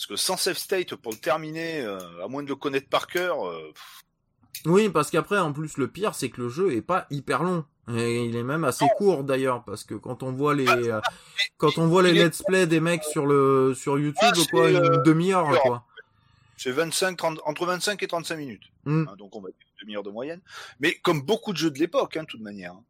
Parce 0.00 0.06
que 0.06 0.16
sans 0.16 0.38
save 0.38 0.56
state 0.56 0.94
pour 0.94 1.12
le 1.12 1.18
terminer, 1.18 1.82
euh, 1.82 1.98
à 2.24 2.28
moins 2.28 2.42
de 2.42 2.48
le 2.48 2.54
connaître 2.56 2.88
par 2.88 3.06
cœur, 3.06 3.46
euh, 3.46 3.70
Oui, 4.64 4.88
parce 4.88 5.10
qu'après, 5.10 5.38
en 5.38 5.52
plus, 5.52 5.76
le 5.76 5.88
pire, 5.88 6.14
c'est 6.14 6.30
que 6.30 6.40
le 6.40 6.48
jeu 6.48 6.72
est 6.74 6.80
pas 6.80 7.06
hyper 7.10 7.42
long. 7.42 7.66
Et 7.94 8.24
il 8.24 8.34
est 8.34 8.42
même 8.42 8.64
assez 8.64 8.86
court, 8.96 9.24
d'ailleurs, 9.24 9.62
parce 9.62 9.84
que 9.84 9.92
quand 9.94 10.22
on 10.22 10.32
voit 10.32 10.54
les, 10.54 10.66
euh, 10.66 11.02
quand 11.58 11.76
on 11.76 11.86
voit 11.86 12.02
les 12.02 12.14
let's 12.14 12.42
play 12.42 12.66
des 12.66 12.80
mecs 12.80 13.04
sur 13.04 13.26
le, 13.26 13.74
sur 13.74 13.98
YouTube, 13.98 14.22
Ah, 14.22 14.32
quoi, 14.50 14.70
une 14.70 15.02
demi-heure, 15.02 15.50
heure. 15.50 15.60
quoi. 15.60 15.84
c'est 16.56 16.70
25, 16.70 17.18
30, 17.18 17.40
entre 17.44 17.66
25 17.66 18.02
et 18.02 18.06
35 18.06 18.36
minutes. 18.36 18.62
Mm. 18.86 19.04
hein, 19.06 19.16
donc 19.18 19.36
on 19.36 19.42
va 19.42 19.48
dire 19.50 19.58
une 19.60 19.84
demi-heure 19.86 20.02
de 20.02 20.10
moyenne. 20.10 20.40
Mais 20.78 20.94
comme 21.02 21.20
beaucoup 21.20 21.52
de 21.52 21.58
jeux 21.58 21.70
de 21.70 21.78
l'époque, 21.78 22.16
hein, 22.16 22.22
de 22.22 22.26
toute 22.26 22.40
manière. 22.40 22.72
hein. 22.72 22.84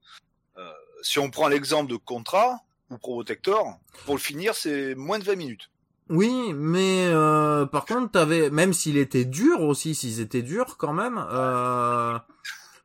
Euh, 0.58 0.70
si 1.02 1.18
on 1.18 1.28
prend 1.28 1.48
l'exemple 1.48 1.90
de 1.90 1.96
Contra 1.96 2.60
ou 2.88 2.98
Protector, 2.98 3.80
pour 4.06 4.14
le 4.14 4.20
finir, 4.20 4.54
c'est 4.54 4.94
moins 4.94 5.18
de 5.18 5.24
20 5.24 5.34
minutes. 5.34 5.70
Oui, 6.10 6.52
mais 6.54 7.06
euh, 7.06 7.66
par 7.66 7.84
contre, 7.86 8.10
t'avais 8.12 8.50
même 8.50 8.72
s'il 8.72 8.96
était 8.98 9.24
dur 9.24 9.60
aussi, 9.62 9.94
s'ils 9.94 10.20
étaient 10.20 10.42
durs 10.42 10.76
quand 10.76 10.92
même. 10.92 11.24
euh, 11.32 12.18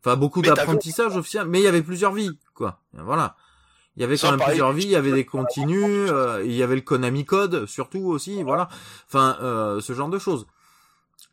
Enfin, 0.06 0.16
beaucoup 0.18 0.42
d'apprentissage 0.56 1.18
officiel, 1.18 1.48
mais 1.48 1.60
il 1.60 1.64
y 1.64 1.68
avait 1.68 1.82
plusieurs 1.82 2.14
vies, 2.14 2.38
quoi. 2.54 2.80
Voilà. 2.94 3.36
Il 3.98 4.02
y 4.02 4.04
avait 4.04 4.18
quand 4.18 4.28
même 4.32 4.40
plusieurs 4.50 4.72
vies, 4.74 4.84
il 4.84 4.90
y 4.92 4.96
avait 4.96 5.12
des 5.12 5.26
continues, 5.26 6.10
euh, 6.12 6.44
il 6.46 6.52
y 6.52 6.62
avait 6.62 6.76
le 6.76 6.82
Konami 6.82 7.26
Code 7.26 7.66
surtout 7.66 8.06
aussi, 8.10 8.44
voilà. 8.44 8.70
Enfin, 9.08 9.38
euh, 9.42 9.82
ce 9.82 9.94
genre 9.94 10.10
de 10.10 10.20
choses. 10.20 10.46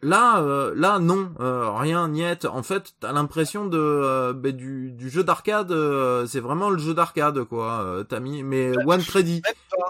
Là, 0.04 0.40
euh, 0.42 0.72
là, 0.74 0.98
non, 0.98 1.32
euh, 1.38 1.70
rien, 1.70 2.08
niet. 2.08 2.44
En 2.44 2.64
fait, 2.64 2.92
t'as 2.98 3.12
l'impression 3.12 3.66
de 3.66 3.78
euh, 3.78 4.32
ben, 4.32 4.50
du, 4.50 4.90
du 4.90 5.08
jeu 5.08 5.22
d'arcade. 5.22 5.70
euh, 5.70 6.26
c'est 6.26 6.40
vraiment 6.40 6.70
le 6.70 6.78
jeu 6.78 6.92
d'arcade, 6.92 7.44
quoi. 7.44 7.82
Euh, 7.84 8.02
t'as 8.02 8.18
mis, 8.18 8.42
mais 8.42 8.72
one 8.84 9.02
crédit, 9.04 9.42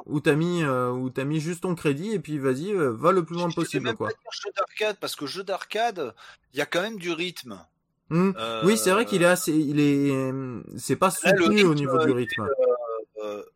où 0.05 0.21
t'as 0.21 0.35
mis, 0.35 0.63
euh, 0.65 0.91
où 0.91 1.09
t'as 1.09 1.25
mis 1.25 1.41
juste 1.41 1.63
ton 1.63 1.75
crédit 1.75 2.13
et 2.13 2.19
puis 2.19 2.39
vas-y, 2.39 2.75
va 2.75 3.11
le 3.13 3.25
plus 3.25 3.37
loin 3.37 3.49
Je 3.49 3.55
possible, 3.55 3.87
même 3.87 3.97
quoi. 3.97 4.09
pas 4.09 4.13
dire 4.13 4.33
jeu 4.33 4.51
d'arcade, 4.55 4.97
parce 5.01 5.17
que 5.17 5.25
jeu 5.25 5.45
d'arcade, 5.45 6.15
il 6.53 6.59
y 6.59 6.61
a 6.61 6.67
quand 6.67 6.83
même 6.83 6.99
du 6.99 7.11
rythme. 7.13 7.59
Euh, 8.11 8.61
Oui, 8.65 8.77
c'est 8.77 8.91
vrai 8.91 9.07
qu'il 9.07 9.23
est 9.23 9.27
assez, 9.27 9.55
il 9.55 9.81
est, 9.81 10.11
euh, 10.15 10.61
c'est 10.77 10.97
pas 10.97 11.11
soutenu 11.11 11.65
au 11.65 11.73
niveau 11.75 11.97
du 12.05 12.11
rythme. 12.13 12.47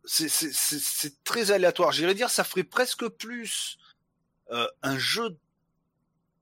c'est 0.06 1.22
très 1.24 1.50
aléatoire. 1.50 1.92
J'irais 1.92 2.14
dire, 2.14 2.30
ça 2.30 2.44
ferait 2.44 2.62
presque 2.64 3.06
plus 3.08 3.76
euh, 4.52 4.66
un 4.82 4.96
jeu. 4.96 5.36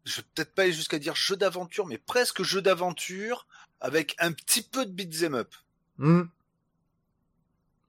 Je 0.04 0.16
vais 0.16 0.22
peut-être 0.34 0.54
pas 0.54 0.62
aller 0.62 0.72
jusqu'à 0.72 0.98
dire 0.98 1.14
jeu 1.16 1.36
d'aventure, 1.36 1.86
mais 1.86 1.98
presque 1.98 2.42
jeu 2.42 2.60
d'aventure 2.62 3.46
avec 3.80 4.14
un 4.18 4.32
petit 4.32 4.62
peu 4.62 4.84
de 4.86 4.90
beat'em 4.92 5.34
up. 5.34 5.54
Hmm. 5.98 6.22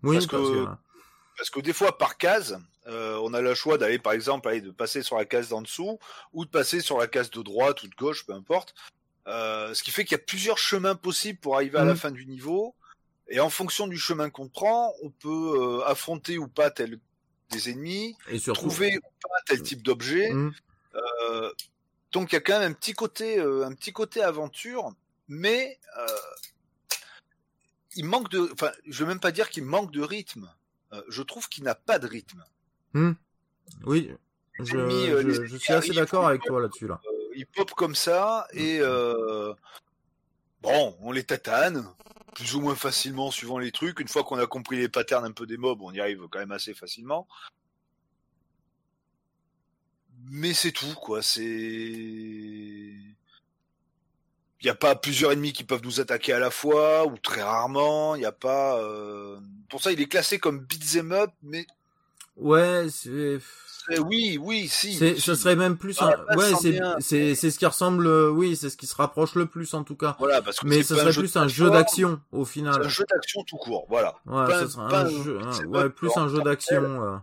Oui, 0.04 0.16
Parce 0.18 0.28
parce 0.28 0.44
que- 0.50 0.66
que, 0.66 0.70
Parce 1.38 1.50
que 1.50 1.60
des 1.60 1.74
fois, 1.74 1.98
par 1.98 2.18
case, 2.18 2.58
euh, 2.88 3.20
on 3.22 3.34
a 3.34 3.42
le 3.42 3.54
choix 3.56 3.78
d'aller, 3.78 4.00
par 4.00 4.14
exemple, 4.14 4.48
aller 4.48 4.62
de 4.62 4.72
passer 4.72 5.04
sur 5.04 5.18
la 5.18 5.26
case 5.26 5.50
d'en 5.50 5.62
dessous 5.62 6.00
ou 6.32 6.46
de 6.46 6.50
passer 6.50 6.80
sur 6.80 6.98
la 6.98 7.08
case 7.08 7.30
de 7.30 7.42
droite 7.42 7.84
ou 7.84 7.88
de 7.90 7.96
gauche, 7.96 8.26
peu 8.26 8.32
importe. 8.32 8.74
Euh, 9.28 9.74
ce 9.74 9.84
qui 9.84 9.92
fait 9.92 10.06
qu'il 10.06 10.14
y 10.18 10.22
a 10.22 10.24
plusieurs 10.24 10.58
chemins 10.58 10.96
possibles 10.96 11.40
pour 11.40 11.56
arriver 11.56 11.78
à 11.80 11.84
la 11.84 11.92
Mhm. 11.94 11.98
fin 12.00 12.12
du 12.12 12.26
niveau. 12.26 12.74
Et 13.28 13.42
en 13.42 13.50
fonction 13.50 13.88
du 13.88 13.98
chemin 13.98 14.30
qu'on 14.30 14.48
prend, 14.48 14.94
on 15.04 15.10
peut 15.10 15.80
euh, 15.82 15.86
affronter 15.86 16.38
ou 16.38 16.48
pas 16.48 16.70
tel 16.72 17.00
des 17.50 17.70
ennemis, 17.70 18.16
et 18.30 18.38
surtout, 18.40 18.62
trouver 18.62 18.96
ou 18.98 19.02
pas 19.02 19.36
tel 19.48 19.62
type 19.62 19.82
d'objet. 19.84 20.32
Hmm. 20.32 20.54
Euh, 20.96 21.52
donc 22.16 22.32
il 22.32 22.36
y 22.36 22.38
a 22.38 22.42
quand 22.42 22.58
même 22.58 22.72
un 22.72 22.74
petit 22.74 22.94
côté, 22.94 23.40
euh, 23.40 23.66
un 23.66 23.74
petit 23.74 23.92
côté 23.92 24.24
aventure, 24.24 24.94
mais 25.28 25.78
euh, 26.00 26.08
il 27.98 28.06
manque 28.06 28.30
de, 28.30 28.50
enfin, 28.54 28.72
je 28.88 29.04
veux 29.04 29.08
même 29.10 29.20
pas 29.20 29.34
dire 29.34 29.50
qu'il 29.50 29.66
manque 29.66 29.92
de 29.92 30.02
rythme. 30.02 30.50
Euh, 30.94 31.02
je 31.10 31.22
trouve 31.22 31.50
qu'il 31.50 31.66
n'a 31.66 31.76
pas 31.76 32.00
de 32.00 32.08
rythme. 32.08 32.42
oui, 33.86 34.14
je, 34.60 35.58
suis 35.58 35.74
assez 35.74 35.92
d'accord 35.92 36.26
avec 36.26 36.44
toi 36.44 36.62
là-dessus 36.62 36.88
là. 36.88 37.02
Il 37.36 37.46
pop 37.48 37.70
comme 37.72 37.96
ça 37.96 38.48
et 38.54 38.80
euh, 38.80 39.54
bon, 40.62 40.96
on 41.02 41.12
les 41.12 41.26
tatane 41.26 41.86
plus 42.34 42.56
ou 42.56 42.62
moins 42.62 42.76
facilement 42.76 43.30
suivant 43.30 43.60
les 43.60 43.74
trucs. 43.74 44.00
Une 44.00 44.08
fois 44.08 44.24
qu'on 44.24 44.40
a 44.40 44.48
compris 44.48 44.78
les 44.78 44.88
patterns 44.88 45.26
un 45.26 45.34
peu 45.34 45.46
des 45.46 45.58
mobs, 45.58 45.82
on 45.82 45.92
y 45.92 46.00
arrive 46.00 46.28
quand 46.32 46.40
même 46.40 46.54
assez 46.54 46.74
facilement. 46.74 47.28
Mais 50.30 50.53
c'est 50.53 50.72
tout, 50.72 50.93
quoi. 50.95 51.22
C'est. 51.22 51.41
Il 54.61 54.64
n'y 54.64 54.69
a 54.69 54.76
pas 54.76 54.95
plusieurs 54.95 55.31
ennemis 55.31 55.53
qui 55.53 55.64
peuvent 55.64 55.84
nous 55.84 55.99
attaquer 55.99 56.34
à 56.34 56.39
la 56.39 56.49
fois, 56.49 57.06
ou 57.06 57.18
très 57.18 57.43
rarement. 57.43 58.15
Il 58.15 58.19
n'y 58.19 58.26
a 58.26 58.31
pas. 58.31 58.80
euh, 58.80 59.38
Pour 59.69 59.81
ça, 59.81 59.91
il 59.91 60.02
est 60.02 60.07
classé 60.07 60.39
comme 60.39 60.60
beat'em 60.60 61.11
up, 61.11 61.30
mais 61.43 61.65
Ouais, 62.38 62.88
c'est, 62.89 63.39
oui, 63.99 64.38
oui, 64.41 64.68
si. 64.68 64.93
c'est, 64.95 65.15
ce 65.18 65.35
serait 65.35 65.56
même 65.56 65.77
plus, 65.77 66.02
un- 66.02 66.10
ouais, 66.35 66.53
c'est, 66.60 66.80
c'est, 66.99 67.34
c'est 67.34 67.49
ce 67.49 67.57
qui 67.57 67.65
ressemble, 67.65 68.07
euh, 68.07 68.30
oui, 68.30 68.57
c'est 68.57 68.69
ce 68.69 68.76
qui 68.76 68.88
se 68.88 68.95
rapproche 68.95 69.35
le 69.35 69.45
plus 69.45 69.73
en 69.73 69.85
tout 69.85 69.95
cas. 69.95 70.18
Voilà, 70.19 70.41
parce 70.41 70.60
que 70.60 70.68
Mais 70.68 70.84
ce 70.84 70.95
serait 70.97 71.14
plus 71.14 71.34
un 71.38 71.47
jeu 71.47 71.69
d'action 71.69 72.19
au 72.34 72.43
final. 72.43 72.84
un 72.84 72.89
jeu 72.89 73.06
d'action 73.10 73.41
tout 73.45 73.56
court, 73.56 73.85
voilà. 73.88 74.15
Ouais, 74.26 74.47
pas- 74.47 74.60
ce 74.64 74.68
serait 74.68 74.93
un 74.93 75.07
jeu, 75.23 75.39
up, 75.39 75.65
ouais, 75.68 75.89
plus 75.89 76.11
un 76.18 76.27
jeu 76.27 76.41
d'action, 76.41 77.03
euh, 77.03 77.15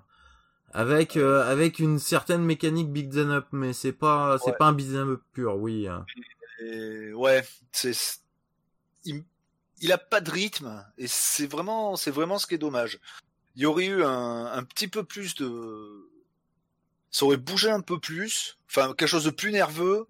Avec 0.74 1.16
euh, 1.16 1.42
avec 1.50 1.78
une 1.78 1.98
certaine 1.98 2.42
mécanique 2.42 2.90
beat'em 2.90 3.30
up, 3.30 3.46
mais 3.52 3.72
c'est 3.72 3.92
pas 3.92 4.38
c'est 4.38 4.50
Ouais. 4.50 4.56
pas 4.56 4.66
un 4.66 4.72
beat'em 4.72 5.10
up 5.10 5.22
pur, 5.32 5.56
oui. 5.56 5.86
Et 6.60 7.12
ouais, 7.12 7.46
c'est 7.72 7.92
il, 9.04 9.24
il 9.80 9.92
a 9.92 9.98
pas 9.98 10.20
de 10.20 10.30
rythme 10.30 10.84
et 10.96 11.06
c'est 11.08 11.46
vraiment 11.46 11.96
c'est 11.96 12.10
vraiment 12.10 12.38
ce 12.38 12.46
qui 12.46 12.54
est 12.54 12.58
dommage. 12.58 13.00
Il 13.56 13.62
y 13.62 13.66
aurait 13.66 13.86
eu 13.86 14.02
un, 14.02 14.46
un 14.46 14.62
petit 14.64 14.88
peu 14.88 15.04
plus 15.04 15.34
de 15.34 16.08
ça 17.10 17.26
aurait 17.26 17.36
bougé 17.36 17.70
un 17.70 17.80
peu 17.82 17.98
plus, 18.00 18.56
enfin 18.70 18.94
quelque 18.94 19.08
chose 19.08 19.24
de 19.24 19.30
plus 19.30 19.52
nerveux. 19.52 20.06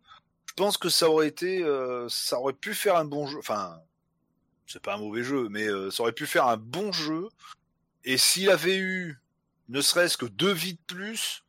Je 0.47 0.53
pense 0.55 0.77
que 0.79 0.89
ça 0.91 1.09
aurait 1.11 1.27
été 1.29 1.65
euh, 1.65 2.09
ça 2.09 2.39
aurait 2.39 2.53
pu 2.53 2.75
faire 2.75 2.97
un 2.97 3.05
bon 3.05 3.27
jeu, 3.27 3.39
enfin 3.39 3.81
c'est 4.67 4.81
pas 4.83 4.95
un 4.95 4.99
mauvais 4.99 5.25
jeu, 5.25 5.49
mais 5.51 5.67
euh, 5.67 5.91
ça 5.91 6.03
aurait 6.05 6.13
pu 6.13 6.27
faire 6.27 6.47
un 6.47 6.57
bon 6.57 6.93
jeu. 6.93 7.29
Et 8.05 8.17
s'il 8.19 8.49
avait 8.51 8.79
eu 8.79 9.19
ne 9.69 9.81
serait-ce 9.81 10.17
que 10.17 10.27
deux 10.27 10.53
vies 10.53 10.75
de 10.75 10.95
plus, 10.95 11.45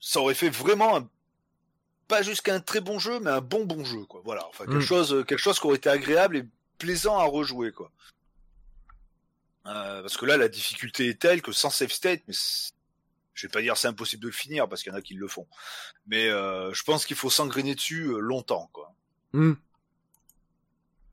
ça 0.00 0.20
aurait 0.20 0.34
fait 0.34 0.50
vraiment 0.50 0.96
un 0.96 1.08
pas 2.08 2.22
jusqu'à 2.22 2.54
un 2.54 2.60
très 2.60 2.80
bon 2.80 2.98
jeu, 2.98 3.20
mais 3.20 3.30
un 3.30 3.40
bon 3.40 3.64
bon 3.66 3.84
jeu, 3.84 4.04
quoi. 4.04 4.20
Voilà, 4.24 4.44
enfin 4.48 4.64
quelque 4.64 4.78
Mm. 4.78 4.80
chose, 4.80 5.24
quelque 5.28 5.38
chose 5.38 5.60
qui 5.60 5.66
aurait 5.66 5.76
été 5.76 5.88
agréable 5.88 6.36
et 6.38 6.44
plaisant 6.78 7.16
à 7.18 7.24
rejouer, 7.24 7.70
quoi. 7.70 7.92
Euh, 9.66 10.00
parce 10.00 10.16
que 10.16 10.26
là, 10.26 10.36
la 10.36 10.48
difficulté 10.48 11.08
est 11.08 11.20
telle 11.20 11.40
que 11.42 11.52
sans 11.52 11.70
save 11.70 11.92
state, 11.92 12.22
mais 12.26 12.34
je 13.34 13.46
vais 13.46 13.50
pas 13.50 13.60
dire 13.62 13.76
c'est 13.76 13.86
impossible 13.88 14.22
de 14.22 14.28
le 14.28 14.32
finir 14.32 14.68
parce 14.68 14.82
qu'il 14.82 14.90
y 14.90 14.94
en 14.94 14.98
a 14.98 15.02
qui 15.02 15.14
le 15.14 15.28
font, 15.28 15.46
mais 16.06 16.26
euh, 16.28 16.72
je 16.72 16.82
pense 16.82 17.06
qu'il 17.06 17.16
faut 17.16 17.30
s'engrainer 17.30 17.74
dessus 17.76 18.06
euh, 18.08 18.18
longtemps, 18.18 18.68
quoi, 18.72 18.92
Hmm. 19.32 19.52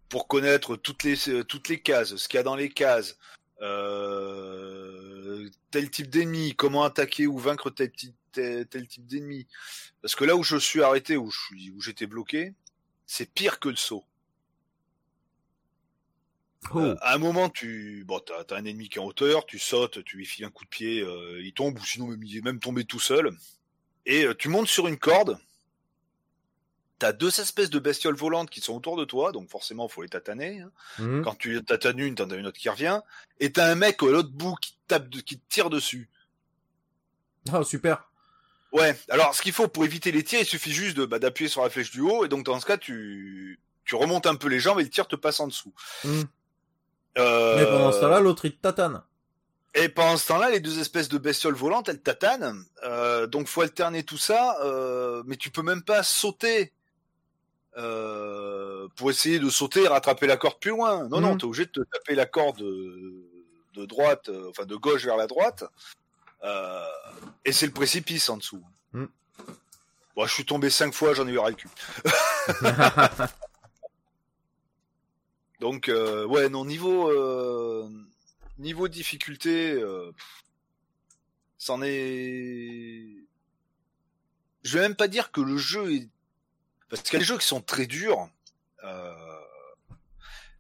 pour 0.09 0.27
connaître 0.27 0.75
toutes 0.77 1.03
les 1.03 1.29
euh, 1.29 1.43
toutes 1.43 1.67
les 1.69 1.79
cases, 1.81 2.15
ce 2.15 2.27
qu'il 2.27 2.37
y 2.37 2.41
a 2.41 2.43
dans 2.43 2.55
les 2.55 2.69
cases, 2.71 3.17
euh, 3.61 4.96
tel 5.71 5.89
type 5.89 6.09
d'ennemi, 6.09 6.55
comment 6.55 6.83
attaquer 6.83 7.27
ou 7.27 7.37
vaincre 7.37 7.69
tel, 7.69 7.91
type- 7.91 8.15
tel, 8.31 8.67
tel 8.67 8.87
type 8.87 9.05
d'ennemi. 9.05 9.47
Parce 10.01 10.15
que 10.15 10.23
là 10.23 10.35
où 10.35 10.43
je 10.43 10.57
suis 10.57 10.81
arrêté, 10.81 11.17
où 11.17 11.29
je 11.29 11.39
suis, 11.39 11.71
où 11.71 11.81
j'étais 11.81 12.07
bloqué, 12.07 12.53
c'est 13.05 13.31
pire 13.31 13.59
que 13.59 13.69
le 13.69 13.75
saut. 13.75 14.05
Oh. 16.73 16.79
Euh, 16.79 16.95
à 17.01 17.15
un 17.15 17.17
moment, 17.17 17.49
tu, 17.49 18.03
bon, 18.05 18.19
t'as, 18.19 18.43
t'as 18.43 18.57
un 18.57 18.65
ennemi 18.65 18.89
qui 18.89 18.97
est 18.97 19.01
en 19.01 19.05
hauteur, 19.05 19.45
tu 19.45 19.59
sautes, 19.59 20.03
tu 20.03 20.17
lui 20.17 20.25
files 20.25 20.45
un 20.45 20.49
coup 20.49 20.65
de 20.65 20.69
pied, 20.69 21.01
euh, 21.01 21.41
il 21.41 21.53
tombe, 21.53 21.79
ou 21.79 21.85
sinon 21.85 22.07
même, 22.07 22.23
il 22.23 22.37
est 22.37 22.41
même 22.41 22.59
tombé 22.59 22.83
tout 22.83 22.99
seul. 22.99 23.31
Et 24.05 24.23
euh, 24.23 24.33
tu 24.33 24.49
montes 24.49 24.67
sur 24.67 24.87
une 24.87 24.97
corde. 24.97 25.39
T'as 26.99 27.11
deux 27.13 27.39
espèces 27.39 27.69
de 27.69 27.77
bestioles 27.79 28.15
volantes 28.15 28.49
qui 28.49 28.59
sont 28.59 28.75
autour 28.75 28.97
de 28.97 29.05
toi, 29.05 29.31
donc 29.31 29.49
forcément, 29.49 29.87
faut 29.87 30.01
les 30.01 30.09
tataner. 30.09 30.61
hein. 30.61 30.71
Hmm. 30.97 31.21
Quand 31.21 31.35
tu 31.35 31.63
tatanes 31.63 31.99
une, 31.99 32.15
t'en 32.15 32.29
as 32.31 32.35
une 32.35 32.47
autre 32.47 32.57
qui 32.57 32.69
revient. 32.69 33.01
Et 33.39 33.51
t'as 33.51 33.69
un 33.71 33.75
mec 33.75 34.01
à 34.01 34.07
l'autre 34.07 34.31
bout 34.31 34.55
qui 34.55 34.71
te 34.73 34.77
tape, 34.87 35.09
de- 35.09 35.21
qui 35.21 35.37
te 35.37 35.43
tire 35.47 35.69
dessus. 35.69 36.09
Ah 37.53 37.63
super. 37.63 38.09
Ouais. 38.71 38.97
Alors, 39.09 39.33
ce 39.35 39.41
qu'il 39.41 39.53
faut 39.53 39.67
pour 39.67 39.85
éviter 39.85 40.11
les 40.11 40.23
tirs, 40.23 40.39
il 40.41 40.45
suffit 40.45 40.73
juste 40.73 40.97
de, 40.97 41.05
bah, 41.05 41.19
d'appuyer 41.19 41.49
sur 41.49 41.61
la 41.63 41.69
flèche 41.69 41.91
du 41.91 42.01
haut, 42.01 42.25
et 42.25 42.27
donc 42.29 42.45
dans 42.45 42.59
ce 42.59 42.65
cas, 42.65 42.77
tu, 42.77 43.59
tu 43.85 43.95
remontes 43.95 44.25
un 44.25 44.35
peu 44.35 44.47
les 44.47 44.59
jambes 44.59 44.79
et 44.79 44.83
le 44.83 44.89
tir 44.89 45.07
te 45.07 45.15
passe 45.15 45.39
en 45.39 45.47
dessous. 45.47 45.73
Hmm. 46.03 46.23
Euh, 47.19 47.57
Mais 47.57 47.65
pendant 47.65 47.91
ce 47.91 47.99
temps-là, 47.99 48.19
l'autre 48.19 48.45
il 48.45 48.51
te 48.55 48.61
tatane. 48.61 49.01
Et 49.75 49.89
pendant 49.89 50.17
ce 50.17 50.27
temps-là, 50.27 50.49
les 50.49 50.59
deux 50.59 50.79
espèces 50.79 51.09
de 51.09 51.17
bestioles 51.19 51.53
volantes, 51.53 51.89
elles 51.89 52.01
tatanent. 52.01 52.65
Euh, 52.83 53.27
donc 53.27 53.47
faut 53.47 53.61
alterner 53.61 54.03
tout 54.03 54.17
ça, 54.17 54.57
euh, 54.63 55.21
mais 55.27 55.35
tu 55.35 55.51
peux 55.51 55.61
même 55.61 55.83
pas 55.83 56.01
sauter 56.03 56.73
euh, 57.77 58.87
pour 58.95 59.09
essayer 59.11 59.39
de 59.39 59.49
sauter 59.49 59.83
et 59.83 59.87
rattraper 59.87 60.25
la 60.27 60.37
corde 60.37 60.59
plus 60.59 60.71
loin. 60.71 61.07
Non, 61.09 61.21
non, 61.21 61.33
Mhm. 61.33 61.37
t'es 61.37 61.45
obligé 61.45 61.65
de 61.65 61.71
te 61.71 61.79
taper 61.81 62.15
la 62.15 62.25
corde 62.25 62.57
de, 62.59 63.85
droite, 63.85 64.29
euh, 64.29 64.49
enfin 64.49 64.65
de 64.65 64.75
gauche 64.75 65.05
vers 65.05 65.17
la 65.17 65.27
droite. 65.27 65.63
Euh, 66.43 66.83
et 67.45 67.51
c'est 67.51 67.67
le 67.67 67.71
précipice 67.73 68.27
en 68.29 68.37
dessous. 68.37 68.63
Mhm. 68.93 69.07
Bon, 70.15 70.25
je 70.25 70.33
suis 70.33 70.45
tombé 70.45 70.69
cinq 70.71 70.93
fois, 70.95 71.13
j'en 71.13 71.27
ai 71.27 71.31
eu 71.31 71.37
ras 71.37 71.49
le 71.51 71.55
cul. 71.55 71.69
Donc 75.59 75.89
euh, 75.89 76.25
ouais, 76.25 76.49
non 76.49 76.65
niveau 76.65 77.11
niveau 78.57 78.87
difficulté, 78.87 79.79
c'en 81.59 81.81
est. 81.83 83.05
Je 84.63 84.73
vais 84.73 84.81
même 84.81 84.95
pas 84.95 85.07
dire 85.07 85.31
que 85.31 85.41
le 85.41 85.57
jeu 85.57 85.93
est 85.93 86.09
parce 86.89 87.01
qu'il 87.01 87.13
y 87.13 87.15
a 87.17 87.19
des 87.19 87.25
jeux 87.25 87.37
qui 87.37 87.45
sont 87.47 87.61
très 87.61 87.85
durs, 87.87 88.29
euh, 88.83 89.13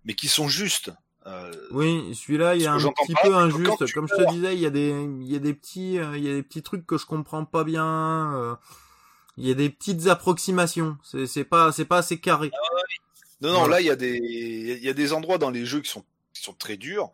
mais 0.05 0.13
qui 0.13 0.27
sont 0.27 0.47
justes. 0.47 0.91
Euh, 1.25 1.51
Oui, 1.71 2.15
celui-là, 2.15 2.55
il 2.55 2.61
y 2.61 2.67
a 2.67 2.73
un 2.73 2.79
petit 2.79 3.13
peu 3.21 3.35
injuste. 3.35 3.91
Comme 3.93 4.07
je 4.07 4.15
te 4.15 4.29
disais, 4.31 4.53
il 4.55 4.59
y 4.61 4.65
a 4.65 4.69
des, 4.69 4.89
il 4.89 5.31
y 5.31 5.35
a 5.35 5.39
des 5.39 5.53
petits, 5.53 5.99
euh, 5.99 6.17
il 6.17 6.23
y 6.23 6.29
a 6.29 6.33
des 6.33 6.43
petits 6.43 6.63
trucs 6.63 6.85
que 6.85 6.97
je 6.97 7.05
comprends 7.05 7.43
pas 7.45 7.63
bien. 7.65 8.33
euh, 8.35 8.55
Il 9.37 9.45
y 9.47 9.51
a 9.51 9.53
des 9.53 9.69
petites 9.69 10.07
approximations. 10.07 10.97
C'est, 11.03 11.27
c'est 11.27 11.43
pas, 11.43 11.71
c'est 11.73 11.85
pas 11.85 11.97
assez 11.97 12.19
carré. 12.19 12.49
Non, 13.41 13.51
non, 13.51 13.59
Voilà. 13.59 13.75
là, 13.75 13.81
il 13.81 13.87
y 13.87 13.89
a 13.91 13.95
des, 13.97 14.17
il 14.17 14.83
y 14.83 14.89
a 14.89 14.93
des 14.93 15.11
endroits 15.13 15.37
dans 15.37 15.49
les 15.49 15.65
jeux 15.65 15.81
qui 15.81 15.89
sont, 15.91 16.05
qui 16.33 16.41
sont 16.41 16.53
très 16.53 16.77
durs. 16.77 17.11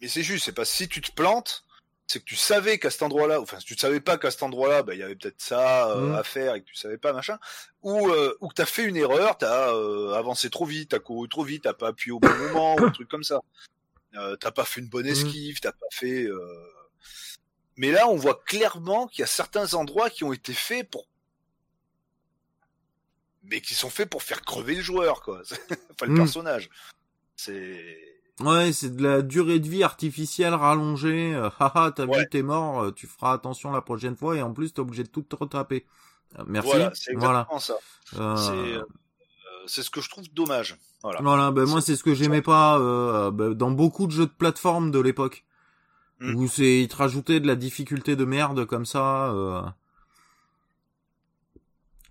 Mais 0.00 0.08
c'est 0.08 0.22
juste, 0.22 0.44
c'est 0.44 0.52
pas 0.54 0.64
si 0.64 0.88
tu 0.88 1.00
te 1.00 1.10
plantes, 1.12 1.63
c'est 2.06 2.20
que 2.20 2.24
tu 2.24 2.36
savais 2.36 2.78
qu'à 2.78 2.90
cet 2.90 3.02
endroit-là, 3.02 3.40
enfin, 3.40 3.58
si 3.60 3.66
tu 3.66 3.74
ne 3.74 3.78
savais 3.78 4.00
pas 4.00 4.18
qu'à 4.18 4.30
cet 4.30 4.42
endroit-là, 4.42 4.82
bah, 4.82 4.94
il 4.94 5.00
y 5.00 5.02
avait 5.02 5.16
peut-être 5.16 5.40
ça 5.40 5.88
euh, 5.90 6.08
Mhm. 6.08 6.14
à 6.14 6.22
faire 6.24 6.54
et 6.54 6.60
que 6.62 6.66
tu 6.66 6.74
savais 6.76 6.98
pas, 6.98 7.12
machin. 7.12 7.38
Ou, 7.82 8.08
euh, 8.10 8.36
ou 8.40 8.48
que 8.48 8.54
t'as 8.54 8.66
fait 8.66 8.84
une 8.84 8.96
erreur, 8.96 9.38
t'as 9.38 9.74
euh, 9.74 10.12
avancé 10.12 10.50
trop 10.50 10.66
vite, 10.66 10.90
t'as 10.90 10.98
couru 10.98 11.28
trop 11.28 11.44
vite, 11.44 11.62
t'as 11.64 11.72
pas 11.74 11.88
appuyé 11.88 12.12
au 12.12 12.20
bon 12.20 12.36
moment, 12.36 12.76
ou 12.76 12.84
un 12.84 12.90
truc 12.90 13.08
comme 13.08 13.24
ça. 13.24 13.40
Euh, 14.14 14.36
t'as 14.36 14.50
pas 14.52 14.64
fait 14.64 14.80
une 14.80 14.88
bonne 14.88 15.06
Mhm. 15.06 15.12
esquive, 15.12 15.60
t'as 15.60 15.72
pas 15.72 15.86
fait, 15.92 16.24
euh... 16.24 16.66
Mais 17.76 17.90
là, 17.90 18.06
on 18.08 18.16
voit 18.16 18.40
clairement 18.46 19.08
qu'il 19.08 19.20
y 19.22 19.24
a 19.24 19.26
certains 19.26 19.74
endroits 19.74 20.08
qui 20.10 20.22
ont 20.24 20.32
été 20.32 20.52
faits 20.52 20.88
pour 20.90 21.08
mais 23.46 23.60
qui 23.60 23.74
sont 23.74 23.90
faits 23.90 24.08
pour 24.08 24.22
faire 24.22 24.40
crever 24.40 24.74
le 24.76 24.80
joueur, 24.82 25.20
quoi. 25.20 25.42
enfin, 25.90 26.06
le 26.06 26.12
Mm. 26.12 26.16
personnage. 26.16 26.70
C'est. 27.36 28.13
Ouais, 28.40 28.72
c'est 28.72 28.96
de 28.96 29.02
la 29.02 29.22
durée 29.22 29.60
de 29.60 29.68
vie 29.68 29.84
artificielle 29.84 30.54
rallongée. 30.54 31.34
Euh, 31.34 31.50
haha, 31.60 31.92
t'as 31.92 32.04
Ouais. 32.06 32.20
vu, 32.20 32.28
t'es 32.30 32.42
mort. 32.42 32.82
euh, 32.82 32.90
Tu 32.90 33.06
feras 33.06 33.32
attention 33.32 33.70
la 33.70 33.80
prochaine 33.80 34.16
fois 34.16 34.36
et 34.36 34.42
en 34.42 34.52
plus 34.52 34.72
t'es 34.74 34.80
obligé 34.80 35.04
de 35.04 35.08
tout 35.08 35.22
te 35.22 35.36
retraper. 35.36 35.86
Euh, 36.38 36.44
Merci. 36.48 36.68
Voilà, 36.70 36.90
c'est 36.94 37.12
exactement 37.12 37.44
Voilà. 37.46 37.60
ça. 37.60 37.74
Euh, 38.18 38.36
C'est, 38.36 39.80
euh, 39.80 39.82
ce 39.84 39.88
que 39.90 40.00
je 40.00 40.10
trouve 40.10 40.24
dommage. 40.34 40.76
Voilà. 41.02 41.20
Voilà, 41.22 41.50
ben 41.52 41.64
moi 41.66 41.80
c'est 41.80 41.94
ce 41.96 42.02
que 42.02 42.12
j'aimais 42.14 42.42
pas 42.42 42.78
euh, 42.80 43.30
ben, 43.30 43.52
dans 43.54 43.70
beaucoup 43.70 44.06
de 44.06 44.12
jeux 44.12 44.26
de 44.26 44.32
plateforme 44.32 44.90
de 44.90 44.98
l'époque. 44.98 45.44
Mm. 46.20 46.34
Où 46.36 46.48
c'est 46.48 46.80
ils 46.82 46.88
te 46.88 46.96
rajoutaient 46.96 47.40
de 47.40 47.46
la 47.46 47.56
difficulté 47.56 48.16
de 48.16 48.24
merde 48.24 48.64
comme 48.66 48.86
ça 48.86 49.30
euh, 49.32 49.62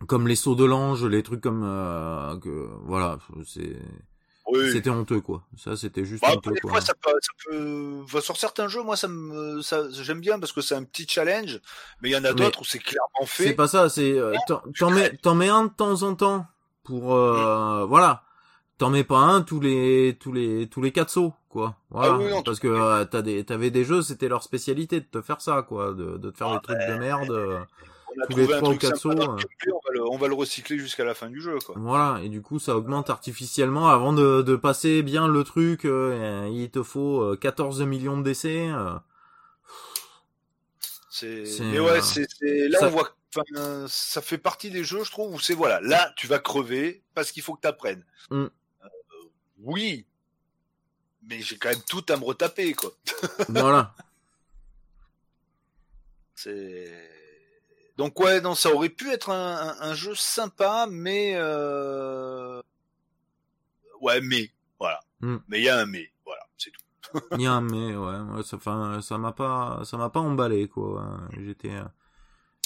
comme 0.07 0.27
les 0.27 0.35
sauts 0.35 0.55
de 0.55 0.65
l'ange, 0.65 1.05
les 1.05 1.23
trucs 1.23 1.41
comme 1.41 1.63
euh, 1.63 2.37
que 2.39 2.69
voilà, 2.83 3.19
c'est 3.45 3.77
Oui. 4.53 4.71
c'était 4.71 4.89
honteux 4.89 5.21
quoi. 5.21 5.43
Ça 5.57 5.75
c'était 5.75 6.05
juste 6.05 6.23
après, 6.23 6.37
honteux 6.37 6.51
des 6.51 6.59
quoi. 6.61 6.71
fois, 6.71 6.81
ça 6.81 6.93
peut, 6.93 7.11
ça 7.21 7.31
peut... 7.45 8.01
enfin, 8.03 8.21
sur 8.21 8.37
certains 8.37 8.67
jeux, 8.67 8.83
moi, 8.83 8.95
ça 8.95 9.07
me, 9.07 9.61
ça, 9.61 9.83
j'aime 9.91 10.19
bien 10.19 10.39
parce 10.39 10.51
que 10.51 10.61
c'est 10.61 10.75
un 10.75 10.83
petit 10.83 11.07
challenge, 11.07 11.59
mais 12.01 12.09
il 12.09 12.11
y 12.13 12.15
en 12.17 12.23
a 12.23 12.33
d'autres 12.33 12.61
où 12.61 12.65
c'est 12.65 12.79
clairement 12.79 13.25
C'est 13.25 13.43
fait. 13.49 13.53
pas 13.53 13.67
ça, 13.67 13.89
c'est 13.89 14.11
euh, 14.17 14.33
t'en- 14.47 14.89
mets 14.91 15.15
t'en 15.17 15.35
mets 15.35 15.49
un 15.49 15.65
de 15.65 15.71
temps 15.71 16.03
en 16.03 16.15
temps 16.15 16.45
pour 16.83 17.13
euh, 17.13 17.85
voilà. 17.85 18.23
T'en 18.79 18.89
mets 18.89 19.03
pas 19.03 19.19
un 19.19 19.41
tous 19.43 19.59
les 19.59 20.17
tous 20.19 20.33
les 20.33 20.67
tous 20.67 20.81
les 20.81 20.91
quatre 20.91 21.09
sauts 21.11 21.33
quoi. 21.47 21.77
Voilà, 21.91 22.13
Ah 22.13 22.17
oui, 22.17 22.29
non, 22.31 22.41
parce 22.41 22.59
que 22.59 22.67
euh, 22.67 23.05
t'as 23.05 23.21
des 23.21 23.43
t'avais 23.45 23.69
des 23.69 23.85
jeux, 23.85 24.01
c'était 24.01 24.27
leur 24.27 24.41
spécialité 24.43 24.99
de 24.99 25.05
te 25.05 25.21
faire 25.21 25.41
ça 25.41 25.61
quoi, 25.61 25.93
de, 25.93 26.17
de 26.17 26.29
te 26.31 26.37
faire 26.37 26.47
Ah 26.47 26.55
des 26.55 26.61
trucs 26.61 26.79
de 26.89 26.95
merde. 26.99 27.31
Euh, 28.17 28.19
On 28.19 28.23
a 28.23 28.27
tous 28.27 28.37
les 28.37 28.43
trouvé 28.43 28.53
un 28.55 28.57
trois 28.59 28.69
ou 28.69 28.71
truc 28.77 28.81
quatre 28.81 28.97
sympa 29.01 29.15
dans 29.15 29.21
sauts, 29.25 29.27
le 29.27 29.33
euh. 29.33 29.37
gameplay, 29.37 29.71
on 29.71 29.79
va 29.87 29.91
le, 29.93 30.09
on 30.11 30.17
va 30.17 30.27
le 30.27 30.33
recycler 30.33 30.77
jusqu'à 30.79 31.03
la 31.03 31.13
fin 31.13 31.29
du 31.29 31.41
jeu, 31.41 31.57
quoi. 31.65 31.75
Voilà, 31.77 32.21
et 32.23 32.29
du 32.29 32.41
coup 32.41 32.59
ça 32.59 32.75
augmente 32.77 33.09
artificiellement 33.09 33.89
avant 33.89 34.13
de, 34.13 34.41
de 34.41 34.55
passer 34.55 35.01
bien 35.03 35.27
le 35.27 35.43
truc, 35.43 35.85
euh, 35.85 36.49
il 36.51 36.69
te 36.71 36.83
faut 36.83 37.21
euh, 37.21 37.35
14 37.37 37.81
millions 37.83 38.17
de 38.17 38.23
décès. 38.23 38.67
euh. 38.69 38.93
C'est, 41.09 41.43
mais 41.61 41.79
ouais, 41.79 41.91
euh, 41.99 42.01
c'est, 42.01 42.25
c'est- 42.39 42.67
là 42.69 42.79
ça- 42.79 42.87
on 42.87 42.89
voit, 42.91 43.15
enfin, 43.35 43.85
ça 43.87 44.21
fait 44.21 44.37
partie 44.39 44.71
des 44.71 44.83
jeux, 44.83 45.03
je 45.03 45.11
trouve, 45.11 45.33
où 45.35 45.39
c'est 45.39 45.53
voilà, 45.53 45.79
là 45.81 46.11
tu 46.17 46.25
vas 46.27 46.39
crever 46.39 47.03
parce 47.13 47.31
qu'il 47.31 47.43
faut 47.43 47.53
que 47.53 47.61
t'apprennes. 47.61 48.03
Mm. 48.31 48.43
Euh, 48.45 48.49
oui, 49.59 50.07
mais 51.29 51.39
j'ai 51.41 51.57
quand 51.57 51.69
même 51.69 51.83
tout 51.87 52.03
à 52.09 52.17
me 52.17 52.23
retaper, 52.25 52.73
quoi. 52.73 52.91
voilà. 53.49 53.93
C'est 56.35 56.91
donc 57.97 58.19
ouais, 58.19 58.41
non, 58.41 58.55
ça 58.55 58.71
aurait 58.73 58.89
pu 58.89 59.11
être 59.11 59.29
un, 59.29 59.69
un- 59.69 59.81
un 59.81 59.93
jeu 59.93 60.15
sympa, 60.15 60.87
mais 60.89 61.33
euh... 61.35 62.61
ouais, 64.01 64.21
mais 64.21 64.49
voilà, 64.79 64.99
Mm. 65.21 65.37
mais 65.47 65.59
il 65.59 65.63
y 65.63 65.69
a 65.69 65.77
un 65.79 65.85
mais, 65.85 66.11
voilà, 66.25 66.41
c'est 66.57 66.71
tout. 66.71 66.79
Il 67.37 67.41
y 67.41 67.47
a 67.47 67.53
un 67.53 67.61
mais 67.61 67.95
ouais, 67.95 68.19
ouais, 68.35 68.43
ça 68.43 68.57
enfin 68.57 68.99
ça 69.01 69.17
m'a 69.17 69.31
pas 69.31 69.81
ça 69.85 69.97
m'a 69.97 70.09
pas 70.09 70.19
emballé 70.19 70.67
quoi. 70.67 71.17
J'étais 71.39 71.69
euh, 71.71 71.83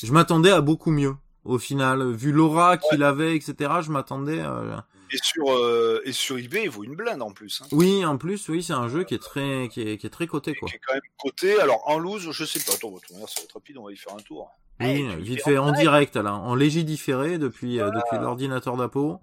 je 0.04 0.12
m'attendais 0.14 0.52
à 0.52 0.62
beaucoup 0.62 0.90
mieux 0.92 1.16
au 1.44 1.60
final 1.60 2.12
vu 2.14 2.32
l'aura 2.32 2.78
qu'il 2.78 3.04
avait 3.04 3.36
etc. 3.36 3.56
Je 3.82 3.92
m'attendais 3.92 4.40
euh, 4.40 4.78
Et 5.12 5.18
sur 5.22 5.52
euh, 5.52 6.02
et 6.06 6.14
sur 6.14 6.38
eBay, 6.38 6.64
il 6.64 6.70
vaut 6.70 6.84
une 6.86 6.96
blinde 6.96 7.22
en 7.22 7.32
plus. 7.32 7.62
Hein. 7.62 7.68
Oui, 7.74 8.06
en 8.06 8.18
plus, 8.18 8.48
oui, 8.50 8.64
c'est 8.64 8.74
un 8.74 8.88
jeu 8.88 9.04
qui 9.04 9.16
est 9.16 9.22
très 9.22 9.68
qui 9.70 9.82
est, 9.82 9.98
qui 9.98 10.08
est 10.08 10.12
très 10.12 10.28
coté 10.28 10.56
quoi. 10.56 10.70
Qui 10.70 10.76
est 10.76 10.82
quand 10.86 10.94
même 10.94 11.02
coté. 11.20 11.60
Alors 11.60 11.82
en 11.90 12.00
loose, 12.00 12.32
je 12.32 12.46
sais 12.46 12.60
pas. 12.62 12.74
Attends, 12.74 12.88
on 12.90 13.20
va 13.20 13.28
ça 13.28 13.42
va 13.42 13.44
être 13.44 13.54
rapide. 13.54 13.78
On 13.78 13.84
va 13.86 13.92
y 13.92 13.98
faire 13.98 14.14
un 14.14 14.22
tour. 14.22 14.50
Oui, 14.80 15.16
vite 15.24 15.42
fait 15.44 15.58
en 15.58 15.70
en 15.70 15.72
direct 15.72 16.16
là, 16.18 16.36
en 16.36 16.54
léger 16.56 16.84
différé 16.84 17.38
depuis 17.38 17.80
euh, 17.80 17.90
depuis 17.90 18.18
l'ordinateur 18.20 18.78
d'Apo. 18.78 19.20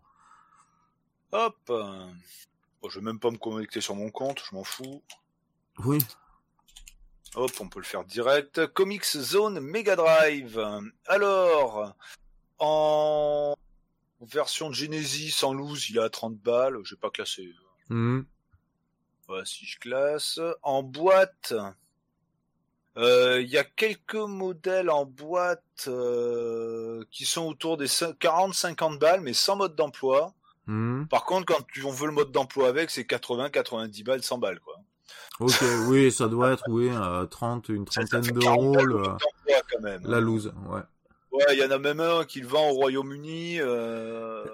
Hop. 1.32 1.56
euh, 1.70 2.06
Bon, 2.82 2.88
je 2.88 2.98
vais 2.98 3.04
même 3.04 3.18
pas 3.20 3.30
me 3.30 3.38
connecter 3.38 3.80
sur 3.80 3.94
mon 3.94 4.10
compte. 4.10 4.40
Je 4.50 4.54
m'en 4.54 4.64
fous. 4.64 5.02
Oui. 5.84 5.98
Hop, 7.34 7.50
on 7.60 7.68
peut 7.68 7.78
le 7.80 7.84
faire 7.84 8.04
direct. 8.04 8.66
Comics 8.68 9.04
Zone 9.04 9.58
Mega 9.60 9.96
Drive. 9.96 10.60
Alors, 11.06 11.94
en 12.58 13.54
version 14.20 14.68
de 14.70 14.74
Genesis 14.74 15.42
en 15.44 15.52
loose, 15.54 15.88
il 15.90 15.96
est 15.96 16.02
à 16.02 16.10
30 16.10 16.36
balles. 16.36 16.76
J'ai 16.84 16.96
pas 16.96 17.10
classé. 17.10 17.48
Mhm. 17.88 18.26
Voilà, 19.26 19.44
si 19.46 19.64
je 19.64 19.78
classe. 19.78 20.38
En 20.62 20.82
boîte, 20.82 21.54
il 22.96 23.48
y 23.48 23.58
a 23.58 23.64
quelques 23.64 24.14
modèles 24.14 24.90
en 24.90 25.04
boîte 25.04 25.62
euh, 25.88 27.02
qui 27.10 27.24
sont 27.24 27.46
autour 27.46 27.76
des 27.76 27.86
40-50 27.86 28.98
balles, 28.98 29.20
mais 29.20 29.32
sans 29.32 29.56
mode 29.56 29.74
d'emploi. 29.74 30.32
Mhm. 30.66 31.06
Par 31.08 31.24
contre, 31.24 31.46
quand 31.46 31.66
tu- 31.72 31.84
on 31.84 31.90
veut 31.90 32.06
le 32.06 32.12
mode 32.12 32.30
d'emploi 32.32 32.68
avec, 32.68 32.90
c'est 32.90 33.04
80-90 33.04 34.02
balles, 34.04 34.22
100 34.22 34.38
balles, 34.38 34.60
quoi. 34.60 34.76
Ok, 35.40 35.62
oui, 35.88 36.12
ça 36.12 36.28
doit 36.28 36.52
être 36.52 36.62
oui, 36.68 36.88
euh, 36.90 37.26
30, 37.26 37.68
une 37.68 37.84
trentaine 37.84 38.22
fait 38.22 38.32
40 38.32 38.76
d'euros 38.76 39.16
la 40.04 40.20
loose, 40.20 40.52
ouais. 40.68 40.80
Ouais, 41.32 41.44
il 41.52 41.58
y 41.58 41.64
en 41.64 41.70
a 41.72 41.78
même 41.78 41.98
un 41.98 42.24
qui 42.24 42.40
le 42.40 42.46
vend 42.46 42.70
au 42.70 42.74
Royaume-Uni. 42.74 43.60
Euh... 43.60 44.44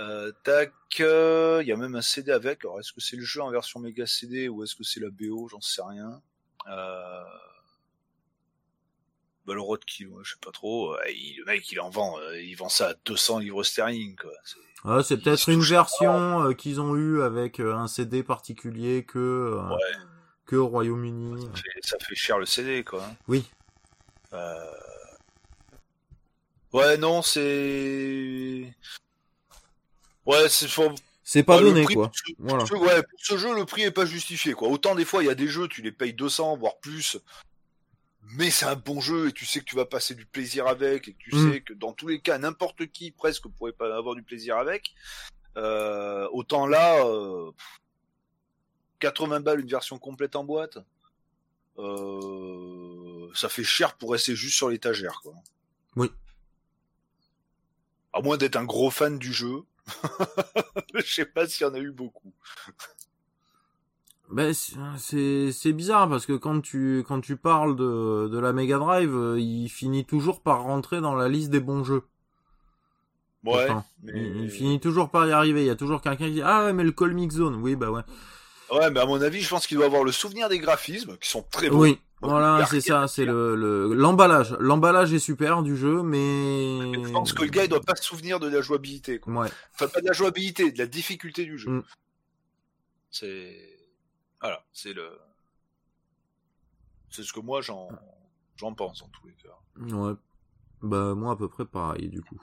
euh, 0.00 0.32
tac, 0.42 0.72
euh, 1.00 1.60
il 1.62 1.68
y 1.68 1.72
a 1.72 1.76
même 1.76 1.94
un 1.94 2.02
CD 2.02 2.32
avec. 2.32 2.64
Alors, 2.64 2.80
est-ce 2.80 2.92
que 2.92 3.00
c'est 3.00 3.16
le 3.16 3.22
jeu 3.22 3.40
en 3.40 3.50
version 3.50 3.78
méga 3.78 4.04
CD 4.06 4.48
ou 4.48 4.64
est-ce 4.64 4.74
que 4.74 4.82
c'est 4.82 4.98
la 5.00 5.10
BO 5.10 5.46
J'en 5.48 5.60
sais 5.60 5.82
rien. 5.82 6.20
Euh... 6.68 7.24
Bah, 9.44 9.54
le 9.54 9.60
Roadkill, 9.60 10.08
ouais, 10.08 10.22
je 10.24 10.32
sais 10.32 10.38
pas 10.40 10.52
trop. 10.52 10.94
Il- 11.08 11.36
le 11.38 11.44
mec, 11.46 11.70
il 11.72 11.80
en 11.80 11.90
vend, 11.90 12.16
euh, 12.20 12.40
il 12.40 12.54
vend 12.54 12.68
ça 12.68 12.90
à 12.90 12.94
200 13.04 13.40
livres 13.40 13.64
sterling, 13.64 14.14
quoi. 14.16 14.30
C'est- 14.44 14.56
Ah, 14.84 15.02
c'est 15.02 15.16
peut-être 15.16 15.48
une 15.48 15.60
version 15.62 16.42
euh, 16.44 16.52
qu'ils 16.54 16.80
ont 16.80 16.94
eu 16.96 17.22
avec 17.22 17.58
euh, 17.60 17.74
un 17.74 17.86
CD 17.88 18.22
particulier 18.22 19.04
que 19.04 19.18
euh, 19.18 19.68
Ouais, 19.68 20.04
que 20.46 20.56
au 20.56 20.66
Royaume-Uni. 20.68 21.42
ça 21.42 21.52
fait, 21.62 21.80
ça 21.82 21.96
fait 21.98 22.14
cher 22.14 22.38
le 22.38 22.46
CD, 22.46 22.84
quoi. 22.84 23.04
Oui. 23.28 23.44
Euh... 24.32 24.70
Ouais, 26.72 26.96
non, 26.96 27.20
c'est. 27.22 28.72
Ouais, 30.24 30.48
c'est 30.48 30.68
faut... 30.68 30.92
C'est 31.32 31.42
pas 31.44 31.58
donné 31.60 31.82
prix 31.84 31.94
quoi. 31.94 32.08
pour 32.08 32.16
ce- 32.16 32.32
Voilà. 32.38 32.58
pour 32.58 32.68
ce- 32.68 32.74
ouais, 32.74 33.02
pour 33.02 33.18
ce 33.20 33.36
jeu, 33.38 33.54
le 33.54 33.64
prix 33.64 33.82
est 33.82 33.90
pas 33.90 34.04
justifié, 34.04 34.52
quoi. 34.52 34.68
Autant 34.68 34.94
des 34.94 35.06
fois, 35.06 35.22
il 35.22 35.26
y 35.26 35.30
a 35.30 35.34
des 35.34 35.48
jeux, 35.48 35.66
tu 35.66 35.80
les 35.80 35.90
payes 35.92 36.12
200, 36.12 36.56
voire 36.58 36.76
plus. 36.78 37.16
Mais 38.34 38.50
c'est 38.50 38.66
un 38.66 38.76
bon 38.76 39.00
jeu 39.00 39.28
et 39.28 39.32
tu 39.32 39.46
sais 39.46 39.60
que 39.60 39.64
tu 39.64 39.74
vas 39.76 39.86
passer 39.86 40.14
du 40.14 40.26
plaisir 40.26 40.66
avec 40.66 41.08
et 41.08 41.12
que 41.14 41.18
tu 41.18 41.34
Mm. 41.34 41.52
sais 41.52 41.60
que 41.62 41.72
dans 41.72 41.92
tous 41.94 42.08
les 42.08 42.20
cas, 42.20 42.36
n'importe 42.36 42.86
qui 42.88 43.10
presque 43.12 43.48
pourrait 43.48 43.72
pas 43.72 43.96
avoir 43.96 44.14
du 44.14 44.22
plaisir 44.22 44.58
avec. 44.58 44.92
Euh, 45.56 46.28
autant 46.32 46.66
là, 46.66 47.04
euh, 47.06 47.50
80 49.00 49.40
balles 49.40 49.60
une 49.60 49.68
version 49.68 49.98
complète 49.98 50.36
en 50.36 50.44
boîte, 50.44 50.78
euh, 51.78 53.28
ça 53.34 53.48
fait 53.48 53.64
cher 53.64 53.94
pour 53.96 54.12
rester 54.12 54.36
juste 54.36 54.56
sur 54.56 54.68
l'étagère, 54.68 55.20
quoi. 55.22 55.34
Oui. 55.96 56.10
À 58.12 58.20
moins 58.20 58.36
d'être 58.36 58.56
un 58.56 58.64
gros 58.64 58.90
fan 58.90 59.18
du 59.18 59.32
jeu. 59.32 59.62
Je 60.94 61.12
sais 61.14 61.26
pas 61.26 61.46
s'il 61.46 61.66
y 61.66 61.70
en 61.70 61.74
a 61.74 61.78
eu 61.78 61.90
beaucoup. 61.90 62.32
Ben, 64.30 64.54
c'est- 64.54 65.72
bizarre 65.72 66.08
parce 66.08 66.24
que 66.24 66.32
quand 66.32 66.60
tu 66.62 67.04
quand 67.06 67.20
tu 67.20 67.36
parles 67.36 67.76
de 67.76 68.28
de 68.28 68.38
la 68.38 68.52
Mega 68.52 68.78
Drive, 68.78 69.14
euh, 69.14 69.38
il 69.38 69.68
finit 69.68 70.06
toujours 70.06 70.40
par 70.40 70.62
rentrer 70.62 71.00
dans 71.00 71.14
la 71.14 71.28
liste 71.28 71.50
des 71.50 71.60
bons 71.60 71.84
jeux. 71.84 72.02
Ouais, 73.44 73.66
Pourtant. 73.66 73.84
mais... 74.02 74.12
Il, 74.14 74.44
il 74.44 74.50
finit 74.50 74.80
toujours 74.80 75.10
par 75.10 75.26
y 75.26 75.32
arriver. 75.32 75.62
Il 75.62 75.66
y 75.66 75.70
a 75.70 75.76
toujours 75.76 76.00
quelqu'un 76.00 76.26
qui 76.26 76.32
dit 76.32 76.42
ah 76.42 76.64
ouais 76.64 76.72
mais 76.72 76.84
le 76.84 76.92
Colmic 76.92 77.32
Zone. 77.32 77.56
Oui 77.56 77.76
bah 77.76 77.90
ouais. 77.90 78.02
ouais, 78.70 78.90
mais 78.90 79.00
à 79.00 79.06
mon 79.06 79.20
avis, 79.20 79.42
je 79.42 79.48
pense 79.48 79.66
qu'il 79.66 79.76
doit 79.76 79.86
avoir 79.86 80.04
le 80.04 80.12
souvenir 80.12 80.48
des 80.48 80.58
graphismes 80.60 81.18
qui 81.18 81.28
sont 81.28 81.42
très 81.50 81.68
bons. 81.68 81.80
Oui. 81.80 81.98
Voilà 82.22 82.64
c'est 82.66 82.80
ça. 82.80 83.08
C'est 83.08 83.24
le 83.24 83.56
le 83.56 83.92
l'emballage. 83.94 84.56
L'emballage 84.60 85.12
est 85.12 85.18
super 85.18 85.62
du 85.62 85.76
jeu 85.76 86.02
mais. 86.02 86.94
Je 87.04 87.10
pense 87.10 87.32
que 87.32 87.42
le 87.42 87.50
gars, 87.50 87.64
il 87.64 87.68
doit 87.68 87.80
pas 87.80 87.96
se 87.96 88.04
souvenir 88.04 88.40
de 88.40 88.48
la 88.48 88.60
jouabilité. 88.60 89.18
Quoi. 89.18 89.32
Ouais. 89.34 89.48
Enfin, 89.74 89.88
pas 89.88 90.00
de 90.00 90.06
la 90.06 90.12
jouabilité, 90.12 90.72
de 90.72 90.78
la 90.78 90.86
difficulté 90.86 91.44
du 91.44 91.58
jeu. 91.58 91.70
Mm. 91.70 91.84
C'est 93.10 93.78
voilà, 94.40 94.64
c'est 94.72 94.92
le, 94.92 95.08
c'est 97.10 97.22
ce 97.22 97.32
que 97.32 97.40
moi 97.40 97.60
j'en 97.60 97.88
j'en 98.56 98.74
pense 98.74 99.02
en 99.02 99.08
tous 99.08 99.26
les 99.26 99.34
cas. 99.34 99.94
Ouais. 99.96 100.14
Bah 100.82 101.14
moi 101.14 101.32
à 101.32 101.36
peu 101.36 101.48
près 101.48 101.64
pareil 101.64 102.08
du 102.08 102.22
coup. 102.22 102.40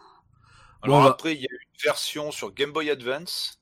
Alors 0.82 1.02
Bon, 1.02 1.08
après, 1.08 1.36
il 1.36 1.42
y 1.42 1.46
a 1.46 1.52
une 1.52 1.82
version 1.84 2.32
sur 2.32 2.54
Game 2.54 2.72
Boy 2.72 2.90
Advance 2.90 3.59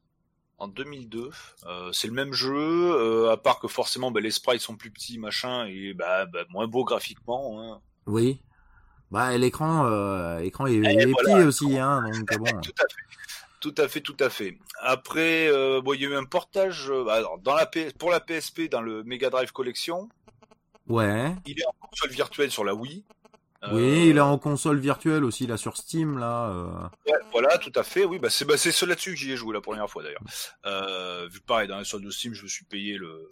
en 0.58 0.68
2002. 0.68 1.30
Euh, 1.66 1.92
c'est 1.92 2.08
le 2.08 2.14
même 2.14 2.34
jeu, 2.34 2.56
euh, 2.56 3.32
à 3.32 3.38
part 3.38 3.60
que 3.60 3.68
forcément, 3.68 4.12
bah, 4.12 4.20
les 4.22 4.32
sprites 4.32 4.62
sont 4.62 4.76
plus 4.76 4.92
petits, 4.92 5.18
machin, 5.20 5.66
et 5.68 5.94
bah, 5.94 6.26
bah, 6.26 6.46
moins 6.50 6.68
beau 6.68 6.84
graphiquement. 6.84 7.62
Hein. 7.62 7.82
Oui. 8.06 8.40
Bah 9.10 9.34
et 9.34 9.38
l'écran 9.38 9.86
euh, 9.86 10.40
l'écran 10.42 10.68
est, 10.68 10.74
Eh, 10.74 10.80
est 10.80 11.06
voilà, 11.06 11.16
petit 11.16 11.48
aussi 11.48 11.78
hein 11.80 12.04
donc 12.12 12.38
bon. 12.40 12.62
Tout 12.62 12.74
à 12.78 12.88
fait. 12.90 13.04
Tout 13.62 13.76
à 13.78 13.88
fait, 13.88 14.02
tout 14.02 14.18
à 14.20 14.30
fait. 14.30 14.58
Après, 14.82 15.48
euh, 15.48 15.82
bon, 15.82 15.94
il 15.94 16.02
y 16.02 16.06
a 16.06 16.10
eu 16.10 16.16
un 16.16 16.26
portage 16.26 16.90
alors, 16.92 17.40
dans 17.40 17.56
la 17.56 17.66
P- 17.66 17.92
pour 17.98 18.12
la 18.12 18.20
PSP 18.20 18.70
dans 18.70 18.82
le 18.82 19.04
Mega 19.04 19.30
Drive 19.30 19.52
Collection. 19.54 20.10
Ouais. 20.88 21.34
Il 21.46 21.60
est 21.60 21.66
en 21.66 21.74
console 21.88 22.12
virtuelle 22.12 22.52
sur 22.52 22.64
la 22.64 22.76
Wii. 22.76 23.04
Euh, 23.64 23.70
Oui, 23.74 24.10
il 24.10 24.18
est 24.18 24.22
en 24.22 24.38
console 24.38 24.80
virtuelle 24.80 25.24
aussi, 25.24 25.48
là, 25.48 25.58
sur 25.58 25.78
Steam, 25.78 26.18
là. 26.20 26.50
euh. 26.52 27.12
ouais, 27.12 27.18
voilà, 27.32 27.58
tout 27.58 27.72
à 27.76 27.84
fait. 27.84 28.06
Oui, 28.06 28.20
bah 28.20 28.30
c'est 28.30 28.46
bah, 28.46 28.56
c'est 28.58 28.72
ce 28.72 28.86
là-dessus 28.86 29.12
que 29.12 29.18
j'y 29.18 29.32
ai 29.32 29.36
joué 29.38 29.54
la 29.54 29.62
première 29.62 29.90
fois 29.90 30.04
d'ailleurs. 30.04 30.22
Euh, 30.66 31.28
vu 31.32 31.40
pareil, 31.42 31.68
dans 31.68 31.78
la 31.78 31.84
solde 31.84 32.06
de 32.06 32.12
Steam, 32.12 32.34
je 32.34 32.44
me 32.44 32.48
suis 32.48 32.66
payé 32.66 32.98
le 32.98 33.28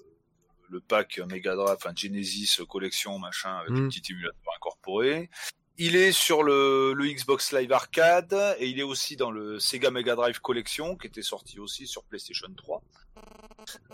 le 0.70 0.80
pack 0.80 1.20
Mega 1.30 1.56
Drive, 1.56 1.76
enfin 1.78 1.94
Genesis 1.96 2.58
collection 2.68 3.20
machin 3.20 3.56
avec 3.58 3.70
Mm. 3.70 3.84
le 3.84 3.88
petit 3.90 4.02
émulateur 4.12 4.54
incorporé. 4.58 5.30
Il 5.78 5.96
est 5.96 6.12
sur 6.14 6.42
le, 6.42 6.94
le 6.94 7.06
Xbox 7.06 7.52
Live 7.52 7.72
Arcade 7.72 8.34
et 8.60 8.68
il 8.68 8.80
est 8.80 8.84
aussi 8.84 9.16
dans 9.18 9.30
le 9.30 9.60
Sega 9.60 9.92
Mega 9.92 10.16
Drive 10.16 10.40
Collection 10.40 10.96
qui 10.96 11.06
était 11.06 11.22
sorti 11.22 11.60
aussi 11.60 11.86
sur 11.86 12.04
PlayStation 12.06 12.48
3. 12.56 12.82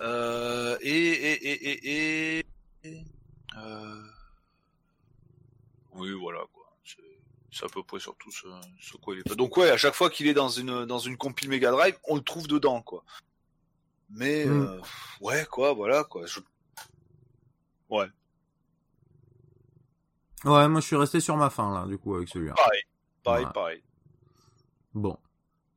Euh, 0.02 0.78
et 0.82 0.90
et 0.90 1.48
et 1.50 2.40
et, 2.40 2.46
et 2.86 3.04
euh, 3.58 4.02
oui 5.94 6.12
voilà 6.14 6.40
quoi. 6.54 6.62
C'est 7.54 7.66
à 7.66 7.68
peu 7.70 7.84
près 7.84 8.00
sur 8.00 8.16
tout 8.16 8.32
ce, 8.32 8.48
ce 8.80 8.96
quoi 8.98 9.14
il 9.14 9.20
est. 9.20 9.36
Donc 9.36 9.58
ouais, 9.58 9.70
à 9.70 9.76
chaque 9.78 9.94
fois 9.94 10.10
qu'il 10.10 10.26
est 10.28 10.34
dans 10.34 10.48
une 10.50 10.86
dans 10.86 11.00
une 11.00 11.18
compile 11.18 11.50
Mega 11.50 11.70
Drive, 11.72 11.98
on 12.08 12.16
le 12.16 12.22
trouve 12.22 12.48
dedans 12.48 12.82
quoi. 12.82 13.04
Mais 14.10 14.46
Mm. 14.46 14.52
euh, 14.62 14.82
ouais 15.22 15.46
quoi, 15.52 15.74
voilà 15.74 16.04
quoi. 16.06 16.26
Je... 16.26 16.40
Ouais, 17.90 18.08
Ouais, 20.44 20.68
moi, 20.68 20.82
je 20.82 20.88
suis 20.88 20.96
resté 20.96 21.20
sur 21.20 21.38
ma 21.38 21.50
fin, 21.52 21.72
là, 21.74 21.86
du 21.86 21.98
coup, 22.00 22.16
avec 22.16 22.28
celui-là. 22.30 22.54
pareil, 22.56 22.82
pareil, 23.24 23.46
pareil. 23.54 23.84
Bon. 24.94 25.18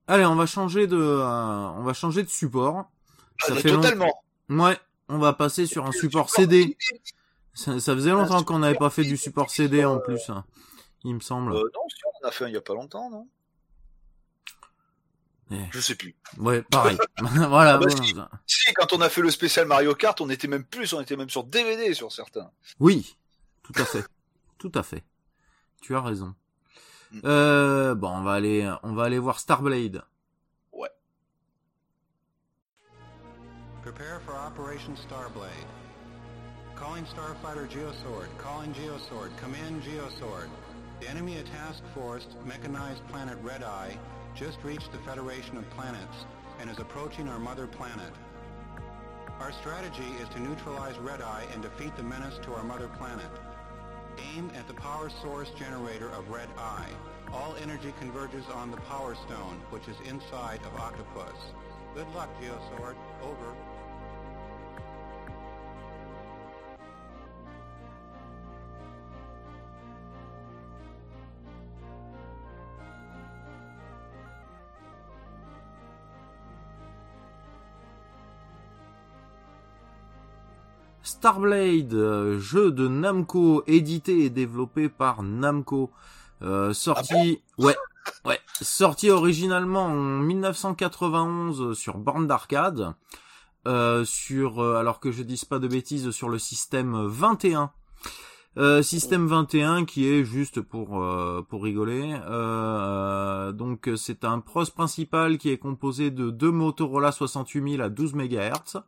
Allez, 0.06 0.24
on 0.24 0.36
va 0.36 0.46
changer 0.46 0.86
de, 0.86 0.96
euh, 0.96 1.24
on 1.24 1.82
va 1.82 1.92
changer 1.92 2.22
de 2.22 2.28
support. 2.30 2.90
Ah, 3.42 3.46
Ça 3.48 3.56
fait 3.56 3.68
long- 3.70 3.82
totalement. 3.82 4.24
Ouais, 4.48 4.78
on 5.08 5.18
va 5.18 5.32
passer 5.34 5.66
sur 5.66 5.84
un 5.84 5.92
support 5.92 6.30
CD. 6.30 6.76
Ça, 7.54 7.78
ça 7.78 7.94
faisait 7.94 8.10
longtemps 8.10 8.42
qu'on 8.42 8.58
n'avait 8.58 8.76
pas 8.76 8.90
fait 8.90 9.04
du 9.04 9.16
support 9.16 9.48
CD 9.50 9.84
en 9.84 10.00
plus, 10.00 10.28
hein, 10.28 10.44
il 11.04 11.14
me 11.14 11.20
semble. 11.20 11.52
Euh, 11.52 11.70
non, 11.74 11.88
si, 11.88 11.96
on 12.04 12.24
en 12.26 12.28
a 12.28 12.32
fait 12.32 12.44
un 12.44 12.48
il 12.48 12.54
y 12.54 12.56
a 12.56 12.60
pas 12.60 12.74
longtemps, 12.74 13.10
non? 13.10 13.28
Eh. 15.50 15.66
Je 15.70 15.80
sais 15.80 15.94
plus. 15.94 16.16
Ouais, 16.38 16.62
pareil. 16.62 16.98
voilà. 17.18 17.74
Ah 17.74 17.78
bah 17.78 17.86
bon, 17.86 18.02
si. 18.02 18.14
ça- 18.14 18.30
Si, 18.46 18.72
quand 18.74 18.92
on 18.92 19.00
a 19.00 19.08
fait 19.08 19.20
le 19.20 19.30
spécial 19.30 19.66
Mario 19.66 19.94
Kart, 19.94 20.20
on 20.20 20.30
était 20.30 20.48
même 20.48 20.64
plus, 20.64 20.92
on 20.94 21.00
était 21.00 21.16
même 21.16 21.30
sur 21.30 21.44
DVD 21.44 21.94
sur 21.94 22.10
certains. 22.10 22.50
Oui, 22.80 23.16
tout 23.62 23.74
à 23.76 23.84
fait. 23.84 24.04
tout 24.58 24.72
à 24.74 24.82
fait. 24.82 25.04
Tu 25.80 25.94
as 25.94 26.00
raison. 26.00 26.34
Mm. 27.12 27.20
Euh, 27.24 27.94
bon, 27.94 28.08
on 28.08 28.22
va 28.22 28.32
aller, 28.32 28.68
on 28.82 28.94
va 28.94 29.04
aller 29.04 29.18
voir 29.18 29.38
Starblade. 29.38 30.02
Prepare 33.82 34.22
for 34.22 34.34
Operation 34.34 34.96
Starblade. 34.96 35.83
Calling 36.76 37.04
Starfighter 37.04 37.68
Geosword. 37.68 38.26
Calling 38.36 38.74
Geosword. 38.74 39.36
Command 39.36 39.82
Geosword. 39.82 40.48
The 41.00 41.08
enemy 41.08 41.36
task 41.52 41.84
force 41.94 42.26
mechanized 42.44 43.06
planet 43.08 43.38
Red 43.42 43.62
Eye 43.62 43.96
just 44.34 44.58
reached 44.64 44.90
the 44.90 44.98
Federation 44.98 45.56
of 45.56 45.70
Planets 45.70 46.26
and 46.58 46.68
is 46.68 46.80
approaching 46.80 47.28
our 47.28 47.38
mother 47.38 47.68
planet. 47.68 48.12
Our 49.38 49.52
strategy 49.52 50.08
is 50.20 50.28
to 50.30 50.40
neutralize 50.40 50.98
Red 50.98 51.22
Eye 51.22 51.46
and 51.52 51.62
defeat 51.62 51.96
the 51.96 52.02
menace 52.02 52.38
to 52.42 52.54
our 52.54 52.64
mother 52.64 52.88
planet. 52.98 53.30
Aim 54.34 54.50
at 54.56 54.66
the 54.66 54.74
power 54.74 55.10
source 55.22 55.50
generator 55.56 56.10
of 56.10 56.28
Red 56.28 56.48
Eye. 56.58 56.90
All 57.32 57.54
energy 57.62 57.94
converges 58.00 58.44
on 58.52 58.72
the 58.72 58.78
Power 58.78 59.14
Stone, 59.14 59.62
which 59.70 59.86
is 59.86 59.96
inside 60.08 60.60
of 60.66 60.80
Octopus. 60.80 61.38
Good 61.94 62.08
luck, 62.14 62.30
Geosword. 62.40 62.96
Over. 63.22 63.54
Starblade, 81.14 81.94
euh, 81.94 82.40
jeu 82.40 82.72
de 82.72 82.88
Namco, 82.88 83.62
édité 83.68 84.24
et 84.24 84.30
développé 84.30 84.88
par 84.88 85.22
Namco, 85.22 85.90
euh, 86.42 86.72
sorti, 86.74 87.40
ouais, 87.56 87.76
ouais, 88.24 88.40
sorti 88.60 89.10
originalement 89.10 89.84
en 89.84 90.18
1991 90.18 91.78
sur 91.78 91.98
borne 91.98 92.26
d'arcade, 92.26 92.94
euh, 93.68 94.04
sur, 94.04 94.58
euh, 94.58 94.74
alors 94.74 94.98
que 94.98 95.12
je 95.12 95.22
dise 95.22 95.44
pas 95.44 95.60
de 95.60 95.68
bêtises, 95.68 96.10
sur 96.10 96.28
le 96.28 96.40
système 96.40 97.06
21. 97.06 97.70
Euh, 98.56 98.82
système 98.82 99.26
21 99.28 99.84
qui 99.84 100.08
est 100.08 100.24
juste 100.24 100.60
pour 100.60 101.00
euh, 101.00 101.42
pour 101.48 101.62
rigoler. 101.62 102.16
Euh, 102.28 103.52
donc 103.52 103.88
c'est 103.96 104.24
un 104.24 104.40
pros 104.40 104.64
principal 104.66 105.38
qui 105.38 105.50
est 105.50 105.58
composé 105.58 106.10
de 106.10 106.30
deux 106.30 106.50
Motorola 106.52 107.12
68000 107.12 107.80
à 107.82 107.88
12 107.88 108.14
MHz. 108.14 108.82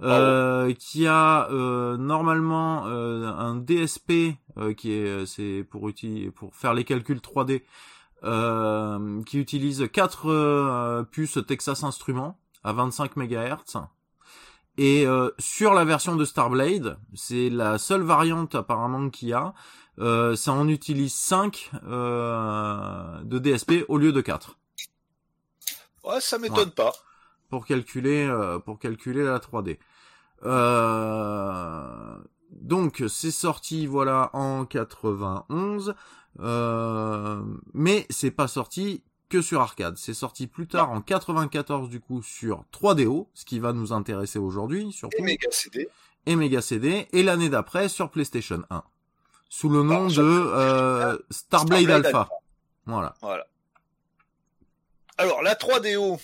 Euh, 0.00 0.72
qui 0.74 1.08
a 1.08 1.48
euh, 1.50 1.96
normalement 1.96 2.86
euh, 2.86 3.26
un 3.26 3.56
DSP 3.56 4.36
euh, 4.56 4.72
qui 4.72 4.92
est 4.92 5.26
c'est 5.26 5.66
pour 5.68 5.88
utiliser 5.88 6.30
pour 6.30 6.54
faire 6.54 6.72
les 6.72 6.84
calculs 6.84 7.18
3D 7.18 7.62
euh, 8.22 9.20
qui 9.24 9.40
utilise 9.40 9.88
quatre 9.92 10.30
euh, 10.30 11.02
puces 11.02 11.40
Texas 11.48 11.82
Instruments 11.82 12.38
à 12.62 12.72
25 12.72 13.16
MHz 13.16 13.82
et 14.76 15.04
euh, 15.04 15.30
sur 15.40 15.74
la 15.74 15.84
version 15.84 16.14
de 16.14 16.24
Starblade 16.24 16.96
c'est 17.14 17.50
la 17.50 17.76
seule 17.78 18.02
variante 18.02 18.54
apparemment 18.54 19.10
qu'il 19.10 19.30
y 19.30 19.32
a 19.32 19.52
euh, 19.98 20.36
ça 20.36 20.52
en 20.52 20.68
utilise 20.68 21.12
5 21.12 21.72
euh, 21.88 23.20
de 23.24 23.40
DSP 23.40 23.84
au 23.88 23.98
lieu 23.98 24.12
de 24.12 24.20
4 24.20 24.56
Ouais, 26.04 26.20
ça 26.20 26.38
m'étonne 26.38 26.70
pas. 26.70 26.92
Pour 27.48 27.66
calculer 27.66 28.26
euh, 28.26 28.58
pour 28.58 28.78
calculer 28.78 29.24
la 29.24 29.38
3D. 29.38 29.78
Euh, 30.44 32.16
donc 32.50 33.02
c'est 33.08 33.30
sorti 33.30 33.86
voilà 33.86 34.30
en 34.32 34.64
91, 34.64 35.94
euh, 36.40 37.42
mais 37.74 38.06
c'est 38.10 38.30
pas 38.30 38.48
sorti 38.48 39.02
que 39.28 39.42
sur 39.42 39.60
arcade. 39.60 39.96
C'est 39.98 40.14
sorti 40.14 40.46
plus 40.46 40.66
tard 40.66 40.90
en 40.90 41.00
94 41.00 41.88
du 41.88 42.00
coup 42.00 42.22
sur 42.22 42.64
3DO, 42.72 43.26
ce 43.34 43.44
qui 43.44 43.58
va 43.58 43.72
nous 43.72 43.92
intéresser 43.92 44.38
aujourd'hui 44.38 44.92
surtout, 44.92 45.16
Et 45.18 45.22
Mega 45.22 45.48
CD. 45.50 45.88
et 46.26 46.36
Mega 46.36 46.62
CD, 46.62 47.08
et 47.12 47.22
l'année 47.22 47.48
d'après 47.48 47.88
sur 47.88 48.10
PlayStation 48.10 48.62
1, 48.70 48.82
sous 49.48 49.68
le 49.68 49.82
nom 49.82 50.06
de 50.06 50.10
sur 50.10 50.22
euh, 50.24 51.16
Starblade, 51.30 51.82
Starblade 51.82 51.90
Alpha. 52.06 52.20
Alpha. 52.20 52.28
Voilà. 52.86 53.14
Voilà. 53.20 53.46
Alors, 55.18 55.42
la 55.42 55.54
3DO. 55.54 56.18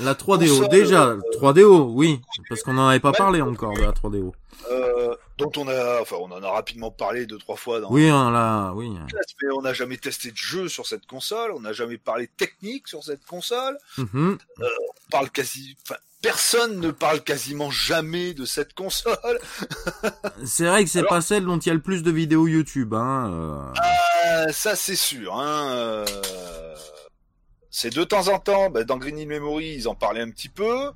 La 0.00 0.14
3DO 0.14 0.48
Console, 0.48 0.68
déjà, 0.68 1.06
euh, 1.06 1.20
3DO, 1.40 1.90
oui, 1.94 2.20
parce 2.48 2.62
qu'on 2.62 2.74
n'en 2.74 2.88
avait 2.88 3.00
pas 3.00 3.10
Ouais. 3.12 3.16
parlé 3.16 3.40
encore 3.40 3.72
de 3.74 3.80
la 3.82 3.92
3DO. 3.92 4.34
Euh, 4.70 5.14
dont 5.38 5.50
on 5.56 5.68
a, 5.68 6.00
enfin, 6.02 6.16
on 6.20 6.30
en 6.32 6.42
a 6.42 6.50
rapidement 6.50 6.90
parlé 6.90 7.24
deux, 7.26 7.38
trois 7.38 7.56
fois 7.56 7.80
dans 7.80 7.90
Oui, 7.90 8.08
hein, 8.08 8.30
là, 8.30 8.72
oui. 8.74 8.90
podcast, 8.98 9.34
mais 9.42 9.48
on 9.56 9.62
n'a 9.62 9.72
jamais 9.72 9.96
testé 9.96 10.30
de 10.30 10.36
jeu 10.36 10.68
sur 10.68 10.86
cette 10.86 11.06
console, 11.06 11.52
on 11.52 11.60
n'a 11.60 11.72
jamais 11.72 11.96
parlé 11.98 12.26
technique 12.26 12.88
sur 12.88 13.02
cette 13.02 13.24
console, 13.24 13.78
Mhm. 13.98 14.38
on 14.60 15.10
parle 15.10 15.30
quasi, 15.30 15.76
enfin, 15.84 15.98
personne 16.22 16.80
ne 16.80 16.90
parle 16.90 17.22
quasiment 17.22 17.70
jamais 17.70 18.34
de 18.34 18.44
cette 18.44 18.74
console. 18.74 19.38
C'est 20.44 20.66
vrai 20.66 20.84
que 20.84 20.90
c'est 20.90 20.98
Alors- 21.00 21.10
pas 21.10 21.20
celle 21.20 21.44
dont 21.46 21.58
il 21.58 21.68
y 21.68 21.70
a 21.70 21.74
le 21.74 21.80
plus 21.82 22.02
de 22.02 22.10
vidéos 22.10 22.46
YouTube, 22.48 22.92
hein. 22.94 23.30
euh. 23.32 24.46
Euh, 24.48 24.52
ça 24.52 24.74
c'est 24.76 24.96
sûr, 24.96 25.34
hein. 25.38 26.04
C'est 27.78 27.94
de 27.94 28.04
temps 28.04 28.28
en 28.28 28.38
temps, 28.38 28.70
bah, 28.70 28.84
dans 28.84 28.96
Green 28.96 29.18
Hill 29.18 29.28
Memory, 29.28 29.74
ils 29.74 29.86
en 29.86 29.94
parlaient 29.94 30.22
un 30.22 30.30
petit 30.30 30.48
peu. 30.48 30.92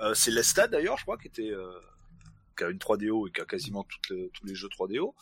Euh, 0.00 0.14
c'est 0.14 0.30
Lestat 0.30 0.66
d'ailleurs, 0.66 0.96
je 0.96 1.02
crois, 1.02 1.18
qui 1.18 1.26
était 1.26 1.50
euh, 1.50 1.78
qui 2.56 2.64
a 2.64 2.68
une 2.70 2.78
3DO 2.78 3.28
et 3.28 3.32
qui 3.32 3.42
a 3.42 3.44
quasiment 3.44 3.86
les- 4.08 4.30
tous 4.30 4.46
les 4.46 4.54
jeux 4.54 4.70
3DO. 4.70 5.14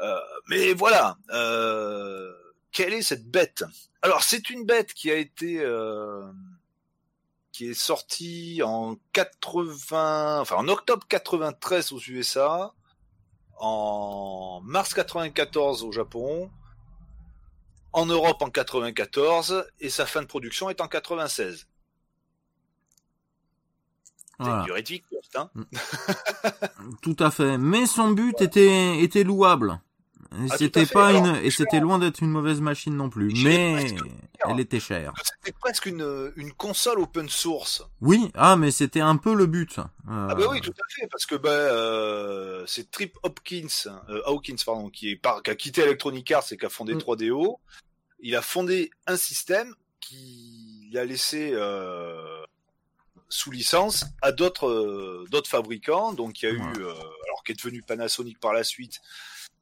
Euh, 0.00 0.18
mais 0.48 0.72
voilà, 0.72 1.18
euh, 1.32 2.32
quelle 2.72 2.94
est 2.94 3.02
cette 3.02 3.30
bête? 3.30 3.62
Alors 4.02 4.24
c'est 4.24 4.50
une 4.50 4.66
bête 4.66 4.92
qui 4.92 5.08
a 5.12 5.14
été 5.14 5.60
euh, 5.60 6.26
qui 7.52 7.68
est 7.70 7.74
sortie 7.74 8.60
en 8.64 8.96
80, 9.12 10.40
enfin 10.40 10.56
en 10.56 10.66
octobre 10.66 11.06
93 11.08 11.92
aux 11.92 12.00
USA, 12.00 12.74
en 13.58 14.60
mars 14.64 14.94
94 14.94 15.84
au 15.84 15.92
Japon, 15.92 16.50
en 17.92 18.06
Europe 18.06 18.42
en 18.42 18.50
94 18.50 19.66
et 19.80 19.90
sa 19.90 20.06
fin 20.06 20.22
de 20.22 20.26
production 20.26 20.70
est 20.70 20.80
en 20.80 20.88
96. 20.88 21.66
C'est 24.42 24.48
une 24.48 24.64
durée 24.64 24.82
de 24.82 24.88
vie 24.88 25.02
courte, 25.02 25.36
hein. 25.36 25.50
tout 27.02 27.16
à 27.18 27.30
fait. 27.30 27.58
Mais 27.58 27.84
son 27.84 28.12
but 28.12 28.40
était 28.40 29.02
était 29.02 29.22
louable. 29.22 29.80
Et 30.32 30.46
Ah, 30.50 30.56
c'était 30.56 30.86
pas 30.86 31.08
Alors, 31.08 31.26
une 31.26 31.36
et 31.44 31.50
c'était 31.50 31.80
loin 31.80 31.98
d'être 31.98 32.20
une 32.22 32.30
mauvaise 32.30 32.60
machine 32.60 32.94
non 32.96 33.10
plus. 33.10 33.32
Mais 33.42 33.74
presque 33.74 34.04
elle 34.48 34.60
était 34.60 34.78
chère. 34.80 35.12
C'était 35.24 35.56
presque 35.58 35.86
une, 35.86 36.32
une 36.36 36.52
console 36.52 37.00
open 37.00 37.28
source. 37.28 37.82
Oui, 38.00 38.30
ah 38.34 38.56
mais 38.56 38.70
c'était 38.70 39.00
un 39.00 39.16
peu 39.16 39.34
le 39.34 39.46
but. 39.46 39.78
Euh, 39.78 39.82
Ah 40.08 40.34
bah 40.36 40.46
oui, 40.50 40.60
tout 40.60 40.70
à 40.70 40.88
fait, 40.94 41.06
parce 41.08 41.26
que 41.26 41.34
bah, 41.34 41.50
euh, 41.50 42.64
c'est 42.66 42.90
Trip 42.90 43.18
Hopkins, 43.24 43.66
euh, 44.08 44.22
Hawkins 44.26 44.56
pardon, 44.64 44.88
qui, 44.88 45.10
est 45.10 45.16
par, 45.16 45.42
qui 45.42 45.50
a 45.50 45.54
quitté 45.56 45.82
Electronic 45.82 46.30
Arts 46.30 46.44
et 46.52 46.56
qui 46.56 46.64
a 46.64 46.68
fondé 46.70 46.94
Mm. 46.94 46.98
3DO. 46.98 47.56
Il 48.20 48.36
a 48.36 48.42
fondé 48.42 48.90
un 49.06 49.16
système 49.16 49.74
qui 50.00 50.90
a 50.96 51.04
laissé 51.04 51.50
euh, 51.54 52.44
sous 53.28 53.50
licence 53.50 54.04
à 54.22 54.32
d'autres 54.32 54.68
euh, 54.68 55.24
d'autres 55.30 55.50
fabricants. 55.50 56.12
Donc 56.12 56.40
il 56.42 56.46
y 56.46 56.48
a 56.48 56.52
Ouais. 56.52 56.58
eu, 56.58 56.82
euh, 56.82 56.92
alors 56.92 57.42
qui 57.44 57.52
est 57.52 57.56
devenu 57.56 57.82
Panasonic 57.82 58.38
par 58.40 58.52
la 58.52 58.64
suite, 58.64 59.00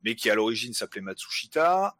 mais 0.04 0.14
qui 0.14 0.30
à 0.30 0.34
l'origine 0.34 0.72
s'appelait 0.74 1.00
Matsushita. 1.02 1.96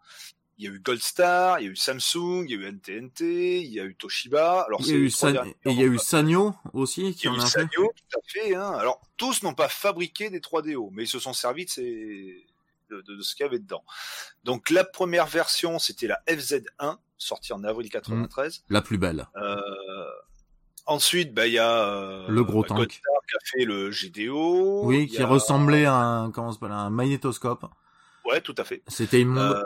Il 0.60 0.64
y 0.64 0.68
a 0.68 0.72
eu 0.72 0.80
Goldstar, 0.80 1.60
il 1.60 1.66
y 1.66 1.68
a 1.68 1.70
eu 1.70 1.76
Samsung, 1.76 2.44
il 2.48 2.50
y 2.50 2.54
a 2.54 2.56
eu 2.56 2.72
NTNT, 2.72 3.60
il 3.62 3.72
y 3.72 3.78
a 3.78 3.84
eu 3.84 3.94
Toshiba. 3.94 4.62
Alors 4.62 4.80
il 4.80 4.88
y 4.88 4.92
a 4.92 4.96
eu 4.96 5.08
San- 5.10 5.32
derniers 5.32 5.56
et 5.64 5.70
il 5.70 5.78
y 5.78 5.82
a 5.82 5.86
eu 5.86 5.98
Sanyo 6.00 6.52
aussi 6.72 7.02
il 7.02 7.08
y 7.10 7.14
qui 7.14 7.28
a 7.28 7.32
eu. 7.32 7.40
Sanyo, 7.40 7.92
tout 7.94 8.18
à 8.18 8.22
fait. 8.26 8.54
Hein. 8.56 8.72
Alors, 8.72 9.00
tous 9.16 9.44
n'ont 9.44 9.54
pas 9.54 9.68
fabriqué 9.68 10.30
des 10.30 10.40
3DO, 10.40 10.88
mais 10.92 11.04
ils 11.04 11.08
se 11.08 11.20
sont 11.20 11.32
servis 11.32 11.66
de, 11.66 11.70
ces... 11.70 12.44
de, 12.90 13.00
de- 13.02 13.14
de 13.16 13.22
ce 13.22 13.36
qu'il 13.36 13.44
y 13.44 13.48
avait 13.48 13.60
dedans. 13.60 13.84
Donc, 14.42 14.70
la 14.70 14.82
première 14.82 15.26
version, 15.26 15.78
c'était 15.78 16.08
la 16.08 16.20
FZ1, 16.26 16.96
sortie 17.18 17.52
en 17.52 17.62
avril 17.62 17.88
93. 17.88 18.64
La 18.68 18.82
plus 18.82 18.98
belle. 18.98 19.28
Euh, 19.36 19.56
Ensuite, 20.86 21.34
bah, 21.34 21.46
il 21.46 21.52
y 21.52 21.58
a 21.58 21.84
euh, 21.84 22.26
Le 22.28 22.42
gros 22.42 22.64
tank. 22.64 22.78
Goldstar 22.78 23.12
qui 23.28 23.36
a 23.36 23.38
fait 23.58 23.64
le 23.64 23.90
GDO. 23.90 24.84
Oui, 24.86 25.06
qui 25.06 25.22
a- 25.22 25.26
ressemblait 25.26 25.84
à 25.84 25.94
un 25.94 26.30
comment 26.32 26.50
ça 26.50 26.58
s'appelle 26.58 26.74
un 26.74 26.90
magnétoscope. 26.90 27.66
Ouais, 28.28 28.40
tout 28.40 28.55
à 28.59 28.64
fait. 28.64 28.82
C'était 28.88 29.20
immonde. 29.20 29.38
Euh, 29.56 29.62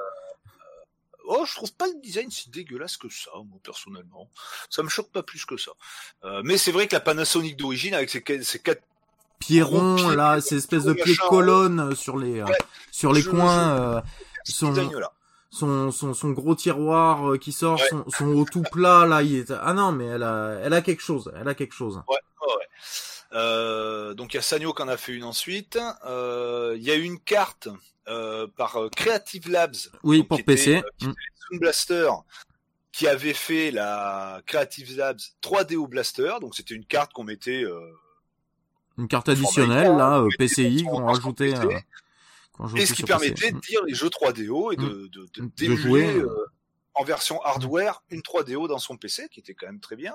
Oh, 1.24 1.44
je 1.46 1.54
trouve 1.54 1.72
pas 1.74 1.86
le 1.86 1.94
design 2.02 2.30
si 2.30 2.50
dégueulasse 2.50 2.96
que 2.96 3.08
ça, 3.08 3.30
moi 3.36 3.58
personnellement. 3.62 4.28
Ça 4.68 4.82
me 4.82 4.88
choque 4.88 5.10
pas 5.12 5.22
plus 5.22 5.44
que 5.46 5.56
ça. 5.56 5.70
Euh, 6.24 6.42
mais 6.44 6.58
c'est 6.58 6.72
vrai 6.72 6.88
que 6.88 6.94
la 6.96 7.00
Panasonic 7.00 7.56
d'origine 7.56 7.94
avec 7.94 8.10
ses, 8.10 8.22
ses 8.42 8.58
quatre 8.58 8.82
Pierron, 9.38 9.96
pieds, 9.96 10.16
là, 10.16 10.40
ces 10.40 10.56
espèces 10.56 10.84
de 10.84 10.92
pieds 10.92 11.14
de 11.14 11.28
colonne 11.28 11.94
sur 11.94 12.18
les 12.18 12.40
euh, 12.40 12.44
Ouais. 12.44 12.58
sur 12.90 13.12
les 13.12 13.22
Je- 13.22 13.30
coins. 13.30 13.76
je- 13.76 13.82
euh, 13.82 14.00
son, 14.44 14.74
son, 15.50 15.90
son, 15.92 16.12
son 16.14 16.30
gros 16.30 16.56
tiroir 16.56 17.30
euh, 17.32 17.38
qui 17.38 17.52
sort, 17.52 17.78
Ouais. 17.80 17.88
son, 17.88 18.04
son 18.08 18.26
haut 18.34 18.44
tout 18.44 18.62
plat, 18.72 19.06
là, 19.06 19.22
il 19.22 19.36
est... 19.36 19.52
Ah 19.52 19.72
non, 19.74 19.92
mais 19.92 20.06
elle 20.06 20.24
a, 20.24 20.58
elle 20.64 20.72
a 20.74 20.82
quelque 20.82 21.02
chose, 21.02 21.32
elle 21.40 21.46
a 21.48 21.54
quelque 21.54 21.74
chose. 21.74 22.02
Ouais, 22.08 22.16
ouais. 22.46 22.66
Euh, 23.34 24.14
donc 24.14 24.34
il 24.34 24.36
y 24.36 24.38
a 24.38 24.42
Sanyo 24.42 24.72
qui 24.74 24.82
en 24.82 24.88
a 24.88 24.96
fait 24.96 25.12
une 25.12 25.24
ensuite. 25.24 25.78
Euh, 26.04 26.74
Il 26.76 26.82
y 26.82 26.90
a 26.90 26.96
eu 26.96 27.02
une 27.02 27.18
carte 27.20 27.68
euh, 28.08 28.46
par 28.56 28.76
euh, 28.76 28.88
Creative 28.90 29.48
Labs, 29.50 29.76
Oui, 30.02 30.18
Donc, 30.18 30.28
pour 30.28 30.36
qui 30.38 30.42
était, 30.42 30.54
PC. 30.54 30.76
euh, 30.76 30.82
qui 30.98 31.06
Mm. 31.06 31.58
Blaster, 31.58 32.08
qui 32.92 33.06
avait 33.06 33.34
fait 33.34 33.70
la 33.70 34.40
Creative 34.46 34.96
Labs 34.96 35.20
3DO 35.42 35.86
Blaster. 35.88 36.34
Donc 36.40 36.54
c'était 36.54 36.74
une 36.74 36.84
carte 36.86 37.12
qu'on 37.12 37.24
mettait. 37.24 37.62
euh, 37.64 37.80
Une 38.98 39.08
carte 39.08 39.28
additionnelle, 39.28 39.96
là, 39.96 40.24
PCI, 40.38 40.84
on 40.86 40.90
qu'on 40.96 41.06
rajoutait, 41.06 41.54
et 42.76 42.86
ce 42.86 42.92
qui 42.92 43.02
permettait 43.02 43.34
PC. 43.34 43.52
de 43.52 43.60
dire 43.60 43.82
les 43.84 43.94
jeux 43.94 44.08
3DO 44.10 44.72
et 44.72 44.76
de, 44.76 44.82
de, 45.08 45.08
de, 45.08 45.40
De 45.40 45.46
d'émuler, 45.56 45.76
jouer, 45.82 46.16
euh, 46.16 46.46
en 46.94 47.02
version 47.04 47.40
hardware 47.42 48.02
une 48.10 48.20
3DO 48.20 48.68
dans 48.68 48.78
son 48.78 48.96
PC, 48.98 49.28
qui 49.30 49.40
était 49.40 49.54
quand 49.54 49.66
même 49.66 49.80
très 49.80 49.96
bien. 49.96 50.14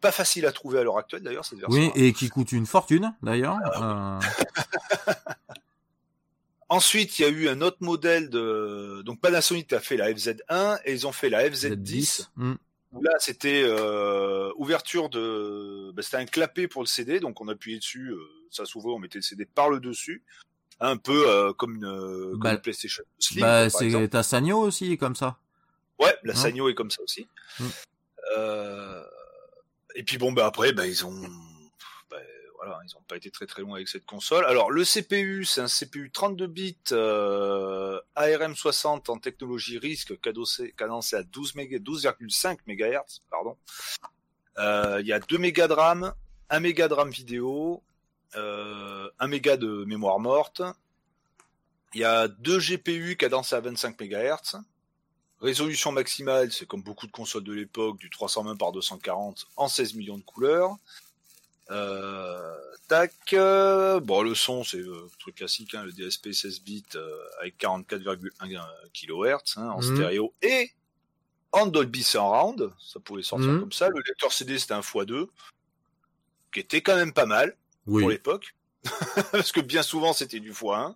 Pas 0.00 0.12
facile 0.12 0.46
à 0.46 0.52
trouver 0.52 0.78
à 0.78 0.82
l'heure 0.82 0.98
actuelle 0.98 1.22
d'ailleurs 1.22 1.44
cette 1.44 1.58
version. 1.58 1.80
Oui, 1.80 1.90
et 1.94 2.12
qui 2.12 2.28
coûte 2.28 2.52
une 2.52 2.66
fortune, 2.66 3.14
d'ailleurs. 3.22 3.58
Ah 3.74 4.18
Euh, 5.08 5.14
Ensuite, 6.68 7.18
il 7.18 7.22
y 7.22 7.24
a 7.24 7.28
eu 7.28 7.48
un 7.48 7.60
autre 7.60 7.78
modèle 7.80 8.28
de 8.28 9.02
donc 9.04 9.20
Panasonic 9.20 9.72
a 9.72 9.78
fait 9.78 9.96
la 9.96 10.10
FZ1 10.10 10.80
et 10.84 10.92
ils 10.92 11.06
ont 11.06 11.12
fait 11.12 11.30
la 11.30 11.48
FZ10. 11.48 11.76
Z10. 11.76 12.28
Hmm. 12.34 12.54
où 12.92 13.02
Là, 13.02 13.12
c'était 13.20 13.62
euh, 13.64 14.50
ouverture 14.56 15.08
de, 15.08 15.92
bah, 15.92 16.02
c'était 16.02 16.16
un 16.16 16.26
clapet 16.26 16.66
pour 16.66 16.82
le 16.82 16.88
CD, 16.88 17.20
donc 17.20 17.40
on 17.40 17.46
appuyait 17.46 17.78
dessus, 17.78 18.10
euh, 18.10 18.18
ça 18.50 18.64
s'ouvrait, 18.64 18.92
on 18.92 18.98
mettait 18.98 19.18
le 19.18 19.22
CD 19.22 19.44
par 19.44 19.70
le 19.70 19.78
dessus, 19.78 20.24
un 20.80 20.96
peu 20.96 21.28
euh, 21.28 21.52
comme 21.52 21.76
une, 21.76 22.30
comme 22.32 22.40
Bah, 22.40 22.54
une 22.54 22.60
PlayStation 22.60 23.04
Slim. 23.20 23.42
Bah, 23.42 23.70
c'est 23.70 24.08
ta 24.08 24.24
Sanyo 24.24 24.58
aussi, 24.58 24.98
comme 24.98 25.14
ça. 25.14 25.38
Ouais, 26.00 26.14
la 26.24 26.32
Hein 26.32 26.36
Sanyo 26.36 26.68
est 26.68 26.74
comme 26.74 26.90
ça 26.90 27.02
aussi. 27.02 27.28
Mm. 27.60 27.64
Euh, 28.36 29.02
et 29.96 30.02
puis 30.02 30.18
bon, 30.18 30.30
bah 30.30 30.46
après, 30.46 30.72
bah 30.72 30.86
ils 30.86 31.06
ont, 31.06 31.22
bah, 32.10 32.18
voilà, 32.56 32.78
ils 32.86 32.94
ont 32.96 33.02
pas 33.08 33.16
été 33.16 33.30
très 33.30 33.46
très 33.46 33.62
loin 33.62 33.76
avec 33.76 33.88
cette 33.88 34.04
console. 34.04 34.44
Alors 34.44 34.70
le 34.70 34.84
CPU, 34.84 35.46
c'est 35.46 35.62
un 35.62 35.68
CPU 35.68 36.10
32 36.12 36.46
bits 36.46 36.76
euh, 36.92 37.98
ARM60 38.14 39.10
en 39.10 39.16
technologie 39.16 39.78
RISC 39.78 40.20
cadencé, 40.20 40.74
cadencé 40.76 41.16
à 41.16 41.22
12 41.22 41.54
méga, 41.54 41.78
12,5 41.78 42.58
MHz, 42.66 43.22
pardon. 43.30 43.56
Euh, 44.58 44.98
Il 45.00 45.06
y 45.06 45.14
a 45.14 45.18
2 45.18 45.38
mégas 45.38 45.68
de 45.68 45.72
RAM, 45.72 46.12
1 46.50 46.60
méga 46.60 46.88
de 46.88 46.94
RAM 46.94 47.08
vidéo, 47.08 47.82
euh, 48.36 49.08
1 49.18 49.28
méga 49.28 49.56
de 49.56 49.84
mémoire 49.86 50.20
morte. 50.20 50.60
Il 51.94 52.00
y 52.00 52.04
a 52.04 52.28
2 52.28 52.58
GPU 52.58 53.16
cadencés 53.16 53.56
à 53.56 53.60
25 53.60 53.98
MHz. 53.98 54.60
Résolution 55.40 55.92
maximale, 55.92 56.50
c'est 56.50 56.66
comme 56.66 56.82
beaucoup 56.82 57.06
de 57.06 57.12
consoles 57.12 57.44
de 57.44 57.52
l'époque, 57.52 57.98
du 57.98 58.08
320 58.10 58.56
par 58.56 58.72
240 58.72 59.46
en 59.56 59.68
16 59.68 59.94
millions 59.94 60.16
de 60.18 60.22
couleurs. 60.22 60.76
Euh, 61.70 62.54
tac. 62.88 63.12
euh, 63.34 64.00
bon, 64.00 64.22
le 64.22 64.34
son, 64.34 64.64
c'est 64.64 64.78
euh, 64.78 65.02
le 65.04 65.18
truc 65.18 65.34
classique, 65.36 65.74
hein, 65.74 65.82
le 65.84 65.92
DSP 65.92 66.32
16 66.32 66.60
bits 66.62 66.84
euh, 66.94 67.10
avec 67.40 67.58
44,1 67.58 68.64
kHz 68.94 69.58
hein, 69.58 69.70
en 69.70 69.76
Mhm. 69.82 69.82
stéréo 69.82 70.34
et 70.42 70.70
en 71.52 71.66
Dolby 71.66 72.02
Surround. 72.02 72.72
Ça 72.80 73.00
pouvait 73.00 73.22
sortir 73.22 73.52
Mhm. 73.52 73.60
comme 73.60 73.72
ça. 73.72 73.88
Le 73.88 74.00
lecteur 74.06 74.32
CD, 74.32 74.58
c'était 74.58 74.74
un 74.74 74.80
x2 74.80 75.28
qui 76.52 76.60
était 76.60 76.80
quand 76.80 76.96
même 76.96 77.12
pas 77.12 77.26
mal 77.26 77.56
Oui. 77.86 78.02
pour 78.02 78.10
l'époque. 78.10 78.54
Parce 79.32 79.52
que 79.52 79.60
bien 79.60 79.82
souvent, 79.82 80.12
c'était 80.12 80.40
du 80.40 80.52
x1. 80.52 80.94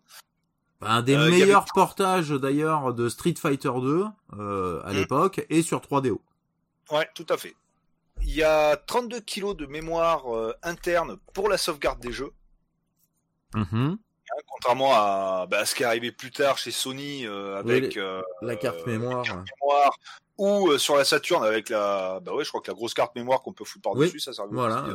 Un 0.82 1.02
des 1.02 1.15
Euh, 1.15 1.31
meilleurs 1.31 1.66
portages 1.74 2.31
d'ailleurs 2.31 2.94
de 2.94 3.09
Street 3.09 3.35
Fighter 3.39 3.70
2 3.82 4.05
euh, 4.39 4.81
à 4.85 4.93
Mm. 4.93 4.97
l'époque 4.97 5.47
et 5.51 5.62
sur 5.62 5.81
3DO. 5.81 6.20
Ouais, 6.90 7.09
tout 7.15 7.27
à 7.28 7.36
fait. 7.36 7.55
Il 8.23 8.35
y 8.35 8.43
a 8.43 8.77
32 8.77 9.20
kilos 9.20 9.57
de 9.57 9.66
mémoire 9.66 10.35
euh, 10.35 10.55
interne 10.62 11.16
pour 11.35 11.48
la 11.48 11.57
sauvegarde 11.59 12.01
des 12.01 12.12
jeux, 12.12 12.32
Mhm. 13.55 13.97
hein, 13.98 14.43
contrairement 14.47 14.93
à, 14.94 15.47
bah, 15.51 15.59
à 15.61 15.66
ce 15.66 15.74
qui 15.74 15.82
est 15.82 15.86
arrivé 15.86 16.12
plus 16.12 16.31
tard 16.31 16.57
chez 16.59 16.70
Sony 16.70 17.27
euh, 17.27 17.59
avec 17.59 17.85
Oui, 17.85 17.93
euh, 17.98 18.23
La 18.43 18.57
carte 18.57 18.86
mémoire. 18.86 19.24
mémoire 19.24 19.93
ou 20.39 20.69
euh, 20.70 20.78
sur 20.78 20.97
la 20.97 21.05
Saturn 21.05 21.44
avec 21.44 21.69
la, 21.69 22.20
bah 22.20 22.32
ouais, 22.35 22.44
je 22.44 22.48
crois 22.48 22.61
que 22.62 22.70
la 22.70 22.74
grosse 22.74 22.94
carte 22.94 23.15
mémoire 23.15 23.43
qu'on 23.43 23.52
peut 23.52 23.65
foutre 23.65 23.82
par 23.82 23.94
dessus, 23.94 24.15
Oui, 24.15 24.20
ça, 24.20 24.31
arrive 24.39 24.52
Voilà. 24.55 24.82
aussi, 24.82 24.93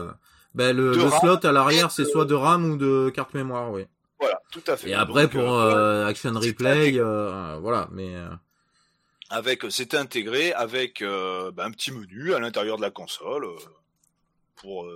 ben, 0.56 0.76
le, 0.76 0.94
le 0.94 1.03
RAM 1.03 1.20
slot 1.20 1.45
à 1.45 1.52
l'arrière, 1.52 1.91
c'est 1.91 2.06
soit 2.06 2.26
de 2.26 2.34
RAM 2.34 2.72
ou 2.72 2.78
de 2.78 3.12
carte 3.14 3.34
mémoire, 3.34 3.72
oui. 3.72 3.86
Voilà, 4.26 4.41
tout 4.52 4.64
à 4.68 4.76
fait. 4.76 4.89
Et 4.89 4.93
après 4.95 5.23
Donc, 5.23 5.34
pour 5.34 5.53
euh, 5.53 6.03
euh, 6.03 6.07
Action 6.07 6.34
Replay, 6.34 6.93
euh, 6.97 7.57
voilà. 7.61 7.88
Mais 7.91 8.11
avec 9.30 9.64
c'était 9.69 9.97
intégré 9.97 10.52
avec 10.53 11.03
bah, 11.03 11.64
un 11.65 11.72
petit 11.72 11.91
menu 11.91 12.34
à 12.34 12.39
l'intérieur 12.39 12.77
de 12.77 12.81
la 12.81 12.89
console 12.91 13.47
pour 14.56 14.88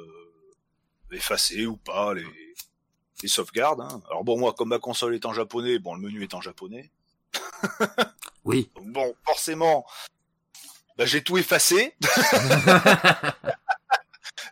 effacer 1.12 1.66
ou 1.68 1.78
pas 1.78 2.14
les, 2.14 2.26
les 3.22 3.30
sauvegardes. 3.30 3.82
hein. 3.82 4.02
Alors 4.10 4.24
bon, 4.24 4.38
moi, 4.40 4.54
comme 4.54 4.70
ma 4.70 4.80
console 4.80 5.14
est 5.16 5.26
en 5.26 5.34
japonais, 5.34 5.78
bon, 5.80 5.96
le 5.96 6.02
menu 6.02 6.24
est 6.24 6.34
en 6.34 6.42
japonais. 6.42 6.90
oui. 8.46 8.70
Donc 8.76 8.88
bon, 8.92 9.16
forcément, 9.26 9.86
bah, 10.98 11.06
j'ai 11.06 11.24
tout 11.24 11.38
effacé. 11.38 11.96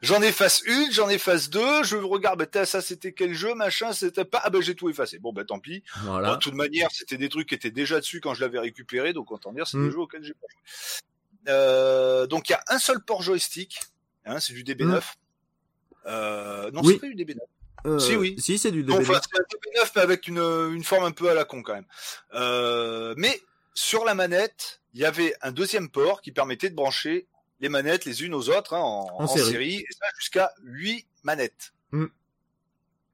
J'en 0.01 0.21
efface 0.21 0.61
une, 0.65 0.91
j'en 0.91 1.09
efface 1.09 1.49
deux, 1.49 1.83
je 1.83 1.97
regarde, 1.97 2.45
bah, 2.51 2.65
ça 2.65 2.81
c'était 2.81 3.13
quel 3.13 3.33
jeu, 3.33 3.53
machin, 3.55 3.93
c'était 3.93 4.25
pas, 4.25 4.41
ah 4.43 4.49
bah 4.49 4.59
j'ai 4.61 4.75
tout 4.75 4.89
effacé. 4.89 5.17
Bon 5.19 5.33
bah 5.33 5.43
tant 5.45 5.59
pis. 5.59 5.83
Bon, 6.03 6.11
Voilà. 6.11 6.31
de 6.35 6.39
toute 6.39 6.53
manière, 6.53 6.89
c'était 6.91 7.17
des 7.17 7.29
trucs 7.29 7.49
qui 7.49 7.55
étaient 7.55 7.71
déjà 7.71 7.99
dessus 7.99 8.21
quand 8.21 8.33
je 8.33 8.41
l'avais 8.41 8.59
récupéré, 8.59 9.13
donc 9.13 9.31
autant 9.31 9.51
dire 9.53 9.67
c'est 9.67 9.77
Mm. 9.77 9.85
des 9.85 9.91
jeux 9.91 9.99
auxquels 9.99 10.23
j'ai 10.23 10.33
pas 10.33 10.47
joué. 10.51 10.63
Euh, 11.49 12.27
donc 12.27 12.49
il 12.49 12.51
y 12.51 12.55
a 12.55 12.63
un 12.67 12.79
seul 12.79 13.01
port 13.03 13.21
joystick, 13.21 13.79
hein, 14.25 14.39
c'est 14.39 14.53
du 14.53 14.63
DB9. 14.63 15.01
Euh, 16.05 16.71
non, 16.71 16.81
Oui. 16.83 16.93
c'est 16.93 16.99
pas 17.09 17.13
du 17.13 17.15
DB9. 17.15 17.37
Euh, 17.85 17.99
Si, 17.99 18.15
oui. 18.15 18.35
Si, 18.39 18.57
c'est 18.57 18.71
du 18.71 18.83
Non, 18.83 18.97
DVD. 18.97 19.11
enfin, 19.15 19.21
c'est 19.31 19.39
un 19.39 19.43
DB9 19.83 19.91
mais 19.95 20.01
avec 20.01 20.27
une, 20.27 20.39
une 20.39 20.83
forme 20.83 21.03
un 21.05 21.11
peu 21.11 21.29
à 21.29 21.33
la 21.33 21.45
con 21.45 21.61
quand 21.63 21.73
même. 21.73 21.85
Euh, 22.33 23.13
mais 23.17 23.39
sur 23.73 24.03
la 24.05 24.15
manette, 24.15 24.81
il 24.93 25.01
y 25.01 25.05
avait 25.05 25.33
un 25.41 25.51
deuxième 25.51 25.89
port 25.89 26.21
qui 26.21 26.31
permettait 26.31 26.69
de 26.69 26.75
brancher 26.75 27.27
les 27.59 27.69
manettes 27.69 28.05
les 28.05 28.23
unes 28.23 28.33
aux 28.33 28.49
autres 28.49 28.73
hein, 28.73 28.79
en, 28.79 29.07
En 29.19 29.23
en 29.23 29.27
série. 29.27 29.51
série. 29.51 29.75
et 29.77 29.93
ça 29.93 30.05
jusqu'à 30.17 30.51
8 30.63 31.05
manettes. 31.23 31.73
Mm. 31.91 32.05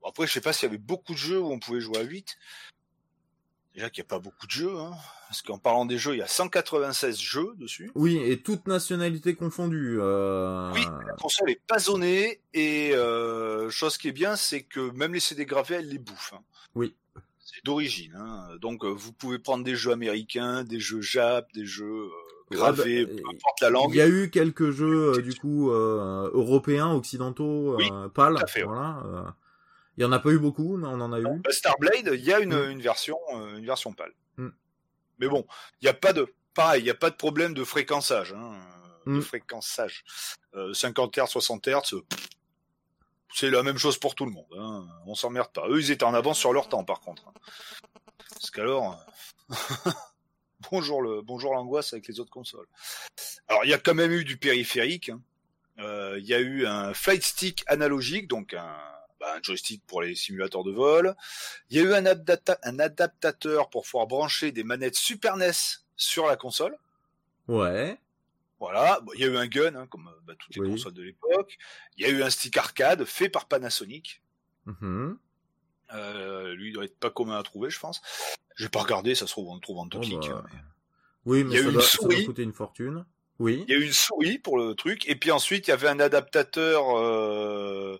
Bon, 0.02 0.10
après, 0.10 0.28
je 0.28 0.34
sais 0.34 0.42
pas 0.42 0.52
s'il 0.54 0.68
y 0.68 0.70
avait 0.70 0.78
beaucoup 0.78 1.14
de 1.14 1.18
jeux 1.18 1.40
où 1.40 1.52
on 1.52 1.60
pouvait 1.60 1.80
jouer 1.82 2.00
à 2.00 2.04
8. 2.04 2.38
Déjà 3.74 3.90
qu'il 3.90 4.04
n'y 4.04 4.08
a 4.08 4.10
pas 4.10 4.20
beaucoup 4.20 4.46
de 4.46 4.52
jeux, 4.52 4.78
hein, 4.78 4.92
parce 5.28 5.42
qu'en 5.42 5.58
parlant 5.58 5.86
des 5.86 5.98
jeux, 5.98 6.14
il 6.14 6.20
y 6.20 6.22
a 6.22 6.28
196 6.28 7.18
jeux 7.20 7.54
dessus. 7.56 7.90
Oui, 7.96 8.18
et 8.18 8.40
toute 8.40 8.68
nationalité 8.68 9.34
confondue. 9.34 9.98
Euh... 10.00 10.72
Oui, 10.74 10.86
la 11.08 11.14
console 11.16 11.50
est 11.50 11.62
pas 11.66 11.80
zonée 11.80 12.40
et 12.54 12.92
euh, 12.94 13.72
chose 13.72 13.98
qui 13.98 14.10
est 14.10 14.12
bien, 14.12 14.36
c'est 14.36 14.62
que 14.62 14.92
même 14.92 15.14
les 15.16 15.20
CD 15.20 15.46
gravés, 15.48 15.76
elle 15.76 15.90
les 15.90 15.98
bouffe. 15.98 16.34
hein. 16.34 16.44
Oui. 16.76 16.94
C'est 17.40 17.66
d'origine, 17.66 18.16
hein. 18.16 18.48
donc 18.62 18.84
euh, 18.86 18.90
vous 18.90 19.12
pouvez 19.12 19.40
prendre 19.40 19.64
des 19.64 19.76
jeux 19.76 19.92
américains, 19.92 20.64
des 20.64 20.80
jeux 20.80 21.02
Jap, 21.02 21.52
des 21.54 21.66
jeux 21.66 22.10
euh, 22.54 22.58
Ouais, 22.58 22.62
gravés, 22.62 23.06
bah, 23.06 23.12
peu 23.24 23.30
importe 23.36 23.62
la 23.62 23.70
langue. 23.70 23.90
Il 23.92 23.98
y 23.98 24.02
a 24.02 24.08
eu 24.08 24.30
quelques 24.30 24.72
jeux 24.72 25.14
euh, 25.18 25.22
du 25.22 25.34
coup 25.36 25.72
euh, 25.72 26.30
européens, 26.34 26.92
occidentaux, 26.94 27.76
Oui, 27.78 27.90
pâles. 28.14 28.36
tout 28.36 28.44
à 28.44 28.48
fait, 28.48 28.64
ouais. 28.64 28.68
voilà. 28.70 29.36
Il 29.98 30.02
y 30.02 30.06
en 30.06 30.12
a 30.12 30.20
pas 30.20 30.30
eu 30.32 30.40
beaucoup, 30.40 30.78
mais 30.78 30.88
on 30.88 31.00
en 31.02 31.14
a 31.14 31.20
eu. 31.20 31.24
Bah, 31.24 31.52
Starblade, 31.52 32.10
il 32.14 32.24
y 32.24 32.34
a 32.34 32.40
une, 32.40 32.56
Mm. 32.56 32.72
une 32.72 32.82
version, 32.82 33.18
une 33.56 33.66
version 33.66 33.94
pâle. 33.94 34.14
Mm. 34.38 34.48
Mais 35.20 35.28
bon, 35.28 35.46
il 35.82 35.86
n'y 35.86 35.90
a 35.90 35.94
pas 35.94 36.14
de, 36.14 36.34
pareil, 36.56 36.82
il 36.82 36.86
n'y 36.86 36.90
a 36.90 36.96
pas 36.96 37.10
de 37.12 37.16
problème 37.16 37.54
de 37.54 37.64
fréquençage, 37.64 38.34
hein, 38.34 38.54
de 39.06 39.12
Mm. 39.14 39.22
fréquençage. 39.22 40.04
Euh, 40.56 40.74
50 40.74 41.16
Hz, 41.18 41.28
60 41.28 41.68
Hz, 41.68 41.96
c'est 43.36 43.50
la 43.52 43.62
même 43.64 43.78
chose 43.78 43.98
pour 44.00 44.16
tout 44.16 44.26
le 44.26 44.32
monde. 44.32 44.46
Hein. 44.58 44.86
On 45.06 45.14
s'emmerde 45.16 45.52
pas. 45.54 45.68
Eux, 45.70 45.80
ils 45.80 45.92
étaient 45.92 46.04
en 46.06 46.14
avance 46.16 46.40
sur 46.40 46.54
leur 46.54 46.70
temps, 46.70 46.84
par 46.84 47.00
contre. 47.02 47.24
Parce 48.30 48.50
qu'alors, 48.52 49.00
bonjour 50.72 51.02
le, 51.02 51.22
bonjour 51.22 51.54
l'angoisse 51.54 51.94
avec 51.94 52.08
les 52.08 52.20
autres 52.20 52.32
consoles. 52.32 52.68
Alors, 53.48 53.64
il 53.66 53.70
y 53.70 53.74
a 53.74 53.78
quand 53.80 53.94
même 53.94 54.12
eu 54.12 54.24
du 54.24 54.38
périphérique. 54.38 55.10
hein. 55.10 55.22
Euh, 55.80 56.18
Il 56.20 56.26
y 56.26 56.34
a 56.34 56.40
eu 56.40 56.66
un 56.68 56.94
flight 56.94 57.24
stick 57.24 57.64
analogique, 57.68 58.28
donc 58.28 58.54
un, 58.54 58.78
bah, 59.20 59.36
un 59.38 59.42
joystick 59.42 59.84
pour 59.88 60.02
les 60.02 60.16
simulateurs 60.16 60.64
de 60.64 60.72
vol. 60.72 61.16
Il 61.70 61.78
y 61.78 61.80
a 61.80 61.84
eu 61.84 61.94
un, 61.94 62.04
adapta- 62.06 62.60
un 62.64 62.80
adaptateur 62.80 63.70
pour 63.70 63.84
pouvoir 63.84 64.08
brancher 64.08 64.52
des 64.52 64.64
manettes 64.64 64.96
Super 64.96 65.36
NES 65.38 65.52
sur 65.96 66.28
la 66.28 66.36
console. 66.36 66.78
Ouais. 67.48 67.98
Voilà, 68.60 69.00
Bon, 69.02 69.12
il 69.16 69.20
y 69.20 69.24
a 69.26 69.28
eu 69.28 69.36
un 69.38 69.48
gun, 69.48 69.76
hein, 69.76 69.88
comme 69.88 70.10
bah, 70.24 70.34
toutes 70.40 70.56
les 70.56 70.62
Oui. 70.62 70.70
consoles 70.70 70.94
de 70.94 71.02
l'époque. 71.04 71.58
Il 71.98 72.04
y 72.06 72.10
a 72.10 72.10
eu 72.14 72.24
un 72.24 72.30
stick 72.30 72.56
arcade 72.56 73.04
fait 73.04 73.28
par 73.30 73.48
Panasonic. 73.48 74.22
Mhm. 74.66 75.18
Euh, 75.94 76.54
lui, 76.56 76.70
il 76.70 76.74
doit 76.74 76.86
être 76.86 76.98
pas 77.00 77.10
commun 77.10 77.38
à 77.38 77.44
trouver, 77.44 77.70
je 77.70 77.80
pense. 77.80 78.02
J'ai 78.58 78.70
pas 78.70 78.80
regardé, 78.82 79.16
ça 79.16 79.26
se 79.28 79.32
trouve, 79.32 79.50
on 79.50 79.56
le 79.56 79.62
trouve 79.62 79.78
en 79.80 79.86
deux 79.86 80.00
clics. 80.00 80.20
bah, 80.30 80.38
hein, 80.38 80.44
mais- 80.52 80.60
Oui, 81.26 81.40
Il 81.42 81.46
y 81.48 81.50
mais 81.50 81.56
a 81.56 81.58
ça 81.58 81.64
doit, 81.64 81.72
une 81.74 81.82
ça 81.82 81.98
doit 82.02 82.12
souris. 82.12 82.26
coûter 82.26 82.44
une 82.44 82.54
fortune. 82.54 83.06
Oui. 83.40 83.64
Il 83.68 83.74
y 83.74 83.78
a 83.78 83.80
eu 83.80 83.86
une 83.86 83.94
souris 83.94 84.38
pour 84.40 84.58
le 84.58 84.76
truc, 84.76 85.08
et 85.10 85.16
puis 85.16 85.32
ensuite 85.32 85.68
il 85.68 85.72
y 85.72 85.74
avait 85.74 85.88
un 85.88 86.00
adaptateur 86.00 86.84
euh, 86.98 87.98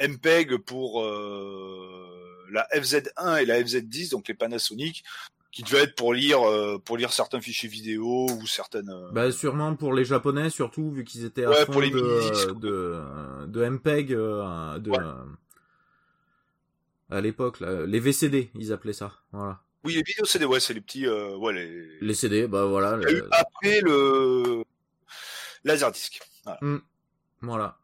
MPEG 0.00 0.56
pour 0.58 1.02
euh, 1.02 2.46
la 2.50 2.66
FZ1 2.74 3.42
et 3.42 3.46
la 3.46 3.60
FZ10, 3.62 4.10
donc 4.10 4.28
les 4.28 4.34
Panasonic, 4.34 5.04
qui 5.50 5.62
devait 5.62 5.84
être 5.84 5.94
pour 5.96 6.12
lire 6.12 6.42
euh, 6.48 6.78
pour 6.78 6.96
lire 6.98 7.12
certains 7.12 7.40
fichiers 7.40 7.68
vidéo 7.68 8.26
ou 8.30 8.46
certaines. 8.46 8.90
euh, 8.90 9.10
Bah 9.12 9.32
sûrement 9.32 9.74
pour 9.74 9.94
les 9.94 10.04
japonais 10.04 10.50
surtout 10.50 10.90
vu 10.90 11.04
qu'ils 11.04 11.24
étaient 11.24 11.44
à 11.44 11.50
Ouais, 11.50 11.64
fond 11.64 11.72
pour 11.72 11.80
les 11.80 11.90
de, 11.90 12.52
de 12.60 13.46
de 13.46 13.64
MPEG 13.68 14.12
euh, 14.12 14.78
de 14.78 14.90
Ouais. 14.90 14.98
Euh, 17.10 17.18
à 17.18 17.20
l'époque 17.20 17.60
les 17.60 18.00
VCD 18.00 18.50
ils 18.54 18.72
appelaient 18.72 18.92
ça 18.92 19.12
voilà 19.32 19.60
Oui, 19.84 19.94
les 19.94 20.02
vidéos 20.02 20.24
CD, 20.24 20.44
ouais, 20.44 20.60
c'est 20.60 20.74
les 20.74 20.80
petits, 20.80 21.06
euh, 21.06 21.36
ouais, 21.36 21.52
les. 21.52 21.98
les 22.00 22.14
CD 22.14 22.46
bah 22.46 22.64
voilà 22.66 22.96
le- 22.96 23.28
après 23.32 23.80
le 23.80 24.62
Laserdisc. 25.64 26.20
Voilà. 26.44 26.58
voilà 27.42 27.76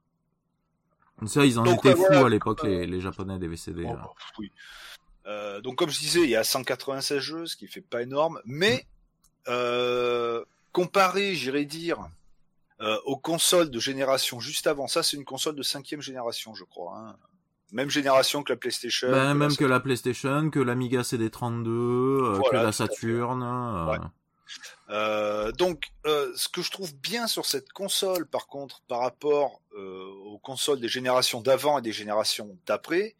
ça 1.27 1.45
ils 1.47 1.59
en 1.59 1.63
Donc, 1.65 1.79
étaient 1.79 1.89
ouais, 1.91 1.95
fous 1.97 2.03
voilà. 2.09 2.27
à 2.27 2.29
l'époque 2.29 2.63
les, 2.65 2.87
les 2.87 3.01
japonais 3.01 3.39
des 3.39 3.49
VCD 3.49 3.83
là. 3.85 3.93
bah, 3.95 4.15
oui. 4.39 4.51
Euh, 5.27 5.61
donc 5.63 5.77
comme 5.77 5.89
je 5.89 5.99
disais, 5.99 6.21
il 6.23 6.29
y 6.29 6.37
a 6.37 6.45
196 6.45 7.19
jeux, 7.19 7.47
ce 7.47 7.57
qui 7.57 7.67
fait 7.67 7.81
pas 7.81 8.03
énorme, 8.03 8.41
mais 8.45 8.85
euh, 9.49 10.45
comparé, 10.73 11.35
j'irais 11.35 11.65
dire, 11.65 11.99
euh, 12.81 12.99
aux 13.07 13.17
consoles 13.17 13.71
de 13.71 13.79
génération 13.79 14.39
juste 14.41 14.67
avant, 14.67 14.87
ça 14.87 15.03
c'est 15.03 15.17
une 15.17 15.25
console 15.25 15.55
de 15.55 15.63
cinquième 15.63 16.03
génération, 16.03 16.55
je 16.55 16.65
crois. 16.65 16.99
Hein. 16.99 17.17
Même 17.75 17.91
génération 17.91 18.43
que 18.43 18.53
la 18.53 18.57
PlayStation. 18.57 19.11
Ben, 19.11 19.33
que 19.35 19.39
même 19.39 19.51
la 19.51 19.57
que 19.57 19.65
la 19.65 19.81
PlayStation, 19.81 20.49
que 20.51 20.61
l'Amiga 20.61 21.03
CD32, 21.03 21.69
euh, 21.69 22.41
que 22.51 22.57
la 22.57 22.73
Saturn. 22.73 23.43
euh, 23.43 23.87
Ouais. 23.93 23.99
Euh, 24.91 25.51
donc, 25.53 25.87
euh, 26.07 26.31
ce 26.37 26.49
que 26.49 26.61
je 26.63 26.71
trouve 26.71 26.95
bien 26.97 27.27
sur 27.27 27.47
cette 27.47 27.73
console, 27.73 28.27
par 28.27 28.47
contre, 28.47 28.83
par 28.89 29.01
rapport 29.01 29.61
euh, 29.77 30.05
aux 30.27 30.39
consoles 30.39 30.79
des 30.81 30.89
générations 30.89 31.41
d'avant 31.41 31.79
et 31.79 31.83
des 31.83 31.93
générations 31.93 32.57
d'après, 32.67 33.17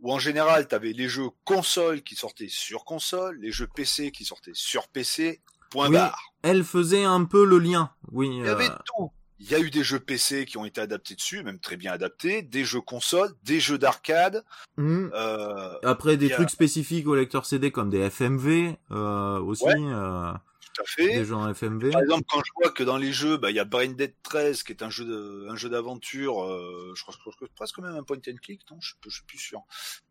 où 0.00 0.12
en 0.12 0.18
général, 0.20 0.68
tu 0.68 0.74
avais 0.74 0.92
les 0.92 1.08
jeux 1.08 1.28
console 1.44 2.02
qui 2.02 2.14
sortaient 2.14 2.48
sur 2.48 2.84
console, 2.84 3.38
les 3.40 3.50
jeux 3.52 3.66
PC 3.66 4.12
qui 4.12 4.24
sortaient 4.24 4.52
sur 4.54 4.86
PC, 4.88 5.40
point 5.70 5.88
Oui. 5.88 5.94
barre. 5.94 6.32
Elle 6.42 6.62
faisait 6.62 7.04
un 7.04 7.24
peu 7.24 7.44
le 7.44 7.58
lien, 7.58 7.90
oui. 8.12 8.28
Il 8.38 8.44
y 8.44 8.48
avait 8.48 8.68
tout. 8.84 9.10
Il 9.40 9.50
y 9.50 9.54
a 9.54 9.58
eu 9.58 9.70
des 9.70 9.82
jeux 9.82 9.98
PC 10.00 10.46
qui 10.46 10.56
ont 10.58 10.64
été 10.64 10.80
adaptés 10.80 11.14
dessus, 11.16 11.42
même 11.42 11.58
très 11.58 11.76
bien 11.76 11.92
adaptés, 11.92 12.42
des 12.42 12.64
jeux 12.64 12.80
console, 12.80 13.30
des 13.42 13.58
jeux 13.60 13.78
d'arcade. 13.78 14.44
hmm. 14.76 15.08
Euh, 15.12 15.74
Après 15.82 16.16
des 16.16 16.30
a- 16.32 16.36
trucs 16.36 16.50
spécifiques 16.50 17.06
au 17.08 17.14
lecteur 17.16 17.44
CD 17.44 17.70
comme 17.72 17.90
des 17.90 17.98
FMV 18.10 18.76
euh, 18.92 19.38
aussi, 19.40 19.64
Ouais. 19.64 19.74
euh, 19.76 20.32
tout 20.60 20.82
à 20.82 20.84
fait. 20.86 21.14
des 21.18 21.24
jeux 21.24 21.34
en 21.34 21.48
FMV. 21.52 21.90
Par 21.90 22.02
exemple, 22.02 22.24
quand 22.28 22.40
je 22.44 22.50
vois 22.62 22.70
que 22.72 22.82
dans 22.84 22.96
les 22.96 23.12
jeux, 23.12 23.36
bah, 23.36 23.50
il 23.50 23.56
y 23.56 23.60
a 23.60 23.64
Brain 23.64 23.88
Dead 23.88 24.14
13, 24.22 24.62
qui 24.62 24.70
est 24.72 24.82
un 24.84 24.90
jeu 24.90 25.04
de, 25.04 25.48
un 25.50 25.56
jeu 25.56 25.68
d'aventure, 25.68 26.44
euh, 26.44 26.92
je 26.96 27.02
crois, 27.02 27.14
que 27.14 27.30
c'est 27.40 27.54
presque 27.54 27.78
même 27.78 27.94
un 27.96 28.02
point 28.04 28.16
and 28.28 28.36
click, 28.40 28.60
non, 28.70 28.78
je, 28.80 28.88
suis- 28.88 28.96
je 29.06 29.10
suis 29.16 29.24
plus 29.24 29.38
sûr. 29.38 29.60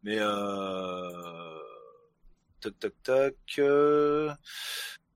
Mais 0.03 0.17
euh, 0.19 1.59
tac 2.59 2.77
tac 2.79 2.93
tac. 3.03 3.59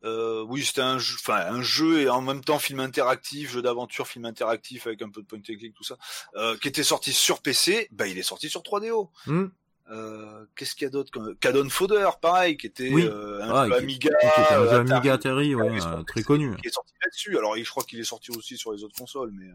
Euh, 0.04 0.42
euh, 0.42 0.46
oui, 0.48 0.64
c'était 0.64 0.82
un 0.82 1.00
jeu, 1.00 1.16
enfin 1.20 1.38
un 1.48 1.62
jeu 1.62 2.02
et 2.02 2.10
en 2.10 2.22
même 2.22 2.44
temps 2.44 2.60
film 2.60 2.80
interactif, 2.80 3.52
jeu 3.52 3.62
d'aventure, 3.62 4.08
film 4.08 4.26
interactif 4.26 4.86
avec 4.88 5.02
un 5.02 5.10
peu 5.10 5.22
de 5.22 5.28
point 5.28 5.40
and 5.40 5.42
click, 5.58 5.74
tout 5.74 5.84
ça, 5.84 5.98
euh, 6.36 6.56
qui 6.58 6.68
était 6.68 6.84
sorti 6.84 7.12
sur 7.14 7.42
PC. 7.42 7.88
Bah, 7.92 8.08
il 8.08 8.18
est 8.18 8.24
sorti 8.24 8.48
sur 8.50 8.62
3DO. 8.62 9.10
Hmm. 9.26 9.48
Euh, 9.90 10.46
Qu'est-ce 10.56 10.76
qu'il 10.76 10.84
y 10.84 10.88
a 10.88 10.90
d'autre 10.90 11.12
Cadon 11.40 11.70
Fodder, 11.70 12.10
pareil, 12.22 12.58
qui 12.58 12.68
était 12.68 12.90
Oui. 12.94 13.04
euh, 13.06 13.42
un 13.42 13.50
Ah, 13.56 13.68
jeu 13.68 13.74
Amiga, 13.76 14.10
Qui 14.20 14.28
était 14.28 14.54
un 14.54 14.64
jeu 14.66 14.68
euh, 14.68 14.82
Atari 14.82 14.92
Amiga 14.94 15.14
Atari, 15.14 15.56
ouais, 15.56 15.80
euh, 15.86 16.04
très 16.04 16.24
connu. 16.24 16.56
qui 16.58 16.68
est 16.68 16.74
sorti 16.74 16.94
là-dessus. 17.04 17.38
Alors, 17.38 17.56
je 17.58 17.70
crois 17.70 17.84
qu'il 17.84 18.00
est 18.00 18.04
sorti 18.04 18.32
aussi 18.32 18.58
sur 18.58 18.74
les 18.74 18.84
autres 18.84 18.98
consoles, 18.98 19.32
mais 19.32 19.46
euh, 19.48 19.54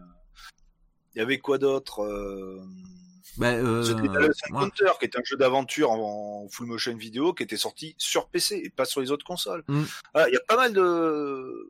il 1.15 1.19
y 1.19 1.21
avait 1.21 1.39
quoi 1.39 1.59
d'autre 1.59 2.01
Ben, 3.39 3.65
euh, 3.65 3.85
moi- 4.51 4.63
Encounter, 4.63 4.91
qui 4.99 5.05
est 5.07 5.17
un 5.19 5.23
jeu 5.25 5.37
d'aventure 5.37 5.91
en, 5.91 6.45
en 6.45 6.49
full 6.49 6.67
motion 6.67 6.97
vidéo, 6.97 7.33
qui 7.35 7.43
était 7.43 7.57
sorti 7.57 7.95
sur 7.99 8.29
PC 8.29 8.61
et 8.65 8.71
pas 8.71 8.85
sur 8.85 9.01
les 9.01 9.11
autres 9.11 9.25
consoles. 9.25 9.63
Mm. 9.69 9.83
Voilà, 10.13 10.29
Il 10.29 10.33
y 10.33 10.37
a 10.37 10.41
pas 10.47 10.57
mal 10.57 10.73
de 10.73 11.69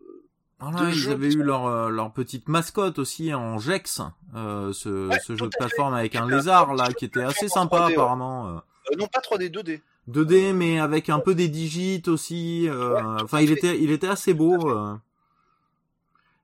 Voilà, 0.60 0.82
de 0.82 0.88
ils 0.90 0.94
jeux 0.94 1.12
avaient 1.12 1.28
eu 1.28 1.32
sont- 1.32 1.38
leur, 1.38 1.66
euh, 1.66 1.88
leur 1.90 2.12
petite 2.12 2.48
mascotte 2.48 2.98
aussi 2.98 3.32
en 3.34 3.58
Gex, 3.58 4.00
euh, 4.34 4.72
ce, 4.72 5.08
Ouais, 5.08 5.18
ce 5.20 5.36
jeu 5.36 5.46
de 5.46 5.50
fait. 5.52 5.58
plateforme 5.58 5.94
avec 5.94 6.14
un 6.16 6.24
C'était 6.24 6.36
lézard 6.36 6.74
là 6.74 6.92
qui 6.92 7.04
était 7.04 7.22
assez 7.22 7.48
sympa 7.48 7.76
3D, 7.78 7.86
ouais. 7.88 7.92
apparemment. 7.94 8.48
euh. 8.48 8.52
euh, 8.92 8.96
non 8.98 9.06
pas 9.06 9.20
3D 9.20 9.50
2D. 9.50 9.80
2D 10.08 10.52
mais 10.52 10.80
avec 10.80 11.08
un 11.10 11.20
peu 11.20 11.34
des 11.34 11.48
digits 11.48 12.02
aussi. 12.08 12.68
euh, 12.68 13.00
Enfin, 13.22 13.40
il 13.40 13.52
était, 13.52 13.80
il 13.80 13.90
était 13.92 14.08
assez 14.08 14.34
beau. 14.34 14.68
euh. 14.70 14.96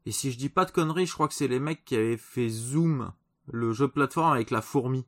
Et 0.06 0.12
si 0.12 0.30
je 0.32 0.38
dis 0.38 0.48
pas 0.48 0.64
de 0.64 0.70
conneries, 0.70 1.06
je 1.06 1.12
crois 1.12 1.28
que 1.28 1.34
c'est 1.34 1.48
les 1.48 1.60
mecs 1.60 1.84
qui 1.84 1.96
avaient 1.96 2.16
fait 2.16 2.48
Zoom, 2.48 3.12
le 3.50 3.72
jeu 3.72 3.86
de 3.86 3.92
plateforme 3.92 4.32
avec 4.32 4.50
la 4.50 4.62
fourmi. 4.62 5.06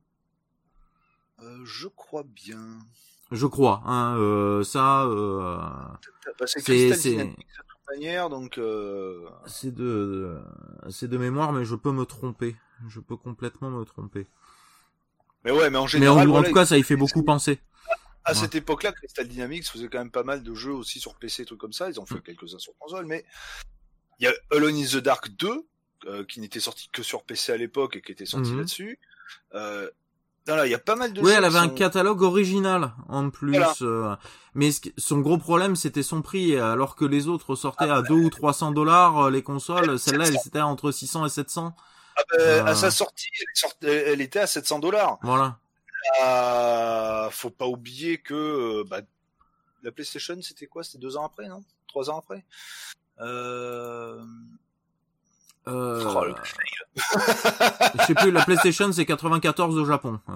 Euh, 1.43 1.59
je 1.65 1.89
crois 1.89 2.23
bien. 2.25 2.79
Je 3.31 3.47
crois. 3.47 3.83
Hein, 3.87 4.17
euh, 4.19 4.65
ça, 4.65 5.05
euh, 5.05 5.57
Bah, 6.39 6.47
c'est 6.47 7.35
manière, 7.89 8.29
donc 8.31 8.57
euh... 8.59 9.29
c'est 9.47 9.75
de, 9.75 10.39
c'est 10.91 11.09
de 11.09 11.19
mémoire, 11.19 11.53
mais 11.53 11.65
je 11.65 11.75
peux 11.75 11.91
me 11.93 12.05
tromper. 12.05 12.57
Je 12.89 13.01
peux 13.01 13.17
complètement 13.17 13.69
me 13.71 13.85
tromper. 13.85 14.27
mais 15.45 15.51
ouais, 15.51 15.71
mais 15.71 15.79
en 15.79 15.83
Mais 15.85 15.89
général, 15.89 16.19
en, 16.29 16.31
en 16.31 16.33
voilà, 16.35 16.49
tout 16.49 16.55
cas, 16.55 16.67
ça 16.67 16.79
y 16.79 16.83
fait 16.83 16.97
beaucoup 16.97 17.23
penser. 17.25 17.59
à 18.25 18.33
Ouais. 18.33 18.39
cette 18.39 18.55
époque-là, 18.55 18.93
Crystal 18.93 19.27
Dynamics 19.27 19.67
faisait 19.69 19.89
quand 19.89 19.99
même 19.99 20.11
pas 20.13 20.23
mal 20.23 20.43
de 20.43 20.55
jeux 20.55 20.73
aussi 20.73 21.01
sur 21.01 21.17
PC, 21.17 21.45
trucs 21.45 21.59
comme 21.61 21.73
ça. 21.73 21.89
Ils 21.91 21.99
ont 22.01 22.07
fait 22.07 22.17
Mm. 22.17 22.23
quelques-uns 22.23 22.59
sur 22.59 22.73
console, 22.79 23.07
mais 23.07 23.25
il 24.21 24.25
y 24.25 24.29
a 24.29 24.33
Alone 24.53 24.77
in 24.77 24.85
the 24.87 24.97
Dark 24.99 25.29
2, 25.31 25.67
euh, 26.07 26.25
qui 26.25 26.41
n'était 26.41 26.61
sorti 26.61 26.89
que 26.93 27.03
sur 27.03 27.23
PC 27.23 27.53
à 27.53 27.57
l'époque 27.57 27.97
et 27.97 28.03
qui 28.03 28.13
était 28.13 28.27
sorti 28.27 28.51
Mhm. 28.51 28.59
là-dessus. 28.59 28.99
Euh, 29.55 29.89
voilà, 30.47 30.67
il 30.67 30.71
y 30.71 30.75
a 30.75 30.79
pas 30.79 30.97
mal 30.97 31.13
de 31.13 31.21
Oui, 31.21 31.31
elle 31.33 31.45
avait 31.45 31.59
un 31.59 31.69
catalogue 31.69 32.23
original 32.23 32.93
en 33.09 33.31
plus. 33.31 33.51
Voilà. 33.51 33.75
euh, 33.83 34.17
mais 34.55 34.71
son 34.97 35.19
gros 35.19 35.39
problème, 35.39 35.77
c'était 35.77 36.03
son 36.03 36.23
prix. 36.23 36.57
Alors 36.57 36.97
que 36.97 37.05
les 37.05 37.29
autres 37.29 37.55
sortaient 37.55 37.85
Ah 37.89 37.97
à 37.97 38.03
2 38.03 38.15
ou 38.15 38.31
300 38.31 38.73
dollars, 38.73 39.27
euh, 39.27 39.31
les 39.31 39.43
consoles, 39.43 39.99
celle-là, 39.99 40.25
elle 40.27 40.33
700. 40.33 40.49
était 40.49 40.61
entre 40.61 40.91
600 40.91 41.27
et 41.27 41.29
700. 41.29 41.75
Ah 42.17 42.21
bah. 42.37 42.67
À 42.67 42.75
sa 42.75 42.91
sortie, 42.91 43.29
elle, 43.39 43.47
sorti- 43.55 44.23
était 44.23 44.41
à 44.41 44.47
700 44.47 44.79
dollars. 44.81 45.19
Voilà. 45.23 45.59
faut 47.31 47.51
pas 47.51 47.67
oublier 47.67 48.19
que 48.19 48.83
bah, 48.89 49.01
la 49.83 49.93
PlayStation, 49.93 50.37
c'était 50.43 50.67
quoi? 50.67 50.83
C'était 50.83 50.99
deux 50.99 51.17
ans 51.17 51.25
après, 51.27 51.49
non? 51.49 51.63
Trois 51.87 52.11
ans 52.11 52.19
après? 52.19 52.45
Euh... 53.21 54.25
Euh, 55.69 56.03
Oh, 56.15 56.25
le 56.25 56.35
je 57.99 58.05
sais 58.07 58.15
plus, 58.15 58.31
la 58.31 58.45
PlayStation, 58.45 58.91
c'est 58.93 59.05
94 59.07 59.79
au 59.79 59.85
Japon. 59.85 60.19
Euh, 60.29 60.33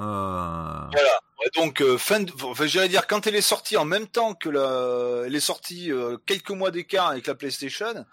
Voilà. 0.93 1.21
Donc 1.57 1.83
euh, 1.83 1.99
fin 1.99 2.21
de... 2.21 2.33
enfin, 2.43 2.67
j'allais 2.67 2.89
dire 2.89 3.07
quand 3.07 3.27
elle 3.27 3.35
est 3.37 3.41
sortie 3.43 3.77
en 3.77 3.85
même 3.85 4.07
temps 4.07 4.35
que 4.35 4.49
la 4.49 5.27
elle 5.27 5.35
est 5.35 5.41
sortie 5.41 5.93
euh, 5.93 6.17
quelques 6.25 6.51
mois 6.51 6.71
d'écart 6.71 7.09
avec 7.09 7.27
la 7.27 7.35
PlayStation 7.35 8.07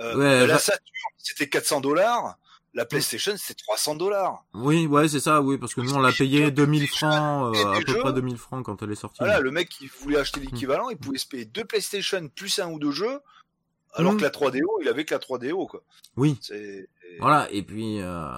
euh, 0.00 0.16
Ouais, 0.16 0.46
la 0.48 0.58
Saturn 0.58 0.82
c'était 1.18 1.48
400 1.48 1.80
dollars 1.80 2.36
la 2.74 2.84
PlayStation 2.84 3.34
c'était 3.36 3.62
300 3.62 3.94
dollars 3.96 4.42
Oui, 4.54 4.86
ouais, 4.86 5.06
c'est 5.06 5.20
ça, 5.20 5.42
oui, 5.42 5.58
parce 5.58 5.74
que 5.74 5.80
nous, 5.82 5.92
on 5.94 6.00
l'a 6.00 6.10
payé 6.10 6.50
2000 6.50 6.88
francs, 6.88 7.54
euh, 7.54 7.72
à 7.72 7.78
des 7.78 7.84
peu 7.84 7.92
jeux. 7.92 7.98
près 8.00 8.12
2000 8.14 8.36
francs 8.38 8.64
quand 8.64 8.82
elle 8.82 8.90
est 8.90 8.96
sortie. 8.96 9.18
voilà 9.20 9.38
le 9.38 9.50
mec 9.52 9.68
qui 9.68 9.86
voulait 10.00 10.18
acheter 10.18 10.40
l'équivalent 10.40 10.88
il 10.90 10.96
pouvait 10.96 11.18
se 11.18 11.26
payer 11.26 11.44
deux 11.44 11.64
PlayStation 11.64 12.26
plus 12.34 12.58
un 12.58 12.68
ou 12.70 12.78
deux 12.80 12.90
jeux 12.92 13.20
alors 13.94 14.12
Mhm. 14.12 14.18
que 14.18 14.22
la 14.24 14.30
3DO 14.30 14.80
il 14.82 14.88
avait 14.88 15.04
que 15.04 15.14
la 15.14 15.20
3DO 15.20 15.66
quoi 15.66 15.82
Oui. 16.16 16.38
c'est 16.40 16.88
Voilà, 17.20 17.48
et 17.50 17.62
puis... 17.62 18.00
Euh... 18.00 18.28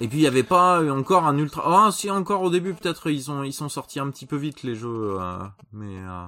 Et 0.00 0.08
puis 0.08 0.18
il 0.18 0.22
y 0.22 0.26
avait 0.26 0.42
pas 0.42 0.82
encore 0.90 1.26
un 1.26 1.38
ultra. 1.38 1.62
Ah 1.86 1.92
si 1.92 2.10
encore 2.10 2.42
au 2.42 2.50
début 2.50 2.74
peut-être 2.74 3.08
ils 3.10 3.30
ont 3.30 3.44
ils 3.44 3.52
sont 3.52 3.68
sortis 3.68 4.00
un 4.00 4.10
petit 4.10 4.26
peu 4.26 4.36
vite 4.36 4.64
les 4.64 4.74
jeux, 4.74 5.16
euh, 5.20 5.38
mais 5.72 5.96
euh, 5.98 6.26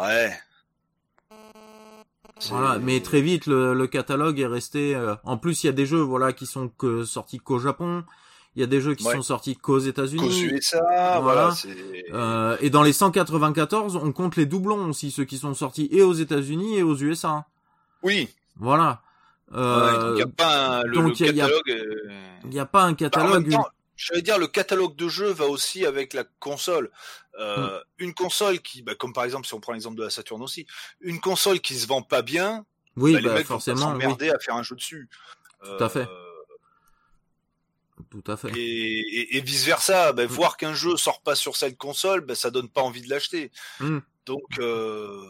ouais 0.00 0.32
voilà. 2.48 2.78
Mais 2.78 3.00
très 3.00 3.20
vite 3.20 3.46
le, 3.46 3.74
le 3.74 3.86
catalogue 3.86 4.40
est 4.40 4.46
resté. 4.46 4.94
euh, 4.94 5.14
En 5.24 5.36
plus 5.36 5.62
il 5.62 5.66
y 5.66 5.68
a 5.70 5.72
des 5.74 5.84
jeux 5.84 6.00
voilà 6.00 6.32
qui 6.32 6.46
sont 6.46 6.68
que 6.68 7.04
sortis 7.04 7.38
qu'au 7.38 7.58
Japon. 7.58 8.04
Il 8.56 8.60
y 8.60 8.64
a 8.64 8.66
des 8.66 8.80
jeux 8.80 8.94
qui 8.96 9.04
Ouais. 9.06 9.14
sont 9.14 9.22
sortis 9.22 9.54
qu'aux 9.56 9.74
qu'aux 9.74 9.78
États-Unis. 9.78 10.42
USA 10.42 11.20
Voilà. 11.20 11.50
voilà, 11.50 11.54
Euh, 12.12 12.56
et 12.60 12.68
dans 12.70 12.82
les 12.82 12.92
194, 12.92 13.94
on 13.96 14.12
compte 14.12 14.34
les 14.36 14.46
doublons 14.46 14.88
aussi, 14.90 15.10
ceux 15.12 15.24
qui 15.24 15.38
sont 15.38 15.54
sortis 15.54 15.88
et 15.92 16.02
aux 16.02 16.12
États-Unis 16.14 16.78
et 16.78 16.82
aux 16.82 16.96
USA. 16.96 17.46
oui 18.02 18.28
Voilà. 18.56 19.02
Ouais, 19.52 19.58
Euh, 19.58 20.00
donc 20.10 20.16
il 20.16 20.18
y 20.18 20.22
a 20.22 20.26
pas 20.26 20.78
un, 20.78 20.82
le, 20.84 20.94
donc 20.94 21.18
le 21.20 21.26
il 21.28 21.36
y 21.36 21.40
a- 21.40 21.44
catalogue 21.46 21.70
euh, 21.70 22.10
Il 22.44 22.50
n'y 22.50 22.58
a 22.60 22.66
pas 22.66 22.82
un 22.84 22.90
Bah, 22.92 22.96
catalogue. 22.96 23.56
j'allais 23.96 24.22
dire 24.22 24.38
le 24.38 24.46
catalogue 24.46 24.94
de 24.96 25.08
jeux 25.08 25.30
va 25.32 25.46
aussi 25.46 25.84
avec 25.86 26.12
la 26.14 26.24
console. 26.40 26.90
Euh. 27.40 27.80
Une 27.98 28.14
console 28.14 28.58
qui, 28.60 28.82
bah, 28.82 28.94
comme 28.96 29.12
par 29.12 29.24
exemple 29.24 29.46
si 29.46 29.54
on 29.54 29.60
prend 29.60 29.72
l'exemple 29.72 29.96
de 29.96 30.02
la 30.04 30.10
Saturn 30.10 30.42
aussi, 30.42 30.66
une 31.00 31.20
console 31.20 31.60
qui 31.60 31.74
se 31.74 31.86
vend 31.86 32.02
pas 32.02 32.22
bien, 32.22 32.64
oui, 32.96 33.12
bah, 33.14 33.20
les 33.20 33.28
bah, 33.28 33.34
mecs 33.34 33.46
vont 33.46 33.54
forcément. 33.54 33.76
oui. 33.86 33.92
s'emmerder 34.02 34.30
à 34.30 34.38
faire 34.40 34.56
un 34.56 34.62
jeu 34.64 34.74
dessus. 34.76 35.08
Tout 35.64 35.82
à 35.84 35.88
fait. 35.88 36.06
Tout 38.10 38.24
à 38.26 38.36
fait. 38.36 38.50
Et, 38.56 38.98
et, 39.00 39.36
et 39.36 39.40
vice 39.40 39.64
versa, 39.64 40.12
bah, 40.12 40.24
Hmm. 40.24 40.28
voir 40.28 40.56
qu'un 40.56 40.74
jeu 40.74 40.96
sort 40.96 41.20
pas 41.20 41.34
sur 41.34 41.56
cette 41.56 41.76
console, 41.76 42.20
bah, 42.22 42.34
ça 42.34 42.50
donne 42.50 42.68
pas 42.68 42.82
envie 42.82 43.02
de 43.02 43.10
l'acheter. 43.10 43.50
Hmm. 43.80 43.98
Donc, 44.26 44.58
euh... 44.58 45.20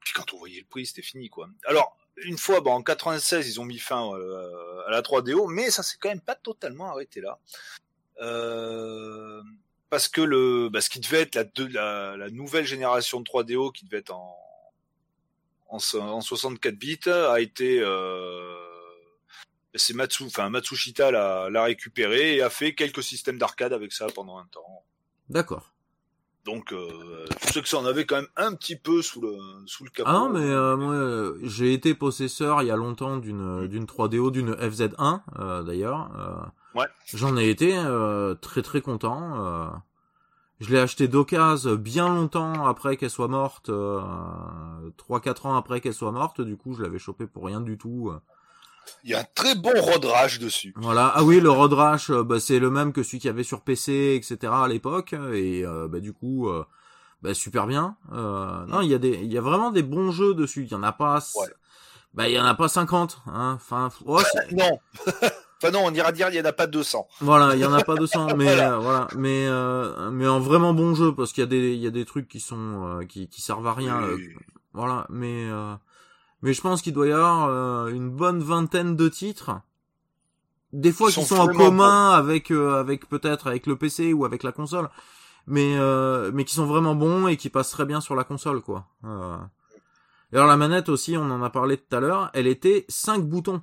puis 0.00 0.12
quand 0.14 0.32
on 0.34 0.38
voyait 0.38 0.60
le 0.60 0.66
prix, 0.66 0.86
c'était 0.86 1.02
fini 1.02 1.28
quoi. 1.28 1.48
Alors 1.66 1.96
une 2.24 2.36
fois, 2.38 2.60
bon, 2.60 2.72
en 2.72 2.82
96, 2.82 3.48
ils 3.48 3.60
ont 3.60 3.64
mis 3.64 3.78
fin 3.78 4.12
euh, 4.14 4.86
à 4.86 4.90
la 4.90 5.00
3DO, 5.02 5.50
mais 5.50 5.70
ça 5.70 5.82
s'est 5.82 5.96
quand 5.98 6.10
même 6.10 6.20
pas 6.20 6.34
totalement 6.34 6.90
arrêté 6.90 7.20
là. 7.20 7.38
Euh, 8.20 9.42
parce 9.90 10.08
que 10.08 10.20
le, 10.20 10.68
bah, 10.68 10.80
ce 10.80 10.90
qui 10.90 11.00
devait 11.00 11.22
être 11.22 11.34
la, 11.34 11.44
la, 11.68 12.16
la 12.16 12.30
nouvelle 12.30 12.66
génération 12.66 13.20
de 13.20 13.24
3DO, 13.24 13.72
qui 13.72 13.84
devait 13.86 13.98
être 13.98 14.14
en, 14.14 14.36
en, 15.68 15.78
en 15.98 16.20
64 16.20 16.74
bits, 16.76 17.00
a 17.08 17.40
été, 17.40 17.80
euh, 17.80 18.61
c'est 19.74 19.94
Matsu, 19.94 20.24
enfin 20.24 20.50
Matsushita 20.50 21.10
l'a, 21.10 21.48
l'a 21.50 21.64
récupéré 21.64 22.36
et 22.36 22.42
a 22.42 22.50
fait 22.50 22.74
quelques 22.74 23.02
systèmes 23.02 23.38
d'arcade 23.38 23.72
avec 23.72 23.92
ça 23.92 24.06
pendant 24.14 24.38
un 24.38 24.46
temps. 24.46 24.84
D'accord. 25.28 25.72
Donc, 26.44 26.72
euh, 26.72 27.24
je 27.46 27.52
sais 27.52 27.62
que 27.62 27.68
ça 27.68 27.78
en 27.78 27.84
avait 27.86 28.04
quand 28.04 28.16
même 28.16 28.26
un 28.36 28.52
petit 28.54 28.74
peu 28.74 29.00
sous 29.00 29.20
le, 29.20 29.36
sous 29.66 29.84
le 29.84 29.90
capot. 29.90 30.10
Ah 30.10 30.14
non, 30.14 30.28
mais 30.28 30.40
euh, 30.40 30.76
moi, 30.76 30.92
euh, 30.94 31.38
j'ai 31.44 31.72
été 31.72 31.94
possesseur 31.94 32.62
il 32.62 32.66
y 32.66 32.70
a 32.72 32.76
longtemps 32.76 33.16
d'une 33.16 33.68
d'une 33.68 33.84
3DO, 33.84 34.32
d'une 34.32 34.52
FZ1 34.54 35.20
euh, 35.38 35.62
d'ailleurs. 35.62 36.10
Euh, 36.18 36.44
Ouais. 36.74 36.86
J'en 37.12 37.36
ai 37.36 37.50
été 37.50 37.76
euh, 37.76 38.34
très 38.34 38.62
très 38.62 38.80
content. 38.80 39.44
euh. 39.44 39.66
je 40.58 40.70
l'ai 40.70 40.78
acheté 40.78 41.06
d'occasion 41.06 41.74
bien 41.74 42.08
longtemps 42.08 42.66
après 42.66 42.96
qu'elle 42.96 43.10
soit 43.10 43.28
morte, 43.28 43.68
euh, 43.68 44.00
3-4 44.96 45.46
ans 45.48 45.54
après 45.54 45.82
qu'elle 45.82 45.92
soit 45.92 46.12
morte. 46.12 46.40
Du 46.40 46.56
coup, 46.56 46.72
je 46.74 46.82
l'avais 46.82 46.98
chopé 46.98 47.26
pour 47.26 47.44
rien 47.44 47.60
du 47.60 47.76
tout. 47.76 48.10
Il 49.04 49.10
y 49.10 49.14
a 49.14 49.20
un 49.20 49.24
très 49.34 49.54
bon 49.54 49.72
road 49.80 50.04
rash 50.04 50.38
dessus. 50.38 50.72
Voilà. 50.76 51.12
Ah 51.14 51.24
oui, 51.24 51.40
le 51.40 51.50
Road 51.50 51.72
Rash, 51.72 52.10
euh, 52.10 52.22
bah, 52.22 52.38
c'est 52.38 52.58
le 52.60 52.70
même 52.70 52.92
que 52.92 53.02
celui 53.02 53.18
qu'il 53.18 53.28
y 53.28 53.30
avait 53.30 53.42
sur 53.42 53.62
PC, 53.62 54.14
etc. 54.16 54.52
à 54.54 54.68
l'époque. 54.68 55.12
Et 55.32 55.64
euh, 55.66 55.88
bah, 55.88 55.98
du 56.00 56.12
coup, 56.12 56.48
euh, 56.48 56.64
bah, 57.20 57.34
super 57.34 57.66
bien. 57.66 57.96
Euh, 58.12 58.64
non, 58.66 58.80
il 58.80 58.88
y 58.90 58.94
a 58.94 58.98
des, 58.98 59.10
il 59.10 59.32
y 59.32 59.38
a 59.38 59.40
vraiment 59.40 59.70
des 59.72 59.82
bons 59.82 60.12
jeux 60.12 60.34
dessus. 60.34 60.64
Il 60.64 60.70
y 60.70 60.74
en 60.76 60.82
a 60.84 60.92
pas, 60.92 61.18
Ouais. 61.36 61.48
bah, 62.14 62.28
il 62.28 62.34
y 62.34 62.40
en 62.40 62.44
a 62.44 62.54
pas 62.54 62.68
50. 62.68 63.22
Hein. 63.26 63.54
Enfin, 63.56 63.88
Non. 64.52 64.78
enfin 65.58 65.70
non, 65.72 65.80
on 65.84 65.92
ira 65.94 66.12
dire 66.12 66.28
il 66.30 66.36
y 66.36 66.40
en 66.40 66.44
a 66.44 66.52
pas 66.52 66.66
200. 66.68 67.06
voilà, 67.20 67.54
il 67.56 67.60
y 67.60 67.64
en 67.64 67.72
a 67.72 67.82
pas 67.82 67.96
200, 67.96 68.28
mais 68.36 68.54
voilà, 68.54 69.08
mais 69.16 69.48
mais 70.12 70.28
en 70.28 70.38
vraiment 70.38 70.74
bon 70.74 70.94
jeu 70.94 71.12
parce 71.14 71.32
qu'il 71.32 71.42
y 71.42 71.46
a 71.46 71.48
des, 71.48 71.72
il 71.72 71.80
y 71.80 71.86
a 71.88 71.90
des 71.90 72.04
trucs 72.04 72.28
qui 72.28 72.38
sont, 72.40 73.00
qui, 73.08 73.28
qui 73.28 73.42
servent 73.42 73.66
à 73.66 73.74
rien. 73.74 74.00
Oui. 74.14 74.28
Voilà, 74.74 75.06
mais 75.10 75.48
mais 76.42 76.52
je 76.52 76.60
pense 76.60 76.82
qu'il 76.82 76.92
doit 76.92 77.06
y 77.06 77.12
avoir 77.12 77.48
euh, 77.48 77.88
une 77.88 78.10
bonne 78.10 78.42
vingtaine 78.42 78.96
de 78.96 79.08
titres. 79.08 79.60
Des 80.72 80.92
fois 80.92 81.08
qui 81.08 81.14
sont 81.14 81.36
sont 81.36 81.36
en 81.36 81.48
commun 81.48 82.10
avec 82.12 82.50
euh, 82.50 82.80
avec 82.80 83.08
peut-être 83.08 83.46
avec 83.46 83.66
le 83.66 83.76
PC 83.76 84.12
ou 84.14 84.24
avec 84.24 84.42
la 84.42 84.52
console, 84.52 84.88
mais 85.46 85.76
euh, 85.76 86.30
mais 86.32 86.44
qui 86.44 86.54
sont 86.54 86.64
vraiment 86.66 86.94
bons 86.94 87.26
et 87.28 87.36
qui 87.36 87.50
passent 87.50 87.70
très 87.70 87.84
bien 87.84 88.00
sur 88.00 88.14
la 88.14 88.24
console 88.24 88.62
quoi. 88.62 88.86
Euh. 89.04 89.36
Et 90.32 90.36
alors 90.36 90.46
la 90.48 90.56
manette 90.56 90.88
aussi, 90.88 91.14
on 91.18 91.30
en 91.30 91.42
a 91.42 91.50
parlé 91.50 91.76
tout 91.76 91.94
à 91.94 92.00
l'heure, 92.00 92.30
elle 92.32 92.46
était 92.46 92.86
5 92.88 93.22
boutons. 93.22 93.60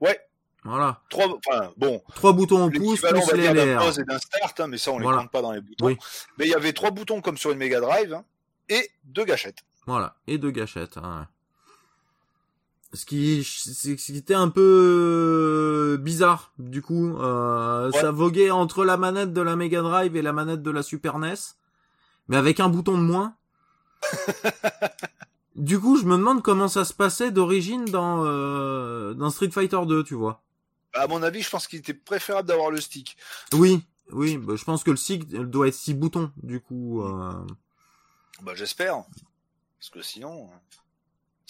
Ouais. 0.00 0.18
Voilà, 0.64 1.00
Trois, 1.08 1.26
enfin 1.46 1.70
bon, 1.76 2.02
trois 2.16 2.32
boutons 2.32 2.64
au 2.66 2.70
pouce 2.70 3.00
plus 3.00 3.12
les 3.36 3.54
d'un 3.54 3.78
pause 3.78 4.00
et 4.00 4.04
d'un 4.04 4.18
start, 4.18 4.58
hein, 4.58 4.66
mais 4.66 4.76
ça 4.76 4.90
on 4.90 4.98
Voilà. 4.98 5.18
les 5.18 5.22
compte 5.22 5.30
pas 5.32 5.40
dans 5.40 5.52
les 5.52 5.60
boutons. 5.60 5.86
Oui. 5.86 5.96
Mais 6.36 6.46
il 6.46 6.50
y 6.50 6.54
avait 6.54 6.72
trois 6.72 6.90
boutons 6.90 7.20
comme 7.20 7.38
sur 7.38 7.52
une 7.52 7.58
Mega 7.58 7.80
Drive 7.80 8.12
hein, 8.12 8.24
et 8.68 8.90
deux 9.04 9.24
gâchettes. 9.24 9.60
Voilà, 9.86 10.16
et 10.26 10.36
deux 10.36 10.50
gâchettes. 10.50 10.96
hein. 10.98 11.28
Ce 12.94 13.04
qui, 13.04 13.44
ce 13.44 13.90
qui 13.94 14.16
était 14.16 14.32
un 14.34 14.48
peu 14.48 14.62
euh, 14.62 15.96
bizarre, 15.98 16.52
du 16.58 16.80
coup. 16.82 17.16
Euh, 17.18 17.90
Ouais. 17.92 18.00
Ça 18.00 18.10
voguait 18.10 18.50
entre 18.50 18.84
la 18.84 18.96
manette 18.96 19.32
de 19.32 19.40
la 19.40 19.56
Mega 19.56 19.82
Drive 19.82 20.16
et 20.16 20.22
la 20.22 20.32
manette 20.32 20.62
de 20.62 20.70
la 20.70 20.82
Super 20.82 21.18
NES, 21.18 21.34
mais 22.28 22.36
avec 22.36 22.60
un 22.60 22.68
bouton 22.68 22.96
de 22.98 23.02
moins. 23.02 23.34
du 25.56 25.78
coup, 25.80 25.96
je 25.98 26.04
me 26.04 26.16
demande 26.16 26.42
comment 26.42 26.68
ça 26.68 26.84
se 26.84 26.92
passait 26.94 27.30
d'origine 27.30 27.84
dans, 27.86 28.24
euh, 28.24 29.14
dans 29.14 29.30
Street 29.30 29.50
Fighter 29.50 29.80
2, 29.86 30.04
tu 30.04 30.14
vois. 30.14 30.42
À 30.94 31.06
mon 31.06 31.22
avis, 31.22 31.42
je 31.42 31.50
pense 31.50 31.66
qu'il 31.66 31.78
était 31.80 31.94
préférable 31.94 32.48
d'avoir 32.48 32.70
le 32.70 32.80
stick. 32.80 33.16
Oui, 33.52 33.82
oui, 34.10 34.38
bah, 34.38 34.54
je 34.56 34.64
pense 34.64 34.82
que 34.84 34.90
le 34.90 34.96
SIG 34.96 35.24
doit 35.44 35.68
être 35.68 35.74
six 35.74 35.94
boutons, 35.94 36.30
du 36.42 36.60
coup. 36.60 37.02
euh. 37.02 37.32
Bah 38.42 38.52
j'espère. 38.54 39.04
Parce 39.78 39.90
que 39.90 40.00
sinon... 40.02 40.48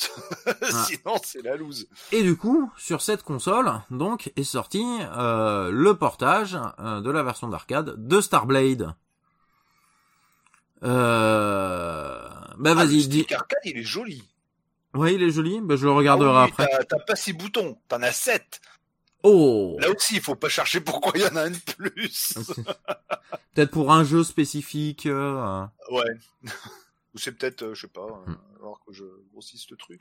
Ah. 0.47 0.85
sinon 0.87 1.17
c'est 1.25 1.43
la 1.43 1.57
loose. 1.57 1.89
Et 2.13 2.23
du 2.23 2.37
coup, 2.37 2.71
sur 2.77 3.03
cette 3.03 3.23
console, 3.23 3.71
donc, 3.91 4.33
est 4.37 4.45
sorti 4.45 4.85
euh, 5.17 5.71
le 5.71 5.95
portage 5.95 6.59
euh, 6.79 7.01
de 7.01 7.11
la 7.11 7.23
version 7.23 7.49
d'arcade 7.49 7.95
de 7.97 8.21
Starblade. 8.21 8.95
Euh... 10.85 12.29
Bah 12.59 12.71
Ah, 12.73 12.75
vas-y, 12.75 13.07
dis. 13.09 13.27
arcade, 13.35 13.59
il 13.65 13.79
est 13.79 13.83
joli. 13.83 14.23
Ouais, 14.95 15.15
il 15.15 15.23
est 15.23 15.31
joli. 15.31 15.61
Bah 15.61 15.77
je 15.77 15.85
le 15.85 15.93
regarderai 15.93 16.31
Ah 16.31 16.45
oui, 16.45 16.51
après. 16.51 16.67
t'as- 16.69 16.85
T'as 16.85 17.05
pas 17.05 17.17
six 17.17 17.33
boutons, 17.33 17.79
t'en 17.89 18.03
as 18.03 18.13
sept. 18.13 18.61
Oh. 19.25 19.77
Là 19.81 19.91
aussi, 19.91 20.17
il 20.17 20.21
faut 20.23 20.37
pas 20.37 20.49
chercher 20.49 20.81
pourquoi 20.81 21.13
il 21.17 21.23
y 21.23 21.27
en 21.27 21.35
a 21.37 21.43
un 21.43 21.51
de 21.51 21.59
plus. 21.77 22.35
Peut-être 23.55 23.71
pour 23.73 23.93
un 23.93 24.05
jeu 24.05 24.23
spécifique. 24.23 25.07
euh, 25.07 25.65
Ouais. 25.91 26.05
Ou 27.15 27.19
c'est 27.19 27.33
peut-être, 27.33 27.63
euh, 27.63 27.75
je 27.75 27.83
sais 27.83 27.89
pas, 27.93 28.03
euh, 28.07 28.31
Hmm. 28.31 28.37
alors 28.61 28.81
que 28.87 28.93
je 28.93 29.05
grossisse 29.33 29.71
le 29.71 29.77
truc. 29.77 30.01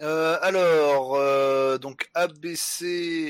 Euh, 0.00 0.38
alors, 0.42 1.14
euh, 1.14 1.78
donc 1.78 2.10
ABC 2.14 2.84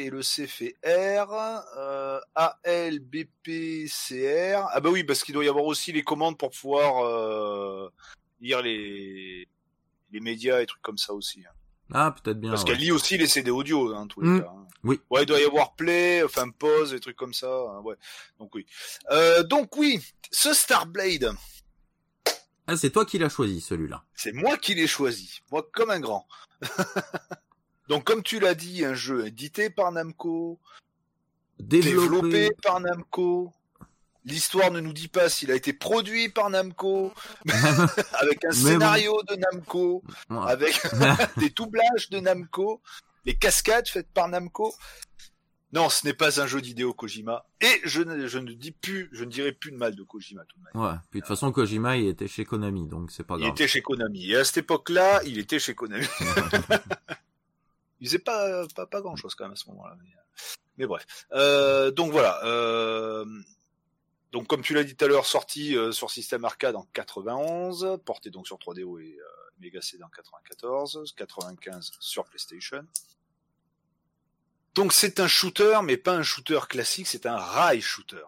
et 0.06 0.10
le 0.10 0.22
C 0.22 0.46
fait 0.46 0.76
R, 0.82 1.30
euh, 1.76 2.18
AL, 2.34 3.00
BP, 3.00 3.86
CR. 3.86 4.66
Ah 4.72 4.80
bah 4.80 4.88
oui, 4.90 5.04
parce 5.04 5.22
qu'il 5.24 5.34
doit 5.34 5.44
y 5.44 5.48
avoir 5.48 5.66
aussi 5.66 5.92
les 5.92 6.02
commandes 6.02 6.38
pour 6.38 6.50
pouvoir 6.50 7.04
euh, 7.04 7.90
lire 8.40 8.62
les 8.62 9.46
les 10.10 10.20
médias 10.20 10.60
et 10.62 10.66
trucs 10.66 10.80
comme 10.80 10.96
ça 10.96 11.12
aussi. 11.12 11.40
hein. 11.44 11.52
Ah, 11.92 12.12
peut-être 12.12 12.40
bien. 12.40 12.50
Parce 12.50 12.62
ouais. 12.62 12.70
qu'elle 12.70 12.78
lit 12.78 12.92
aussi 12.92 13.18
les 13.18 13.26
CD 13.26 13.50
audio, 13.50 13.92
hein, 13.94 14.02
en 14.02 14.06
tous 14.06 14.22
les 14.22 14.28
Hmm. 14.30 14.40
cas. 14.40 14.48
hein. 14.48 14.66
Oui. 14.84 15.00
Ouais, 15.10 15.22
il 15.24 15.26
doit 15.26 15.40
y 15.40 15.44
avoir 15.44 15.74
play, 15.74 16.22
enfin 16.22 16.48
pause, 16.50 16.92
des 16.92 17.00
trucs 17.00 17.16
comme 17.16 17.34
ça. 17.34 17.48
hein, 17.52 17.80
ouais. 17.80 17.96
Donc 18.38 18.54
oui. 18.54 18.64
Euh, 19.10 19.42
donc 19.42 19.76
oui, 19.76 20.00
ce 20.30 20.54
Starblade, 20.54 21.30
Ah, 22.66 22.76
c'est 22.76 22.90
toi 22.90 23.04
qui 23.04 23.18
l'as 23.18 23.28
choisi, 23.28 23.60
celui-là. 23.60 24.04
c'est 24.14 24.32
moi 24.32 24.56
qui 24.56 24.74
l'ai 24.74 24.86
choisi, 24.86 25.40
moi 25.52 25.66
comme 25.72 25.90
un 25.90 26.00
grand. 26.00 26.26
donc 27.88 28.04
comme 28.04 28.22
tu 28.22 28.40
l'as 28.40 28.54
dit, 28.54 28.84
un 28.84 28.94
jeu 28.94 29.26
édité 29.26 29.70
par 29.70 29.92
Namco, 29.92 30.58
Développé. 31.60 31.90
développé 32.30 32.50
par 32.62 32.80
Namco. 32.80 33.52
L'histoire 34.26 34.70
ne 34.70 34.80
nous 34.80 34.94
dit 34.94 35.08
pas 35.08 35.28
s'il 35.28 35.50
a 35.50 35.54
été 35.54 35.74
produit 35.74 36.30
par 36.30 36.48
Namco, 36.48 37.12
avec 38.14 38.42
un 38.46 38.48
Mais 38.48 38.54
scénario 38.54 39.20
de 39.28 39.34
Namco, 39.36 40.02
Ouais. 40.30 40.38
avec 40.50 40.80
des 41.36 41.50
doublages 41.50 42.08
de 42.10 42.20
Namco, 42.20 42.80
les 43.26 43.34
cascades 43.36 43.86
faites 43.88 44.08
par 44.08 44.28
Namco. 44.28 44.74
Non, 45.74 45.88
ce 45.88 46.06
n'est 46.06 46.14
pas 46.14 46.40
un 46.40 46.46
jeu 46.46 46.60
d'Hideo 46.60 46.94
Kojima. 46.94 47.44
Et 47.60 47.80
je 47.82 48.00
ne, 48.00 48.28
je 48.28 48.38
ne 48.38 48.52
dis 48.52 48.70
plus, 48.70 49.08
je 49.10 49.24
ne 49.24 49.30
dirai 49.30 49.50
plus 49.50 49.72
de 49.72 49.76
mal 49.76 49.96
de 49.96 50.04
Kojima 50.04 50.44
tout 50.44 50.56
de 50.58 50.64
même. 50.64 50.84
Ouais. 50.84 50.96
Puis 51.10 51.18
de 51.18 51.24
toute 51.24 51.28
façon, 51.28 51.50
Kojima, 51.50 51.96
il 51.96 52.06
était 52.06 52.28
chez 52.28 52.44
Konami, 52.44 52.86
donc 52.86 53.10
c'est 53.10 53.24
pas 53.24 53.34
Il 53.34 53.40
grave. 53.40 53.50
était 53.50 53.66
chez 53.66 53.82
Konami. 53.82 54.30
Et 54.30 54.36
à 54.36 54.44
cette 54.44 54.58
époque-là, 54.58 55.20
il 55.26 55.36
était 55.38 55.58
chez 55.58 55.74
Konami. 55.74 56.06
il 58.00 58.06
faisait 58.06 58.20
pas, 58.20 58.68
pas, 58.76 58.86
pas 58.86 59.00
grand 59.00 59.16
chose 59.16 59.34
quand 59.34 59.44
même 59.46 59.54
à 59.54 59.56
ce 59.56 59.68
moment-là. 59.70 59.96
Mais, 60.00 60.10
mais 60.78 60.86
bref. 60.86 61.04
Euh, 61.32 61.90
donc 61.90 62.12
voilà. 62.12 62.44
Euh, 62.44 63.24
donc 64.30 64.46
comme 64.46 64.62
tu 64.62 64.74
l'as 64.74 64.84
dit 64.84 64.94
tout 64.94 65.04
à 65.04 65.08
l'heure, 65.08 65.26
sorti 65.26 65.76
euh, 65.76 65.90
sur 65.90 66.08
système 66.10 66.44
arcade 66.44 66.76
en 66.76 66.86
91, 66.92 67.98
porté 68.04 68.30
donc 68.30 68.46
sur 68.46 68.58
3DO 68.58 69.00
et 69.00 69.18
euh, 69.18 69.24
Mega 69.58 69.80
CD 69.82 70.04
en 70.04 70.08
94, 70.08 71.14
95 71.16 71.92
sur 71.98 72.24
PlayStation. 72.26 72.84
Donc 74.74 74.92
c'est 74.92 75.20
un 75.20 75.28
shooter, 75.28 75.78
mais 75.84 75.96
pas 75.96 76.14
un 76.16 76.22
shooter 76.22 76.60
classique, 76.68 77.06
c'est 77.06 77.26
un 77.26 77.36
rail 77.36 77.80
shooter. 77.80 78.24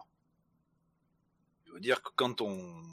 Je 1.65 1.71
veux 1.73 1.79
dire 1.79 2.01
que 2.01 2.09
quand 2.15 2.41
on 2.41 2.83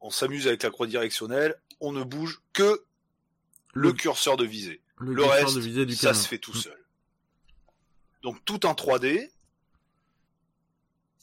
on 0.00 0.10
s'amuse 0.10 0.46
avec 0.46 0.62
la 0.62 0.70
croix 0.70 0.86
directionnelle, 0.86 1.58
on 1.80 1.90
ne 1.92 2.04
bouge 2.04 2.42
que 2.52 2.84
le, 3.72 3.92
curseur 3.92 4.36
de 4.36 4.44
visée. 4.44 4.82
le 4.98 5.24
reste, 5.24 5.54
de 5.56 5.60
visée 5.60 5.86
du 5.86 5.96
ça 5.96 6.08
canon. 6.10 6.20
se 6.22 6.28
fait 6.28 6.38
tout 6.38 6.52
Mm. 6.52 6.60
seul. 6.60 6.84
Donc 8.22 8.44
tout 8.44 8.66
en 8.66 8.74
3D. 8.74 9.30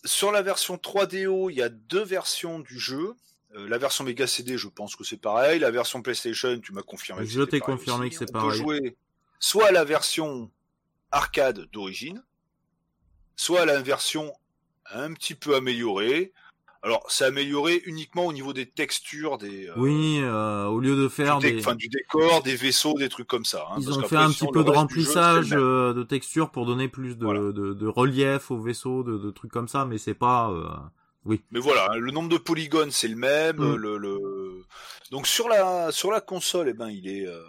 Sur 0.04 0.32
la 0.32 0.42
version 0.42 0.78
3DO, 0.78 1.52
il 1.52 1.58
y 1.58 1.62
a 1.62 1.70
deux 1.70 2.04
versions 2.04 2.60
du 2.60 2.80
jeu. 2.80 3.14
Euh, 3.56 3.68
la 3.70 3.78
version 3.78 4.04
Mega 4.04 4.26
CD, 4.26 4.58
je 4.58 4.68
pense 4.68 4.96
que 4.96 5.04
c'est 5.04 5.18
pareil. 5.18 5.60
La 5.60 5.70
version 5.70 6.02
PlayStation, 6.02 6.60
tu 6.60 6.74
m'as 6.74 6.82
confirmé. 6.82 7.22
que 7.24 7.30
Je 7.30 7.44
t'ai 7.44 7.60
confirmé 7.60 8.08
aussi. 8.08 8.18
que 8.18 8.26
c'est 8.26 8.32
peut 8.32 8.40
pareil. 8.40 8.58
jouer 8.60 8.98
soit 9.42 9.68
à 9.68 9.72
la 9.74 9.84
version 9.84 10.50
arcade 11.12 11.68
d'origine, 11.74 12.24
soit 13.36 13.66
la 13.66 13.82
version 13.82 14.32
un 14.94 15.12
petit 15.12 15.36
peu 15.36 15.56
améliorée. 15.56 16.32
Alors, 16.84 17.06
c'est 17.10 17.26
amélioré 17.26 17.82
uniquement 17.86 18.26
au 18.26 18.34
niveau 18.34 18.54
des 18.54 18.66
textures, 18.66 19.38
des 19.38 19.68
euh, 19.68 19.74
Oui, 19.78 20.20
euh, 20.22 20.66
au 20.66 20.80
lieu 20.80 20.96
de 20.96 21.08
faire 21.10 21.38
du, 21.38 21.48
dé- 21.48 21.54
des... 21.54 21.60
enfin, 21.60 21.76
du 21.76 21.90
décor, 21.90 22.42
des 22.42 22.56
vaisseaux, 22.56 22.96
des 22.98 23.10
trucs 23.10 23.28
comme 23.28 23.46
ça. 23.46 23.68
hein, 23.70 23.76
Ils 23.78 23.86
parce 23.86 23.98
ont 23.98 24.08
fait 24.08 24.16
un 24.16 24.30
petit 24.32 24.48
peu 24.52 24.64
de 24.64 24.68
jeu, 24.72 24.74
remplissage 24.80 25.50
euh, 25.54 25.94
de 25.94 26.02
textures 26.04 26.50
pour 26.50 26.66
donner 26.66 26.88
plus 26.88 27.18
de, 27.18 27.26
Voilà. 27.26 27.40
de, 27.42 27.74
de 27.74 27.88
relief 27.88 28.50
au 28.50 28.60
vaisseau, 28.60 29.04
de, 29.04 29.18
de 29.20 29.30
trucs 29.32 29.52
comme 29.52 29.68
ça, 29.68 29.86
mais 29.86 30.00
c'est 30.00 30.16
pas... 30.16 30.50
euh, 30.50 31.36
Mais 31.52 31.60
voilà, 31.60 31.96
le 31.98 32.12
nombre 32.12 32.30
de 32.30 32.38
polygones 32.38 32.90
c'est 32.92 33.08
le 33.10 33.16
même. 33.16 33.58
Mm. 33.58 33.76
Le, 33.76 33.98
le... 33.98 34.18
Donc 35.12 35.28
sur 35.28 35.50
la 35.50 35.92
sur 35.92 36.10
la 36.12 36.20
console, 36.20 36.70
eh 36.70 36.74
ben 36.74 36.90
il 36.90 37.08
est 37.08 37.28
euh, 37.28 37.44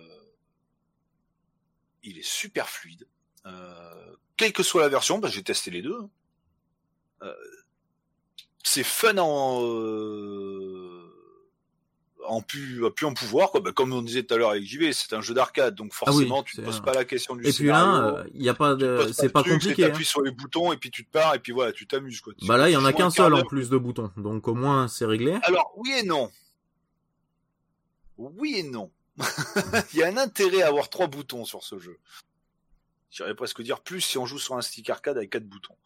il 2.03 2.19
est 2.19 2.27
super 2.27 2.69
fluide. 2.69 3.07
Euh, 3.47 4.15
quelle 4.37 4.53
que 4.53 4.63
soit 4.63 4.83
la 4.83 4.89
version, 4.89 5.19
bah, 5.19 5.29
j'ai 5.29 5.43
testé 5.43 5.71
les 5.71 5.83
deux. 5.83 5.97
hein. 6.01 6.11
Euh, 7.23 7.35
c'est 8.65 8.85
fun 8.85 9.17
en 9.19 9.61
euh, 9.65 11.09
en 12.27 12.41
pu, 12.41 12.81
pu 12.95 13.05
en 13.05 13.15
pouvoir 13.15 13.51
quoi. 13.51 13.61
Bah, 13.61 13.73
comme 13.73 13.93
on 13.93 14.03
disait 14.03 14.23
tout 14.23 14.35
à 14.35 14.37
l'heure 14.39 14.51
avec 14.51 14.65
JV, 14.65 14.93
c'est 14.93 15.13
un 15.13 15.21
jeu 15.21 15.35
d'arcade, 15.35 15.75
donc 15.75 15.93
forcément 15.93 16.39
oui, 16.39 16.45
tu 16.47 16.57
c'est 16.57 16.63
poses 16.63 16.81
pas 16.81 16.93
la 16.93 17.05
question 17.05 17.35
du 17.35 17.43
Et 17.43 17.47
puis 17.53 17.53
scénario. 17.53 18.17
là, 18.17 18.25
il 18.35 18.43
y 18.43 18.49
a 18.49 18.55
pas 18.55 18.75
tu 18.77 18.83
de... 18.83 19.11
C'est 19.13 19.29
pas 19.29 19.43
truc, 19.43 19.55
compliqué. 19.55 19.75
c'est 19.77 19.85
hein. 19.85 19.89
T'appuies 19.91 20.05
sur 20.05 20.23
les 20.23 20.31
boutons 20.31 20.73
et 20.73 20.77
puis 20.77 20.91
tu 20.93 21.05
te 21.05 21.11
pars 21.11 21.35
et 21.35 21.41
puis 21.41 21.53
voilà, 21.53 21.73
tu 21.73 21.87
t'amuses 21.87 22.21
quoi. 22.21 22.33
Tu- 22.35 22.47
Bah 22.47 22.57
là, 22.57 22.69
il 22.71 22.73
y 22.73 22.77
en 22.77 22.81
tu 22.83 22.87
a 22.87 22.93
qu'un 22.93 23.11
seul 23.11 23.35
en 23.35 23.43
plus 23.45 23.69
de 23.69 23.77
boutons, 23.77 24.11
donc 24.17 24.47
au 24.49 24.55
moins 24.55 24.87
c'est 24.89 25.05
réglé. 25.07 25.37
Alors, 25.43 25.73
oui 25.77 25.93
et 25.99 26.05
non. 26.05 26.31
Oui 28.17 28.55
et 28.59 28.63
non. 28.63 28.91
Il 29.93 29.99
y 29.99 30.03
a 30.03 30.09
un 30.09 30.17
intérêt 30.17 30.63
à 30.63 30.69
avoir 30.69 30.89
trois 30.91 31.07
boutons 31.07 31.45
sur 31.45 31.63
ce 31.63 31.79
jeu. 31.79 31.99
J'irais 33.11 33.35
presque 33.35 33.63
dire 33.63 33.81
plus 33.81 34.01
si 34.01 34.17
on 34.19 34.27
joue 34.27 34.39
sur 34.39 34.57
un 34.57 34.63
stick 34.63 34.89
arcade 34.91 35.17
avec 35.17 35.31
quatre 35.31 35.47
boutons. 35.47 35.77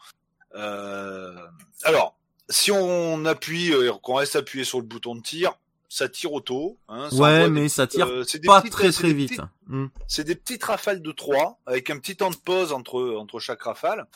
Euh, 0.55 1.37
Alors, 1.83 2.17
si 2.49 2.71
on 2.71 3.25
appuie, 3.25 3.73
euh, 3.73 3.93
qu'on 4.03 4.15
reste 4.15 4.37
appuyé 4.37 4.65
sur 4.65 4.79
le 4.79 4.85
bouton 4.87 5.17
de 5.17 5.23
tir, 5.23 5.53
ça 5.89 6.09
tire 6.09 6.33
auto. 6.33 6.79
Hein, 6.89 7.09
ça 7.11 7.17
Ouais, 7.17 7.49
mais 7.51 7.63
des 7.63 7.69
ça 7.69 7.87
tire 7.87 8.07
euh, 8.07 8.25
des 8.25 8.41
Pas 8.41 8.61
petites- 8.61 8.73
très 8.73 8.93
très 8.93 9.13
vite. 9.13 9.41
Hmm. 9.67 9.87
C'est 10.07 10.25
des 10.25 10.37
petites 10.37 10.63
rafales 10.65 11.03
de 11.03 11.13
3 11.13 11.59
avec 11.67 11.91
un 11.91 11.99
petit 11.99 12.17
temps 12.17 12.31
de 12.31 12.37
pause 12.37 12.73
entre 12.73 13.15
entre 13.17 13.41
chaque 13.41 13.63
rafale. 13.63 14.07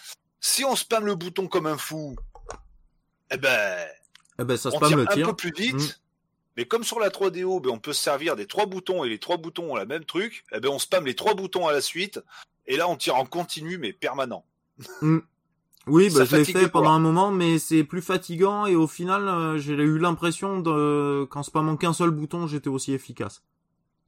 Si 0.40 0.64
on 0.64 0.76
spam 0.76 1.04
le 1.04 1.16
bouton 1.16 1.48
comme 1.48 1.66
un 1.66 1.76
fou, 1.76 2.16
eh 3.30 3.36
ben 3.36 3.86
Eh 4.38 4.44
ben, 4.44 4.56
ça 4.56 4.70
on 4.72 4.78
tire 4.80 4.96
le 4.96 5.10
un 5.10 5.26
peu 5.26 5.34
plus 5.36 5.52
vite. 5.52 6.00
Mm. 6.50 6.56
Mais 6.56 6.64
comme 6.64 6.84
sur 6.84 7.00
la 7.00 7.10
3DO, 7.10 7.60
ben 7.60 7.70
on 7.70 7.78
peut 7.78 7.92
se 7.92 8.02
servir 8.02 8.36
des 8.36 8.46
trois 8.46 8.66
boutons 8.66 9.04
et 9.04 9.08
les 9.08 9.18
trois 9.18 9.36
boutons 9.36 9.72
ont 9.72 9.76
la 9.76 9.86
même 9.86 10.04
truc. 10.04 10.44
Eh 10.52 10.60
ben 10.60 10.68
on 10.68 10.78
spam 10.78 11.06
les 11.06 11.14
trois 11.14 11.34
boutons 11.34 11.66
à 11.66 11.72
la 11.72 11.80
suite 11.80 12.20
et 12.66 12.76
là 12.76 12.88
on 12.88 12.96
tire 12.96 13.16
en 13.16 13.24
continu 13.24 13.78
mais 13.78 13.92
permanent. 13.92 14.44
Oui, 15.86 16.10
Ça 16.10 16.20
bah, 16.20 16.24
je 16.26 16.36
l'ai 16.36 16.44
fait 16.44 16.68
pendant 16.68 16.90
un 16.90 16.98
moment, 16.98 17.30
mais 17.30 17.58
c'est 17.58 17.84
plus 17.84 18.02
fatigant 18.02 18.66
et 18.66 18.76
au 18.76 18.86
final, 18.86 19.26
euh, 19.28 19.58
j'ai 19.58 19.72
eu 19.72 19.98
l'impression 19.98 20.60
de 20.60 21.24
qu'en 21.30 21.42
spammant 21.42 21.76
qu'un 21.76 21.94
seul 21.94 22.10
bouton, 22.10 22.46
j'étais 22.46 22.68
aussi 22.68 22.92
efficace. 22.92 23.42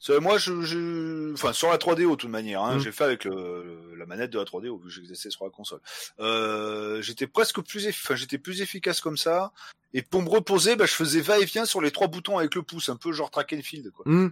Moi, 0.09 0.37
je, 0.39 0.63
je, 0.63 1.33
enfin, 1.33 1.53
sur 1.53 1.71
la 1.71 1.79
3DO, 1.79 2.11
de 2.11 2.17
toute 2.17 2.31
manière, 2.31 2.63
hein, 2.63 2.77
Mm. 2.77 2.81
j'ai 2.81 2.93
fait 2.93 3.05
avec 3.05 3.25
le, 3.25 3.95
la 3.97 4.07
manette 4.07 4.31
de 4.31 4.39
la 4.39 4.45
3DO, 4.45 4.79
vu 4.79 4.85
que 4.85 4.91
j'exerçais 4.91 5.31
sur 5.31 5.45
la 5.45 5.51
console. 5.51 5.81
Euh, 6.21 7.01
j'étais 7.03 7.27
presque 7.27 7.61
plus, 7.61 7.87
enfin, 7.89 8.17
j'étais 8.17 8.39
plus 8.39 8.61
efficace 8.63 9.01
comme 9.01 9.17
ça. 9.17 9.53
Et 9.95 10.03
pour 10.03 10.23
me 10.23 10.29
reposer, 10.29 10.75
bah, 10.77 10.87
je 10.87 10.95
faisais 10.95 11.21
va-et-vient 11.21 11.65
sur 11.67 11.81
les 11.81 11.91
trois 11.91 12.09
boutons 12.09 12.39
avec 12.39 12.55
le 12.55 12.63
pouce, 12.63 12.89
un 12.89 12.97
peu 12.97 13.13
genre 13.13 13.31
track 13.31 13.53
and 13.53 13.63
field, 13.63 13.91
quoi. 13.93 14.05
Hmm. 14.09 14.31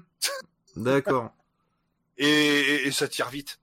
D'accord. 0.77 1.31
Et, 2.23 2.27
et, 2.29 2.87
et 2.89 2.93
ça 2.93 3.09
tire 3.09 3.31
vite. 3.31 3.59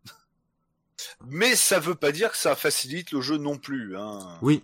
Mais 1.27 1.55
ça 1.55 1.79
veut 1.79 1.93
pas 1.93 2.11
dire 2.11 2.31
que 2.31 2.37
ça 2.37 2.55
facilite 2.55 3.11
le 3.11 3.21
jeu 3.21 3.37
non 3.37 3.57
plus, 3.59 3.95
hein. 3.95 4.19
Oui. 4.41 4.63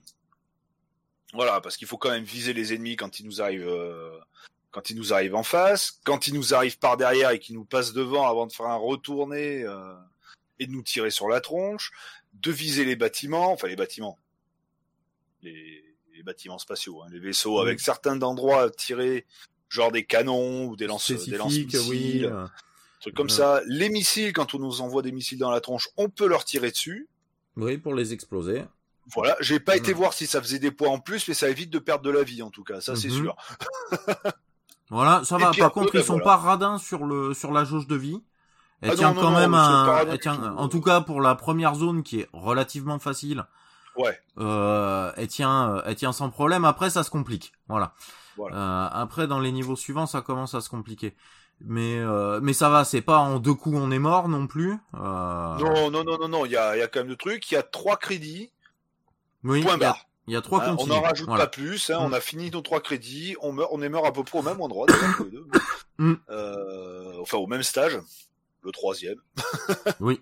Voilà, 1.33 1.61
parce 1.61 1.77
qu'il 1.77 1.87
faut 1.87 1.97
quand 1.99 2.09
même 2.09 2.23
viser 2.23 2.53
les 2.53 2.73
ennemis 2.73 2.95
quand 2.95 3.19
ils 3.19 3.25
nous 3.27 3.39
arrivent, 3.39 3.67
euh, 3.67 4.17
quand 4.73 4.89
ils 4.89 4.97
nous 4.97 5.13
arrivent 5.13 5.35
en 5.35 5.43
face, 5.43 5.99
quand 6.03 6.27
ils 6.27 6.33
nous 6.33 6.53
arrivent 6.53 6.79
par 6.79 6.97
derrière 6.97 7.29
et 7.29 7.39
qu'ils 7.39 7.55
nous 7.55 7.63
passent 7.63 7.93
devant 7.93 8.27
avant 8.27 8.47
de 8.47 8.51
faire 8.51 8.65
un 8.65 8.75
retourné 8.75 9.63
euh, 9.63 9.93
et 10.59 10.65
de 10.67 10.71
nous 10.71 10.81
tirer 10.81 11.11
sur 11.11 11.29
la 11.29 11.39
tronche, 11.39 11.91
de 12.33 12.51
viser 12.51 12.83
les 12.83 12.95
bâtiments, 12.97 13.51
enfin 13.51 13.67
les 13.67 13.75
bâtiments, 13.75 14.17
les, 15.43 15.83
les 16.15 16.23
bâtiments 16.23 16.57
spatiaux, 16.57 17.03
hein, 17.03 17.07
les 17.11 17.19
vaisseaux 17.19 17.57
Oui. 17.61 17.67
avec 17.67 17.79
certains 17.79 18.19
endroits 18.23 18.63
à 18.63 18.69
tirer, 18.71 19.25
genre 19.69 19.91
des 19.91 20.05
canons 20.05 20.65
ou 20.65 20.75
des 20.75 20.87
lance, 20.87 21.11
des 21.11 21.37
lance 21.37 21.53
oui. 21.53 21.65
missiles, 21.65 22.25
euh, 22.25 22.47
trucs 22.99 23.13
comme 23.15 23.27
Ouais. 23.27 23.33
ça. 23.33 23.61
Les 23.67 23.89
missiles, 23.89 24.33
quand 24.33 24.55
on 24.55 24.59
nous 24.59 24.81
envoie 24.81 25.03
des 25.03 25.11
missiles 25.11 25.37
dans 25.37 25.51
la 25.51 25.61
tronche, 25.61 25.87
on 25.97 26.09
peut 26.09 26.27
leur 26.27 26.45
tirer 26.45 26.71
dessus. 26.71 27.07
Oui, 27.57 27.77
pour 27.77 27.93
les 27.93 28.11
exploser. 28.11 28.63
Voilà, 29.07 29.35
j'ai 29.41 29.59
pas 29.59 29.75
été 29.75 29.91
Mhm. 29.91 29.97
voir 29.97 30.13
si 30.13 30.25
ça 30.25 30.41
faisait 30.41 30.59
des 30.59 30.71
points 30.71 30.87
en 30.89 30.99
plus, 30.99 31.27
mais 31.27 31.33
ça 31.35 31.47
évite 31.49 31.69
de 31.69 31.77
perdre 31.79 32.03
de 32.05 32.09
la 32.09 32.23
vie 32.23 32.41
en 32.41 32.49
tout 32.49 32.63
cas, 32.63 32.81
ça 32.81 32.95
c'est 32.95 33.09
Mhm. 33.09 33.21
sûr. 33.21 33.35
Voilà, 34.89 35.23
ça 35.23 35.37
va. 35.37 35.51
Par 35.51 35.71
contre, 35.71 35.93
ben, 35.93 35.99
ils 35.99 36.05
sont 36.05 36.13
voilà. 36.13 36.25
pas 36.25 36.37
radins 36.37 36.77
sur 36.77 37.05
le 37.05 37.33
sur 37.33 37.51
la 37.51 37.63
jauge 37.63 37.87
de 37.87 37.95
vie. 37.95 38.21
Elle 38.81 38.91
Ah 38.91 38.95
tient 38.95 39.13
non, 39.13 39.21
quand 39.21 39.31
non, 39.31 39.39
même 39.39 39.53
un, 39.53 40.05
elle 40.09 40.19
tient, 40.19 40.55
en 40.57 40.67
tout 40.67 40.81
cas 40.81 40.99
pour 41.01 41.21
la 41.21 41.35
première 41.35 41.75
zone 41.75 42.03
qui 42.03 42.19
est 42.19 42.29
relativement 42.33 42.99
facile. 42.99 43.45
Ouais. 43.97 44.19
Euh, 44.39 45.11
elle 45.15 45.27
tient, 45.27 45.81
elle 45.85 45.95
tient 45.95 46.11
sans 46.11 46.29
problème. 46.29 46.65
Après, 46.65 46.89
ça 46.89 47.03
se 47.03 47.09
complique. 47.09 47.53
Voilà. 47.69 47.93
Voilà. 48.35 48.55
Euh, 48.55 48.89
après, 48.91 49.27
dans 49.27 49.39
les 49.39 49.51
niveaux 49.51 49.75
suivants, 49.75 50.05
ça 50.07 50.21
commence 50.21 50.53
à 50.53 50.61
se 50.61 50.69
compliquer. 50.69 51.15
Mais 51.61 51.99
euh, 51.99 52.39
mais 52.41 52.51
ça 52.51 52.69
va. 52.69 52.83
C'est 52.83 53.01
pas 53.01 53.19
en 53.19 53.39
deux 53.39 53.53
coups 53.53 53.77
on 53.79 53.91
est 53.91 53.99
mort 53.99 54.27
non 54.27 54.47
plus. 54.47 54.77
Euh, 54.95 55.57
Non, 55.57 55.91
non, 55.91 56.03
non, 56.03 56.17
non, 56.17 56.27
non, 56.27 56.45
il 56.45 56.51
y 56.51 56.57
a, 56.57 56.75
il 56.75 56.79
y 56.79 56.81
a 56.81 56.87
quand 56.87 57.01
même 57.01 57.09
de 57.09 57.15
trucs. 57.15 57.49
Il 57.51 57.53
y 57.53 57.57
a 57.57 57.63
trois 57.63 57.95
crédits, 57.95 58.51
oui, 59.43 59.61
point 59.61 59.77
barre. 59.77 60.05
Il 60.27 60.33
y 60.33 60.37
a 60.37 60.41
trois 60.41 60.63
Hein, 60.63 60.75
on 60.79 60.87
n'en 60.87 61.01
rajoute 61.01 61.27
Voilà. 61.27 61.45
pas 61.45 61.51
plus. 61.51 61.89
Hein, 61.89 61.99
Mm. 61.99 62.03
On 62.05 62.13
a 62.13 62.21
fini 62.21 62.49
nos 62.49 62.61
trois 62.61 62.79
crédits. 62.81 63.35
On 63.41 63.51
meurt, 63.51 63.69
on 63.73 63.81
est 63.81 63.89
mort 63.89 64.05
à 64.05 64.13
peu 64.13 64.23
près 64.23 64.39
au 64.39 64.41
même 64.41 64.61
endroit. 64.61 64.85
les 65.19 65.29
deux. 65.31 65.45
Mm. 65.97 66.13
Euh, 66.29 67.17
enfin, 67.21 67.37
au 67.37 67.47
même 67.47 67.63
stage. 67.63 67.99
Le 68.61 68.71
troisième. 68.71 69.17
Oui. 69.99 70.21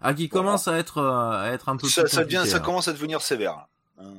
Ah, 0.00 0.14
qui 0.14 0.26
Voilà. 0.28 0.44
commence 0.46 0.68
à 0.68 0.78
être 0.78 0.98
euh, 0.98 1.30
à 1.42 1.50
être 1.52 1.68
un 1.68 1.76
peu 1.76 1.88
Ça, 1.88 2.02
plus 2.02 2.10
ça 2.12 2.24
devient, 2.24 2.42
ça 2.46 2.58
là. 2.58 2.60
commence 2.60 2.86
à 2.88 2.92
devenir 2.92 3.20
sévère. 3.22 3.66
hein. 3.98 4.14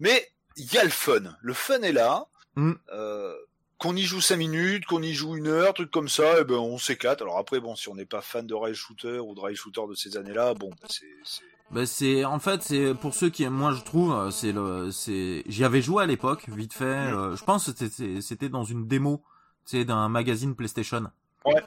Mais 0.00 0.30
il 0.56 0.72
y 0.72 0.78
a 0.78 0.84
le 0.84 0.90
fun. 0.90 1.20
Le 1.40 1.52
fun 1.54 1.80
est 1.82 1.92
là. 1.92 2.26
Mm. 2.56 2.72
Euh, 2.92 3.34
qu'on 3.78 3.96
y 3.96 4.02
joue 4.02 4.20
5 4.20 4.36
minutes, 4.36 4.86
qu'on 4.86 5.02
y 5.02 5.12
joue 5.12 5.36
une 5.36 5.48
heure, 5.48 5.74
truc 5.74 5.90
comme 5.90 6.08
ça, 6.08 6.40
et 6.40 6.44
ben 6.44 6.54
on 6.54 6.78
s'éclate. 6.78 7.20
Alors 7.22 7.38
après, 7.38 7.58
bon, 7.60 7.74
si 7.76 7.88
on 7.88 7.94
n'est 7.94 8.06
pas 8.06 8.20
fan 8.22 8.46
de 8.46 8.54
rail 8.54 8.74
shooter 8.74 9.18
ou 9.18 9.34
de 9.34 9.40
rail 9.40 9.56
shooter 9.56 9.82
de 9.88 9.94
ces 9.94 10.16
années-là, 10.16 10.54
bon, 10.54 10.70
ben, 10.70 10.86
c'est, 10.88 11.04
c'est- 11.24 11.42
Bah 11.74 11.86
c'est 11.86 12.24
en 12.24 12.38
fait 12.38 12.62
c'est 12.62 12.94
pour 12.94 13.14
ceux 13.14 13.30
qui 13.30 13.46
moi 13.48 13.72
je 13.72 13.82
trouve 13.82 14.12
euh, 14.14 14.30
c'est 14.30 14.52
le 14.52 14.92
c'est 14.92 15.42
j'y 15.46 15.64
avais 15.64 15.82
joué 15.82 16.04
à 16.04 16.06
l'époque 16.06 16.48
vite 16.48 16.72
fait 16.72 16.84
euh, 16.84 17.34
je 17.34 17.42
pense 17.42 17.66
que 17.70 17.76
c'était 17.76 18.20
c'était 18.20 18.48
dans 18.48 18.62
une 18.62 18.86
démo 18.86 19.22
sais 19.64 19.84
d'un 19.84 20.08
magazine 20.08 20.54
PlayStation. 20.54 21.04
Ouais. 21.44 21.62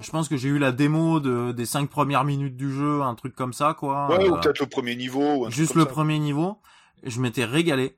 Je 0.00 0.10
pense 0.10 0.28
que 0.28 0.36
j'ai 0.36 0.48
eu 0.48 0.58
la 0.58 0.70
démo 0.70 1.18
de 1.20 1.52
des 1.52 1.66
cinq 1.66 1.90
premières 1.90 2.24
minutes 2.24 2.56
du 2.56 2.72
jeu 2.72 3.02
un 3.02 3.14
truc 3.14 3.34
comme 3.34 3.52
ça 3.52 3.74
quoi. 3.74 4.06
Ouais, 4.08 4.28
ou 4.28 4.36
Euh, 4.36 4.40
peut-être 4.40 4.60
le 4.60 4.66
premier 4.66 4.94
niveau. 4.94 5.22
Ou 5.22 5.46
un 5.46 5.48
truc 5.48 5.54
juste 5.54 5.72
comme 5.72 5.82
le 5.82 5.88
ça. 5.88 5.92
premier 5.92 6.18
niveau, 6.18 6.58
je 7.02 7.20
m'étais 7.20 7.44
régalé. 7.44 7.96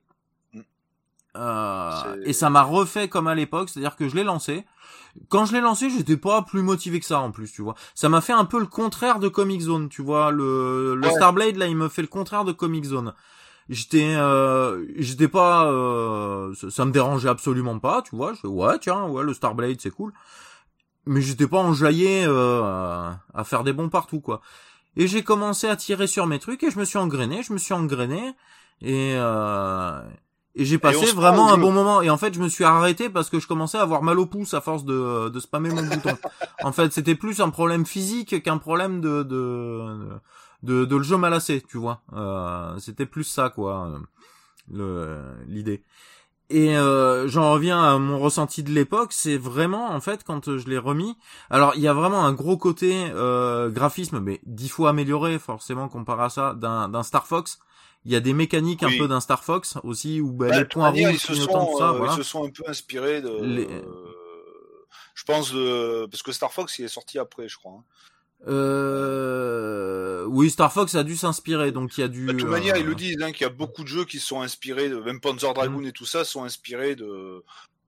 Euh, 1.37 2.17
et 2.25 2.33
ça 2.33 2.49
m'a 2.49 2.63
refait 2.63 3.07
comme 3.07 3.27
à 3.27 3.35
l'époque, 3.35 3.69
c'est-à-dire 3.69 3.95
que 3.95 4.09
je 4.09 4.15
l'ai 4.15 4.23
lancé. 4.23 4.65
Quand 5.29 5.45
je 5.45 5.53
l'ai 5.53 5.61
lancé, 5.61 5.89
j'étais 5.89 6.17
pas 6.17 6.41
plus 6.41 6.61
motivé 6.61 6.99
que 6.99 7.05
ça 7.05 7.19
en 7.19 7.31
plus, 7.31 7.51
tu 7.51 7.61
vois. 7.61 7.75
Ça 7.95 8.09
m'a 8.09 8.21
fait 8.21 8.33
un 8.33 8.45
peu 8.45 8.59
le 8.59 8.65
contraire 8.65 9.19
de 9.19 9.27
Comic 9.27 9.61
Zone, 9.61 9.89
tu 9.89 10.01
vois. 10.01 10.31
Le, 10.31 10.95
le 10.95 11.07
Ouais. 11.07 11.13
Starblade 11.13 11.55
là, 11.57 11.67
il 11.67 11.75
me 11.77 11.89
fait 11.89 12.01
le 12.01 12.07
contraire 12.07 12.43
de 12.45 12.51
Comic 12.51 12.83
Zone. 12.85 13.13
J'étais, 13.69 14.15
euh, 14.15 14.85
j'étais 14.97 15.27
pas, 15.29 15.65
euh, 15.71 16.53
ça, 16.55 16.69
ça 16.69 16.85
me 16.85 16.91
dérangeait 16.91 17.29
absolument 17.29 17.79
pas, 17.79 18.01
tu 18.01 18.15
vois. 18.15 18.33
Je 18.33 18.47
ouais, 18.47 18.77
tiens, 18.79 19.05
ouais, 19.05 19.23
le 19.23 19.33
Starblade 19.33 19.79
c'est 19.79 19.91
cool. 19.91 20.11
Mais 21.05 21.21
j'étais 21.21 21.47
pas 21.47 21.59
enjaillé 21.59 22.25
euh, 22.25 22.61
à- 22.63 23.19
à 23.33 23.43
faire 23.43 23.63
des 23.63 23.73
bons 23.73 23.89
partout, 23.89 24.19
quoi. 24.21 24.41
Et 24.97 25.07
j'ai 25.07 25.23
commencé 25.23 25.67
à 25.67 25.75
tirer 25.77 26.07
sur 26.07 26.27
mes 26.27 26.37
trucs 26.39 26.63
et 26.63 26.71
je 26.71 26.77
me 26.79 26.83
suis 26.85 26.97
engrainé, 26.99 27.43
je 27.43 27.53
me 27.53 27.57
suis 27.57 27.73
engrainé 27.73 28.33
et 28.81 29.13
euh, 29.15 30.01
et 30.55 30.65
j'ai 30.65 30.77
passé 30.77 31.11
vraiment 31.13 31.51
un 31.53 31.57
bon 31.57 31.71
moment. 31.71 32.01
Et 32.01 32.09
en 32.09 32.17
fait, 32.17 32.33
je 32.33 32.39
me 32.41 32.49
suis 32.49 32.63
arrêté 32.63 33.09
parce 33.09 33.29
que 33.29 33.39
je 33.39 33.47
commençais 33.47 33.77
à 33.77 33.81
avoir 33.81 34.03
mal 34.03 34.19
au 34.19 34.25
pouce 34.25 34.53
à 34.53 34.61
force 34.61 34.83
de 34.83 35.29
de 35.29 35.39
spammer 35.39 35.69
mon 35.69 35.83
bouton. 35.83 36.17
En 36.63 36.71
fait, 36.71 36.93
c'était 36.93 37.15
plus 37.15 37.41
un 37.41 37.49
problème 37.49 37.85
physique 37.85 38.43
qu'un 38.43 38.57
problème 38.57 39.01
de 39.01 39.23
de 39.23 40.19
de, 40.63 40.85
de 40.85 40.95
le 40.95 41.03
jeu 41.03 41.17
malassé, 41.17 41.63
tu 41.67 41.77
vois. 41.77 42.01
Euh, 42.13 42.77
c'était 42.77 43.05
plus 43.05 43.23
ça 43.23 43.49
quoi, 43.49 43.99
le 44.71 45.17
l'idée. 45.47 45.83
Et 46.51 46.77
euh, 46.77 47.29
j'en 47.29 47.53
reviens 47.53 47.81
à 47.81 47.97
mon 47.97 48.19
ressenti 48.19 48.61
de 48.61 48.71
l'époque, 48.71 49.13
c'est 49.13 49.37
vraiment 49.37 49.89
en 49.91 50.01
fait 50.01 50.25
quand 50.25 50.57
je 50.57 50.67
l'ai 50.67 50.77
remis. 50.77 51.17
Alors 51.49 51.73
il 51.75 51.81
y 51.81 51.87
a 51.87 51.93
vraiment 51.93 52.25
un 52.25 52.33
gros 52.33 52.57
côté 52.57 53.09
euh, 53.15 53.69
graphisme, 53.69 54.19
mais 54.19 54.41
dix 54.45 54.67
fois 54.67 54.89
amélioré 54.89 55.39
forcément 55.39 55.87
comparé 55.87 56.23
à 56.25 56.29
ça 56.29 56.53
d'un 56.53 56.89
d'un 56.89 57.03
Star 57.03 57.25
Fox. 57.25 57.59
Il 58.05 58.11
y 58.11 58.15
a 58.15 58.19
des 58.19 58.33
mécaniques 58.33 58.81
Oui. 58.83 58.95
un 58.95 58.97
peu 58.97 59.07
d'un 59.07 59.19
Star 59.19 59.43
Fox 59.43 59.77
aussi 59.83 60.19
où 60.21 60.31
ben, 60.31 60.49
Bah, 60.49 60.57
les 60.59 60.65
points 60.65 60.89
rouges 60.89 60.99
ils 61.13 61.19
se 61.19 61.35
sont, 61.35 61.77
ça, 61.77 61.89
euh, 61.89 61.97
voilà. 61.97 62.13
ils 62.13 62.17
se 62.17 62.23
sont 62.23 62.45
un 62.45 62.49
peu 62.49 62.63
inspirés 62.67 63.21
de. 63.21 63.29
Les- 63.43 63.67
euh, 63.67 63.81
je 65.13 65.23
pense 65.23 65.53
de 65.53 66.07
parce 66.09 66.23
que 66.23 66.31
Star 66.31 66.51
Fox 66.51 66.79
il 66.79 66.85
est 66.85 66.87
sorti 66.87 67.19
après, 67.19 67.47
je 67.47 67.57
crois. 67.57 67.73
hein. 67.73 67.83
Euh... 68.47 70.25
Oui, 70.27 70.49
Star 70.49 70.71
Fox 70.71 70.95
a 70.95 71.03
dû 71.03 71.15
s'inspirer, 71.15 71.71
donc 71.71 71.97
il 71.97 72.01
y 72.01 72.03
a 72.03 72.07
du. 72.07 72.25
Bah, 72.25 72.33
de 72.33 72.37
toute 72.39 72.47
euh, 72.47 72.51
manière, 72.51 72.77
ils 72.77 72.85
le 72.85 72.95
disent 72.95 73.21
hein, 73.21 73.31
qu'il 73.31 73.41
y 73.41 73.49
a 73.49 73.53
beaucoup 73.53 73.83
de 73.83 73.87
jeux 73.87 74.05
qui 74.05 74.19
sont 74.19 74.41
inspirés, 74.41 74.89
de, 74.89 74.97
même 74.97 75.19
Panzer 75.19 75.53
Dragoon 75.53 75.81
Mm. 75.81 75.85
et 75.87 75.91
tout 75.91 76.05
ça 76.05 76.23
sont 76.25 76.43
inspirés 76.43 76.95
de. 76.95 77.43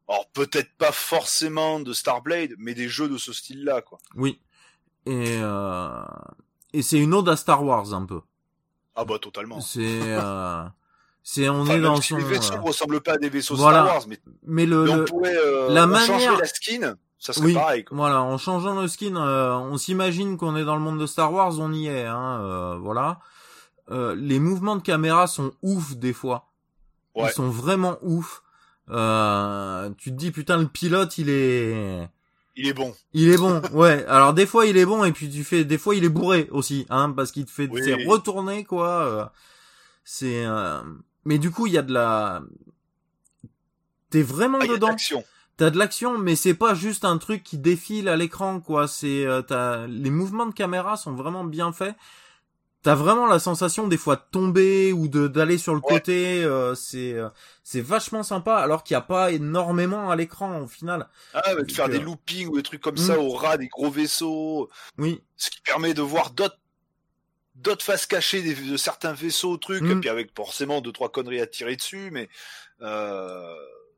Alors 0.09 0.27
peut-être 0.33 0.69
pas 0.77 0.91
forcément 0.91 1.79
de 1.79 1.93
Starblade, 1.93 2.51
mais 2.57 2.73
des 2.73 2.89
jeux 2.89 3.07
de 3.07 3.17
ce 3.17 3.31
style-là, 3.33 3.81
quoi. 3.81 3.97
Oui. 4.15 4.39
Et 5.05 5.37
euh... 5.41 6.01
et 6.73 6.81
c'est 6.81 6.99
une 6.99 7.13
ode 7.13 7.29
à 7.29 7.35
Star 7.35 7.63
Wars 7.63 7.93
un 7.93 8.05
peu. 8.05 8.19
Ah 8.95 9.05
bah 9.05 9.17
totalement. 9.19 9.59
C'est 9.61 9.81
euh... 10.01 10.63
c'est 11.23 11.49
on 11.49 11.61
Enfin, 11.61 11.73
est 11.75 11.81
dans 11.81 11.99
son. 12.01 12.17
les 12.17 12.23
vaisseaux 12.23 12.53
euh, 12.53 12.57
ne 12.57 12.61
ressemblent 12.63 13.01
pas 13.01 13.13
à 13.13 13.17
des 13.17 13.29
vaisseaux 13.29 13.55
Voilà. 13.55 13.83
Star 13.83 13.95
Wars, 13.95 14.03
mais, 14.07 14.19
Mais 14.45 14.65
le, 14.65 14.83
mais 14.83 14.91
on 14.91 14.95
le- 14.97 15.05
pourrait 15.05 15.35
euh, 15.35 15.69
la 15.69 15.83
on 15.85 15.87
manière- 15.87 16.37
la 16.37 16.45
skin, 16.45 16.95
ça 17.19 17.33
serait 17.33 17.45
Oui. 17.47 17.53
pareil. 17.53 17.85
Quoi. 17.85 17.97
Voilà, 17.97 18.21
en 18.21 18.37
changeant 18.37 18.79
le 18.79 18.87
skin, 18.87 19.15
euh, 19.15 19.53
on 19.53 19.77
s'imagine 19.77 20.37
qu'on 20.37 20.55
est 20.55 20.65
dans 20.65 20.75
le 20.75 20.81
monde 20.81 20.99
de 20.99 21.05
Star 21.05 21.31
Wars, 21.33 21.57
on 21.59 21.71
y 21.73 21.87
est, 21.87 22.05
hein, 22.05 22.39
euh, 22.41 22.77
voilà. 22.79 23.19
Euh, 23.91 24.15
les 24.15 24.39
mouvements 24.39 24.75
de 24.77 24.81
caméra 24.81 25.27
sont 25.27 25.51
ouf 25.61 25.95
des 25.95 26.13
fois. 26.13 26.47
Ouais. 27.15 27.25
Ils 27.29 27.33
sont 27.33 27.49
vraiment 27.49 27.97
ouf. 28.01 28.41
Euh, 28.89 29.89
tu 29.97 30.09
te 30.11 30.15
dis 30.15 30.31
putain 30.31 30.57
le 30.57 30.67
pilote 30.67 31.17
il 31.17 31.29
est 31.29 32.09
Il 32.55 32.67
est 32.67 32.73
bon. 32.73 32.93
il 33.13 33.29
est 33.29 33.37
bon 33.37 33.61
ouais 33.71 34.05
alors 34.05 34.33
des 34.33 34.45
fois 34.45 34.67
il 34.67 34.77
est 34.77 34.85
bon 34.85 35.03
et 35.03 35.11
puis 35.11 35.27
tu 35.29 35.43
fais 35.43 35.63
des 35.65 35.77
fois 35.79 35.95
il 35.95 36.03
est 36.03 36.09
bourré 36.09 36.47
aussi 36.51 36.85
hein 36.91 37.11
parce 37.11 37.31
qu'il 37.31 37.45
te 37.45 37.51
fait 37.51 37.67
Oui. 37.71 37.81
c'est 37.83 38.05
retourner 38.05 38.63
quoi 38.63 39.33
c'est 40.03 40.45
euh, 40.45 40.81
mais 41.25 41.39
du 41.39 41.49
coup 41.49 41.65
il 41.65 41.73
y 41.73 41.77
a 41.79 41.81
de 41.81 41.91
la 41.93 42.43
t'es 44.11 44.21
vraiment 44.21 44.59
Ah, 44.61 44.67
dedans 44.67 44.89
l'action. 44.89 45.23
T'as 45.55 45.69
de 45.69 45.77
l'action, 45.77 46.17
mais 46.17 46.35
c'est 46.35 46.55
pas 46.55 46.73
juste 46.73 47.05
un 47.05 47.19
truc 47.19 47.43
qui 47.43 47.59
défile 47.59 48.09
à 48.09 48.15
l'écran, 48.15 48.59
quoi. 48.59 48.87
C'est, 48.87 49.23
euh, 49.23 49.43
t'as, 49.43 49.85
les 49.85 50.09
mouvements 50.09 50.47
de 50.47 50.51
caméra 50.53 50.97
sont 50.97 51.13
vraiment 51.13 51.43
bien 51.43 51.71
faits. 51.71 51.95
T'as 52.83 52.95
vraiment 52.95 53.25
la 53.25 53.39
sensation 53.39 53.87
des 53.87 53.97
fois 53.97 54.17
de 54.17 54.21
tomber 54.31 54.91
ou 54.93 55.07
de 55.07 55.27
d'aller 55.27 55.57
sur 55.57 55.73
le 55.73 55.79
Ouais. 55.83 55.93
côté. 55.93 56.43
euh, 56.43 56.75
c'est 56.75 57.13
euh, 57.13 57.29
c'est 57.63 57.81
vachement 57.81 58.23
sympa 58.23 58.55
alors 58.57 58.83
qu'il 58.83 58.93
y 58.93 58.97
a 58.97 59.01
pas 59.01 59.31
énormément 59.31 60.11
à 60.11 60.15
l'écran 60.15 60.59
au 60.59 60.67
final. 60.67 61.07
Ah, 61.33 61.41
mais 61.57 61.63
de 61.63 61.71
faire 61.71 61.89
des 61.89 61.97
euh, 61.99 62.01
loopings 62.01 62.47
ou 62.49 62.57
des 62.57 62.63
trucs 62.63 62.81
comme 62.81 62.95
Mm. 62.95 62.97
ça 63.07 63.19
au 63.19 63.29
ras 63.31 63.57
des 63.57 63.67
gros 63.69 63.89
vaisseaux, 63.89 64.69
Oui, 64.97 65.21
ce 65.37 65.49
qui 65.49 65.61
permet 65.61 65.93
de 65.93 66.01
voir 66.01 66.29
d'autres 66.31 66.57
d'autres 67.55 67.85
faces 67.85 68.07
cachées 68.07 68.41
des- 68.41 68.55
de 68.55 68.77
certains 68.77 69.13
vaisseaux, 69.13 69.57
trucs, 69.57 69.83
Mm. 69.83 69.91
et 69.91 69.95
puis 70.01 70.09
avec 70.09 70.31
forcément 70.35 70.81
deux 70.81 70.91
trois 70.91 71.09
conneries 71.11 71.39
à 71.39 71.47
tirer 71.47 71.75
dessus, 71.75 72.09
mais 72.11 72.27
euh, 72.81 73.53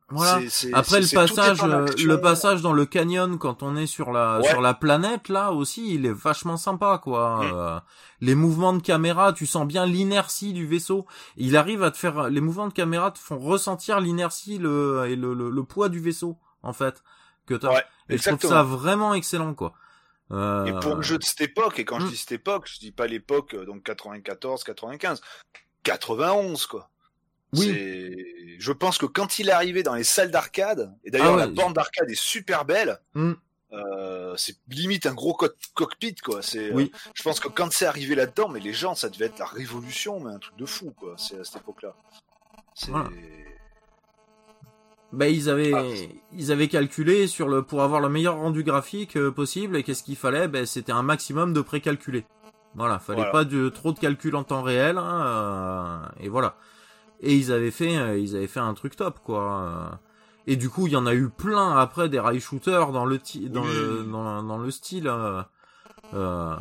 voilà. 0.08 0.40
Après 0.72 1.00
le 1.00 1.12
passage, 1.14 1.58
euh, 1.64 1.86
le 2.04 2.20
passage 2.20 2.62
dans 2.62 2.72
le 2.72 2.86
canyon 2.86 3.38
quand 3.38 3.62
on 3.64 3.74
est 3.76 3.86
sur 3.88 4.12
la 4.12 4.38
Ouais. 4.40 4.48
sur 4.48 4.60
la 4.60 4.72
planète 4.74 5.28
là 5.28 5.50
aussi, 5.52 5.94
il 5.94 6.06
est 6.06 6.12
vachement 6.12 6.56
sympa 6.56 6.98
quoi. 7.02 7.38
Mm. 7.44 7.50
Euh, 7.54 7.80
les 8.20 8.34
mouvements 8.36 8.72
de 8.72 8.80
caméra, 8.80 9.32
tu 9.32 9.46
sens 9.46 9.66
bien 9.66 9.84
l'inertie 9.84 10.52
du 10.52 10.66
vaisseau. 10.66 11.06
Il 11.36 11.56
arrive 11.56 11.82
à 11.82 11.90
te 11.90 11.96
faire 11.96 12.30
les 12.30 12.40
mouvements 12.40 12.68
de 12.68 12.72
caméra 12.72 13.10
te 13.10 13.18
font 13.18 13.38
ressentir 13.38 14.00
l'inertie 14.00 14.58
le 14.58 15.06
et 15.08 15.16
le, 15.16 15.34
le, 15.34 15.50
le 15.50 15.64
poids 15.64 15.88
du 15.88 15.98
vaisseau 16.00 16.38
en 16.62 16.72
fait 16.72 17.02
que 17.46 17.54
t'as. 17.54 17.72
Ouais, 17.74 17.84
et 18.08 18.16
je 18.18 18.30
trouve 18.30 18.48
ça 18.48 18.62
vraiment 18.62 19.12
excellent 19.14 19.54
quoi. 19.54 19.72
Euh, 20.32 20.64
Et 20.66 20.72
pour 20.80 20.96
un 20.96 21.02
jeu 21.02 21.18
de 21.18 21.22
cette 21.24 21.40
époque, 21.40 21.78
et 21.78 21.84
quand 21.84 22.00
je 22.00 22.06
Mm. 22.06 22.10
dis 22.10 22.16
cette 22.16 22.32
époque, 22.32 22.68
je 22.72 22.78
dis 22.80 22.90
pas 22.92 23.06
l'époque, 23.06 23.54
donc 23.64 23.82
94, 23.84 24.64
95, 24.64 25.20
91, 25.84 26.66
quoi. 26.66 26.90
Oui. 27.52 28.14
Je 28.58 28.72
pense 28.72 28.98
que 28.98 29.06
quand 29.06 29.38
il 29.38 29.48
est 29.48 29.52
arrivé 29.52 29.82
dans 29.82 29.94
les 29.94 30.04
salles 30.04 30.30
d'arcade, 30.30 30.92
et 31.04 31.10
d'ailleurs 31.10 31.34
Ah 31.34 31.36
la 31.38 31.46
borne 31.46 31.72
d'arcade 31.72 32.10
est 32.10 32.18
super 32.20 32.64
belle, 32.64 32.98
Mm. 33.14 33.32
euh, 33.72 34.34
c'est 34.36 34.56
limite 34.68 35.06
un 35.06 35.14
gros 35.14 35.34
co- 35.34 35.48
cockpit, 35.74 36.14
quoi. 36.16 36.42
C'est, 36.42 36.72
Oui. 36.72 36.90
euh, 36.94 36.98
je 37.14 37.22
pense 37.22 37.38
que 37.40 37.48
quand 37.48 37.70
c'est 37.72 37.86
arrivé 37.86 38.14
là-dedans, 38.14 38.48
mais 38.48 38.60
les 38.60 38.72
gens, 38.72 38.94
ça 38.94 39.08
devait 39.10 39.26
être 39.26 39.38
la 39.38 39.46
révolution, 39.46 40.20
mais 40.20 40.32
un 40.32 40.38
truc 40.38 40.56
de 40.56 40.66
fou, 40.66 40.92
quoi. 40.98 41.14
C'est 41.18 41.38
à 41.38 41.44
cette 41.44 41.56
époque-là. 41.62 41.94
Voilà. 42.88 43.08
Ben 45.12 45.26
ils 45.32 45.48
avaient 45.48 45.72
Ah. 45.72 45.84
ils 46.32 46.52
avaient 46.52 46.68
calculé 46.68 47.26
sur 47.26 47.48
le 47.48 47.62
pour 47.62 47.82
avoir 47.82 48.00
le 48.00 48.08
meilleur 48.08 48.36
rendu 48.36 48.64
graphique 48.64 49.16
euh, 49.16 49.30
possible 49.30 49.76
et 49.76 49.82
qu'est-ce 49.82 50.02
qu'il 50.02 50.16
fallait? 50.16 50.48
Ben 50.48 50.66
c'était 50.66 50.92
un 50.92 51.02
maximum 51.02 51.52
de 51.52 51.60
précalculé. 51.60 52.26
Voilà, 52.74 52.98
fallait 52.98 53.18
Voilà. 53.18 53.32
pas 53.32 53.44
de 53.44 53.68
trop 53.68 53.92
de 53.92 53.98
calcul 53.98 54.34
en 54.36 54.44
temps 54.44 54.62
réel 54.62 54.98
hein, 54.98 56.02
euh, 56.18 56.24
et 56.24 56.28
voilà. 56.28 56.56
Et 57.20 57.34
ils 57.34 57.50
avaient 57.52 57.70
fait 57.70 57.96
euh, 57.96 58.18
ils 58.18 58.36
avaient 58.36 58.46
fait 58.46 58.60
un 58.60 58.74
truc 58.74 58.96
top 58.96 59.20
quoi. 59.24 59.98
Et 60.46 60.56
du 60.56 60.68
coup, 60.70 60.86
il 60.86 60.92
y 60.92 60.96
en 60.96 61.06
a 61.06 61.14
eu 61.14 61.28
plein 61.28 61.76
après 61.76 62.08
des 62.08 62.20
rail 62.20 62.38
shooters 62.40 62.92
dans 62.92 63.04
le 63.04 63.18
ti- 63.18 63.48
dans 63.50 63.64
Oui. 63.64 63.74
le 63.74 64.04
dans, 64.04 64.42
dans 64.42 64.58
le 64.58 64.70
style 64.70 65.08
euh, 65.08 65.42
euh, 66.14 66.54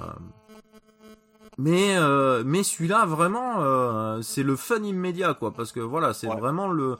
mais 1.57 1.95
euh, 1.97 2.43
mais 2.45 2.63
celui-là 2.63 3.05
vraiment 3.05 3.61
euh, 3.61 4.21
c'est 4.21 4.43
le 4.43 4.55
fun 4.55 4.81
immédiat 4.83 5.33
quoi 5.33 5.51
parce 5.51 5.71
que 5.71 5.79
voilà, 5.79 6.13
c'est 6.13 6.27
Ouais. 6.27 6.35
vraiment 6.35 6.67
le 6.69 6.97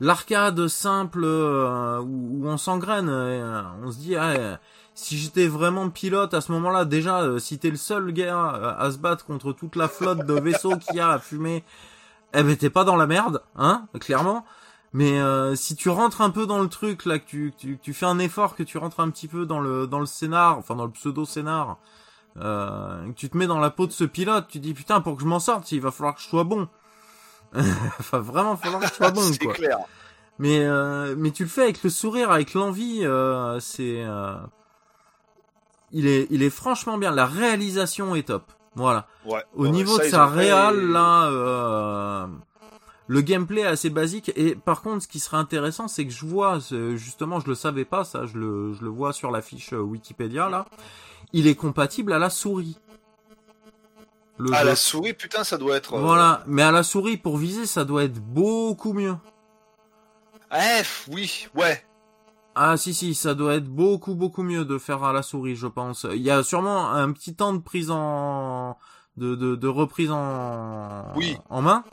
l'arcade 0.00 0.68
simple 0.68 1.22
euh, 1.24 1.98
où, 2.00 2.40
où 2.44 2.46
on 2.48 2.56
s'engraine, 2.56 3.08
on 3.08 3.90
se 3.90 3.98
dit 3.98 4.16
ah, 4.16 4.58
si 4.94 5.16
j'étais 5.16 5.46
vraiment 5.46 5.88
pilote 5.90 6.34
à 6.34 6.40
ce 6.40 6.52
moment-là, 6.52 6.84
déjà 6.84 7.38
si 7.38 7.58
t'es 7.58 7.70
le 7.70 7.76
seul 7.76 8.12
gars 8.12 8.38
à, 8.50 8.80
à 8.82 8.90
se 8.90 8.98
battre 8.98 9.24
contre 9.24 9.52
toute 9.52 9.76
la 9.76 9.88
flotte 9.88 10.26
de 10.26 10.34
vaisseaux 10.34 10.76
qu'il 10.76 10.96
y 10.96 11.00
a 11.00 11.10
à 11.10 11.18
fumer, 11.18 11.64
eh 12.34 12.42
ben 12.42 12.56
t'es 12.56 12.70
pas 12.70 12.84
dans 12.84 12.96
la 12.96 13.06
merde, 13.06 13.42
hein, 13.56 13.86
clairement. 14.00 14.44
Mais 14.94 15.18
euh, 15.20 15.54
si 15.54 15.74
tu 15.74 15.88
rentres 15.88 16.20
un 16.20 16.30
peu 16.30 16.46
dans 16.46 16.60
le 16.60 16.68
truc 16.68 17.06
là, 17.06 17.18
que 17.18 17.24
tu, 17.26 17.52
tu, 17.56 17.78
tu 17.78 17.94
fais 17.94 18.06
un 18.06 18.18
effort, 18.18 18.54
que 18.56 18.62
tu 18.62 18.76
rentres 18.78 19.00
un 19.00 19.10
petit 19.10 19.28
peu 19.28 19.46
dans 19.46 19.60
le 19.60 19.86
dans 19.86 20.00
le 20.00 20.06
scénar, 20.06 20.58
enfin 20.58 20.74
dans 20.76 20.84
le 20.84 20.90
pseudo 20.90 21.24
scénar, 21.24 21.78
euh, 22.38 23.06
que 23.08 23.12
tu 23.14 23.30
te 23.30 23.36
mets 23.38 23.46
dans 23.46 23.58
la 23.58 23.70
peau 23.70 23.86
de 23.86 23.92
ce 23.92 24.04
pilote, 24.04 24.46
tu 24.48 24.58
dis 24.58 24.74
putain 24.74 25.00
pour 25.00 25.16
que 25.16 25.22
je 25.22 25.26
m'en 25.26 25.40
sorte, 25.40 25.72
il 25.72 25.80
va 25.80 25.90
falloir 25.90 26.14
que 26.14 26.20
je 26.20 26.28
sois 26.28 26.44
bon. 26.44 26.68
enfin 27.54 28.18
vraiment 28.18 28.56
falloir 28.56 28.80
que 28.82 28.88
je 28.88 28.92
sois 28.94 29.10
bon 29.10 29.30
quoi. 29.42 29.54
clair. 29.54 29.78
Mais 30.38 30.60
euh, 30.64 31.14
mais 31.16 31.30
tu 31.30 31.44
le 31.44 31.48
fais 31.48 31.62
avec 31.62 31.82
le 31.82 31.90
sourire, 31.90 32.30
avec 32.30 32.54
l'envie. 32.54 33.00
euh, 33.04 33.60
c'est 33.60 34.02
euh, 34.04 34.34
il 35.92 36.06
est 36.06 36.26
il 36.30 36.42
est 36.42 36.50
franchement 36.50 36.98
bien. 36.98 37.10
La 37.12 37.26
réalisation 37.26 38.14
est 38.14 38.28
top. 38.28 38.52
Voilà. 38.74 39.06
Ouais. 39.26 39.42
Au 39.54 39.64
Ouais, 39.64 39.70
niveau 39.70 39.96
ça, 39.98 40.04
de 40.04 40.08
sa 40.08 40.28
fait- 40.28 40.34
réal 40.38 40.80
là, 40.90 41.24
euh, 41.26 42.26
le 43.06 43.20
gameplay 43.20 43.60
est 43.62 43.66
assez 43.66 43.90
basique. 43.90 44.32
Et 44.36 44.54
par 44.54 44.80
contre, 44.82 45.02
ce 45.02 45.08
qui 45.08 45.20
serait 45.20 45.36
intéressant, 45.36 45.88
c'est 45.88 46.06
que 46.06 46.12
je 46.12 46.24
vois 46.24 46.58
justement, 46.94 47.38
je 47.40 47.48
le 47.48 47.54
savais 47.54 47.84
pas 47.84 48.04
ça, 48.04 48.24
je 48.26 48.38
le 48.38 48.72
je 48.72 48.82
le 48.82 48.88
vois 48.90 49.12
sur 49.12 49.30
la 49.30 49.42
fiche 49.42 49.72
euh, 49.74 49.80
Wikipédia 49.80 50.48
là. 50.48 50.66
Il 51.34 51.46
est 51.46 51.54
compatible 51.54 52.12
à 52.12 52.18
la 52.18 52.30
souris. 52.30 52.78
Le 54.38 54.50
Ah, 54.54 54.60
jeu. 54.62 54.66
la 54.68 54.76
souris, 54.76 55.12
putain, 55.12 55.44
ça 55.44 55.58
doit 55.58 55.76
être. 55.76 55.94
euh, 55.94 56.00
Voilà, 56.00 56.42
mais 56.46 56.62
à 56.62 56.70
la 56.72 56.82
souris 56.82 57.16
pour 57.18 57.36
viser, 57.36 57.66
ça 57.66 57.84
doit 57.84 58.04
être 58.04 58.18
beaucoup 58.18 58.92
mieux. 58.94 59.14
Eh, 60.54 60.82
oui, 61.10 61.46
ouais. 61.54 61.84
Ah 62.54 62.76
si 62.76 62.92
si, 62.92 63.14
ça 63.14 63.34
doit 63.34 63.54
être 63.54 63.66
beaucoup 63.68 64.14
beaucoup 64.14 64.42
mieux 64.42 64.64
de 64.64 64.76
faire 64.78 65.02
à 65.04 65.12
la 65.12 65.22
souris, 65.22 65.56
je 65.56 65.66
pense. 65.66 66.06
Il 66.12 66.20
y 66.22 66.30
a 66.30 66.42
sûrement 66.42 66.90
un 66.90 67.10
petit 67.12 67.34
temps 67.34 67.54
de 67.54 67.58
prise 67.60 67.90
en 67.90 68.76
de 69.16 69.34
de, 69.34 69.56
de 69.56 69.68
reprise 69.68 70.10
en 70.10 71.04
Oui. 71.16 71.36
en 71.48 71.62
main, 71.62 71.84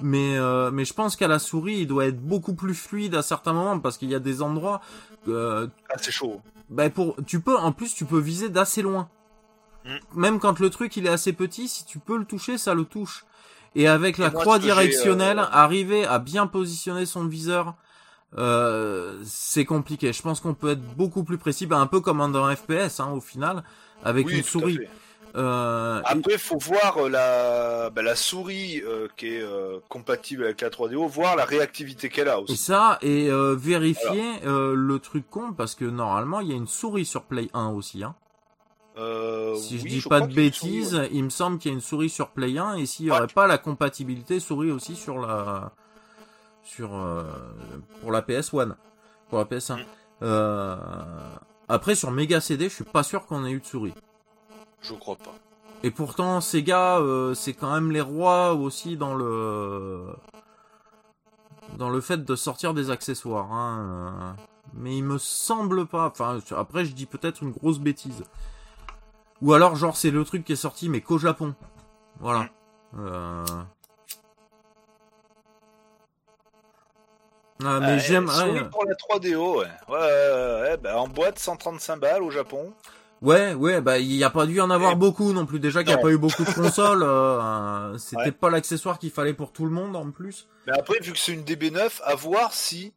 mais 0.00 0.36
euh, 0.36 0.70
mais 0.70 0.84
je 0.84 0.94
pense 0.94 1.16
qu'à 1.16 1.26
la 1.28 1.38
souris, 1.40 1.78
il 1.80 1.86
doit 1.88 2.06
être 2.06 2.20
beaucoup 2.20 2.54
plus 2.54 2.74
fluide 2.74 3.14
à 3.16 3.22
certains 3.22 3.52
moments 3.52 3.80
parce 3.80 3.98
qu'il 3.98 4.08
y 4.10 4.14
a 4.14 4.20
des 4.20 4.40
endroits 4.42 4.80
euh, 5.28 5.66
Ah, 5.90 5.94
c'est 5.98 6.12
chaud. 6.12 6.40
bah 6.70 6.88
pour 6.90 7.16
tu 7.26 7.40
peux 7.40 7.56
en 7.56 7.72
plus 7.72 7.92
tu 7.94 8.04
peux 8.04 8.18
viser 8.20 8.48
d'assez 8.50 8.82
loin. 8.82 9.08
Mm. 9.84 9.96
Même 10.14 10.38
quand 10.40 10.60
le 10.60 10.70
truc 10.70 10.96
il 10.96 11.06
est 11.06 11.10
assez 11.10 11.32
petit, 11.32 11.66
si 11.68 11.84
tu 11.84 11.98
peux 11.98 12.16
le 12.16 12.24
toucher, 12.24 12.56
ça 12.56 12.74
le 12.74 12.84
touche. 12.84 13.24
Et 13.76 13.88
avec 13.88 14.18
la 14.18 14.30
moi, 14.30 14.40
croix 14.40 14.56
j'ai, 14.60 14.66
directionnelle, 14.66 15.40
euh, 15.40 15.46
arriver 15.50 16.06
à 16.06 16.20
bien 16.20 16.46
positionner 16.46 17.06
son 17.06 17.26
viseur, 17.26 17.74
euh, 18.38 19.20
c'est 19.24 19.64
compliqué. 19.64 20.12
Je 20.12 20.22
pense 20.22 20.40
qu'on 20.40 20.54
peut 20.54 20.70
être 20.72 20.82
beaucoup 20.96 21.24
plus 21.24 21.38
précis, 21.38 21.66
bah, 21.66 21.78
un 21.78 21.86
peu 21.86 22.00
comme 22.00 22.18
dans 22.32 22.44
un 22.44 22.54
FPS 22.56 23.00
hein, 23.00 23.12
au 23.12 23.20
final, 23.20 23.62
avec 24.02 24.26
oui, 24.26 24.38
une 24.38 24.42
souris. 24.42 24.80
Euh, 25.36 26.00
Après, 26.04 26.38
faut 26.38 26.58
voir 26.58 26.96
euh, 26.98 27.08
la, 27.08 27.90
bah, 27.90 28.02
la 28.02 28.14
souris 28.14 28.80
euh, 28.84 29.08
qui 29.16 29.26
est 29.34 29.42
euh, 29.42 29.78
compatible 29.88 30.44
avec 30.44 30.60
la 30.60 30.70
3DO, 30.70 31.08
voir 31.08 31.34
la 31.36 31.44
réactivité 31.44 32.08
qu'elle 32.08 32.28
a 32.28 32.38
et 32.38 32.40
aussi. 32.42 32.56
ça, 32.56 32.98
et 33.02 33.28
euh, 33.30 33.54
vérifier 33.56 34.24
euh, 34.46 34.74
le 34.76 34.98
truc 35.00 35.28
con, 35.28 35.52
parce 35.52 35.74
que 35.74 35.84
normalement 35.84 36.40
il 36.40 36.48
y 36.50 36.52
a 36.52 36.56
une 36.56 36.68
souris 36.68 37.04
sur 37.04 37.24
Play 37.24 37.48
1 37.52 37.68
aussi. 37.70 38.04
Hein. 38.04 38.14
Euh, 38.96 39.56
Si 39.56 39.78
je 39.80 39.86
dis 39.86 40.00
je 40.00 40.08
pas 40.08 40.20
de 40.20 40.32
souris, 40.32 40.34
bêtises, 40.34 40.94
ouais. 40.94 41.08
il 41.12 41.24
me 41.24 41.30
semble 41.30 41.58
qu'il 41.58 41.70
y 41.72 41.74
a 41.74 41.76
une 41.76 41.80
souris 41.82 42.10
sur 42.10 42.28
Play 42.30 42.56
1 42.58 42.76
et 42.76 42.86
s'il 42.86 43.06
y 43.06 43.10
Ouais. 43.10 43.18
aurait 43.18 43.26
pas 43.26 43.46
la 43.48 43.58
compatibilité 43.58 44.38
souris 44.38 44.70
aussi 44.70 44.94
sur 44.94 45.18
la 45.18 45.72
sur 46.64 46.94
euh, 46.94 47.22
pour 48.00 48.10
la 48.10 48.22
PS1, 48.22 48.74
pour 49.28 49.38
la 49.38 49.44
PS1. 49.44 49.76
Mm. 49.76 49.84
Euh, 50.22 50.76
après 51.68 51.94
sur 51.94 52.10
Mega 52.10 52.40
CD, 52.40 52.68
je 52.68 52.74
suis 52.74 52.84
pas 52.84 53.02
sûr 53.02 53.26
qu'on 53.26 53.44
ait 53.44 53.52
eu 53.52 53.60
de 53.60 53.64
souris. 53.64 53.94
Je 54.80 54.94
crois 54.94 55.16
pas. 55.16 55.34
Et 55.82 55.90
pourtant 55.90 56.40
Sega 56.40 56.98
euh, 56.98 57.34
c'est 57.34 57.52
quand 57.52 57.72
même 57.72 57.92
les 57.92 58.00
rois 58.00 58.54
aussi 58.54 58.96
dans 58.96 59.14
le 59.14 60.06
dans 61.78 61.90
le 61.90 62.00
fait 62.00 62.24
de 62.24 62.36
sortir 62.36 62.74
des 62.74 62.90
accessoires 62.90 63.52
hein. 63.52 64.36
Mais 64.72 64.96
il 64.96 65.04
me 65.04 65.18
semble 65.18 65.86
pas 65.86 66.06
enfin 66.06 66.40
après 66.56 66.84
je 66.84 66.92
dis 66.92 67.06
peut-être 67.06 67.42
une 67.42 67.52
grosse 67.52 67.78
bêtise. 67.78 68.24
Ou 69.42 69.52
alors 69.52 69.76
genre 69.76 69.96
c'est 69.96 70.10
le 70.10 70.24
truc 70.24 70.44
qui 70.44 70.52
est 70.52 70.56
sorti 70.56 70.88
mais 70.88 71.02
qu'au 71.02 71.18
Japon. 71.18 71.54
Voilà. 72.20 72.48
Euh... 72.96 73.44
Ah, 77.64 77.78
mais 77.80 77.86
Euh, 77.92 77.98
j'aime 77.98 78.26
pour 78.70 78.84
la 78.84 78.94
3DO, 78.94 79.58
ouais. 79.60 79.66
Ouais, 79.88 79.96
ouais, 80.70 80.76
bah, 80.76 80.98
en 80.98 81.08
boîte, 81.08 81.38
135 81.38 81.96
balles 82.00 82.22
au 82.22 82.30
Japon. 82.30 82.72
ouais 83.22 83.54
ouais 83.54 83.80
bah 83.80 83.98
il 83.98 84.12
y 84.12 84.24
a 84.24 84.28
pas 84.28 84.44
dû 84.44 84.60
en 84.60 84.68
avoir 84.70 84.92
Et- 84.92 84.96
beaucoup 84.96 85.32
non 85.32 85.46
plus 85.46 85.58
déjà 85.60 85.82
qu'il 85.82 85.92
y 85.92 85.94
a 85.94 85.98
pas 85.98 86.10
eu 86.10 86.18
beaucoup 86.18 86.44
de 86.44 86.50
consoles 86.74 87.02
euh, 87.02 87.96
c'était 87.96 88.22
Ouais. 88.24 88.30
pas 88.32 88.50
l'accessoire 88.50 88.98
qu'il 88.98 89.10
fallait 89.12 89.32
pour 89.34 89.52
tout 89.52 89.64
le 89.64 89.70
monde 89.70 89.94
en 89.96 90.10
plus. 90.10 90.46
Mais 90.66 90.76
après, 90.78 90.98
vu 91.00 91.12
que 91.12 91.18
c'est 91.18 91.32
une 91.32 91.42
DB9, 91.44 92.00
à 92.04 92.14
voir 92.16 92.52
si 92.52 92.92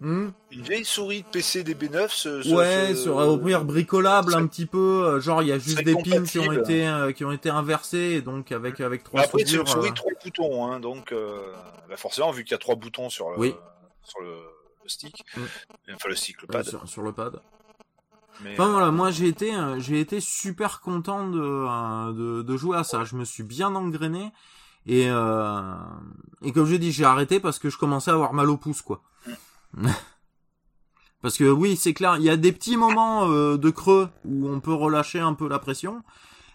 Hmm 0.00 0.28
une 0.52 0.62
vieille 0.62 0.84
souris 0.84 1.22
de 1.22 1.26
PC 1.26 1.64
DB9 1.64 2.08
se, 2.08 2.42
se- 2.42 2.48
Ouais, 2.54 2.94
se- 2.94 3.02
serait 3.02 3.24
au 3.26 3.36
pire 3.36 3.64
bricolable 3.64 4.32
un 4.36 4.46
petit 4.46 4.64
peu. 4.66 5.02
euh, 5.04 5.20
Genre 5.20 5.42
il 5.42 5.48
y 5.48 5.52
a 5.52 5.58
juste 5.58 5.82
des 5.82 5.94
pins 5.96 6.22
qui 6.22 6.38
ont 6.38 6.52
été 6.52 6.86
euh, 6.86 7.10
qui 7.12 7.24
ont 7.24 7.32
été 7.32 7.50
inversés 7.50 8.14
et 8.16 8.22
donc 8.22 8.52
avec 8.52 8.80
avec 8.80 9.02
trois 9.02 9.22
après, 9.22 9.40
c'est 9.40 9.46
soudures. 9.46 9.62
une 9.62 9.66
souris 9.66 9.90
euh, 9.90 9.94
trois 9.94 10.12
boutons, 10.24 10.66
hein, 10.66 10.78
donc 10.80 11.10
euh, 11.10 11.40
bah 11.90 11.96
forcément, 11.96 12.30
vu 12.30 12.44
qu'il 12.44 12.52
y 12.52 12.54
a 12.54 12.58
trois 12.58 12.76
boutons 12.76 13.10
sur 13.10 13.28
le, 13.30 13.38
Oui. 13.38 13.54
Sur 14.08 14.20
le, 14.20 14.34
le 14.82 14.88
stick, 14.88 15.24
Mm. 15.36 15.42
enfin 15.94 16.08
le 16.08 16.16
stick, 16.16 16.42
le 16.42 16.48
euh, 16.48 16.52
pad. 16.52 16.66
sur, 16.66 16.88
sur 16.88 17.02
le 17.02 17.12
pad. 17.12 17.40
Mais, 18.42 18.52
Enfin 18.52 18.68
voilà, 18.70 18.90
moi 18.92 19.10
j'ai 19.10 19.26
été 19.28 19.54
euh, 19.54 19.78
j'ai 19.80 20.00
été 20.00 20.20
super 20.20 20.80
content 20.80 21.28
de, 21.28 21.40
euh, 21.40 22.12
de 22.12 22.42
de 22.42 22.56
jouer 22.56 22.76
à 22.78 22.84
ça. 22.84 23.04
Je 23.04 23.16
me 23.16 23.24
suis 23.24 23.42
bien 23.42 23.74
engrainé 23.74 24.32
et 24.86 25.06
euh, 25.10 25.74
et 26.42 26.52
comme 26.52 26.66
je 26.66 26.76
dis, 26.76 26.92
j'ai 26.92 27.04
arrêté 27.04 27.40
parce 27.40 27.58
que 27.58 27.68
je 27.70 27.78
commençais 27.78 28.10
à 28.10 28.14
avoir 28.14 28.32
mal 28.34 28.48
au 28.48 28.56
pouce 28.56 28.80
quoi. 28.82 29.02
parce 31.20 31.36
que 31.36 31.50
oui, 31.50 31.76
c'est 31.76 31.94
clair, 31.94 32.16
il 32.16 32.22
y 32.22 32.30
a 32.30 32.36
des 32.36 32.52
petits 32.52 32.76
moments 32.76 33.28
euh, 33.30 33.56
de 33.58 33.70
creux 33.70 34.08
où 34.24 34.48
on 34.48 34.60
peut 34.60 34.72
relâcher 34.74 35.18
un 35.20 35.34
peu 35.34 35.48
la 35.48 35.58
pression. 35.58 36.02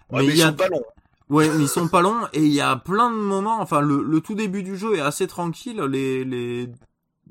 ouais, 0.10 0.24
mais 0.24 0.28
mais 0.28 0.34
il 0.34 0.36
ils 0.36 0.38
y 0.38 0.44
a 0.44 0.50
sont 0.50 0.56
pas 0.56 0.70
longs. 0.70 0.84
Ouais, 1.30 1.50
mais 1.50 1.62
ils 1.64 1.68
sont 1.68 1.88
pas 1.90 2.02
longs 2.02 2.28
et 2.34 2.42
il 2.46 2.54
y 2.54 2.62
a 2.62 2.76
plein 2.78 3.10
de 3.10 3.16
moments. 3.16 3.60
Enfin, 3.62 3.82
le, 3.82 4.02
le 4.04 4.22
tout 4.22 4.36
début 4.36 4.64
du 4.64 4.78
jeu 4.78 4.96
est 4.96 5.02
assez 5.02 5.28
tranquille. 5.28 5.82
Les 5.82 6.24
les 6.24 6.70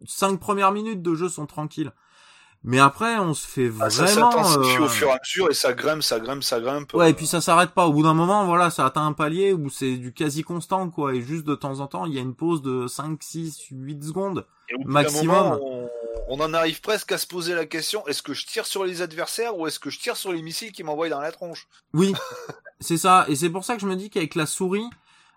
cinq 0.07 0.39
premières 0.41 0.73
minutes 0.73 1.03
de 1.03 1.15
jeu 1.15 1.29
sont 1.29 1.47
tranquilles. 1.47 1.93
Mais 2.65 2.79
après, 2.79 3.19
on 3.19 3.35
se 3.35 3.45
fait 3.45 3.73
Ah, 3.81 3.91
ça 3.91 4.05
vraiment. 4.05 4.31
s'intensifie 4.31 4.77
euh, 4.77 4.85
au 4.85 4.89
fur 4.89 5.09
et 5.09 5.11
à 5.11 5.19
mesure 5.19 5.51
et 5.51 5.55
ça 5.55 5.73
grimpe, 5.73 6.03
ça 6.05 6.21
grimpe, 6.21 6.45
ça 6.45 6.61
grimpe. 6.61 6.95
Ouais, 6.95 7.11
et 7.11 7.13
puis 7.13 7.27
ça 7.27 7.41
s'arrête 7.41 7.73
pas. 7.73 7.87
Au 7.87 7.93
bout 7.93 8.05
d'un 8.05 8.15
moment, 8.15 8.47
voilà, 8.47 8.71
ça 8.71 8.87
atteint 8.87 9.05
un 9.05 9.15
palier 9.15 9.53
où 9.53 9.69
c'est 9.69 9.97
du 9.97 10.13
quasi 10.13 10.45
constant, 10.45 10.89
quoi. 10.89 11.13
Et 11.15 11.23
juste 11.23 11.45
de 11.45 11.57
temps 11.57 11.81
en 11.81 11.89
temps, 11.89 12.07
il 12.07 12.15
y 12.15 12.19
a 12.19 12.21
une 12.21 12.37
pause 12.37 12.63
de 12.63 12.87
5, 12.87 13.21
6, 13.21 13.67
8 13.73 14.05
secondes. 14.05 14.47
Et 14.69 14.75
au 14.75 14.79
bout 14.79 14.85
d'un 14.85 14.91
maximum. 14.93 15.27
moment, 15.27 15.59
on, 15.61 15.91
on 16.29 16.41
en 16.41 16.55
arrive 16.55 16.81
presque 16.81 17.11
à 17.11 17.19
se 17.19 17.27
poser 17.27 17.55
la 17.57 17.67
question 17.67 18.07
est-ce 18.07 18.23
que 18.23 18.33
je 18.33 18.47
tire 18.47 18.65
sur 18.65 18.85
les 18.85 19.03
adversaires 19.03 19.59
ou 19.59 19.67
est-ce 19.67 19.81
que 19.81 19.91
je 19.91 19.99
tire 19.99 20.17
sur 20.17 20.33
les 20.33 20.41
missiles 20.41 20.71
qui 20.71 20.85
m'envoient 20.85 21.09
dans 21.09 21.21
la 21.21 21.33
tronche? 21.33 21.67
Oui, 21.95 22.15
c'est 22.81 22.97
ça. 22.97 23.25
Et 23.29 23.35
c'est 23.35 23.51
pour 23.51 23.65
ça 23.65 23.75
que 23.75 23.81
je 23.81 23.87
me 23.87 23.97
dis 23.97 24.09
qu'avec 24.09 24.37
la 24.37 24.47
souris, 24.47 24.89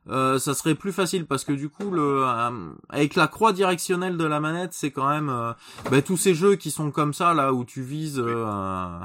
euh, 0.09 0.38
ça 0.40 0.53
serait 0.53 0.75
plus 0.75 0.93
facile 0.93 1.25
parce 1.25 1.43
que 1.43 1.51
du 1.53 1.69
coup, 1.69 1.90
le 1.92 2.24
euh, 2.25 2.69
avec 2.90 3.16
la 3.16 3.27
croix 3.27 3.53
directionnelle 3.53 4.17
de 4.17 4.25
la 4.25 4.40
manette, 4.40 4.74
c'est 4.74 4.92
quand 4.92 5.09
même 5.09 5.30
euh, 5.30 5.53
bah, 5.90 6.01
tous 6.01 6.17
ces 6.17 6.35
jeux 6.35 6.56
qui 6.56 6.72
sont 6.72 6.92
comme 6.92 7.14
ça 7.14 7.34
là 7.34 7.53
où 7.53 7.66
tu 7.66 7.82
vises. 7.82 8.19
euh, 8.19 9.00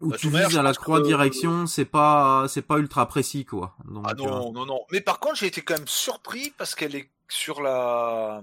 où 0.00 0.10
Bah, 0.10 0.16
tu 0.18 0.28
vises 0.28 0.58
à 0.58 0.62
la 0.62 0.74
croix 0.74 1.00
que- 1.00 1.06
direction, 1.06 1.66
c'est 1.66 1.84
pas 1.84 2.46
c'est 2.48 2.62
pas 2.62 2.78
ultra 2.78 3.06
précis 3.06 3.44
quoi. 3.44 3.74
Donc, 3.86 4.04
Ah 4.06 4.12
euh, 4.12 4.24
non, 4.24 4.52
non, 4.52 4.66
non. 4.66 4.80
Mais 4.92 5.00
par 5.00 5.20
contre, 5.20 5.36
j'ai 5.36 5.46
été 5.46 5.62
quand 5.62 5.74
même 5.78 5.88
surpris 5.88 6.52
parce 6.58 6.74
qu'elle 6.74 6.94
est 6.94 7.08
sur 7.28 7.62
la 7.62 8.42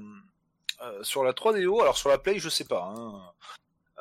euh, 0.82 1.04
sur 1.04 1.24
la 1.24 1.34
3DO. 1.34 1.82
Alors 1.82 1.98
sur 1.98 2.10
la 2.10 2.18
Play, 2.18 2.40
je 2.40 2.50
sais 2.50 2.64
pas. 2.66 2.92
Hein. 2.96 3.22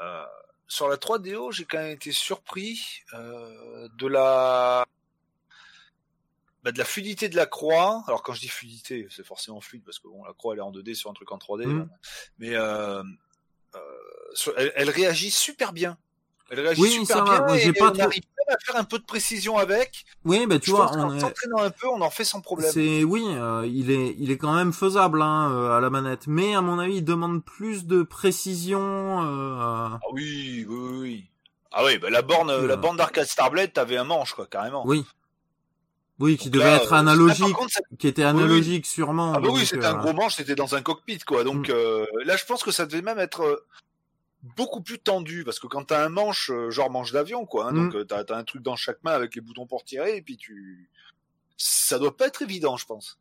Euh, 0.02 0.24
sur 0.68 0.88
la 0.88 0.96
3DO, 0.96 1.52
j'ai 1.52 1.64
quand 1.66 1.78
même 1.78 1.90
été 1.90 2.12
surpris 2.12 2.80
euh, 3.12 3.88
de 3.98 4.06
la 4.06 4.86
bah, 6.62 6.72
de 6.72 6.78
la 6.78 6.84
fluidité 6.84 7.28
de 7.28 7.36
la 7.36 7.46
croix. 7.46 8.04
Alors 8.06 8.22
quand 8.22 8.32
je 8.34 8.40
dis 8.40 8.48
fluidité, 8.48 9.06
c'est 9.10 9.24
forcément 9.26 9.60
fluide 9.60 9.82
parce 9.84 9.98
que 9.98 10.08
bon, 10.08 10.24
la 10.24 10.32
croix 10.34 10.54
elle 10.54 10.58
est 10.60 10.62
en 10.62 10.72
2D 10.72 10.94
sur 10.94 11.10
un 11.10 11.14
truc 11.14 11.30
en 11.32 11.38
3D. 11.38 11.66
Mm. 11.66 11.78
là. 11.78 11.84
Mais 12.38 12.54
euh, 12.54 13.02
euh, 13.74 13.80
elle, 14.56 14.72
elle 14.76 14.90
réagit 14.90 15.30
super 15.30 15.72
bien. 15.72 15.96
Elle 16.50 16.60
réagit 16.60 16.80
Oui, 16.82 16.90
super 16.90 17.18
ça 17.18 17.22
bien 17.22 17.32
va. 17.38 17.46
Moi, 17.46 17.56
et 17.56 17.60
j'ai 17.60 17.72
pas 17.72 17.90
on 17.90 17.92
trop- 17.92 18.02
arrive 18.02 18.22
même 18.36 18.56
à 18.56 18.58
faire 18.64 18.76
un 18.76 18.82
peu 18.84 18.98
de 18.98 19.04
précision 19.04 19.56
avec. 19.56 20.04
Oui, 20.24 20.46
bah 20.46 20.58
tu 20.58 20.70
je 20.70 20.74
vois, 20.76 20.90
on 20.96 21.14
est... 21.14 21.20
s'entraînant 21.20 21.62
un 21.62 21.70
peu, 21.70 21.86
on 21.86 22.00
en 22.00 22.10
fait 22.10 22.24
sans 22.24 22.40
problème. 22.40 22.70
C'est 22.72 23.04
oui, 23.04 23.22
euh, 23.28 23.64
il 23.66 23.90
est 23.92 24.16
il 24.18 24.32
est 24.32 24.36
quand 24.36 24.52
même 24.54 24.72
faisable 24.72 25.22
hein, 25.22 25.48
euh, 25.52 25.76
à 25.76 25.80
la 25.80 25.90
manette, 25.90 26.26
mais 26.26 26.54
à 26.56 26.60
mon 26.60 26.80
avis, 26.80 26.96
il 26.96 27.04
demande 27.04 27.44
plus 27.44 27.86
de 27.86 28.02
précision. 28.02 28.80
Euh, 29.22 29.54
Ah 29.60 30.00
oui, 30.12 30.66
oui, 30.68 30.98
oui. 30.98 31.26
Ah 31.72 31.84
oui, 31.84 31.98
bah 31.98 32.10
la 32.10 32.22
borne, 32.22 32.66
la 32.66 32.74
borne 32.74 32.96
d'arcade 32.96 33.26
Starblade, 33.26 33.72
t'avais 33.72 33.96
un 33.96 34.02
manche, 34.02 34.34
quoi, 34.34 34.46
carrément. 34.46 34.82
oui, 34.84 35.06
oui, 36.20 36.36
qui 36.36 36.50
devait 36.50 36.64
là, 36.64 36.76
être 36.76 36.92
euh, 36.92 36.96
analogique, 36.96 37.48
là, 37.48 37.52
contre, 37.54 37.72
ça- 37.72 37.80
qui 37.98 38.06
était 38.06 38.22
analogique 38.24 38.86
sûrement. 38.86 39.32
Ah 39.34 39.40
bah 39.40 39.48
oui, 39.50 39.66
c'était 39.66 39.84
euh, 39.86 39.90
un 39.94 39.98
gros 39.98 40.12
manche, 40.12 40.36
c'était 40.36 40.54
dans 40.54 40.74
un 40.74 40.82
cockpit, 40.82 41.18
quoi. 41.20 41.42
Donc 41.44 41.68
Mm. 41.68 41.72
euh, 41.72 42.06
là, 42.24 42.36
je 42.36 42.44
pense 42.44 42.62
que 42.62 42.70
ça 42.70 42.86
devait 42.86 43.02
même 43.02 43.18
être 43.18 43.40
euh, 43.42 43.66
beaucoup 44.56 44.80
plus 44.82 44.98
tendu, 44.98 45.44
parce 45.44 45.58
que 45.58 45.66
quand 45.66 45.84
t'as 45.84 46.04
un 46.04 46.08
manche, 46.08 46.50
euh, 46.50 46.70
genre 46.70 46.90
manche 46.90 47.12
d'avion, 47.12 47.44
quoi, 47.46 47.66
hein, 47.68 47.72
Mm. 47.72 47.76
donc 47.84 47.94
euh, 47.96 48.04
t'as 48.04 48.36
un 48.36 48.44
truc 48.44 48.62
dans 48.62 48.76
chaque 48.76 49.02
main 49.02 49.12
avec 49.12 49.34
les 49.34 49.40
boutons 49.40 49.66
pour 49.66 49.82
tirer, 49.84 50.16
et 50.16 50.22
puis 50.22 50.36
tu... 50.36 50.88
Ça 51.56 51.98
doit 51.98 52.16
pas 52.16 52.26
être 52.26 52.40
évident, 52.42 52.76
je 52.78 52.86
pense. 52.86 53.18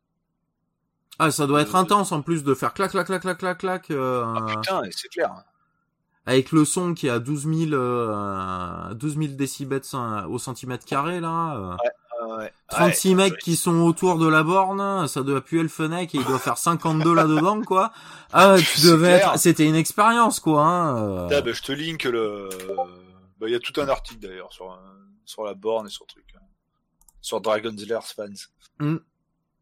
Ah, 1.18 1.30
ça 1.30 1.46
doit 1.46 1.60
être 1.60 1.74
Euh, 1.74 1.80
intense 1.80 2.12
en 2.12 2.22
plus 2.22 2.42
de 2.44 2.54
faire 2.54 2.72
clac 2.72 2.92
clac 2.92 3.04
clac 3.06 3.20
clac 3.20 3.36
clac 3.38 3.58
clac 3.58 3.90
euh, 3.90 4.24
Ah 4.26 4.46
putain, 4.46 4.80
c'est 4.90 5.08
clair. 5.08 5.30
avec 6.24 6.50
le 6.52 6.64
son 6.64 6.94
qui 6.94 7.08
est 7.08 7.10
à 7.10 7.18
12 7.18 7.42
000 7.46 7.72
euh, 7.74 8.94
12 8.94 9.16
000 9.18 9.32
décibels 9.34 9.82
euh, 9.92 10.24
au 10.28 10.38
centimètre 10.38 10.86
carré 10.86 11.20
là. 11.20 11.56
euh. 11.58 11.76
Ah 12.32 12.36
ouais. 12.36 12.52
36 12.68 13.08
Ouais, 13.10 13.14
mecs 13.14 13.38
qui 13.38 13.56
sont 13.56 13.80
autour 13.80 14.18
de 14.18 14.28
la 14.28 14.42
borne, 14.42 15.08
ça 15.08 15.22
doit 15.22 15.40
puer 15.40 15.62
le 15.62 15.68
fenêtre 15.68 16.14
et 16.14 16.18
il 16.18 16.24
doit 16.24 16.38
faire 16.38 16.58
52 16.58 17.12
là-dedans, 17.14 17.62
quoi. 17.62 17.92
Ah, 18.32 18.56
tu 18.74 18.82
devais 18.82 19.18
clair. 19.18 19.30
être, 19.32 19.38
c'était 19.38 19.66
une 19.66 19.74
expérience, 19.74 20.38
quoi, 20.40 20.62
hein. 20.64 21.28
Ah, 21.30 21.40
bah, 21.40 21.52
je 21.52 21.62
te 21.62 21.72
link 21.72 22.04
le... 22.04 22.48
Bah, 23.40 23.46
il 23.48 23.52
y 23.52 23.54
a 23.56 23.58
tout 23.60 23.78
un 23.80 23.88
article, 23.88 24.20
d'ailleurs, 24.20 24.52
sur, 24.52 24.78
sur 25.24 25.44
la 25.44 25.54
borne 25.54 25.86
et 25.86 25.90
sur 25.90 26.04
le 26.08 26.12
truc. 26.12 26.26
hein. 26.36 26.40
Sur 27.20 27.40
Dragon's 27.40 27.86
Lair 27.86 28.02
fans. 28.04 28.26
Mm. 28.78 28.96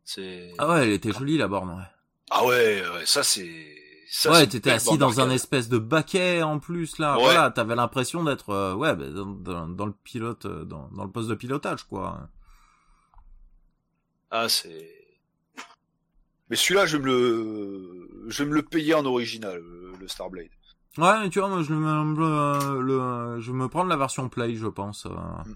C'est... 0.05 0.53
Ah 0.59 0.69
ouais, 0.69 0.83
elle 0.85 0.93
était 0.93 1.13
jolie, 1.13 1.39
la 1.39 1.49
borne, 1.49 1.71
ouais. 1.71 1.85
Ah 2.31 2.45
ouais, 2.45 2.83
ouais, 2.95 3.07
ça 3.07 3.23
c'est. 3.23 3.75
Ça, 4.11 4.33
ouais, 4.33 4.47
t'étais 4.47 4.71
assis 4.71 4.97
dans 4.97 5.21
un 5.21 5.29
espèce 5.31 5.69
de 5.69 5.77
baquet 5.79 6.43
en 6.43 6.59
plus, 6.59 6.99
là. 6.99 7.17
Ouais. 7.17 7.23
Voilà, 7.25 7.51
t'avais 7.51 7.75
l'impression 7.75 8.25
d'être, 8.25 8.51
euh, 8.51 8.75
ouais, 8.75 8.95
bah, 8.97 9.07
dans, 9.09 9.27
dans, 9.27 9.69
dans 9.69 9.87
le 9.87 9.93
pilote, 9.93 10.47
euh, 10.47 10.65
dans, 10.65 10.89
dans 10.93 11.05
le 11.05 11.11
poste 11.11 11.29
de 11.29 11.35
pilotage, 11.35 11.85
quoi. 11.85 12.29
Ah 14.31 14.49
c'est. 14.49 14.95
Mais 16.51 16.57
celui-là, 16.57 16.87
je 16.87 16.97
vais 16.97 17.03
me 17.03 17.07
le, 17.07 18.25
je 18.31 18.43
vais 18.43 18.49
me 18.49 18.55
le 18.55 18.63
payer 18.63 18.95
en 18.95 19.05
original, 19.05 19.59
le, 19.61 20.09
Starblade. 20.09 20.49
Ouais, 20.97 21.21
mais 21.21 21.29
tu 21.31 21.39
vois, 21.41 21.49
moi, 21.49 21.63
je 21.63 21.73
me, 21.75 22.15
le, 22.17 22.81
le- 22.81 23.41
je 23.41 23.53
vais 23.53 23.57
me 23.59 23.69
prendre 23.69 23.89
la 23.91 23.97
version 23.97 24.29
Play, 24.29 24.55
je 24.57 24.67
pense, 24.67 25.07
euh, 25.07 25.11
Mm. 25.11 25.55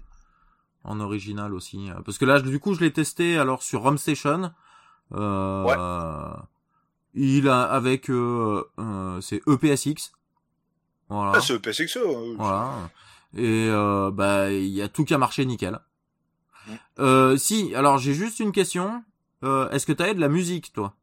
en 0.85 0.99
original 0.99 1.53
aussi. 1.53 1.89
euh, 1.89 1.95
Parce 2.05 2.17
que 2.17 2.25
là, 2.25 2.39
du 2.41 2.59
coup, 2.59 2.73
je 2.75 2.79
l'ai 2.81 2.93
testé 2.93 3.37
alors 3.37 3.63
sur 3.63 3.81
Rom 3.81 3.97
Station. 3.97 4.51
Euh, 5.13 6.33
Il 7.15 7.47
a 7.49 7.63
avec, 7.63 8.09
euh, 8.09 8.63
euh, 8.79 9.21
c'est 9.21 9.41
EPSX. 9.47 10.11
Voilà. 11.09 11.33
Ah, 11.35 11.41
c'est 11.41 11.53
hein. 11.55 12.33
Voilà. 12.37 12.89
Et 13.35 13.67
euh, 13.69 14.09
bah 14.11 14.51
il 14.51 14.67
y 14.69 14.81
a 14.81 14.87
tout 14.89 15.05
qui 15.05 15.13
a 15.13 15.17
marché 15.19 15.45
nickel. 15.45 15.79
Euh, 16.99 17.37
si, 17.37 17.73
alors 17.75 17.97
j'ai 17.97 18.13
juste 18.13 18.39
une 18.39 18.51
question. 18.51 19.03
Euh, 19.43 19.69
Est-ce 19.71 19.85
que 19.85 19.91
t'avais 19.93 20.13
de 20.13 20.21
la 20.21 20.29
musique, 20.29 20.71
toi? 20.73 20.93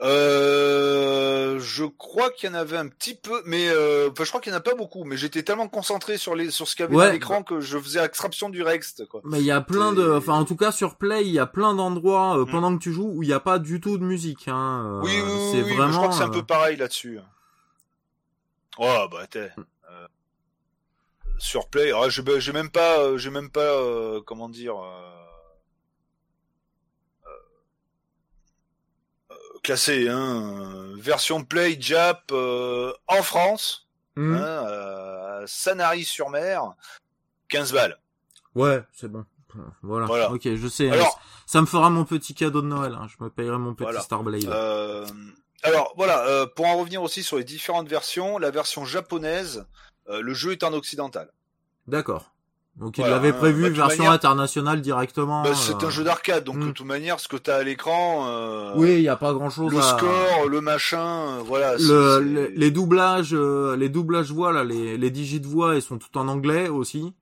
Euh, 0.00 1.58
je 1.58 1.84
crois 1.84 2.30
qu'il 2.30 2.48
y 2.48 2.52
en 2.52 2.54
avait 2.54 2.76
un 2.76 2.86
petit 2.86 3.14
peu, 3.14 3.42
mais 3.44 3.68
euh, 3.68 4.08
enfin, 4.12 4.22
je 4.24 4.28
crois 4.28 4.40
qu'il 4.40 4.52
y 4.52 4.54
en 4.54 4.58
a 4.58 4.62
pas 4.62 4.76
beaucoup. 4.76 5.02
Mais 5.04 5.16
j'étais 5.16 5.42
tellement 5.42 5.68
concentré 5.68 6.18
sur 6.18 6.34
les, 6.36 6.50
sur 6.52 6.68
ce 6.68 6.76
qu'il 6.76 6.84
y 6.84 6.86
avait 6.86 6.96
Ouais, 6.96 7.06
à 7.06 7.12
l'écran 7.12 7.42
que 7.42 7.60
je 7.60 7.78
faisais 7.78 7.98
abstraction 7.98 8.48
du 8.48 8.62
reste, 8.62 9.06
quoi. 9.06 9.20
Mais 9.24 9.40
il 9.40 9.44
y 9.44 9.50
a 9.50 9.60
plein 9.60 9.92
de, 9.92 10.08
enfin 10.12 10.34
en 10.34 10.44
tout 10.44 10.54
cas 10.56 10.70
sur 10.70 10.94
Play, 10.96 11.26
il 11.26 11.32
y 11.32 11.40
a 11.40 11.46
plein 11.46 11.74
d'endroits 11.74 12.38
euh, 12.38 12.44
Mm. 12.44 12.50
pendant 12.50 12.78
que 12.78 12.82
tu 12.82 12.92
joues 12.92 13.10
où 13.12 13.22
il 13.24 13.26
n'y 13.26 13.32
a 13.32 13.40
pas 13.40 13.58
du 13.58 13.80
tout 13.80 13.98
de 13.98 14.04
musique. 14.04 14.46
Hein. 14.46 14.84
Euh, 14.86 15.00
oui, 15.02 15.20
oui, 15.20 15.62
oui, 15.64 15.74
vraiment. 15.76 15.92
je 15.92 15.96
crois 15.96 16.08
que 16.08 16.14
c'est 16.14 16.22
un 16.22 16.28
euh, 16.28 16.32
peu 16.32 16.44
pareil 16.44 16.76
là-dessus. 16.76 17.18
Oh 18.78 19.06
bah 19.10 19.26
t'es. 19.28 19.50
Euh, 21.38 21.40
sur 21.40 21.68
Play, 21.68 21.92
ah, 21.94 22.08
j'ai 22.08 22.22
j'ai 22.40 22.52
même 22.52 22.70
pas, 22.70 22.98
euh, 23.00 23.16
j'ai 23.18 23.30
même 23.30 23.50
pas, 23.50 23.60
euh, 23.60 24.20
comment 24.24 24.48
dire, 24.48 24.76
euh, 24.76 25.00
euh, 29.30 29.34
classé, 29.62 30.08
hein, 30.08 30.62
euh, 30.74 30.94
version 30.98 31.44
Play 31.44 31.76
Jap 31.80 32.30
euh, 32.32 32.92
en 33.06 33.22
France, 33.22 33.88
hmm. 34.16 34.34
hein, 34.34 34.40
euh, 34.40 35.44
Sanary-sur-Mer, 35.46 36.74
15 37.48 37.72
balles. 37.72 37.98
Ouais, 38.54 38.82
c'est 38.92 39.08
bon. 39.08 39.24
Voilà. 39.82 40.06
Voilà. 40.06 40.30
Ok, 40.30 40.42
je 40.44 40.68
sais. 40.68 40.90
Alors, 40.90 41.20
Ça 41.46 41.60
me 41.60 41.66
fera 41.66 41.90
mon 41.90 42.04
petit 42.04 42.34
cadeau 42.34 42.60
de 42.60 42.66
Noël. 42.66 42.92
hein. 42.92 43.06
Je 43.08 43.24
me 43.24 43.30
payerai 43.30 43.58
mon 43.58 43.74
petit 43.74 43.84
Voilà. 43.84 44.00
Starblade. 44.00 44.44
Euh, 44.44 45.06
alors 45.62 45.94
voilà, 45.96 46.26
euh, 46.26 46.46
pour 46.46 46.66
en 46.66 46.76
revenir 46.78 47.02
aussi 47.02 47.22
sur 47.22 47.38
les 47.38 47.44
différentes 47.44 47.88
versions, 47.88 48.38
la 48.38 48.50
version 48.50 48.84
japonaise, 48.84 49.58
euh, 49.58 49.64
le 50.08 50.34
jeu 50.34 50.52
est 50.52 50.62
en 50.64 50.72
occidental. 50.72 51.30
D'accord. 51.86 52.32
Donc 52.76 52.96
il 52.96 53.00
Voilà, 53.00 53.16
l'avait 53.16 53.30
hein, 53.30 53.38
prévu 53.38 53.62
bah, 53.64 53.68
version 53.70 54.04
manière- 54.04 54.12
internationale 54.12 54.80
directement. 54.80 55.42
Bah, 55.42 55.50
c'est 55.54 55.82
euh, 55.82 55.86
un 55.88 55.90
jeu 55.90 56.04
d'arcade, 56.04 56.44
donc 56.44 56.56
hmm. 56.58 56.66
de 56.68 56.70
toute 56.70 56.86
manière, 56.86 57.18
ce 57.18 57.26
que 57.26 57.36
t'as 57.36 57.56
à 57.56 57.62
l'écran, 57.64 58.26
euh, 58.28 58.72
Oui, 58.76 58.94
il 58.94 59.02
y 59.02 59.08
a 59.08 59.16
pas 59.16 59.32
grand 59.32 59.50
chose 59.50 59.72
le 59.72 59.80
à. 59.80 59.82
score, 59.82 60.48
le 60.48 60.60
machin, 60.60 61.38
euh, 61.38 61.42
voilà. 61.44 61.72
Le, 61.72 61.78
c'est- 61.80 62.20
le- 62.20 62.52
les 62.54 62.70
doublages, 62.70 63.34
euh, 63.34 63.76
les 63.76 63.88
doublages 63.88 64.30
voix 64.30 64.52
là, 64.52 64.62
les, 64.62 64.96
les 64.96 65.10
digits 65.10 65.40
de 65.40 65.46
voix, 65.48 65.74
ils 65.74 65.82
sont 65.82 65.98
tout 65.98 66.16
en 66.16 66.28
anglais 66.28 66.68
aussi. 66.68 67.12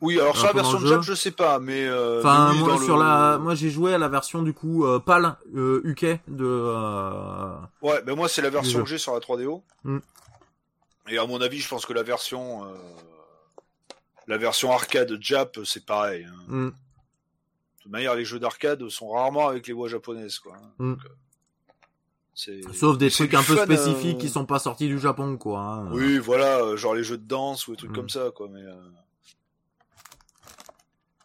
Oui, 0.00 0.18
alors 0.20 0.36
sur 0.36 0.46
la 0.46 0.52
version 0.52 0.80
de. 0.80 0.86
Jap, 0.86 1.02
je 1.02 1.12
sais 1.14 1.32
pas, 1.32 1.58
mais. 1.58 1.86
euh, 1.88 2.20
Enfin, 2.20 2.52
mais 2.54 2.60
moi 2.60 2.78
sur 2.78 2.96
le- 2.96 3.02
la, 3.02 3.38
moi 3.38 3.54
j'ai 3.56 3.68
joué 3.68 3.92
à 3.92 3.98
la 3.98 4.08
version 4.08 4.42
du 4.42 4.52
coup 4.54 4.86
euh, 4.86 4.98
PAL 5.00 5.36
euh, 5.56 5.80
UK 5.84 6.20
de. 6.28 6.44
euh, 6.46 7.52
Ouais, 7.82 8.00
ben 8.06 8.14
moi 8.14 8.28
c'est 8.28 8.42
la 8.42 8.50
version 8.50 8.82
que 8.82 8.88
j'ai 8.88 8.96
sur 8.98 9.12
la 9.12 9.18
3DO. 9.20 9.62
Hmm. 9.84 9.98
Et 11.10 11.18
à 11.18 11.26
mon 11.26 11.40
avis, 11.40 11.58
je 11.60 11.68
pense 11.68 11.84
que 11.86 11.92
la 11.92 12.02
version, 12.02 12.64
euh, 12.64 12.74
la 14.26 14.38
version 14.38 14.70
arcade 14.72 15.16
Jap, 15.20 15.58
c'est 15.64 15.84
pareil. 15.84 16.24
hein. 16.24 16.44
hmm. 16.48 16.66
De 16.68 17.82
toute 17.82 17.92
manière, 17.92 18.14
les 18.14 18.24
jeux 18.24 18.38
d'arcade 18.38 18.88
sont 18.90 19.08
rarement 19.10 19.48
avec 19.48 19.66
les 19.66 19.72
voix 19.72 19.88
japonaises, 19.88 20.38
quoi. 20.38 20.56
Mm. 20.78 20.92
Donc, 20.92 20.98
euh, 22.48 22.72
Sauf 22.72 22.96
des 22.98 23.10
trucs 23.10 23.34
un 23.34 23.42
peu 23.42 23.56
fun, 23.56 23.64
spécifiques 23.64 24.16
euh, 24.16 24.20
qui 24.20 24.28
sont 24.28 24.44
pas 24.46 24.58
sortis 24.58 24.86
du 24.86 24.98
Japon, 24.98 25.36
quoi. 25.38 25.60
hein. 25.60 25.90
Oui, 25.92 26.18
voilà, 26.18 26.58
euh, 26.58 26.76
genre 26.76 26.94
les 26.94 27.02
jeux 27.02 27.16
de 27.18 27.26
danse 27.26 27.66
ou 27.68 27.72
des 27.72 27.78
trucs 27.78 27.90
Mm. 27.90 27.94
comme 27.94 28.08
ça, 28.10 28.30
quoi. 28.34 28.48
Mais 28.50 28.60
euh, 28.62 28.74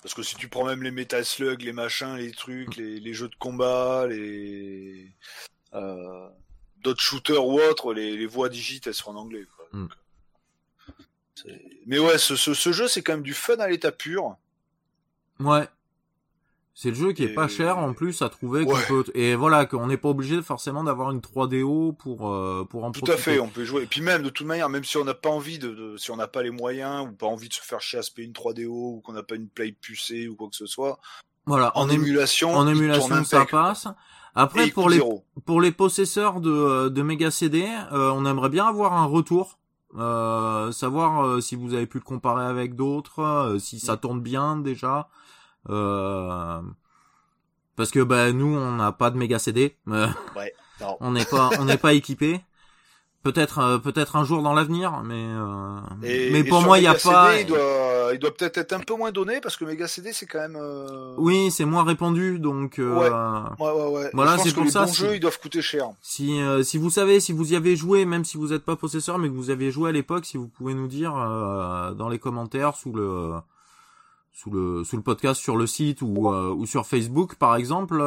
parce 0.02 0.14
que 0.14 0.24
si 0.24 0.36
tu 0.36 0.48
prends 0.50 0.66
même 0.66 0.82
les 0.82 0.92
Metal 0.92 1.26
Slug, 1.26 1.62
les 1.62 1.74
machins, 1.74 2.16
les 2.16 2.32
trucs, 2.32 2.76
les, 2.78 3.00
les 3.00 3.14
jeux 3.14 3.30
de 3.30 3.36
combat, 3.36 4.08
les 4.08 5.14
d'autres 6.82 7.02
shooters 7.02 7.46
ou 7.46 7.60
autres, 7.60 7.94
les, 7.94 8.16
les 8.16 8.28
voix 8.28 8.48
digites, 8.48 8.88
elles 8.88 8.94
sont 8.94 9.10
en 9.12 9.16
anglais, 9.16 9.46
quoi. 9.55 9.55
Mm. 9.78 9.88
C'est- 11.36 11.62
Mais 11.86 12.00
ouais, 12.00 12.18
ce, 12.18 12.36
ce, 12.36 12.54
ce 12.54 12.72
jeu, 12.72 12.88
c'est 12.88 13.02
quand 13.04 13.14
même 13.14 13.22
du 13.24 13.34
fun 13.34 13.56
à 13.60 13.68
l'état 13.68 13.92
pur. 13.92 14.36
Ouais. 15.40 15.68
C'est 16.78 16.90
le 16.90 16.96
jeu 16.96 17.14
qui 17.14 17.24
est 17.24 17.32
Et- 17.32 17.34
pas 17.34 17.48
cher 17.48 17.78
en 17.78 17.94
plus 17.94 18.22
à 18.22 18.28
trouver 18.30 18.66
qu'on 18.66 18.74
Ouais. 18.74 18.86
peut 18.88 19.06
et 19.14 19.36
voilà 19.36 19.66
qu'on 19.66 19.88
n'est 19.88 19.96
pas 19.98 20.10
obligé 20.10 20.42
forcément 20.42 20.84
d'avoir 20.84 21.12
une 21.12 21.22
3DO 21.22 21.94
pour 21.94 22.30
euh, 22.30 22.66
pour 22.70 22.84
en 22.84 22.92
Tout 22.92 23.00
profiter. 23.02 23.14
à 23.14 23.18
fait, 23.36 23.40
on 23.40 23.48
peut 23.48 23.64
jouer. 23.64 23.84
Et 23.84 23.86
puis 23.86 24.02
même, 24.02 24.24
de 24.24 24.30
toute 24.30 24.46
manière, 24.48 24.68
même 24.70 24.84
si 24.84 24.98
on 24.98 25.06
n'a 25.06 25.14
pas 25.14 25.30
envie 25.30 25.58
de, 25.58 25.70
de- 25.70 25.98
si 25.98 26.12
on 26.12 26.18
n'a 26.18 26.28
pas 26.28 26.44
les 26.44 26.50
moyens 26.52 27.08
ou 27.08 27.12
pas 27.14 27.28
envie 27.28 27.48
de 27.48 27.54
se 27.54 27.62
faire 27.62 27.80
chier 27.82 28.00
à 28.00 28.02
se 28.02 28.12
payer 28.12 28.28
une 28.28 28.34
3DO 28.34 28.96
ou 28.98 29.02
qu'on 29.02 29.14
n'a 29.14 29.24
pas 29.24 29.36
une 29.36 29.48
play 29.48 29.72
pucée 29.72 30.28
ou 30.28 30.36
quoi 30.36 30.50
que 30.50 30.56
ce 30.58 30.66
soit, 30.66 31.00
Voilà, 31.46 31.72
en, 31.78 31.84
en, 31.84 31.88
ému- 31.90 31.96
émulation, 31.96 32.54
en 32.54 32.68
émulation 32.68 33.24
ça 33.24 33.46
passe. 33.46 33.88
Après 34.38 34.68
pour 34.68 34.90
les 34.90 34.98
zéro. 34.98 35.24
pour 35.46 35.62
les 35.62 35.72
possesseurs 35.72 36.42
de 36.42 36.52
euh, 36.52 36.90
de 36.90 37.02
Mega 37.04 37.32
CD, 37.32 37.66
euh, 37.94 38.12
on 38.12 38.26
aimerait 38.26 38.50
bien 38.50 38.66
avoir 38.68 38.92
un 38.94 39.06
retour. 39.06 39.60
Euh, 39.98 40.72
savoir 40.72 41.24
euh, 41.26 41.42
si 41.42 41.56
vous 41.56 41.74
avez 41.74 41.88
pu 41.88 42.00
le 42.00 42.04
comparer 42.04 42.46
avec 42.46 42.76
d'autres, 42.76 43.22
euh, 43.22 43.60
si 43.60 43.80
ça 43.80 43.98
tourne 43.98 44.22
bien 44.22 44.58
déjà. 44.58 45.08
Euh, 45.70 46.62
parce 47.76 47.92
que 47.92 48.02
bah 48.02 48.32
nous 48.32 48.56
on 48.56 48.76
n'a 48.76 48.92
pas 48.92 49.10
de 49.10 49.18
méga 49.18 49.40
CD, 49.40 49.78
euh, 49.90 50.08
Non. 50.82 50.98
on 51.02 51.12
n'est 51.12 51.26
pas 51.26 51.50
on 51.60 51.66
n'est 51.66 51.78
pas 51.78 51.94
équipé. 52.02 52.42
Peut-être 53.26 53.58
euh, 53.58 53.78
peut-être 53.80 54.16
un 54.18 54.24
jour 54.24 54.44
dans 54.44 54.54
l'avenir, 54.54 55.02
mais 55.04 55.16
euh, 55.18 55.78
Et, 56.04 56.30
mais 56.32 56.44
pour 56.44 56.62
moi 56.62 56.78
il 56.78 56.84
y 56.84 56.88
a 56.88 56.94
pas. 56.94 57.32
CD, 57.32 57.42
il 57.42 57.48
doit, 57.48 58.12
il 58.14 58.20
doit 58.20 58.30
peut-être 58.32 58.60
être 58.60 58.74
un 58.74 58.80
peu 58.82 58.96
moins 58.96 59.12
donné 59.12 59.42
parce 59.42 59.58
que 59.58 59.66
Mega 59.66 59.88
CD 59.88 60.14
c'est 60.14 60.28
quand 60.28 60.38
même. 60.40 60.56
euh, 60.56 61.16
Oui, 61.18 61.50
c'est 61.50 61.66
moins 61.66 61.84
répandu, 61.84 62.38
donc 62.38 62.78
euh, 62.78 62.94
Ouais. 62.94 63.10
Ouais, 63.66 63.72
ouais, 63.82 63.90
ouais. 63.98 64.10
Voilà, 64.14 64.38
c'est 64.38 64.54
pour 64.54 64.64
les 64.64 64.70
ça, 64.70 64.82
bons 64.86 64.92
si- 64.94 64.98
jeux, 65.02 65.16
ils 65.16 65.20
doivent 65.20 65.40
coûter 65.40 65.64
cher. 65.64 65.88
Si 66.02 66.40
euh, 66.40 66.62
si 66.62 66.78
vous 66.78 66.92
savez, 66.92 67.20
si 67.20 67.34
vous 67.34 67.52
y 67.52 67.56
avez 67.56 67.76
joué, 67.76 68.06
même 68.06 68.26
si 68.26 68.38
vous 68.38 68.50
n'êtes 68.50 68.64
pas 68.64 68.76
possesseur, 68.76 69.18
mais 69.18 69.28
que 69.28 69.34
vous 69.34 69.50
aviez 69.50 69.72
joué 69.72 69.90
à 69.90 69.92
l'époque, 69.92 70.26
si 70.26 70.38
vous 70.38 70.48
pouvez 70.48 70.76
nous 70.76 70.88
dire 70.88 71.16
euh, 71.18 71.94
dans 71.96 72.10
les 72.10 72.20
commentaires 72.20 72.76
sous 72.76 72.94
le 72.94 73.32
sous 74.34 74.52
le 74.52 74.84
sous 74.84 74.98
le 74.98 75.02
podcast 75.02 75.42
sur 75.42 75.58
le 75.58 75.66
site 75.66 76.04
ou 76.04 76.30
euh, 76.32 76.54
ou 76.54 76.68
sur 76.68 76.86
Facebook 76.86 77.36
par 77.38 77.56
exemple. 77.56 78.00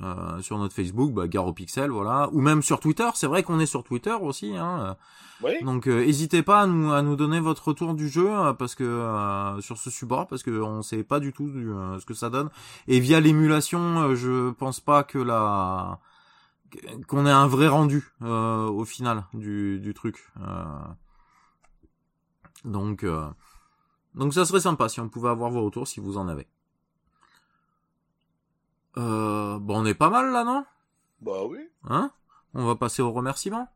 Euh, 0.00 0.40
sur 0.40 0.58
notre 0.58 0.74
Facebook, 0.74 1.12
bah, 1.12 1.28
Garo 1.28 1.52
Pixel, 1.52 1.90
voilà, 1.90 2.28
ou 2.32 2.40
même 2.40 2.62
sur 2.62 2.80
Twitter. 2.80 3.08
C'est 3.14 3.26
vrai 3.26 3.42
qu'on 3.42 3.60
est 3.60 3.66
sur 3.66 3.84
Twitter 3.84 4.14
aussi, 4.20 4.56
hein. 4.56 4.96
Oui. 5.42 5.62
Donc, 5.62 5.88
euh, 5.88 6.04
n'hésitez 6.04 6.42
pas 6.42 6.60
à 6.60 6.66
nous 6.66 6.92
à 6.92 7.02
nous 7.02 7.16
donner 7.16 7.40
votre 7.40 7.66
retour 7.68 7.94
du 7.94 8.08
jeu 8.08 8.30
euh, 8.30 8.52
parce 8.52 8.74
que 8.74 8.84
euh, 8.84 9.60
sur 9.60 9.76
ce 9.76 9.90
support, 9.90 10.28
parce 10.28 10.42
que 10.42 10.50
on 10.50 10.82
sait 10.82 11.02
pas 11.02 11.18
du 11.18 11.32
tout 11.32 11.50
du, 11.50 11.68
euh, 11.68 11.98
ce 11.98 12.06
que 12.06 12.14
ça 12.14 12.30
donne. 12.30 12.48
Et 12.86 13.00
via 13.00 13.18
l'émulation, 13.20 14.02
euh, 14.02 14.14
je 14.14 14.50
pense 14.50 14.80
pas 14.80 15.02
que 15.02 15.18
la 15.18 15.98
qu'on 17.06 17.26
ait 17.26 17.30
un 17.30 17.48
vrai 17.48 17.68
rendu 17.68 18.12
euh, 18.22 18.66
au 18.66 18.84
final 18.84 19.24
du, 19.34 19.78
du 19.80 19.94
truc. 19.94 20.30
Euh, 20.40 20.64
donc, 22.64 23.02
euh, 23.04 23.26
donc 24.14 24.32
ça 24.32 24.44
serait 24.44 24.60
sympa 24.60 24.88
si 24.88 25.00
on 25.00 25.08
pouvait 25.08 25.28
avoir 25.28 25.50
vos 25.50 25.64
retours 25.64 25.88
si 25.88 26.00
vous 26.00 26.16
en 26.16 26.28
avez. 26.28 26.46
Euh, 28.96 29.58
bon, 29.58 29.82
on 29.82 29.86
est 29.86 29.94
pas 29.94 30.10
mal 30.10 30.32
là, 30.32 30.44
non? 30.44 30.64
Bah 31.20 31.44
oui. 31.44 31.58
Hein? 31.84 32.10
On 32.54 32.66
va 32.66 32.76
passer 32.76 33.02
aux 33.02 33.12
remerciements. 33.12 33.68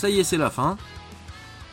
Ça 0.00 0.08
y 0.08 0.18
est, 0.18 0.24
c'est 0.24 0.38
la 0.38 0.48
fin. 0.48 0.78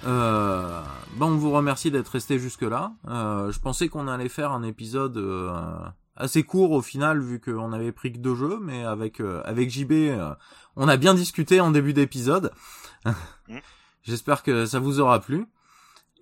Euh, 0.05 0.81
ben 1.15 1.27
on 1.27 1.37
vous 1.37 1.49
remercie 1.49 1.91
d'être 1.91 2.09
resté 2.09 2.39
jusque 2.39 2.63
là. 2.63 2.91
Euh, 3.07 3.53
je 3.53 3.59
pensais 3.61 3.87
qu'on 3.87 4.09
allait 4.09 4.27
faire 4.27 4.51
un 4.51 4.63
épisode 4.63 5.15
euh, 5.15 5.57
assez 6.17 6.43
court 6.43 6.71
au 6.71 6.81
final 6.81 7.21
vu 7.21 7.39
qu'on 7.39 7.71
avait 7.71 7.93
pris 7.93 8.11
que 8.11 8.17
deux 8.17 8.35
jeux, 8.35 8.59
mais 8.61 8.83
avec 8.83 9.21
euh, 9.21 9.41
avec 9.45 9.69
JB, 9.69 9.93
euh, 9.93 10.35
on 10.75 10.89
a 10.89 10.97
bien 10.97 11.13
discuté 11.13 11.61
en 11.61 11.71
début 11.71 11.93
d'épisode. 11.93 12.51
J'espère 14.03 14.43
que 14.43 14.65
ça 14.65 14.81
vous 14.81 14.99
aura 14.99 15.21
plu 15.21 15.45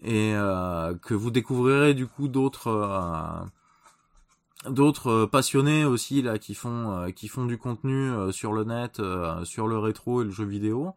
et 0.03 0.35
euh, 0.35 0.93
que 1.01 1.15
vous 1.15 1.31
découvrirez 1.31 1.95
du 1.95 2.05
coup 2.05 2.27
d'autres 2.27 2.67
euh, 2.67 4.69
d'autres 4.69 5.25
passionnés 5.25 5.85
aussi 5.85 6.21
là 6.21 6.37
qui 6.37 6.53
font 6.53 6.91
euh, 6.91 7.09
qui 7.09 7.29
font 7.29 7.45
du 7.45 7.57
contenu 7.57 8.31
sur 8.31 8.53
le 8.53 8.63
net, 8.63 8.99
euh, 8.99 9.43
sur 9.43 9.67
le 9.67 9.79
rétro 9.79 10.21
et 10.21 10.25
le 10.25 10.29
jeu 10.29 10.45
vidéo 10.45 10.93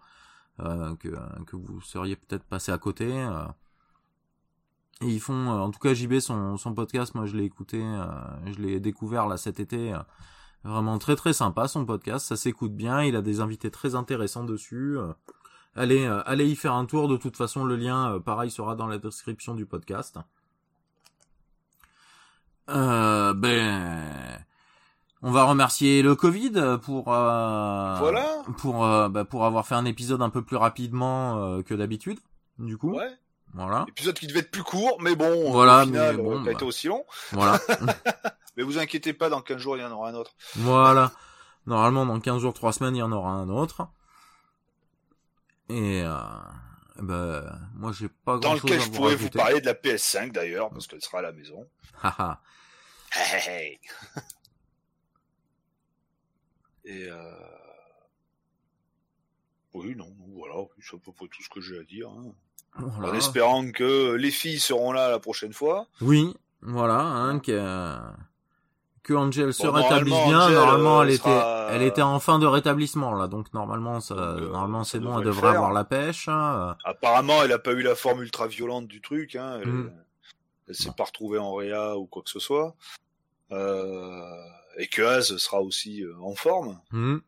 que 0.58 1.08
que 1.46 1.56
vous 1.56 1.80
seriez 1.80 2.16
peut-être 2.16 2.44
passé 2.44 2.72
à 2.72 2.78
côté. 2.78 3.06
euh. 3.12 3.44
Et 5.00 5.06
ils 5.06 5.20
font, 5.20 5.32
euh, 5.52 5.58
en 5.60 5.70
tout 5.70 5.78
cas 5.78 5.94
JB 5.94 6.18
son 6.20 6.56
son 6.56 6.74
podcast, 6.74 7.14
moi 7.14 7.26
je 7.26 7.36
l'ai 7.36 7.44
écouté, 7.44 7.80
euh, 7.82 8.06
je 8.52 8.58
l'ai 8.60 8.80
découvert 8.80 9.26
là 9.28 9.36
cet 9.36 9.60
été, 9.60 9.94
euh, 9.94 9.98
vraiment 10.64 10.98
très 10.98 11.16
très 11.16 11.32
sympa 11.32 11.68
son 11.68 11.86
podcast, 11.86 12.26
ça 12.26 12.36
s'écoute 12.36 12.74
bien, 12.74 13.02
il 13.04 13.14
a 13.16 13.22
des 13.22 13.40
invités 13.40 13.70
très 13.70 13.94
intéressants 13.94 14.44
dessus. 14.44 14.98
euh. 14.98 15.12
Allez, 15.76 16.04
euh, 16.06 16.22
allez 16.26 16.46
y 16.48 16.56
faire 16.56 16.74
un 16.74 16.86
tour. 16.86 17.08
De 17.08 17.16
toute 17.16 17.36
façon, 17.36 17.64
le 17.64 17.76
lien, 17.76 18.14
euh, 18.14 18.20
pareil, 18.20 18.50
sera 18.50 18.74
dans 18.76 18.86
la 18.88 18.98
description 18.98 19.54
du 19.54 19.66
podcast. 19.66 20.18
Euh, 22.70 23.32
ben, 23.34 24.44
on 25.22 25.30
va 25.32 25.44
remercier 25.44 26.02
le 26.02 26.14
Covid 26.14 26.52
pour 26.82 27.12
euh, 27.12 27.97
Voilà. 27.98 28.42
pour 28.58 28.84
euh, 28.84 29.08
bah, 29.08 29.24
pour 29.24 29.44
avoir 29.44 29.66
fait 29.66 29.74
un 29.74 29.84
épisode 29.84 30.22
un 30.22 30.30
peu 30.30 30.42
plus 30.42 30.56
rapidement 30.56 31.38
euh, 31.42 31.62
que 31.62 31.74
d'habitude. 31.74 32.18
Du 32.58 32.76
coup, 32.76 32.94
Ouais. 32.97 33.10
voilà, 33.55 33.84
Épisode 33.88 34.18
qui 34.18 34.26
devait 34.26 34.40
être 34.40 34.50
plus 34.50 34.62
court, 34.64 34.98
mais 35.00 35.14
bon, 35.16 35.50
Voilà, 35.52 35.82
au 35.82 35.86
final, 35.86 36.16
mais 36.16 36.22
bon, 36.22 36.40
bah. 36.42 36.52
été 36.52 36.64
aussi 36.64 36.88
long. 36.88 37.05
voilà, 37.32 37.58
Mais 38.56 38.62
vous 38.64 38.78
inquiétez 38.78 39.12
pas, 39.12 39.28
dans 39.28 39.40
15 39.40 39.58
jours, 39.58 39.76
il 39.76 39.80
y 39.80 39.84
en 39.84 39.92
aura 39.92 40.08
un 40.10 40.14
autre. 40.14 40.32
voilà. 40.56 41.12
Normalement, 41.66 42.05
dans 42.06 42.18
15 42.18 42.40
jours, 42.40 42.55
3 42.55 42.72
semaines, 42.72 42.97
il 42.97 43.00
y 43.00 43.02
en 43.02 43.12
aura 43.12 43.30
un 43.30 43.48
autre. 43.48 43.86
Et 45.68 46.02
ben, 47.00 47.44
moi, 47.76 47.92
j'ai 47.92 48.08
pas 48.08 48.38
Dans 48.38 48.40
grand 48.40 48.52
chose 48.56 48.62
lequel 48.64 48.80
à 48.80 48.84
je 48.84 48.90
pourrais 48.90 49.14
vous 49.14 49.28
parler 49.30 49.60
de 49.60 49.66
la 49.66 49.74
PS5 49.74 50.32
d'ailleurs, 50.32 50.70
parce 50.70 50.86
qu'elle 50.86 51.02
sera 51.02 51.18
à 51.18 51.22
la 51.22 51.32
maison. 51.32 51.66
Hey. 53.14 53.78
Et 56.89 57.07
euh... 57.08 57.17
Oui, 59.75 59.94
non, 59.94 60.08
voilà, 60.34 60.55
c'est 60.81 60.97
à 60.97 60.99
peu 60.99 61.12
près 61.12 61.26
tout 61.28 61.42
ce 61.42 61.49
que 61.49 61.60
j'ai 61.60 61.78
à 61.78 61.84
dire. 61.84 62.08
hein. 62.08 62.33
Voilà. 62.78 63.12
En 63.12 63.15
espérant 63.17 63.70
que 63.70 64.15
les 64.15 64.31
filles 64.31 64.58
seront 64.58 64.92
là 64.92 65.10
la 65.10 65.18
prochaine 65.18 65.52
fois. 65.52 65.86
Oui, 66.00 66.34
voilà, 66.62 67.00
hein, 67.00 67.39
que, 67.41 67.97
que 69.02 69.12
Angel 69.15 69.52
se 69.52 69.67
Bon, 69.67 69.73
rétablisse 69.73 70.15
bien. 70.26 70.41
Angel, 70.44 70.55
normalement, 70.55 71.00
euh, 71.00 71.05
elle 71.05 71.17
sera- 71.18 71.67
était, 71.67 71.75
elle 71.76 71.83
était 71.83 72.02
en 72.02 72.18
fin 72.20 72.39
de 72.39 72.47
rétablissement 72.47 73.15
là, 73.15 73.26
donc 73.28 73.52
normalement, 73.52 74.00
ça, 74.00 74.15
euh, 74.15 74.49
normalement 74.50 74.84
c'est 74.84 75.00
bon, 75.00 75.18
elle 75.18 75.25
le 75.25 75.31
devrait 75.31 75.49
avoir 75.50 75.73
la 75.73 75.84
pêche. 75.84 76.28
hein. 76.28 76.76
Apparemment, 76.84 77.42
elle 77.42 77.52
a 77.52 77.58
pas 77.58 77.73
eu 77.73 77.83
la 77.83 77.94
forme 77.94 78.23
ultra 78.23 78.47
violente 78.47 78.86
du 78.89 79.00
truc. 79.02 79.36
Hein. 79.36 79.58
Elle, 79.62 79.68
Mm. 79.68 79.92
elle 80.68 80.75
s'est 80.75 80.92
pas 80.97 81.05
retrouvée 81.05 81.39
en 81.39 81.55
réa 81.55 81.97
ou 81.97 82.07
quoi 82.07 82.23
que 82.23 82.31
ce 82.31 82.39
soit. 82.41 82.75
Euh... 83.52 84.23
Et 84.78 84.86
que 84.86 85.02
Az 85.02 85.36
sera 85.36 85.60
aussi 85.60 86.02
euh, 86.02 86.15
en 86.23 86.34
forme. 86.34 86.78
Hmm. 86.92 87.18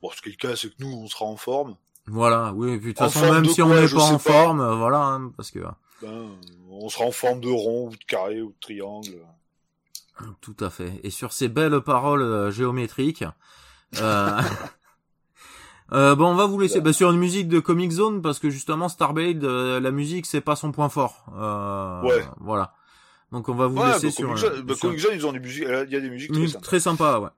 Bon, 0.00 0.10
ce 0.14 0.22
qui 0.22 0.28
est 0.28 0.32
le 0.32 0.36
cas, 0.48 0.56
c'est 0.56 0.68
que 0.68 0.74
nous, 0.78 0.92
on 0.92 1.06
sera 1.08 1.24
en 1.24 1.36
forme. 1.36 1.76
Voilà, 2.06 2.52
oui, 2.54 2.78
puis 2.78 2.92
de 2.92 2.98
toute 2.98 3.10
façon, 3.10 3.32
même 3.32 3.46
si 3.46 3.62
on 3.62 3.68
n'est 3.74 3.88
pas 3.88 4.02
en 4.02 4.12
pas. 4.12 4.18
forme, 4.18 4.60
euh, 4.60 4.74
voilà, 4.76 5.02
hein, 5.02 5.32
parce 5.36 5.50
que 5.50 5.60
Ben, 6.02 6.28
on 6.70 6.88
sera 6.90 7.06
en 7.06 7.10
forme 7.12 7.40
de 7.40 7.48
rond 7.48 7.88
ou 7.88 7.90
de 7.96 8.04
carré 8.06 8.42
ou 8.42 8.50
de 8.50 8.56
triangle. 8.60 9.26
tout 10.42 10.56
à 10.60 10.68
fait. 10.70 11.00
Et 11.02 11.10
sur 11.10 11.32
ces 11.32 11.48
belles 11.48 11.80
paroles 11.80 12.20
euh, 12.22 12.50
géométriques, 12.50 13.24
euh, 14.00 14.40
bon, 15.90 16.26
on 16.26 16.34
va 16.34 16.44
vous 16.46 16.60
laisser 16.60 16.82
bah, 16.82 16.92
sur 16.92 17.10
une 17.10 17.18
musique 17.18 17.48
de 17.48 17.58
Comic 17.58 17.90
Zone 17.90 18.20
parce 18.20 18.38
que 18.38 18.50
justement 18.50 18.88
Starblade, 18.90 19.42
la 19.42 19.90
musique, 19.90 20.26
c'est 20.26 20.42
pas 20.42 20.56
son 20.56 20.72
point 20.72 20.90
fort. 20.90 21.24
Euh, 21.34 22.02
Ouais. 22.02 22.24
Voilà. 22.40 22.74
Donc 23.32 23.48
on 23.48 23.54
va 23.54 23.66
vous 23.66 23.78
Ouais, 23.78 23.92
laisser 23.92 24.10
sur, 24.10 24.26
Comic 24.28 24.44
un- 24.44 24.48
Zone, 24.48 24.62
bah, 24.62 24.74
sur- 24.74 24.88
Comic 24.88 25.00
Zone, 25.00 25.12
ils 25.14 25.26
ont 25.26 25.32
des 25.32 25.40
musiques, 25.40 25.64
il 25.68 25.92
y 25.92 25.96
a 25.96 26.00
des 26.00 26.10
musiques 26.10 26.32
très 26.32 26.46
sympas. 26.48 26.60
très 26.60 26.80
sympa, 26.80 27.18
ouais. 27.20 27.28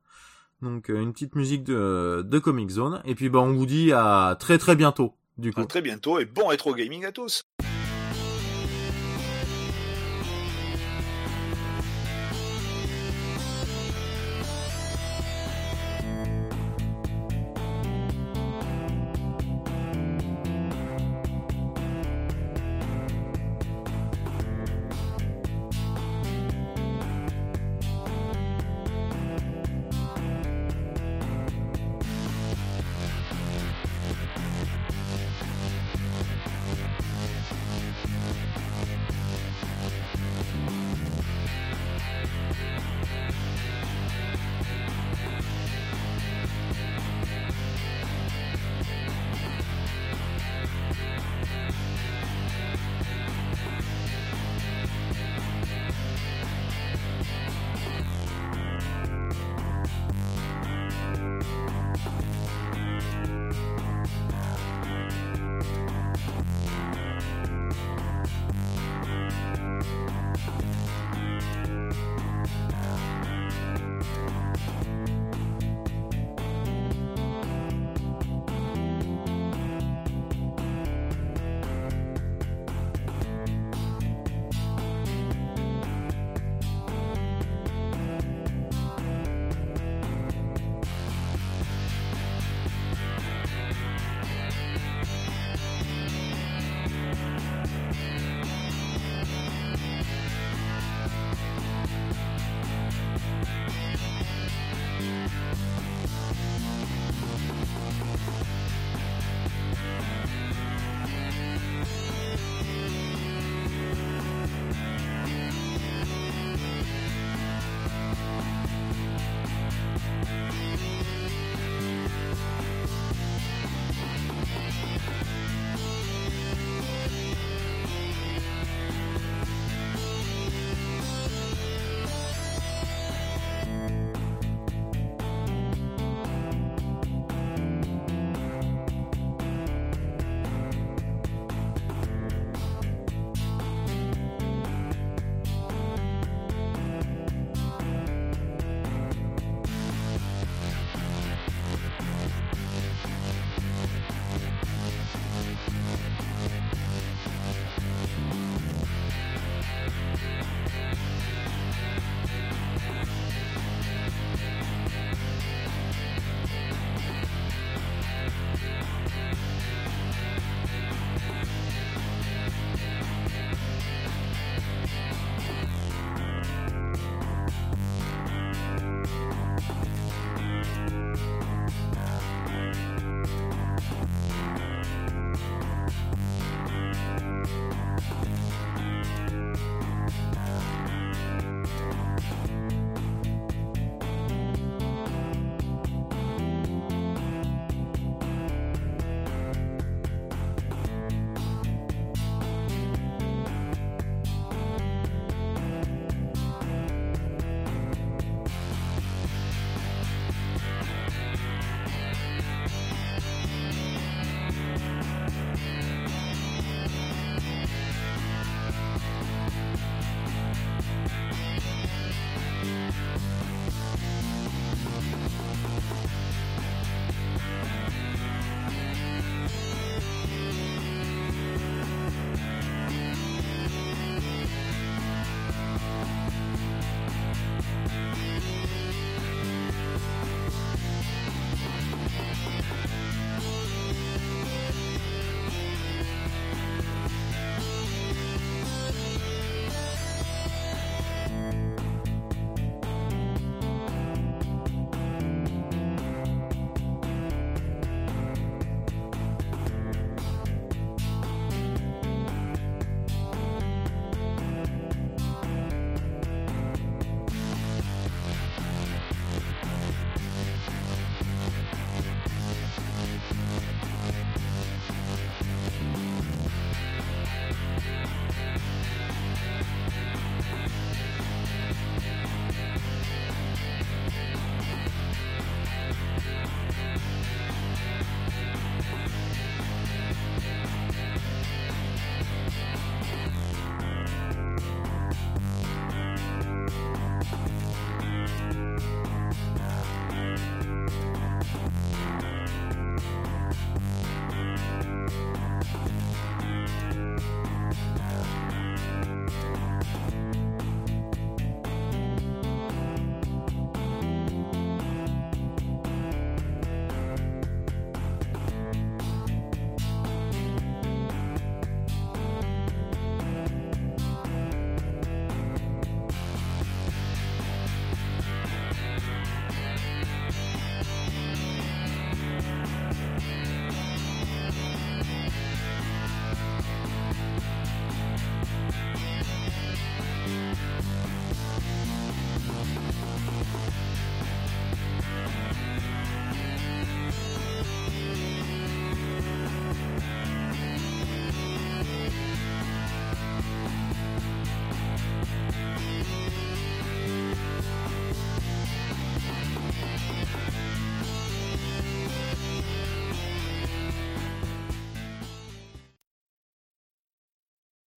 Donc 0.62 0.90
euh, 0.90 1.00
une 1.00 1.12
petite 1.12 1.34
musique 1.34 1.65
de, 1.65 2.23
de 2.26 2.39
Comic 2.39 2.70
Zone. 2.70 3.02
Et 3.05 3.15
puis 3.15 3.28
bah 3.28 3.40
on 3.40 3.52
vous 3.52 3.66
dit 3.66 3.92
à 3.92 4.36
très 4.40 4.58
très 4.58 4.74
bientôt, 4.76 5.15
du 5.39 5.52
coup. 5.52 5.60
À 5.60 5.66
très 5.66 5.82
bientôt 5.82 6.18
et 6.18 6.24
bon 6.24 6.47
rétro 6.48 6.74
gaming 6.74 7.05
à 7.05 7.12
tous. 7.12 7.42